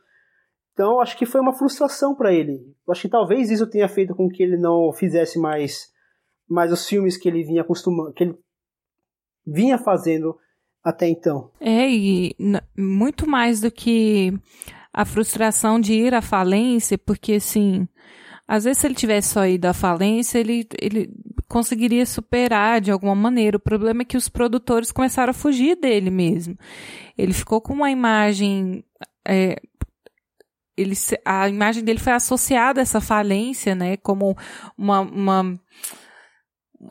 Então, 0.73 0.99
acho 0.99 1.17
que 1.17 1.25
foi 1.25 1.39
uma 1.39 1.53
frustração 1.53 2.15
para 2.15 2.33
ele. 2.33 2.59
Acho 2.89 3.03
que 3.03 3.09
talvez 3.09 3.49
isso 3.49 3.69
tenha 3.69 3.87
feito 3.87 4.15
com 4.15 4.27
que 4.27 4.43
ele 4.43 4.57
não 4.57 4.91
fizesse 4.91 5.39
mais, 5.39 5.87
mais 6.49 6.71
os 6.71 6.87
filmes 6.87 7.17
que 7.17 7.29
ele 7.29 7.43
vinha 7.43 7.61
acostumando, 7.61 8.11
que 8.13 8.23
ele 8.23 8.35
vinha 9.45 9.77
fazendo 9.77 10.35
até 10.83 11.07
então. 11.07 11.51
É, 11.61 11.89
e 11.89 12.35
muito 12.77 13.29
mais 13.29 13.61
do 13.61 13.71
que 13.71 14.33
a 14.91 15.05
frustração 15.05 15.79
de 15.79 15.93
ir 15.93 16.13
à 16.13 16.21
falência, 16.21 16.97
porque 16.97 17.33
assim, 17.33 17.87
às 18.47 18.63
vezes 18.63 18.79
se 18.79 18.87
ele 18.87 18.95
tivesse 18.95 19.29
só 19.29 19.45
ido 19.45 19.65
à 19.65 19.73
falência, 19.73 20.39
ele, 20.39 20.67
ele 20.81 21.09
conseguiria 21.55 22.05
superar 22.05 22.81
de 22.81 22.91
alguma 22.91 23.15
maneira. 23.15 23.55
O 23.55 23.61
problema 23.61 24.01
é 24.01 24.05
que 24.05 24.17
os 24.17 24.27
produtores 24.27 24.91
começaram 24.91 25.31
a 25.31 25.33
fugir 25.33 25.77
dele 25.77 26.09
mesmo. 26.09 26.57
Ele 27.17 27.31
ficou 27.31 27.61
com 27.61 27.71
uma 27.71 27.89
imagem. 27.89 28.83
É, 29.25 29.61
ele, 30.75 30.93
a 31.23 31.47
imagem 31.47 31.81
dele 31.81 31.97
foi 31.97 32.11
associada 32.11 32.81
a 32.81 32.83
essa 32.83 32.99
falência, 32.99 33.73
né? 33.73 33.95
Como 33.95 34.35
uma, 34.77 34.99
uma 34.99 35.59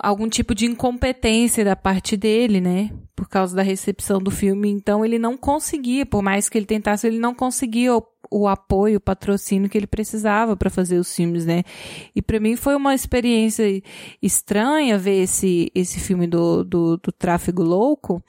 algum 0.01 0.31
tipo 0.31 0.55
de 0.55 0.65
incompetência 0.65 1.63
da 1.63 1.77
parte 1.77 2.17
dele, 2.17 2.59
né? 2.59 2.91
Por 3.15 3.29
causa 3.29 3.55
da 3.55 3.63
recepção 3.63 4.19
do 4.19 4.31
filme. 4.31 4.71
Então 4.71 5.05
ele 5.05 5.19
não 5.19 5.37
conseguia, 5.37 6.07
por 6.07 6.23
mais 6.23 6.49
que 6.49 6.57
ele 6.57 6.65
tentasse, 6.65 7.07
ele 7.07 7.19
não 7.19 7.35
conseguia 7.35 7.93
o, 8.35 8.49
apoio, 8.49 8.97
o 8.97 9.01
patrocínio 9.01 9.71
que 9.71 9.79
ele 9.79 9.87
precisava 9.87 10.57
para 10.57 10.69
fazer 10.69 10.99
os 10.99 11.15
filmes, 11.15 11.47
né? 11.47 11.63
E 12.17 12.21
para 12.21 12.41
mim 12.41 12.57
foi 12.57 12.75
uma 12.75 12.93
experiência 12.93 13.65
estranha 14.21 14.99
ver 14.99 15.23
esse, 15.23 15.71
esse 15.73 16.01
filme 16.01 16.27
do, 16.27 16.65
do, 16.65 16.97
do 16.97 17.13
Tráfego 17.13 17.63
Louco, 17.63 18.21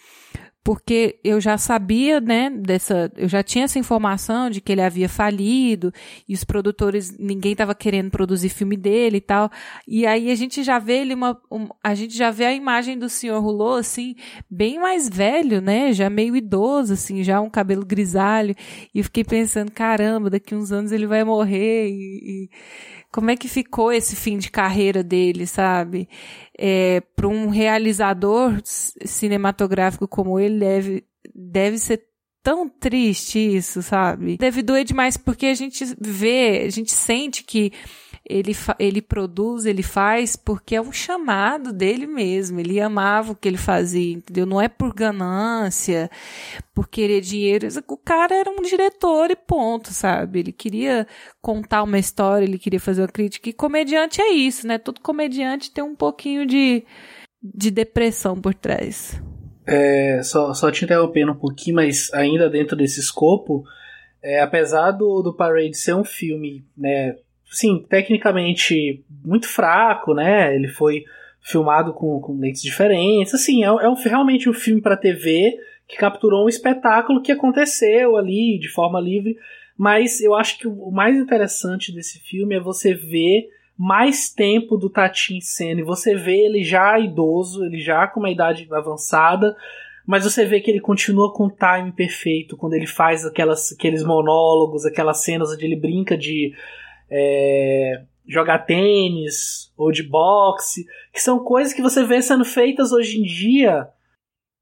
porque 0.66 1.20
eu 1.24 1.40
já 1.40 1.60
sabia, 1.60 2.20
né, 2.20 2.50
dessa, 2.50 3.12
eu 3.16 3.30
já 3.30 3.44
tinha 3.44 3.66
essa 3.66 3.78
informação 3.78 4.50
de 4.50 4.60
que 4.60 4.72
ele 4.72 4.82
havia 4.82 5.08
falido 5.08 5.94
e 6.28 6.34
os 6.34 6.44
produtores, 6.44 7.16
ninguém 7.20 7.52
estava 7.52 7.76
querendo 7.76 8.10
produzir 8.10 8.50
filme 8.50 8.76
dele 8.76 9.18
e 9.18 9.22
tal. 9.22 9.52
E 9.88 10.08
aí 10.08 10.32
a 10.32 10.34
gente 10.34 10.64
já 10.64 10.80
vê 10.80 11.02
ele 11.02 11.14
uma, 11.14 11.40
um, 11.52 11.68
a 11.84 11.94
gente 11.94 12.18
já 12.18 12.32
vê 12.32 12.46
a 12.46 12.52
imagem 12.52 12.98
do 12.98 13.08
senhor 13.08 13.40
Rulô 13.42 13.76
assim, 13.76 14.16
bem 14.50 14.80
mais 14.80 15.08
velho, 15.08 15.62
né, 15.62 15.94
já 15.94 16.10
meio 16.10 16.36
idoso 16.36 16.94
assim, 16.94 17.24
já 17.24 17.40
um 17.40 17.50
cabelo 17.50 17.86
grisalho. 17.86 18.56
E 18.92 18.98
eu 18.98 19.04
fiquei 19.04 19.24
pensando, 19.24 19.72
caramba, 19.72 20.32
daqui 20.32 20.56
uns 20.56 20.72
anos 20.72 20.92
ele 20.92 21.06
vai 21.06 21.24
morrer 21.24 21.90
e, 21.90 22.48
e 22.48 22.50
como 23.16 23.32
é 23.32 23.38
que 23.38 23.48
ficou 23.48 23.94
esse 23.94 24.14
fim 24.14 24.38
de 24.38 24.52
carreira 24.52 25.02
dele, 25.02 25.48
sabe? 25.48 26.10
É, 26.60 27.00
Para 27.16 27.30
um 27.30 27.48
realizador 27.48 28.60
cinematográfico 28.62 30.06
como 30.06 30.38
ele, 30.38 30.60
deve, 30.60 31.06
deve 31.34 31.78
ser 31.78 32.04
tão 32.44 32.68
triste 32.68 33.40
isso, 33.40 33.82
sabe? 33.82 34.36
Deve 34.36 34.62
doer 34.62 34.84
demais 34.84 35.16
porque 35.16 35.46
a 35.46 35.54
gente 35.54 35.86
vê, 35.98 36.66
a 36.68 36.70
gente 36.70 36.92
sente 36.92 37.46
que 37.46 37.72
ele, 38.28 38.54
ele 38.80 39.02
produz, 39.02 39.66
ele 39.66 39.84
faz 39.84 40.36
porque 40.36 40.76
é 40.76 40.82
um 40.82 40.92
chamado 40.92 41.72
dele 41.72 42.08
mesmo. 42.08 42.60
Ele 42.60 42.82
amava 42.82 43.32
o 43.32 43.36
que 43.36 43.48
ele 43.48 43.58
fazia, 43.58 44.14
entendeu? 44.14 44.46
Não 44.46 44.60
é 44.60 44.68
por 44.68 44.94
ganância, 44.94 46.10
por 46.74 46.88
querer 46.88 47.22
dinheiro. 47.22 47.68
O 47.88 47.98
cara 47.98 48.34
era 48.36 48.50
um 48.50 48.62
diretor 48.62 49.30
e 49.30 49.36
ponto, 49.36 49.90
sabe? 49.94 50.40
Ele 50.40 50.52
queria 50.52 51.06
contar 51.42 51.84
uma 51.84 52.00
história, 52.00 52.46
ele 52.46 52.58
queria 52.58 52.80
fazer 52.80 53.02
uma 53.02 53.08
crítica. 53.08 53.50
E 53.50 53.54
comediante 53.54 54.20
é 54.22 54.32
isso, 54.32 54.66
né? 54.66 54.80
Todo 54.80 55.02
comediante 55.02 55.72
tem 55.72 55.84
um 55.84 55.96
pouquinho 55.96 56.48
de, 56.48 56.84
de 57.42 57.70
depressão 57.70 58.36
por 58.42 58.56
trás. 58.56 59.22
É, 59.68 60.22
só, 60.24 60.54
só 60.54 60.72
te 60.72 60.84
interrompendo 60.84 61.32
um 61.32 61.38
pouquinho, 61.38 61.76
mas 61.76 62.12
ainda 62.14 62.50
dentro 62.50 62.76
desse 62.76 63.00
escopo, 63.00 63.64
é, 64.22 64.42
apesar 64.42 64.92
do, 64.92 65.22
do 65.22 65.36
Parade 65.36 65.78
ser 65.78 65.96
um 65.96 66.04
filme, 66.04 66.66
né, 66.76 67.16
sim, 67.56 67.86
tecnicamente 67.90 69.04
muito 69.24 69.48
fraco, 69.48 70.14
né? 70.14 70.54
Ele 70.54 70.68
foi 70.68 71.06
filmado 71.42 71.94
com, 71.94 72.20
com 72.20 72.38
lentes 72.38 72.62
diferentes. 72.62 73.34
Assim, 73.34 73.64
é, 73.64 73.68
é 73.68 73.90
um, 73.90 73.94
realmente 73.94 74.50
um 74.50 74.54
filme 74.54 74.82
para 74.82 74.98
TV 74.98 75.56
que 75.88 75.96
capturou 75.96 76.46
um 76.46 76.50
espetáculo 76.50 77.22
que 77.22 77.32
aconteceu 77.32 78.18
ali 78.18 78.60
de 78.60 78.68
forma 78.68 79.00
livre. 79.00 79.38
Mas 79.78 80.20
eu 80.20 80.36
acho 80.36 80.58
que 80.60 80.68
o 80.68 80.92
mais 80.92 81.18
interessante 81.18 81.94
desse 81.94 82.20
filme 82.20 82.56
é 82.56 82.60
você 82.60 82.94
ver 82.94 83.48
mais 83.78 84.30
tempo 84.34 84.78
do 84.78 84.90
Tati 84.90 85.36
em 85.36 85.42
cena. 85.42 85.80
E 85.80 85.84
você 85.84 86.14
vê 86.14 86.46
ele 86.46 86.64
já 86.64 87.00
idoso, 87.00 87.64
ele 87.64 87.80
já 87.80 88.08
com 88.08 88.20
uma 88.20 88.30
idade 88.30 88.68
avançada, 88.72 89.56
mas 90.06 90.24
você 90.24 90.46
vê 90.46 90.60
que 90.60 90.70
ele 90.70 90.80
continua 90.80 91.34
com 91.34 91.46
o 91.46 91.52
time 91.52 91.92
perfeito 91.92 92.56
quando 92.58 92.74
ele 92.74 92.88
faz 92.88 93.26
aquelas, 93.26 93.72
aqueles 93.72 94.04
monólogos, 94.04 94.86
aquelas 94.86 95.24
cenas 95.24 95.52
onde 95.52 95.66
ele 95.66 95.76
brinca 95.76 96.18
de 96.18 96.54
é, 97.10 98.04
jogar 98.28 98.60
tênis 98.60 99.72
ou 99.78 99.92
de 99.92 100.04
boxe, 100.04 100.86
que 101.14 101.22
são 101.22 101.40
coisas 101.40 101.74
que 101.74 101.82
você 101.82 102.04
vê 102.04 102.22
sendo 102.22 102.46
feitas 102.46 102.92
hoje 102.92 103.20
em 103.20 103.24
dia. 103.24 103.88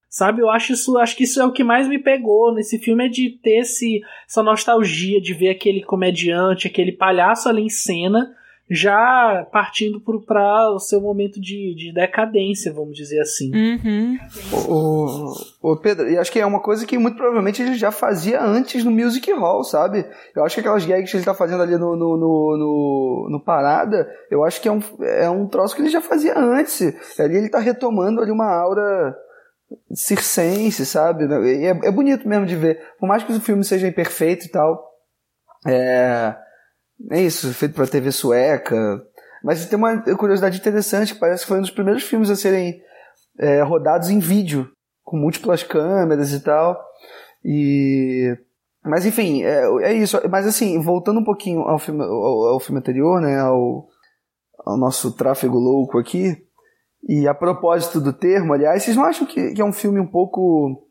Sabe, 0.10 0.42
eu 0.42 0.50
acho 0.50 0.74
isso, 0.74 0.96
acho 0.98 1.16
que 1.16 1.24
isso 1.24 1.42
é 1.42 1.46
o 1.46 1.52
que 1.52 1.64
mais 1.64 1.88
me 1.88 1.98
pegou 1.98 2.54
nesse 2.54 2.78
filme 2.78 3.08
é 3.08 3.10
de 3.10 3.32
ter 3.42 3.62
esse, 3.62 4.00
essa 4.30 4.44
nostalgia 4.44 5.20
de 5.20 5.34
ver 5.34 5.50
aquele 5.50 5.82
comediante, 5.82 6.68
aquele 6.68 6.92
palhaço 6.92 7.50
ali 7.50 7.64
em 7.64 7.70
cena, 7.70 8.32
já 8.74 9.48
partindo 9.52 10.02
para 10.26 10.72
o 10.72 10.80
seu 10.80 11.00
momento 11.00 11.40
de, 11.40 11.76
de 11.76 11.94
decadência, 11.94 12.74
vamos 12.74 12.98
dizer 12.98 13.20
assim. 13.20 13.52
Uhum. 13.54 14.18
O, 14.68 15.34
o, 15.62 15.78
Pedro, 15.78 16.10
e 16.10 16.18
acho 16.18 16.32
que 16.32 16.40
é 16.40 16.46
uma 16.46 16.60
coisa 16.60 16.84
que 16.84 16.98
muito 16.98 17.16
provavelmente 17.16 17.62
ele 17.62 17.76
já 17.76 17.92
fazia 17.92 18.42
antes 18.42 18.84
no 18.84 18.90
Music 18.90 19.32
Hall, 19.34 19.64
sabe? 19.64 20.04
Eu 20.36 20.44
acho 20.44 20.56
que 20.56 20.62
aquelas 20.62 20.84
gags 20.84 21.12
que 21.12 21.18
ele 21.18 21.24
tá 21.24 21.36
fazendo 21.36 21.62
ali 21.62 21.78
no, 21.78 21.96
no, 21.96 22.18
no, 22.18 22.58
no, 22.58 23.28
no 23.30 23.44
Parada, 23.44 24.10
eu 24.32 24.44
acho 24.44 24.60
que 24.60 24.68
é 24.68 24.72
um, 24.72 24.82
é 25.02 25.30
um 25.30 25.48
troço 25.48 25.76
que 25.76 25.82
ele 25.84 25.90
já 25.90 26.02
fazia 26.02 26.36
antes. 26.36 26.82
Ali 27.20 27.38
ele 27.38 27.50
tá 27.50 27.60
retomando 27.60 28.22
ali 28.22 28.32
uma 28.32 28.50
aura 28.50 29.16
circense, 29.94 30.84
sabe? 30.84 31.26
É, 31.64 31.70
é 31.70 31.92
bonito 31.92 32.28
mesmo 32.28 32.48
de 32.48 32.56
ver. 32.56 32.82
Por 33.00 33.06
mais 33.06 33.22
que 33.24 33.32
o 33.32 33.40
filme 33.40 33.64
seja 33.64 33.88
imperfeito 33.88 34.48
e 34.48 34.50
tal. 34.50 34.84
É 35.68 36.36
é 37.12 37.22
isso, 37.22 37.54
feito 37.54 37.76
pra 37.76 37.88
TV 37.88 38.12
sueca. 38.12 39.02
Mas 39.44 39.66
tem 39.66 39.78
uma 39.78 40.02
curiosidade 40.16 40.58
interessante, 40.58 41.14
que 41.14 41.20
parece 41.20 41.44
que 41.44 41.50
foi 41.50 41.58
um 41.58 41.62
dos 41.62 41.72
primeiros 41.72 42.04
filmes 42.04 42.30
a 42.30 42.36
serem 42.36 42.82
é, 43.40 43.62
rodados 43.62 44.10
em 44.10 44.20
vídeo, 44.20 44.70
com 45.04 45.18
múltiplas 45.18 45.64
câmeras 45.64 46.32
e 46.32 46.40
tal. 46.42 46.80
E. 47.44 48.38
Mas 48.86 49.06
enfim, 49.06 49.44
é, 49.44 49.66
é 49.84 49.94
isso. 49.94 50.20
Mas 50.30 50.48
assim, 50.48 50.82
voltando 50.82 51.20
um 51.20 51.24
pouquinho 51.24 51.62
ao 51.62 51.78
filme, 51.78 52.04
ao, 52.04 52.54
ao 52.54 52.60
filme 52.60 52.80
anterior, 52.80 53.22
né? 53.22 53.40
Ao, 53.40 53.88
ao 54.66 54.78
nosso 54.78 55.16
tráfego 55.16 55.58
louco 55.58 56.00
aqui. 56.00 56.38
E 57.08 57.28
a 57.28 57.34
propósito 57.34 58.00
do 58.00 58.14
termo, 58.14 58.54
aliás, 58.54 58.84
vocês 58.84 58.96
não 58.96 59.04
acham 59.04 59.28
que, 59.28 59.54
que 59.54 59.62
é 59.62 59.66
um 59.66 59.74
filme 59.74 60.00
um 60.00 60.08
pouco 60.08 60.83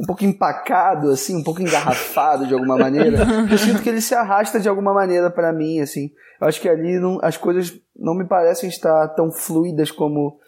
um 0.00 0.06
pouco 0.06 0.24
empacado, 0.24 1.10
assim, 1.10 1.36
um 1.36 1.42
pouco 1.42 1.62
engarrafado 1.62 2.46
de 2.46 2.54
alguma 2.54 2.76
maneira. 2.76 3.26
Eu 3.50 3.58
sinto 3.58 3.82
que 3.82 3.88
ele 3.88 4.00
se 4.00 4.14
arrasta 4.14 4.60
de 4.60 4.68
alguma 4.68 4.92
maneira 4.92 5.30
para 5.30 5.52
mim, 5.52 5.80
assim. 5.80 6.10
Eu 6.40 6.46
acho 6.46 6.60
que 6.60 6.68
ali 6.68 6.98
não, 6.98 7.18
as 7.22 7.36
coisas 7.36 7.74
não 7.96 8.14
me 8.14 8.24
parecem 8.24 8.68
estar 8.68 9.08
tão 9.08 9.30
fluidas 9.30 9.90
como 9.90 10.38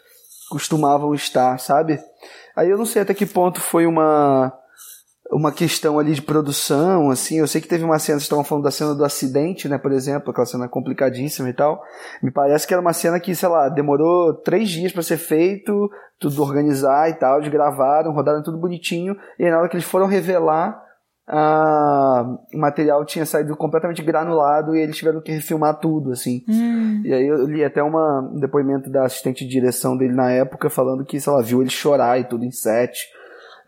costumavam 0.50 1.14
estar, 1.14 1.58
sabe? 1.58 2.00
Aí 2.56 2.70
eu 2.70 2.78
não 2.78 2.86
sei 2.86 3.02
até 3.02 3.14
que 3.14 3.26
ponto 3.26 3.60
foi 3.60 3.86
uma 3.86 4.52
uma 5.30 5.52
questão 5.52 5.98
ali 5.98 6.14
de 6.14 6.22
produção, 6.22 7.10
assim, 7.10 7.38
eu 7.38 7.46
sei 7.46 7.60
que 7.60 7.68
teve 7.68 7.84
uma 7.84 7.98
cena, 7.98 8.18
vocês 8.18 8.22
estavam 8.22 8.44
falando 8.44 8.64
da 8.64 8.70
cena 8.70 8.94
do 8.94 9.04
acidente, 9.04 9.68
né, 9.68 9.76
por 9.76 9.92
exemplo, 9.92 10.30
aquela 10.30 10.46
cena 10.46 10.68
complicadíssima 10.68 11.50
e 11.50 11.52
tal, 11.52 11.82
me 12.22 12.30
parece 12.30 12.66
que 12.66 12.72
era 12.72 12.80
uma 12.80 12.92
cena 12.92 13.20
que, 13.20 13.34
sei 13.34 13.48
lá, 13.48 13.68
demorou 13.68 14.34
três 14.34 14.70
dias 14.70 14.90
para 14.90 15.02
ser 15.02 15.18
feito, 15.18 15.90
tudo 16.18 16.42
organizar 16.42 17.10
e 17.10 17.14
tal, 17.14 17.38
eles 17.38 17.52
gravaram, 17.52 18.12
rodaram 18.12 18.42
tudo 18.42 18.58
bonitinho, 18.58 19.16
e 19.38 19.50
na 19.50 19.58
hora 19.58 19.68
que 19.68 19.76
eles 19.76 19.86
foram 19.86 20.06
revelar, 20.06 20.82
o 21.30 22.58
material 22.58 23.04
tinha 23.04 23.26
saído 23.26 23.54
completamente 23.54 24.02
granulado 24.02 24.74
e 24.74 24.80
eles 24.80 24.96
tiveram 24.96 25.20
que 25.20 25.30
refilmar 25.30 25.78
tudo, 25.78 26.10
assim. 26.10 26.42
Hum. 26.48 27.02
E 27.04 27.12
aí 27.12 27.26
eu 27.26 27.44
li 27.44 27.62
até 27.62 27.82
uma, 27.82 28.20
um 28.32 28.40
depoimento 28.40 28.90
da 28.90 29.04
assistente 29.04 29.44
de 29.44 29.50
direção 29.50 29.94
dele 29.96 30.14
na 30.14 30.30
época, 30.30 30.70
falando 30.70 31.04
que, 31.04 31.20
sei 31.20 31.32
lá, 31.32 31.42
viu 31.42 31.60
ele 31.60 31.70
chorar 31.70 32.18
e 32.18 32.24
tudo 32.24 32.44
em 32.44 32.50
set, 32.50 33.06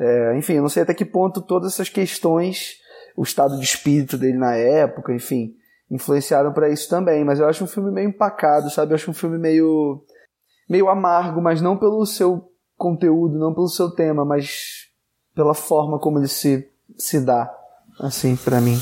é, 0.01 0.39
enfim, 0.39 0.55
eu 0.55 0.63
não 0.63 0.69
sei 0.71 0.83
até 0.83 0.95
que 0.95 1.05
ponto 1.05 1.43
todas 1.43 1.75
essas 1.75 1.91
questões, 1.91 2.79
o 3.15 3.23
estado 3.23 3.59
de 3.59 3.65
espírito 3.65 4.17
dele 4.17 4.39
na 4.39 4.55
época, 4.57 5.13
enfim, 5.13 5.55
influenciaram 5.91 6.55
para 6.55 6.71
isso 6.71 6.89
também. 6.89 7.23
Mas 7.23 7.39
eu 7.39 7.47
acho 7.47 7.63
um 7.65 7.67
filme 7.67 7.91
meio 7.91 8.09
empacado, 8.09 8.71
sabe? 8.71 8.93
Eu 8.93 8.95
acho 8.95 9.11
um 9.11 9.15
filme 9.15 9.37
meio, 9.37 10.03
meio 10.69 10.89
amargo, 10.89 11.43
mas 11.43 11.61
não 11.61 11.77
pelo 11.77 12.07
seu 12.07 12.51
conteúdo, 12.79 13.39
não 13.39 13.53
pelo 13.53 13.69
seu 13.69 13.91
tema, 13.91 14.25
mas 14.25 14.89
pela 15.35 15.53
forma 15.53 15.99
como 15.99 16.19
ele 16.19 16.29
se, 16.29 16.67
se 16.97 17.21
dá, 17.21 17.55
assim, 18.01 18.37
para 18.37 18.59
mim. 18.59 18.79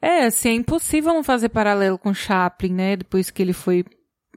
É, 0.00 0.24
assim, 0.24 0.48
é 0.48 0.54
impossível 0.54 1.12
não 1.12 1.22
fazer 1.22 1.50
paralelo 1.50 1.98
com 1.98 2.14
Chaplin, 2.14 2.72
né? 2.72 2.96
Depois 2.96 3.28
que 3.30 3.42
ele 3.42 3.52
foi 3.52 3.84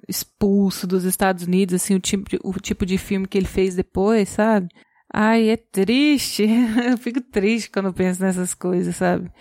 expulso 0.06 0.86
dos 0.86 1.06
Estados 1.06 1.46
Unidos, 1.46 1.76
assim, 1.76 1.96
o 1.96 2.00
tipo 2.00 2.30
de, 2.30 2.40
o 2.44 2.54
tipo 2.54 2.86
de 2.86 2.98
filme 2.98 3.28
que 3.28 3.38
ele 3.38 3.48
fez 3.48 3.74
depois, 3.74 4.28
sabe? 4.28 4.68
Ai, 5.11 5.49
é 5.49 5.57
triste. 5.57 6.45
Eu 6.86 6.98
fico 6.98 7.19
triste 7.19 7.69
quando 7.72 7.91
penso 7.94 8.22
nessas 8.22 8.53
coisas, 8.53 8.95
sabe? 8.95 9.31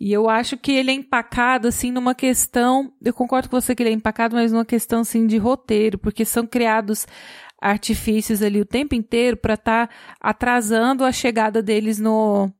E 0.00 0.12
eu 0.12 0.28
acho 0.28 0.56
que 0.56 0.72
ele 0.72 0.90
é 0.90 0.94
empacado, 0.94 1.68
assim, 1.68 1.92
numa 1.92 2.14
questão. 2.14 2.92
Eu 3.02 3.14
concordo 3.14 3.48
com 3.48 3.60
você 3.60 3.74
que 3.74 3.82
ele 3.82 3.90
é 3.90 3.92
empacado, 3.92 4.34
mas 4.34 4.52
numa 4.52 4.64
questão, 4.64 5.00
assim, 5.00 5.26
de 5.26 5.38
roteiro, 5.38 5.96
porque 5.98 6.24
são 6.24 6.46
criados 6.46 7.06
artifícios 7.60 8.42
ali 8.42 8.60
o 8.60 8.66
tempo 8.66 8.94
inteiro 8.94 9.36
para 9.36 9.54
estar 9.54 9.86
tá 9.86 9.94
atrasando 10.20 11.04
a 11.04 11.12
chegada 11.12 11.62
deles 11.62 11.98
no. 11.98 12.50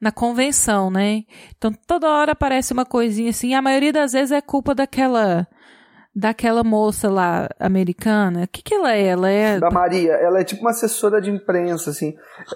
Na 0.00 0.10
convenção, 0.10 0.90
né? 0.90 1.24
Então 1.58 1.70
toda 1.86 2.08
hora 2.08 2.32
aparece 2.32 2.72
uma 2.72 2.86
coisinha 2.86 3.30
assim. 3.30 3.52
A 3.52 3.60
maioria 3.60 3.92
das 3.92 4.12
vezes 4.12 4.32
é 4.32 4.40
culpa 4.40 4.74
daquela 4.74 5.46
daquela 6.14 6.64
moça 6.64 7.08
lá 7.08 7.48
americana. 7.58 8.44
O 8.44 8.48
que 8.48 8.62
que 8.62 8.74
ela 8.74 8.92
é? 8.92 9.06
Ela 9.06 9.30
é 9.30 9.60
da 9.60 9.70
Maria. 9.70 10.12
Ela 10.12 10.40
é 10.40 10.44
tipo 10.44 10.62
uma 10.62 10.70
assessora 10.70 11.20
de 11.20 11.30
imprensa, 11.30 11.90
assim. 11.90 12.14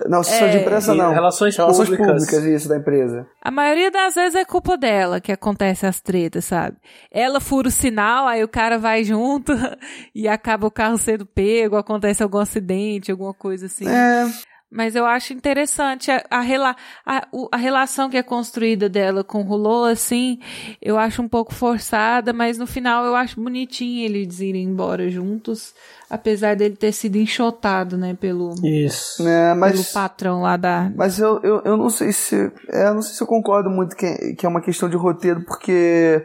Não, 0.08 0.20
assessora 0.20 0.50
é, 0.50 0.56
de 0.56 0.58
imprensa 0.58 0.94
não. 0.94 1.12
Relações, 1.12 1.56
relações 1.56 1.88
públicas. 1.88 2.24
públicas. 2.24 2.44
isso 2.44 2.68
da 2.68 2.76
empresa. 2.76 3.26
A 3.42 3.50
maioria 3.50 3.90
das 3.90 4.14
vezes 4.14 4.34
é 4.34 4.44
culpa 4.44 4.76
dela 4.76 5.20
que 5.20 5.32
acontece 5.32 5.86
as 5.86 6.00
tretas, 6.00 6.44
sabe? 6.44 6.76
Ela 7.10 7.40
fura 7.40 7.68
o 7.68 7.70
sinal, 7.70 8.26
aí 8.26 8.42
o 8.42 8.48
cara 8.48 8.78
vai 8.78 9.04
junto 9.04 9.52
e 10.14 10.26
acaba 10.26 10.66
o 10.66 10.70
carro 10.70 10.98
sendo 10.98 11.24
pego, 11.24 11.76
acontece 11.76 12.22
algum 12.22 12.38
acidente, 12.38 13.12
alguma 13.12 13.34
coisa 13.34 13.66
assim. 13.66 13.88
É. 13.88 14.26
Mas 14.74 14.96
eu 14.96 15.06
acho 15.06 15.32
interessante 15.32 16.10
a, 16.10 16.24
a, 16.28 16.40
rela, 16.40 16.74
a, 17.06 17.28
a, 17.52 17.56
relação 17.56 18.10
que 18.10 18.16
é 18.16 18.24
construída 18.24 18.88
dela 18.88 19.22
com 19.22 19.38
o 19.38 19.44
Rulô, 19.44 19.84
assim, 19.84 20.40
eu 20.82 20.98
acho 20.98 21.22
um 21.22 21.28
pouco 21.28 21.54
forçada, 21.54 22.32
mas 22.32 22.58
no 22.58 22.66
final 22.66 23.04
eu 23.04 23.14
acho 23.14 23.40
bonitinho 23.40 24.04
eles 24.04 24.40
irem 24.40 24.64
embora 24.64 25.08
juntos, 25.08 25.72
apesar 26.10 26.56
dele 26.56 26.74
ter 26.74 26.90
sido 26.90 27.14
enxotado, 27.14 27.96
né, 27.96 28.16
pelo, 28.20 28.52
Isso. 28.64 29.24
É, 29.28 29.54
mas, 29.54 29.74
pelo 29.74 29.84
patrão 29.84 30.42
lá 30.42 30.56
da... 30.56 30.90
Mas 30.96 31.20
eu, 31.20 31.38
eu, 31.44 31.62
eu 31.64 31.76
não 31.76 31.88
sei 31.88 32.10
se... 32.10 32.34
É, 32.68 32.88
eu 32.88 32.94
não 32.94 33.02
sei 33.02 33.14
se 33.14 33.22
eu 33.22 33.28
concordo 33.28 33.70
muito 33.70 33.94
que, 33.94 34.34
que 34.34 34.44
é 34.44 34.48
uma 34.48 34.60
questão 34.60 34.88
de 34.88 34.96
roteiro, 34.96 35.44
porque 35.44 36.20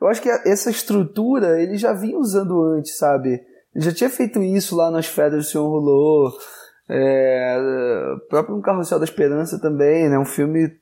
eu 0.00 0.06
acho 0.06 0.22
que 0.22 0.28
essa 0.28 0.70
estrutura 0.70 1.60
ele 1.60 1.76
já 1.76 1.92
vinha 1.92 2.16
usando 2.16 2.62
antes, 2.62 2.96
sabe? 2.96 3.40
Ele 3.74 3.84
já 3.84 3.92
tinha 3.92 4.10
feito 4.10 4.40
isso 4.44 4.76
lá 4.76 4.92
nas 4.92 5.06
férias 5.06 5.44
do 5.44 5.50
Senhor 5.50 5.68
Rulô, 5.68 6.30
é, 6.92 8.16
próprio 8.28 8.56
Um 8.56 8.60
Carrossel 8.60 8.98
da 8.98 9.04
Esperança 9.04 9.60
também, 9.60 10.08
né? 10.08 10.18
Um 10.18 10.24
filme 10.24 10.76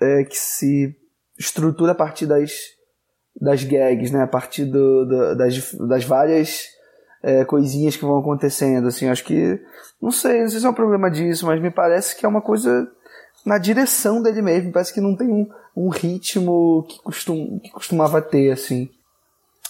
é, 0.00 0.24
que 0.24 0.36
se 0.36 0.96
estrutura 1.38 1.92
a 1.92 1.94
partir 1.94 2.26
das, 2.26 2.52
das 3.40 3.62
gags, 3.62 4.10
né? 4.10 4.24
A 4.24 4.26
partir 4.26 4.64
do, 4.64 5.04
do 5.04 5.36
das, 5.36 5.72
das 5.74 6.04
várias 6.04 6.66
é, 7.22 7.44
coisinhas 7.44 7.96
que 7.96 8.04
vão 8.04 8.18
acontecendo, 8.18 8.88
assim. 8.88 9.08
Acho 9.08 9.24
que, 9.24 9.60
não 10.02 10.10
sei, 10.10 10.42
não 10.42 10.48
sei 10.48 10.58
se 10.58 10.66
é 10.66 10.68
um 10.68 10.74
problema 10.74 11.08
disso, 11.08 11.46
mas 11.46 11.62
me 11.62 11.70
parece 11.70 12.16
que 12.16 12.26
é 12.26 12.28
uma 12.28 12.42
coisa 12.42 12.90
na 13.44 13.56
direção 13.56 14.20
dele 14.20 14.42
mesmo. 14.42 14.72
Parece 14.72 14.92
que 14.92 15.00
não 15.00 15.14
tem 15.14 15.28
um, 15.28 15.48
um 15.76 15.88
ritmo 15.90 16.84
que, 16.88 17.00
costum, 17.02 17.60
que 17.60 17.70
costumava 17.70 18.20
ter, 18.20 18.50
assim. 18.50 18.90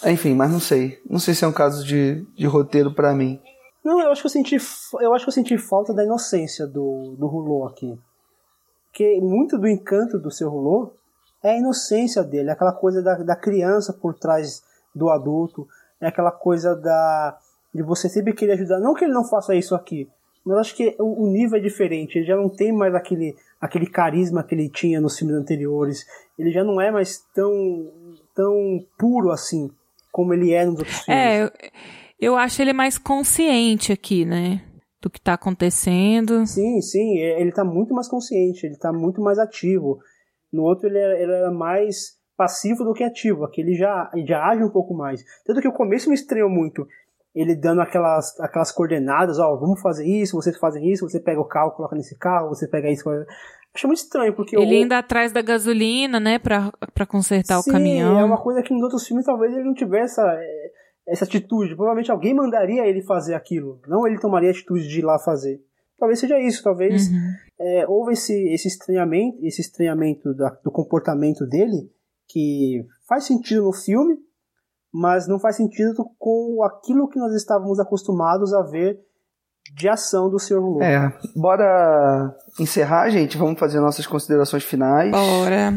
Enfim, 0.03 0.33
mas 0.33 0.51
não 0.51 0.59
sei. 0.59 0.99
Não 1.07 1.19
sei 1.19 1.35
se 1.35 1.45
é 1.45 1.47
um 1.47 1.53
caso 1.53 1.85
de, 1.85 2.25
de 2.35 2.47
roteiro 2.47 2.91
para 2.91 3.13
mim. 3.13 3.39
Não, 3.87 4.01
eu 4.01 4.11
acho 4.11 4.21
que 4.21 4.25
eu 4.25 4.31
senti, 4.31 4.57
eu 4.99 5.13
acho 5.13 5.23
que 5.23 5.29
eu 5.29 5.33
senti 5.33 5.57
falta 5.57 5.93
da 5.93 6.03
inocência 6.03 6.67
do, 6.67 7.15
do 7.17 7.25
Rulô 7.25 7.65
aqui. 7.65 7.97
Porque 8.89 9.17
muito 9.21 9.57
do 9.57 9.65
encanto 9.65 10.19
do 10.19 10.29
seu 10.29 10.49
Rulô 10.49 10.91
é 11.41 11.51
a 11.51 11.57
inocência 11.57 12.21
dele, 12.21 12.49
é 12.49 12.51
aquela 12.51 12.73
coisa 12.73 13.01
da, 13.01 13.15
da 13.15 13.33
criança 13.33 13.93
por 13.93 14.13
trás 14.13 14.61
do 14.93 15.09
adulto, 15.09 15.65
é 16.01 16.07
aquela 16.07 16.33
coisa 16.33 16.75
da 16.75 17.37
de 17.73 17.81
você 17.81 18.09
sempre 18.09 18.33
querer 18.33 18.53
ajudar. 18.53 18.81
Não 18.81 18.93
que 18.93 19.05
ele 19.05 19.13
não 19.13 19.23
faça 19.23 19.55
isso 19.55 19.73
aqui, 19.73 20.05
mas 20.43 20.57
acho 20.57 20.75
que 20.75 20.93
o, 20.99 21.23
o 21.23 21.27
nível 21.31 21.57
é 21.57 21.61
diferente. 21.61 22.17
Ele 22.17 22.25
já 22.25 22.35
não 22.35 22.49
tem 22.49 22.73
mais 22.73 22.93
aquele, 22.93 23.37
aquele 23.61 23.87
carisma 23.87 24.43
que 24.43 24.53
ele 24.53 24.67
tinha 24.67 24.99
nos 24.99 25.17
filmes 25.17 25.37
anteriores. 25.37 26.05
Ele 26.37 26.51
já 26.51 26.61
não 26.61 26.81
é 26.81 26.91
mais 26.91 27.23
tão, 27.33 27.89
tão 28.35 28.83
puro 28.97 29.31
assim 29.31 29.71
como 30.11 30.33
ele 30.33 30.51
é 30.51 30.65
nos 30.65 30.79
outros 30.79 30.97
filmes. 31.05 31.23
É, 31.23 31.43
eu 31.43 31.51
acho 32.35 32.61
ele 32.61 32.73
mais 32.73 32.97
consciente 32.97 33.91
aqui, 33.91 34.25
né? 34.25 34.61
Do 35.01 35.09
que 35.09 35.21
tá 35.21 35.33
acontecendo. 35.33 36.45
Sim, 36.45 36.81
sim, 36.81 37.19
é, 37.19 37.39
ele 37.39 37.51
tá 37.51 37.63
muito 37.63 37.93
mais 37.93 38.07
consciente, 38.07 38.65
ele 38.65 38.77
tá 38.77 38.91
muito 38.91 39.21
mais 39.21 39.37
ativo. 39.37 39.99
No 40.51 40.63
outro 40.63 40.87
ele 40.87 40.97
era, 40.97 41.19
ele 41.19 41.31
era 41.31 41.51
mais 41.51 42.17
passivo 42.35 42.83
do 42.83 42.93
que 42.93 43.03
ativo, 43.03 43.43
aqui 43.43 43.61
ele 43.61 43.73
já, 43.73 44.09
já 44.25 44.43
age 44.45 44.63
um 44.63 44.69
pouco 44.69 44.93
mais. 44.93 45.23
Tanto 45.45 45.59
que 45.59 45.67
o 45.67 45.73
começo 45.73 46.09
me 46.09 46.15
estranhou 46.15 46.49
muito, 46.49 46.87
ele 47.33 47.55
dando 47.55 47.81
aquelas, 47.81 48.39
aquelas 48.39 48.71
coordenadas, 48.71 49.37
ó, 49.39 49.55
vamos 49.55 49.81
fazer 49.81 50.05
isso, 50.05 50.35
vocês 50.35 50.57
fazem 50.57 50.91
isso, 50.91 51.07
você 51.07 51.19
pega 51.19 51.39
o 51.39 51.47
carro, 51.47 51.71
coloca 51.71 51.95
nesse 51.95 52.17
carro, 52.17 52.49
você 52.49 52.67
pega 52.67 52.89
isso. 52.89 53.07
Achei 53.73 53.87
muito 53.87 53.99
estranho, 53.99 54.33
porque. 54.35 54.55
Ele 54.55 54.75
eu... 54.75 54.81
ainda 54.81 54.97
atrás 54.97 55.31
da 55.31 55.41
gasolina, 55.41 56.19
né, 56.19 56.39
pra, 56.39 56.71
pra 56.93 57.05
consertar 57.05 57.61
Sim, 57.61 57.69
o 57.69 57.73
caminhão. 57.73 58.19
É 58.19 58.23
uma 58.23 58.41
coisa 58.41 58.63
que 58.63 58.73
nos 58.73 58.81
outros 58.81 59.05
filmes 59.05 59.25
talvez 59.25 59.53
ele 59.53 59.65
não 59.65 59.73
tivesse 59.73 60.19
essa, 60.19 60.39
essa 61.07 61.25
atitude. 61.25 61.75
Provavelmente 61.75 62.11
alguém 62.11 62.33
mandaria 62.33 62.85
ele 62.85 63.01
fazer 63.01 63.33
aquilo, 63.33 63.79
não 63.87 64.05
ele 64.05 64.19
tomaria 64.19 64.49
a 64.49 64.51
atitude 64.51 64.87
de 64.87 64.99
ir 64.99 65.03
lá 65.03 65.17
fazer. 65.17 65.61
Talvez 65.97 66.19
seja 66.19 66.39
isso, 66.39 66.63
talvez 66.63 67.09
uhum. 67.09 67.33
é, 67.59 67.85
houve 67.87 68.13
esse, 68.13 68.33
esse 68.53 68.67
estranhamento, 68.67 69.37
esse 69.43 69.61
estranhamento 69.61 70.33
da, 70.35 70.49
do 70.63 70.71
comportamento 70.71 71.45
dele 71.47 71.89
que 72.27 72.85
faz 73.07 73.23
sentido 73.23 73.63
no 73.63 73.73
filme, 73.73 74.15
mas 74.93 75.27
não 75.27 75.39
faz 75.39 75.55
sentido 75.55 75.95
com 76.19 76.61
aquilo 76.63 77.09
que 77.09 77.17
nós 77.17 77.33
estávamos 77.33 77.79
acostumados 77.79 78.53
a 78.53 78.61
ver 78.61 78.99
de 79.75 79.89
ação 79.89 80.29
do 80.29 80.39
Sr. 80.39 80.59
Lula. 80.59 80.85
É, 80.85 81.11
bora 81.35 82.35
encerrar, 82.59 83.09
gente. 83.09 83.37
Vamos 83.37 83.59
fazer 83.59 83.79
nossas 83.79 84.05
considerações 84.05 84.63
finais. 84.63 85.11
Bora. 85.11 85.73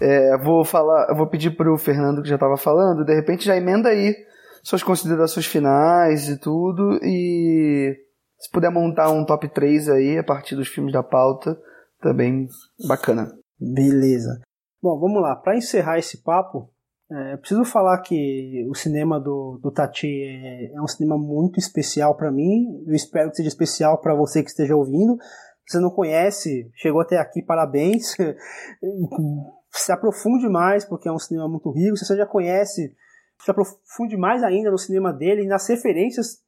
É, 0.00 0.36
vou 0.38 0.64
falar, 0.64 1.14
vou 1.14 1.26
pedir 1.26 1.56
pro 1.56 1.78
Fernando 1.78 2.22
que 2.22 2.28
já 2.28 2.34
estava 2.34 2.56
falando, 2.56 3.04
de 3.04 3.14
repente 3.14 3.44
já 3.44 3.56
emenda 3.56 3.88
aí 3.88 4.14
suas 4.62 4.82
considerações 4.82 5.46
finais 5.46 6.28
e 6.28 6.38
tudo. 6.38 6.98
E 7.02 7.96
se 8.38 8.50
puder 8.50 8.70
montar 8.70 9.10
um 9.10 9.24
top 9.24 9.48
3 9.48 9.88
aí 9.88 10.18
a 10.18 10.24
partir 10.24 10.56
dos 10.56 10.68
filmes 10.68 10.92
da 10.92 11.02
pauta, 11.02 11.58
também 12.00 12.46
bacana. 12.86 13.30
Beleza. 13.58 14.40
Bom, 14.82 14.98
vamos 14.98 15.20
lá. 15.20 15.36
Para 15.36 15.56
encerrar 15.56 15.98
esse 15.98 16.22
papo, 16.22 16.70
É, 17.12 17.36
preciso 17.38 17.64
falar 17.64 18.00
que 18.02 18.64
o 18.70 18.74
cinema 18.76 19.18
do, 19.18 19.58
do 19.60 19.72
Tati 19.72 20.06
é, 20.06 20.72
é 20.72 20.80
um 20.80 20.86
cinema 20.86 21.18
muito 21.18 21.58
especial 21.58 22.16
para 22.16 22.30
mim. 22.30 22.84
Eu 22.86 22.94
espero 22.94 23.30
que 23.30 23.36
seja 23.36 23.48
especial 23.48 24.00
para 24.00 24.14
você 24.14 24.44
que 24.44 24.50
esteja 24.50 24.76
ouvindo. 24.76 25.18
Se 25.66 25.72
você 25.72 25.80
não 25.80 25.90
conhece, 25.90 26.70
chegou 26.76 27.00
até 27.00 27.18
aqui, 27.18 27.42
parabéns. 27.42 28.14
se 29.74 29.90
aprofunde 29.90 30.48
mais, 30.48 30.84
porque 30.84 31.08
é 31.08 31.12
um 31.12 31.18
cinema 31.18 31.48
muito 31.48 31.72
rico. 31.72 31.96
Se 31.96 32.06
você 32.06 32.16
já 32.16 32.26
conhece, 32.26 32.94
se 33.40 33.50
aprofunde 33.50 34.16
mais 34.16 34.42
ainda 34.42 34.70
no 34.70 34.78
cinema 34.78 35.12
dele 35.12 35.42
e 35.42 35.46
nas 35.46 35.68
referências 35.68 36.42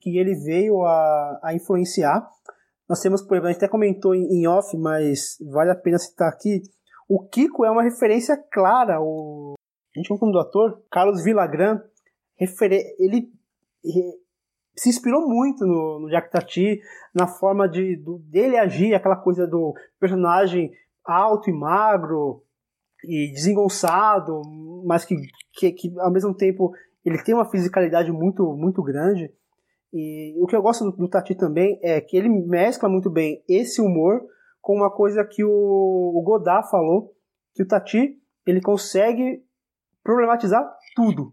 que 0.00 0.18
ele 0.18 0.34
veio 0.34 0.82
a, 0.84 1.40
a 1.42 1.54
influenciar. 1.54 2.28
Nós 2.88 3.00
temos, 3.00 3.20
por 3.22 3.34
exemplo, 3.34 3.48
a 3.48 3.52
gente 3.52 3.58
até 3.58 3.68
comentou 3.68 4.14
em, 4.14 4.24
em 4.32 4.46
off, 4.46 4.76
mas 4.76 5.36
vale 5.50 5.70
a 5.70 5.76
pena 5.76 5.98
citar 5.98 6.28
aqui. 6.28 6.62
O 7.08 7.26
Kiko 7.26 7.64
é 7.64 7.70
uma 7.70 7.82
referência 7.82 8.36
clara. 8.50 9.00
O, 9.00 9.54
a 9.94 9.98
gente 9.98 10.08
como 10.08 10.32
do 10.32 10.38
ator, 10.38 10.82
Carlos 10.90 11.22
Villagrán, 11.22 11.80
ele 12.98 13.30
se 14.76 14.88
inspirou 14.88 15.28
muito 15.28 15.66
no, 15.66 16.00
no 16.00 16.08
Jack 16.08 16.30
Tati, 16.30 16.80
na 17.14 17.26
forma 17.26 17.68
de 17.68 17.96
do, 17.96 18.18
dele 18.20 18.56
agir, 18.56 18.94
aquela 18.94 19.16
coisa 19.16 19.46
do 19.46 19.74
personagem 19.98 20.70
alto 21.04 21.50
e 21.50 21.52
magro 21.52 22.42
e 23.04 23.32
desengonçado, 23.32 24.42
mas 24.84 25.04
que, 25.04 25.14
que, 25.54 25.72
que 25.72 26.00
ao 26.00 26.12
mesmo 26.12 26.34
tempo 26.34 26.72
ele 27.04 27.22
tem 27.22 27.34
uma 27.34 27.48
fisicalidade 27.48 28.10
muito 28.12 28.54
muito 28.54 28.82
grande. 28.82 29.32
E 29.92 30.34
o 30.42 30.46
que 30.46 30.54
eu 30.54 30.62
gosto 30.62 30.84
do, 30.84 30.96
do 30.96 31.08
Tati 31.08 31.34
também 31.34 31.78
é 31.82 32.00
que 32.00 32.16
ele 32.16 32.28
mescla 32.28 32.88
muito 32.88 33.10
bem 33.10 33.42
esse 33.48 33.80
humor 33.80 34.20
com 34.60 34.74
uma 34.74 34.90
coisa 34.90 35.24
que 35.24 35.42
o, 35.42 35.48
o 35.50 36.22
Godard 36.22 36.68
falou, 36.70 37.14
que 37.54 37.62
o 37.62 37.66
Tati 37.66 38.18
ele 38.46 38.60
consegue 38.60 39.42
problematizar 40.02 40.62
tudo. 40.94 41.32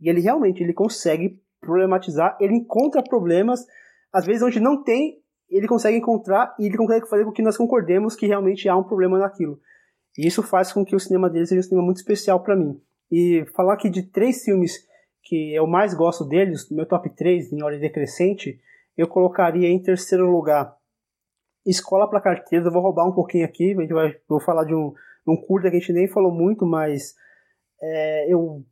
E 0.00 0.08
ele 0.08 0.20
realmente 0.20 0.62
ele 0.62 0.72
consegue 0.72 1.40
problematizar, 1.60 2.36
ele 2.40 2.54
encontra 2.54 3.02
problemas, 3.02 3.64
às 4.12 4.26
vezes 4.26 4.42
onde 4.42 4.58
não 4.58 4.82
tem, 4.82 5.22
ele 5.48 5.68
consegue 5.68 5.96
encontrar 5.96 6.54
e 6.58 6.66
ele 6.66 6.76
consegue 6.76 7.08
fazer 7.08 7.24
com 7.24 7.32
que 7.32 7.42
nós 7.42 7.56
concordemos 7.56 8.16
que 8.16 8.26
realmente 8.26 8.68
há 8.68 8.76
um 8.76 8.82
problema 8.82 9.18
naquilo. 9.18 9.60
E 10.16 10.26
isso 10.26 10.42
faz 10.42 10.72
com 10.72 10.84
que 10.84 10.94
o 10.94 11.00
cinema 11.00 11.28
dele 11.30 11.46
seja 11.46 11.60
um 11.60 11.64
cinema 11.64 11.84
muito 11.84 11.98
especial 11.98 12.40
para 12.40 12.56
mim. 12.56 12.80
E 13.10 13.44
falar 13.54 13.74
aqui 13.74 13.90
de 13.90 14.02
três 14.02 14.42
filmes 14.44 14.86
que 15.22 15.54
eu 15.54 15.66
mais 15.66 15.94
gosto 15.94 16.24
deles, 16.24 16.68
meu 16.70 16.86
top 16.86 17.08
3 17.10 17.52
em 17.52 17.62
ordem 17.62 17.80
decrescente, 17.80 18.60
eu 18.96 19.06
colocaria 19.06 19.68
em 19.68 19.82
terceiro 19.82 20.30
lugar 20.30 20.76
Escola 21.64 22.08
para 22.08 22.20
Carteiros. 22.20 22.66
Eu 22.66 22.72
vou 22.72 22.82
roubar 22.82 23.06
um 23.06 23.14
pouquinho 23.14 23.44
aqui, 23.44 23.72
a 23.72 23.80
gente 23.80 23.94
vai, 23.94 24.16
vou 24.28 24.40
falar 24.40 24.64
de 24.64 24.74
um, 24.74 24.92
um 25.26 25.36
curta 25.36 25.70
que 25.70 25.76
a 25.76 25.80
gente 25.80 25.92
nem 25.92 26.08
falou 26.08 26.32
muito, 26.32 26.66
mas 26.66 27.14
é, 27.80 28.32
eu 28.32 28.64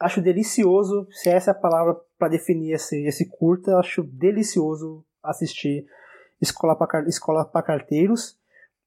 acho 0.00 0.20
delicioso, 0.20 1.06
se 1.10 1.28
essa 1.28 1.50
é 1.50 1.52
a 1.52 1.54
palavra 1.54 1.96
para 2.18 2.28
definir 2.28 2.72
esse, 2.72 3.04
esse 3.04 3.28
curta, 3.28 3.78
acho 3.78 4.02
delicioso 4.02 5.04
assistir 5.22 5.86
Escola 6.40 6.76
para 6.76 7.08
Escola 7.08 7.44
Carteiros. 7.44 8.38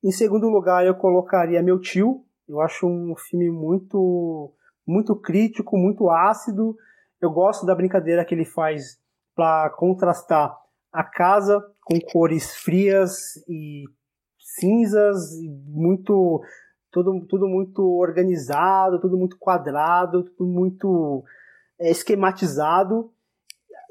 Em 0.06 0.12
segundo 0.12 0.48
lugar, 0.48 0.86
eu 0.86 0.94
colocaria 0.94 1.64
Meu 1.64 1.82
Tio. 1.82 2.24
Eu 2.48 2.62
acho 2.62 2.86
um 2.86 3.16
filme 3.16 3.50
muito 3.50 4.54
muito 4.86 5.16
crítico, 5.16 5.76
muito 5.80 6.12
ácido. 6.12 6.78
Eu 7.20 7.32
gosto 7.32 7.66
da 7.66 7.74
brincadeira 7.74 8.24
que 8.24 8.36
ele 8.36 8.46
faz 8.46 9.00
para 9.36 9.72
contrastar 9.72 10.56
a 10.94 11.04
casa 11.04 11.60
com 11.84 12.00
cores 12.00 12.56
frias 12.58 13.36
e 13.50 13.86
cinzas, 14.38 15.28
muito 15.66 16.40
tudo, 16.92 17.26
tudo 17.26 17.48
muito 17.48 17.82
organizado, 17.98 19.02
tudo 19.02 19.18
muito 19.18 19.40
quadrado, 19.40 20.24
tudo 20.24 20.46
muito 20.46 21.24
é, 21.80 21.90
esquematizado 21.90 23.12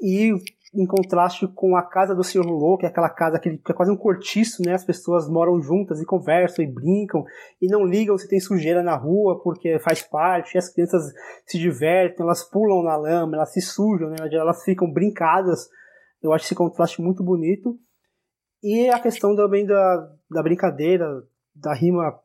e 0.01 0.31
em 0.73 0.85
contraste 0.85 1.47
com 1.47 1.75
a 1.75 1.83
casa 1.83 2.13
do 2.13 2.23
Sr. 2.23 2.45
Lulô, 2.45 2.77
que 2.77 2.85
é 2.85 2.89
aquela 2.89 3.09
casa 3.09 3.39
que, 3.39 3.49
é 3.49 3.73
quase 3.73 3.91
um 3.91 3.97
cortiço, 3.97 4.61
né? 4.63 4.73
As 4.73 4.83
pessoas 4.83 5.29
moram 5.29 5.61
juntas 5.61 6.01
e 6.01 6.05
conversam 6.05 6.65
e 6.65 6.67
brincam 6.67 7.23
e 7.61 7.67
não 7.67 7.85
ligam 7.85 8.17
se 8.17 8.27
tem 8.27 8.39
sujeira 8.39 8.83
na 8.83 8.95
rua 8.95 9.41
porque 9.41 9.79
faz 9.79 10.01
parte. 10.01 10.57
as 10.57 10.69
crianças 10.73 11.13
se 11.45 11.57
divertem, 11.57 12.25
elas 12.25 12.43
pulam 12.43 12.83
na 12.83 12.95
lama, 12.95 13.35
elas 13.35 13.53
se 13.53 13.61
sujam, 13.61 14.09
né? 14.09 14.17
Elas 14.31 14.63
ficam 14.63 14.91
brincadas. 14.91 15.69
Eu 16.21 16.33
acho 16.33 16.45
esse 16.45 16.55
contraste 16.55 17.01
muito 17.01 17.23
bonito. 17.23 17.77
E 18.63 18.89
a 18.89 18.99
questão 18.99 19.35
também 19.35 19.65
da, 19.65 20.11
da 20.29 20.41
brincadeira, 20.41 21.05
da 21.53 21.73
rima 21.73 22.19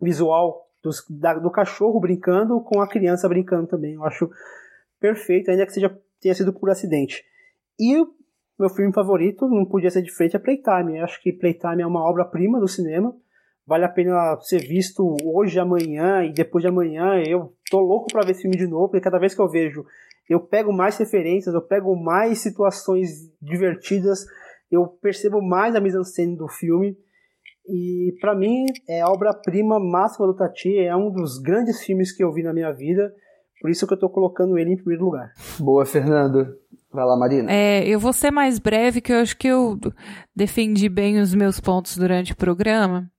visual 0.00 0.68
dos, 0.82 1.04
da, 1.08 1.34
do 1.34 1.50
cachorro 1.50 2.00
brincando 2.00 2.60
com 2.60 2.80
a 2.80 2.88
criança 2.88 3.28
brincando 3.28 3.66
também. 3.66 3.94
Eu 3.94 4.04
acho 4.04 4.30
perfeito, 5.00 5.50
ainda 5.50 5.66
que 5.66 5.72
seja 5.72 5.98
tenha 6.20 6.34
sido 6.34 6.52
por 6.52 6.70
acidente. 6.70 7.24
E 7.80 7.96
meu 8.58 8.68
filme 8.68 8.92
favorito 8.92 9.48
não 9.48 9.64
podia 9.64 9.90
ser 9.90 10.02
diferente 10.02 10.36
é 10.36 10.38
Playtime. 10.38 10.98
Eu 10.98 11.04
acho 11.04 11.20
que 11.22 11.32
Playtime 11.32 11.80
é 11.80 11.86
uma 11.86 12.06
obra-prima 12.06 12.60
do 12.60 12.68
cinema. 12.68 13.16
Vale 13.66 13.86
a 13.86 13.88
pena 13.88 14.36
ser 14.42 14.58
visto 14.58 15.16
hoje, 15.24 15.58
amanhã 15.58 16.22
e 16.24 16.32
depois 16.32 16.60
de 16.60 16.68
amanhã. 16.68 17.22
Eu 17.26 17.54
tô 17.70 17.80
louco 17.80 18.08
para 18.12 18.22
ver 18.22 18.32
esse 18.32 18.42
filme 18.42 18.58
de 18.58 18.66
novo, 18.66 18.88
porque 18.88 19.00
cada 19.00 19.18
vez 19.18 19.34
que 19.34 19.40
eu 19.40 19.48
vejo, 19.48 19.86
eu 20.28 20.40
pego 20.40 20.72
mais 20.72 20.98
referências, 20.98 21.54
eu 21.54 21.62
pego 21.62 21.96
mais 21.96 22.40
situações 22.40 23.32
divertidas, 23.40 24.26
eu 24.70 24.86
percebo 24.86 25.40
mais 25.40 25.74
a 25.74 25.80
mise-en-scène 25.80 26.36
do 26.36 26.48
filme. 26.48 26.98
E 27.66 28.14
para 28.20 28.34
mim 28.34 28.66
é 28.86 29.00
a 29.00 29.08
obra-prima 29.08 29.80
máxima 29.80 30.26
do 30.26 30.34
Tati, 30.34 30.76
é 30.76 30.94
um 30.94 31.10
dos 31.10 31.38
grandes 31.38 31.80
filmes 31.82 32.12
que 32.12 32.22
eu 32.22 32.30
vi 32.30 32.42
na 32.42 32.52
minha 32.52 32.72
vida. 32.72 33.14
Por 33.60 33.70
isso 33.70 33.86
que 33.86 33.94
eu 33.94 33.98
tô 33.98 34.10
colocando 34.10 34.58
ele 34.58 34.72
em 34.72 34.76
primeiro 34.76 35.04
lugar. 35.04 35.32
Boa, 35.58 35.86
Fernando. 35.86 36.58
Vai 36.92 37.04
lá, 37.04 37.16
Marina. 37.16 37.50
É, 37.50 37.86
eu 37.86 38.00
vou 38.00 38.12
ser 38.12 38.30
mais 38.30 38.58
breve, 38.58 39.00
que 39.00 39.12
eu 39.12 39.18
acho 39.18 39.36
que 39.36 39.46
eu 39.46 39.78
defendi 40.34 40.88
bem 40.88 41.20
os 41.20 41.32
meus 41.34 41.60
pontos 41.60 41.96
durante 41.96 42.32
o 42.32 42.36
programa. 42.36 43.10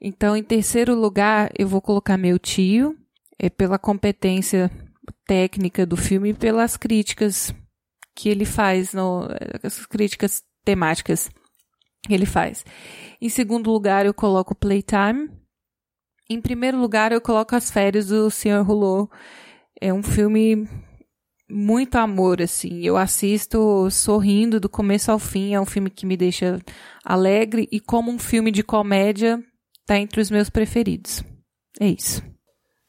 Então, 0.00 0.36
em 0.36 0.42
terceiro 0.42 0.94
lugar, 0.94 1.50
eu 1.58 1.66
vou 1.66 1.80
colocar 1.80 2.18
meu 2.18 2.38
tio, 2.38 2.94
é 3.38 3.48
pela 3.48 3.78
competência 3.78 4.70
técnica 5.26 5.86
do 5.86 5.96
filme 5.96 6.30
e 6.30 6.34
pelas 6.34 6.76
críticas 6.76 7.54
que 8.14 8.28
ele 8.28 8.44
faz, 8.44 8.92
no, 8.92 9.26
as 9.62 9.86
críticas 9.86 10.42
temáticas 10.64 11.30
que 12.06 12.14
ele 12.14 12.26
faz. 12.26 12.64
Em 13.20 13.28
segundo 13.28 13.70
lugar, 13.70 14.04
eu 14.04 14.14
coloco 14.14 14.54
Playtime. 14.54 15.30
Em 16.28 16.40
primeiro 16.40 16.78
lugar, 16.78 17.10
eu 17.10 17.20
coloco 17.20 17.56
As 17.56 17.70
Férias 17.70 18.08
do 18.08 18.30
Sr. 18.30 18.68
Hulot. 18.68 19.10
É 19.80 19.92
um 19.92 20.02
filme 20.02 20.68
muito 21.48 21.96
amor, 21.96 22.40
assim. 22.40 22.80
Eu 22.80 22.96
assisto 22.96 23.88
sorrindo 23.90 24.58
do 24.58 24.68
começo 24.68 25.10
ao 25.10 25.18
fim. 25.18 25.54
É 25.54 25.60
um 25.60 25.66
filme 25.66 25.90
que 25.90 26.06
me 26.06 26.16
deixa 26.16 26.60
alegre 27.04 27.68
e 27.70 27.80
como 27.80 28.10
um 28.10 28.18
filme 28.18 28.50
de 28.50 28.62
comédia, 28.62 29.42
tá 29.86 29.98
entre 29.98 30.20
os 30.20 30.30
meus 30.30 30.48
preferidos. 30.48 31.22
É 31.80 31.86
isso. 31.86 32.22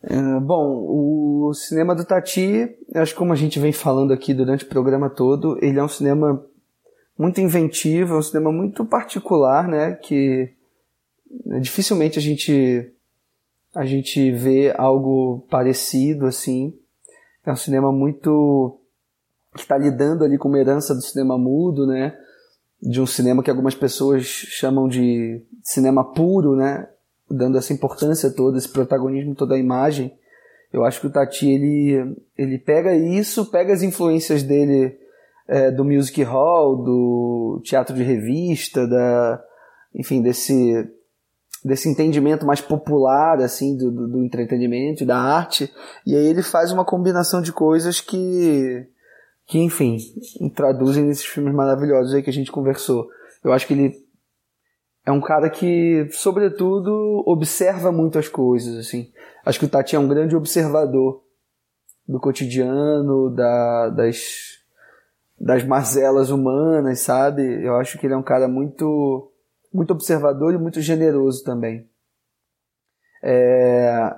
É, 0.03 0.39
bom, 0.39 0.85
o 0.87 1.53
cinema 1.53 1.95
do 1.95 2.05
Tati, 2.05 2.69
acho 2.93 3.13
que 3.13 3.17
como 3.17 3.33
a 3.33 3.35
gente 3.35 3.59
vem 3.59 3.71
falando 3.71 4.13
aqui 4.13 4.33
durante 4.33 4.63
o 4.63 4.69
programa 4.69 5.09
todo, 5.09 5.57
ele 5.61 5.79
é 5.79 5.83
um 5.83 5.87
cinema 5.87 6.45
muito 7.17 7.41
inventivo, 7.41 8.13
é 8.13 8.17
um 8.17 8.21
cinema 8.21 8.51
muito 8.51 8.85
particular, 8.85 9.67
né? 9.67 9.93
Que 9.93 10.53
dificilmente 11.59 12.19
a 12.19 12.21
gente 12.21 12.91
a 13.73 13.83
gente 13.83 14.31
vê 14.31 14.73
algo 14.77 15.45
parecido 15.49 16.27
assim. 16.27 16.73
É 17.45 17.51
um 17.51 17.55
cinema 17.55 17.91
muito 17.91 18.79
que 19.53 19.61
está 19.61 19.77
lidando 19.77 20.23
ali 20.23 20.37
com 20.37 20.49
uma 20.49 20.59
herança 20.59 20.93
do 20.93 21.01
cinema 21.01 21.37
mudo, 21.37 21.85
né? 21.85 22.17
De 22.81 22.99
um 22.99 23.05
cinema 23.05 23.41
que 23.41 23.49
algumas 23.49 23.75
pessoas 23.75 24.25
chamam 24.25 24.87
de 24.87 25.41
cinema 25.63 26.03
puro, 26.13 26.55
né? 26.55 26.87
Dando 27.29 27.57
essa 27.57 27.73
importância 27.73 28.29
toda, 28.31 28.57
esse 28.57 28.69
protagonismo 28.69 29.35
toda 29.35 29.55
a 29.55 29.59
imagem. 29.59 30.13
Eu 30.73 30.83
acho 30.83 30.99
que 30.99 31.07
o 31.07 31.11
Tati 31.11 31.49
ele 31.49 32.17
ele 32.37 32.57
pega 32.57 32.95
isso, 32.95 33.49
pega 33.49 33.73
as 33.73 33.81
influências 33.81 34.43
dele 34.43 34.97
é, 35.47 35.71
do 35.71 35.85
music 35.85 36.21
hall, 36.23 36.83
do 36.83 37.61
teatro 37.63 37.95
de 37.95 38.03
revista, 38.03 38.87
da 38.87 39.41
enfim 39.93 40.21
desse 40.21 40.73
desse 41.65 41.89
entendimento 41.89 42.45
mais 42.45 42.61
popular 42.61 43.41
assim 43.41 43.75
do, 43.75 43.91
do, 43.91 44.07
do 44.07 44.23
entretenimento 44.23 45.03
da 45.03 45.17
arte. 45.17 45.73
E 46.05 46.15
aí 46.15 46.27
ele 46.27 46.43
faz 46.43 46.71
uma 46.71 46.85
combinação 46.85 47.41
de 47.41 47.51
coisas 47.51 47.99
que 47.99 48.87
que 49.47 49.57
enfim 49.57 49.97
traduzem 50.55 51.03
nesses 51.03 51.25
filmes 51.25 51.53
maravilhosos 51.53 52.13
aí 52.13 52.21
que 52.21 52.29
a 52.29 52.33
gente 52.33 52.51
conversou. 52.51 53.07
Eu 53.43 53.51
acho 53.51 53.65
que 53.65 53.73
ele 53.73 53.95
é 55.03 55.11
um 55.11 55.19
cara 55.19 55.49
que 55.49 56.07
sobretudo 56.11 57.23
observa 57.25 57.91
muito 57.91 58.19
as 58.19 58.27
coisas 58.27 58.77
assim. 58.77 59.11
Acho 59.43 59.57
que 59.57 59.65
o 59.65 59.69
Tati 59.69 59.95
é 59.95 59.99
um 59.99 60.07
grande 60.07 60.35
observador 60.35 61.23
do 62.07 62.19
cotidiano 62.19 63.31
da, 63.31 63.89
das 63.89 64.63
das 65.39 65.65
mazelas 65.65 66.29
humanas 66.29 66.99
sabe? 66.99 67.41
Eu 67.65 67.75
acho 67.77 67.97
que 67.97 68.05
ele 68.05 68.13
é 68.13 68.17
um 68.17 68.23
cara 68.23 68.47
muito 68.47 69.31
muito 69.75 69.91
observador 69.91 70.53
e 70.53 70.57
muito 70.57 70.81
generoso 70.81 71.43
também. 71.43 71.87
É... 73.23 74.15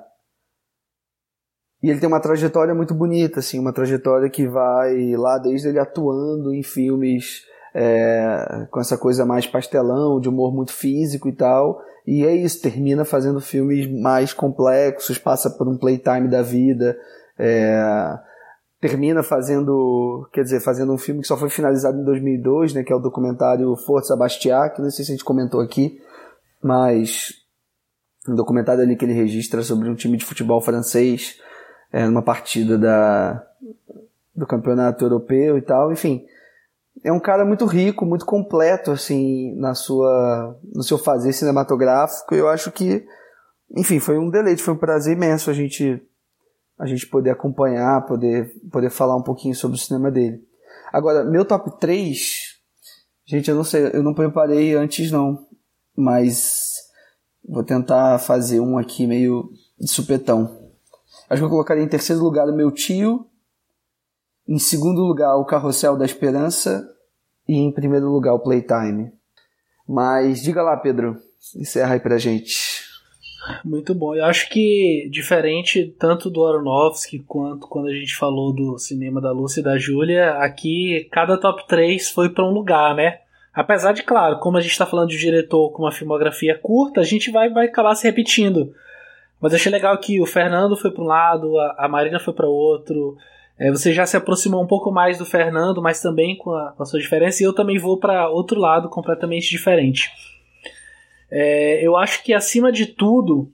E 1.81 1.89
ele 1.89 1.99
tem 1.99 2.07
uma 2.07 2.19
trajetória 2.19 2.73
muito 2.73 2.93
bonita, 2.93 3.39
assim, 3.39 3.59
uma 3.59 3.73
trajetória 3.73 4.29
que 4.29 4.47
vai 4.47 5.15
lá 5.15 5.37
desde 5.37 5.67
ele 5.69 5.79
atuando 5.79 6.53
em 6.53 6.63
filmes 6.63 7.45
é, 7.73 8.67
com 8.71 8.79
essa 8.79 8.97
coisa 8.97 9.25
mais 9.25 9.45
pastelão, 9.45 10.19
de 10.19 10.27
humor 10.27 10.53
muito 10.53 10.73
físico 10.73 11.29
e 11.29 11.31
tal. 11.31 11.79
E 12.07 12.25
é 12.25 12.33
isso, 12.33 12.61
termina 12.61 13.05
fazendo 13.05 13.39
filmes 13.39 13.87
mais 14.01 14.33
complexos, 14.33 15.17
passa 15.17 15.49
por 15.49 15.67
um 15.67 15.77
playtime 15.77 16.27
da 16.27 16.41
vida, 16.41 16.97
é, 17.37 18.17
termina 18.79 19.23
fazendo, 19.23 20.27
quer 20.31 20.43
dizer, 20.43 20.59
fazendo 20.59 20.93
um 20.93 20.97
filme 20.97 21.21
que 21.21 21.27
só 21.27 21.35
foi 21.35 21.49
finalizado 21.49 21.99
em 21.99 22.03
2002, 22.03 22.73
né, 22.73 22.83
que 22.83 22.93
é 22.93 22.95
o 22.95 22.99
documentário 22.99 23.75
Força 23.75 24.15
Bastiat, 24.15 24.75
que 24.75 24.81
não 24.81 24.89
sei 24.91 25.03
se 25.03 25.11
a 25.11 25.15
gente 25.15 25.25
comentou 25.25 25.61
aqui, 25.61 25.99
mas 26.61 27.33
um 28.27 28.35
documentário 28.35 28.83
ali 28.83 28.95
que 28.95 29.05
ele 29.05 29.13
registra 29.13 29.63
sobre 29.63 29.89
um 29.89 29.95
time 29.95 30.17
de 30.17 30.25
futebol 30.25 30.61
francês 30.61 31.39
é, 31.91 32.05
numa 32.05 32.21
partida 32.21 32.77
da, 32.77 33.43
do 34.35 34.45
campeonato 34.45 35.03
europeu 35.03 35.57
e 35.57 35.61
tal, 35.61 35.91
enfim. 35.91 36.25
É 37.03 37.11
um 37.11 37.19
cara 37.19 37.45
muito 37.45 37.65
rico, 37.65 38.05
muito 38.05 38.25
completo, 38.25 38.91
assim, 38.91 39.55
na 39.55 39.73
sua, 39.73 40.59
no 40.73 40.83
seu 40.83 40.97
fazer 40.97 41.31
cinematográfico. 41.31 42.33
Eu 42.33 42.47
acho 42.47 42.71
que, 42.71 43.05
enfim, 43.75 43.99
foi 43.99 44.17
um 44.17 44.29
deleite, 44.29 44.63
foi 44.63 44.73
um 44.73 44.77
prazer 44.77 45.15
imenso 45.15 45.49
a 45.49 45.53
gente, 45.53 46.01
a 46.79 46.85
gente 46.85 47.07
poder 47.07 47.31
acompanhar, 47.31 48.05
poder, 48.05 48.53
poder 48.71 48.89
falar 48.89 49.15
um 49.15 49.23
pouquinho 49.23 49.55
sobre 49.55 49.77
o 49.77 49.79
cinema 49.79 50.11
dele. 50.11 50.45
Agora, 50.91 51.23
meu 51.23 51.43
top 51.43 51.79
3, 51.79 52.57
gente, 53.25 53.49
eu 53.49 53.55
não 53.55 53.63
sei, 53.63 53.89
eu 53.93 54.03
não 54.03 54.13
preparei 54.13 54.75
antes 54.75 55.11
não, 55.11 55.47
mas 55.95 56.75
vou 57.47 57.63
tentar 57.63 58.19
fazer 58.19 58.59
um 58.59 58.77
aqui 58.77 59.07
meio 59.07 59.49
de 59.79 59.89
supetão. 59.89 60.71
Acho 61.29 61.41
que 61.41 61.45
eu 61.45 61.49
colocaria 61.49 61.83
em 61.83 61.89
terceiro 61.89 62.21
lugar 62.21 62.47
o 62.47 62.55
meu 62.55 62.71
tio, 62.71 63.25
em 64.47 64.59
segundo 64.59 65.01
lugar 65.01 65.35
o 65.35 65.45
Carrossel 65.45 65.97
da 65.97 66.05
Esperança 66.05 66.87
e 67.47 67.57
em 67.57 67.71
primeiro 67.71 68.09
lugar 68.09 68.33
o 68.33 68.39
Playtime. 68.39 69.11
Mas 69.87 70.41
diga 70.41 70.61
lá, 70.61 70.77
Pedro, 70.77 71.17
encerra 71.55 71.93
aí 71.93 71.99
pra 71.99 72.17
gente. 72.17 72.66
Muito 73.63 73.93
bom. 73.93 74.15
Eu 74.15 74.25
acho 74.25 74.49
que, 74.49 75.07
diferente 75.11 75.95
tanto 75.99 76.29
do 76.29 76.45
Aronofsky 76.45 77.19
quanto 77.19 77.67
quando 77.67 77.87
a 77.87 77.93
gente 77.93 78.15
falou 78.15 78.53
do 78.53 78.77
cinema 78.77 79.21
da 79.21 79.31
Lúcia 79.31 79.61
e 79.61 79.63
da 79.63 79.77
Júlia, 79.77 80.31
aqui 80.39 81.07
cada 81.11 81.37
top 81.37 81.67
3 81.67 82.09
foi 82.09 82.29
para 82.29 82.45
um 82.45 82.51
lugar, 82.51 82.95
né? 82.95 83.19
Apesar 83.53 83.91
de, 83.91 84.03
claro, 84.03 84.39
como 84.39 84.57
a 84.57 84.61
gente 84.61 84.71
está 84.71 84.85
falando 84.85 85.09
de 85.09 85.15
um 85.15 85.19
diretor 85.19 85.71
com 85.71 85.83
uma 85.83 85.91
filmografia 85.91 86.57
curta, 86.61 87.01
a 87.01 87.03
gente 87.03 87.31
vai, 87.31 87.49
vai 87.49 87.65
acabar 87.65 87.95
se 87.95 88.05
repetindo. 88.05 88.71
Mas 89.41 89.53
achei 89.53 89.71
legal 89.71 89.97
que 89.97 90.21
o 90.21 90.25
Fernando 90.25 90.77
foi 90.77 90.91
para 90.91 91.03
um 91.03 91.07
lado, 91.07 91.59
a, 91.59 91.85
a 91.85 91.87
Marina 91.87 92.19
foi 92.19 92.33
para 92.33 92.47
outro. 92.47 93.17
É, 93.57 93.71
você 93.71 93.91
já 93.91 94.05
se 94.05 94.15
aproximou 94.15 94.61
um 94.61 94.67
pouco 94.67 94.91
mais 94.91 95.17
do 95.17 95.25
Fernando, 95.25 95.81
mas 95.81 96.01
também 96.01 96.35
com 96.37 96.51
a, 96.51 96.71
com 96.71 96.83
a 96.83 96.85
sua 96.85 96.99
diferença, 96.99 97.41
e 97.41 97.45
eu 97.45 97.53
também 97.53 97.79
vou 97.79 97.97
para 97.97 98.29
outro 98.29 98.59
lado 98.59 98.89
completamente 98.89 99.49
diferente. 99.49 100.11
É, 101.29 101.85
eu 101.85 101.97
acho 101.97 102.23
que, 102.23 102.33
acima 102.33 102.71
de 102.71 102.85
tudo, 102.85 103.51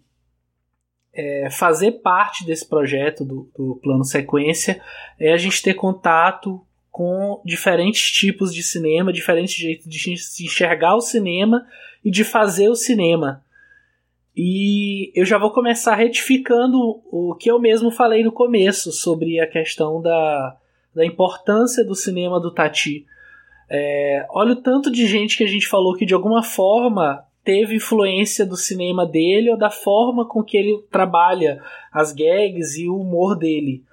é, 1.14 1.50
fazer 1.52 1.94
parte 2.02 2.46
desse 2.46 2.68
projeto 2.68 3.24
do, 3.24 3.50
do 3.56 3.80
plano 3.84 4.04
sequência 4.04 4.82
é 5.20 5.32
a 5.32 5.38
gente 5.38 5.62
ter 5.62 5.76
contato 5.76 6.66
com 6.92 7.42
diferentes 7.44 8.12
tipos 8.12 8.54
de 8.54 8.62
cinema, 8.62 9.12
diferentes 9.12 9.56
jeitos 9.56 9.88
de 9.88 10.14
enxergar 10.46 10.96
o 10.96 11.02
cinema 11.02 11.66
e 12.04 12.12
de 12.12 12.24
fazer 12.24 12.70
o 12.70 12.76
cinema. 12.76 13.44
E 14.36 15.12
eu 15.16 15.26
já 15.26 15.38
vou 15.38 15.52
começar 15.52 15.96
retificando 15.96 16.78
o 17.12 17.36
que 17.40 17.50
eu 17.50 17.60
mesmo 17.60 17.92
falei 17.92 18.24
no 18.24 18.32
começo 18.32 18.92
sobre 18.92 19.40
a 19.40 19.48
questão 19.48 20.02
da, 20.02 20.58
da 20.94 21.06
importância 21.06 21.84
do 21.86 21.96
cinema 21.96 22.40
do 22.40 22.52
Tati. 22.52 23.06
É, 23.70 24.26
olha 24.30 24.54
o 24.54 24.62
tanto 24.62 24.92
de 24.92 25.06
gente 25.06 25.38
que 25.38 25.44
a 25.44 25.48
gente 25.48 25.68
falou 25.68 25.96
que 25.96 26.06
de 26.06 26.14
alguma 26.14 26.44
forma 26.44 27.24
teve 27.44 27.76
influência 27.76 28.46
do 28.46 28.56
cinema 28.56 29.06
dele 29.06 29.52
ou 29.52 29.58
da 29.58 29.70
forma 29.70 30.28
com 30.28 30.44
que 30.44 30.58
ele 30.58 30.84
trabalha 30.90 31.62
as 31.92 32.14
gags 32.14 32.78
e 32.78 32.88
o 32.88 32.98
humor 32.98 33.38
dele. 33.38 33.84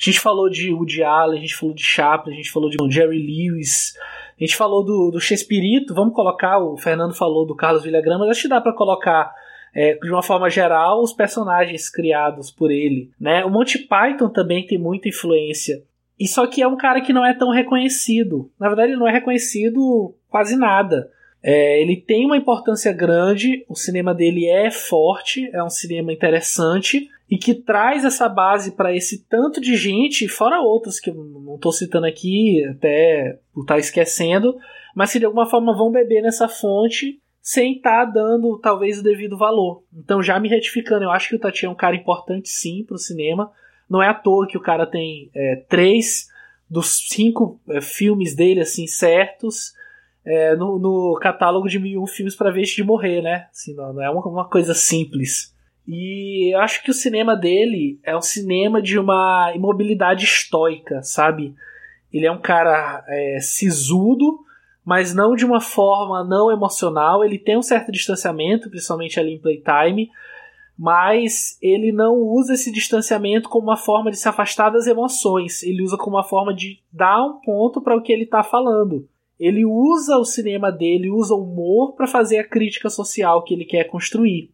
A 0.00 0.04
gente 0.04 0.20
falou 0.20 0.48
de 0.48 0.72
Woody 0.72 1.02
Allen, 1.02 1.38
a 1.38 1.40
gente 1.40 1.56
falou 1.56 1.74
de 1.74 1.82
Chaplin, 1.82 2.32
a 2.32 2.36
gente 2.36 2.50
falou 2.50 2.70
de 2.70 2.76
Jerry 2.94 3.18
Lewis, 3.18 3.94
a 4.38 4.44
gente 4.44 4.56
falou 4.56 4.84
do, 4.84 5.10
do 5.10 5.20
Shakespeare, 5.20 5.84
vamos 5.90 6.14
colocar, 6.14 6.58
o 6.58 6.76
Fernando 6.76 7.14
falou 7.14 7.44
do 7.44 7.56
Carlos 7.56 7.82
Villagrán, 7.82 8.18
mas 8.18 8.30
acho 8.30 8.42
que 8.42 8.48
dá 8.48 8.60
para 8.60 8.72
colocar 8.72 9.34
é, 9.74 9.94
de 9.94 10.10
uma 10.10 10.22
forma 10.22 10.48
geral, 10.48 11.02
os 11.02 11.12
personagens 11.12 11.90
criados 11.90 12.50
por 12.50 12.70
ele. 12.70 13.10
Né? 13.20 13.44
O 13.44 13.50
Monty 13.50 13.78
Python 13.78 14.28
também 14.28 14.66
tem 14.66 14.78
muita 14.78 15.08
influência. 15.08 15.82
E 16.18 16.26
só 16.26 16.46
que 16.46 16.62
é 16.62 16.66
um 16.66 16.76
cara 16.76 17.00
que 17.00 17.12
não 17.12 17.24
é 17.24 17.32
tão 17.32 17.50
reconhecido. 17.50 18.50
Na 18.58 18.66
verdade, 18.68 18.92
ele 18.92 18.98
não 18.98 19.06
é 19.06 19.12
reconhecido 19.12 20.14
quase 20.28 20.56
nada. 20.56 21.10
É, 21.42 21.80
ele 21.80 21.96
tem 21.96 22.26
uma 22.26 22.36
importância 22.36 22.92
grande, 22.92 23.64
o 23.68 23.74
cinema 23.74 24.14
dele 24.14 24.46
é 24.46 24.70
forte, 24.70 25.48
é 25.52 25.62
um 25.62 25.70
cinema 25.70 26.12
interessante 26.12 27.08
e 27.30 27.36
que 27.36 27.54
traz 27.54 28.04
essa 28.04 28.28
base 28.28 28.72
para 28.72 28.94
esse 28.94 29.24
tanto 29.26 29.60
de 29.60 29.76
gente, 29.76 30.26
fora 30.26 30.60
outros 30.60 30.98
que 30.98 31.10
eu 31.10 31.14
não 31.14 31.56
estou 31.56 31.70
citando 31.70 32.06
aqui, 32.06 32.64
até 32.64 33.38
por 33.52 33.62
estar 33.62 33.74
tá 33.74 33.80
esquecendo, 33.80 34.56
mas 34.94 35.12
que 35.12 35.18
de 35.18 35.26
alguma 35.26 35.46
forma 35.46 35.76
vão 35.76 35.90
beber 35.90 36.22
nessa 36.22 36.48
fonte 36.48 37.20
sem 37.40 37.76
estar 37.76 38.06
tá 38.06 38.12
dando 38.12 38.58
talvez 38.58 38.98
o 38.98 39.02
devido 39.02 39.36
valor. 39.36 39.82
Então, 39.96 40.22
já 40.22 40.40
me 40.40 40.48
retificando, 40.48 41.04
eu 41.04 41.10
acho 41.10 41.28
que 41.28 41.36
o 41.36 41.38
Tati 41.38 41.66
é 41.66 41.70
um 41.70 41.74
cara 41.74 41.96
importante 41.96 42.48
sim 42.48 42.84
para 42.84 42.94
o 42.96 42.98
cinema. 42.98 43.50
Não 43.88 44.02
é 44.02 44.08
à 44.08 44.14
toa 44.14 44.46
que 44.46 44.58
o 44.58 44.62
cara 44.62 44.86
tem 44.86 45.30
é, 45.34 45.64
três 45.68 46.28
dos 46.68 47.08
cinco 47.08 47.60
é, 47.68 47.80
filmes 47.80 48.34
dele 48.34 48.60
assim 48.60 48.86
certos 48.86 49.72
é, 50.28 50.54
no, 50.54 50.78
no, 50.78 51.18
catálogo 51.18 51.66
de 51.68 51.78
mil 51.78 52.06
filmes 52.06 52.36
para 52.36 52.50
ver 52.50 52.64
de 52.64 52.84
morrer, 52.84 53.22
né? 53.22 53.46
Assim, 53.50 53.74
não, 53.74 53.94
não 53.94 54.02
é 54.02 54.10
uma, 54.10 54.20
uma, 54.26 54.48
coisa 54.48 54.74
simples. 54.74 55.56
E 55.86 56.54
eu 56.54 56.60
acho 56.60 56.82
que 56.82 56.90
o 56.90 56.94
cinema 56.94 57.34
dele 57.34 57.98
é 58.04 58.14
um 58.14 58.20
cinema 58.20 58.82
de 58.82 58.98
uma 58.98 59.50
imobilidade 59.54 60.24
estoica, 60.24 61.02
sabe? 61.02 61.54
Ele 62.12 62.26
é 62.26 62.30
um 62.30 62.40
cara 62.40 63.02
é, 63.08 63.38
sisudo, 63.40 64.38
mas 64.84 65.14
não 65.14 65.34
de 65.34 65.46
uma 65.46 65.62
forma 65.62 66.22
não 66.22 66.52
emocional. 66.52 67.24
Ele 67.24 67.38
tem 67.38 67.56
um 67.56 67.62
certo 67.62 67.90
distanciamento, 67.90 68.68
principalmente 68.68 69.18
ali 69.18 69.32
em 69.32 69.40
Playtime, 69.40 70.10
mas 70.78 71.56
ele 71.62 71.90
não 71.90 72.16
usa 72.16 72.52
esse 72.52 72.70
distanciamento 72.70 73.48
como 73.48 73.68
uma 73.68 73.78
forma 73.78 74.10
de 74.10 74.18
se 74.18 74.28
afastar 74.28 74.68
das 74.68 74.86
emoções. 74.86 75.62
Ele 75.62 75.82
usa 75.82 75.96
como 75.96 76.16
uma 76.16 76.22
forma 76.22 76.52
de 76.52 76.82
dar 76.92 77.24
um 77.24 77.40
ponto 77.40 77.80
para 77.80 77.96
o 77.96 78.02
que 78.02 78.12
ele 78.12 78.24
está 78.24 78.42
falando. 78.42 79.08
Ele 79.38 79.64
usa 79.64 80.16
o 80.16 80.24
cinema 80.24 80.70
dele, 80.70 81.10
usa 81.10 81.34
o 81.34 81.42
humor 81.42 81.94
para 81.94 82.06
fazer 82.06 82.38
a 82.38 82.48
crítica 82.48 82.90
social 82.90 83.44
que 83.44 83.54
ele 83.54 83.64
quer 83.64 83.84
construir. 83.84 84.50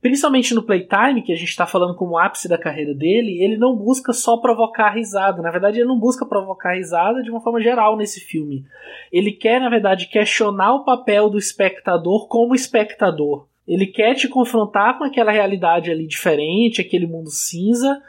Principalmente 0.00 0.54
no 0.54 0.62
Playtime, 0.62 1.22
que 1.22 1.32
a 1.32 1.36
gente 1.36 1.50
está 1.50 1.66
falando 1.66 1.94
como 1.94 2.16
ápice 2.16 2.48
da 2.48 2.56
carreira 2.56 2.94
dele, 2.94 3.42
ele 3.42 3.58
não 3.58 3.76
busca 3.76 4.14
só 4.14 4.38
provocar 4.38 4.90
risada. 4.94 5.42
Na 5.42 5.50
verdade, 5.50 5.78
ele 5.78 5.88
não 5.88 5.98
busca 5.98 6.24
provocar 6.24 6.74
risada 6.74 7.22
de 7.22 7.30
uma 7.30 7.42
forma 7.42 7.60
geral 7.60 7.98
nesse 7.98 8.20
filme. 8.20 8.64
Ele 9.12 9.30
quer, 9.30 9.60
na 9.60 9.68
verdade, 9.68 10.06
questionar 10.06 10.74
o 10.74 10.84
papel 10.84 11.28
do 11.28 11.36
espectador 11.36 12.28
como 12.28 12.54
espectador. 12.54 13.46
Ele 13.68 13.86
quer 13.86 14.14
te 14.14 14.26
confrontar 14.26 14.96
com 14.96 15.04
aquela 15.04 15.30
realidade 15.30 15.90
ali 15.90 16.06
diferente, 16.06 16.80
aquele 16.80 17.06
mundo 17.06 17.30
cinza, 17.30 18.00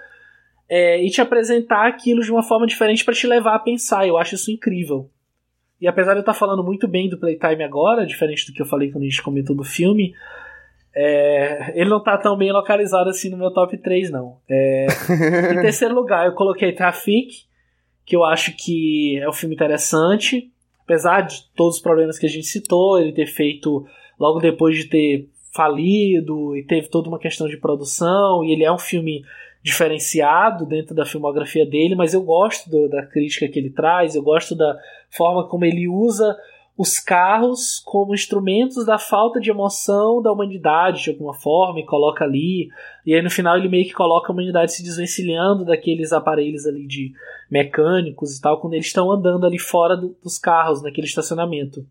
é, 0.70 1.04
e 1.04 1.10
te 1.10 1.20
apresentar 1.20 1.88
aquilo 1.88 2.22
de 2.22 2.32
uma 2.32 2.42
forma 2.42 2.66
diferente 2.66 3.04
para 3.04 3.14
te 3.14 3.28
levar 3.28 3.56
a 3.56 3.60
pensar. 3.60 4.08
Eu 4.08 4.18
acho 4.18 4.36
isso 4.36 4.50
incrível. 4.50 5.10
E 5.82 5.88
apesar 5.88 6.14
de 6.14 6.20
eu 6.20 6.22
estar 6.22 6.36
falando 6.36 6.64
muito 6.64 6.88
bem 6.88 7.10
do 7.10 7.18
Playtime 7.18 7.64
agora, 7.64 8.06
diferente 8.06 8.46
do 8.46 8.54
que 8.54 8.62
eu 8.62 8.68
falei 8.68 8.92
quando 8.92 9.04
a 9.04 9.08
gente 9.08 9.24
comentou 9.24 9.56
do 9.56 9.64
filme, 9.64 10.14
é, 10.96 11.72
ele 11.74 11.90
não 11.90 12.04
tá 12.04 12.18
tão 12.20 12.38
bem 12.38 12.52
localizado 12.52 13.10
assim 13.10 13.30
no 13.30 13.38
meu 13.38 13.52
top 13.52 13.76
3, 13.76 14.12
não. 14.12 14.38
É, 14.48 14.86
em 15.54 15.62
terceiro 15.62 15.96
lugar, 15.96 16.28
eu 16.28 16.34
coloquei 16.34 16.72
Traffic, 16.72 17.30
que 18.06 18.16
eu 18.16 18.24
acho 18.24 18.56
que 18.56 19.18
é 19.20 19.28
um 19.28 19.34
filme 19.34 19.56
interessante. 19.56 20.52
Apesar 20.84 21.22
de 21.22 21.50
todos 21.56 21.78
os 21.78 21.82
problemas 21.82 22.20
que 22.20 22.28
a 22.28 22.30
gente 22.30 22.46
citou, 22.46 23.00
ele 23.00 23.14
ter 23.14 23.26
feito 23.26 23.86
logo 24.20 24.40
depois 24.40 24.78
de 24.78 24.86
ter 24.86 25.30
falido 25.52 26.56
e 26.56 26.64
teve 26.64 26.90
toda 26.90 27.10
uma 27.10 27.20
questão 27.20 27.48
de 27.48 27.58
produção, 27.58 28.44
e 28.44 28.52
ele 28.52 28.64
é 28.64 28.72
um 28.72 28.78
filme 28.78 29.24
diferenciado 29.64 30.66
dentro 30.66 30.96
da 30.96 31.06
filmografia 31.06 31.66
dele, 31.66 31.96
mas 31.96 32.14
eu 32.14 32.22
gosto 32.22 32.70
do, 32.70 32.90
da 32.90 33.06
crítica 33.06 33.48
que 33.48 33.60
ele 33.60 33.70
traz, 33.70 34.16
eu 34.16 34.24
gosto 34.24 34.56
da 34.56 34.78
forma 35.12 35.48
como 35.48 35.66
ele 35.66 35.88
usa 35.88 36.36
os 36.78 36.98
carros 36.98 37.80
como 37.86 38.16
instrumentos 38.16 38.86
da 38.86 38.98
falta 38.98 39.40
de 39.40 39.52
emoção 39.52 40.22
da 40.22 40.32
humanidade, 40.32 41.04
de 41.04 41.10
alguma 41.12 41.34
forma, 41.34 41.80
e 41.80 41.86
coloca 41.86 42.24
ali. 42.24 42.70
E 43.06 43.14
aí 43.14 43.22
no 43.22 43.30
final 43.30 43.56
ele 43.56 43.70
meio 43.70 43.86
que 43.86 43.94
coloca 43.94 44.32
a 44.32 44.34
humanidade 44.34 44.74
se 44.74 44.84
desvencilhando 44.84 45.66
daqueles 45.66 46.12
aparelhos 46.12 46.66
ali 46.66 46.88
de 46.88 47.14
mecânicos 47.52 48.36
e 48.36 48.42
tal, 48.42 48.60
quando 48.60 48.74
eles 48.74 48.88
estão 48.88 49.12
andando 49.12 49.46
ali 49.46 49.60
fora 49.60 49.96
do, 49.96 50.18
dos 50.24 50.40
carros, 50.40 50.82
naquele 50.82 51.06
estacionamento. 51.06 51.86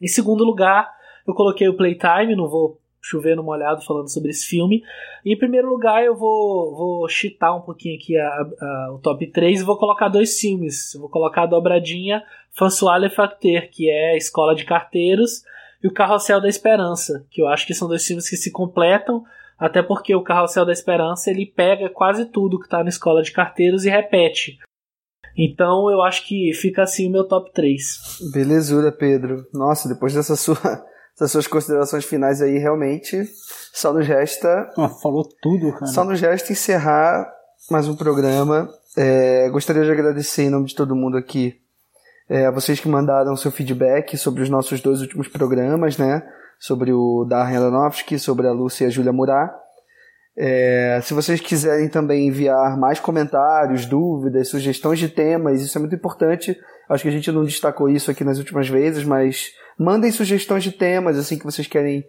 Em 0.00 0.08
segundo 0.08 0.44
lugar, 0.44 0.92
eu 1.26 1.32
coloquei 1.32 1.68
o 1.68 1.76
Playtime, 1.76 2.36
não 2.36 2.48
vou 2.48 2.81
chovendo 3.02 3.42
molhado 3.42 3.84
falando 3.84 4.08
sobre 4.08 4.30
esse 4.30 4.46
filme. 4.46 4.82
Em 5.24 5.36
primeiro 5.36 5.68
lugar, 5.68 6.04
eu 6.04 6.14
vou, 6.14 6.76
vou 6.76 7.08
chitar 7.08 7.54
um 7.54 7.60
pouquinho 7.60 7.96
aqui 7.96 8.16
a, 8.16 8.28
a, 8.28 8.92
o 8.94 8.98
top 8.98 9.26
3 9.26 9.60
e 9.60 9.64
vou 9.64 9.76
colocar 9.76 10.08
dois 10.08 10.38
filmes. 10.38 10.94
Eu 10.94 11.00
vou 11.00 11.10
colocar 11.10 11.42
a 11.42 11.46
dobradinha 11.46 12.22
François 12.52 13.00
Le 13.00 13.10
Facteur, 13.10 13.68
que 13.70 13.90
é 13.90 14.16
Escola 14.16 14.54
de 14.54 14.64
Carteiros, 14.64 15.42
e 15.82 15.88
o 15.88 15.92
Carrossel 15.92 16.40
da 16.40 16.48
Esperança, 16.48 17.26
que 17.28 17.42
eu 17.42 17.48
acho 17.48 17.66
que 17.66 17.74
são 17.74 17.88
dois 17.88 18.06
filmes 18.06 18.30
que 18.30 18.36
se 18.36 18.52
completam, 18.52 19.24
até 19.58 19.82
porque 19.82 20.14
o 20.14 20.22
Carrossel 20.22 20.64
da 20.64 20.72
Esperança 20.72 21.30
ele 21.30 21.44
pega 21.44 21.90
quase 21.90 22.26
tudo 22.26 22.58
que 22.58 22.66
está 22.66 22.82
na 22.84 22.88
Escola 22.88 23.22
de 23.22 23.32
Carteiros 23.32 23.84
e 23.84 23.90
repete. 23.90 24.58
Então 25.36 25.90
eu 25.90 26.02
acho 26.02 26.26
que 26.26 26.52
fica 26.52 26.82
assim 26.82 27.08
o 27.08 27.10
meu 27.10 27.24
top 27.24 27.52
3. 27.52 28.30
Belezura, 28.32 28.92
Pedro. 28.92 29.46
Nossa, 29.52 29.88
depois 29.88 30.14
dessa 30.14 30.36
sua 30.36 30.56
essas 31.14 31.30
suas 31.30 31.46
considerações 31.46 32.04
finais 32.04 32.40
aí, 32.40 32.58
realmente, 32.58 33.24
só 33.72 33.92
nos 33.92 34.06
resta. 34.06 34.70
Ah, 34.76 34.88
falou 34.88 35.28
tudo, 35.40 35.72
cara. 35.72 35.86
Só 35.86 36.04
nos 36.04 36.20
resta 36.20 36.52
encerrar 36.52 37.30
mais 37.70 37.88
um 37.88 37.96
programa. 37.96 38.68
É, 38.96 39.48
gostaria 39.50 39.84
de 39.84 39.90
agradecer 39.90 40.44
em 40.44 40.50
nome 40.50 40.66
de 40.66 40.74
todo 40.74 40.96
mundo 40.96 41.16
aqui 41.16 41.62
é, 42.28 42.46
a 42.46 42.50
vocês 42.50 42.80
que 42.80 42.88
mandaram 42.88 43.36
seu 43.36 43.50
feedback 43.50 44.16
sobre 44.16 44.42
os 44.42 44.48
nossos 44.48 44.80
dois 44.80 45.00
últimos 45.00 45.28
programas, 45.28 45.98
né? 45.98 46.22
Sobre 46.58 46.92
o 46.92 47.24
Darren 47.28 47.58
Aronofsky, 47.58 48.18
sobre 48.18 48.46
a 48.46 48.52
Lúcia 48.52 48.84
e 48.84 48.86
a 48.86 48.90
Júlia 48.90 49.12
Murat. 49.12 49.52
É, 50.36 50.98
se 51.02 51.12
vocês 51.12 51.40
quiserem 51.40 51.88
também 51.88 52.26
enviar 52.26 52.78
mais 52.78 52.98
comentários, 52.98 53.84
dúvidas, 53.84 54.48
sugestões 54.48 54.98
de 54.98 55.08
temas, 55.08 55.60
isso 55.60 55.76
é 55.76 55.80
muito 55.80 55.94
importante. 55.94 56.58
Acho 56.88 57.02
que 57.02 57.08
a 57.08 57.12
gente 57.12 57.30
não 57.30 57.44
destacou 57.44 57.88
isso 57.88 58.10
aqui 58.10 58.24
nas 58.24 58.38
últimas 58.38 58.68
vezes, 58.68 59.04
mas 59.04 59.52
mandem 59.78 60.10
sugestões 60.10 60.62
de 60.62 60.72
temas 60.72 61.18
assim 61.18 61.38
que 61.38 61.44
vocês 61.44 61.66
querem 61.66 62.04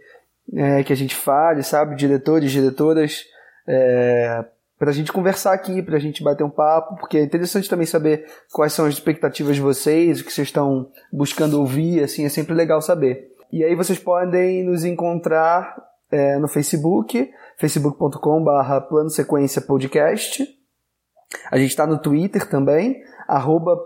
é, 0.54 0.84
que 0.84 0.92
a 0.94 0.96
gente 0.96 1.16
fale, 1.16 1.64
sabe? 1.64 1.96
Diretores, 1.96 2.52
diretoras, 2.52 3.24
é, 3.68 4.44
para 4.78 4.90
a 4.90 4.94
gente 4.94 5.14
conversar 5.14 5.54
aqui, 5.54 5.82
para 5.82 5.96
a 5.96 6.00
gente 6.00 6.24
bater 6.24 6.44
um 6.44 6.50
papo, 6.50 6.98
porque 6.98 7.18
é 7.18 7.24
interessante 7.24 7.70
também 7.70 7.86
saber 7.86 8.26
quais 8.52 8.74
são 8.74 8.86
as 8.86 8.94
expectativas 8.94 9.56
de 9.56 9.62
vocês, 9.62 10.20
o 10.20 10.26
que 10.26 10.34
vocês 10.34 10.48
estão 10.48 10.92
buscando 11.12 11.60
ouvir, 11.60 12.04
assim, 12.04 12.26
é 12.26 12.30
sempre 12.30 12.54
legal 12.54 12.82
saber. 12.82 13.30
E 13.52 13.64
aí 13.64 13.76
vocês 13.76 14.00
podem 14.00 14.64
nos 14.66 14.84
encontrar 14.84 15.76
é, 16.12 16.38
no 16.38 16.48
Facebook, 16.48 17.30
facebook.com.br 17.58 18.88
Plano 18.90 19.10
Sequência 19.10 19.62
Podcast. 19.62 20.46
A 21.50 21.58
gente 21.58 21.70
está 21.70 21.88
no 21.88 21.98
Twitter 21.98 22.48
também, 22.48 23.02
arroba 23.28 23.78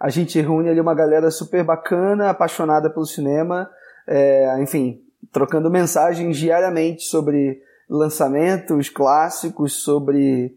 A 0.00 0.08
gente 0.08 0.40
reúne 0.40 0.70
ali 0.70 0.80
uma 0.80 0.94
galera 0.94 1.30
super 1.30 1.62
bacana, 1.62 2.30
apaixonada 2.30 2.88
pelo 2.88 3.04
cinema, 3.04 3.68
é, 4.06 4.58
enfim, 4.62 5.02
trocando 5.30 5.70
mensagens 5.70 6.34
diariamente 6.38 7.02
sobre 7.02 7.60
lançamentos 7.90 8.88
clássicos, 8.88 9.82
sobre 9.82 10.56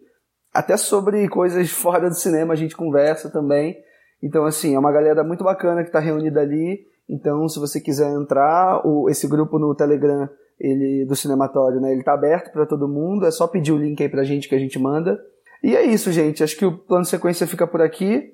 até 0.54 0.78
sobre 0.78 1.28
coisas 1.28 1.70
fora 1.76 2.08
do 2.08 2.16
cinema 2.16 2.54
a 2.54 2.56
gente 2.56 2.74
conversa 2.74 3.30
também. 3.30 3.76
Então, 4.24 4.46
assim, 4.46 4.74
é 4.74 4.80
uma 4.80 4.94
galera 4.94 5.22
muito 5.22 5.44
bacana 5.44 5.82
que 5.82 5.90
está 5.90 6.00
reunida 6.00 6.40
ali 6.40 6.90
então, 7.12 7.46
se 7.50 7.60
você 7.60 7.82
quiser 7.82 8.10
entrar, 8.14 8.88
o, 8.88 9.10
esse 9.10 9.28
grupo 9.28 9.60
no 9.60 9.76
Telegram 9.76 10.30
ele, 10.62 11.06
do 11.06 11.16
Cinematório, 11.16 11.82
né, 11.82 11.92
ele 11.92 12.04
tá 12.04 12.14
aberto 12.14 12.52
para 12.52 12.66
todo 12.66 12.88
mundo, 12.88 13.26
é 13.26 13.32
só 13.32 13.48
pedir 13.48 13.72
o 13.72 13.78
link 13.78 14.02
aí 14.02 14.10
pra 14.10 14.24
gente 14.24 14.48
que 14.48 14.56
a 14.56 14.60
gente 14.60 14.78
manda. 14.78 15.20
E 15.64 15.76
é 15.76 15.84
isso, 15.84 16.12
gente. 16.12 16.44
Acho 16.44 16.58
que 16.58 16.66
o 16.66 16.78
plano 16.78 17.06
sequência 17.06 17.48
fica 17.48 17.68
por 17.68 17.82
aqui. 17.82 18.32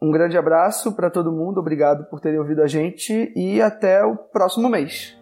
Um 0.00 0.10
grande 0.10 0.36
abraço 0.36 0.94
para 0.94 1.10
todo 1.10 1.32
mundo, 1.32 1.58
obrigado 1.58 2.08
por 2.10 2.20
terem 2.20 2.38
ouvido 2.38 2.62
a 2.62 2.66
gente 2.66 3.32
e 3.34 3.60
até 3.62 4.04
o 4.04 4.16
próximo 4.16 4.68
mês. 4.68 5.16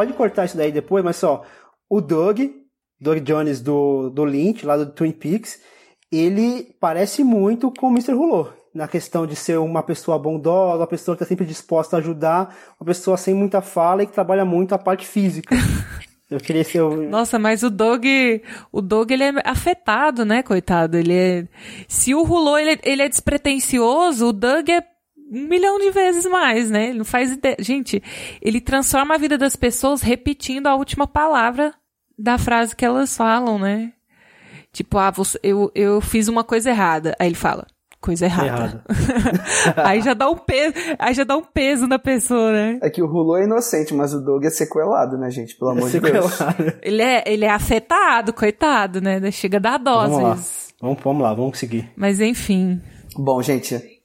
Pode 0.00 0.14
cortar 0.14 0.46
isso 0.46 0.56
daí 0.56 0.72
depois, 0.72 1.04
mas 1.04 1.16
só, 1.16 1.44
o 1.88 2.00
Doug, 2.00 2.40
Doug 2.98 3.18
Jones 3.18 3.60
do, 3.60 4.08
do 4.08 4.24
Lynch, 4.24 4.64
lá 4.64 4.74
do 4.74 4.86
Twin 4.86 5.12
Peaks, 5.12 5.60
ele 6.10 6.74
parece 6.80 7.22
muito 7.22 7.70
com 7.70 7.88
o 7.88 7.90
Mr. 7.90 8.14
Hulot. 8.14 8.50
Na 8.74 8.88
questão 8.88 9.26
de 9.26 9.36
ser 9.36 9.58
uma 9.58 9.82
pessoa 9.82 10.18
bondosa, 10.18 10.78
uma 10.78 10.86
pessoa 10.86 11.14
que 11.14 11.22
está 11.22 11.28
sempre 11.28 11.44
disposta 11.44 11.96
a 11.96 11.98
ajudar, 11.98 12.56
uma 12.80 12.86
pessoa 12.86 13.18
sem 13.18 13.34
muita 13.34 13.60
fala 13.60 14.02
e 14.02 14.06
que 14.06 14.12
trabalha 14.12 14.44
muito 14.44 14.74
a 14.74 14.78
parte 14.78 15.06
física. 15.06 15.54
Eu 16.30 16.38
queria 16.38 16.64
ser 16.64 16.80
o... 16.80 17.08
Nossa, 17.08 17.38
mas 17.38 17.62
o 17.62 17.68
Doug, 17.68 18.04
o 18.72 18.80
Doug 18.80 19.10
ele 19.10 19.24
é 19.24 19.32
afetado, 19.44 20.24
né, 20.24 20.42
coitado? 20.42 20.96
Ele 20.96 21.12
é, 21.12 21.48
se 21.88 22.14
o 22.14 22.22
Hulot 22.22 22.62
ele, 22.62 22.80
ele 22.84 23.02
é 23.02 23.08
despretensioso, 23.08 24.28
o 24.28 24.32
Doug 24.32 24.68
é 24.70 24.80
um 25.30 25.46
milhão 25.46 25.78
de 25.78 25.90
vezes 25.90 26.26
mais, 26.26 26.70
né? 26.70 26.88
Ele 26.88 26.98
não 26.98 27.04
faz 27.04 27.30
ideia. 27.32 27.56
Gente, 27.60 28.02
ele 28.42 28.60
transforma 28.60 29.14
a 29.14 29.18
vida 29.18 29.38
das 29.38 29.54
pessoas 29.54 30.02
repetindo 30.02 30.66
a 30.66 30.74
última 30.74 31.06
palavra 31.06 31.72
da 32.18 32.36
frase 32.36 32.74
que 32.74 32.84
elas 32.84 33.16
falam, 33.16 33.58
né? 33.58 33.92
Tipo, 34.72 34.98
ah, 34.98 35.10
você, 35.10 35.38
eu, 35.42 35.70
eu 35.74 36.00
fiz 36.00 36.28
uma 36.28 36.44
coisa 36.44 36.70
errada. 36.70 37.14
Aí 37.18 37.28
ele 37.28 37.34
fala, 37.34 37.66
coisa 38.00 38.24
errada. 38.24 38.84
aí 39.76 40.00
já 40.00 40.14
dá 40.14 40.28
um 40.28 40.36
peso, 40.36 40.74
aí 40.98 41.14
já 41.14 41.24
dá 41.24 41.36
um 41.36 41.44
peso 41.44 41.86
na 41.86 41.98
pessoa, 41.98 42.52
né? 42.52 42.78
É 42.82 42.90
que 42.90 43.02
o 43.02 43.06
Rulo 43.06 43.36
é 43.36 43.44
inocente, 43.44 43.94
mas 43.94 44.12
o 44.12 44.20
Doug 44.20 44.44
é 44.44 44.50
sequelado, 44.50 45.16
né, 45.16 45.30
gente? 45.30 45.56
Pelo 45.56 45.72
amor 45.72 45.88
é 45.88 45.92
de 45.92 46.00
Deus. 46.00 46.38
Ele 46.82 47.02
é, 47.02 47.22
ele 47.26 47.44
é 47.44 47.50
afetado, 47.50 48.32
coitado, 48.32 49.00
né? 49.00 49.30
Chega 49.30 49.58
a 49.58 49.60
dar 49.60 49.78
doses. 49.78 50.10
Vamos 50.10 50.22
lá. 50.22 50.38
Vamos, 50.80 50.98
vamos 51.02 51.22
lá, 51.22 51.34
vamos 51.34 51.58
seguir. 51.58 51.90
Mas 51.96 52.20
enfim. 52.20 52.80
Bom, 53.16 53.42
gente, 53.42 53.99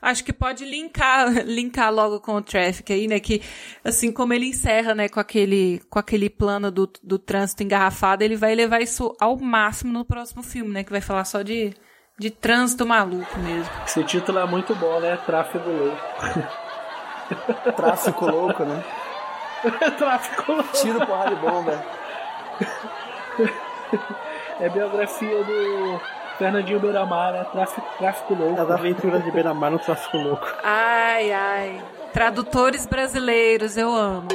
Acho 0.00 0.24
que 0.24 0.32
pode 0.32 0.64
linkar, 0.64 1.28
linkar 1.44 1.92
logo 1.92 2.20
com 2.20 2.36
o 2.36 2.42
Traffic 2.42 2.92
aí, 2.92 3.08
né? 3.08 3.18
Que, 3.18 3.42
assim 3.84 4.12
como 4.12 4.32
ele 4.32 4.46
encerra, 4.46 4.94
né, 4.94 5.08
com 5.08 5.20
aquele, 5.20 5.82
com 5.90 5.98
aquele 5.98 6.30
plano 6.30 6.70
do, 6.70 6.90
do 7.02 7.18
trânsito 7.18 7.62
engarrafado, 7.62 8.22
ele 8.22 8.36
vai 8.36 8.54
levar 8.54 8.80
isso 8.80 9.14
ao 9.20 9.36
máximo 9.36 9.92
no 9.92 10.04
próximo 10.04 10.42
filme, 10.42 10.70
né? 10.70 10.84
Que 10.84 10.90
vai 10.90 11.00
falar 11.00 11.24
só 11.24 11.42
de, 11.42 11.74
de 12.18 12.30
trânsito 12.30 12.86
maluco 12.86 13.38
mesmo. 13.40 13.70
Esse 13.86 14.04
título 14.04 14.38
é 14.38 14.46
muito 14.46 14.74
bom, 14.74 15.00
né? 15.00 15.16
Tráfego 15.26 15.70
louco. 15.70 15.98
Tráfico 17.76 18.26
louco, 18.26 18.64
né? 18.64 18.84
Tráfico 19.98 20.52
louco. 20.52 20.72
Tiro, 20.72 21.04
porrada 21.04 21.32
e 21.32 21.36
bomba. 21.36 21.84
É 24.60 24.68
biografia 24.68 25.44
do 25.44 26.00
Fernandinho 26.38 26.78
Beiramar, 26.78 27.32
né? 27.32 27.44
Tráfico, 27.52 27.86
tráfico 27.98 28.34
louco. 28.34 28.60
As 28.60 28.70
aventuras 28.70 29.24
de 29.24 29.30
Beiramar 29.30 29.72
no 29.72 29.78
tráfico 29.78 30.16
louco. 30.16 30.46
Ai, 30.62 31.32
ai. 31.32 31.82
Tradutores 32.12 32.86
brasileiros, 32.86 33.76
eu 33.76 33.92
amo. 33.94 34.28